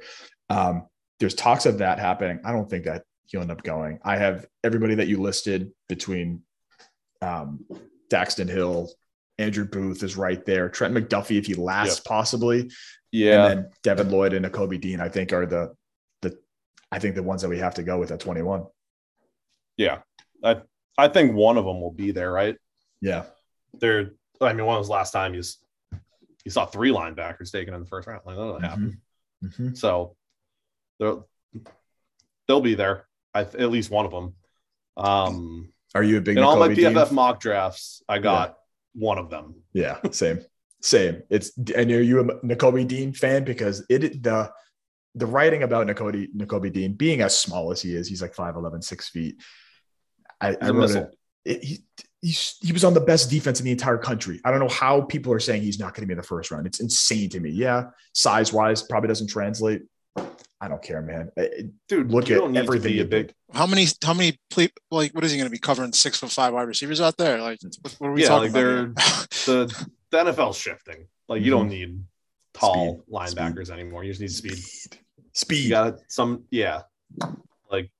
Um, 0.49 0.87
there's 1.19 1.33
talks 1.33 1.65
of 1.65 1.79
that 1.79 1.99
happening. 1.99 2.39
I 2.45 2.51
don't 2.51 2.69
think 2.69 2.85
that 2.85 3.03
he'll 3.29 3.41
end 3.41 3.51
up 3.51 3.63
going. 3.63 3.99
I 4.03 4.17
have 4.17 4.45
everybody 4.63 4.95
that 4.95 5.07
you 5.07 5.21
listed 5.21 5.71
between 5.87 6.41
um, 7.21 7.65
Daxton 8.11 8.49
Hill, 8.49 8.91
Andrew 9.37 9.65
Booth 9.65 10.03
is 10.03 10.17
right 10.17 10.43
there. 10.45 10.67
Trent 10.69 10.93
McDuffie, 10.93 11.37
if 11.37 11.45
he 11.45 11.53
lasts, 11.53 11.99
possibly. 11.99 12.69
yeah 13.11 13.45
And 13.45 13.59
then 13.63 13.69
Devin 13.83 14.09
Lloyd 14.09 14.33
and 14.33 14.51
Kobe 14.51 14.77
Dean, 14.77 14.99
I 14.99 15.09
think, 15.09 15.31
are 15.31 15.45
the 15.45 15.73
the 16.21 16.37
I 16.91 16.99
think 16.99 17.15
the 17.15 17.23
ones 17.23 17.41
that 17.43 17.49
we 17.49 17.59
have 17.59 17.75
to 17.75 17.83
go 17.83 17.97
with 17.99 18.11
at 18.11 18.19
21. 18.19 18.65
yeah. 19.77 19.99
I 20.43 20.61
I 20.97 21.07
think 21.07 21.33
one 21.35 21.57
of 21.57 21.65
them 21.65 21.79
will 21.81 21.91
be 21.91 22.11
there, 22.11 22.31
right? 22.31 22.55
Yeah. 23.01 23.23
They're 23.79 24.11
I 24.41 24.53
mean, 24.53 24.65
when 24.65 24.77
was 24.77 24.87
the 24.87 24.93
last 24.93 25.11
time 25.11 25.33
you 25.35 25.43
you 26.45 26.51
saw 26.51 26.65
three 26.65 26.89
linebackers 26.91 27.51
taken 27.51 27.73
in 27.73 27.81
the 27.81 27.85
first 27.85 28.07
round? 28.07 28.21
Like 28.25 28.37
that 28.37 28.41
doesn't 28.43 28.63
happen. 28.63 29.01
Mhm. 29.43 29.77
So 29.77 30.15
they'll 30.99 31.27
they'll 32.47 32.61
be 32.61 32.75
there. 32.75 33.05
I 33.33 33.41
at 33.41 33.71
least 33.71 33.91
one 33.91 34.05
of 34.05 34.11
them. 34.11 34.35
Um, 34.97 35.71
Are 35.95 36.03
you 36.03 36.17
a 36.17 36.21
big 36.21 36.37
in 36.37 36.43
all 36.43 36.57
my? 36.57 36.69
PFF 36.69 37.11
mock 37.11 37.39
drafts, 37.39 38.03
I 38.07 38.19
got 38.19 38.57
one 38.93 39.17
of 39.17 39.29
them. 39.29 39.55
Yeah, 39.73 39.97
same, 40.11 40.39
same. 40.81 41.23
It's 41.29 41.55
and 41.57 41.91
are 41.91 42.01
you 42.01 42.19
a 42.19 42.45
Nakobe 42.45 42.87
Dean 42.87 43.13
fan 43.13 43.43
because 43.43 43.85
it 43.89 44.21
the 44.21 44.51
the 45.15 45.25
writing 45.25 45.63
about 45.63 45.87
Nakobe 45.87 46.33
Nakobe 46.35 46.71
Dean 46.71 46.93
being 46.93 47.21
as 47.21 47.37
small 47.37 47.71
as 47.71 47.81
he 47.81 47.95
is, 47.95 48.07
he's 48.07 48.21
like 48.21 48.35
5'11", 48.35 48.83
6 48.83 49.09
feet. 49.09 49.41
I 50.41 50.51
wrote 50.51 50.75
missile. 50.75 51.03
it. 51.03 51.17
it 51.45 51.63
he, 51.63 51.79
he's, 52.21 52.57
he 52.61 52.71
was 52.71 52.83
on 52.83 52.93
the 52.93 53.01
best 53.01 53.29
defense 53.29 53.59
in 53.59 53.65
the 53.65 53.71
entire 53.71 53.97
country. 53.97 54.39
I 54.45 54.51
don't 54.51 54.59
know 54.59 54.69
how 54.69 55.01
people 55.01 55.33
are 55.33 55.39
saying 55.39 55.61
he's 55.61 55.79
not 55.79 55.93
going 55.93 56.03
to 56.03 56.07
be 56.07 56.13
in 56.13 56.17
the 56.17 56.23
first 56.23 56.51
round. 56.51 56.67
It's 56.67 56.79
insane 56.79 57.29
to 57.31 57.39
me. 57.39 57.49
Yeah, 57.49 57.85
size 58.13 58.53
wise, 58.53 58.83
probably 58.83 59.07
doesn't 59.07 59.27
translate. 59.27 59.81
I 60.61 60.67
don't 60.67 60.81
care, 60.81 61.01
man. 61.01 61.31
Uh, 61.37 61.41
uh, 61.41 61.47
dude, 61.87 62.11
look 62.11 62.27
you 62.27 62.35
at 62.35 62.39
don't 62.39 62.51
need 62.51 62.59
to 62.59 62.63
everything 62.63 62.93
be 62.93 63.01
a 63.01 63.05
big. 63.05 63.33
How 63.53 63.65
many? 63.65 63.87
How 64.03 64.13
many? 64.13 64.37
Ple- 64.49 64.67
like, 64.91 65.13
what 65.13 65.23
is 65.23 65.31
he 65.31 65.37
going 65.37 65.47
to 65.47 65.51
be 65.51 65.59
covering? 65.59 65.93
Six 65.93 66.19
foot 66.19 66.31
five 66.31 66.53
wide 66.53 66.67
receivers 66.67 66.99
out 66.99 67.15
there? 67.17 67.41
Like, 67.41 67.59
mm. 67.59 67.77
what, 67.81 67.95
what 67.99 68.07
are 68.09 68.11
we 68.11 68.23
Yeah, 68.23 68.27
talking 68.27 68.51
like 68.51 68.63
about? 68.63 68.95
the 69.45 69.87
the 70.11 70.17
NFL's 70.17 70.57
shifting. 70.57 71.07
Like 71.27 71.41
you 71.43 71.51
don't 71.51 71.69
mm-hmm. 71.69 71.69
need 71.69 72.03
tall 72.53 73.03
Speed. 73.03 73.13
linebackers 73.13 73.69
anymore. 73.69 74.03
You 74.03 74.11
just 74.11 74.21
need 74.21 74.31
speed. 74.31 74.59
Speed. 75.33 75.63
You 75.63 75.69
got 75.69 75.99
some, 76.07 76.43
yeah. 76.49 76.81
Like 77.71 77.91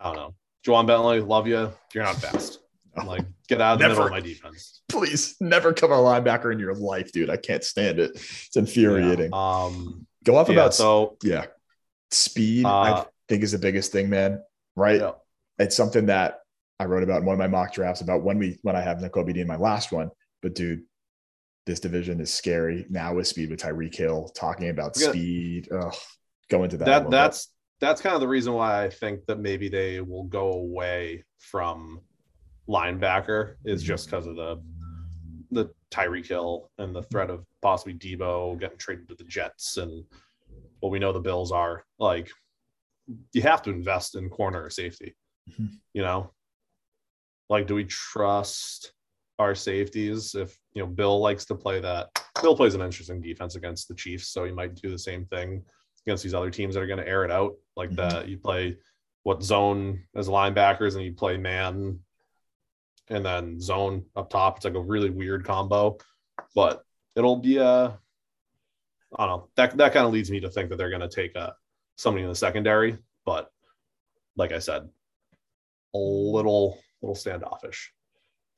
I 0.00 0.04
don't 0.04 0.16
know, 0.16 0.34
Ja'Whaun 0.66 0.86
Bentley, 0.86 1.20
love 1.20 1.46
you. 1.46 1.70
You're 1.94 2.04
not 2.04 2.16
fast. 2.16 2.60
Oh, 2.96 3.06
Like 3.06 3.24
get 3.48 3.60
out 3.60 3.74
of 3.74 3.78
the 3.78 3.88
middle 3.88 4.04
Never. 4.04 4.08
of 4.08 4.12
my 4.12 4.20
defense. 4.20 4.82
please 4.88 5.36
never 5.40 5.72
cover 5.72 5.94
a 5.94 5.98
linebacker 5.98 6.52
in 6.52 6.58
your 6.58 6.74
life, 6.74 7.12
dude. 7.12 7.30
I 7.30 7.36
can't 7.36 7.64
stand 7.64 7.98
it. 7.98 8.10
It's 8.14 8.56
infuriating. 8.56 9.30
Yeah. 9.32 9.62
Um. 9.64 10.06
Go 10.24 10.36
off 10.36 10.48
yeah, 10.48 10.54
about 10.54 10.74
so 10.74 11.16
yeah. 11.22 11.46
Speed, 12.10 12.66
I 12.66 12.90
Uh, 12.90 13.04
think 13.28 13.42
is 13.42 13.52
the 13.52 13.58
biggest 13.58 13.92
thing, 13.92 14.10
man. 14.10 14.42
Right? 14.76 15.00
yeah. 15.00 15.12
It's 15.58 15.76
something 15.76 16.06
that 16.06 16.40
I 16.78 16.84
wrote 16.84 17.02
about 17.02 17.20
in 17.20 17.24
one 17.26 17.34
of 17.34 17.38
my 17.38 17.46
mock 17.46 17.72
drafts 17.72 18.00
about 18.00 18.22
when 18.22 18.38
we 18.38 18.58
when 18.62 18.76
I 18.76 18.80
have 18.80 18.98
Nakobe 18.98 19.36
in 19.36 19.46
my 19.46 19.56
last 19.56 19.92
one. 19.92 20.10
But 20.42 20.54
dude, 20.54 20.82
this 21.66 21.80
division 21.80 22.20
is 22.20 22.32
scary 22.32 22.86
now 22.90 23.14
with 23.14 23.26
speed 23.28 23.50
with 23.50 23.60
Tyreek 23.60 23.94
Hill 23.94 24.30
talking 24.34 24.68
about 24.68 24.96
Yeah. 24.98 25.08
speed. 25.10 25.68
Ugh, 25.72 25.94
go 26.50 26.64
into 26.64 26.76
that. 26.78 26.84
that 26.86 26.94
little 26.98 27.10
bit. 27.10 27.16
that's 27.16 27.48
that's 27.80 28.00
kind 28.00 28.14
of 28.14 28.20
the 28.20 28.28
reason 28.28 28.52
why 28.52 28.84
I 28.84 28.90
think 28.90 29.26
that 29.26 29.38
maybe 29.40 29.68
they 29.68 30.00
will 30.00 30.24
go 30.24 30.52
away 30.52 31.24
from 31.38 32.00
linebacker 32.68 33.54
is 33.64 33.82
just 33.82 34.06
because 34.06 34.26
of 34.26 34.36
the 34.36 34.62
the 35.52 35.70
Tyreek 35.90 36.26
Hill 36.26 36.70
and 36.78 36.94
the 36.94 37.02
threat 37.04 37.30
of 37.30 37.44
possibly 37.60 37.94
Deebo 37.94 38.58
getting 38.58 38.78
traded 38.78 39.08
to 39.08 39.14
the 39.14 39.24
Jets 39.24 39.76
and 39.76 40.04
what 40.80 40.90
we 40.90 40.98
know 40.98 41.12
the 41.12 41.20
Bills 41.20 41.52
are 41.52 41.84
like. 41.98 42.30
You 43.32 43.42
have 43.42 43.62
to 43.62 43.70
invest 43.70 44.14
in 44.16 44.28
corner 44.30 44.62
or 44.62 44.70
safety. 44.70 45.14
Mhm. 45.50 45.78
You 45.92 46.02
know, 46.02 46.32
like 47.50 47.66
do 47.66 47.74
we 47.74 47.84
trust 47.84 48.92
our 49.38 49.54
safeties? 49.54 50.34
If 50.34 50.56
you 50.72 50.82
know 50.82 50.86
Bill 50.88 51.20
likes 51.20 51.44
to 51.46 51.54
play 51.54 51.80
that, 51.80 52.08
Bill 52.40 52.56
plays 52.56 52.74
an 52.74 52.80
interesting 52.80 53.20
defense 53.20 53.54
against 53.56 53.88
the 53.88 53.94
Chiefs, 53.94 54.28
so 54.28 54.44
he 54.44 54.52
might 54.52 54.74
do 54.76 54.90
the 54.90 54.98
same 54.98 55.26
thing 55.26 55.64
against 56.06 56.22
these 56.22 56.34
other 56.34 56.50
teams 56.50 56.74
that 56.74 56.82
are 56.82 56.86
going 56.86 56.98
to 56.98 57.08
air 57.08 57.24
it 57.24 57.30
out. 57.30 57.54
Like 57.76 57.90
Mhm. 57.90 57.96
that, 57.96 58.28
you 58.28 58.38
play 58.38 58.78
what 59.24 59.42
zone 59.42 60.02
as 60.16 60.28
linebackers 60.28 60.94
and 60.96 61.04
you 61.04 61.12
play 61.12 61.36
man 61.36 62.02
and 63.12 63.24
then 63.24 63.60
zone 63.60 64.04
up 64.16 64.30
top. 64.30 64.56
It's 64.56 64.64
like 64.64 64.74
a 64.74 64.80
really 64.80 65.10
weird 65.10 65.44
combo, 65.44 65.98
but 66.54 66.82
it'll 67.14 67.36
be 67.36 67.58
a. 67.58 67.98
I 69.18 69.26
don't 69.26 69.28
know. 69.28 69.48
That 69.56 69.76
that 69.76 69.92
kind 69.92 70.06
of 70.06 70.12
leads 70.12 70.30
me 70.30 70.40
to 70.40 70.50
think 70.50 70.70
that 70.70 70.76
they're 70.76 70.90
going 70.90 71.02
to 71.02 71.08
take 71.08 71.36
a 71.36 71.54
somebody 71.96 72.24
in 72.24 72.30
the 72.30 72.34
secondary, 72.34 72.98
but 73.26 73.50
like 74.36 74.52
I 74.52 74.58
said, 74.58 74.88
a 75.94 75.98
little 75.98 76.78
little 77.02 77.14
standoffish 77.14 77.92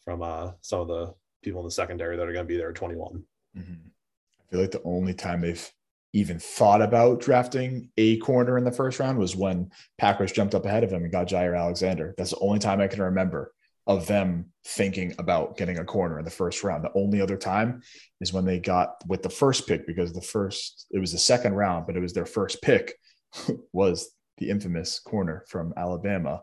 from 0.05 0.23
uh, 0.23 0.53
some 0.61 0.81
of 0.81 0.89
the 0.89 1.15
people 1.43 1.61
in 1.61 1.67
the 1.67 1.73
secondary 1.73 2.17
that 2.17 2.29
are 2.29 2.33
going 2.33 2.47
to 2.47 2.49
be 2.49 2.57
there 2.57 2.71
at 2.71 2.75
21. 2.75 3.25
Mm-hmm. 3.57 3.73
I 3.73 4.51
feel 4.51 4.61
like 4.61 4.71
the 4.71 4.83
only 4.85 5.15
time 5.15 5.41
they've 5.41 5.73
even 6.13 6.39
thought 6.39 6.81
about 6.81 7.21
drafting 7.21 7.91
a 7.97 8.19
corner 8.19 8.57
in 8.57 8.65
the 8.65 8.71
first 8.71 9.01
round 9.01 9.19
was 9.19 9.35
when 9.35 9.71
Packers 9.99 10.31
jumped 10.31 10.55
up 10.55 10.65
ahead 10.65 10.85
of 10.85 10.93
him 10.93 11.03
and 11.03 11.11
got 11.11 11.27
Jaire 11.27 11.59
Alexander. 11.59 12.15
That's 12.17 12.31
the 12.31 12.39
only 12.39 12.61
time 12.61 12.81
I 12.81 12.87
can 12.87 13.03
remember 13.03 13.54
of 13.87 14.07
them 14.07 14.47
thinking 14.67 15.15
about 15.19 15.57
getting 15.57 15.79
a 15.79 15.85
corner 15.85 16.19
in 16.19 16.25
the 16.25 16.31
first 16.31 16.65
round. 16.65 16.85
The 16.85 16.99
only 16.99 17.21
other 17.21 17.37
time 17.37 17.83
is 18.21 18.33
when 18.33 18.45
they 18.45 18.59
got 18.59 18.95
with 19.07 19.23
the 19.23 19.31
first 19.31 19.67
pick 19.69 19.87
because 19.87 20.13
the 20.13 20.23
first 20.23 20.87
it 20.91 20.99
was 20.99 21.13
the 21.13 21.19
second 21.19 21.55
round, 21.55 21.87
but 21.87 21.97
it 21.97 22.01
was 22.01 22.13
their 22.13 22.27
first 22.27 22.63
pick 22.63 22.95
was 23.73 24.11
the 24.39 24.51
infamous 24.51 25.01
corner 25.01 25.45
from 25.49 25.75
Alabama. 25.77 26.43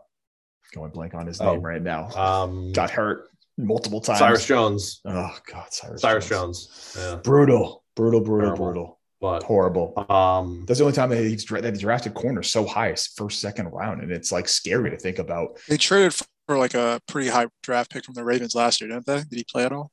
Going 0.72 0.90
blank 0.90 1.14
on 1.14 1.26
his 1.26 1.40
name 1.40 1.48
oh, 1.48 1.56
right 1.56 1.82
now. 1.82 2.08
Um, 2.10 2.72
got 2.72 2.90
hurt 2.90 3.28
multiple 3.58 4.00
times. 4.00 4.20
Cyrus 4.20 4.46
Jones. 4.46 5.00
Oh 5.04 5.36
God, 5.50 5.66
Cyrus. 5.70 6.00
Cyrus 6.00 6.28
Jones. 6.28 6.66
Jones. 6.94 6.96
Yeah. 6.98 7.16
Brutal, 7.16 7.84
brutal, 7.94 8.20
brutal, 8.20 8.46
Terrible. 8.46 8.64
brutal. 8.64 8.98
But 9.20 9.44
horrible. 9.44 9.94
Um, 10.10 10.64
that's 10.66 10.78
the 10.78 10.84
only 10.84 10.96
time 10.96 11.10
that 11.10 11.18
he's 11.18 11.44
that 11.44 11.74
he 11.74 11.80
drafted 11.80 12.14
corner 12.14 12.42
so 12.42 12.66
high, 12.66 12.94
first, 13.14 13.40
second 13.40 13.66
round, 13.66 14.02
and 14.02 14.10
it's 14.10 14.32
like 14.32 14.48
scary 14.48 14.90
to 14.90 14.96
think 14.96 15.18
about. 15.20 15.60
They 15.68 15.76
traded 15.76 16.14
for 16.46 16.58
like 16.58 16.74
a 16.74 17.00
pretty 17.06 17.28
high 17.28 17.46
draft 17.62 17.90
pick 17.90 18.04
from 18.04 18.14
the 18.14 18.24
Ravens 18.24 18.54
last 18.54 18.80
year, 18.80 18.88
didn't 18.90 19.06
they? 19.06 19.18
Did 19.18 19.36
he 19.36 19.44
play 19.44 19.64
at 19.64 19.72
all? 19.72 19.90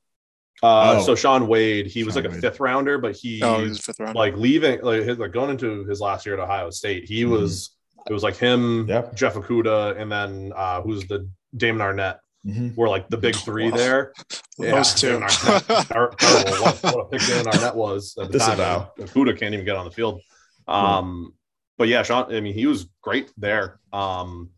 Uh, 0.62 0.98
oh. 0.98 1.02
So 1.02 1.14
Shaun 1.14 1.46
Wade, 1.46 1.86
he 1.86 2.04
was 2.04 2.16
like 2.16 2.26
a 2.26 2.30
fifth 2.30 2.60
rounder, 2.60 2.98
but 2.98 3.16
he, 3.16 3.42
oh, 3.42 3.62
he 3.62 3.68
was 3.68 3.80
fifth 3.80 3.98
rounder. 3.98 4.18
like 4.18 4.36
leaving, 4.36 4.80
like, 4.82 5.02
his, 5.02 5.18
like 5.18 5.32
going 5.32 5.50
into 5.50 5.84
his 5.84 6.00
last 6.00 6.26
year 6.26 6.34
at 6.34 6.40
Ohio 6.40 6.70
State, 6.70 7.04
he 7.04 7.22
mm-hmm. 7.22 7.32
was 7.32 7.70
it 8.08 8.12
was 8.12 8.22
like 8.22 8.36
him, 8.36 8.86
yep. 8.88 9.14
Jeff 9.14 9.34
Okudah, 9.34 9.98
and 9.98 10.10
then 10.10 10.52
uh, 10.54 10.82
who's 10.82 11.06
the 11.06 11.28
Damon 11.56 11.80
Arnette 11.80 12.18
mm-hmm. 12.46 12.74
were 12.74 12.88
like 12.88 13.08
the 13.08 13.16
big 13.16 13.36
three 13.36 13.70
there. 13.70 14.12
Yeah, 14.58 14.72
Those 14.72 14.92
two. 14.92 15.18
Arnette, 15.18 16.60
what, 16.60 16.82
what, 16.82 17.00
a 17.00 17.04
pick 17.06 17.22
Damon 17.22 17.46
Arnette 17.46 17.74
was 17.74 18.14
at 18.20 18.26
the 18.26 18.32
this 18.32 18.46
time. 18.46 18.58
Okudah 18.98 19.38
can't 19.38 19.54
even 19.54 19.64
get 19.64 19.74
on 19.74 19.86
the 19.86 19.90
field. 19.90 20.20
Um, 20.68 21.32
but 21.78 21.88
yeah, 21.88 22.02
Shaun, 22.02 22.34
I 22.34 22.40
mean, 22.40 22.52
he 22.52 22.66
was 22.66 22.86
great 23.00 23.32
there. 23.38 23.80
Um, 23.90 24.50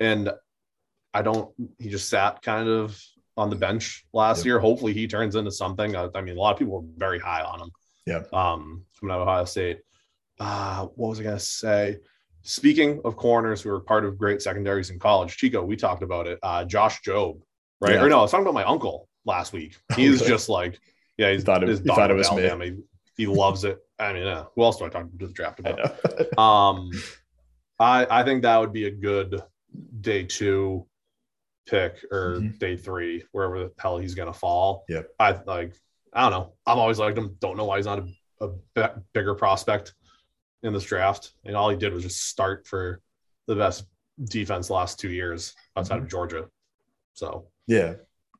and 0.00 0.30
I 1.12 1.22
don't. 1.22 1.52
He 1.78 1.88
just 1.88 2.08
sat 2.08 2.42
kind 2.42 2.68
of 2.68 3.00
on 3.36 3.50
the 3.50 3.56
bench 3.56 4.04
last 4.12 4.38
yep. 4.38 4.46
year. 4.46 4.58
Hopefully, 4.58 4.92
he 4.92 5.06
turns 5.06 5.34
into 5.34 5.50
something. 5.50 5.96
I, 5.96 6.08
I, 6.14 6.20
mean, 6.20 6.36
a 6.36 6.40
lot 6.40 6.52
of 6.52 6.58
people 6.58 6.80
were 6.80 6.88
very 6.96 7.18
high 7.18 7.42
on 7.42 7.60
him. 7.60 7.70
Yeah. 8.06 8.22
Um, 8.32 8.84
coming 8.98 9.14
out 9.14 9.22
of 9.22 9.28
Ohio 9.28 9.44
State. 9.44 9.80
Uh, 10.38 10.86
what 10.94 11.08
was 11.08 11.20
I 11.20 11.24
gonna 11.24 11.38
say? 11.38 11.98
Speaking 12.42 13.00
of 13.04 13.16
corners 13.16 13.60
who 13.60 13.70
are 13.70 13.80
part 13.80 14.04
of 14.04 14.16
great 14.16 14.40
secondaries 14.40 14.90
in 14.90 14.98
college, 14.98 15.36
Chico, 15.36 15.62
we 15.62 15.76
talked 15.76 16.02
about 16.02 16.26
it. 16.26 16.38
Uh, 16.42 16.64
Josh 16.64 17.02
Jobe, 17.02 17.40
right? 17.80 17.94
Yeah. 17.94 18.02
Or 18.02 18.08
no, 18.08 18.20
I 18.20 18.22
was 18.22 18.30
talking 18.30 18.44
about 18.44 18.54
my 18.54 18.64
uncle 18.64 19.08
last 19.26 19.52
week. 19.52 19.76
He's 19.96 20.22
just 20.22 20.48
like, 20.48 20.80
yeah, 21.18 21.32
he's 21.32 21.44
thought 21.44 21.62
it, 21.62 21.68
he 21.68 21.76
thought 21.84 22.10
it 22.10 22.14
was 22.14 22.28
Alabama. 22.28 22.64
me. 22.64 22.76
He, 23.16 23.24
he 23.24 23.26
loves 23.26 23.64
it. 23.64 23.78
I 23.98 24.14
mean, 24.14 24.44
who 24.54 24.62
else 24.62 24.78
do 24.78 24.86
I 24.86 24.88
talk 24.88 25.10
to 25.10 25.26
the 25.26 25.32
draft 25.32 25.60
about? 25.60 26.38
um, 26.38 26.90
I 27.78 28.06
I 28.10 28.22
think 28.24 28.42
that 28.42 28.56
would 28.56 28.72
be 28.72 28.86
a 28.86 28.90
good 28.90 29.42
day 30.00 30.24
two 30.24 30.86
pick 31.66 32.04
or 32.10 32.36
mm-hmm. 32.36 32.58
day 32.58 32.76
three, 32.76 33.24
wherever 33.32 33.58
the 33.58 33.72
hell 33.78 33.98
he's 33.98 34.14
gonna 34.14 34.32
fall. 34.32 34.84
Yep. 34.88 35.08
I 35.18 35.38
like. 35.46 35.74
I 36.12 36.22
don't 36.22 36.32
know. 36.32 36.52
I've 36.66 36.78
always 36.78 36.98
liked 36.98 37.16
him. 37.16 37.36
Don't 37.40 37.56
know 37.56 37.64
why 37.64 37.76
he's 37.76 37.86
not 37.86 38.02
a, 38.40 38.50
a 38.76 38.90
bigger 39.14 39.34
prospect 39.34 39.94
in 40.62 40.72
this 40.72 40.84
draft, 40.84 41.32
and 41.44 41.56
all 41.56 41.70
he 41.70 41.76
did 41.76 41.92
was 41.92 42.02
just 42.02 42.26
start 42.26 42.66
for 42.66 43.00
the 43.46 43.54
best 43.54 43.84
defense 44.24 44.70
last 44.70 44.98
two 44.98 45.10
years 45.10 45.54
outside 45.76 45.96
mm-hmm. 45.96 46.04
of 46.04 46.10
Georgia. 46.10 46.48
So 47.14 47.46
yeah, 47.66 47.94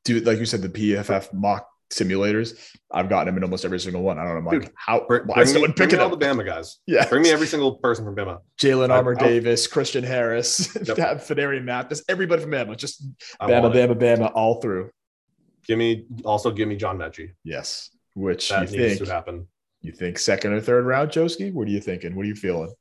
dude, 0.05 0.27
like 0.27 0.39
you 0.39 0.47
said, 0.47 0.63
the 0.63 0.69
PFF 0.69 1.33
mock 1.33 1.70
simulators, 1.91 2.59
I've 2.91 3.09
gotten 3.09 3.29
him 3.29 3.37
in 3.37 3.45
almost 3.45 3.65
every 3.65 3.81
single 3.81 4.03
one. 4.03 4.19
I 4.19 4.25
don't 4.25 4.35
know, 4.35 4.41
Mike. 4.41 4.62
Dude, 4.62 4.71
how 4.75 5.05
bring, 5.07 5.23
why 5.25 5.43
is 5.43 5.53
someone 5.53 5.73
picking 5.73 5.99
all 6.01 6.09
the 6.09 6.17
Bama 6.17 6.45
guys? 6.45 6.79
Yeah, 6.87 7.09
bring 7.09 7.23
me 7.23 7.31
every 7.31 7.47
single 7.47 7.77
person 7.77 8.05
from 8.05 8.17
Bama. 8.17 8.39
Jalen 8.61 8.91
Armour 8.91 9.15
Davis, 9.15 9.67
Christian 9.67 10.05
Harris, 10.05 10.75
yep. 10.83 10.97
Phidarian 10.97 11.65
Mathis, 11.65 12.03
everybody 12.09 12.43
from 12.43 12.53
Bama, 12.53 12.77
just 12.77 13.07
Bama, 13.41 13.73
Bama, 13.73 13.95
Bama, 13.95 14.33
all 14.35 14.61
through. 14.61 14.91
Give 15.67 15.79
me 15.79 16.07
also 16.25 16.51
give 16.51 16.69
me 16.69 16.77
John 16.77 16.99
Metchie. 16.99 17.33
Yes, 17.45 17.91
which 18.15 18.49
that 18.49 18.71
you 18.71 18.79
needs 18.79 18.97
think 18.97 19.09
to 19.09 19.12
happen. 19.12 19.47
You 19.83 19.93
think 19.93 20.19
second 20.19 20.53
or 20.53 20.61
third 20.61 20.85
round, 20.85 21.11
Joeski? 21.11 21.53
What 21.53 21.69
are 21.69 21.71
you 21.71 21.81
thinking? 21.81 22.15
What 22.15 22.25
are 22.25 22.29
you 22.29 22.35
feeling? 22.35 22.73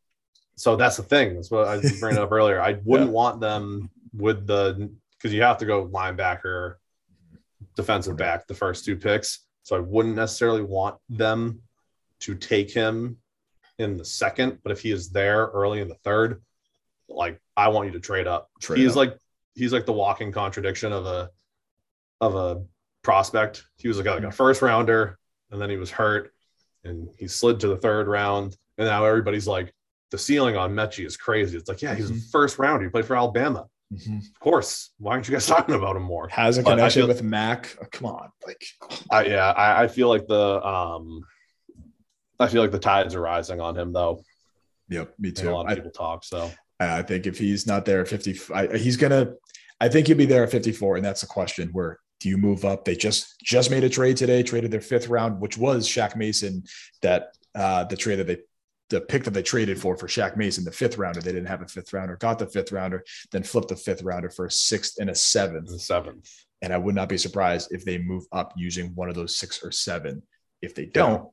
So 0.56 0.76
that's 0.76 0.98
the 0.98 1.04
thing. 1.04 1.36
That's 1.36 1.50
what 1.50 1.68
I 1.68 1.78
was 1.78 2.00
bringing 2.00 2.22
up 2.22 2.32
earlier. 2.34 2.62
I 2.62 2.80
wouldn't 2.84 3.10
yeah. 3.10 3.16
want 3.16 3.40
them 3.40 3.90
with 4.14 4.46
the 4.46 4.92
because 5.18 5.34
you 5.34 5.42
have 5.42 5.58
to 5.58 5.66
go 5.66 5.88
linebacker, 5.88 6.76
defensive 7.80 8.18
back, 8.18 8.46
the 8.48 8.54
first 8.54 8.86
two 8.86 8.96
picks. 8.96 9.46
So 9.64 9.76
I 9.76 9.80
wouldn't 9.80 10.16
necessarily 10.16 10.64
want 10.64 10.98
them 11.10 11.62
to 12.22 12.36
take 12.36 12.72
him 12.72 13.18
in 13.78 13.98
the 13.98 14.06
second, 14.06 14.60
but 14.64 14.72
if 14.72 14.82
he 14.82 14.92
is 14.92 15.10
there 15.10 15.46
early 15.48 15.80
in 15.80 15.88
the 15.88 15.96
third, 15.96 16.42
like 17.08 17.40
I 17.56 17.70
want 17.70 17.88
you 17.88 17.94
to 17.94 18.00
trade 18.00 18.28
up. 18.28 18.50
Trade 18.62 18.80
he's 18.80 18.92
up. 18.92 18.98
like 18.98 19.18
he's 19.56 19.74
like 19.74 19.86
the 19.86 19.94
walking 19.94 20.32
contradiction 20.32 20.92
of 20.92 21.06
a 21.06 21.30
of 22.22 22.36
a 22.36 22.64
prospect. 23.02 23.64
He 23.78 23.88
was 23.88 23.98
like 23.98 24.08
a, 24.08 24.12
like 24.12 24.24
a 24.24 24.32
first 24.32 24.62
rounder, 24.62 25.18
and 25.52 25.62
then 25.62 25.70
he 25.70 25.78
was 25.78 25.90
hurt, 25.90 26.34
and 26.84 27.10
he 27.18 27.28
slid 27.28 27.60
to 27.62 27.68
the 27.68 27.78
third 27.78 28.08
round. 28.08 28.58
And 28.78 28.88
now 28.88 29.06
everybody's 29.06 29.48
like, 29.48 29.74
the 30.12 30.18
ceiling 30.18 30.56
on 30.56 30.74
Metchie 30.74 31.06
is 31.06 31.18
crazy. 31.18 31.58
It's 31.58 31.70
like, 31.70 31.82
yeah, 31.82 31.96
he's 31.96 32.10
mm-hmm. 32.10 32.18
a 32.18 32.32
first 32.32 32.60
rounder. 32.60 32.86
He 32.86 32.90
played 32.90 33.06
for 33.06 33.16
Alabama. 33.16 33.68
Mm-hmm. 33.94 34.18
Of 34.18 34.40
course. 34.40 34.92
Why 35.00 35.14
aren't 35.14 35.28
you 35.28 35.34
guys 35.34 35.48
talking 35.48 35.76
about 35.76 35.96
him 35.96 36.04
more? 36.04 36.28
Has 36.30 36.58
a 36.58 36.64
connection 36.64 37.02
feel, 37.02 37.08
with 37.08 37.24
Mac. 37.24 37.76
Oh, 37.82 37.88
come 37.92 38.08
on. 38.08 38.30
Like 38.46 38.64
I, 39.12 39.26
yeah, 39.26 39.52
I, 39.52 39.84
I, 39.84 39.88
feel 39.88 40.10
like 40.10 40.28
the 40.28 40.66
um 40.66 41.24
I 42.40 42.48
feel 42.48 42.62
like 42.62 42.72
the 42.72 42.80
tides 42.80 43.16
are 43.16 43.22
rising 43.22 43.60
on 43.60 43.76
him 43.76 43.92
though. 43.92 44.24
Yep, 44.90 45.14
me 45.18 45.32
too. 45.32 45.50
a 45.50 45.52
lot 45.52 45.70
of 45.70 45.76
people 45.76 45.92
talk. 45.92 46.24
So 46.24 46.52
I 46.80 47.02
think 47.02 47.26
if 47.26 47.38
he's 47.38 47.68
not 47.68 47.86
there 47.86 48.02
at 48.02 48.08
50, 48.08 48.40
I, 48.54 48.78
he's 48.78 48.98
gonna 48.98 49.34
I 49.82 49.90
think 49.90 50.08
he'll 50.08 50.18
be 50.18 50.26
there 50.26 50.44
at 50.44 50.52
54. 50.52 50.98
And 50.98 51.06
that's 51.06 51.22
the 51.22 51.28
question 51.28 51.70
where 51.72 52.00
do 52.20 52.30
you 52.30 52.38
move 52.38 52.66
up? 52.66 52.86
They 52.86 52.96
just 52.96 53.40
just 53.42 53.72
made 53.72 53.84
a 53.84 53.90
trade 53.90 54.18
today, 54.18 54.44
traded 54.44 54.72
their 54.72 54.82
fifth 54.82 55.08
round, 55.08 55.40
which 55.40 55.58
was 55.58 55.88
Shaq 55.88 56.16
Mason, 56.16 56.64
that 57.02 57.36
uh, 57.56 57.86
the 57.86 57.98
trade 57.98 58.18
that 58.18 58.28
they 58.28 58.38
the 58.90 59.02
pick 59.02 59.24
that 59.24 59.32
they 59.32 59.44
traded 59.44 59.80
for 59.80 59.96
for 59.96 60.08
Shaq 60.08 60.36
Mason, 60.36 60.64
the 60.64 60.72
fifth 60.72 60.98
rounder. 60.98 61.22
They 61.22 61.32
didn't 61.32 61.48
have 61.48 61.62
a 61.62 61.68
fifth 61.68 61.94
rounder, 61.94 62.18
got 62.18 62.40
the 62.40 62.48
fifth 62.48 62.72
rounder, 62.72 63.04
then 63.32 63.44
flipped 63.44 63.70
the 63.70 63.76
fifth 63.76 64.02
rounder 64.02 64.30
for 64.30 64.46
a 64.46 64.52
sixth 64.52 64.96
and 65.00 65.10
a 65.10 65.16
seventh. 65.16 65.68
The 65.68 65.80
seventh. 65.80 66.30
And 66.62 66.74
I 66.74 66.78
would 66.78 66.96
not 66.96 67.10
be 67.10 67.18
surprised 67.18 67.70
if 67.72 67.86
they 67.86 67.98
move 67.98 68.26
up 68.32 68.54
using 68.58 68.94
one 68.96 69.10
of 69.10 69.16
those 69.16 69.38
six 69.38 69.64
or 69.64 69.72
seven. 69.72 70.24
If 70.62 70.76
they 70.76 70.86
don't, 70.86 71.30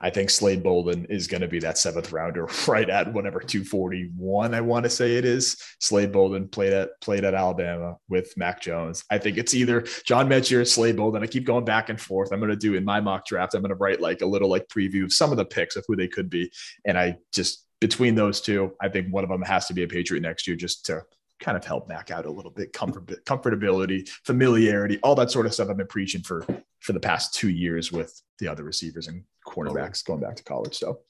I 0.00 0.10
think 0.10 0.30
Slade 0.30 0.62
Bolden 0.62 1.06
is 1.06 1.26
going 1.26 1.40
to 1.40 1.48
be 1.48 1.60
that 1.60 1.78
seventh 1.78 2.12
rounder 2.12 2.48
right 2.68 2.88
at 2.88 3.12
whatever 3.12 3.40
241 3.40 4.54
I 4.54 4.60
want 4.60 4.84
to 4.84 4.90
say 4.90 5.16
it 5.16 5.24
is. 5.24 5.56
Slade 5.80 6.12
Bolden 6.12 6.48
played 6.48 6.72
at 6.72 6.90
played 7.00 7.24
at 7.24 7.34
Alabama 7.34 7.96
with 8.08 8.36
Mac 8.36 8.60
Jones. 8.60 9.04
I 9.10 9.18
think 9.18 9.38
it's 9.38 9.54
either 9.54 9.82
John 10.04 10.28
Metchie 10.28 10.58
or 10.58 10.64
Slade 10.64 10.96
Bolden. 10.96 11.22
I 11.22 11.26
keep 11.26 11.44
going 11.44 11.64
back 11.64 11.88
and 11.88 12.00
forth. 12.00 12.32
I'm 12.32 12.40
going 12.40 12.50
to 12.50 12.56
do 12.56 12.74
in 12.74 12.84
my 12.84 13.00
mock 13.00 13.26
draft. 13.26 13.54
I'm 13.54 13.62
going 13.62 13.70
to 13.70 13.76
write 13.76 14.00
like 14.00 14.20
a 14.20 14.26
little 14.26 14.48
like 14.48 14.68
preview 14.68 15.04
of 15.04 15.12
some 15.12 15.30
of 15.30 15.36
the 15.36 15.44
picks 15.44 15.76
of 15.76 15.84
who 15.86 15.96
they 15.96 16.08
could 16.08 16.30
be, 16.30 16.50
and 16.84 16.98
I 16.98 17.16
just 17.32 17.64
between 17.80 18.14
those 18.14 18.40
two, 18.40 18.72
I 18.80 18.88
think 18.88 19.12
one 19.12 19.24
of 19.24 19.30
them 19.30 19.42
has 19.42 19.66
to 19.66 19.74
be 19.74 19.84
a 19.84 19.88
Patriot 19.88 20.20
next 20.20 20.46
year 20.48 20.56
just 20.56 20.86
to 20.86 21.02
kind 21.38 21.56
of 21.56 21.64
help 21.64 21.88
Mac 21.88 22.10
out 22.10 22.26
a 22.26 22.30
little 22.30 22.50
bit, 22.50 22.72
comfort, 22.72 23.06
comfortability, 23.24 24.08
familiarity, 24.24 24.98
all 25.02 25.14
that 25.14 25.30
sort 25.30 25.46
of 25.46 25.54
stuff 25.54 25.68
I've 25.70 25.76
been 25.76 25.86
preaching 25.86 26.22
for 26.22 26.44
for 26.80 26.92
the 26.92 27.00
past 27.00 27.34
two 27.34 27.48
years 27.48 27.92
with 27.92 28.20
the 28.38 28.48
other 28.48 28.64
receivers 28.64 29.08
and 29.08 29.24
cornerbacks 29.46 30.04
going 30.04 30.20
back 30.20 30.36
to 30.36 30.44
college. 30.44 30.76
So 30.76 31.00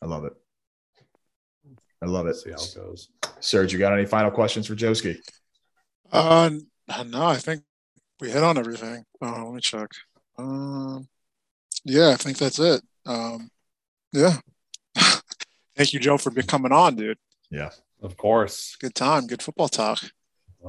I 0.00 0.06
love 0.06 0.24
it. 0.24 0.32
I 2.02 2.06
love 2.06 2.26
it. 2.26 2.34
See 2.36 2.50
how 2.50 2.56
it 2.56 2.74
goes. 2.74 3.08
Serge, 3.40 3.72
you 3.72 3.78
got 3.78 3.92
any 3.92 4.06
final 4.06 4.30
questions 4.30 4.66
for 4.66 4.74
Joeski? 4.74 5.18
Uh, 6.10 6.50
no, 7.06 7.26
I 7.26 7.36
think 7.36 7.62
we 8.20 8.30
hit 8.30 8.42
on 8.42 8.58
everything. 8.58 9.04
Oh, 9.20 9.44
let 9.46 9.54
me 9.54 9.60
check. 9.60 9.88
Um, 10.38 11.08
yeah, 11.84 12.10
I 12.10 12.16
think 12.16 12.38
that's 12.38 12.58
it. 12.58 12.82
Um, 13.06 13.50
yeah. 14.12 14.36
Thank 15.76 15.92
you, 15.92 16.00
Joe, 16.00 16.18
for 16.18 16.30
coming 16.42 16.72
on, 16.72 16.96
dude. 16.96 17.18
Yeah. 17.50 17.70
Of 18.02 18.16
course. 18.16 18.76
Good 18.80 18.94
time. 18.94 19.26
Good 19.26 19.42
football 19.42 19.68
talk. 19.68 20.00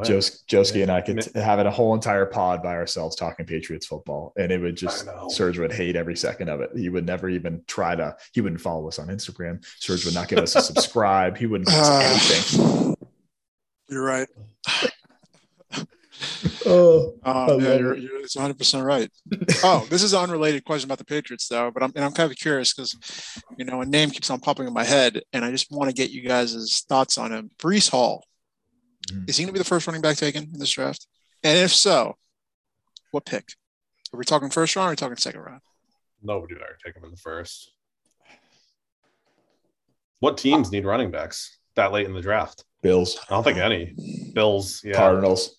Jos- 0.03 0.43
Joeski 0.45 0.81
and 0.81 0.91
I 0.91 1.01
could 1.01 1.23
have 1.35 1.59
it 1.59 1.65
a 1.65 1.71
whole 1.71 1.93
entire 1.93 2.25
pod 2.25 2.63
by 2.63 2.73
ourselves 2.75 3.15
talking 3.15 3.45
Patriots 3.45 3.85
football, 3.85 4.33
and 4.37 4.51
it 4.51 4.59
would 4.59 4.75
just 4.75 5.07
Serge 5.29 5.59
would 5.59 5.71
hate 5.71 5.95
every 5.95 6.15
second 6.17 6.49
of 6.49 6.61
it. 6.61 6.71
He 6.75 6.89
would 6.89 7.05
never 7.05 7.29
even 7.29 7.63
try 7.67 7.95
to. 7.95 8.15
He 8.33 8.41
wouldn't 8.41 8.61
follow 8.61 8.87
us 8.87 8.97
on 8.99 9.07
Instagram. 9.09 9.63
Serge 9.79 10.05
would 10.05 10.15
not 10.15 10.27
give 10.29 10.39
us 10.39 10.55
a 10.55 10.61
subscribe. 10.71 11.37
He 11.37 11.45
wouldn't 11.45 11.67
give 11.69 11.77
us 11.77 12.53
anything. 12.55 12.95
You're 13.89 14.03
right. 14.03 14.27
Oh, 16.65 17.15
Um, 17.23 17.59
yeah, 17.59 17.75
you're, 17.75 17.97
you're 17.97 18.19
it's 18.21 18.35
100 18.35 18.57
percent 18.57 18.85
right. 18.85 19.09
oh, 19.63 19.85
this 19.89 20.03
is 20.03 20.13
an 20.13 20.21
unrelated 20.21 20.63
question 20.63 20.87
about 20.87 20.97
the 20.99 21.03
Patriots, 21.05 21.47
though, 21.49 21.69
but 21.71 21.83
I'm 21.83 21.91
and 21.95 22.05
I'm 22.05 22.13
kind 22.13 22.31
of 22.31 22.37
curious 22.37 22.73
because 22.73 22.95
you 23.57 23.65
know 23.65 23.81
a 23.81 23.85
name 23.85 24.09
keeps 24.11 24.29
on 24.29 24.39
popping 24.39 24.67
in 24.67 24.73
my 24.73 24.85
head, 24.85 25.21
and 25.33 25.43
I 25.43 25.51
just 25.51 25.71
want 25.71 25.89
to 25.89 25.93
get 25.93 26.11
you 26.11 26.21
guys' 26.21 26.85
thoughts 26.87 27.17
on 27.17 27.33
him. 27.33 27.49
Breece 27.59 27.89
Hall, 27.89 28.23
Mm. 29.11 29.29
is 29.29 29.37
he 29.37 29.43
going 29.43 29.47
to 29.47 29.53
be 29.53 29.59
the 29.59 29.65
first 29.65 29.87
running 29.87 30.01
back 30.01 30.17
taken 30.17 30.43
in 30.53 30.59
this 30.59 30.71
draft? 30.71 31.07
And 31.43 31.57
if 31.57 31.73
so, 31.73 32.15
what 33.11 33.25
pick? 33.25 33.49
Are 34.13 34.17
we 34.17 34.25
talking 34.25 34.49
first 34.49 34.75
round 34.75 34.85
or 34.85 34.89
are 34.89 34.91
we 34.91 34.95
talking 34.95 35.17
second 35.17 35.41
round? 35.41 35.61
Nobody 36.21 36.53
would 36.53 36.63
ever 36.63 36.77
take 36.83 36.95
him 36.95 37.03
in 37.03 37.11
the 37.11 37.17
first. 37.17 37.71
What 40.19 40.37
teams 40.37 40.71
need 40.71 40.85
running 40.85 41.11
backs 41.11 41.57
that 41.75 41.91
late 41.91 42.05
in 42.05 42.13
the 42.13 42.21
draft? 42.21 42.63
Bills, 42.81 43.19
I 43.29 43.33
don't 43.33 43.43
think 43.43 43.57
any. 43.57 43.93
Bills, 44.33 44.81
yeah. 44.83 44.93
Cardinals. 44.93 45.57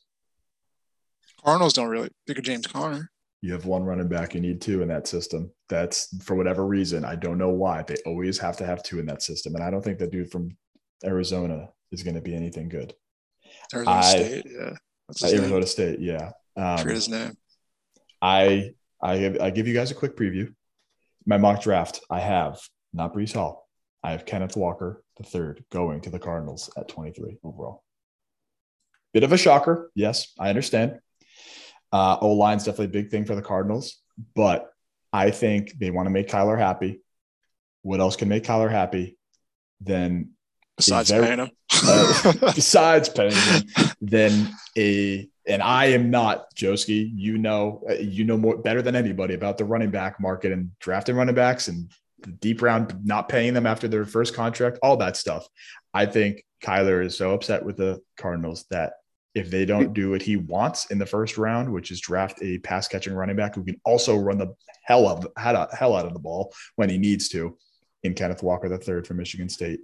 Cardinals 1.45 1.75
don't 1.75 1.89
really 1.89 2.11
think 2.27 2.39
of 2.39 2.45
James 2.45 2.67
Conner. 2.67 3.11
You 3.43 3.53
have 3.53 3.67
one 3.67 3.83
running 3.83 4.09
back, 4.09 4.35
you 4.35 4.41
need 4.41 4.63
two 4.63 4.81
in 4.81 4.89
that 4.89 5.07
system. 5.07 5.51
That's 5.69 6.09
for 6.25 6.35
whatever 6.35 6.67
reason. 6.67 7.05
I 7.05 7.15
don't 7.15 7.37
know 7.37 7.51
why. 7.51 7.83
They 7.83 7.97
always 8.07 8.39
have 8.39 8.57
to 8.59 8.67
have 8.67 8.83
two 8.83 9.01
in 9.01 9.07
that 9.07 9.23
system. 9.23 9.55
And 9.55 9.63
I 9.63 9.71
don't 9.71 9.83
think 9.85 9.99
the 9.99 10.07
dude 10.07 10.31
from 10.31 10.57
Arizona 11.05 11.69
is 11.93 12.03
going 12.03 12.15
to 12.15 12.23
be 12.23 12.35
anything 12.35 12.71
good. 12.71 12.95
Arizona 13.75 13.97
I- 13.97 14.03
State, 14.03 14.47
yeah. 14.51 14.77
Arizona 15.23 15.59
name? 15.59 15.67
State, 15.67 16.01
yeah. 16.01 16.31
Forget 16.57 16.81
Um, 16.81 16.89
his 16.89 17.09
name. 17.09 17.37
I 18.23 18.71
I 19.03 19.19
give, 19.19 19.41
I 19.41 19.51
give 19.51 19.69
you 19.69 19.75
guys 19.75 19.91
a 19.91 19.95
quick 19.95 20.17
preview. 20.17 20.55
My 21.27 21.37
mock 21.37 21.63
draft, 21.63 22.01
I 22.11 22.21
have 22.21 22.59
not 22.93 23.13
Breece 23.13 23.35
Hall. 23.35 23.69
I 24.03 24.13
have 24.13 24.25
Kenneth 24.25 24.57
Walker 24.57 25.03
the 25.17 25.25
third 25.25 25.65
going 25.71 26.01
to 26.03 26.11
the 26.11 26.19
Cardinals 26.19 26.71
at 26.77 26.89
23 26.89 27.39
overall. 27.45 27.83
Bit 29.13 29.23
of 29.25 29.33
a 29.33 29.37
shocker, 29.39 29.91
yes, 29.95 30.33
I 30.39 30.49
understand. 30.49 30.99
Uh, 31.93 32.17
o 32.21 32.33
line's 32.33 32.65
definitely 32.65 32.87
a 32.87 33.03
big 33.03 33.11
thing 33.11 33.25
for 33.25 33.35
the 33.35 33.43
Cardinals, 33.43 33.99
but 34.35 34.71
I 35.13 35.31
think 35.31 35.73
they 35.79 35.91
want 35.91 36.07
to 36.07 36.11
make 36.11 36.29
Kyler 36.29 36.59
happy. 36.59 37.01
What 37.83 38.01
else 38.01 38.17
can 38.17 38.29
make 38.29 38.45
Kyler 38.45 38.71
happy 38.71 39.19
than 39.81 40.31
Besides 40.77 41.11
very- 41.11 41.27
paying 41.27 41.39
him. 41.41 41.51
besides 42.55 43.09
him 43.09 43.33
than 44.01 44.49
a 44.77 45.29
and 45.47 45.63
I 45.63 45.87
am 45.87 46.11
not 46.11 46.55
Joeski. 46.55 47.11
You 47.15 47.39
know, 47.39 47.83
you 48.01 48.25
know 48.25 48.37
more 48.37 48.57
better 48.57 48.83
than 48.83 48.97
anybody 48.97 49.35
about 49.35 49.59
the 49.59 49.65
running 49.65 49.91
back 49.91 50.21
market 50.21 50.53
and 50.53 50.71
drafting 50.81 51.17
running 51.17 51.35
backs 51.35 51.69
and 51.69 51.91
the 52.21 52.33
deep 52.33 52.63
round 52.63 52.95
not 53.05 53.29
paying 53.29 53.55
them 53.55 53.67
after 53.67 53.87
their 53.87 54.07
first 54.07 54.35
contract, 54.35 54.79
all 54.83 54.97
that 54.97 55.17
stuff. 55.17 55.47
I 55.93 56.07
think 56.07 56.45
Kyler 56.63 57.05
is 57.05 57.17
so 57.17 57.35
upset 57.35 57.65
with 57.65 57.77
the 57.77 58.01
Cardinals 58.17 58.65
that 58.71 58.95
if 59.35 59.51
they 59.51 59.65
don't 59.65 59.93
do 59.93 60.11
what 60.11 60.23
he 60.23 60.37
wants 60.37 60.91
in 60.91 60.99
the 60.99 61.07
first 61.07 61.37
round, 61.37 61.71
which 61.71 61.91
is 61.91 62.01
draft 62.01 62.39
a 62.41 62.59
pass 62.59 62.89
catching 62.89 63.15
running 63.15 63.37
back 63.37 63.55
who 63.55 63.65
can 63.65 63.81
also 63.85 64.17
run 64.17 64.39
the 64.39 64.55
hell 64.85 65.09
of 65.09 65.27
hell 65.37 65.97
out 65.97 66.07
of 66.07 66.13
the 66.13 66.21
ball 66.21 66.55
when 66.77 66.89
he 66.89 66.99
needs 66.99 67.29
to, 67.31 67.59
in 68.05 68.15
Kenneth 68.15 68.43
Walker 68.43 68.69
the 68.69 68.79
third 68.79 69.07
from 69.07 69.17
Michigan 69.17 69.49
State. 69.49 69.81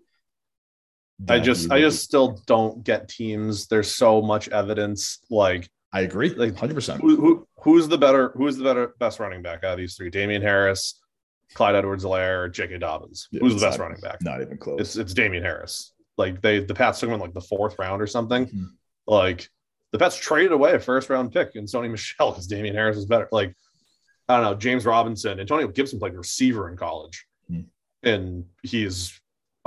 I 1.28 1.38
just 1.40 1.70
I 1.70 1.80
just 1.80 2.02
still 2.02 2.40
don't 2.46 2.82
get 2.84 3.08
teams. 3.08 3.66
There's 3.66 3.90
so 3.94 4.22
much 4.22 4.48
evidence. 4.48 5.18
Like 5.30 5.68
I 5.92 6.02
agree, 6.02 6.30
Like, 6.30 6.56
hundred 6.56 6.74
percent. 6.74 7.00
who, 7.02 7.16
who 7.16 7.48
who's 7.62 7.88
the 7.88 7.98
better 7.98 8.30
who's 8.36 8.56
the 8.56 8.64
better 8.64 8.94
best 8.98 9.18
running 9.20 9.42
back 9.42 9.64
out 9.64 9.72
of 9.72 9.78
these 9.78 9.96
three? 9.96 10.08
Damien 10.10 10.40
Harris, 10.40 11.00
Clyde 11.54 11.74
Edwards-Helaire, 11.74 12.52
J.K. 12.52 12.78
Dobbins. 12.78 13.28
Who's 13.32 13.54
the 13.56 13.60
best 13.66 13.78
running 13.78 14.00
back? 14.00 14.22
Not 14.22 14.40
even 14.40 14.56
close. 14.56 14.80
It's 14.80 14.96
it's 14.96 15.14
Damien 15.14 15.42
Harris. 15.42 15.92
Like 16.16 16.40
they 16.42 16.60
the 16.60 16.74
Pats 16.74 17.00
took 17.00 17.08
him 17.08 17.14
in 17.14 17.20
like 17.20 17.34
the 17.34 17.40
fourth 17.40 17.76
round 17.78 18.00
or 18.00 18.06
something. 18.06 18.46
Mhm. 18.46 18.66
Like 19.06 19.48
the 19.92 19.98
Pats 19.98 20.16
traded 20.16 20.52
away 20.52 20.72
a 20.74 20.78
first 20.78 21.10
round 21.10 21.32
pick 21.32 21.56
and 21.56 21.66
Sony 21.66 21.90
Michel 21.90 22.30
because 22.30 22.46
Damien 22.46 22.74
Harris 22.74 22.96
is 22.96 23.06
better. 23.06 23.28
Like 23.32 23.54
I 24.28 24.36
don't 24.36 24.44
know, 24.44 24.54
James 24.54 24.86
Robinson, 24.86 25.40
Antonio 25.40 25.66
Gibson 25.68 25.98
played 25.98 26.14
receiver 26.14 26.68
in 26.70 26.76
college, 26.76 27.26
Hmm. 27.48 27.62
and 28.04 28.44
he's 28.62 29.20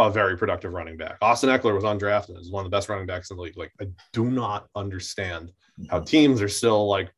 a 0.08 0.12
very 0.12 0.38
productive 0.38 0.74
running 0.74 0.98
back. 0.98 1.18
Austin 1.22 1.50
Ekeler 1.50 1.74
was 1.76 1.84
undrafted, 1.84 2.40
is 2.40 2.52
one 2.52 2.66
of 2.66 2.72
the 2.72 2.76
best 2.76 2.90
running 2.90 3.06
backs 3.06 3.30
in 3.32 3.38
the 3.38 3.44
league. 3.44 3.58
Like 3.58 3.72
I 3.82 3.88
do 4.12 4.26
not 4.30 4.68
understand 4.76 5.52
how 5.90 6.00
Mhm. 6.00 6.06
teams 6.06 6.42
are 6.42 6.50
still 6.50 6.88
like. 6.88 7.12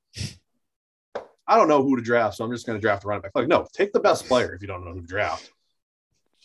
I 1.47 1.55
don't 1.57 1.67
know 1.67 1.83
who 1.83 1.95
to 1.95 2.01
draft, 2.01 2.35
so 2.37 2.43
I'm 2.43 2.51
just 2.51 2.65
going 2.65 2.75
to 2.77 2.81
draft 2.81 3.03
a 3.03 3.07
running 3.07 3.21
back. 3.21 3.31
Like, 3.35 3.47
no, 3.47 3.67
take 3.71 3.93
the 3.93 3.99
best 3.99 4.25
player 4.25 4.53
if 4.55 4.61
you 4.61 4.67
don't 4.67 4.83
know 4.83 4.93
who 4.93 5.01
to 5.01 5.07
draft. 5.07 5.51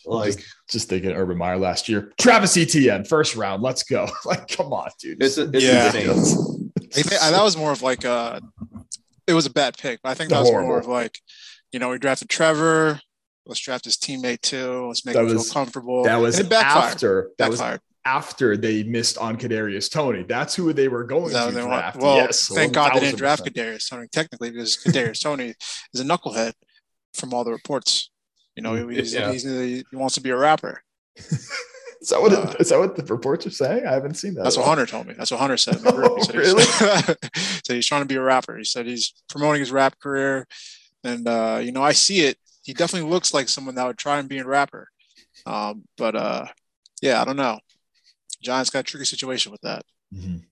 Like, 0.05 0.43
just 0.69 0.89
thinking 0.89 1.11
Urban 1.11 1.37
Meyer 1.39 1.57
last 1.57 1.89
year. 1.89 2.11
Travis 2.19 2.55
Etienne, 2.55 3.03
first 3.05 3.35
round. 3.35 3.63
Let's 3.63 3.81
go. 3.81 4.07
like, 4.25 4.47
come 4.47 4.71
on, 4.73 4.89
dude. 4.99 5.21
it's 5.23 5.37
it's 5.39 5.63
Yeah. 5.63 5.87
insane. 5.87 6.71
I 6.79 7.01
think 7.01 7.07
that 7.21 7.41
was 7.43 7.57
more 7.57 7.71
of 7.71 7.81
like 7.81 8.03
a, 8.03 8.41
it 9.25 9.33
was 9.33 9.45
a 9.47 9.49
bad 9.49 9.75
pick, 9.77 10.01
but 10.03 10.09
I 10.09 10.13
think 10.13 10.29
that 10.29 10.39
was 10.41 10.51
more 10.51 10.77
of 10.77 10.85
like, 10.87 11.17
you 11.71 11.79
know, 11.79 11.89
we 11.89 11.97
drafted 11.97 12.29
Trevor. 12.29 12.99
Let's 13.51 13.59
draft 13.59 13.83
his 13.83 13.97
teammate 13.97 14.39
too. 14.41 14.87
Let's 14.87 15.05
make 15.05 15.13
That 15.13 15.25
him 15.25 15.33
was- 15.35 15.43
feel 15.47 15.53
comfortable. 15.53 16.03
that 16.05 16.15
was 16.15 16.41
backfired. 16.41 16.83
after 16.93 17.29
that 17.37 17.49
was 17.49 17.61
after 18.05 18.55
they 18.55 18.81
missed 18.83 19.17
on 19.17 19.35
Kadarius 19.37 19.91
Toney. 19.91 20.23
That's 20.23 20.55
who 20.55 20.71
they 20.73 20.87
were 20.87 21.03
going 21.03 21.25
Is 21.27 21.33
that 21.33 21.43
what 21.43 21.49
to 21.51 21.55
they 21.57 21.63
want? 21.65 21.95
Well, 21.97 22.15
yes, 22.15 22.47
thank 22.47 22.71
God 22.73 22.93
they 22.95 23.01
didn't 23.01 23.17
draft 23.17 23.43
Kadarius 23.45 23.89
Toney 23.89 24.07
technically 24.11 24.51
because 24.51 24.77
Kadarius 24.77 25.21
Toney 25.23 25.53
is 25.93 25.99
a 25.99 26.03
knucklehead 26.05 26.53
from 27.13 27.33
all 27.33 27.43
the 27.43 27.51
reports. 27.51 28.09
You 28.55 28.63
know, 28.63 28.87
he, 28.87 28.95
he's, 28.95 29.13
Yeah. 29.13 29.31
he's, 29.33 29.43
he 29.43 29.83
wants 29.91 30.15
to 30.15 30.21
be 30.21 30.29
a 30.29 30.37
rapper. 30.37 30.81
Is 32.01 32.09
that 32.09 32.19
what 32.19 32.33
Uh, 32.33 32.55
is 32.59 32.69
that 32.69 32.79
what 32.79 32.95
the 32.95 33.03
reports 33.13 33.45
are 33.45 33.51
saying? 33.51 33.85
I 33.85 33.91
haven't 33.93 34.15
seen 34.15 34.33
that. 34.33 34.43
That's 34.43 34.57
what. 34.57 34.65
Hunter 34.65 34.87
told 34.87 35.05
me. 35.05 35.13
That's 35.13 35.29
what 35.29 35.39
Hunter 35.39 35.57
said. 35.57 35.83
group. 35.83 36.11
He 36.17 36.23
said 36.23 36.35
Really? 36.35 36.63
He's, 36.63 37.61
said 37.63 37.75
he's 37.75 37.85
trying 37.85 38.01
to 38.01 38.07
be 38.07 38.15
a 38.15 38.21
rapper. 38.21 38.57
He 38.57 38.63
said 38.63 38.87
he's 38.87 39.13
promoting 39.29 39.59
his 39.59 39.71
rap 39.71 39.99
career, 39.99 40.47
and 41.03 41.27
uh, 41.27 41.59
you 41.61 41.71
know, 41.71 41.83
I 41.83 41.91
see 41.91 42.21
it. 42.21 42.37
He 42.63 42.73
definitely 42.73 43.09
looks 43.09 43.33
like 43.33 43.49
someone 43.49 43.75
that 43.75 43.87
would 43.87 43.97
try 43.97 44.19
and 44.19 44.29
be 44.29 44.37
a 44.39 44.45
rapper. 44.45 44.87
Um, 45.45 45.83
but 45.97 46.15
uh, 46.15 46.45
yeah, 47.01 47.21
I 47.21 47.25
don't 47.25 47.37
know. 47.37 47.59
Giants 48.43 48.69
got 48.69 48.79
a 48.79 48.83
tricky 48.83 49.05
situation 49.05 49.51
with 49.51 49.61
that. 49.61 49.83
Mhm. 50.13 50.43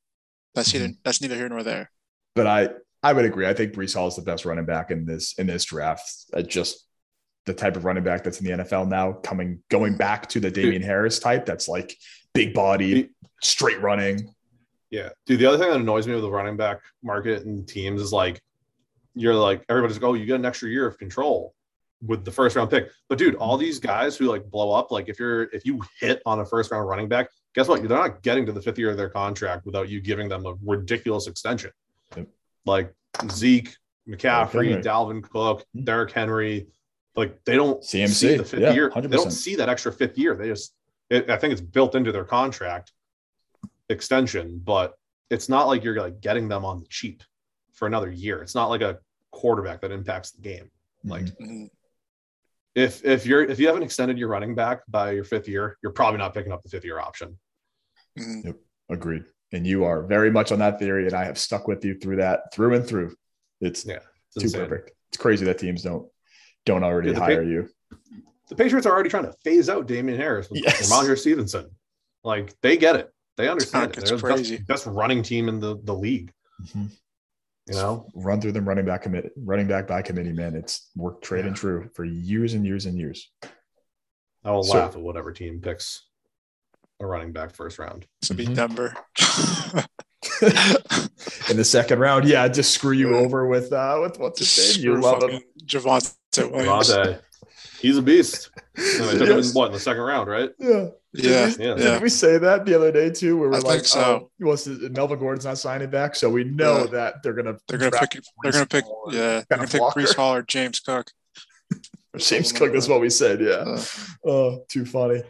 That's 0.56 0.70
Mm-hmm. 0.74 0.82
neither, 0.86 0.94
that's 1.04 1.22
neither 1.22 1.36
here 1.36 1.50
nor 1.50 1.64
there. 1.64 1.92
But 2.36 2.48
I 2.48 2.70
I 3.04 3.14
would 3.14 3.26
agree. 3.26 3.48
I 3.48 3.54
think 3.54 3.74
Breece 3.74 3.94
Hall 3.96 4.08
is 4.08 4.16
the 4.16 4.22
best 4.22 4.46
running 4.46 4.66
back 4.66 4.92
in 4.92 5.06
this 5.06 5.34
in 5.38 5.48
this 5.48 5.66
draft. 5.66 6.04
Uh, 6.34 6.42
just 6.42 6.86
the 7.46 7.54
type 7.54 7.76
of 7.78 7.86
running 7.86 8.04
back 8.04 8.24
that's 8.24 8.40
in 8.42 8.46
the 8.46 8.64
NFL 8.64 8.88
now, 8.88 9.14
coming 9.14 9.62
going 9.70 9.96
back 9.98 10.28
to 10.30 10.40
the 10.40 10.52
Damien 10.52 10.82
Harris 10.82 11.20
type. 11.20 11.46
That's 11.46 11.68
like 11.68 11.96
big 12.34 12.54
body, 12.54 13.10
straight 13.42 13.82
running. 13.82 14.34
Yeah, 14.92 15.10
dude. 15.26 15.40
The 15.40 15.46
other 15.46 15.58
thing 15.58 15.70
that 15.70 15.80
annoys 15.80 16.08
me 16.08 16.14
with 16.14 16.24
the 16.24 16.32
running 16.32 16.58
back 16.58 16.80
market 17.04 17.46
and 17.46 17.68
teams 17.68 18.02
is 18.02 18.12
like, 18.12 18.42
you're 19.16 19.36
like 19.36 19.64
everybody's 19.70 19.98
like, 19.98 20.04
oh, 20.04 20.14
you 20.16 20.26
get 20.26 20.36
an 20.36 20.46
extra 20.46 20.70
year 20.70 20.86
of 20.88 20.98
control 20.98 21.54
with 22.06 22.24
the 22.24 22.32
first 22.32 22.56
round 22.56 22.70
pick. 22.70 22.90
But 23.10 23.18
dude, 23.18 23.36
all 23.36 23.58
these 23.58 23.80
guys 23.80 24.16
who 24.16 24.26
like 24.26 24.50
blow 24.50 24.72
up, 24.72 24.92
like 24.92 25.10
if 25.10 25.20
you're 25.20 25.44
if 25.54 25.66
you 25.66 25.82
hit 26.00 26.22
on 26.26 26.40
a 26.40 26.46
first 26.46 26.72
round 26.72 26.88
running 26.88 27.08
back, 27.10 27.30
guess 27.54 27.68
what? 27.68 27.82
They're 27.82 27.98
not 27.98 28.22
getting 28.24 28.46
to 28.46 28.52
the 28.52 28.62
fifth 28.62 28.80
year 28.80 28.90
of 28.92 28.98
their 28.98 29.10
contract 29.10 29.66
without 29.66 29.90
you 29.90 30.00
giving 30.02 30.30
them 30.30 30.46
a 30.46 30.54
ridiculous 30.66 31.28
extension. 31.28 31.72
Yep. 32.16 32.28
Like 32.66 32.94
Zeke, 33.32 33.76
McCaffrey, 34.08 34.70
Henry. 34.70 34.82
Dalvin 34.84 35.22
Cook, 35.24 35.66
Mhm. 35.76 35.86
Derrick 35.86 36.12
Henry, 36.12 36.68
like 37.16 37.44
they 37.44 37.56
don't 37.56 37.84
CMC, 37.84 38.14
see 38.14 38.38
the 38.38 38.46
fifth 38.46 38.62
yeah, 38.62 38.74
year. 38.74 38.92
They 38.96 39.02
100%. 39.02 39.12
don't 39.12 39.32
see 39.32 39.56
that 39.56 39.68
extra 39.70 39.92
fifth 39.92 40.18
year. 40.18 40.36
They 40.36 40.48
just, 40.48 40.74
it, 41.10 41.30
I 41.30 41.38
think 41.38 41.52
it's 41.52 41.62
built 41.62 41.96
into 41.96 42.12
their 42.12 42.24
contract 42.24 42.94
extension, 43.90 44.62
but 44.64 44.94
it's 45.30 45.50
not 45.50 45.68
like 45.68 45.84
you're 45.84 46.00
like 46.00 46.22
getting 46.22 46.48
them 46.48 46.64
on 46.66 46.80
the 46.80 46.86
cheap 46.88 47.24
for 47.74 47.88
another 47.88 48.10
year. 48.10 48.42
It's 48.42 48.56
not 48.56 48.68
like 48.70 48.82
a 48.82 49.00
quarterback 49.32 49.82
that 49.82 49.92
impacts 49.92 50.32
the 50.32 50.42
game. 50.42 50.70
Like 51.04 51.26
Mhm. 51.40 51.70
If 52.76 53.04
if 53.04 53.26
you're 53.26 53.44
if 53.44 53.60
you 53.60 53.68
haven't 53.68 53.84
extended 53.84 54.18
your 54.18 54.30
running 54.30 54.56
back 54.56 54.82
by 54.88 55.12
your 55.12 55.24
fifth 55.24 55.48
year, 55.48 55.78
you're 55.82 55.92
probably 55.92 56.20
not 56.20 56.34
picking 56.34 56.52
up 56.52 56.62
the 56.64 56.70
fifth 56.70 56.86
year 56.86 57.00
option. 57.00 57.38
Mhm. 58.18 58.56
agreed. 58.90 59.24
And 59.52 59.66
you 59.66 59.84
are 59.86 60.04
very 60.04 60.30
much 60.32 60.52
on 60.52 60.60
that 60.60 60.78
theory, 60.80 61.06
and 61.06 61.14
I 61.14 61.24
have 61.26 61.38
stuck 61.38 61.68
with 61.68 61.84
you 61.86 61.98
through 62.00 62.18
that 62.18 62.54
through 62.54 62.76
and 62.76 62.86
through. 62.86 63.16
It's 63.62 63.86
Yeah, 63.86 64.00
It's 64.28 64.36
too 64.36 64.42
insane. 64.42 64.68
perfect. 64.68 64.92
It's 65.10 65.18
crazy 65.18 65.46
that 65.46 65.58
teams 65.58 65.84
don't 65.84 66.10
don't 66.66 66.84
already 66.84 67.12
Yeah, 67.12 67.20
hire 67.20 67.42
pick- 67.44 67.50
you. 67.50 67.70
The 68.50 68.56
Patriots 68.56 68.86
are 68.88 68.94
already 68.94 69.10
trying 69.10 69.26
to 69.26 69.34
phase 69.44 69.70
out 69.70 69.88
Damien 69.88 70.18
Harris 70.20 70.50
with 70.50 70.62
Yes. 70.64 70.92
Rhamondre 70.92 71.18
Stevenson. 71.18 71.70
Like 72.24 72.60
they 72.62 72.78
get 72.78 72.96
it. 72.96 73.12
They 73.38 73.48
understand 73.48 73.92
it. 73.92 73.98
It's 74.00 74.10
They're 74.10 74.18
the 74.18 74.24
crazy. 74.28 74.58
best, 74.58 74.68
best 74.68 74.86
running 74.88 75.24
team 75.24 75.48
in 75.50 75.60
the, 75.60 75.78
the 75.84 75.94
league. 75.96 76.32
Mhm. 76.64 76.90
You 77.70 77.76
know? 77.76 78.10
Run 78.16 78.42
through 78.42 78.54
them 78.54 78.68
running 78.68 78.86
back 78.86 79.04
commit 79.04 79.32
running 79.38 79.68
back 79.68 79.88
by 79.88 80.02
committee, 80.02 80.32
man. 80.34 80.56
It's 80.56 80.90
worked 80.96 81.24
trade 81.24 81.46
and 81.46 81.56
true 81.56 81.90
for 81.94 82.04
years 82.04 82.54
and 82.56 82.66
years 82.66 82.86
and 82.86 82.98
years. 82.98 83.32
I 84.44 84.52
will 84.52 84.64
So- 84.64 84.78
laugh 84.78 84.96
at 84.96 85.02
whatever 85.02 85.32
team 85.32 85.60
picks 85.62 86.08
a 87.00 87.06
running 87.06 87.32
back 87.32 87.52
first 87.54 87.78
round. 87.80 88.08
To 88.24 88.34
be 88.34 88.48
Mhm. 88.48 88.56
Denver. 88.56 88.94
In 91.50 91.58
the 91.58 91.64
second 91.66 92.00
round, 92.00 92.28
yeah, 92.28 92.48
just 92.48 92.72
screw 92.74 92.92
you 92.92 93.16
over 93.16 93.48
with 93.48 93.72
uh 93.72 94.00
with 94.02 94.20
what's 94.20 94.40
his 94.40 94.78
name? 94.78 94.84
You 94.86 95.00
love 95.02 95.24
him. 95.24 95.42
Javonte 95.66 96.52
Williams. 96.52 96.90
Javonte. 96.90 97.22
He's 97.80 97.98
a 97.98 98.02
beast. 98.02 98.50
And 98.76 98.86
they 99.10 99.12
took 99.18 99.30
him 99.30 99.40
in 99.40 99.46
what 99.54 99.68
in 99.68 99.74
the 99.74 99.80
second 99.80 100.02
round, 100.04 100.30
right? 100.30 100.50
Yeah. 100.60 100.88
Yeah, 101.12 101.48
Did 101.48 101.58
we, 101.58 101.66
yeah. 101.66 101.74
did 101.76 102.02
we 102.04 102.10
say 102.10 102.38
that 102.38 102.66
the 102.68 102.76
other 102.76 102.92
day 102.92 103.10
too? 103.10 103.36
Where 103.38 103.50
we're 103.50 103.56
I 103.56 103.60
like, 103.62 103.86
so. 103.86 104.00
oh, 104.00 104.32
he 104.38 104.44
wants 104.44 104.68
Melvin 104.68 105.18
Gordon's 105.18 105.44
not 105.46 105.58
signing 105.58 105.90
back, 105.90 106.16
so 106.16 106.30
we 106.30 106.44
know 106.44 106.82
Yeah. 106.82 106.86
that 106.92 107.24
they're 107.24 107.34
gonna 107.34 107.58
They're 107.68 107.80
gonna 107.80 107.90
draft 107.90 108.14
pick. 108.14 108.24
They're 108.44 108.52
gonna 108.52 108.66
pick. 108.68 108.84
Hall 108.84 109.10
Yeah, 109.12 109.20
they're 109.20 109.44
gonna 109.50 109.58
Kenneth 109.68 109.72
pick 109.72 109.82
Walker. 109.82 110.02
Breece 110.02 110.16
Hall 110.16 110.36
or 110.36 110.44
James 110.44 110.80
Cook. 110.80 111.10
James 112.18 112.52
Cook. 112.52 112.74
That's 112.74 112.88
like 112.88 112.92
what 112.92 113.02
we 113.02 113.10
said. 113.10 113.42
Yeah. 113.42 113.50
Uh, 113.56 113.84
Oh, 114.26 114.66
too 114.70 114.86
funny. 114.86 115.24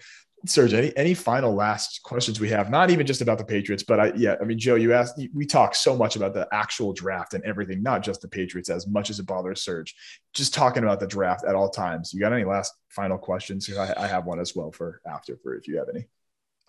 Serge, 0.46 0.74
any 0.74 0.96
any 0.96 1.14
final 1.14 1.54
last 1.54 2.02
questions 2.04 2.40
we 2.40 2.50
have? 2.50 2.70
Not 2.70 2.90
even 2.90 3.06
just 3.06 3.22
about 3.22 3.38
the 3.38 3.44
Patriots, 3.44 3.84
but 3.84 4.00
I 4.00 4.14
yeah, 4.16 4.36
I 4.40 4.46
mean, 4.46 4.58
Joe, 4.58 4.76
you 4.76 4.94
asked. 4.94 5.22
We 5.34 5.46
talk 5.46 5.76
so 5.76 5.98
much 5.98 6.16
about 6.16 6.34
the 6.34 6.48
actual 6.54 6.94
draft 6.94 7.34
and 7.34 7.44
everything, 7.44 7.84
not 7.84 8.04
just 8.04 8.22
the 8.22 8.28
Patriots, 8.28 8.70
as 8.70 8.88
much 8.88 9.10
as 9.10 9.20
it 9.20 9.26
bothers 9.26 9.62
Serge. 9.62 9.96
Just 10.34 10.54
talking 10.54 10.84
about 10.84 11.00
the 11.00 11.08
draft 11.08 11.44
at 11.46 11.56
all 11.56 11.70
times. 11.70 12.14
You 12.14 12.22
got 12.22 12.32
any 12.32 12.46
last 12.46 12.74
final 12.90 13.18
questions? 13.18 13.70
I, 13.76 13.94
I 13.98 14.08
have 14.08 14.26
one 14.26 14.40
as 14.40 14.56
well 14.56 14.72
for 14.72 15.02
after 15.06 15.38
for 15.44 15.56
if 15.56 15.68
you 15.68 15.78
have 15.78 15.90
any. 15.94 16.08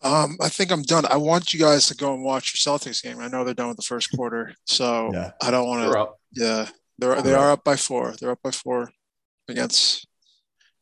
Um, 0.02 0.36
I 0.40 0.48
think 0.48 0.72
I'm 0.72 0.82
done. 0.82 1.05
I 1.06 1.16
want 1.18 1.52
you 1.52 1.60
guys 1.60 1.86
to 1.88 1.94
go 1.94 2.14
and 2.14 2.24
watch 2.24 2.55
your 2.55 2.78
Celtics 2.78 3.02
game. 3.02 3.20
I 3.20 3.28
know 3.28 3.44
they're 3.44 3.55
done 3.55 3.68
with 3.68 3.76
the 3.76 3.82
first 3.82 4.10
quarter, 4.16 4.55
so 4.66 5.10
Yeah. 5.14 5.32
I 5.42 5.51
don't 5.51 5.68
want 5.68 5.92
to. 5.92 6.09
Yeah, 6.32 6.68
they're 6.98 7.20
they 7.22 7.34
are 7.34 7.52
up 7.52 7.64
by 7.64 7.76
four. 7.76 8.14
They're 8.18 8.32
up 8.32 8.42
by 8.42 8.51
four 8.51 8.90
against 9.48 10.06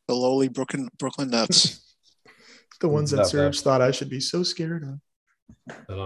the 0.07 0.15
lowly 0.15 0.49
Brooklyn 0.49 0.89
Brooklyn 0.99 1.31
Nets. 1.31 1.85
The 2.81 2.89
ones 2.89 3.11
that 3.11 3.19
Not 3.19 3.27
Serge 3.29 3.61
thought 3.61 3.81
I 3.83 3.91
should 3.91 4.09
be 4.11 4.21
so 4.21 4.43
scared 4.43 4.83
of. 4.85 5.01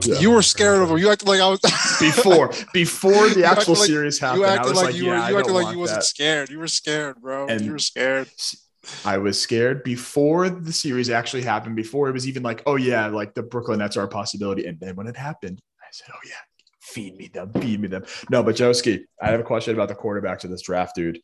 Yeah. 0.07 0.19
You 0.21 0.31
were 0.31 0.43
scared 0.43 0.81
of 0.83 0.89
them. 0.89 0.99
You 0.99 1.11
acted 1.11 1.29
like 1.29 1.41
I 1.41 1.49
was 1.49 1.61
Before 2.01 2.51
before 2.73 3.29
the 3.29 3.45
actual 3.45 3.75
like- 3.75 3.87
series 3.87 4.19
happened, 4.19 4.41
You 4.43 4.47
I 4.47 4.55
acted 4.55 4.69
was 4.71 4.77
like, 4.77 4.87
like, 4.87 4.95
you 4.97 5.05
yeah, 5.05 5.11
were. 5.11 5.17
I 5.17 5.31
You 5.31 5.39
acted 5.39 5.53
don't 5.53 5.63
like 5.63 5.73
you 5.75 5.79
wasn't 5.79 6.01
that. 6.01 6.05
scared. 6.05 6.51
You 6.51 6.59
were 6.59 6.69
scared, 6.69 7.21
bro. 7.21 7.47
And- 7.49 7.61
you 7.61 7.73
were 7.73 7.79
scared. 7.79 8.29
I 9.05 9.19
was 9.19 9.41
scared 9.41 9.85
before 9.85 10.49
the 10.51 10.73
series 10.73 11.09
actually 11.09 11.43
happened, 11.43 11.77
before 11.77 12.09
it 12.09 12.13
was 12.13 12.27
even 12.27 12.43
like, 12.43 12.63
oh 12.67 12.75
yeah, 12.75 13.07
like 13.07 13.33
the 13.35 13.43
Brooklyn 13.45 13.79
Nets 13.79 13.97
are 13.97 14.03
a 14.05 14.09
possibility. 14.09 14.67
And 14.67 14.81
then 14.81 14.97
when 14.97 15.07
it 15.07 15.17
happened, 15.17 15.61
I 15.81 15.87
said, 15.93 16.09
oh 16.13 16.19
yeah, 16.27 16.33
feed 16.81 17.17
me 17.17 17.29
them, 17.29 17.53
feed 17.53 17.79
me 17.81 17.87
them. 17.87 18.05
No, 18.29 18.43
but 18.43 18.57
Joeski, 18.57 19.05
I 19.23 19.31
have 19.31 19.39
a 19.39 19.45
question 19.45 19.75
about 19.75 19.89
the 19.89 19.95
quarterbacks 19.95 20.43
of 20.43 20.51
this 20.51 20.63
draft, 20.63 20.97
dude. 20.97 21.21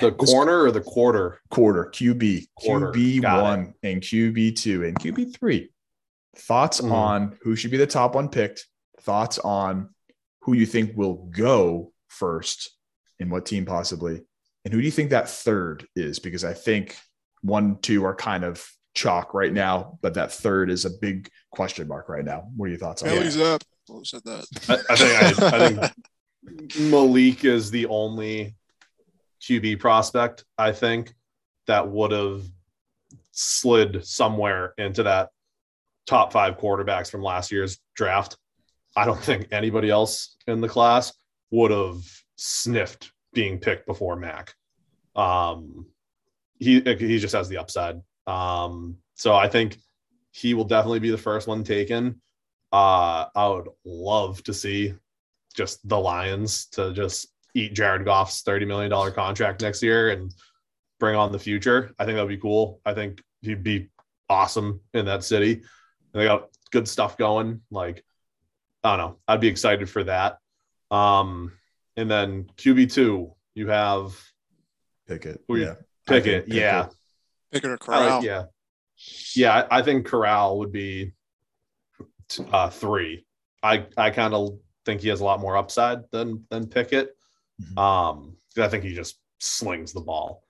The 0.00 0.12
corner 0.12 0.62
or 0.62 0.70
the 0.70 0.80
quarter? 0.80 1.40
Quarter, 1.50 1.86
QB, 1.92 2.46
Quarter. 2.56 2.92
QB 2.92 3.22
Got 3.22 3.42
one 3.42 3.74
and 3.82 4.00
QB 4.00 4.56
two 4.56 4.84
and 4.84 4.98
QB 4.98 5.36
three. 5.36 5.70
Thoughts 6.36 6.80
Mhm. 6.80 6.92
on 6.92 7.38
who 7.42 7.56
should 7.56 7.70
be 7.70 7.76
the 7.76 7.86
top 7.86 8.14
one 8.14 8.28
picked? 8.28 8.66
Thoughts 9.00 9.38
on 9.38 9.90
who 10.42 10.54
you 10.54 10.66
think 10.66 10.96
will 10.96 11.28
go 11.36 11.92
first 12.08 12.70
and 13.20 13.30
what 13.30 13.46
team 13.46 13.64
possibly? 13.66 14.22
And 14.64 14.72
who 14.72 14.80
do 14.80 14.84
you 14.86 14.92
think 14.92 15.10
that 15.10 15.28
third 15.28 15.86
is? 15.96 16.18
Because 16.20 16.44
I 16.44 16.54
think 16.54 16.96
one, 17.42 17.78
two 17.80 18.04
are 18.04 18.14
kind 18.14 18.44
of 18.44 18.64
chalk 18.94 19.34
right 19.34 19.52
now, 19.52 19.98
but 20.02 20.14
that 20.14 20.32
third 20.32 20.70
is 20.70 20.84
a 20.84 20.90
big 20.90 21.28
question 21.50 21.88
mark 21.88 22.08
right 22.08 22.24
now. 22.24 22.48
What 22.56 22.66
are 22.66 22.68
your 22.70 22.78
thoughts 22.78 23.02
on 23.02 23.08
that? 23.08 23.40
Up. 23.54 23.62
Who 23.88 24.04
said 24.04 24.22
that? 24.24 24.46
I, 24.68 24.92
I 24.92 24.96
think 24.96 25.42
I, 25.42 25.56
I 25.56 25.88
think 25.88 26.76
Malik 26.90 27.44
is 27.44 27.70
the 27.70 27.86
only 27.86 28.54
QB 29.42 29.80
prospect 29.80 30.44
I 30.56 30.72
think 30.72 31.14
that 31.66 31.88
would 31.88 32.12
have 32.12 32.42
slid 33.32 34.04
somewhere 34.04 34.74
into 34.78 35.02
that 35.02 35.30
top 36.06 36.32
five 36.32 36.58
quarterbacks 36.58 37.10
from 37.10 37.22
last 37.22 37.52
year's 37.52 37.78
draft. 37.94 38.36
I 38.96 39.04
don't 39.04 39.20
think 39.20 39.48
anybody 39.52 39.90
else 39.90 40.36
in 40.46 40.60
the 40.60 40.68
class 40.68 41.12
would 41.50 41.70
have 41.70 42.02
sniffed 42.36 43.12
being 43.32 43.58
picked 43.58 43.86
before 43.86 44.16
Mac. 44.16 44.54
Um, 45.14 45.86
he 46.58 46.80
he 46.80 47.18
just 47.18 47.34
has 47.34 47.48
the 47.48 47.58
upside. 47.58 48.00
Um, 48.26 48.96
so 49.14 49.34
I 49.34 49.48
think 49.48 49.78
he 50.30 50.54
will 50.54 50.64
definitely 50.64 51.00
be 51.00 51.10
the 51.10 51.18
first 51.18 51.48
one 51.48 51.64
taken. 51.64 52.20
Uh, 52.72 53.26
I 53.34 53.48
would 53.48 53.68
love 53.84 54.42
to 54.44 54.54
see 54.54 54.94
just 55.54 55.86
the 55.86 55.98
Lions 55.98 56.66
to 56.66 56.92
just 56.92 57.28
eat 57.54 57.74
Jared 57.74 58.04
Goff's 58.04 58.42
$30 58.42 58.66
million 58.66 59.12
contract 59.12 59.62
next 59.62 59.82
year 59.82 60.10
and 60.10 60.32
bring 60.98 61.16
on 61.16 61.32
the 61.32 61.38
future. 61.38 61.92
I 61.98 62.04
think 62.04 62.16
that 62.16 62.22
would 62.22 62.28
be 62.28 62.36
cool. 62.38 62.80
I 62.84 62.94
think 62.94 63.22
he'd 63.42 63.62
be 63.62 63.90
awesome 64.28 64.80
in 64.94 65.04
that 65.06 65.24
city. 65.24 65.62
They 66.12 66.24
got 66.24 66.48
good 66.70 66.88
stuff 66.88 67.16
going. 67.16 67.60
Like, 67.70 68.04
I 68.84 68.96
don't 68.96 69.06
know. 69.06 69.18
I'd 69.28 69.40
be 69.40 69.48
excited 69.48 69.88
for 69.90 70.04
that. 70.04 70.38
Um, 70.90 71.52
and 71.96 72.10
then 72.10 72.44
QB2, 72.56 73.32
you 73.54 73.68
have 73.68 74.14
Pickett. 75.06 75.42
Who 75.48 75.56
you- 75.56 75.64
Yeah. 75.64 75.74
Pickett. 76.06 76.44
Pickett. 76.46 76.48
Yeah. 76.48 76.88
Pickett 77.52 77.70
or 77.70 77.78
Corral? 77.78 78.16
like, 78.16 78.24
yeah. 78.24 78.44
Yeah, 79.34 79.66
I, 79.70 79.78
I 79.78 79.82
think 79.82 80.06
Corral 80.06 80.58
would 80.58 80.72
be 80.72 81.12
uh, 82.52 82.70
three. 82.70 83.26
I, 83.62 83.86
I 83.96 84.10
kind 84.10 84.34
of 84.34 84.58
think 84.84 85.00
he 85.00 85.08
has 85.08 85.20
a 85.20 85.24
lot 85.24 85.40
more 85.40 85.56
upside 85.56 85.98
than 86.10 86.44
than 86.50 86.66
Pickett. 86.66 87.16
Mhm. 87.74 87.78
Um, 87.78 88.36
'cause 88.54 88.64
I 88.64 88.68
think 88.68 88.84
he 88.84 88.94
just 88.94 89.18
slings 89.40 89.92
the 89.92 90.00
ball. 90.00 90.44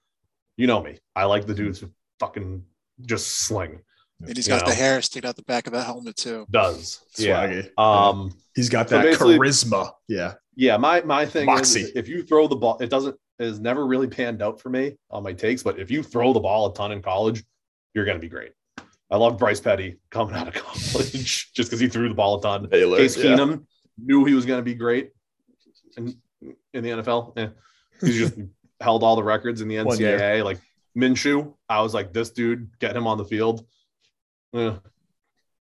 You 0.56 0.66
know 0.66 0.82
me. 0.82 0.98
I 1.16 1.24
like 1.24 1.46
the 1.46 1.54
dudes 1.54 1.80
who 1.80 1.90
fucking 2.20 2.64
just 3.06 3.26
sling. 3.46 3.80
And 4.20 4.36
he's 4.36 4.46
You 4.46 4.54
got 4.54 4.66
the 4.66 4.74
hair 4.74 5.02
sticking 5.02 5.28
out 5.28 5.34
the 5.36 5.42
back 5.42 5.66
of 5.66 5.72
the 5.72 5.82
helmet 5.82 6.16
too. 6.16 6.46
Does 6.50 7.00
yeah. 7.18 7.46
Swaggy. 7.48 7.78
Um, 7.78 8.32
He's 8.54 8.68
got 8.68 8.88
that 8.88 9.02
basically- 9.02 9.36
charisma. 9.38 9.92
Yeah. 10.08 10.34
yeah. 10.54 10.76
My 10.76 11.00
my 11.02 11.26
thing 11.26 11.46
Moxie. 11.46 11.80
is 11.80 11.92
if 11.96 12.06
you 12.08 12.22
throw 12.22 12.46
the 12.46 12.56
ball, 12.56 12.78
it 12.80 12.90
doesn't 12.90 13.16
is 13.38 13.58
never 13.58 13.84
really 13.86 14.06
panned 14.06 14.40
out 14.42 14.60
for 14.60 14.68
me 14.68 14.96
on 15.10 15.22
my 15.24 15.32
takes. 15.32 15.62
But 15.64 15.80
if 15.80 15.90
you 15.90 16.02
throw 16.04 16.32
the 16.32 16.38
ball 16.40 16.70
a 16.70 16.74
ton 16.74 16.92
in 16.92 17.02
college, 17.02 17.42
you're 17.94 18.04
gonna 18.04 18.18
be 18.20 18.28
great. 18.28 18.52
I 19.10 19.16
love 19.16 19.38
Bryce 19.38 19.60
Petty 19.60 19.98
coming 20.10 20.34
out 20.34 20.48
of 20.48 20.54
college 20.62 21.52
just 21.52 21.68
because 21.70 21.80
he 21.80 21.88
threw 21.88 22.08
the 22.08 22.14
ball 22.14 22.38
a 22.38 22.42
ton. 22.42 22.66
Baylor. 22.68 22.98
Case 22.98 23.16
yeah. 23.16 23.24
Keenum 23.36 23.66
knew 23.98 24.24
he 24.24 24.34
was 24.34 24.46
going 24.46 24.58
to 24.58 24.62
be 24.64 24.74
great 24.74 25.10
in, 25.98 26.16
in 26.74 26.82
the 26.84 26.90
NFL. 26.90 27.32
Yeah. 27.36 27.48
He's 28.00 28.16
just 28.18 28.34
held 28.80 29.02
all 29.02 29.16
the 29.16 29.22
records 29.22 29.60
in 29.60 29.68
the 29.68 29.76
NCAA. 29.76 30.44
Like 30.44 30.58
Minshew, 30.96 31.54
I 31.68 31.80
was 31.82 31.94
like, 31.94 32.12
this 32.12 32.30
dude, 32.30 32.70
get 32.78 32.96
him 32.96 33.06
on 33.06 33.18
the 33.18 33.24
field. 33.24 33.64
Eh, 34.54 34.74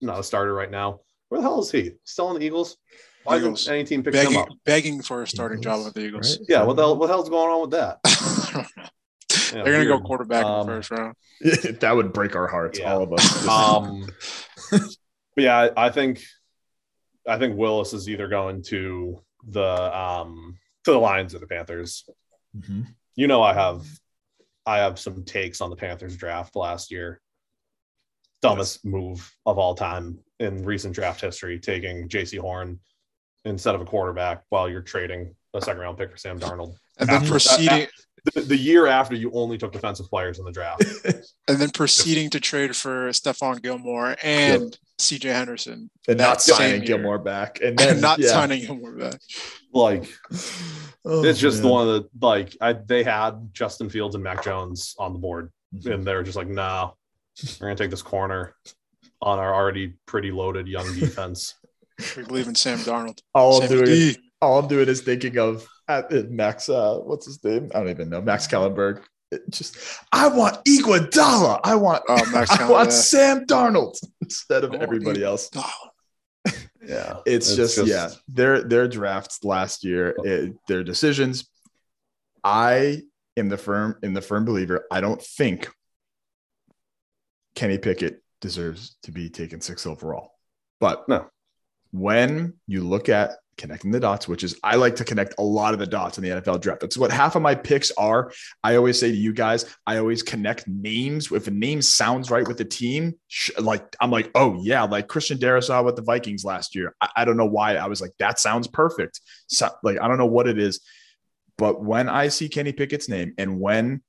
not 0.01 0.21
a 0.21 0.23
starter 0.23 0.55
right 0.55 0.71
now. 0.71 1.01
Where 1.29 1.41
the 1.41 1.47
hell 1.47 1.61
is 1.61 1.71
he? 1.71 1.93
Still 2.05 2.31
in 2.35 2.39
the 2.41 2.47
Eagles? 2.47 2.77
Why 3.25 3.37
Eagles. 3.39 3.61
isn't 3.63 3.75
any 3.75 3.85
team 3.85 4.03
picking 4.03 4.21
him 4.21 4.27
Begging, 4.29 4.41
up? 4.41 4.49
begging 4.65 5.03
for 5.03 5.23
a 5.23 5.27
starting 5.27 5.61
job 5.61 5.85
with 5.85 5.93
the 5.95 6.01
Eagles. 6.07 6.39
right? 6.39 6.47
Yeah, 6.49 6.63
what 6.63 6.77
the 6.77 6.83
hell, 6.83 6.97
what 6.97 7.09
the 7.09 7.13
hell's 7.13 7.29
going 7.29 7.51
on 7.51 7.61
with 7.63 7.71
that? 7.73 7.99
Yeah, 9.55 9.63
They're 9.65 9.73
gonna 9.75 9.85
go 9.87 9.95
weird. 9.97 10.05
quarterback 10.05 10.45
in 10.45 10.51
Um, 10.51 10.67
the 10.67 10.73
first 10.73 10.91
round. 10.91 11.15
that 11.81 11.93
would 11.97 12.13
break 12.13 12.37
our 12.37 12.47
hearts, 12.47 12.79
Yeah. 12.79 12.93
all 12.93 13.03
of 13.03 13.13
us. 13.15 13.47
Um, 13.49 14.07
but 14.71 14.83
yeah, 15.37 15.71
I, 15.75 15.87
I 15.87 15.91
think 15.91 16.23
I 17.27 17.39
think 17.39 17.57
Willis 17.57 17.95
is 17.95 18.11
either 18.11 18.29
going 18.29 18.63
to 18.65 19.23
the 19.49 19.99
um 19.99 20.59
to 20.89 20.93
the 20.93 20.99
Lions 20.99 21.35
or 21.35 21.39
the 21.39 21.47
Panthers. 21.47 22.05
Mhm. 22.57 22.87
You 23.15 23.27
know, 23.27 23.43
I 23.43 23.53
have 23.55 23.87
I 24.67 24.79
have 24.79 24.99
some 24.99 25.25
takes 25.25 25.61
on 25.61 25.71
the 25.71 25.77
Panthers 25.77 26.17
draft 26.17 26.55
last 26.57 26.91
year. 26.91 27.21
Dumbest 28.43 28.85
move 28.85 29.35
of 29.47 29.59
all 29.59 29.75
time 29.75 30.19
in 30.39 30.65
recent 30.65 30.95
draft 30.95 31.21
history, 31.21 31.59
taking 31.59 32.09
Jaycee 32.09 32.39
Horn 32.39 32.79
instead 33.45 33.75
of 33.75 33.81
a 33.81 33.85
quarterback 33.85 34.45
while 34.51 34.69
you're 34.69 34.83
trading 34.83 35.35
a 35.55 35.61
second 35.61 35.81
round 35.81 35.97
pick 35.99 36.11
for 36.11 36.17
Sam 36.19 36.39
Darnold. 36.39 36.77
And 36.99 37.09
then 37.09 37.17
After- 37.17 37.31
proceeding 37.31 37.87
The, 38.35 38.43
the 38.43 38.57
year 38.57 38.87
after 38.87 39.15
you 39.15 39.31
only 39.33 39.57
took 39.59 39.73
defensive 39.73 40.09
players 40.11 40.39
in 40.39 40.45
the 40.45 40.53
draft. 40.53 40.83
and 41.49 41.57
then 41.59 41.71
proceeding 41.71 42.29
to 42.31 42.41
trade 42.41 42.77
for 42.77 43.09
Stephon 43.11 43.63
Gilmore 43.63 44.17
and 44.23 44.77
CJ 44.99 45.33
Henderson 45.33 45.91
and 46.09 46.19
not 46.19 46.35
that 46.35 46.41
same 46.43 46.57
signing 46.57 46.83
year. 46.83 46.97
Gilmore 46.97 47.19
back, 47.19 47.61
and 47.63 47.79
then 47.79 47.91
and 47.93 48.01
not 48.01 48.19
yeah. 48.19 48.29
signing 48.29 48.63
Gilmore 48.67 48.93
back. 48.93 49.21
like 49.73 50.09
Oh, 51.05 51.25
it's 51.25 51.39
just 51.39 51.63
man. 51.63 51.71
one 51.73 51.89
of 51.89 51.95
the 51.95 52.09
like 52.21 52.57
I 52.61 52.73
they 52.75 53.03
had 53.05 53.51
Justin 53.53 53.89
Fields 53.89 54.15
and 54.15 54.25
Mac 54.25 54.43
Jones 54.45 54.95
on 54.99 55.13
the 55.13 55.19
board, 55.19 55.51
Mhm. 55.75 55.95
and 55.95 56.05
they're 56.07 56.23
just 56.23 56.37
like, 56.37 56.49
no, 56.49 56.97
we're 57.61 57.69
gonna 57.69 57.77
take 57.77 57.91
this 57.91 58.03
corner 58.03 58.55
on 59.23 59.39
our 59.39 59.55
already 59.55 59.95
pretty 60.07 60.31
loaded 60.31 60.67
young 60.69 60.87
defense. 60.99 61.55
We 62.17 62.23
believe 62.23 62.47
in 62.47 62.55
Sam 62.55 62.79
Darnold. 62.79 63.19
All 63.35 63.61
I'm 63.61 63.69
doing, 63.69 63.85
D. 63.87 64.17
all 64.41 64.61
I'm 64.61 64.69
doing 64.69 64.89
is 64.89 65.01
thinking 65.01 65.37
of 65.37 65.67
at 65.89 66.31
Max. 66.31 66.69
Uh, 66.69 66.99
what's 66.99 67.27
his 67.27 67.43
name? 67.43 67.73
I 67.75 67.81
don't 67.81 67.89
even 67.89 68.09
know. 68.09 68.21
Max 68.23 68.47
Kellenberg. 68.47 69.03
It 69.31 69.43
just, 69.51 69.77
I 70.13 70.29
want 70.29 70.65
Iguodala. 70.65 71.61
I 71.65 71.75
want, 71.75 72.03
Oh, 72.09 72.25
Max 72.33 72.51
I 72.51 72.69
want. 72.71 72.93
Sam 72.93 73.45
Darnold 73.47 73.97
instead 74.23 74.65
of 74.65 74.71
want 74.71 74.83
everybody 74.83 75.23
else. 75.23 75.51
Oh, 75.55 75.71
Yeah, 76.83 77.19
It's, 77.27 77.55
just, 77.55 77.85
yeah, 77.87 78.09
their 78.29 78.63
their 78.63 78.89
drafts 78.89 79.45
last 79.45 79.85
year, 79.85 80.15
oh. 80.19 80.23
it, 80.25 80.53
their 80.69 80.83
decisions. 80.83 81.47
I 82.43 83.03
am 83.37 83.49
the 83.51 83.59
firm 83.59 83.97
in 84.03 84.15
the 84.15 84.23
firm 84.23 84.47
believer. 84.47 84.87
I 84.91 85.03
don't 85.03 85.21
think 85.21 85.69
Kenny 87.55 87.77
Pickett 87.77 88.23
deserves 88.41 88.97
to 89.03 89.13
be 89.13 89.29
taken 89.29 89.61
sixth 89.61 89.87
overall, 89.87 90.31
but 90.81 91.07
No. 91.09 91.27
when 91.91 92.55
you 92.67 92.85
look 92.85 93.09
at 93.09 93.33
connecting 93.59 93.91
the 93.91 94.01
dots, 94.01 94.27
which 94.27 94.45
is 94.45 94.59
I 94.63 94.77
like 94.77 94.97
to 94.97 95.05
connect 95.05 95.35
a 95.39 95.43
lot 95.43 95.75
of 95.75 95.81
the 95.81 95.87
dots 95.87 96.17
in 96.17 96.25
the 96.25 96.31
NFL 96.31 96.61
draft. 96.61 96.81
That's 96.81 96.97
what 96.97 97.11
half 97.11 97.37
of 97.37 97.43
my 97.43 97.55
picks 97.55 97.91
are. 97.93 98.33
I 98.65 98.77
always 98.77 98.99
say 98.99 99.11
to 99.11 99.17
you 99.17 99.35
guys, 99.35 99.67
I 99.87 99.99
always 99.99 100.23
connect 100.23 100.67
names. 100.67 101.31
If 101.31 101.49
a 101.49 101.51
name 101.51 101.83
sounds 101.83 102.31
right 102.31 102.47
with 102.47 102.57
the 102.57 102.65
team, 102.65 103.15
like 103.59 103.85
I'm 104.01 104.11
like, 104.11 104.31
oh 104.35 104.61
yeah, 104.63 104.85
like 104.85 105.09
Christian 105.09 105.39
Darrisaw 105.39 105.85
with 105.85 105.97
the 105.97 106.03
Vikings 106.03 106.45
last 106.45 106.75
year. 106.75 106.95
I, 107.01 107.09
I 107.17 107.25
don't 107.25 107.37
know 107.37 107.47
why. 107.47 107.77
I 107.77 107.89
was 107.89 108.01
like, 108.01 108.13
that 108.19 108.39
sounds 108.39 108.67
perfect. 108.67 109.21
So, 109.49 109.69
like 109.83 110.01
I 110.01 110.09
don't 110.09 110.19
know 110.19 110.27
what 110.27 110.47
it 110.47 110.59
is, 110.59 110.81
but 111.57 111.83
when 111.83 112.09
I 112.09 112.29
see 112.29 112.49
Kenny 112.49 112.73
Pickett's 112.73 113.09
name 113.09 113.35
and 113.37 113.61
when 113.61 114.03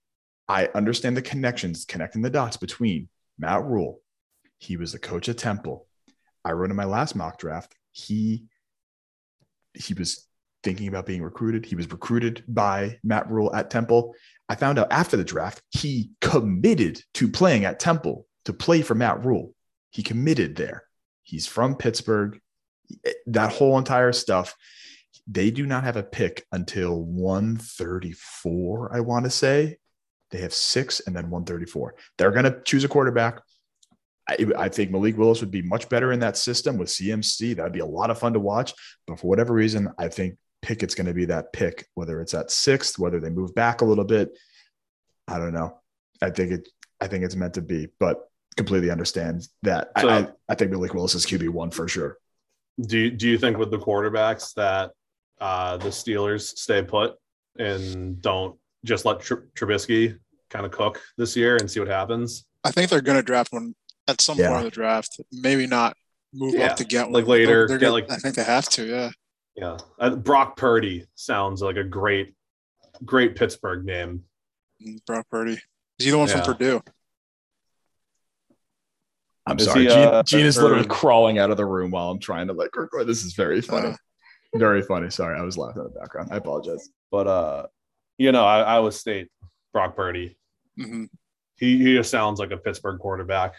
I 0.47 0.69
understand 0.75 1.17
the 1.17 1.21
connections, 1.21 1.85
connecting 1.85 2.21
the 2.21 2.29
dots 2.29 2.57
between 2.57 3.09
Matt 3.37 3.63
Rhule, 3.65 4.01
he 4.59 4.77
was 4.77 4.91
the 4.91 4.99
coach 4.99 5.29
at 5.29 5.37
Temple. 5.37 5.87
I 6.43 6.51
wrote 6.51 6.69
in 6.69 6.75
my 6.75 6.85
last 6.85 7.15
mock 7.15 7.39
draft, 7.39 7.75
he 7.91 8.45
he 9.79 9.93
was 9.93 10.27
thinking 10.63 10.87
about 10.87 11.05
being 11.05 11.23
recruited. 11.23 11.65
He 11.65 11.75
was 11.75 11.89
recruited 11.89 12.43
by 12.47 12.99
Matt 13.03 13.29
Rhule 13.29 13.55
at 13.55 13.69
Temple. 13.69 14.13
I 14.49 14.55
found 14.55 14.77
out 14.77 14.91
after 14.91 15.15
the 15.17 15.23
draft, 15.23 15.61
he 15.69 16.11
committed 16.21 17.01
to 17.15 17.27
playing 17.29 17.65
at 17.65 17.79
Temple 17.79 18.27
to 18.45 18.53
play 18.53 18.81
for 18.81 18.95
Matt 18.95 19.23
Rhule. 19.23 19.55
He 19.91 20.03
committed 20.03 20.55
there. 20.55 20.83
He's 21.23 21.47
from 21.47 21.75
Pittsburgh. 21.75 22.39
That 23.27 23.51
whole 23.53 23.77
entire 23.77 24.11
stuff. 24.11 24.55
They 25.27 25.51
do 25.51 25.65
not 25.65 25.83
have 25.83 25.95
a 25.95 26.03
pick 26.03 26.45
until 26.51 27.03
134, 27.03 28.95
I 28.95 28.99
want 29.01 29.25
to 29.25 29.31
say. 29.31 29.77
They 30.31 30.39
have 30.39 30.53
six 30.53 30.99
and 30.99 31.15
then 31.15 31.29
134. 31.29 31.95
They're 32.17 32.31
going 32.31 32.45
to 32.45 32.61
choose 32.63 32.83
a 32.83 32.87
quarterback. 32.87 33.41
I, 34.29 34.65
I, 34.65 34.69
think 34.69 34.91
Malik 34.91 35.17
Willis 35.17 35.41
would 35.41 35.51
be 35.51 35.61
much 35.63 35.89
better 35.89 36.11
in 36.11 36.19
that 36.19 36.37
system 36.37 36.77
with 36.77 36.89
CMC. 36.89 37.55
That'd 37.55 37.73
be 37.73 37.79
a 37.79 37.85
lot 37.85 38.11
of 38.11 38.19
fun 38.19 38.33
to 38.33 38.39
watch. 38.39 38.73
But 39.07 39.19
for 39.19 39.27
whatever 39.27 39.53
reason, 39.53 39.89
I 39.97 40.07
think 40.07 40.37
Pickett's 40.61 40.95
going 40.95 41.07
to 41.07 41.13
be 41.13 41.25
that 41.25 41.51
pick, 41.51 41.87
whether 41.95 42.21
it's 42.21 42.33
at 42.33 42.51
sixth, 42.51 42.99
whether 42.99 43.19
they 43.19 43.29
move 43.29 43.55
back 43.55 43.81
a 43.81 43.85
little 43.85 44.03
bit. 44.03 44.37
I 45.27 45.39
don't 45.39 45.53
know. 45.53 45.79
I 46.21 46.29
think 46.29 46.51
it. 46.51 46.69
I 47.01 47.07
think 47.07 47.23
it's 47.23 47.35
meant 47.35 47.53
to 47.53 47.61
be, 47.61 47.87
but 47.99 48.29
completely 48.57 48.91
understand 48.91 49.47
that. 49.63 49.89
So, 49.97 50.09
I, 50.09 50.27
I 50.49 50.55
think 50.55 50.71
Malik 50.71 50.93
Willis 50.93 51.15
is 51.15 51.25
QB 51.25 51.49
one 51.49 51.71
for 51.71 51.87
sure. 51.87 52.17
Do 52.79 52.97
you, 52.97 53.11
Do 53.11 53.27
you 53.27 53.37
think 53.37 53.57
with 53.57 53.71
the 53.71 53.79
quarterbacks 53.79 54.53
that 54.55 54.91
uh, 55.39 55.77
the 55.77 55.89
Steelers 55.89 56.57
stay 56.57 56.83
put 56.83 57.15
and 57.57 58.21
don't 58.21 58.57
just 58.83 59.05
let 59.05 59.21
Tr- 59.21 59.45
Trubisky 59.55 60.17
kind 60.49 60.65
of 60.65 60.73
cook 60.73 61.01
this 61.17 61.37
year 61.37 61.55
and 61.55 61.71
see 61.71 61.79
what 61.79 61.87
happens? 61.87 62.45
I 62.65 62.71
think 62.71 62.89
they're 62.89 63.01
going 63.01 63.17
to 63.17 63.23
draft 63.23 63.53
one 63.53 63.75
at 64.09 64.21
some 64.21 64.37
yeah. 64.37 64.47
point 64.47 64.59
in 64.59 64.65
the 64.65 64.71
draft. 64.71 65.19
Maybe 65.31 65.67
not 65.67 65.95
move 66.33 66.55
yeah. 66.55 66.67
up 66.67 66.77
to 66.77 66.83
get 66.83 67.05
one. 67.05 67.13
Like 67.13 67.27
later, 67.27 67.45
they're, 67.45 67.67
they're 67.67 67.77
get, 67.77 67.89
like 67.91 68.11
I 68.11 68.17
think 68.17 68.35
they 68.35 68.43
have 68.43 68.67
to. 68.69 68.85
Yeah. 68.85 69.11
Yeah, 69.55 69.77
uh, 69.99 70.15
Brock 70.15 70.55
Purdy 70.55 71.05
sounds 71.15 71.61
like 71.61 71.75
a 71.75 71.83
great, 71.83 72.33
great 73.03 73.35
Pittsburgh 73.35 73.83
name. 73.83 74.23
Mm, 74.81 75.03
Brock 75.05 75.27
Purdy. 75.29 75.59
Is 75.97 76.05
he 76.05 76.11
the 76.11 76.17
one 76.17 76.29
yeah. 76.29 76.41
from 76.41 76.53
Purdue? 76.53 76.81
I'm 79.45 79.59
is 79.59 79.65
sorry. 79.65 79.81
He, 79.81 79.89
uh, 79.89 80.23
Gene, 80.23 80.39
Gene 80.39 80.45
is 80.47 80.57
literally 80.57 80.85
crawling 80.85 81.39
out 81.39 81.51
of 81.51 81.57
the 81.57 81.65
room 81.65 81.91
while 81.91 82.09
I'm 82.09 82.19
trying 82.19 82.47
to 82.47 82.53
like 82.53 82.71
Kirk 82.71 82.91
go. 82.91 83.03
This 83.03 83.25
is 83.25 83.33
very 83.33 83.59
funny. 83.59 83.89
Uh, 83.89 83.95
very 84.55 84.81
funny. 84.81 85.09
Sorry, 85.09 85.37
I 85.37 85.43
was 85.43 85.57
laughing 85.57 85.81
in 85.81 85.91
the 85.91 85.99
background. 85.99 86.29
I 86.31 86.37
apologize. 86.37 86.89
But 87.11 87.27
uh, 87.27 87.65
you 88.17 88.31
know, 88.31 88.45
I, 88.45 88.61
I 88.61 88.79
would 88.79 88.93
state 88.93 89.27
Brock 89.73 89.93
Purdy. 89.93 90.37
Mm-hmm. 90.79 91.05
He 91.57 91.77
he 91.79 91.95
just 91.95 92.11
sounds 92.11 92.39
like 92.39 92.51
a 92.51 92.57
Pittsburgh 92.57 92.99
quarterback, 92.99 93.55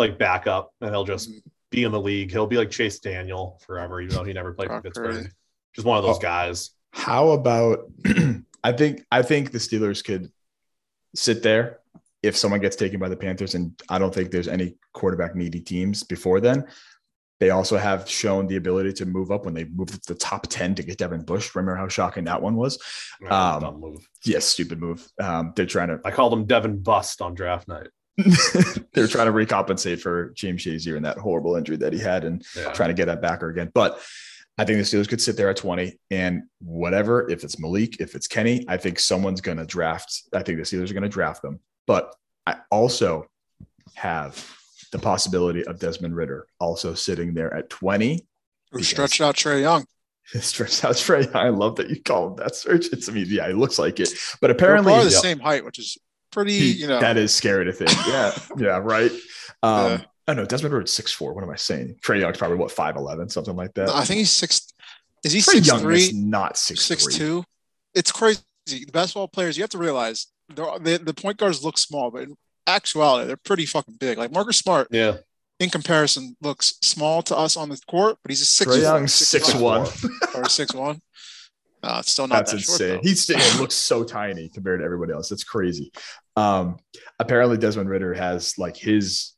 like 0.00 0.18
backup, 0.18 0.72
and 0.80 0.90
he'll 0.90 1.04
just 1.04 1.30
mm-hmm 1.30 1.48
be 1.70 1.84
in 1.84 1.92
the 1.92 2.00
league. 2.00 2.30
He'll 2.30 2.46
be 2.46 2.56
like 2.56 2.70
Chase 2.70 2.98
Daniel 2.98 3.60
forever, 3.64 4.00
even 4.00 4.14
though 4.14 4.24
he 4.24 4.32
never 4.32 4.52
played 4.52 4.68
for 4.68 4.82
Pittsburgh. 4.82 5.30
Just 5.74 5.86
one 5.86 5.98
of 5.98 6.04
those 6.04 6.16
oh, 6.16 6.20
guys. 6.20 6.70
How 6.92 7.30
about 7.30 7.90
I 8.64 8.72
think 8.72 9.04
I 9.10 9.22
think 9.22 9.52
the 9.52 9.58
Steelers 9.58 10.04
could 10.04 10.30
sit 11.14 11.42
there 11.42 11.78
if 12.22 12.36
someone 12.36 12.60
gets 12.60 12.76
taken 12.76 12.98
by 12.98 13.08
the 13.08 13.16
Panthers, 13.16 13.54
and 13.54 13.80
I 13.88 13.98
don't 13.98 14.12
think 14.12 14.30
there's 14.30 14.48
any 14.48 14.76
quarterback 14.92 15.34
needy 15.34 15.60
teams 15.60 16.02
before 16.02 16.40
then. 16.40 16.66
They 17.38 17.50
also 17.50 17.78
have 17.78 18.06
shown 18.06 18.48
the 18.48 18.56
ability 18.56 18.92
to 18.94 19.06
move 19.06 19.30
up 19.30 19.46
when 19.46 19.54
they 19.54 19.64
moved 19.64 19.94
to 19.94 20.12
the 20.12 20.18
top 20.18 20.46
10 20.48 20.74
to 20.74 20.82
get 20.82 20.98
Devin 20.98 21.22
Bush. 21.22 21.54
Remember 21.54 21.74
how 21.74 21.88
shocking 21.88 22.24
that 22.24 22.42
one 22.42 22.54
was? 22.54 22.78
Um, 23.30 23.80
move. 23.80 24.06
Yes, 24.26 24.44
stupid 24.44 24.78
move. 24.78 25.08
Um, 25.18 25.54
they're 25.56 25.64
trying 25.64 25.88
to. 25.88 26.00
I 26.04 26.10
called 26.10 26.34
him 26.34 26.44
Devin 26.44 26.82
Bust 26.82 27.22
on 27.22 27.32
draft 27.32 27.66
night. 27.66 27.88
they 28.92 29.02
were 29.02 29.08
trying 29.08 29.26
to 29.26 29.32
recompensate 29.32 30.00
for 30.00 30.30
James 30.30 30.64
Shazier 30.64 30.96
and 30.96 31.04
that 31.04 31.18
horrible 31.18 31.56
injury 31.56 31.76
that 31.76 31.92
he 31.92 31.98
had 31.98 32.24
and 32.24 32.44
yeah. 32.56 32.72
trying 32.72 32.88
to 32.88 32.94
get 32.94 33.06
that 33.06 33.22
backer 33.22 33.48
again. 33.48 33.70
But 33.74 34.00
I 34.58 34.64
think 34.64 34.78
the 34.78 34.84
Steelers 34.84 35.08
could 35.08 35.20
sit 35.20 35.36
there 35.36 35.48
at 35.48 35.56
20 35.56 35.98
and 36.10 36.42
whatever, 36.60 37.30
if 37.30 37.44
it's 37.44 37.58
Malik, 37.58 38.00
if 38.00 38.14
it's 38.14 38.26
Kenny, 38.26 38.64
I 38.68 38.76
think 38.76 38.98
someone's 38.98 39.40
going 39.40 39.58
to 39.58 39.64
draft. 39.64 40.24
I 40.34 40.42
think 40.42 40.58
the 40.58 40.64
Steelers 40.64 40.90
are 40.90 40.94
going 40.94 41.02
to 41.02 41.08
draft 41.08 41.40
them. 41.40 41.60
But 41.86 42.14
I 42.46 42.56
also 42.70 43.26
have 43.94 44.54
the 44.92 44.98
possibility 44.98 45.64
of 45.64 45.78
Desmond 45.78 46.14
Ridder 46.14 46.46
also 46.58 46.94
sitting 46.94 47.32
there 47.32 47.54
at 47.54 47.70
20. 47.70 48.26
Who 48.72 48.82
stretched 48.82 49.20
out 49.20 49.36
Trae 49.36 49.62
Young. 49.62 49.86
Stretched 50.26 50.84
out 50.84 50.94
Trae 50.94 51.24
Young. 51.24 51.36
I 51.36 51.48
love 51.48 51.76
that 51.76 51.90
you 51.90 52.00
call 52.00 52.28
him 52.28 52.36
that 52.36 52.54
Serge. 52.54 52.86
It's, 52.92 53.08
I 53.08 53.12
mean, 53.12 53.26
yeah, 53.28 53.48
it 53.48 53.56
looks 53.56 53.78
like 53.78 53.98
it. 53.98 54.10
But 54.40 54.50
apparently, 54.50 54.92
they're 54.92 55.04
the 55.04 55.10
same 55.10 55.40
height, 55.40 55.64
which 55.64 55.78
is 55.78 55.98
pretty, 56.30 56.52
you 56.52 56.86
know. 56.86 57.00
That 57.00 57.16
is 57.16 57.34
scary 57.34 57.64
to 57.66 57.72
think. 57.72 57.90
Yeah. 58.06 58.36
yeah. 58.56 58.80
Right. 58.82 59.10
Um, 59.62 59.90
yeah. 59.90 60.00
I 60.28 60.34
don't 60.34 60.36
know. 60.36 60.44
Desmond 60.46 60.74
Ridder's 60.74 60.92
six 60.92 61.12
four. 61.12 61.34
What 61.34 61.42
am 61.42 61.50
I 61.50 61.56
saying? 61.56 61.96
Trae 62.02 62.20
Young's 62.20 62.38
probably 62.38 62.56
what 62.56 62.70
five 62.70 62.96
eleven, 62.96 63.28
something 63.28 63.56
like 63.56 63.74
that. 63.74 63.88
I 63.88 64.04
think 64.04 64.18
he's 64.18 64.30
six. 64.30 64.72
Is 65.24 65.32
he 65.32 65.40
Trae 65.40 65.54
six 65.54 65.66
Young 65.66 65.80
three? 65.80 66.12
not 66.14 66.56
six 66.56 66.82
six 66.82 67.06
two. 67.06 67.44
It's 67.94 68.12
crazy. 68.12 68.40
The 68.66 68.86
basketball 68.92 69.28
players, 69.28 69.56
you 69.56 69.62
have 69.62 69.70
to 69.70 69.78
realize 69.78 70.28
the 70.48 71.00
the 71.02 71.14
point 71.14 71.38
guards 71.38 71.64
look 71.64 71.78
small, 71.78 72.10
but 72.10 72.22
in 72.22 72.36
actuality, 72.66 73.26
they're 73.26 73.36
pretty 73.36 73.66
fucking 73.66 73.96
big. 73.98 74.18
Like 74.18 74.32
Marcus 74.32 74.58
Smart, 74.58 74.88
yeah. 74.90 75.16
In 75.58 75.68
comparison, 75.68 76.36
looks 76.40 76.78
small 76.80 77.22
to 77.22 77.36
us 77.36 77.56
on 77.56 77.68
the 77.68 77.78
court, 77.86 78.16
but 78.22 78.30
he's 78.30 78.40
a 78.40 78.46
six. 78.46 78.70
Trae 78.70 78.82
Young 78.82 79.08
six, 79.08 79.46
six 79.46 79.54
one 79.54 79.86
or 80.34 80.48
six 80.48 80.72
one. 80.72 81.00
No, 81.82 81.98
it's 81.98 82.12
still 82.12 82.28
not 82.28 82.46
That's 82.46 82.52
that 82.52 82.58
insane. 82.58 82.88
Short, 82.94 83.04
He's 83.04 83.22
still 83.22 83.60
looks 83.60 83.74
so 83.90 84.04
tiny 84.04 84.48
compared 84.48 84.80
to 84.80 84.84
everybody 84.84 85.12
else. 85.12 85.28
That's 85.28 85.44
crazy. 85.44 85.92
Um, 86.36 86.78
apparently, 87.18 87.56
Desmond 87.56 87.88
Ridder 87.88 88.14
has 88.14 88.58
like 88.58 88.76
his 88.76 89.34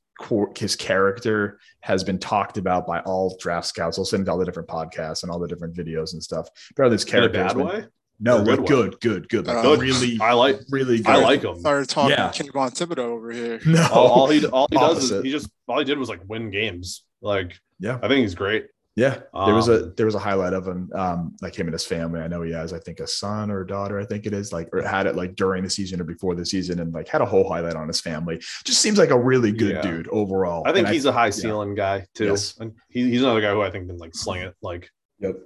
his 0.57 0.77
character 0.77 1.59
has 1.81 2.05
been 2.05 2.19
talked 2.19 2.57
about 2.57 2.87
by 2.87 3.01
all 3.01 3.37
draft 3.41 3.67
scouts. 3.67 3.99
I'll 3.99 4.05
send 4.05 4.29
all 4.29 4.39
the 4.39 4.45
different 4.45 4.69
podcasts 4.69 5.23
and 5.23 5.33
all 5.33 5.39
the 5.39 5.49
different 5.49 5.75
videos 5.75 6.13
and 6.13 6.23
stuff. 6.23 6.49
Apparently, 6.71 6.97
this 6.97 7.05
character 7.05 7.41
in 7.41 7.47
a 7.47 7.49
bad 7.49 7.57
been, 7.57 7.67
way. 7.67 7.85
No, 8.21 8.45
good, 8.45 8.67
good, 8.67 9.01
good, 9.01 9.29
good, 9.29 9.47
like 9.49 9.65
uh, 9.65 9.77
really. 9.77 10.19
I 10.21 10.33
like 10.33 10.61
really. 10.71 10.99
Good. 10.99 11.09
I 11.09 11.17
like 11.17 11.43
him. 11.43 11.59
Started 11.59 11.89
talking 11.89 12.11
yeah. 12.11 12.31
Kenny 12.31 12.51
Von 12.51 12.71
Thibodeaux 12.71 12.99
over 12.99 13.33
here. 13.33 13.61
No, 13.67 13.85
all, 13.93 14.09
all 14.09 14.29
he 14.29 14.47
all 14.47 14.69
he 14.71 14.77
does 14.77 15.11
is 15.11 15.25
he 15.25 15.31
just 15.33 15.51
all 15.67 15.79
he 15.79 15.85
did 15.85 15.99
was 15.99 16.09
like 16.09 16.21
win 16.29 16.51
games. 16.51 17.05
Like 17.21 17.59
yeah, 17.81 17.99
I 18.01 18.07
think 18.07 18.21
he's 18.21 18.37
great. 18.37 18.67
Yeah, 18.95 19.21
there 19.33 19.55
was 19.55 19.69
a 19.69 19.85
um, 19.85 19.95
there 19.97 20.05
was 20.05 20.15
a 20.15 20.19
highlight 20.19 20.53
of 20.53 20.69
him, 20.69 20.91
um, 20.95 21.35
like 21.41 21.55
him 21.55 21.67
and 21.67 21.73
his 21.73 21.87
family. 21.87 22.21
I 22.21 22.29
know 22.29 22.43
he 22.43 22.53
has, 22.53 22.75
I 22.75 22.79
think, 22.79 23.01
a 23.01 23.07
son 23.07 23.51
or 23.51 23.63
a 23.63 23.67
daughter. 23.67 23.99
I 23.99 24.05
think 24.05 24.27
it 24.27 24.35
is, 24.35 24.53
like, 24.53 24.69
or 24.71 24.83
had 24.83 25.07
it 25.07 25.17
like 25.17 25.35
during 25.35 25.65
the 25.65 25.71
season 25.71 25.99
or 25.99 26.05
before 26.05 26.35
the 26.35 26.45
season, 26.45 26.79
and 26.79 26.93
like 26.93 27.09
had 27.09 27.23
a 27.23 27.25
whole 27.25 27.49
highlight 27.49 27.75
on 27.75 27.89
his 27.89 28.03
family. 28.03 28.37
Just 28.65 28.83
seems 28.83 28.99
like 28.99 29.09
a 29.09 29.19
really 29.19 29.51
good 29.51 29.77
yeah. 29.77 29.81
dude 29.81 30.09
overall. 30.09 30.63
I 30.67 30.75
think 30.75 30.89
and 30.89 30.95
he's 30.95 31.07
I, 31.07 31.09
a 31.09 31.13
high 31.13 31.31
ceiling 31.31 31.71
yeah. 31.71 32.01
guy 32.01 32.07
too. 32.15 32.27
Yes. 32.27 32.59
And 32.61 32.73
he, 32.91 33.09
he's 33.09 33.23
another 33.23 33.41
guy 33.41 33.53
who 33.53 33.63
I 33.63 33.71
think 33.71 33.89
can 33.89 33.97
like 33.97 34.15
sling 34.15 34.43
it. 34.43 34.55
Like, 34.61 34.91
yep. 35.21 35.37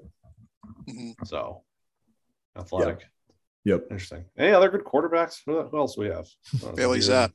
Mm-hmm. 0.88 1.24
So, 1.24 1.62
athletic. 2.58 3.06
Yep. 3.64 3.82
yep. 3.82 3.82
Interesting. 3.92 4.24
Any 4.36 4.54
other 4.54 4.70
good 4.70 4.82
quarterbacks? 4.82 5.42
Who 5.46 5.78
else 5.78 5.96
we 5.96 6.06
have? 6.06 6.26
Bailey 6.74 6.98
Zappe. 6.98 7.30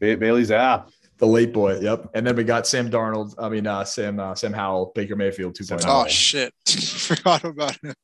Ba- 0.00 0.16
Bailey 0.16 0.44
Zappe. 0.44 0.90
The 1.18 1.26
late 1.26 1.52
boy. 1.52 1.78
Yep. 1.78 2.10
And 2.14 2.26
then 2.26 2.34
we 2.34 2.44
got 2.44 2.66
Sam 2.66 2.90
Darnold. 2.90 3.34
I 3.38 3.48
mean, 3.48 3.66
uh, 3.66 3.84
Sam 3.84 4.18
uh, 4.18 4.34
Sam 4.34 4.52
Howell, 4.52 4.92
Baker 4.94 5.16
Mayfield 5.16 5.54
2.0. 5.54 5.84
Oh 5.86 6.08
shit! 6.08 6.52
Forgot 6.68 7.44
about 7.44 7.76
him. 7.82 7.94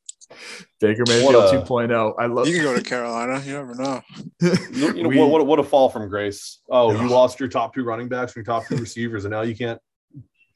Baker 0.79 1.03
Mayfield 1.07 1.35
a, 1.35 1.61
2.0. 1.61 2.15
I 2.17 2.25
love. 2.27 2.47
You 2.47 2.55
can 2.55 2.63
go 2.63 2.75
to 2.75 2.81
Carolina. 2.81 3.41
You 3.45 3.53
never 3.53 3.75
know. 3.75 4.01
you, 4.41 4.93
you 4.95 5.03
know 5.03 5.09
we, 5.09 5.17
what, 5.17 5.29
what? 5.29 5.45
What 5.45 5.59
a 5.59 5.63
fall 5.63 5.89
from 5.89 6.07
grace. 6.07 6.59
Oh, 6.69 6.91
you 6.91 7.09
lost 7.09 7.39
your 7.39 7.49
top 7.49 7.75
two 7.75 7.83
running 7.83 8.07
backs, 8.07 8.35
your 8.35 8.45
top 8.45 8.65
two 8.67 8.77
receivers, 8.77 9.25
and 9.25 9.31
now 9.31 9.41
you 9.41 9.55
can't 9.55 9.79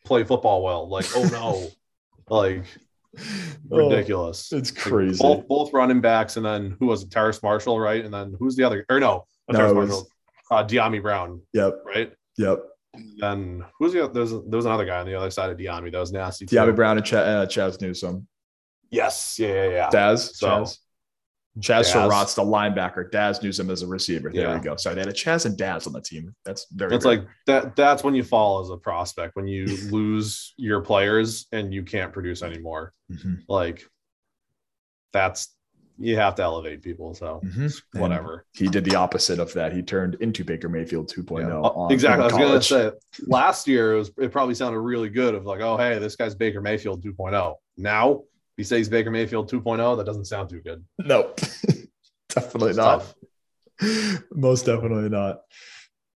play 0.06 0.24
football 0.24 0.64
well. 0.64 0.88
Like, 0.88 1.06
oh 1.16 1.25
no, 1.25 1.67
like 2.30 2.64
ridiculous. 3.69 4.53
Oh, 4.53 4.58
it's 4.58 4.72
crazy. 4.72 5.22
Like, 5.22 5.40
both 5.40 5.48
both 5.48 5.74
running 5.74 6.00
backs, 6.00 6.38
and 6.38 6.45
then 6.45 6.77
who 6.80 6.88
was 6.88 7.03
it? 7.03 7.11
Terrace 7.11 7.43
Marshall, 7.43 7.80
right? 7.80 8.03
And 8.03 8.14
then 8.14 8.35
who's 8.40 8.56
the 8.56 8.64
other? 8.64 8.85
Or 8.90 9.00
no, 9.00 9.27
no 9.50 9.58
Terrace 9.58 9.74
Marshall. 9.74 10.08
Uh, 10.50 10.64
Dyami 10.64 11.01
Brown. 11.01 11.42
Yep. 11.53 11.84
Right. 11.85 12.14
Yep. 12.38 12.64
And 13.22 13.64
who's 13.77 13.91
the 13.93 14.07
there's 14.07 14.31
there 14.31 14.41
was 14.57 14.65
another 14.65 14.85
guy 14.85 14.99
on 14.99 15.05
the 15.05 15.15
other 15.15 15.30
side 15.31 15.49
of 15.49 15.57
Dyami 15.57 15.91
that 15.91 15.99
was 15.99 16.11
nasty. 16.14 16.45
Dyami 16.45 16.75
Brown 16.75 16.97
and 16.97 17.05
Ch- 17.05 17.14
uh, 17.14 17.45
Chaz 17.45 17.81
Newsome. 17.81 18.27
Yes. 18.89 19.38
Yeah. 19.38 19.47
Yeah. 19.53 19.69
yeah. 19.69 19.89
Daz. 19.89 20.38
So, 20.38 20.47
Chaz. 20.47 20.77
Chaz. 21.59 21.85
Surratt's 21.85 22.33
the 22.35 22.41
linebacker. 22.43 23.09
Dazz 23.11 23.41
Newsome 23.41 23.69
as 23.69 23.81
a 23.81 23.88
receiver. 23.88 24.31
There 24.33 24.43
Yeah. 24.49 24.55
we 24.55 24.61
go. 24.61 24.75
Sorry, 24.77 24.95
they 24.95 25.01
had 25.01 25.09
a 25.09 25.14
Chaz 25.14 25.45
and 25.45 25.57
Daz 25.57 25.88
on 25.88 25.93
the 25.93 26.01
team. 26.01 26.33
That's 26.45 26.67
very. 26.72 26.95
It's 26.95 27.03
very- 27.05 27.17
like 27.19 27.27
that. 27.47 27.75
That's 27.75 28.03
when 28.03 28.14
you 28.15 28.23
fall 28.23 28.61
as 28.61 28.69
a 28.69 28.77
prospect 28.77 29.35
when 29.35 29.47
you 29.47 29.65
lose 29.91 30.53
your 30.57 30.81
players 30.81 31.47
and 31.51 31.73
you 31.73 31.83
can't 31.83 32.14
produce 32.14 32.43
anymore. 32.43 32.93
Mhm, 33.11 33.39
Like 33.49 33.85
that's 35.14 35.55
you 35.98 36.15
have 36.17 36.35
to 36.35 36.43
elevate 36.43 36.82
people. 36.82 37.14
So 37.14 37.41
mhm. 37.43 37.82
And 37.93 38.01
whatever. 38.01 38.45
He 38.53 38.67
did 38.67 38.83
the 38.85 38.95
opposite 38.95 39.40
of 39.40 39.53
that. 39.53 39.74
He 39.74 39.82
turned 39.82 40.15
into 40.15 40.43
Baker 40.43 40.69
Mayfield 40.69 41.09
2.0. 41.09 41.48
Yeah. 41.48 41.53
on- 41.56 41.91
exactly. 41.91 42.24
I 42.24 42.25
was 42.25 42.33
gonna 42.33 42.61
say 42.61 42.91
last 43.27 43.67
year 43.67 43.93
it 43.93 43.98
was 43.98 44.11
it 44.17 44.32
probably 44.32 44.56
sounded 44.56 44.80
really 44.80 45.09
good 45.09 45.35
of 45.35 45.45
like, 45.45 45.61
oh 45.61 45.77
hey, 45.77 45.98
this 45.99 46.15
guy's 46.15 46.35
Baker 46.35 46.61
Mayfield 46.61 47.03
2.0. 47.03 47.56
Now 47.77 48.24
he 48.57 48.64
says 48.64 48.88
Baker 48.90 49.11
Mayfield 49.11 49.51
2.0, 49.51 49.98
that 49.98 50.06
doesn't 50.06 50.25
sound 50.25 50.49
too 50.49 50.61
good. 50.61 50.83
Nope. 50.99 51.40
definitely 52.30 52.69
It's 52.69 52.77
not. 52.77 52.99
tough. 52.99 53.15
Most 54.32 54.65
definitely 54.65 55.09
not. 55.09 55.41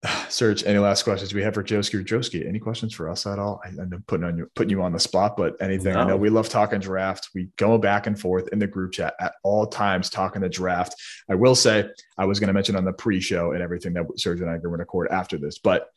Serge, 0.28 0.64
any 0.64 0.78
last 0.78 1.02
questions 1.02 1.34
we 1.34 1.42
have 1.42 1.54
for 1.54 1.62
Joeski 1.62 1.94
or 1.94 2.02
Joeski? 2.02 2.46
Any 2.46 2.58
questions 2.58 2.94
for 2.94 3.10
us 3.10 3.26
at 3.26 3.38
all? 3.38 3.60
I, 3.64 3.68
I'm 3.68 4.04
putting 4.06 4.24
on 4.24 4.38
you 4.38 4.50
putting 4.54 4.70
you 4.70 4.82
on 4.82 4.92
the 4.92 5.00
spot, 5.00 5.36
but 5.36 5.60
anything. 5.60 5.94
I 5.94 6.04
know 6.04 6.16
we 6.16 6.30
love 6.30 6.48
talking 6.48 6.80
draft. 6.80 7.30
We 7.34 7.48
go 7.56 7.76
back 7.78 8.06
and 8.06 8.18
forth 8.18 8.48
in 8.48 8.58
the 8.58 8.66
group 8.66 8.92
chat 8.92 9.14
at 9.20 9.34
all 9.42 9.66
times 9.66 10.08
talking 10.08 10.40
the 10.40 10.48
draft. 10.48 10.94
I 11.28 11.34
will 11.34 11.54
say 11.54 11.88
I 12.16 12.24
was 12.24 12.40
going 12.40 12.48
to 12.48 12.54
mention 12.54 12.76
on 12.76 12.84
the 12.84 12.92
pre-show 12.92 13.52
and 13.52 13.62
everything 13.62 13.92
that 13.94 14.06
Serge 14.16 14.40
and 14.40 14.48
I 14.48 14.54
are 14.54 14.58
going 14.58 14.72
to 14.72 14.78
record 14.78 15.08
after 15.10 15.36
this, 15.36 15.58
but 15.58 15.88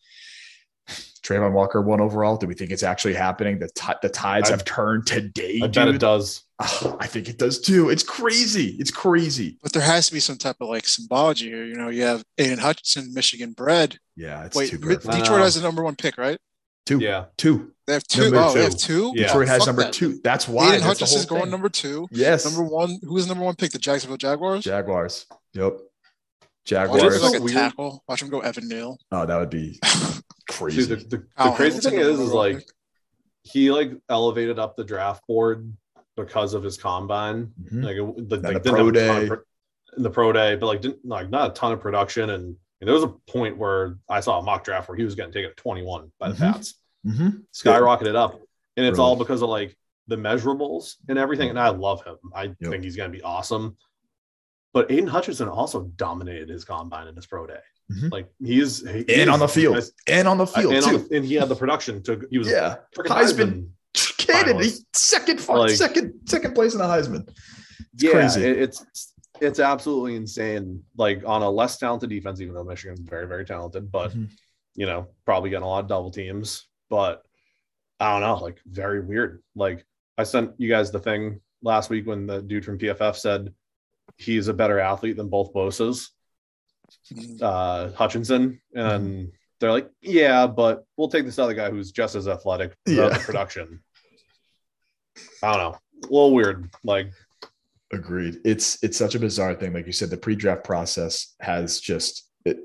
Travon 1.24 1.54
Walker 1.54 1.82
one 1.82 2.02
overall. 2.02 2.36
Do 2.38 2.48
we 2.48 2.54
think 2.54 2.72
it's 2.72 2.84
actually 2.84 3.14
happening? 3.14 3.60
The 3.60 3.70
ti- 3.76 3.94
the 4.02 4.10
tides 4.10 4.50
I- 4.50 4.54
have 4.54 4.66
turned 4.66 5.06
today. 5.08 5.62
I 5.64 5.68
bet 5.68 5.88
it 5.88 6.00
does. 6.00 6.44
Ah, 6.60 6.96
I 7.00 7.08
think 7.08 7.30
it 7.30 7.38
does 7.40 7.60
too. 7.60 7.90
It's 7.90 8.04
crazy. 8.04 8.76
It's 8.80 8.92
crazy. 8.92 9.58
But 9.64 9.74
there 9.74 9.82
has 9.82 10.08
to 10.08 10.14
be 10.14 10.20
some 10.20 10.38
type 10.38 10.58
of 10.62 10.70
like 10.70 10.86
symbology 10.86 11.48
here. 11.50 11.66
You 11.66 11.76
know, 11.76 11.90
you 11.90 12.04
have 12.04 12.24
Aidan 12.38 12.60
Hutchinson, 12.60 13.14
Michigan 13.14 13.54
bred. 13.54 13.98
Yeah, 14.16 14.46
it's 14.46 14.56
Wait, 14.56 14.70
too 14.70 14.80
Mi- 14.80 14.96
Detroit 14.96 15.30
know. 15.30 15.38
has 15.38 15.56
the 15.56 15.62
number 15.62 15.84
one 15.84 15.96
pick, 15.96 16.18
right? 16.18 16.38
Two, 16.86 17.00
Yeah. 17.00 17.26
two. 17.38 17.72
They 17.88 17.94
have 17.94 18.04
two. 18.04 18.24
Number 18.24 18.40
Oh, 18.40 18.54
they 18.54 18.64
have 18.64 18.78
two. 18.78 19.14
Yeah. 19.16 19.28
Detroit 19.28 19.48
has 19.48 19.60
Fuck 19.60 19.68
number 19.68 19.84
that. 19.84 19.94
two. 19.94 20.20
That's 20.24 20.48
why. 20.48 20.64
Aidan 20.68 20.82
That's 20.82 21.00
the 21.00 21.06
Hutchinson's 21.06 21.26
going 21.26 21.50
number 21.50 21.70
two. 21.70 22.08
Yes. 22.12 22.44
Number 22.46 22.64
one. 22.64 23.00
Who 23.04 23.18
is 23.18 23.28
number 23.28 23.44
one 23.44 23.56
pick? 23.56 23.72
The 23.72 23.80
Jacksonville 23.80 24.18
Jaguars. 24.18 24.64
Jaguars. 24.66 25.26
Yep. 25.54 25.78
Watch 26.72 27.02
him 27.02 27.10
go 27.10 27.28
like 27.30 27.40
a 27.40 27.42
Weird. 27.44 27.54
tackle. 27.58 28.04
Watch 28.08 28.22
him 28.22 28.30
go 28.30 28.40
Evan 28.40 28.68
Neal. 28.70 28.98
Oh, 29.12 29.26
that 29.26 29.38
would 29.38 29.50
be 29.50 29.80
Dude, 29.82 30.24
crazy. 30.50 30.84
the, 30.86 30.96
the, 30.96 31.18
the 31.18 31.28
Kyle 31.38 31.54
crazy 31.54 31.80
thing 31.90 32.00
is, 32.00 32.20
is 32.20 32.32
like 32.32 32.58
pick. 32.58 32.66
he 33.44 33.72
like 33.72 33.92
elevated 34.10 34.60
up 34.60 34.76
the 34.78 34.84
draft 34.84 35.26
board 35.28 35.72
because 36.16 36.54
of 36.54 36.64
his 36.64 36.78
combine. 36.78 37.52
Mhm. 37.72 37.84
Like, 37.84 37.96
it- 37.98 38.30
the, 38.30 38.38
like, 38.38 38.64
the 38.64 38.70
pro 38.72 38.86
have 38.86 38.88
a 38.88 38.92
ton 38.92 38.94
day. 38.94 39.22
of 39.24 39.28
pro- 39.28 39.38
the 39.98 40.10
pro 40.10 40.32
day, 40.32 40.56
but 40.56 40.66
like 40.68 40.82
didn't 40.82 41.06
like 41.06 41.30
not 41.30 41.52
a 41.52 41.54
ton 41.54 41.72
of 41.74 41.80
production. 41.82 42.30
And, 42.32 42.56
and 42.82 42.88
there 42.88 42.94
was 42.94 43.04
a 43.04 43.10
point 43.32 43.58
where 43.58 43.98
I 44.10 44.20
saw 44.22 44.40
a 44.40 44.44
mock 44.44 44.64
draft 44.64 44.88
where 44.88 44.98
he 44.98 45.04
was 45.04 45.16
getting 45.16 45.32
taken 45.34 45.52
at 45.52 45.58
21 45.58 46.12
by 46.20 46.30
the 46.30 46.36
Mhm. 46.36 46.40
Pats, 46.40 46.76
hmm 47.06 47.28
skyrocketed 47.54 48.16
up, 48.16 48.40
and 48.78 48.86
it's 48.86 48.98
Really. 48.98 49.10
all 49.10 49.16
because 49.18 49.42
of 49.42 49.50
like 49.50 49.78
the 50.08 50.16
measurables 50.16 50.96
and 51.10 51.18
everything. 51.20 51.50
And 51.50 51.60
I 51.60 51.70
love 51.70 52.04
him. 52.04 52.18
I 52.34 52.44
Yep. 52.44 52.56
think 52.62 52.84
he's 52.84 52.96
going 52.96 53.12
to 53.12 53.18
be 53.18 53.22
awesome. 53.24 53.78
But 54.74 54.92
Aidan 54.92 55.08
Hutchinson 55.08 55.48
also 55.48 55.84
dominated 55.98 56.50
his 56.50 56.66
combine 56.66 57.08
in 57.08 57.16
his 57.16 57.26
pro 57.28 57.46
day. 57.46 57.60
Mhm. 57.92 58.12
Like 58.12 58.28
he's 58.44 58.82
he 58.88 59.00
And 59.00 59.10
is- 59.10 59.28
on 59.30 59.40
the 59.40 59.48
field. 59.48 59.84
And 60.08 60.28
on 60.28 60.38
the 60.38 60.48
field 60.48 60.74
and, 60.74 60.84
too. 60.86 60.96
on- 60.96 61.08
and 61.12 61.26
he 61.26 61.36
had 61.36 61.50
the 61.50 61.56
production 61.56 62.02
to 62.04 62.26
he 62.32 62.38
was 62.40 62.50
yeah. 62.50 62.78
Heisman 62.98 63.08
Heisman. 63.08 64.18
candidate. 64.18 64.56
finalist. 64.58 64.86
Second, 64.96 65.48
Like- 65.50 65.70
second, 65.72 66.14
second 66.26 66.56
place 66.56 66.74
in 66.74 66.80
the 66.80 66.86
Heisman. 66.86 67.28
It's 67.94 68.04
yeah, 68.04 68.12
crazy. 68.12 68.44
it- 68.46 68.58
it's 68.62 69.14
it's 69.42 69.60
absolutely 69.60 70.16
insane. 70.16 70.84
Like 70.98 71.24
on 71.26 71.42
a 71.42 71.50
less 71.50 71.78
talented 71.78 72.10
defense, 72.10 72.40
even 72.42 72.54
though 72.56 72.64
Michigan's 72.64 73.02
very 73.02 73.28
very 73.28 73.46
talented, 73.46 73.92
but 73.92 74.12
Mhm. 74.12 74.30
you 74.76 74.86
know 74.86 75.08
probably 75.26 75.50
getting 75.52 75.64
a 75.66 75.68
lot 75.68 75.84
of 75.84 75.88
double 75.90 76.10
teams. 76.12 76.68
But 76.90 77.22
I 78.00 78.12
don't 78.14 78.22
know, 78.22 78.42
like 78.44 78.60
very 78.66 79.02
weird. 79.02 79.44
Like 79.56 79.86
I 80.18 80.24
sent 80.24 80.52
you 80.58 80.70
guys 80.70 80.90
the 80.92 81.00
thing 81.00 81.42
last 81.62 81.90
week 81.90 82.08
when 82.08 82.26
the 82.28 82.42
dude 82.42 82.66
from 82.66 82.78
PFF 82.80 83.16
said 83.18 83.54
he's 84.18 84.48
a 84.48 84.54
better 84.54 84.80
athlete 84.80 85.18
than 85.18 85.30
both 85.30 85.54
Bosa's, 85.54 86.12
uh, 87.42 87.92
Hutchinson, 87.92 88.62
and 88.76 89.32
they're 89.60 89.72
like, 89.72 89.90
yeah, 90.02 90.48
but 90.48 90.86
we'll 90.98 91.10
take 91.10 91.26
this 91.26 91.40
other 91.40 91.54
guy 91.54 91.70
who's 91.70 91.92
just 91.92 92.16
as 92.16 92.28
athletic 92.28 92.76
Yeah. 92.86 93.10
the 93.10 93.20
production. 93.20 93.82
I 95.42 95.52
don't 95.52 95.60
know, 95.60 95.78
a 96.04 96.08
little 96.12 96.34
weird. 96.34 96.70
Like 96.84 97.12
Agreed. 97.92 98.40
It's 98.44 98.84
it's 98.84 98.98
such 98.98 99.14
a 99.14 99.20
bizarre 99.20 99.54
thing. 99.54 99.72
Like 99.72 99.86
you 99.86 99.92
said, 99.92 100.10
the 100.10 100.18
pre-draft 100.18 100.64
process 100.64 101.36
has 101.42 101.80
just 101.80 102.28
it, 102.44 102.58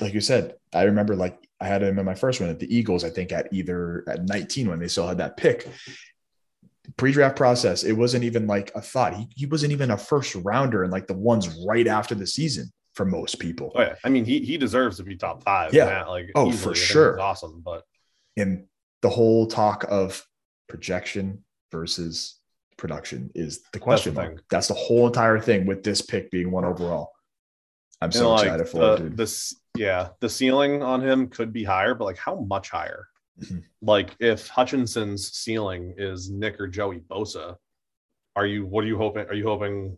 like 0.00 0.14
you 0.14 0.20
said, 0.20 0.54
I 0.72 0.84
remember 0.84 1.16
like 1.16 1.36
I 1.60 1.66
had 1.66 1.82
him 1.82 1.98
in 1.98 2.04
my 2.04 2.14
first 2.14 2.40
one 2.40 2.48
at 2.50 2.60
the 2.60 2.72
Eagles, 2.74 3.02
I 3.04 3.10
think 3.10 3.32
at 3.32 3.52
either 3.52 4.04
at 4.08 4.24
19 4.24 4.68
when 4.68 4.78
they 4.78 4.86
still 4.88 5.08
had 5.08 5.18
that 5.18 5.36
pick. 5.36 5.68
Pre-draft 6.96 7.36
process, 7.36 7.84
it 7.84 7.92
wasn't 7.92 8.24
even 8.24 8.46
like 8.46 8.72
a 8.74 8.80
thought. 8.80 9.14
He, 9.14 9.28
he 9.36 9.46
wasn't 9.46 9.72
even 9.72 9.92
a 9.92 9.96
first 9.96 10.34
rounder 10.34 10.82
and 10.82 10.92
like 10.92 11.06
the 11.06 11.14
ones 11.14 11.48
right 11.66 11.86
after 11.86 12.14
the 12.14 12.26
season 12.26 12.72
for 12.94 13.04
most 13.04 13.38
people. 13.38 13.72
Oh 13.74 13.82
yeah, 13.82 13.94
I 14.04 14.08
mean 14.08 14.24
he 14.24 14.40
he 14.40 14.58
deserves 14.58 14.96
to 14.96 15.04
be 15.04 15.16
top 15.16 15.42
five. 15.44 15.72
Yeah. 15.72 16.04
like 16.04 16.30
Oh, 16.34 16.48
easily. 16.48 16.74
for 16.74 16.78
sure. 16.78 17.20
awesome. 17.20 17.62
But 17.64 17.84
And 18.36 18.66
the 19.00 19.10
whole 19.10 19.46
talk 19.46 19.84
of 19.88 20.26
projection 20.68 21.44
versus 21.70 22.38
production 22.76 23.30
is 23.34 23.60
the 23.72 23.78
question 23.78 24.14
the 24.14 24.20
mark. 24.22 24.44
That's 24.50 24.68
the 24.68 24.74
whole 24.74 25.06
entire 25.06 25.38
thing 25.38 25.66
with 25.66 25.82
this 25.84 26.02
pick 26.02 26.30
being 26.30 26.50
one 26.50 26.64
overall. 26.64 27.12
I'm 28.00 28.10
so 28.10 28.32
like 28.32 28.46
excited 28.46 28.68
for 28.68 28.78
the, 28.78 28.92
it, 28.94 28.98
dude. 28.98 29.16
this, 29.16 29.54
yeah, 29.78 30.08
the 30.20 30.28
ceiling 30.28 30.82
on 30.82 31.00
him 31.00 31.28
could 31.28 31.52
be 31.52 31.62
higher, 31.62 31.94
but 31.94 32.04
like 32.04 32.18
how 32.18 32.34
much 32.34 32.70
higher? 32.70 33.06
Like 33.84 34.14
if 34.20 34.46
Hutchinson's 34.48 35.32
ceiling 35.32 35.94
is 35.98 36.30
Nick 36.30 36.60
or 36.60 36.68
Joey 36.68 37.00
Bosa, 37.00 37.56
are 38.36 38.46
you? 38.46 38.64
What 38.64 38.84
are 38.84 38.86
you 38.86 38.96
hoping? 38.96 39.26
Are 39.26 39.34
you 39.34 39.44
hoping 39.44 39.96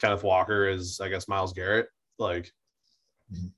Kenneth 0.00 0.22
Walker 0.22 0.68
is, 0.68 1.00
I 1.00 1.08
guess, 1.08 1.26
Myles 1.26 1.52
Garrett? 1.54 1.88
Like, 2.18 2.52
Mhm. 3.32 3.52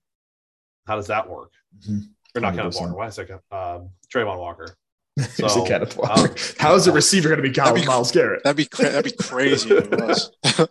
how 0.86 0.94
does 0.96 1.08
that 1.08 1.28
work? 1.28 1.52
Mhm. 1.80 2.02
Or 2.36 2.40
not 2.40 2.54
Kenneth 2.54 2.74
100%. 2.76 2.80
Walker? 2.80 2.94
Why 2.96 3.06
is 3.08 3.18
it 3.18 3.30
um, 3.50 3.90
Travon 4.14 4.38
Walker? 4.38 4.76
He's 5.16 5.40
a 5.40 5.48
So, 5.48 5.66
Kenneth 5.66 5.98
um, 5.98 6.08
Walker. 6.08 6.34
How 6.58 6.74
is 6.76 6.84
the 6.84 6.92
receiver 6.92 7.28
going 7.28 7.42
to 7.42 7.46
be 7.48 7.52
Kyle 7.52 7.76
Myles 7.84 8.12
Garrett? 8.12 8.42
That'd 8.44 8.56
be 8.56 8.64
cra- 8.66 8.90
that'd 8.90 9.04
be 9.04 9.16
crazy 9.24 9.70
if 9.74 9.92
it 9.92 10.00
was. 10.00 10.30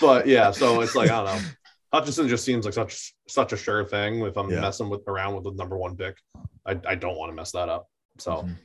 But 0.00 0.26
yeah, 0.26 0.50
so 0.50 0.80
it's 0.80 0.94
like 0.94 1.10
I 1.10 1.24
don't 1.24 1.42
know. 1.42 1.48
Hutchinson 1.92 2.28
just 2.28 2.44
seems 2.44 2.64
like 2.64 2.74
such 2.74 3.14
such 3.28 3.52
a 3.52 3.56
sure 3.56 3.84
thing. 3.84 4.20
If 4.20 4.36
I'm 4.36 4.50
Yeah. 4.50 4.60
messing 4.60 4.88
with 4.88 5.02
around 5.08 5.34
with 5.34 5.44
the 5.44 5.52
number 5.52 5.76
one 5.76 5.96
pick, 5.96 6.16
I, 6.66 6.78
I 6.86 6.94
don't 6.94 7.16
want 7.16 7.30
to 7.32 7.34
mess 7.36 7.52
that 7.52 7.68
up. 7.68 7.88
So, 8.18 8.32
Mhm. 8.42 8.56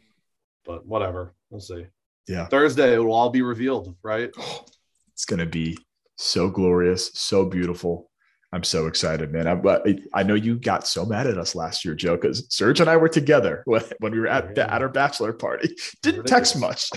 but 0.65 0.85
whatever, 0.85 1.33
we'll 1.49 1.61
see. 1.61 1.87
Yeah. 2.27 2.45
Thursday 2.47 2.93
it 2.95 2.99
will 2.99 3.13
all 3.13 3.29
be 3.29 3.41
revealed, 3.41 3.95
right? 4.03 4.31
It's 5.13 5.23
going 5.23 5.39
to 5.39 5.45
be 5.45 5.77
so 6.17 6.49
glorious, 6.49 7.09
so 7.13 7.45
beautiful. 7.45 8.11
I'm 8.51 8.65
so 8.65 8.87
excited, 8.87 9.31
man. 9.31 9.47
I, 9.47 9.55
but 9.55 9.87
I 10.13 10.23
know 10.23 10.33
you 10.33 10.59
got 10.59 10.85
so 10.85 11.05
mad 11.05 11.25
at 11.25 11.37
us 11.37 11.55
last 11.55 11.85
year, 11.85 11.95
Joe, 11.95 12.17
because 12.17 12.53
Serge 12.53 12.81
and 12.81 12.89
I 12.89 12.97
were 12.97 13.07
together 13.07 13.61
when, 13.65 13.81
when 13.99 14.11
we 14.11 14.19
were 14.19 14.27
at, 14.27 14.55
the, 14.55 14.69
at 14.71 14.81
our 14.81 14.89
bachelor 14.89 15.31
party. 15.31 15.73
Didn't 16.01 16.25
text 16.27 16.59
much. 16.59 16.89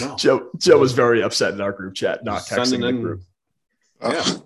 No. 0.00 0.16
Joe 0.18 0.50
Joe 0.58 0.78
was 0.78 0.92
very 0.94 1.22
upset 1.22 1.54
in 1.54 1.60
our 1.60 1.70
group 1.70 1.94
chat, 1.94 2.24
not 2.24 2.42
texting 2.42 2.66
Sending 2.66 2.80
the 2.80 2.88
in- 2.88 3.02
group. 3.02 3.20
Yeah. 4.02 4.36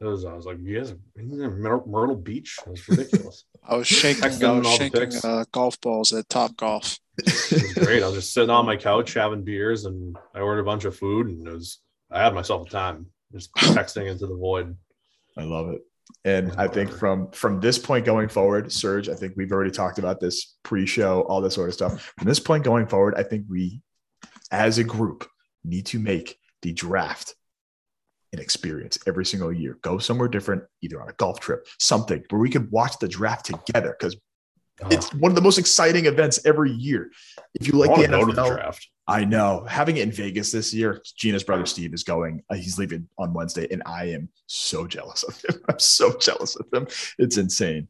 It 0.00 0.04
was, 0.04 0.24
I 0.24 0.34
was 0.34 0.44
like, 0.44 0.58
you 0.60 0.78
guys 0.78 0.92
are 0.92 0.98
in 1.16 1.62
Myr- 1.62 1.86
Myrtle 1.86 2.16
Beach. 2.16 2.58
It 2.66 2.70
was 2.70 2.88
ridiculous. 2.88 3.44
I 3.68 3.76
was 3.76 3.86
shaking, 3.86 4.24
I 4.24 4.52
was 4.58 4.76
shaking 4.76 5.12
uh, 5.24 5.44
golf 5.52 5.80
balls 5.80 6.12
at 6.12 6.28
Top 6.28 6.56
Golf. 6.56 6.98
it 7.18 7.24
was 7.50 7.74
great. 7.74 8.02
I 8.02 8.06
was 8.06 8.16
just 8.16 8.34
sitting 8.34 8.50
on 8.50 8.66
my 8.66 8.76
couch 8.88 9.14
having 9.14 9.42
beers, 9.42 9.86
and 9.86 10.16
I 10.34 10.40
ordered 10.40 10.60
a 10.60 10.64
bunch 10.64 10.84
of 10.84 10.96
food, 10.96 11.28
and 11.28 11.48
it 11.48 11.52
was 11.52 11.80
I 12.10 12.22
had 12.22 12.34
myself 12.34 12.66
a 12.66 12.70
time 12.70 13.06
just 13.32 13.52
texting 13.56 14.10
into 14.10 14.26
the 14.26 14.36
void. 14.36 14.76
I 15.36 15.44
love 15.44 15.70
it. 15.70 15.82
And 16.24 16.52
I 16.56 16.68
think 16.68 16.92
from 16.92 17.30
from 17.32 17.60
this 17.60 17.78
point 17.78 18.04
going 18.04 18.28
forward, 18.28 18.70
Serge, 18.70 19.08
I 19.08 19.14
think 19.14 19.34
we've 19.36 19.50
already 19.50 19.70
talked 19.70 19.98
about 19.98 20.20
this 20.20 20.56
pre-show, 20.62 21.22
all 21.22 21.40
this 21.40 21.54
sort 21.54 21.68
of 21.68 21.74
stuff. 21.74 22.12
From 22.18 22.28
this 22.28 22.38
point 22.38 22.64
going 22.64 22.86
forward, 22.86 23.14
I 23.16 23.22
think 23.22 23.46
we, 23.48 23.80
as 24.50 24.78
a 24.78 24.84
group, 24.84 25.28
need 25.64 25.86
to 25.86 25.98
make 25.98 26.38
the 26.62 26.72
draft 26.72 27.34
an 28.36 28.42
experience 28.42 28.98
every 29.06 29.24
single 29.24 29.52
year. 29.52 29.78
Go 29.82 29.98
somewhere 29.98 30.28
different, 30.28 30.64
either 30.82 31.00
on 31.00 31.08
a 31.08 31.12
golf 31.14 31.40
trip, 31.40 31.66
something 31.78 32.22
where 32.30 32.40
we 32.40 32.50
could 32.50 32.70
watch 32.70 32.98
the 32.98 33.08
draft 33.08 33.46
together 33.46 33.96
because 33.98 34.16
it's 34.90 35.12
one 35.14 35.30
of 35.30 35.36
the 35.36 35.42
most 35.42 35.58
exciting 35.58 36.06
events 36.06 36.38
every 36.44 36.70
year. 36.70 37.10
If 37.54 37.66
you 37.66 37.74
like 37.74 37.90
I 37.90 38.02
the 38.02 38.18
to 38.18 38.26
the 38.26 38.32
NFL, 38.32 38.54
draft. 38.54 38.88
I 39.08 39.24
know 39.24 39.64
having 39.68 39.96
it 39.96 40.02
in 40.02 40.12
Vegas 40.12 40.52
this 40.52 40.74
year. 40.74 41.02
Gina's 41.16 41.44
brother 41.44 41.66
Steve 41.66 41.94
is 41.94 42.02
going. 42.02 42.42
Uh, 42.50 42.56
he's 42.56 42.78
leaving 42.78 43.08
on 43.18 43.32
Wednesday, 43.32 43.66
and 43.70 43.82
I 43.86 44.06
am 44.06 44.28
so 44.46 44.86
jealous 44.86 45.22
of 45.22 45.40
him. 45.40 45.62
I'm 45.68 45.78
so 45.78 46.16
jealous 46.18 46.56
of 46.56 46.66
him. 46.72 46.86
It's 47.18 47.38
insane. 47.38 47.88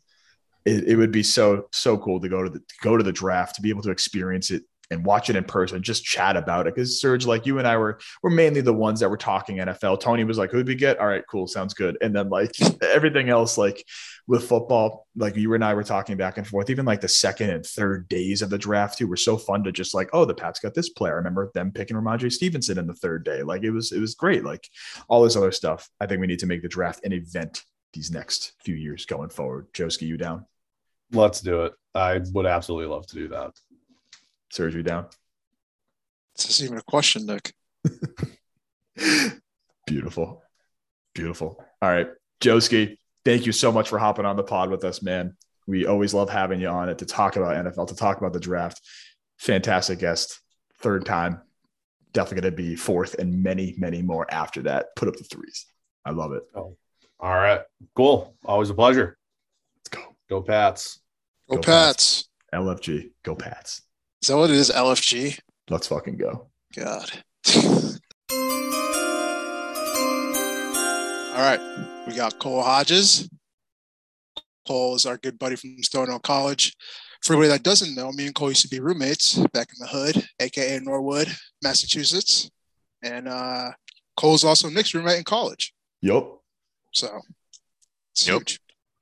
It, 0.64 0.84
it 0.84 0.96
would 0.96 1.12
be 1.12 1.22
so 1.22 1.68
so 1.72 1.96
cool 1.98 2.20
to 2.20 2.28
go 2.28 2.42
to 2.42 2.50
the 2.50 2.58
to 2.58 2.74
go 2.82 2.96
to 2.96 3.02
the 3.02 3.12
draft 3.12 3.56
to 3.56 3.62
be 3.62 3.70
able 3.70 3.82
to 3.82 3.90
experience 3.90 4.50
it 4.50 4.62
and 4.90 5.04
watch 5.04 5.30
it 5.30 5.36
in 5.36 5.44
person, 5.44 5.82
just 5.82 6.04
chat 6.04 6.36
about 6.36 6.66
it. 6.66 6.74
Because 6.74 7.00
Serge, 7.00 7.26
like 7.26 7.46
you 7.46 7.58
and 7.58 7.66
I 7.66 7.76
were, 7.76 7.98
were 8.22 8.30
mainly 8.30 8.60
the 8.60 8.72
ones 8.72 9.00
that 9.00 9.10
were 9.10 9.16
talking 9.16 9.56
NFL. 9.56 10.00
Tony 10.00 10.24
was 10.24 10.38
like, 10.38 10.50
"Who'd 10.50 10.68
we 10.68 10.74
get? 10.74 10.98
All 10.98 11.06
right, 11.06 11.24
cool, 11.28 11.46
sounds 11.46 11.74
good." 11.74 11.98
And 12.00 12.14
then 12.14 12.28
like 12.28 12.52
everything 12.82 13.28
else, 13.28 13.58
like 13.58 13.84
with 14.26 14.48
football, 14.48 15.06
like 15.14 15.36
you 15.36 15.54
and 15.54 15.64
I 15.64 15.74
were 15.74 15.84
talking 15.84 16.16
back 16.16 16.36
and 16.36 16.46
forth. 16.46 16.70
Even 16.70 16.84
like 16.84 17.00
the 17.00 17.08
second 17.08 17.50
and 17.50 17.64
third 17.64 18.08
days 18.08 18.42
of 18.42 18.50
the 18.50 18.58
draft 18.58 18.98
too 18.98 19.06
were 19.06 19.16
so 19.16 19.36
fun 19.36 19.64
to 19.64 19.72
just 19.72 19.94
like, 19.94 20.10
oh, 20.12 20.24
the 20.24 20.34
Pats 20.34 20.60
got 20.60 20.74
this 20.74 20.90
player. 20.90 21.14
I 21.14 21.16
remember 21.16 21.50
them 21.54 21.72
picking 21.72 21.96
Rhamondre 21.96 22.32
Stevenson 22.32 22.78
in 22.78 22.86
the 22.86 22.94
third 22.94 23.24
day. 23.24 23.42
Like 23.42 23.62
it 23.62 23.70
was, 23.70 23.92
it 23.92 24.00
was 24.00 24.14
great. 24.14 24.44
Like 24.44 24.68
all 25.08 25.22
this 25.22 25.36
other 25.36 25.52
stuff. 25.52 25.88
I 26.00 26.06
think 26.06 26.20
we 26.20 26.26
need 26.26 26.40
to 26.40 26.46
make 26.46 26.62
the 26.62 26.68
draft 26.68 27.04
an 27.04 27.12
event 27.12 27.62
these 27.92 28.10
next 28.10 28.52
few 28.62 28.74
years 28.74 29.06
going 29.06 29.30
forward. 29.30 29.72
Joeski, 29.72 30.06
you 30.06 30.16
down? 30.16 30.46
Let's 31.12 31.40
do 31.40 31.64
it. 31.64 31.72
I 31.94 32.20
would 32.32 32.46
absolutely 32.46 32.92
love 32.92 33.06
to 33.06 33.14
do 33.14 33.28
that. 33.28 33.52
Surgery 34.50 34.82
down. 34.82 35.06
This 36.36 36.50
isn't 36.50 36.66
even 36.66 36.78
a 36.78 36.82
question, 36.82 37.26
Nick. 37.26 37.54
Beautiful. 39.86 40.42
Beautiful. 41.14 41.64
All 41.80 41.88
right. 41.88 42.08
Joeski, 42.40 42.98
thank 43.24 43.46
you 43.46 43.52
so 43.52 43.72
much 43.72 43.88
for 43.88 43.98
hopping 43.98 44.26
on 44.26 44.36
the 44.36 44.42
pod 44.42 44.70
with 44.70 44.84
us, 44.84 45.02
man. 45.02 45.36
We 45.66 45.86
always 45.86 46.14
love 46.14 46.30
having 46.30 46.60
you 46.60 46.68
on 46.68 46.88
it 46.88 46.98
to 46.98 47.06
talk 47.06 47.36
about 47.36 47.56
NFL, 47.64 47.88
to 47.88 47.96
talk 47.96 48.18
about 48.18 48.32
the 48.32 48.40
draft. 48.40 48.80
Fantastic 49.38 49.98
guest. 49.98 50.40
Third 50.78 51.04
time. 51.04 51.40
Definitely 52.12 52.42
going 52.42 52.52
to 52.52 52.56
be 52.56 52.76
fourth 52.76 53.14
and 53.14 53.42
many, 53.42 53.74
many 53.78 54.02
more 54.02 54.26
after 54.32 54.62
that. 54.62 54.94
Put 54.94 55.08
up 55.08 55.16
the 55.16 55.24
threes. 55.24 55.66
I 56.04 56.10
love 56.10 56.32
it. 56.32 56.44
Oh. 56.54 56.76
All 57.18 57.34
right. 57.34 57.60
Cool. 57.94 58.36
Always 58.44 58.70
a 58.70 58.74
pleasure. 58.74 59.16
Let's 59.78 59.88
go. 59.88 60.16
Go 60.28 60.42
Pats. 60.42 61.00
Go, 61.48 61.56
Go 61.56 61.62
Pats. 61.62 62.22
Pats. 62.22 62.28
LFG. 62.54 63.10
Go 63.22 63.34
Pats. 63.34 63.82
Is 64.26 64.30
that 64.30 64.38
what 64.38 64.50
it 64.50 64.56
is? 64.56 64.70
LFG? 64.70 65.38
Let's 65.70 65.86
fucking 65.86 66.16
go. 66.16 66.48
God. 66.74 67.12
All 71.32 71.44
right. 71.44 71.60
We 72.08 72.16
got 72.16 72.36
Cole 72.40 72.60
Hodges. 72.60 73.30
Cole 74.66 74.96
is 74.96 75.06
our 75.06 75.16
good 75.16 75.38
buddy 75.38 75.54
from 75.54 75.76
Stonehill 75.76 76.22
College. 76.22 76.74
For 77.22 77.34
anybody 77.34 77.50
that 77.50 77.62
doesn't 77.62 77.94
know, 77.94 78.10
me 78.10 78.26
and 78.26 78.34
Cole 78.34 78.48
used 78.48 78.62
to 78.62 78.68
be 78.68 78.80
roommates 78.80 79.36
back 79.52 79.68
in 79.68 79.78
the 79.78 79.86
hood, 79.86 80.26
aka 80.40 80.80
Norwood, 80.80 81.28
Massachusetts. 81.62 82.50
And 83.04 83.28
uh, 83.28 83.70
Cole's 84.16 84.42
also 84.42 84.68
Nick's 84.68 84.92
roommate 84.92 85.18
in 85.18 85.22
college. 85.22 85.72
Yep. 86.02 86.26
So 86.92 87.20
it's 88.10 88.26
yep. 88.26 88.38
huge. 88.38 88.58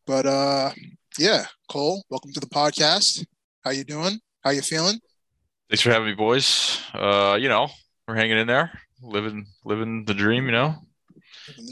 But 0.07 0.27
uh 0.27 0.73
yeah, 1.19 1.47
Cole, 1.71 2.05
welcome 2.11 2.35
to 2.35 2.41
the 2.41 2.47
podcast. 2.47 3.25
How 3.63 3.71
you 3.71 3.85
doing? 3.85 4.21
How 4.43 4.51
you 4.51 4.61
feeling? 4.61 5.01
Thanks 5.75 5.83
for 5.83 5.91
having 5.91 6.07
me, 6.07 6.15
boys. 6.15 6.81
Uh, 6.95 7.37
you 7.41 7.49
know, 7.49 7.67
we're 8.07 8.15
hanging 8.15 8.39
in 8.39 8.47
there, 8.47 8.71
living 9.03 9.45
living 9.65 10.05
the 10.05 10.15
dream, 10.15 10.47
you 10.47 10.53
know. 10.53 10.77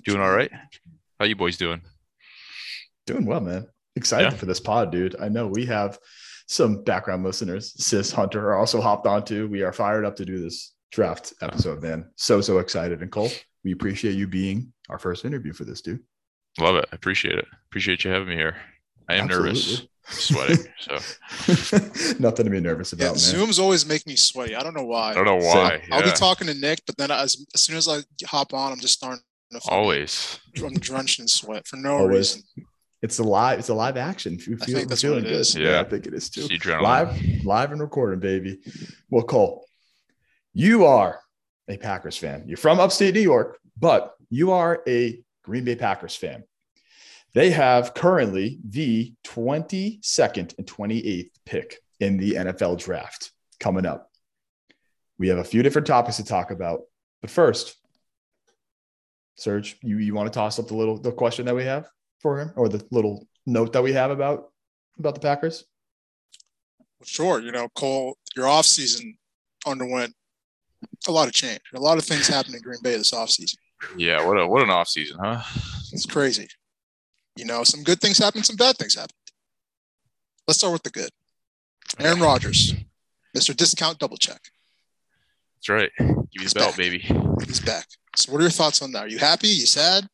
Doing 0.05 0.21
all 0.21 0.33
right. 0.33 0.51
How 1.21 1.27
you 1.27 1.37
boys 1.37 1.57
doing? 1.57 1.83
Doing 3.07 3.27
well, 3.27 3.39
man. 3.39 3.69
Excited 3.95 4.33
yeah. 4.33 4.37
for 4.37 4.47
this 4.47 4.59
pod, 4.59 4.91
dude. 4.91 5.15
I 5.21 5.29
know 5.29 5.47
we 5.47 5.67
have 5.67 6.01
some 6.49 6.83
background 6.83 7.23
listeners. 7.23 7.81
Sis 7.81 8.11
Hunter 8.11 8.45
are 8.49 8.57
also 8.57 8.81
hopped 8.81 9.07
onto. 9.07 9.47
We 9.47 9.63
are 9.63 9.73
fired 9.73 10.05
up 10.05 10.17
to 10.17 10.25
do 10.25 10.41
this 10.41 10.75
draft 10.91 11.33
episode, 11.41 11.81
man. 11.81 12.11
So 12.17 12.41
so 12.41 12.59
excited. 12.59 13.03
And 13.03 13.13
Cole, 13.13 13.31
we 13.63 13.71
appreciate 13.71 14.17
you 14.17 14.27
being 14.27 14.73
our 14.91 14.99
first 14.99 15.25
interview 15.25 15.53
for 15.53 15.63
this, 15.63 15.81
dude. 15.81 16.01
Love 16.59 16.75
it. 16.75 16.87
I 16.91 16.97
appreciate 16.97 17.39
it. 17.39 17.47
Appreciate 17.71 18.03
you 18.03 18.11
having 18.11 18.31
me 18.31 18.35
here. 18.35 18.57
I 19.09 19.15
am 19.15 19.27
Absolutely. 19.27 19.49
nervous. 19.51 19.87
Sweating. 20.09 20.67
So 20.87 21.79
nothing 22.19 22.45
to 22.45 22.51
be 22.51 22.61
nervous 22.61 22.93
about. 22.93 23.05
Yeah, 23.05 23.13
Zooms 23.13 23.59
always 23.59 23.87
make 23.87 24.07
me 24.07 24.17
sweaty. 24.17 24.55
I 24.55 24.63
don't 24.63 24.75
know 24.75 24.85
why. 24.85 25.11
I 25.11 25.15
don't 25.15 25.25
know 25.25 25.37
why. 25.37 25.43
So, 25.43 25.87
yeah. 25.89 25.95
I'll 25.95 26.03
be 26.03 26.11
talking 26.11 26.47
to 26.49 26.55
Nick, 26.55 26.83
but 26.87 26.97
then 26.97 27.11
as, 27.11 27.47
as 27.55 27.63
soon 27.63 27.77
as 27.77 27.89
I 27.89 28.01
hop 28.27 28.53
on, 28.53 28.73
I'm 28.73 28.81
just 28.81 28.95
starting 28.95 29.23
to 29.53 29.61
always. 29.69 30.41
I'm 30.63 30.75
drenched 30.75 31.21
in 31.21 31.29
sweat 31.29 31.67
for 31.67 31.77
no 31.77 31.99
always. 31.99 32.37
reason. 32.37 32.43
It's 33.03 33.19
a 33.19 33.25
live. 33.25 33.59
It's 33.59 33.69
a 33.69 33.75
live 33.75 33.97
action. 33.97 34.39
Feel, 34.39 34.59
I 34.63 34.67
think 34.67 34.89
that's 34.89 35.03
feeling 35.03 35.25
good. 35.25 35.33
Is. 35.33 35.57
Yeah. 35.57 35.71
yeah. 35.71 35.81
I 35.81 35.85
think 35.85 36.07
it 36.07 36.15
is 36.15 36.31
too. 36.31 36.49
Live, 36.67 37.21
live 37.45 37.73
and 37.73 37.81
recording, 37.81 38.21
baby. 38.21 38.59
Well, 39.11 39.25
Cole, 39.25 39.67
you 40.53 40.85
are 40.85 41.21
a 41.69 41.77
Packers 41.77 42.17
fan. 42.17 42.45
You're 42.47 42.57
from 42.57 42.79
upstate 42.79 43.15
New 43.15 43.21
York, 43.21 43.59
but 43.79 44.15
you 44.31 44.53
are 44.53 44.83
a 44.87 45.21
Green 45.43 45.65
Bay 45.65 45.75
Packers 45.75 46.15
fan. 46.15 46.45
They 47.35 47.51
have 47.51 47.95
currently 47.95 48.59
the 48.69 49.15
22nd 49.25 50.59
and 50.59 50.67
28th 50.67 51.31
pick 51.47 51.79
in 52.01 52.19
the 52.19 52.33
NFL 52.35 52.79
draft 52.79 53.33
coming 53.59 53.87
up. 53.87 54.11
We 55.19 55.29
have 55.29 55.39
a 55.39 55.45
few 55.45 55.63
different 55.63 55.87
topics 55.87 56.17
to 56.17 56.25
talk 56.25 56.51
about. 56.51 56.81
But 57.21 57.31
first, 57.31 57.77
Serge, 59.37 59.77
you, 59.83 59.99
you 59.99 60.15
want 60.15 60.31
to 60.33 60.37
toss 60.37 60.59
up 60.59 60.69
the 60.69 60.75
little 60.75 60.99
the 60.99 61.13
question 61.13 61.47
that 61.47 61.55
we 61.55 61.65
have 61.65 61.89
for 62.21 62.39
him 62.39 62.53
or 62.57 62.69
the 62.69 62.85
little 62.91 63.27
note 63.47 63.73
that 63.73 63.83
we 63.83 63.93
have 63.93 64.11
about 64.11 64.51
about 64.99 65.15
the 65.15 65.21
Packers? 65.21 65.65
Sure. 67.05 67.41
You 67.41 67.53
know, 67.53 67.69
Cole, 67.75 68.17
your 68.37 68.47
offseason 68.47 69.17
underwent 69.67 70.15
a 71.09 71.13
lot 71.13 71.29
of 71.29 71.35
change. 71.35 71.61
A 71.75 71.81
lot 71.81 71.99
of 71.99 72.05
things 72.05 72.29
happened 72.29 72.57
in 72.57 72.63
Green 72.63 72.81
Bay 72.83 72.97
this 72.97 73.13
offseason. 73.13 73.57
Yeah, 73.97 74.27
what 74.27 74.39
a 74.39 74.47
what 74.47 74.63
an 74.63 74.69
offseason, 74.69 75.17
huh? 75.21 75.43
It's 75.93 76.07
crazy. 76.07 76.49
You 77.37 77.45
know, 77.45 77.65
some 77.65 77.83
good 77.83 78.01
things 78.01 78.19
happened, 78.19 78.47
some 78.47 78.57
bad 78.57 78.77
things 78.77 78.95
happened. 78.95 79.13
Let's 80.47 80.59
start 80.59 80.73
with 80.73 80.83
the 80.83 80.91
good. 80.91 81.11
Aaron 81.99 82.21
Rodgers, 82.21 82.75
Mr. 83.37 83.57
Discount 83.57 83.99
Double 83.99 84.17
Check. 84.17 84.41
That's 85.57 85.69
right. 85.69 85.91
Give 85.99 86.09
me 86.09 86.25
He's 86.33 86.53
the 86.53 86.61
belt, 86.61 86.71
back. 86.73 86.77
baby. 86.79 86.99
He's 87.47 87.61
back. 87.61 87.87
So, 88.17 88.33
what 88.33 88.39
are 88.39 88.43
your 88.43 88.51
thoughts 88.51 88.83
on 88.83 88.93
that? 88.93 89.05
Are 89.05 89.09
you 89.09 89.19
happy? 89.19 89.49
Are 89.49 89.53
you 89.53 89.67
sad? 89.67 90.09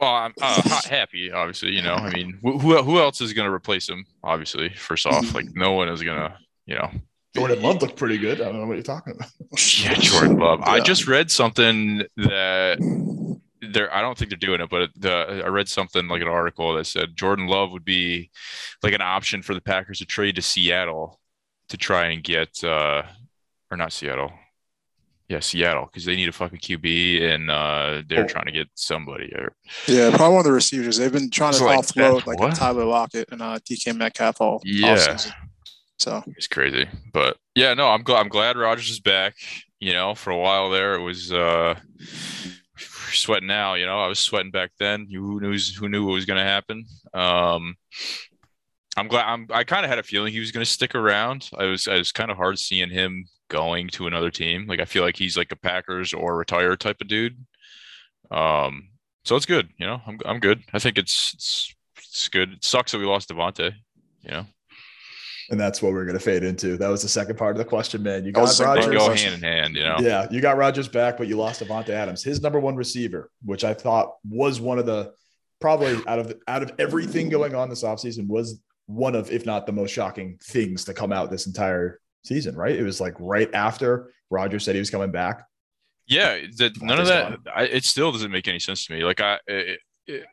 Well, 0.00 0.10
I'm 0.10 0.34
uh, 0.40 0.62
not 0.68 0.84
happy, 0.84 1.30
obviously. 1.30 1.70
You 1.70 1.82
know, 1.82 1.94
I 1.94 2.12
mean, 2.12 2.38
who 2.42 2.58
who 2.82 2.98
else 2.98 3.20
is 3.20 3.32
going 3.32 3.46
to 3.46 3.54
replace 3.54 3.88
him? 3.88 4.04
Obviously, 4.24 4.70
first 4.70 5.06
off, 5.06 5.34
like 5.34 5.46
no 5.54 5.72
one 5.72 5.88
is 5.88 6.02
going 6.02 6.18
to, 6.18 6.36
you 6.66 6.74
know. 6.74 6.90
Jordan 7.34 7.62
Love 7.62 7.80
looked 7.80 7.96
pretty 7.96 8.18
good. 8.18 8.40
I 8.42 8.46
don't 8.46 8.60
know 8.60 8.66
what 8.66 8.74
you're 8.74 8.82
talking 8.82 9.14
about. 9.14 9.30
yeah, 9.80 9.94
Jordan 9.94 10.38
Love. 10.38 10.60
Yeah. 10.60 10.70
I 10.70 10.80
just 10.80 11.06
read 11.06 11.30
something 11.30 12.02
that 12.16 12.78
they're 13.70 13.94
I 13.94 14.00
don't 14.00 14.18
think 14.18 14.30
they're 14.30 14.38
doing 14.38 14.60
it, 14.60 14.68
but 14.68 14.90
the 14.96 15.42
I 15.44 15.48
read 15.48 15.68
something 15.68 16.08
like 16.08 16.20
an 16.20 16.28
article 16.28 16.74
that 16.74 16.86
said 16.86 17.16
Jordan 17.16 17.46
Love 17.46 17.70
would 17.72 17.84
be 17.84 18.30
like 18.82 18.92
an 18.92 19.00
option 19.00 19.42
for 19.42 19.54
the 19.54 19.60
Packers 19.60 19.98
to 19.98 20.06
trade 20.06 20.36
to 20.36 20.42
Seattle 20.42 21.20
to 21.68 21.76
try 21.76 22.06
and 22.06 22.22
get 22.22 22.62
uh 22.64 23.02
or 23.70 23.76
not 23.76 23.92
Seattle. 23.92 24.32
Yeah, 25.28 25.40
Seattle, 25.40 25.86
because 25.86 26.04
they 26.04 26.16
need 26.16 26.28
a 26.28 26.32
fucking 26.32 26.58
QB 26.58 27.22
and 27.22 27.50
uh 27.50 28.02
they're 28.08 28.24
oh. 28.24 28.26
trying 28.26 28.46
to 28.46 28.52
get 28.52 28.68
somebody 28.74 29.32
or 29.34 29.54
yeah, 29.86 30.10
probably 30.10 30.34
one 30.34 30.40
of 30.40 30.44
the 30.44 30.52
receivers. 30.52 30.98
They've 30.98 31.12
been 31.12 31.30
trying 31.30 31.54
to 31.54 31.64
like 31.64 31.78
offload 31.78 32.26
like 32.26 32.54
Tyler 32.54 32.84
Lockett 32.84 33.28
and 33.30 33.40
uh 33.40 33.58
DK 33.60 33.96
Metcalf 33.96 34.40
all 34.40 34.60
yeah. 34.64 35.16
So 35.98 36.24
it's 36.36 36.48
crazy. 36.48 36.88
But 37.12 37.36
yeah, 37.54 37.74
no, 37.74 37.86
I'm 37.88 38.02
glad 38.02 38.20
I'm 38.20 38.28
glad 38.28 38.56
Rodgers 38.56 38.90
is 38.90 38.98
back. 38.98 39.36
You 39.78 39.92
know, 39.92 40.16
for 40.16 40.30
a 40.30 40.38
while 40.38 40.70
there 40.70 40.94
it 40.94 41.02
was 41.02 41.32
uh 41.32 41.76
sweating 43.12 43.48
now. 43.48 43.74
You 43.74 43.86
know, 43.86 43.98
I 43.98 44.08
was 44.08 44.18
sweating 44.18 44.50
back 44.50 44.70
then. 44.78 45.06
Who 45.10 45.40
knew 45.40 45.56
who 45.78 45.88
knew 45.88 46.04
what 46.04 46.14
was 46.14 46.24
going 46.24 46.38
to 46.38 46.44
happen? 46.44 46.84
Um, 47.14 47.76
I'm 48.96 49.08
glad. 49.08 49.26
I'm, 49.26 49.46
I 49.50 49.64
kind 49.64 49.84
of 49.84 49.90
had 49.90 49.98
a 49.98 50.02
feeling 50.02 50.32
he 50.32 50.40
was 50.40 50.52
going 50.52 50.64
to 50.64 50.70
stick 50.70 50.94
around. 50.94 51.48
I 51.56 51.64
was. 51.64 51.88
I 51.88 51.96
was 51.98 52.12
kind 52.12 52.30
of 52.30 52.36
hard 52.36 52.58
seeing 52.58 52.90
him 52.90 53.26
going 53.48 53.88
to 53.88 54.06
another 54.06 54.30
team. 54.30 54.66
Like 54.66 54.80
I 54.80 54.84
feel 54.84 55.02
like 55.02 55.16
he's 55.16 55.36
like 55.36 55.52
a 55.52 55.56
Packers 55.56 56.12
or 56.12 56.36
retire 56.36 56.76
type 56.76 57.00
of 57.00 57.08
dude. 57.08 57.44
Um, 58.30 58.88
so 59.24 59.36
it's 59.36 59.46
good. 59.46 59.68
You 59.78 59.86
know, 59.86 60.00
I'm 60.06 60.18
I'm 60.24 60.40
good. 60.40 60.62
I 60.72 60.78
think 60.78 60.98
it's 60.98 61.32
it's 61.34 61.74
it's 61.98 62.28
good. 62.28 62.52
It 62.54 62.64
sucks 62.64 62.92
that 62.92 62.98
we 62.98 63.04
lost 63.04 63.28
Davante. 63.28 63.72
You 64.22 64.30
know. 64.30 64.46
And 65.50 65.60
that's 65.60 65.82
what 65.82 65.92
we're 65.92 66.04
going 66.04 66.18
to 66.18 66.24
fade 66.24 66.44
into. 66.44 66.76
That 66.76 66.88
was 66.88 67.02
the 67.02 67.08
second 67.08 67.36
part 67.36 67.52
of 67.52 67.58
the 67.58 67.64
question, 67.64 68.02
man. 68.02 68.24
You 68.24 68.32
got 68.32 68.58
Rodgers. 68.58 68.86
Go 68.86 69.12
hand 69.12 69.34
in 69.34 69.40
hand, 69.40 69.76
you 69.76 69.82
know. 69.82 69.96
Yeah, 70.00 70.26
you 70.30 70.40
got 70.40 70.56
Rodgers 70.56 70.88
back, 70.88 71.18
but 71.18 71.26
you 71.26 71.36
lost 71.36 71.62
Davante 71.62 71.90
Adams, 71.90 72.22
his 72.22 72.40
number 72.42 72.60
one 72.60 72.76
receiver, 72.76 73.30
which 73.44 73.64
I 73.64 73.74
thought 73.74 74.14
was 74.28 74.60
one 74.60 74.78
of 74.78 74.86
the 74.86 75.12
probably 75.60 76.00
out 76.06 76.18
of 76.18 76.34
out 76.48 76.62
of 76.62 76.72
everything 76.78 77.28
going 77.28 77.54
on 77.54 77.68
this 77.68 77.82
offseason 77.82 78.26
was 78.26 78.60
one 78.86 79.14
of, 79.14 79.30
if 79.30 79.46
not 79.46 79.66
the 79.66 79.72
most 79.72 79.90
shocking 79.90 80.38
things 80.42 80.84
to 80.84 80.94
come 80.94 81.12
out 81.12 81.30
this 81.30 81.46
entire 81.46 82.00
season. 82.24 82.54
Right? 82.54 82.76
It 82.76 82.82
was 82.82 83.00
like 83.00 83.14
right 83.18 83.52
after 83.54 84.10
Rodgers 84.30 84.64
said 84.64 84.74
he 84.74 84.80
was 84.80 84.90
coming 84.90 85.10
back. 85.10 85.44
Yeah, 86.06 86.34
the, 86.56 86.76
none 86.80 87.00
of 87.00 87.06
that. 87.06 87.38
I, 87.54 87.64
it 87.64 87.84
still 87.84 88.12
doesn't 88.12 88.30
make 88.30 88.48
any 88.48 88.58
sense 88.58 88.86
to 88.86 88.94
me. 88.94 89.04
Like 89.04 89.20
I, 89.20 89.38
it, 89.46 89.80
it, 90.06 90.24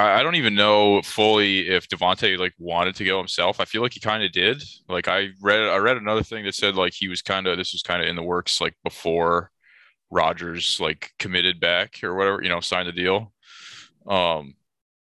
I 0.00 0.22
don't 0.22 0.34
even 0.34 0.54
know 0.54 1.02
fully 1.02 1.68
if 1.68 1.88
Davante 1.88 2.38
like 2.38 2.54
wanted 2.58 2.94
to 2.96 3.04
go 3.04 3.18
himself. 3.18 3.60
I 3.60 3.64
feel 3.64 3.82
like 3.82 3.92
he 3.92 4.00
kind 4.00 4.22
of 4.22 4.32
did. 4.32 4.62
Like 4.88 5.08
I 5.08 5.28
read, 5.40 5.60
I 5.60 5.76
read 5.76 5.96
another 5.96 6.22
thing 6.22 6.44
that 6.44 6.54
said 6.54 6.74
like 6.74 6.94
he 6.94 7.08
was 7.08 7.22
kind 7.22 7.46
of 7.46 7.56
this 7.56 7.72
was 7.72 7.82
kind 7.82 8.02
of 8.02 8.08
in 8.08 8.16
the 8.16 8.22
works 8.22 8.60
like 8.60 8.74
before 8.84 9.50
Rodgers 10.10 10.78
like 10.80 11.12
committed 11.18 11.60
back 11.60 12.02
or 12.02 12.14
whatever, 12.14 12.42
you 12.42 12.48
know, 12.48 12.60
signed 12.60 12.88
the 12.88 12.92
deal. 12.92 13.32
Um, 14.06 14.54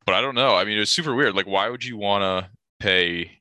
but 0.05 0.15
I 0.15 0.21
don't 0.21 0.35
know. 0.35 0.55
I 0.55 0.65
mean, 0.65 0.79
it's 0.79 0.91
super 0.91 1.15
weird. 1.15 1.35
Like, 1.35 1.47
why 1.47 1.69
would 1.69 1.85
you 1.85 1.97
want 1.97 2.23
to 2.23 2.51
pay 2.79 3.41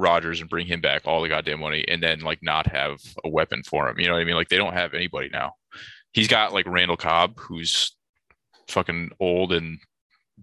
Rodgers 0.00 0.40
and 0.40 0.50
bring 0.50 0.66
him 0.66 0.80
back 0.80 1.02
all 1.04 1.22
the 1.22 1.28
goddamn 1.28 1.60
money 1.60 1.84
and 1.86 2.02
then 2.02 2.20
like 2.20 2.42
not 2.42 2.66
have 2.66 2.98
a 3.24 3.28
weapon 3.28 3.62
for 3.62 3.88
him. 3.88 4.00
You 4.00 4.08
know 4.08 4.14
what 4.14 4.22
I 4.22 4.24
mean? 4.24 4.34
Like 4.34 4.48
they 4.48 4.56
don't 4.56 4.72
have 4.72 4.94
anybody 4.94 5.28
now. 5.32 5.54
He's 6.12 6.28
got 6.28 6.52
like 6.52 6.66
Randall 6.66 6.96
Cobb, 6.96 7.38
who's 7.38 7.94
fucking 8.68 9.10
old 9.20 9.52
and 9.52 9.78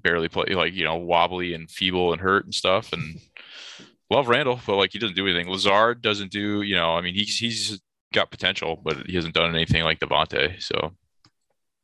barely 0.02 0.30
play, 0.30 0.54
like 0.54 0.74
you 0.74 0.84
know, 0.84 0.96
wobbly 0.96 1.54
and 1.54 1.70
feeble 1.70 2.12
and 2.14 2.22
hurt 2.22 2.46
and 2.46 2.54
stuff. 2.54 2.94
And 2.94 3.20
love 4.10 4.28
Randall, 4.28 4.60
but 4.66 4.76
like 4.78 4.92
he 4.94 5.00
doesn't 5.00 5.16
do 5.16 5.28
anything. 5.28 5.50
Lazard 5.52 6.02
doesn't 6.02 6.32
do, 6.32 6.62
you 6.62 6.76
know, 6.76 6.92
I 6.96 7.02
mean, 7.02 7.14
he's 7.14 7.38
he's 7.38 7.82
got 8.14 8.32
potential, 8.32 8.80
but 8.84 9.06
he 9.08 9.16
hasn't 9.16 9.34
done 9.34 9.54
anything 9.54 9.84
like 9.84 10.00
Davante. 10.00 10.62
So, 10.62 10.76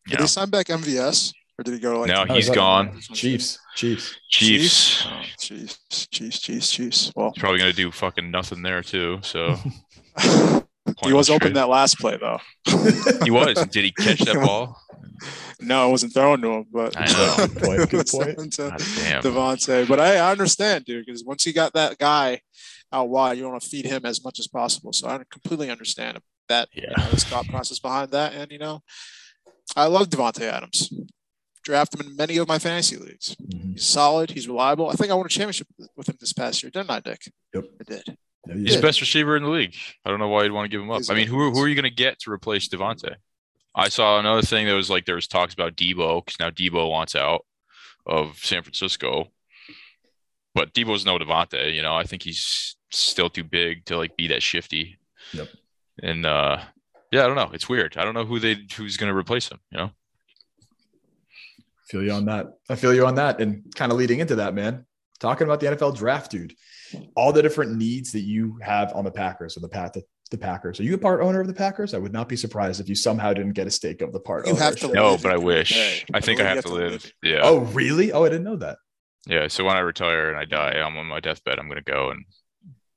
you 0.08 0.12
Did 0.12 0.20
know. 0.20 0.24
they 0.24 0.28
sign 0.28 0.50
back 0.50 0.68
MVS 0.68 1.34
or 1.60 1.64
did 1.64 1.74
he 1.74 1.80
go 1.80 1.94
to 1.94 2.00
like? 2.00 2.08
No, 2.08 2.26
Oh, 2.28 2.34
he's 2.34 2.48
he's 2.48 2.56
gone. 2.56 3.00
Chiefs, 3.14 3.60
Chiefs. 3.76 4.16
Chiefs. 4.30 5.06
Oh, 5.08 5.22
Chiefs, 5.40 5.80
Chiefs, 6.12 6.40
Chiefs, 6.40 6.72
Chiefs. 6.72 7.12
Well, 7.16 7.32
He's 7.36 7.42
probably 7.42 7.60
gonna 7.60 7.74
do 7.74 7.92
fucking 7.92 8.32
nothing 8.32 8.62
there 8.64 8.82
too. 8.82 9.20
So 9.22 9.56
he 11.04 11.14
was 11.14 11.30
open 11.30 11.54
that 11.54 11.70
last 11.70 12.00
play 12.00 12.18
though. 12.18 12.40
He 13.24 13.32
was. 13.32 13.66
Did 13.68 13.84
he 13.86 13.92
catch 13.92 14.20
that 14.22 14.36
ball? 14.36 14.78
No, 15.62 15.84
I 15.84 15.86
wasn't 15.88 16.14
throwing 16.14 16.42
to 16.42 16.50
him, 16.52 16.66
but 16.72 16.96
I 16.98 17.06
know. 17.06 17.48
Good 17.48 17.56
point, 17.64 17.90
good 17.90 18.08
point. 18.38 18.54
to 18.54 18.70
Davante. 19.22 19.88
But 19.88 20.00
I, 20.00 20.16
I 20.18 20.32
understand, 20.32 20.86
dude, 20.86 21.06
because 21.06 21.24
once 21.24 21.46
you 21.46 21.54
got 21.54 21.74
that 21.74 21.98
guy 21.98 22.42
out 22.92 23.10
wide, 23.10 23.38
you 23.38 23.48
want 23.50 23.62
to 23.62 23.70
feed 23.70 23.86
him 23.86 24.06
as 24.06 24.24
much 24.24 24.40
as 24.40 24.48
possible. 24.48 24.94
So 24.94 25.08
I 25.08 25.20
completely 25.32 25.70
understand 25.70 26.20
that 26.50 26.70
you 26.74 26.84
know, 26.88 27.10
the 27.10 27.18
thought 27.18 27.48
process 27.48 27.80
behind 27.80 28.12
that. 28.12 28.34
And 28.34 28.52
you 28.52 28.60
know, 28.60 28.82
I 29.76 29.86
love 29.86 30.10
Davante 30.10 30.42
Adams. 30.42 30.92
Draft 31.64 31.96
him 31.96 32.06
in 32.06 32.16
many 32.18 32.36
of 32.38 32.48
my 32.48 32.60
fantasy 32.60 32.98
leagues. 32.98 33.36
Mhm. 33.36 33.74
He's 33.74 33.86
solid. 33.86 34.32
He's 34.32 34.48
reliable. 34.50 34.90
I 34.90 34.94
think 34.94 35.12
I 35.12 35.14
won 35.16 35.26
a 35.26 35.30
championship 35.30 35.68
with 35.96 36.10
him 36.10 36.18
this 36.20 36.34
past 36.34 36.62
year, 36.62 36.70
didn't 36.70 36.90
I, 36.92 37.00
Dick? 37.00 37.22
Yep. 37.54 37.64
I 37.80 37.84
did. 37.86 38.04
Yeah, 38.48 38.56
you 38.56 38.62
He's 38.64 38.72
the 38.72 38.76
did. 38.78 38.82
best 38.82 39.00
receiver 39.00 39.38
in 39.38 39.44
the 39.44 39.50
league. 39.50 39.74
I 40.04 40.10
don't 40.10 40.20
know 40.20 40.28
why 40.28 40.44
you'd 40.44 40.52
want 40.52 40.66
to 40.66 40.70
give 40.70 40.82
him 40.82 40.92
up. 40.92 40.98
He's 40.98 41.10
I 41.10 41.14
mean, 41.16 41.28
who, 41.28 41.52
who 41.52 41.62
are 41.64 41.70
you 41.70 41.76
going 41.76 41.84
to 41.90 41.96
get 41.96 42.20
to 42.20 42.32
replace 42.32 42.68
Davante? 42.68 43.16
I 43.76 43.90
saw 43.90 44.20
another 44.20 44.42
thing 44.42 44.68
that 44.68 44.74
was 44.74 44.90
like 44.90 45.06
there 45.06 45.16
was 45.16 45.28
talks 45.28 45.54
about 45.54 45.76
Deebo 45.76 46.24
because 46.24 46.40
now 46.40 46.50
Deebo 46.50 46.90
wants 46.90 47.16
out 47.16 47.46
of 48.06 48.38
San 48.38 48.62
Francisco, 48.62 49.32
but 50.54 50.74
Deebo's 50.74 51.06
no 51.06 51.18
Davante. 51.18 51.74
You 51.74 51.82
know, 51.82 51.96
I 51.96 52.04
think 52.04 52.24
he's 52.24 52.76
still 52.92 53.30
too 53.30 53.44
big 53.44 53.86
to 53.86 53.98
like 53.98 54.16
be 54.16 54.28
that 54.28 54.44
shifty. 54.44 54.98
Yep. 55.34 55.48
And 56.02 56.26
uh, 56.26 56.60
yeah, 57.12 57.24
I 57.24 57.28
don't 57.28 57.36
know. 57.36 57.50
It's 57.54 57.70
weird. 57.70 57.98
I 57.98 58.04
don't 58.04 58.14
know 58.14 58.26
who 58.26 58.40
they 58.40 58.58
who's 58.76 58.98
going 58.98 59.12
to 59.12 59.18
replace 59.18 59.50
him. 59.50 59.60
You 59.72 59.78
know. 59.80 59.92
feel 61.88 62.04
you 62.04 62.12
on 62.12 62.26
that. 62.26 62.48
I 62.70 62.76
feel 62.76 62.94
you 62.94 63.06
on 63.06 63.16
that. 63.16 63.42
And 63.42 63.74
kind 63.76 63.92
of 63.92 63.98
leading 63.98 64.20
into 64.20 64.36
that, 64.36 64.54
man, 64.54 64.86
talking 65.20 65.46
about 65.46 65.60
the 65.60 65.68
NFL 65.68 65.98
draft, 65.98 66.32
dude, 66.32 66.54
all 67.16 67.32
the 67.32 67.42
different 67.42 67.76
needs 67.76 68.12
that 68.12 68.22
you 68.22 68.60
have 68.62 68.94
on 68.94 69.04
the 69.04 69.12
Packers 69.12 69.58
or 69.58 69.62
the 69.62 69.70
path 69.70 69.94
the, 69.94 70.04
the 70.32 70.38
Packers. 70.38 70.80
Are 70.80 70.84
you 70.84 70.96
a 70.96 70.98
part 70.98 71.22
owner 71.22 71.42
of 71.42 71.48
the 71.48 71.54
Packers? 71.54 71.94
I 71.94 71.98
would 71.98 72.14
not 72.14 72.28
be 72.28 72.36
surprised 72.36 72.80
if 72.80 72.90
you 72.90 72.96
somehow 72.96 73.34
didn't 73.34 73.54
get 73.54 73.68
a 73.68 73.72
stake 73.72 74.02
of 74.02 74.12
the 74.12 74.20
part. 74.20 74.48
You 74.48 74.56
have 74.56 74.76
to 74.78 74.88
ownership. 74.88 75.04
No, 75.04 75.18
but 75.18 75.32
I 75.32 75.38
wish. 75.38 75.74
Bay. 75.74 76.04
I 76.14 76.20
think 76.22 76.40
I 76.40 76.44
believe 76.44 76.56
have 76.56 76.56
you 76.56 76.62
to 76.62 76.74
live. 76.74 77.14
Yeah. 77.22 77.40
Oh, 77.44 77.60
really? 77.60 78.12
Oh, 78.12 78.26
I 78.26 78.30
didn't 78.30 78.46
know 78.46 78.56
that. 78.58 78.78
Yeah. 79.28 79.48
So 79.48 79.64
when 79.64 79.78
I 79.78 79.82
retire 79.82 80.30
and 80.30 80.38
I 80.38 80.46
die, 80.46 80.72
I'm 80.80 80.98
on 80.98 81.06
my 81.06 81.20
deathbed. 81.20 81.60
I'm 81.60 81.68
going 81.68 81.84
to 81.84 81.92
go 81.92 82.10
and 82.10 82.26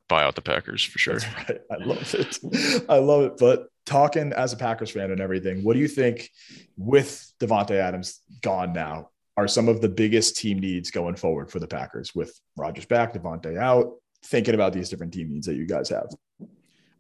buy 0.09 0.23
out 0.23 0.35
the 0.35 0.43
Packers 0.43 0.83
for 0.83 0.99
sure. 0.99 1.19
That's 1.19 1.51
right. 1.51 1.61
I 1.71 1.85
love 1.85 2.15
it. 2.15 2.85
I 2.89 2.99
love 2.99 3.23
it. 3.25 3.37
But 3.39 3.69
talking 3.85 4.33
as 4.33 4.53
a 4.53 4.57
Packers 4.57 4.91
fan 4.91 5.11
and 5.11 5.21
everything, 5.21 5.63
what 5.63 5.75
do 5.75 5.81
you 5.81 5.89
think 5.89 6.31
with 6.77 7.33
Davante 7.41 7.73
Adams 7.73 8.21
gone 8.41 8.73
now? 8.73 9.11
Are 9.37 9.49
some 9.49 9.69
of 9.69 9.83
the 9.83 9.89
biggest 9.91 10.39
team 10.39 10.61
needs 10.61 10.91
going 10.91 11.17
forward 11.17 11.51
for 11.51 11.59
the 11.59 11.67
Packers 11.67 12.15
with 12.15 12.41
Rodgers 12.57 12.87
back, 12.87 13.13
Davante 13.13 13.59
out? 13.59 13.93
Thinking 14.25 14.55
about 14.55 14.73
these 14.73 14.89
different 14.89 15.13
team 15.13 15.29
needs 15.29 15.47
that 15.47 15.57
you 15.57 15.67
guys 15.67 15.91
have. 15.91 16.09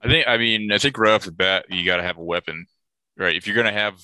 I 0.03 0.09
think. 0.09 0.29
I 0.29 0.37
mean, 0.37 0.73
I 0.73 0.79
think 0.79 0.99
right 0.99 1.13
off 1.13 1.25
the 1.25 1.33
bat, 1.33 1.67
you 1.69 1.85
got 1.85 1.97
to 1.97 2.03
have 2.03 2.19
a 2.19 2.25
weapon, 2.25 2.67
right? 3.17 3.37
If 3.37 3.47
you're 3.47 3.55
going 3.57 3.67
to 3.67 3.73
have, 3.73 3.95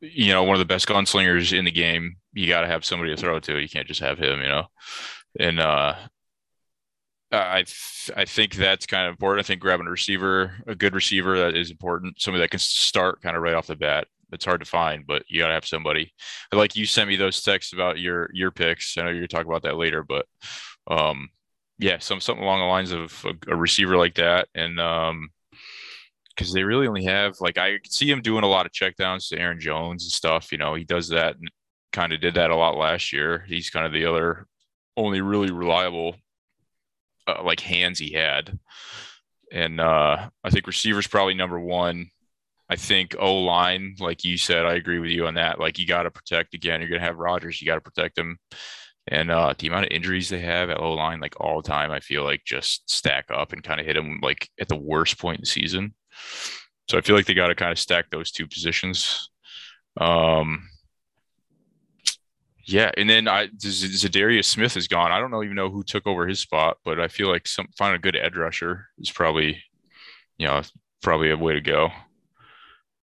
you 0.00 0.32
know, 0.32 0.42
one 0.42 0.54
of 0.54 0.60
the 0.60 0.64
best 0.64 0.88
gunslingers 0.88 1.56
in 1.56 1.64
the 1.64 1.70
game, 1.70 2.16
you 2.32 2.48
got 2.48 2.62
to 2.62 2.66
have 2.66 2.84
somebody 2.84 3.14
to 3.14 3.20
throw 3.20 3.38
to. 3.40 3.58
You 3.58 3.68
can't 3.68 3.88
just 3.88 4.00
have 4.00 4.18
him, 4.18 4.40
you 4.40 4.48
know. 4.48 4.66
And 5.38 5.60
uh, 5.60 5.94
I 7.32 7.62
th- 7.62 8.10
I 8.16 8.24
think 8.24 8.54
that's 8.54 8.86
kind 8.86 9.06
of 9.06 9.12
important. 9.12 9.44
I 9.44 9.46
think 9.46 9.60
grabbing 9.60 9.86
a 9.86 9.90
receiver, 9.90 10.52
a 10.66 10.74
good 10.74 10.94
receiver, 10.94 11.38
that 11.38 11.56
is 11.56 11.70
important. 11.70 12.20
Somebody 12.20 12.42
that 12.42 12.50
can 12.50 12.60
start 12.60 13.22
kind 13.22 13.36
of 13.36 13.42
right 13.42 13.54
off 13.54 13.66
the 13.66 13.76
bat. 13.76 14.06
It's 14.32 14.44
hard 14.44 14.60
to 14.60 14.66
find, 14.66 15.06
but 15.06 15.22
you 15.28 15.40
got 15.40 15.48
to 15.48 15.54
have 15.54 15.66
somebody. 15.66 16.12
I 16.52 16.56
like 16.56 16.76
you 16.76 16.86
sent 16.86 17.08
me 17.08 17.16
those 17.16 17.42
texts 17.42 17.72
about 17.72 17.98
your 17.98 18.30
your 18.32 18.50
picks. 18.50 18.96
I 18.96 19.02
know 19.02 19.10
you're 19.10 19.20
gonna 19.20 19.28
talk 19.28 19.46
about 19.46 19.62
that 19.62 19.76
later, 19.76 20.02
but 20.02 20.26
um, 20.88 21.28
yeah, 21.78 21.98
some 21.98 22.20
something 22.20 22.42
along 22.42 22.60
the 22.60 22.66
lines 22.66 22.92
of 22.92 23.24
a, 23.24 23.52
a 23.52 23.56
receiver 23.56 23.96
like 23.96 24.14
that, 24.14 24.48
and 24.54 24.78
um, 24.80 25.28
because 26.34 26.52
they 26.52 26.64
really 26.64 26.86
only 26.86 27.04
have 27.04 27.36
like 27.40 27.58
I 27.58 27.80
see 27.84 28.10
him 28.10 28.22
doing 28.22 28.44
a 28.44 28.48
lot 28.48 28.66
of 28.66 28.72
checkdowns 28.72 29.28
to 29.28 29.38
Aaron 29.38 29.60
Jones 29.60 30.04
and 30.04 30.12
stuff. 30.12 30.52
You 30.52 30.58
know, 30.58 30.74
he 30.74 30.84
does 30.84 31.08
that 31.08 31.36
and 31.36 31.50
kind 31.92 32.12
of 32.12 32.20
did 32.20 32.34
that 32.34 32.50
a 32.50 32.56
lot 32.56 32.76
last 32.76 33.12
year. 33.12 33.44
He's 33.46 33.70
kind 33.70 33.86
of 33.86 33.92
the 33.92 34.06
other 34.06 34.46
only 34.96 35.20
really 35.20 35.50
reliable 35.50 36.16
uh, 37.26 37.42
like 37.42 37.60
hands 37.60 37.98
he 37.98 38.12
had, 38.12 38.56
and 39.52 39.80
uh, 39.80 40.28
I 40.44 40.50
think 40.50 40.66
receivers 40.66 41.06
probably 41.06 41.34
number 41.34 41.58
one. 41.58 42.10
I 42.70 42.76
think 42.76 43.14
O 43.18 43.42
line, 43.42 43.96
like 44.00 44.24
you 44.24 44.38
said, 44.38 44.64
I 44.64 44.74
agree 44.74 44.98
with 44.98 45.10
you 45.10 45.26
on 45.26 45.34
that. 45.34 45.60
Like 45.60 45.78
you 45.78 45.86
got 45.86 46.04
to 46.04 46.10
protect 46.10 46.54
again. 46.54 46.80
You're 46.80 46.88
gonna 46.88 47.02
have 47.02 47.18
Rodgers, 47.18 47.60
you 47.60 47.66
got 47.66 47.74
to 47.74 47.80
protect 47.80 48.16
him. 48.16 48.38
And 49.08 49.30
uh, 49.30 49.54
the 49.58 49.66
amount 49.66 49.86
of 49.86 49.90
injuries 49.92 50.30
they 50.30 50.40
have 50.40 50.70
at 50.70 50.80
O 50.80 50.92
line, 50.92 51.20
like 51.20 51.38
all 51.38 51.60
the 51.60 51.68
time, 51.68 51.90
I 51.90 52.00
feel 52.00 52.24
like 52.24 52.42
just 52.44 52.90
stack 52.90 53.26
up 53.30 53.52
and 53.52 53.62
kind 53.62 53.78
of 53.78 53.86
hit 53.86 53.94
them 53.94 54.20
like 54.22 54.48
at 54.58 54.68
the 54.68 54.76
worst 54.76 55.18
point 55.18 55.38
in 55.38 55.42
the 55.42 55.46
season. 55.46 55.94
So 56.88 56.96
I 56.96 57.02
feel 57.02 57.14
like 57.14 57.26
they 57.26 57.34
got 57.34 57.48
to 57.48 57.54
kind 57.54 57.72
of 57.72 57.78
stack 57.78 58.10
those 58.10 58.30
two 58.30 58.46
positions. 58.46 59.30
Um, 60.00 60.68
yeah, 62.66 62.90
and 62.96 63.08
then 63.08 63.28
I 63.28 63.48
Za'Darius 63.48 64.46
Smith 64.46 64.76
is 64.76 64.88
gone. 64.88 65.12
I 65.12 65.20
don't 65.20 65.30
know 65.30 65.42
even 65.42 65.56
know 65.56 65.70
who 65.70 65.82
took 65.82 66.06
over 66.06 66.26
his 66.26 66.40
spot, 66.40 66.78
but 66.84 66.98
I 66.98 67.08
feel 67.08 67.28
like 67.28 67.46
some 67.46 67.68
find 67.76 67.94
a 67.94 67.98
good 67.98 68.16
edge 68.16 68.36
rusher 68.36 68.86
is 68.98 69.10
probably, 69.10 69.62
you 70.38 70.46
know, 70.46 70.62
probably 71.02 71.30
a 71.30 71.36
way 71.36 71.52
to 71.52 71.60
go. 71.60 71.90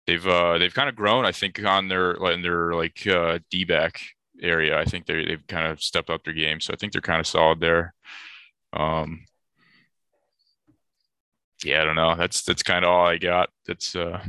They've 0.07 0.27
uh 0.27 0.57
they've 0.57 0.75
kind 0.75 0.89
of 0.89 0.97
grown, 0.97 1.27
I 1.27 1.33
think, 1.33 1.63
on 1.63 1.89
their 1.89 2.13
in 2.33 2.41
their 2.41 2.73
like 2.75 3.07
uh 3.07 3.41
D 3.51 3.65
back 3.65 4.01
area. 4.43 4.79
I 4.79 4.85
think 4.85 5.07
they 5.07 5.25
they've 5.25 5.47
kind 5.47 5.67
of 5.67 5.83
stepped 5.83 6.11
up 6.11 6.25
their 6.25 6.35
game, 6.35 6.61
so 6.61 6.73
I 6.73 6.77
think 6.77 6.93
they're 6.93 7.01
kind 7.01 7.21
of 7.21 7.27
solid 7.27 7.61
there. 7.61 7.95
Um, 8.73 9.25
yeah, 11.65 11.83
I 11.83 11.85
don't 11.85 11.97
know. 11.97 12.15
That's 12.17 12.43
that's 12.43 12.63
kind 12.63 12.85
of 12.85 12.91
all 12.91 13.07
I 13.07 13.19
got. 13.19 13.51
That's 13.67 13.95
uh 13.95 14.23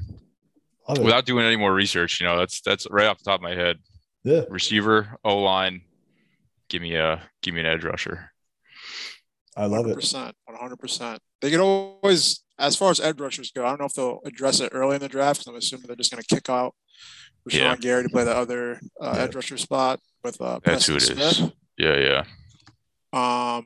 without 0.88 1.26
doing 1.26 1.46
any 1.46 1.56
more 1.56 1.74
research. 1.74 2.20
You 2.22 2.28
know, 2.28 2.38
that's 2.38 2.62
that's 2.62 2.88
right 2.90 3.08
off 3.08 3.18
the 3.18 3.24
top 3.24 3.40
of 3.40 3.44
my 3.44 3.56
head. 3.56 3.80
yeah. 4.24 4.42
Receiver, 4.50 5.18
O 5.24 5.40
line, 5.40 5.82
give 6.70 6.82
me 6.82 6.96
a 6.96 7.22
give 7.42 7.54
me 7.54 7.62
an 7.62 7.66
edge 7.66 7.84
rusher. 7.84 8.32
I 9.56 9.66
love 9.66 9.88
it. 9.88 9.96
percent, 9.96 10.36
one 10.46 10.58
hundred 10.58 10.78
percent. 10.80 11.22
They 11.42 11.52
can 11.52 11.60
always, 11.60 12.43
as 12.60 12.76
far 12.76 12.92
as 12.92 13.00
edge 13.00 13.20
rushers 13.20 13.52
go, 13.52 13.66
I 13.66 13.70
don't 13.70 13.80
know 13.82 13.86
if 13.88 13.94
they'll 13.94 14.20
address 14.26 14.60
it 14.60 14.70
early 14.74 14.96
in 14.96 15.02
the 15.02 15.10
draft. 15.10 15.40
'cause 15.40 15.48
I'm 15.48 15.56
assuming 15.56 15.88
they're 15.88 15.96
just 15.96 16.12
going 16.12 16.24
to 16.24 16.36
kick 16.36 16.50
out 16.50 16.76
Rashan 17.50 17.54
Yeah. 17.60 17.76
Gary 17.78 18.04
to 18.04 18.10
play 18.10 18.24
the 18.24 18.36
other 18.36 18.80
uh, 19.02 19.14
Yeah. 19.16 19.22
edge 19.24 19.36
rusher 19.36 19.58
spot 19.58 20.00
with 20.24 20.40
uh, 20.40 20.60
That's 20.64 20.86
who 20.86 20.94
Preston 20.94 21.18
it 21.20 21.22
is. 21.24 21.38
Smith. 21.38 21.52
Yeah, 21.78 22.24
yeah. 23.14 23.58
Um, 23.58 23.66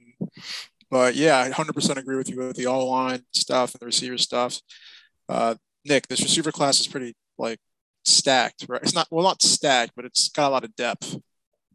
but 0.89 1.15
yeah, 1.15 1.37
I 1.39 1.49
100% 1.49 1.97
agree 1.97 2.15
with 2.15 2.29
you 2.29 2.37
with 2.37 2.55
the 2.55 2.65
O 2.67 2.85
line 2.87 3.23
stuff 3.33 3.73
and 3.73 3.79
the 3.81 3.85
receiver 3.85 4.17
stuff. 4.17 4.59
Uh, 5.29 5.55
Nick, 5.85 6.07
this 6.07 6.21
receiver 6.21 6.51
class 6.51 6.79
is 6.79 6.87
pretty 6.87 7.15
like 7.37 7.59
stacked, 8.05 8.65
right? 8.69 8.81
It's 8.81 8.95
not 8.95 9.07
well, 9.11 9.23
not 9.23 9.41
stacked, 9.41 9.93
but 9.95 10.05
it's 10.05 10.29
got 10.29 10.47
a 10.49 10.51
lot 10.53 10.63
of 10.63 10.75
depth, 10.75 11.15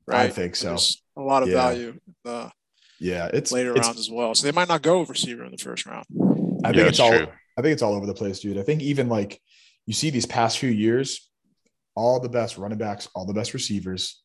right? 0.06 0.26
I 0.26 0.28
think 0.30 0.56
so. 0.56 0.68
There's 0.70 1.02
a 1.16 1.20
lot 1.20 1.42
of 1.42 1.48
Yeah. 1.50 1.54
value 1.54 1.88
in 1.90 2.00
the 2.24 2.50
Yeah, 2.98 3.26
it's 3.32 3.52
later 3.52 3.76
it's, 3.76 3.86
rounds 3.86 4.00
as 4.00 4.10
well. 4.10 4.34
So 4.34 4.46
they 4.46 4.52
might 4.52 4.68
not 4.68 4.82
go 4.82 5.02
receiver 5.04 5.44
in 5.44 5.50
the 5.52 5.58
first 5.58 5.86
round. 5.86 6.06
I 6.64 6.68
think 6.68 6.76
Yeah, 6.76 6.82
it's 6.82 6.90
it's 6.90 7.00
all. 7.00 7.10
true. 7.10 7.26
I 7.58 7.62
think 7.62 7.72
it's 7.74 7.82
all 7.82 7.94
over 7.94 8.06
the 8.06 8.14
place, 8.14 8.40
dude. 8.40 8.58
I 8.58 8.62
think 8.62 8.82
even 8.82 9.08
like 9.08 9.40
you 9.86 9.92
see 9.92 10.10
these 10.10 10.26
past 10.26 10.58
few 10.58 10.70
years, 10.70 11.28
all 11.94 12.18
the 12.20 12.28
best 12.28 12.56
running 12.58 12.78
backs, 12.78 13.08
all 13.14 13.26
the 13.26 13.34
best 13.34 13.52
receivers. 13.54 14.22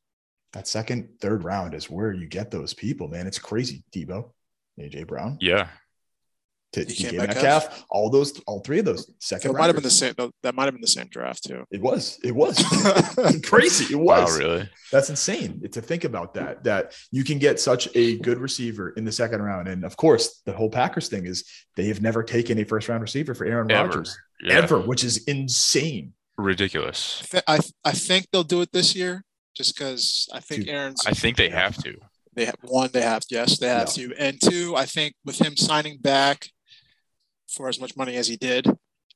That 0.53 0.67
second, 0.67 1.09
third 1.19 1.43
round 1.43 1.73
is 1.73 1.89
where 1.89 2.13
you 2.13 2.25
get 2.27 2.51
those 2.51 2.73
people, 2.73 3.09
man. 3.09 3.27
It's 3.27 3.39
crazy. 3.39 3.83
Deebo, 3.93 4.31
AJ 4.79 5.05
Brown, 5.07 5.37
Yeah. 5.41 5.67
T- 6.73 6.81
DK 6.81 7.11
DK 7.11 7.17
Metcalf. 7.17 7.35
Metcalf, 7.35 7.85
all 7.89 8.09
those, 8.09 8.39
all 8.45 8.59
three 8.59 8.79
of 8.79 8.85
those 8.85 9.09
second. 9.19 9.51
it 9.51 9.57
might 9.57 9.67
have 9.67 9.75
been 9.75 9.83
the 9.83 9.89
same. 9.89 10.13
That 10.43 10.53
might 10.53 10.65
have 10.65 10.73
been 10.73 10.81
the 10.81 10.87
same 10.87 11.07
draft 11.09 11.43
too. 11.45 11.63
It 11.71 11.81
was. 11.81 12.19
It 12.23 12.35
was 12.35 12.57
crazy. 13.45 13.93
It 13.93 13.97
Wow, 13.97 14.23
was. 14.23 14.37
really? 14.37 14.69
That's 14.91 15.09
insane 15.09 15.61
to 15.71 15.81
think 15.81 16.03
about 16.03 16.33
that. 16.35 16.63
That 16.65 16.93
you 17.11 17.23
can 17.23 17.39
get 17.39 17.59
such 17.59 17.87
a 17.95 18.17
good 18.19 18.37
receiver 18.37 18.89
in 18.91 19.05
the 19.05 19.11
second 19.11 19.41
round, 19.41 19.67
and 19.67 19.83
of 19.85 19.95
course, 19.97 20.41
the 20.45 20.51
whole 20.53 20.69
Packers 20.69 21.07
thing 21.07 21.25
is 21.25 21.45
they 21.75 21.87
have 21.87 22.01
never 22.01 22.21
taken 22.23 22.57
a 22.59 22.63
first 22.65 22.89
round 22.89 23.01
receiver 23.01 23.33
for 23.33 23.45
Aaron 23.45 23.71
Ever. 23.71 23.87
Rodgers 23.87 24.17
Yeah. 24.43 24.55
ever, 24.55 24.79
which 24.81 25.03
is 25.03 25.23
insane. 25.25 26.13
Ridiculous. 26.37 27.23
I, 27.47 27.57
th- 27.57 27.73
I 27.85 27.89
I 27.89 27.91
think 27.93 28.27
they'll 28.31 28.43
do 28.43 28.61
it 28.61 28.71
this 28.71 28.95
year, 28.95 29.23
just 29.55 29.75
because 29.75 30.27
I 30.33 30.39
think 30.39 30.65
Dude, 30.65 30.69
Aaron's. 30.73 31.05
I 31.07 31.11
think 31.11 31.37
they 31.37 31.49
have 31.49 31.77
to. 31.83 31.95
They 32.35 32.45
have 32.45 32.55
one, 32.61 32.89
they 32.93 33.01
have 33.01 33.23
yes, 33.31 33.57
they 33.57 33.67
have 33.67 33.91
to. 33.93 34.13
And 34.19 34.39
two, 34.39 34.75
I 34.75 34.85
think 34.85 35.15
with 35.25 35.41
him 35.41 35.57
signing 35.57 35.97
back 35.97 36.49
for 37.47 37.67
as 37.69 37.79
much 37.79 37.95
money 37.95 38.15
as 38.15 38.27
he 38.27 38.35
did, 38.37 38.67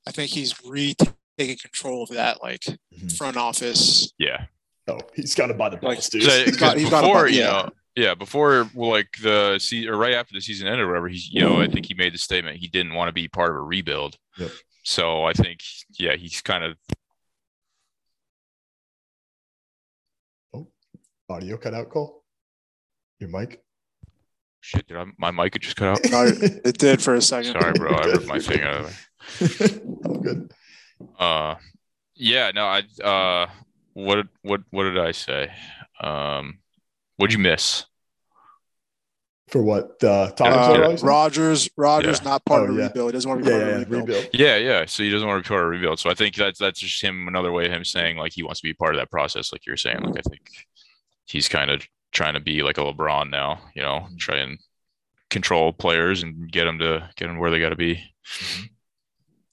I 0.08 0.12
think 0.12 0.32
he's 0.32 0.64
retaking 0.66 1.58
control 1.62 2.04
of 2.04 2.10
that 2.10 2.42
like 2.42 2.62
Mhm. 2.62 3.16
front 3.18 3.38
office. 3.38 4.12
Yeah. 4.18 4.46
Oh, 4.88 5.00
he's 5.16 5.36
got 5.36 5.48
to 5.48 5.54
buy 5.54 5.70
the 5.70 5.76
Like, 5.76 5.98
balls, 5.98 6.10
dude. 6.10 6.24
So, 6.24 6.44
He's 6.46 6.58
got- 6.58 6.78
he's 6.78 6.90
got 6.90 7.04
a 7.04 7.08
before 7.08 7.26
bu- 7.28 7.32
you 7.34 7.40
yeah. 7.40 7.46
know, 7.52 7.70
yeah, 7.96 8.16
before 8.16 8.70
well, 8.74 8.90
like 8.90 9.16
the 9.22 9.60
season 9.60 9.90
or 9.94 9.98
right 9.98 10.14
after 10.14 10.34
the 10.34 10.42
season 10.42 10.68
ended, 10.68 10.82
or 10.82 10.88
whatever. 10.88 11.08
He's 11.10 11.30
you 11.30 11.42
know, 11.42 11.62
I 11.62 11.68
think 11.68 11.86
he 11.86 11.94
made 11.94 12.14
the 12.14 12.18
statement 12.18 12.58
he 12.58 12.68
didn't 12.68 12.94
want 12.94 13.10
to 13.10 13.14
be 13.14 13.28
part 13.28 13.52
of 13.52 13.58
a 13.58 13.62
rebuild. 13.62 14.18
Yep. 14.38 14.52
So 14.84 15.24
I 15.26 15.34
think 15.34 15.60
yeah, 16.00 16.16
he's 16.16 16.42
kind 16.42 16.64
of 16.64 16.78
Oh, 20.54 20.68
Audio 21.30 21.58
cut 21.58 21.74
out, 21.74 21.90
Cole. 21.90 22.24
Your 23.20 23.30
mic. 23.30 23.64
Shit. 24.62 24.88
Did 24.88 24.98
I, 24.98 25.06
my 25.18 25.32
mic 25.32 25.60
just 25.60 25.76
cut 25.76 25.88
out? 25.88 26.00
No, 26.12 26.26
it 26.26 26.78
did 26.78 27.02
for 27.02 27.16
a 27.16 27.22
second. 27.22 27.54
Sorry, 27.60 27.74
bro. 27.74 27.94
I 27.94 28.06
ripped 28.06 28.28
my 28.28 28.40
thing 28.40 28.62
out 28.62 28.86
of 28.86 29.06
it. 29.42 29.82
oh, 30.06 30.14
good. 30.16 30.54
Uh, 31.20 31.56
yeah, 32.16 32.52
no, 32.54 32.66
I 32.66 32.84
uh, 33.04 33.48
what 33.94 34.28
what 34.44 34.62
what 34.70 34.84
did 34.84 35.00
I 35.00 35.12
say? 35.12 35.52
Um, 36.00 36.60
what'd 37.18 37.34
you 37.34 37.40
miss? 37.40 37.86
For 39.50 39.62
what? 39.62 40.02
Uh, 40.04 40.32
Thomas 40.32 41.02
Uh, 41.02 41.06
Rodgers, 41.06 41.70
Rodgers, 41.76 42.20
Yeah. 42.24 42.30
not 42.30 42.46
part 42.46 42.62
Oh, 42.62 42.66
of 42.66 42.76
the 42.76 42.82
yeah. 42.82 42.88
rebuild. 42.88 43.10
He 43.10 43.14
doesn't 43.14 43.30
want 43.30 43.44
to 43.44 43.50
be 43.50 43.52
yeah, 43.52 43.58
part 43.60 43.68
yeah, 43.70 43.74
of 43.82 43.90
the 43.90 43.96
rebuild. 43.98 44.10
rebuild. 44.10 44.30
Yeah, 44.34 44.56
yeah. 44.58 44.86
So 44.86 45.04
he 45.04 45.10
doesn't 45.10 45.28
want 45.28 45.44
to 45.44 45.48
be 45.50 45.54
part 45.54 45.62
of 45.64 45.68
a 45.68 45.70
rebuild. 45.70 46.00
So 46.00 46.10
I 46.10 46.14
think 46.14 46.36
that's 46.36 46.60
that's 46.60 46.80
just 46.80 47.02
him 47.04 47.28
another 47.28 47.52
way 47.52 47.66
of 47.66 47.72
him 47.72 47.84
saying 47.84 48.16
like 48.18 48.32
he 48.32 48.44
wants 48.44 48.62
to 48.62 48.68
be 48.68 48.74
part 48.74 48.96
of 48.96 49.02
that 49.02 49.12
process, 49.12 49.52
like 49.52 49.66
you're 49.66 49.76
saying. 49.76 50.02
Like 50.04 50.20
I 50.20 50.30
think 50.30 50.42
he's 51.26 51.50
kind 51.50 51.70
of 51.72 51.86
trying 52.12 52.34
to 52.34 52.40
be 52.40 52.64
like 52.64 52.78
a 52.78 52.82
LeBron 52.82 53.30
now, 53.30 53.62
you 53.76 53.82
know, 53.82 54.02
mm-hmm. 54.02 54.18
try 54.18 54.38
and 54.38 54.60
control 55.30 55.72
players 55.72 56.24
and 56.24 56.52
get 56.52 56.66
them 56.66 56.80
to 56.80 57.10
get 57.16 57.28
them 57.28 57.38
where 57.38 57.52
they 57.52 57.60
got 57.60 57.70
to 57.70 57.76
be. 57.76 57.96
Mm-hmm. 57.96 58.64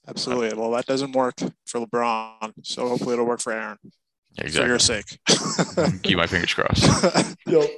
Absolutely. 0.08 0.58
Well, 0.58 0.70
that 0.72 0.86
doesn't 0.86 1.12
work 1.12 1.34
for 1.66 1.86
LeBron, 1.86 2.52
so 2.62 2.88
hopefully 2.88 3.12
it'll 3.12 3.26
work 3.26 3.40
for 3.40 3.52
Aaron 3.52 3.76
Yeah, 4.32 4.48
for 4.48 4.66
your 4.66 4.78
sake. 4.78 5.18
Keep 6.02 6.16
my 6.16 6.26
fingers 6.26 6.54
crossed. 6.54 7.36
Yep. 7.46 7.70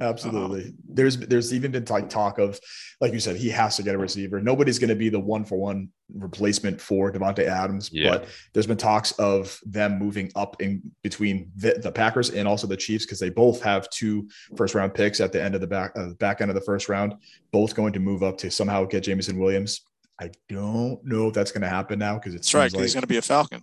Absolutely. 0.00 0.72
There's 0.88 1.18
there's 1.18 1.52
even 1.52 1.70
been 1.72 1.84
like 1.86 2.08
talk 2.08 2.38
of, 2.38 2.58
like 3.00 3.12
you 3.12 3.20
said, 3.20 3.36
he 3.36 3.50
has 3.50 3.76
to 3.76 3.82
get 3.82 3.94
a 3.94 3.98
receiver. 3.98 4.40
Nobody's 4.40 4.78
going 4.78 4.88
to 4.88 4.94
be 4.96 5.08
the 5.10 5.20
one 5.20 5.44
for 5.44 5.58
one 5.58 5.88
replacement 6.14 6.80
for 6.80 7.12
Davante 7.12 7.46
Adams, 7.46 7.90
Yeah. 7.92 8.10
but 8.10 8.28
there's 8.52 8.66
been 8.66 8.76
talks 8.78 9.12
of 9.12 9.58
them 9.64 9.98
moving 9.98 10.30
up 10.34 10.60
in 10.62 10.82
between 11.02 11.50
the, 11.56 11.74
the 11.74 11.92
Packers 11.92 12.30
and 12.30 12.48
also 12.48 12.66
the 12.66 12.76
Chiefs 12.76 13.04
because 13.04 13.18
they 13.20 13.30
both 13.30 13.60
have 13.62 13.88
two 13.90 14.28
first 14.56 14.74
round 14.74 14.94
picks 14.94 15.20
at 15.20 15.30
the 15.32 15.42
end 15.42 15.54
of 15.54 15.60
the 15.60 15.66
back 15.66 15.92
uh, 15.96 16.08
back 16.18 16.40
end 16.40 16.50
of 16.50 16.54
the 16.54 16.60
first 16.62 16.88
round, 16.88 17.14
both 17.50 17.74
going 17.74 17.92
to 17.92 18.00
move 18.00 18.22
up 18.22 18.38
to 18.38 18.50
somehow 18.50 18.84
get 18.84 19.02
Jameson 19.04 19.38
Williams. 19.38 19.82
I 20.20 20.30
don't 20.48 21.00
know 21.04 21.28
if 21.28 21.34
that's 21.34 21.52
going 21.52 21.62
to 21.62 21.68
happen 21.68 21.98
now 21.98 22.14
because 22.14 22.34
it's 22.34 22.52
right. 22.54 22.72
'cause 22.72 22.80
he's 22.80 22.94
going 22.94 23.02
to 23.02 23.06
be 23.08 23.16
a 23.18 23.22
Falcon. 23.22 23.62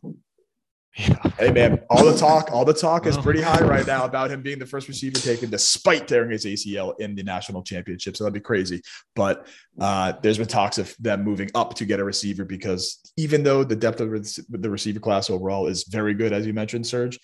Yeah. 0.97 1.15
Hey 1.37 1.51
man, 1.51 1.81
all 1.89 2.03
the 2.03 2.17
talk, 2.17 2.51
all 2.51 2.65
the 2.65 2.73
talk 2.73 3.05
is 3.05 3.17
pretty 3.17 3.41
high 3.41 3.61
right 3.61 3.85
now 3.85 4.05
about 4.05 4.31
him 4.31 4.41
being 4.41 4.59
the 4.59 4.65
first 4.65 4.87
receiver 4.87 5.19
taken, 5.19 5.49
despite 5.49 6.07
tearing 6.07 6.31
his 6.31 6.45
ACL 6.45 6.99
in 6.99 7.15
the 7.15 7.23
national 7.23 7.63
championship. 7.63 8.17
So 8.17 8.23
that'd 8.23 8.33
be 8.33 8.39
crazy. 8.39 8.81
But 9.15 9.47
uh, 9.79 10.13
there's 10.21 10.37
been 10.37 10.47
talks 10.47 10.77
of 10.77 10.95
them 10.99 11.23
moving 11.23 11.49
up 11.55 11.75
to 11.75 11.85
get 11.85 11.99
a 11.99 12.03
receiver 12.03 12.43
because 12.43 12.99
even 13.17 13.43
though 13.43 13.63
the 13.63 13.75
depth 13.75 14.01
of 14.01 14.09
the 14.49 14.69
receiver 14.69 14.99
class 14.99 15.29
overall 15.29 15.67
is 15.67 15.83
very 15.83 16.13
good, 16.13 16.33
as 16.33 16.45
you 16.45 16.53
mentioned, 16.53 16.85
Serge, 16.85 17.19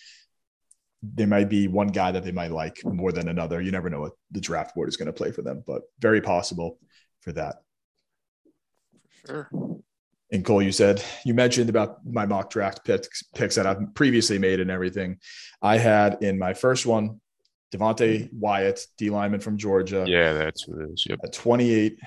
there 1.02 1.28
might 1.28 1.50
be 1.50 1.68
one 1.68 1.88
guy 1.88 2.12
that 2.12 2.24
they 2.24 2.32
might 2.32 2.52
like 2.52 2.82
more 2.86 3.12
than 3.12 3.28
another. 3.28 3.62
You 3.62 3.72
never 3.72 3.90
know 3.90 4.02
what 4.02 4.14
the 4.32 4.42
draft 4.42 4.76
board 4.76 4.90
is 4.90 4.98
going 4.98 5.08
to 5.08 5.14
play 5.14 5.32
for 5.32 5.42
them, 5.42 5.64
but 5.66 5.82
very 6.00 6.22
possible 6.22 6.80
for 7.22 7.32
that. 7.34 7.56
For 9.26 9.28
Sure. 9.28 9.50
And 10.32 10.44
Cole, 10.44 10.62
you 10.62 10.72
said 10.72 11.04
you 11.24 11.34
mentioned 11.34 11.70
about 11.70 12.06
my 12.06 12.26
mock 12.26 12.50
draft 12.50 12.84
picks, 12.84 13.24
picks 13.36 13.56
that 13.56 13.68
I've 13.68 13.94
previously 13.94 14.40
made 14.40 14.60
and 14.60 14.72
everything. 14.72 15.20
I 15.62 15.78
had 15.78 16.18
in 16.22 16.40
my 16.40 16.54
first 16.54 16.86
one, 16.86 17.22
Devonte 17.74 18.30
Wyatt, 18.34 18.86
D 18.98 19.10
lineman 19.10 19.40
from 19.40 19.58
Georgia, 19.58 20.06
Yeah, 20.08 20.34
that's 20.34 20.68
what 20.68 20.82
it 20.82 20.92
is. 20.94 21.06
Yep. 21.08 21.20
at 21.24 21.34
28. 21.34 22.00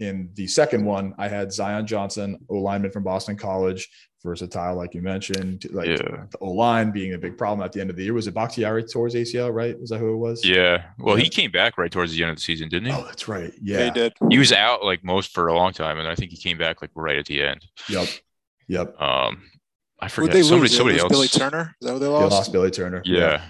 In 0.00 0.30
the 0.34 0.46
second 0.48 0.84
one, 0.84 1.14
I 1.18 1.28
had 1.28 1.52
Zion 1.52 1.86
Johnson, 1.86 2.38
O 2.48 2.56
lineman 2.56 2.90
from 2.90 3.04
Boston 3.04 3.36
College, 3.36 3.88
versatile, 4.24 4.74
like 4.74 4.92
you 4.94 5.02
mentioned. 5.02 5.66
Like 5.70 5.86
Yeah. 5.86 5.96
the 6.30 6.38
O 6.40 6.50
line 6.50 6.90
being 6.90 7.14
a 7.14 7.18
big 7.18 7.38
problem 7.38 7.64
at 7.64 7.72
the 7.72 7.80
end 7.80 7.90
of 7.90 7.96
the 7.96 8.02
year. 8.02 8.12
Was 8.12 8.26
it 8.26 8.34
Bakhtiari 8.34 8.82
towards 8.84 9.14
ACL, 9.14 9.52
right? 9.52 9.78
Was 9.80 9.90
that 9.90 9.98
who 9.98 10.12
it 10.14 10.16
was? 10.16 10.44
Yeah. 10.44 10.84
Well, 10.98 11.16
Yeah. 11.16 11.24
he 11.24 11.30
came 11.30 11.50
back 11.52 11.78
right 11.78 11.92
towards 11.92 12.12
the 12.12 12.22
end 12.22 12.30
of 12.30 12.36
the 12.36 12.42
season, 12.42 12.68
didn't 12.68 12.86
he? 12.86 12.92
Oh, 12.92 13.04
that's 13.04 13.28
right. 13.28 13.52
Yeah, 13.62 13.78
Yeah. 13.78 13.84
he 13.84 13.90
did. 13.92 14.12
He 14.30 14.38
was 14.38 14.52
out 14.52 14.82
like 14.84 15.04
most 15.04 15.32
for 15.32 15.46
a 15.46 15.54
long 15.54 15.72
time, 15.72 15.98
and 15.98 16.08
I 16.08 16.14
think 16.16 16.32
he 16.32 16.36
came 16.38 16.58
back 16.58 16.82
like 16.82 16.90
right 16.96 17.18
at 17.18 17.26
the 17.26 17.42
end. 17.42 17.64
Yep. 17.88 18.08
Yep. 18.68 19.00
Um, 19.00 19.42
I 20.00 20.06
Who'd 20.06 20.10
forget 20.12 20.32
they 20.32 20.42
somebody. 20.42 20.62
lose? 20.62 20.70
They 20.72 20.76
Somebody 20.78 20.94
lose 20.94 21.02
else. 21.04 21.12
Billy 21.12 21.28
Turner. 21.28 21.76
Is 21.80 21.86
that 21.86 21.92
who 21.92 21.98
they 22.00 22.06
They 22.06 22.12
lost? 22.12 22.32
lost 22.32 22.52
Billy 22.52 22.70
Turner. 22.72 23.02
Yeah. 23.04 23.42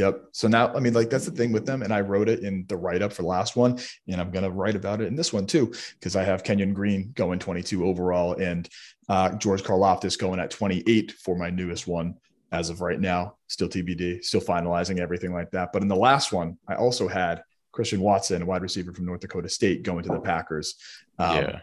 Yep. 0.00 0.28
So 0.32 0.48
now, 0.48 0.74
I 0.74 0.80
mean, 0.80 0.94
like 0.94 1.10
that's 1.10 1.26
the 1.26 1.30
thing 1.30 1.52
with 1.52 1.66
them, 1.66 1.82
and 1.82 1.92
I 1.92 2.00
wrote 2.00 2.30
it 2.30 2.40
in 2.40 2.64
the 2.68 2.76
write 2.76 3.02
up 3.02 3.12
for 3.12 3.20
the 3.20 3.28
last 3.28 3.54
one, 3.54 3.78
and 4.08 4.18
I'm 4.18 4.30
gonna 4.30 4.50
write 4.50 4.74
about 4.74 5.02
it 5.02 5.08
in 5.08 5.14
this 5.14 5.30
one 5.30 5.44
too, 5.44 5.74
because 5.98 6.16
I 6.16 6.24
have 6.24 6.42
Kenyon 6.42 6.72
Green 6.72 7.12
going 7.14 7.38
22 7.38 7.84
overall, 7.84 8.32
and 8.32 8.66
uh, 9.10 9.36
George 9.36 9.62
Karlaftis 9.62 10.18
going 10.18 10.40
at 10.40 10.50
28 10.50 11.12
for 11.12 11.36
my 11.36 11.50
newest 11.50 11.86
one 11.86 12.14
as 12.50 12.70
of 12.70 12.80
right 12.80 12.98
now. 12.98 13.36
Still 13.48 13.68
TBD, 13.68 14.24
still 14.24 14.40
finalizing 14.40 15.00
everything 15.00 15.34
like 15.34 15.50
that. 15.50 15.70
But 15.70 15.82
in 15.82 15.88
the 15.88 15.96
last 15.96 16.32
one, 16.32 16.56
I 16.66 16.76
also 16.76 17.06
had 17.06 17.42
Christian 17.70 18.00
Watson, 18.00 18.40
a 18.40 18.46
wide 18.46 18.62
receiver 18.62 18.94
from 18.94 19.04
North 19.04 19.20
Dakota 19.20 19.50
State, 19.50 19.82
going 19.82 20.02
to 20.04 20.08
the 20.08 20.20
Packers. 20.20 20.76
Um, 21.18 21.36
yeah. 21.36 21.60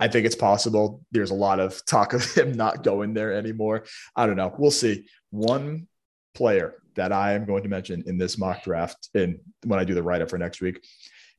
I 0.00 0.08
think 0.08 0.24
it's 0.24 0.34
possible. 0.34 1.04
There's 1.12 1.32
a 1.32 1.34
lot 1.34 1.60
of 1.60 1.84
talk 1.84 2.14
of 2.14 2.24
him 2.34 2.52
not 2.52 2.82
going 2.82 3.12
there 3.12 3.34
anymore. 3.34 3.84
I 4.16 4.24
don't 4.24 4.36
know. 4.36 4.54
We'll 4.56 4.70
see. 4.70 5.06
One 5.28 5.86
player 6.34 6.82
that 6.96 7.12
I 7.12 7.32
am 7.34 7.44
going 7.44 7.62
to 7.62 7.68
mention 7.68 8.02
in 8.06 8.18
this 8.18 8.38
mock 8.38 8.62
draft, 8.64 9.08
and 9.14 9.38
when 9.64 9.78
I 9.78 9.84
do 9.84 9.94
the 9.94 10.02
write 10.02 10.22
up 10.22 10.30
for 10.30 10.38
next 10.38 10.60
week, 10.60 10.84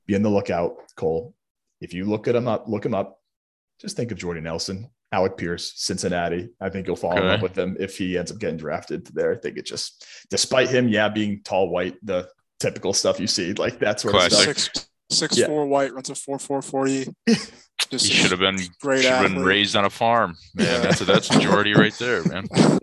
be 0.06 0.16
on 0.16 0.22
the 0.22 0.30
lookout, 0.30 0.76
Cole. 0.96 1.34
If 1.82 1.94
you 1.94 2.06
look 2.06 2.28
at 2.28 2.36
him 2.36 2.48
up, 2.48 2.68
look 2.68 2.86
him 2.86 2.96
up. 2.96 3.20
Just 3.80 3.96
think 3.98 4.12
of 4.12 4.18
Jordy 4.18 4.42
Nelson, 4.42 4.90
Alec 5.12 5.38
Pierce, 5.38 5.74
Cincinnati. 5.76 6.50
I 6.60 6.70
think 6.70 6.88
you'll 6.88 6.96
fall 6.96 7.16
in 7.18 7.28
love 7.28 7.42
with 7.42 7.56
him 7.58 7.78
if 7.80 7.98
he 7.98 8.18
ends 8.18 8.32
up 8.32 8.40
getting 8.40 8.58
drafted 8.58 9.06
there. 9.08 9.34
I 9.34 9.38
think 9.38 9.58
it 9.58 9.66
just, 9.66 10.06
despite 10.30 10.70
him, 10.70 10.88
yeah, 10.88 11.10
being 11.10 11.42
tall, 11.44 11.70
white, 11.70 11.96
the 12.04 12.28
typical 12.60 12.94
stuff 12.94 13.20
you 13.20 13.28
see, 13.28 13.54
like 13.54 13.80
that 13.80 14.00
sort 14.00 14.16
of 14.16 14.22
Classic. 14.22 14.58
stuff. 14.58 14.76
Six 14.76 14.90
six 15.10 15.38
Yeah. 15.38 15.46
four 15.48 15.66
white 15.68 15.94
runs 15.94 16.10
a 16.10 16.16
four 16.16 16.40
four 16.40 16.62
forty. 16.62 17.06
He 17.90 17.98
should 18.00 18.32
have 18.32 18.40
been 18.40 18.58
great 18.82 19.04
should 19.04 19.12
have 19.12 19.32
been 19.32 19.44
raised 19.44 19.76
on 19.76 19.86
a 19.86 19.90
farm. 19.90 20.36
Man, 20.56 20.66
Yeah. 20.68 20.80
that's 20.80 21.00
a, 21.02 21.06
that's 21.06 21.32
majority 21.34 21.74
right 21.74 21.94
there, 22.00 22.24
man. 22.26 22.48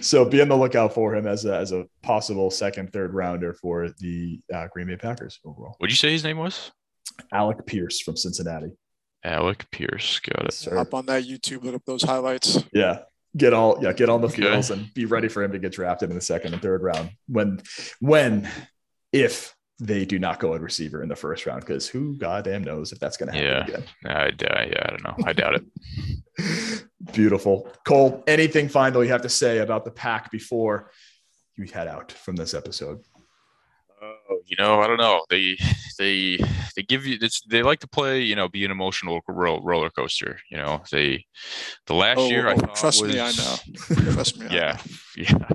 so 0.00 0.24
be 0.24 0.40
on 0.40 0.48
the 0.48 0.56
lookout 0.56 0.94
for 0.94 1.14
him 1.14 1.26
as 1.26 1.44
a, 1.44 1.56
as 1.56 1.72
a 1.72 1.84
possible 2.02 2.50
second, 2.50 2.92
third 2.92 3.14
rounder 3.14 3.52
for 3.54 3.90
the 3.98 4.40
uh, 4.52 4.68
Green 4.72 4.86
Bay 4.88 4.96
Packers 4.96 5.38
overall. 5.44 5.74
What'd 5.78 5.92
you 5.92 5.96
say 5.96 6.12
his 6.12 6.24
name 6.24 6.38
was? 6.38 6.70
Alec 7.32 7.66
Pierce 7.66 8.00
from 8.00 8.16
Cincinnati. 8.16 8.70
Alec 9.24 9.68
Pierce. 9.70 10.20
Got 10.20 10.46
it. 10.46 10.52
Sir. 10.52 10.76
Up 10.78 10.94
on 10.94 11.06
that 11.06 11.24
YouTube, 11.24 11.64
look 11.64 11.74
up 11.74 11.82
those 11.86 12.02
highlights. 12.02 12.62
Yeah. 12.72 13.00
Get 13.36 13.52
all 13.52 13.78
yeah, 13.82 13.92
get 13.92 14.08
on 14.08 14.20
the 14.22 14.28
Okay. 14.28 14.42
fields 14.42 14.70
and 14.70 14.92
be 14.94 15.04
ready 15.04 15.28
for 15.28 15.42
him 15.42 15.52
to 15.52 15.58
get 15.58 15.72
drafted 15.72 16.08
in 16.08 16.14
the 16.16 16.20
second 16.22 16.54
and 16.54 16.62
third 16.62 16.82
round. 16.82 17.10
When 17.28 17.60
when 18.00 18.48
if 19.12 19.54
they 19.80 20.04
do 20.04 20.18
not 20.18 20.40
go 20.40 20.54
at 20.54 20.60
receiver 20.60 21.02
in 21.02 21.08
the 21.08 21.16
first 21.16 21.46
round, 21.46 21.60
because 21.60 21.88
who 21.88 22.16
goddamn 22.16 22.64
knows 22.64 22.92
if 22.92 22.98
that's 22.98 23.16
gonna 23.16 23.32
happen 23.32 23.74
Yeah. 24.04 24.10
I, 24.10 24.24
I, 24.24 24.64
yeah, 24.64 24.82
I 24.86 24.90
don't 24.90 25.04
know. 25.04 25.14
I 25.24 25.32
doubt 25.32 25.54
it. 25.54 26.84
Beautiful. 27.12 27.70
Cole, 27.84 28.24
anything 28.26 28.68
final 28.68 29.04
you 29.04 29.10
have 29.10 29.22
to 29.22 29.28
say 29.28 29.58
about 29.58 29.84
the 29.84 29.90
pack 29.90 30.30
before 30.30 30.90
you 31.56 31.64
head 31.64 31.88
out 31.88 32.12
from 32.12 32.36
this 32.36 32.54
episode? 32.54 33.00
Oh, 34.02 34.40
you 34.46 34.56
know, 34.58 34.80
I 34.80 34.86
don't 34.86 34.98
know. 34.98 35.24
They 35.28 35.58
they 35.98 36.38
they 36.76 36.82
give 36.82 37.04
you 37.06 37.18
it's 37.20 37.40
they 37.42 37.62
like 37.62 37.80
to 37.80 37.88
play, 37.88 38.20
you 38.22 38.36
know, 38.36 38.48
be 38.48 38.64
an 38.64 38.70
emotional 38.70 39.20
ro- 39.26 39.60
roller 39.62 39.90
coaster. 39.90 40.38
You 40.50 40.58
know, 40.58 40.82
they 40.92 41.26
the 41.86 41.94
last 41.94 42.18
Oh, 42.18 42.28
year 42.28 42.48
I 42.48 42.54
oh, 42.54 42.58
thought 42.58 42.76
trust 42.76 43.02
was, 43.02 43.12
me, 43.12 43.20
I 43.20 43.32
know. 43.32 44.12
Trust 44.12 44.38
me, 44.38 44.46
I 44.46 44.54
yeah, 44.54 44.78
yeah. 45.16 45.48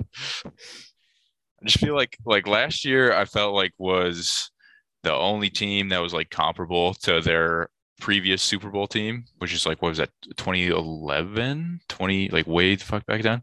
I 1.64 1.66
just 1.66 1.82
feel 1.82 1.94
like 1.94 2.16
like 2.26 2.46
last 2.46 2.84
year 2.84 3.14
I 3.14 3.24
felt 3.24 3.54
like 3.54 3.72
was 3.78 4.50
the 5.02 5.14
only 5.14 5.48
team 5.48 5.88
that 5.88 6.02
was 6.02 6.12
like 6.12 6.28
comparable 6.28 6.92
to 6.94 7.22
their 7.22 7.70
previous 8.00 8.42
Super 8.42 8.68
Bowl 8.68 8.86
team, 8.86 9.24
which 9.38 9.54
is 9.54 9.64
like 9.64 9.80
what 9.80 9.88
was 9.88 9.98
that 9.98 10.10
2011, 10.36 11.80
20 11.88 12.28
like 12.28 12.46
way 12.46 12.74
the 12.74 12.84
fuck 12.84 13.06
back 13.06 13.22
then. 13.22 13.42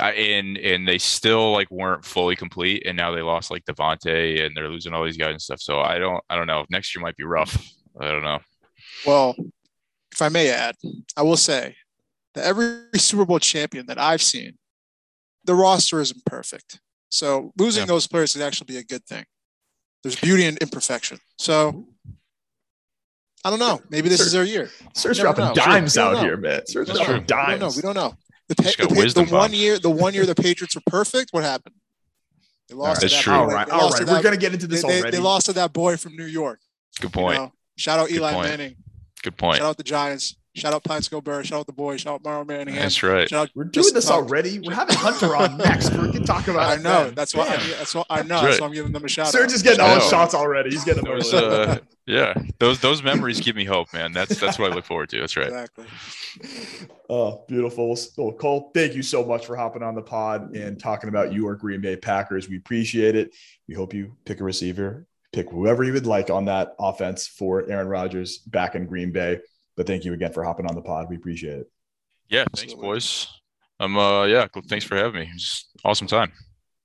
I, 0.00 0.12
and 0.12 0.58
and 0.58 0.88
they 0.88 0.98
still 0.98 1.52
like 1.52 1.70
weren't 1.70 2.04
fully 2.04 2.34
complete, 2.34 2.84
and 2.84 2.96
now 2.96 3.12
they 3.12 3.22
lost 3.22 3.52
like 3.52 3.64
Davante, 3.64 4.44
and 4.44 4.56
they're 4.56 4.68
losing 4.68 4.92
all 4.92 5.04
these 5.04 5.16
guys 5.16 5.30
and 5.30 5.42
stuff. 5.42 5.60
So 5.60 5.80
I 5.80 5.98
don't 5.98 6.22
I 6.28 6.34
don't 6.34 6.48
know. 6.48 6.64
Next 6.68 6.96
year 6.96 7.02
might 7.02 7.16
be 7.16 7.24
rough. 7.24 7.64
I 8.00 8.10
don't 8.10 8.24
know. 8.24 8.40
Well, 9.06 9.36
if 10.10 10.20
I 10.20 10.30
may 10.30 10.50
add, 10.50 10.74
I 11.16 11.22
will 11.22 11.36
say 11.36 11.76
that 12.34 12.44
every 12.44 12.80
Super 12.96 13.24
Bowl 13.24 13.38
champion 13.38 13.86
that 13.86 14.00
I've 14.00 14.22
seen, 14.22 14.58
the 15.44 15.54
roster 15.54 16.00
isn't 16.00 16.24
perfect. 16.24 16.80
So 17.10 17.52
losing 17.58 17.82
Yeah. 17.82 17.86
those 17.86 18.06
players 18.06 18.32
could 18.32 18.42
actually 18.42 18.66
be 18.66 18.78
a 18.78 18.84
good 18.84 19.04
thing. 19.06 19.24
There's 20.02 20.16
beauty 20.16 20.44
in 20.44 20.56
imperfection. 20.60 21.18
So 21.38 21.86
I 23.44 23.50
don't 23.50 23.58
know. 23.58 23.80
Maybe 23.90 24.08
this 24.08 24.18
Sir- 24.20 24.26
is 24.26 24.32
their 24.32 24.44
year. 24.44 24.70
Serge 24.94 25.18
Never 25.18 25.34
dropping 25.34 25.44
know. 25.46 25.54
dimes 25.54 25.96
We 25.96 26.02
don't 26.02 26.08
out 26.08 26.14
know. 26.16 26.20
here, 26.20 26.36
man. 26.36 26.66
Serge 26.66 26.88
We 26.88 26.94
don't 26.94 27.06
dropping 27.06 27.14
know. 27.14 27.18
We 27.20 27.26
don't 27.26 27.58
know. 27.60 27.60
dimes. 27.60 27.76
We 27.76 27.82
don't 27.82 27.94
know. 27.94 28.14
The, 28.48 28.54
pa- 28.56 28.62
the, 28.78 28.88
pa- 28.88 29.22
the 29.24 29.34
one 29.36 29.52
year, 29.52 29.78
the 29.78 29.90
one 29.90 30.14
year 30.14 30.26
the 30.26 30.34
Patriots 30.34 30.74
were 30.74 30.82
perfect. 30.86 31.32
What 31.32 31.42
happened? 31.44 31.74
They 32.68 32.74
lost. 32.74 33.00
That's 33.00 33.12
to 33.12 33.16
that 33.18 33.22
true. 33.22 33.32
boy. 33.34 33.38
All 33.38 33.46
right, 33.46 33.66
They 33.66 33.72
all 33.72 33.80
lost 33.82 33.92
right. 33.94 33.98
to 34.06 34.12
We're 34.12 34.16
that- 34.18 34.22
gonna 34.24 34.36
get 34.36 34.52
into 34.52 34.66
this 34.66 34.82
they, 34.82 35.00
already. 35.00 35.16
they 35.16 35.22
lost 35.22 35.46
to 35.46 35.52
that 35.54 35.72
boy 35.72 35.96
from 35.96 36.16
New 36.16 36.24
York. 36.26 36.60
Good 37.00 37.04
you 37.04 37.10
point. 37.10 37.34
know? 37.38 37.52
Shout 37.76 37.98
out 38.00 38.08
Good 38.08 38.16
Eli 38.16 38.32
point. 38.32 38.48
Manning. 38.48 38.76
Good 39.22 39.36
point. 39.36 39.58
Shout 39.58 39.66
out 39.68 39.76
the 39.76 39.82
Giants. 39.84 40.36
Shout 40.56 40.72
out 40.72 40.84
Plaxico 40.84 41.20
Burr. 41.20 41.44
Shout 41.44 41.60
out 41.60 41.66
the 41.66 41.72
boys. 41.72 42.00
Shout 42.00 42.14
out 42.14 42.24
Mario 42.24 42.44
Manningham. 42.44 42.82
That's 42.82 43.02
right. 43.02 43.28
Shout 43.28 43.48
out 43.48 43.50
We're 43.54 43.64
doing 43.64 43.92
this 43.92 44.06
Tuck. 44.06 44.14
already. 44.14 44.58
We're 44.58 44.74
having 44.74 44.96
Hunter 44.96 45.36
on 45.36 45.58
next. 45.58 45.90
We 45.92 46.10
can 46.10 46.24
talk 46.24 46.48
about. 46.48 46.78
I 46.78 46.82
know. 46.82 47.04
then. 47.04 47.14
That's 47.14 47.34
why. 47.34 47.44
I, 47.44 47.56
Damn. 47.56 47.70
that's 47.70 47.94
what 47.94 48.06
I 48.08 48.22
know. 48.22 48.28
That's 48.28 48.40
That's 48.40 48.52
right. 48.52 48.60
why 48.62 48.66
I'm 48.68 48.72
giving 48.72 48.92
them 48.92 49.04
a 49.04 49.08
shout 49.08 49.28
Serge 49.28 49.50
out. 49.50 49.52
is 49.52 49.62
getting 49.62 49.80
all 49.80 49.94
his 49.94 50.04
know. 50.04 50.10
shots 50.10 50.34
already. 50.34 50.70
He's 50.70 50.84
getting 50.84 51.04
them 51.04 51.12
Those, 51.12 51.34
uh, 51.34 51.78
yeah, 52.06 52.32
those 52.58 52.80
those 52.80 53.02
memories 53.02 53.40
give 53.40 53.54
me 53.54 53.64
hope, 53.66 53.92
man. 53.92 54.12
That's 54.12 54.40
that's 54.40 54.58
what 54.58 54.72
I 54.72 54.74
look 54.74 54.86
forward 54.86 55.10
to. 55.10 55.20
That's 55.20 55.36
right. 55.36 55.48
Exactly. 55.48 55.84
Oh, 57.08 57.44
beautiful. 57.46 57.96
Well, 58.16 58.32
Cole, 58.32 58.70
thank 58.74 58.94
you 58.94 59.02
so 59.02 59.24
much 59.24 59.46
for 59.46 59.56
hopping 59.56 59.82
on 59.82 59.94
the 59.94 60.02
pod 60.02 60.56
and 60.56 60.78
talking 60.80 61.08
about 61.08 61.32
your 61.32 61.54
Green 61.54 61.80
Bay 61.80 61.96
Packers. 61.96 62.48
We 62.48 62.56
appreciate 62.56 63.14
it. 63.14 63.34
We 63.68 63.74
hope 63.74 63.94
you 63.94 64.16
pick 64.24 64.40
a 64.40 64.44
receiver, 64.44 65.06
pick 65.32 65.50
whoever 65.50 65.84
you 65.84 65.92
would 65.92 66.06
like 66.06 66.30
on 66.30 66.46
that 66.46 66.74
offense 66.78 67.26
for 67.26 67.68
Aaron 67.70 67.88
Rodgers 67.88 68.38
back 68.38 68.74
in 68.74 68.86
Green 68.86 69.12
Bay. 69.12 69.40
But 69.76 69.86
thank 69.86 70.04
you 70.04 70.12
again 70.12 70.32
for 70.32 70.44
hopping 70.44 70.66
on 70.66 70.74
the 70.74 70.82
pod. 70.82 71.08
We 71.08 71.16
appreciate 71.16 71.58
it. 71.58 71.70
Yeah, 72.28 72.44
thanks, 72.54 72.72
Absolutely. 72.72 72.88
boys. 72.88 73.28
Um, 73.78 73.96
uh, 73.96 74.24
yeah, 74.24 74.46
thanks 74.68 74.84
for 74.84 74.96
having 74.96 75.20
me. 75.20 75.30
It's 75.34 75.68
awesome 75.84 76.06
time. 76.06 76.32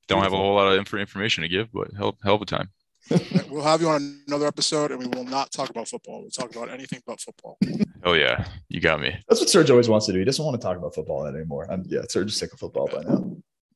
Don't 0.08 0.24
have 0.24 0.34
a 0.34 0.38
whole 0.38 0.56
lot 0.56 0.74
of 0.74 0.78
inf- 0.78 0.94
information 0.94 1.42
to 1.44 1.48
give, 1.48 1.72
but 1.72 1.90
hell, 1.98 2.18
hell 2.24 2.36
of 2.36 2.42
a 2.42 2.46
time. 2.46 2.70
We'll 3.50 3.64
have 3.64 3.82
you 3.82 3.90
on 3.90 4.22
another 4.28 4.48
episode, 4.48 4.92
and 4.92 5.00
we 5.02 5.08
will 5.08 5.26
not 5.26 5.52
talk 5.52 5.70
about 5.70 5.90
football. 5.90 6.22
We'll 6.22 6.30
talk 6.30 6.56
about 6.56 6.70
anything 6.70 7.02
but 7.06 7.20
football. 7.20 7.58
Oh 8.04 8.14
yeah, 8.14 8.48
you 8.68 8.82
got 8.82 9.00
me. 9.00 9.16
That's 9.30 9.40
what 9.42 9.48
Serge 9.48 9.70
always 9.70 9.88
wants 9.88 10.08
to 10.08 10.12
do. 10.12 10.18
He 10.18 10.26
doesn't 10.26 10.44
want 10.44 10.60
to 10.60 10.66
talk 10.66 10.76
about 10.76 10.96
football 10.96 11.28
anymore. 11.28 11.68
I'm, 11.70 11.84
yeah, 11.86 12.02
Serge 12.10 12.30
is 12.30 12.36
sick 12.36 12.52
of 12.52 12.58
football 12.58 12.88
by 12.88 13.04
now. 13.04 13.36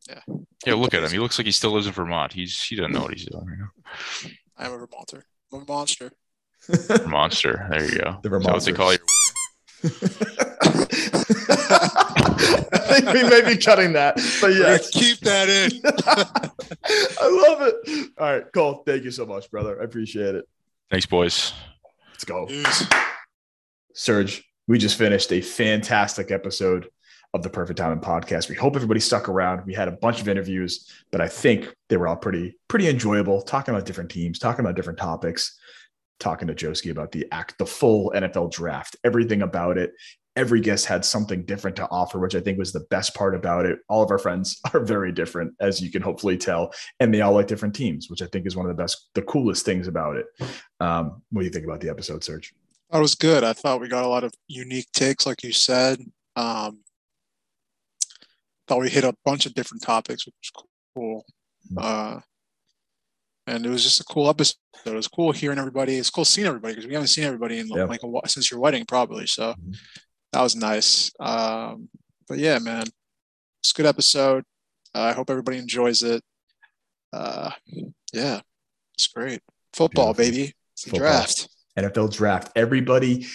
Yeah. 0.09 0.35
Yeah, 0.65 0.73
look 0.73 0.95
at 0.95 1.03
him. 1.03 1.11
He 1.11 1.19
looks 1.19 1.37
like 1.37 1.45
he 1.45 1.51
still 1.51 1.73
lives 1.73 1.85
in 1.85 1.93
Vermont. 1.93 2.33
He's 2.33 2.59
he 2.59 2.75
doesn't 2.75 2.91
know 2.91 3.01
what 3.01 3.13
he's 3.13 3.25
doing 3.25 3.45
right 3.45 3.59
now. 3.59 4.31
I 4.57 4.65
am 4.65 4.73
a 4.73 4.77
Vermonter. 4.79 5.21
I'm 5.53 5.61
a 5.61 5.65
monster. 5.65 6.11
Monster. 7.07 7.67
There 7.69 7.83
you 7.83 7.99
go. 7.99 8.19
The 8.23 8.35
Is 8.35 8.43
that 8.43 8.53
what 8.53 8.65
they 8.65 8.71
Vermonters. 8.71 8.77
call 8.77 8.93
you? 8.93 8.99
I 12.71 12.77
think 12.99 13.13
we 13.13 13.23
may 13.23 13.41
be 13.53 13.57
cutting 13.61 13.93
that, 13.93 14.15
but 14.41 14.49
We're 14.51 14.57
yes. 14.57 14.89
keep 14.89 15.19
that 15.19 15.49
in. 15.49 15.81
I 17.21 17.47
love 17.49 17.61
it. 17.61 18.09
All 18.17 18.25
right, 18.27 18.51
Cole. 18.53 18.83
Thank 18.85 19.03
you 19.03 19.11
so 19.11 19.25
much, 19.25 19.49
brother. 19.51 19.79
I 19.81 19.83
appreciate 19.85 20.35
it. 20.35 20.47
Thanks, 20.89 21.05
boys. 21.05 21.53
Let's 22.11 22.23
go. 22.25 22.45
Peace. 22.45 22.85
Serge, 23.93 24.43
we 24.67 24.77
just 24.77 24.97
finished 24.97 25.31
a 25.31 25.41
fantastic 25.41 26.31
episode 26.31 26.87
of 27.33 27.43
the 27.43 27.49
Perfect 27.49 27.77
Timing 27.77 27.99
podcast. 27.99 28.49
We 28.49 28.55
hope 28.55 28.75
everybody 28.75 28.99
stuck 28.99 29.27
around. 29.27 29.65
We 29.65 29.73
had 29.73 29.87
a 29.87 29.91
bunch 29.91 30.21
of 30.21 30.27
interviews, 30.29 30.89
but 31.11 31.21
I 31.21 31.27
think 31.27 31.73
they 31.89 31.97
were 31.97 32.07
all 32.07 32.15
pretty 32.15 32.57
pretty 32.67 32.87
enjoyable. 32.87 33.41
Talking 33.41 33.73
about 33.73 33.85
different 33.85 34.09
teams, 34.11 34.39
talking 34.39 34.61
about 34.63 34.75
different 34.75 34.99
topics, 34.99 35.57
talking 36.19 36.47
to 36.47 36.55
Joeski 36.55 36.91
about 36.91 37.11
the 37.11 37.25
act, 37.31 37.57
the 37.57 37.65
full 37.65 38.11
NFL 38.15 38.51
draft, 38.51 38.95
everything 39.03 39.41
about 39.41 39.77
it. 39.77 39.93
Every 40.37 40.59
guest 40.59 40.85
had 40.85 41.05
something 41.05 41.45
different 41.45 41.77
to 41.77 41.87
offer, 41.89 42.19
which 42.19 42.35
I 42.35 42.41
think 42.41 42.57
was 42.57 42.73
the 42.73 42.85
best 42.89 43.15
part 43.15 43.35
about 43.35 43.65
it. 43.65 43.79
All 43.87 44.03
of 44.03 44.11
our 44.11 44.17
friends 44.17 44.59
are 44.73 44.81
very 44.81 45.13
different, 45.13 45.53
as 45.61 45.81
you 45.81 45.89
can 45.89 46.01
hopefully 46.01 46.37
tell, 46.37 46.73
and 46.99 47.13
they 47.13 47.21
all 47.21 47.33
like 47.33 47.47
different 47.47 47.73
teams, 47.73 48.09
which 48.09 48.21
I 48.21 48.25
think 48.25 48.45
is 48.45 48.55
one 48.55 48.65
of 48.65 48.75
the 48.75 48.81
best, 48.81 49.09
the 49.13 49.21
coolest 49.21 49.65
things 49.65 49.87
about 49.87 50.17
it. 50.17 50.25
Um, 50.81 51.21
what 51.31 51.41
do 51.41 51.45
you 51.45 51.51
think 51.51 51.65
about 51.65 51.79
the 51.79 51.89
episode, 51.89 52.23
Serge? 52.23 52.53
That 52.91 52.99
was 52.99 53.15
good. 53.15 53.43
I 53.43 53.53
thought 53.53 53.79
we 53.79 53.87
got 53.87 54.03
a 54.03 54.09
lot 54.09 54.25
of 54.25 54.33
unique 54.47 54.91
takes, 54.91 55.25
like 55.25 55.41
you 55.41 55.53
said. 55.53 55.99
Um, 56.35 56.81
thought 58.67 58.81
we 58.81 58.89
hit 58.89 59.03
a 59.03 59.15
bunch 59.23 59.45
of 59.45 59.53
different 59.53 59.83
topics, 59.83 60.25
which 60.25 60.35
was 60.41 60.65
cool. 60.95 61.25
Uh, 61.77 62.19
and 63.47 63.65
it 63.65 63.69
was 63.69 63.83
just 63.83 63.99
a 63.99 64.03
cool 64.05 64.29
episode. 64.29 64.55
It 64.85 64.93
was 64.93 65.07
cool 65.07 65.31
hearing 65.31 65.57
everybody. 65.59 65.95
It's 65.95 66.09
cool 66.09 66.25
seeing 66.25 66.47
everybody 66.47 66.73
because 66.75 66.87
we 66.87 66.93
haven't 66.93 67.07
seen 67.07 67.23
everybody 67.23 67.59
in 67.59 67.67
like 67.67 68.01
a, 68.03 68.29
since 68.29 68.51
your 68.51 68.59
wedding, 68.59 68.85
probably. 68.85 69.25
So 69.27 69.53
Mhm. 69.53 69.75
that 70.33 70.41
was 70.41 70.55
nice. 70.55 71.11
Um, 71.19 71.89
but 72.27 72.37
yeah, 72.39 72.59
man, 72.59 72.83
it's 73.61 73.71
a 73.71 73.75
good 73.75 73.85
episode. 73.85 74.43
Uh, 74.93 75.01
I 75.01 75.13
hope 75.13 75.29
everybody 75.29 75.57
enjoys 75.57 76.01
it. 76.03 76.23
Uh, 77.13 77.51
yeah, 78.13 78.41
it's 78.95 79.07
great. 79.07 79.41
Football, 79.73 80.13
Beautiful. 80.13 80.37
baby. 80.37 80.53
It's 80.73 80.83
Football. 80.83 80.99
draft. 80.99 81.47
NFL 81.77 82.07
draft. 82.13 82.51
Everybody 82.55 83.25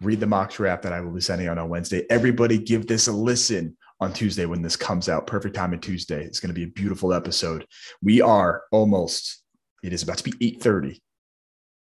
read 0.00 0.20
the 0.20 0.26
mock 0.26 0.52
draft 0.52 0.82
that 0.84 0.92
I 0.92 1.00
will 1.00 1.12
be 1.12 1.20
sending 1.20 1.48
out 1.48 1.58
on 1.58 1.68
Wednesday. 1.68 2.06
Everybody 2.10 2.58
give 2.58 2.86
this 2.86 3.08
a 3.08 3.12
listen 3.12 3.76
on 4.00 4.12
Tuesday 4.12 4.46
when 4.46 4.62
this 4.62 4.76
comes 4.76 5.08
out. 5.08 5.26
Perfect 5.26 5.56
time 5.56 5.72
on 5.72 5.80
Tuesday. 5.80 6.24
It's 6.24 6.38
going 6.38 6.50
to 6.50 6.54
be 6.54 6.62
a 6.64 6.68
beautiful 6.68 7.12
episode. 7.12 7.66
We 8.02 8.20
are 8.20 8.62
almost, 8.70 9.42
it 9.82 9.92
is 9.92 10.02
about 10.02 10.18
to 10.18 10.24
be 10.24 10.32
8:30. 10.40 11.00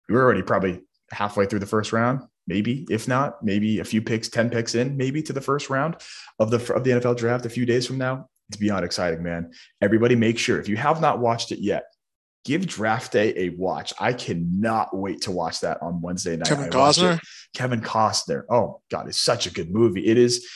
We're 0.07 0.23
already 0.23 0.41
probably 0.41 0.81
halfway 1.11 1.45
through 1.45 1.59
the 1.59 1.65
first 1.65 1.93
round, 1.93 2.21
maybe, 2.47 2.85
if 2.89 3.07
not, 3.07 3.43
maybe 3.43 3.79
a 3.79 3.83
few 3.83 4.01
picks, 4.01 4.29
10 4.29 4.49
picks 4.49 4.75
in, 4.75 4.97
maybe 4.97 5.21
to 5.23 5.33
the 5.33 5.41
first 5.41 5.69
round 5.69 5.97
of 6.39 6.51
the 6.51 6.73
of 6.73 6.83
the 6.83 6.91
NFL 6.91 7.17
draft 7.17 7.45
a 7.45 7.49
few 7.49 7.65
days 7.65 7.85
from 7.85 7.97
now. 7.97 8.27
It's 8.49 8.57
beyond 8.57 8.83
exciting, 8.83 9.21
man. 9.21 9.51
Everybody 9.81 10.15
make 10.15 10.39
sure 10.39 10.59
if 10.59 10.67
you 10.67 10.77
have 10.77 11.01
not 11.01 11.19
watched 11.19 11.51
it 11.51 11.59
yet, 11.59 11.83
give 12.45 12.65
draft 12.65 13.11
day 13.11 13.33
a 13.35 13.49
watch. 13.49 13.93
I 13.99 14.13
cannot 14.13 14.95
wait 14.95 15.21
to 15.21 15.31
watch 15.31 15.59
that 15.61 15.81
on 15.81 16.01
Wednesday 16.01 16.35
night. 16.35 16.47
Kevin 16.47 16.73
I 16.73 16.77
watch 16.77 16.97
it. 16.97 17.01
Costner. 17.01 17.19
Kevin 17.53 17.81
Costner. 17.81 18.43
Oh 18.49 18.81
God, 18.89 19.07
it's 19.07 19.21
such 19.21 19.45
a 19.45 19.51
good 19.51 19.71
movie. 19.71 20.05
It 20.05 20.17
is. 20.17 20.47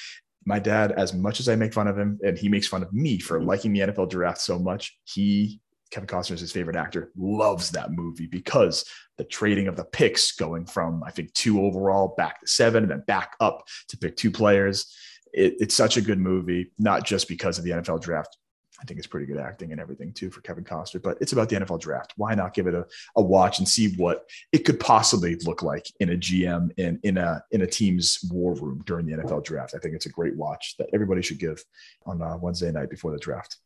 My 0.45 0.59
dad, 0.59 0.91
as 0.91 1.13
much 1.13 1.39
as 1.39 1.47
I 1.47 1.55
make 1.55 1.73
fun 1.73 1.87
of 1.87 1.97
him, 1.97 2.19
and 2.21 2.37
he 2.37 2.49
makes 2.49 2.67
fun 2.67 2.83
of 2.83 2.91
me 2.91 3.17
for 3.17 3.39
mm. 3.39 3.45
liking 3.45 3.71
the 3.71 3.79
NFL 3.79 4.09
draft 4.09 4.41
so 4.41 4.59
much, 4.59 4.97
he 5.05 5.61
Kevin 5.93 6.07
Costner 6.07 6.31
is 6.33 6.41
his 6.41 6.51
favorite 6.51 6.75
actor. 6.75 7.11
Loves 7.15 7.69
that 7.71 7.91
movie 7.91 8.25
because 8.25 8.83
the 9.17 9.23
trading 9.23 9.67
of 9.67 9.75
the 9.75 9.83
picks 9.83 10.31
going 10.31 10.65
from 10.65 11.03
I 11.03 11.11
think 11.11 11.31
two 11.33 11.61
overall 11.61 12.15
back 12.17 12.39
to 12.39 12.47
seven 12.47 12.81
and 12.81 12.91
then 12.91 13.03
back 13.05 13.35
up 13.39 13.67
to 13.89 13.97
pick 13.97 14.17
two 14.17 14.31
players. 14.31 14.91
It, 15.33 15.55
it's 15.59 15.75
such 15.75 15.97
a 15.97 16.01
good 16.01 16.17
movie, 16.17 16.71
not 16.79 17.05
just 17.05 17.27
because 17.27 17.59
of 17.59 17.63
the 17.63 17.71
NFL 17.71 18.01
draft. 18.01 18.37
I 18.81 18.85
think 18.85 18.97
it's 18.97 19.07
pretty 19.07 19.27
good 19.27 19.37
acting 19.37 19.71
and 19.71 19.79
everything 19.79 20.13
too 20.13 20.31
for 20.31 20.41
Kevin 20.41 20.63
Costner, 20.63 21.01
but 21.01 21.19
it's 21.21 21.31
about 21.31 21.47
the 21.47 21.57
NFL 21.57 21.79
draft. 21.79 22.13
Why 22.17 22.33
not 22.33 22.55
give 22.55 22.65
it 22.65 22.73
a, 22.73 22.87
a 23.15 23.21
watch 23.21 23.59
and 23.59 23.69
see 23.69 23.95
what 23.95 24.25
it 24.51 24.65
could 24.65 24.79
possibly 24.79 25.35
look 25.45 25.61
like 25.61 25.85
in 25.99 26.09
a 26.09 26.17
GM 26.17 26.71
and 26.79 26.99
in 27.03 27.19
a 27.19 27.43
in 27.51 27.61
a 27.61 27.67
team's 27.67 28.19
war 28.31 28.55
room 28.55 28.81
during 28.87 29.05
the 29.05 29.15
NFL 29.15 29.43
draft? 29.43 29.75
I 29.75 29.77
think 29.77 29.93
it's 29.93 30.07
a 30.07 30.09
great 30.09 30.35
watch 30.35 30.75
that 30.79 30.89
everybody 30.91 31.21
should 31.21 31.37
give 31.37 31.63
on 32.07 32.19
uh, 32.23 32.35
Wednesday 32.37 32.71
night 32.71 32.89
before 32.89 33.11
the 33.11 33.19
draft. 33.19 33.57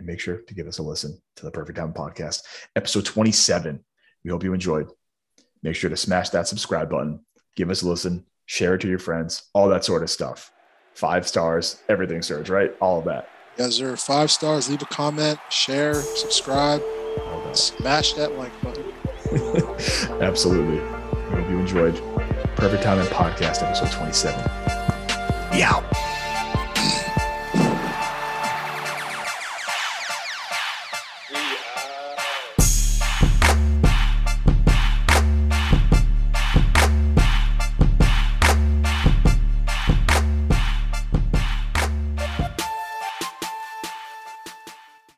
And 0.00 0.06
make 0.06 0.18
sure 0.18 0.38
to 0.38 0.54
give 0.54 0.66
us 0.66 0.78
a 0.78 0.82
listen 0.82 1.20
to 1.36 1.44
the 1.44 1.50
Perfect 1.50 1.76
Time 1.76 1.92
podcast, 1.92 2.40
episode 2.74 3.04
27. 3.04 3.84
We 4.24 4.30
hope 4.30 4.42
you 4.42 4.54
enjoyed. 4.54 4.90
Make 5.62 5.76
sure 5.76 5.90
to 5.90 5.96
smash 5.96 6.30
that 6.30 6.48
subscribe 6.48 6.88
button, 6.88 7.20
give 7.54 7.68
us 7.68 7.82
a 7.82 7.88
listen, 7.88 8.24
share 8.46 8.76
it 8.76 8.80
to 8.80 8.88
your 8.88 8.98
friends, 8.98 9.42
all 9.52 9.68
that 9.68 9.84
sort 9.84 10.02
of 10.02 10.08
stuff. 10.08 10.50
Five 10.94 11.28
stars, 11.28 11.82
everything, 11.90 12.22
Serge, 12.22 12.48
right? 12.48 12.74
All 12.80 12.98
of 12.98 13.04
that. 13.04 13.28
guys 13.58 13.78
are 13.82 13.94
five 13.94 14.30
stars. 14.30 14.70
Leave 14.70 14.80
a 14.80 14.86
comment, 14.86 15.38
share, 15.50 15.92
subscribe, 15.92 16.80
that. 16.80 17.52
smash 17.54 18.14
that 18.14 18.38
like 18.38 18.52
button. 18.62 18.90
Absolutely. 20.22 20.78
We 20.78 21.42
hope 21.42 21.50
you 21.50 21.58
enjoyed 21.58 21.96
Perfect 22.56 22.82
Time 22.82 22.98
and 23.00 23.08
Podcast, 23.10 23.62
episode 23.62 23.92
27. 23.92 24.40
Yeah. 25.52 26.09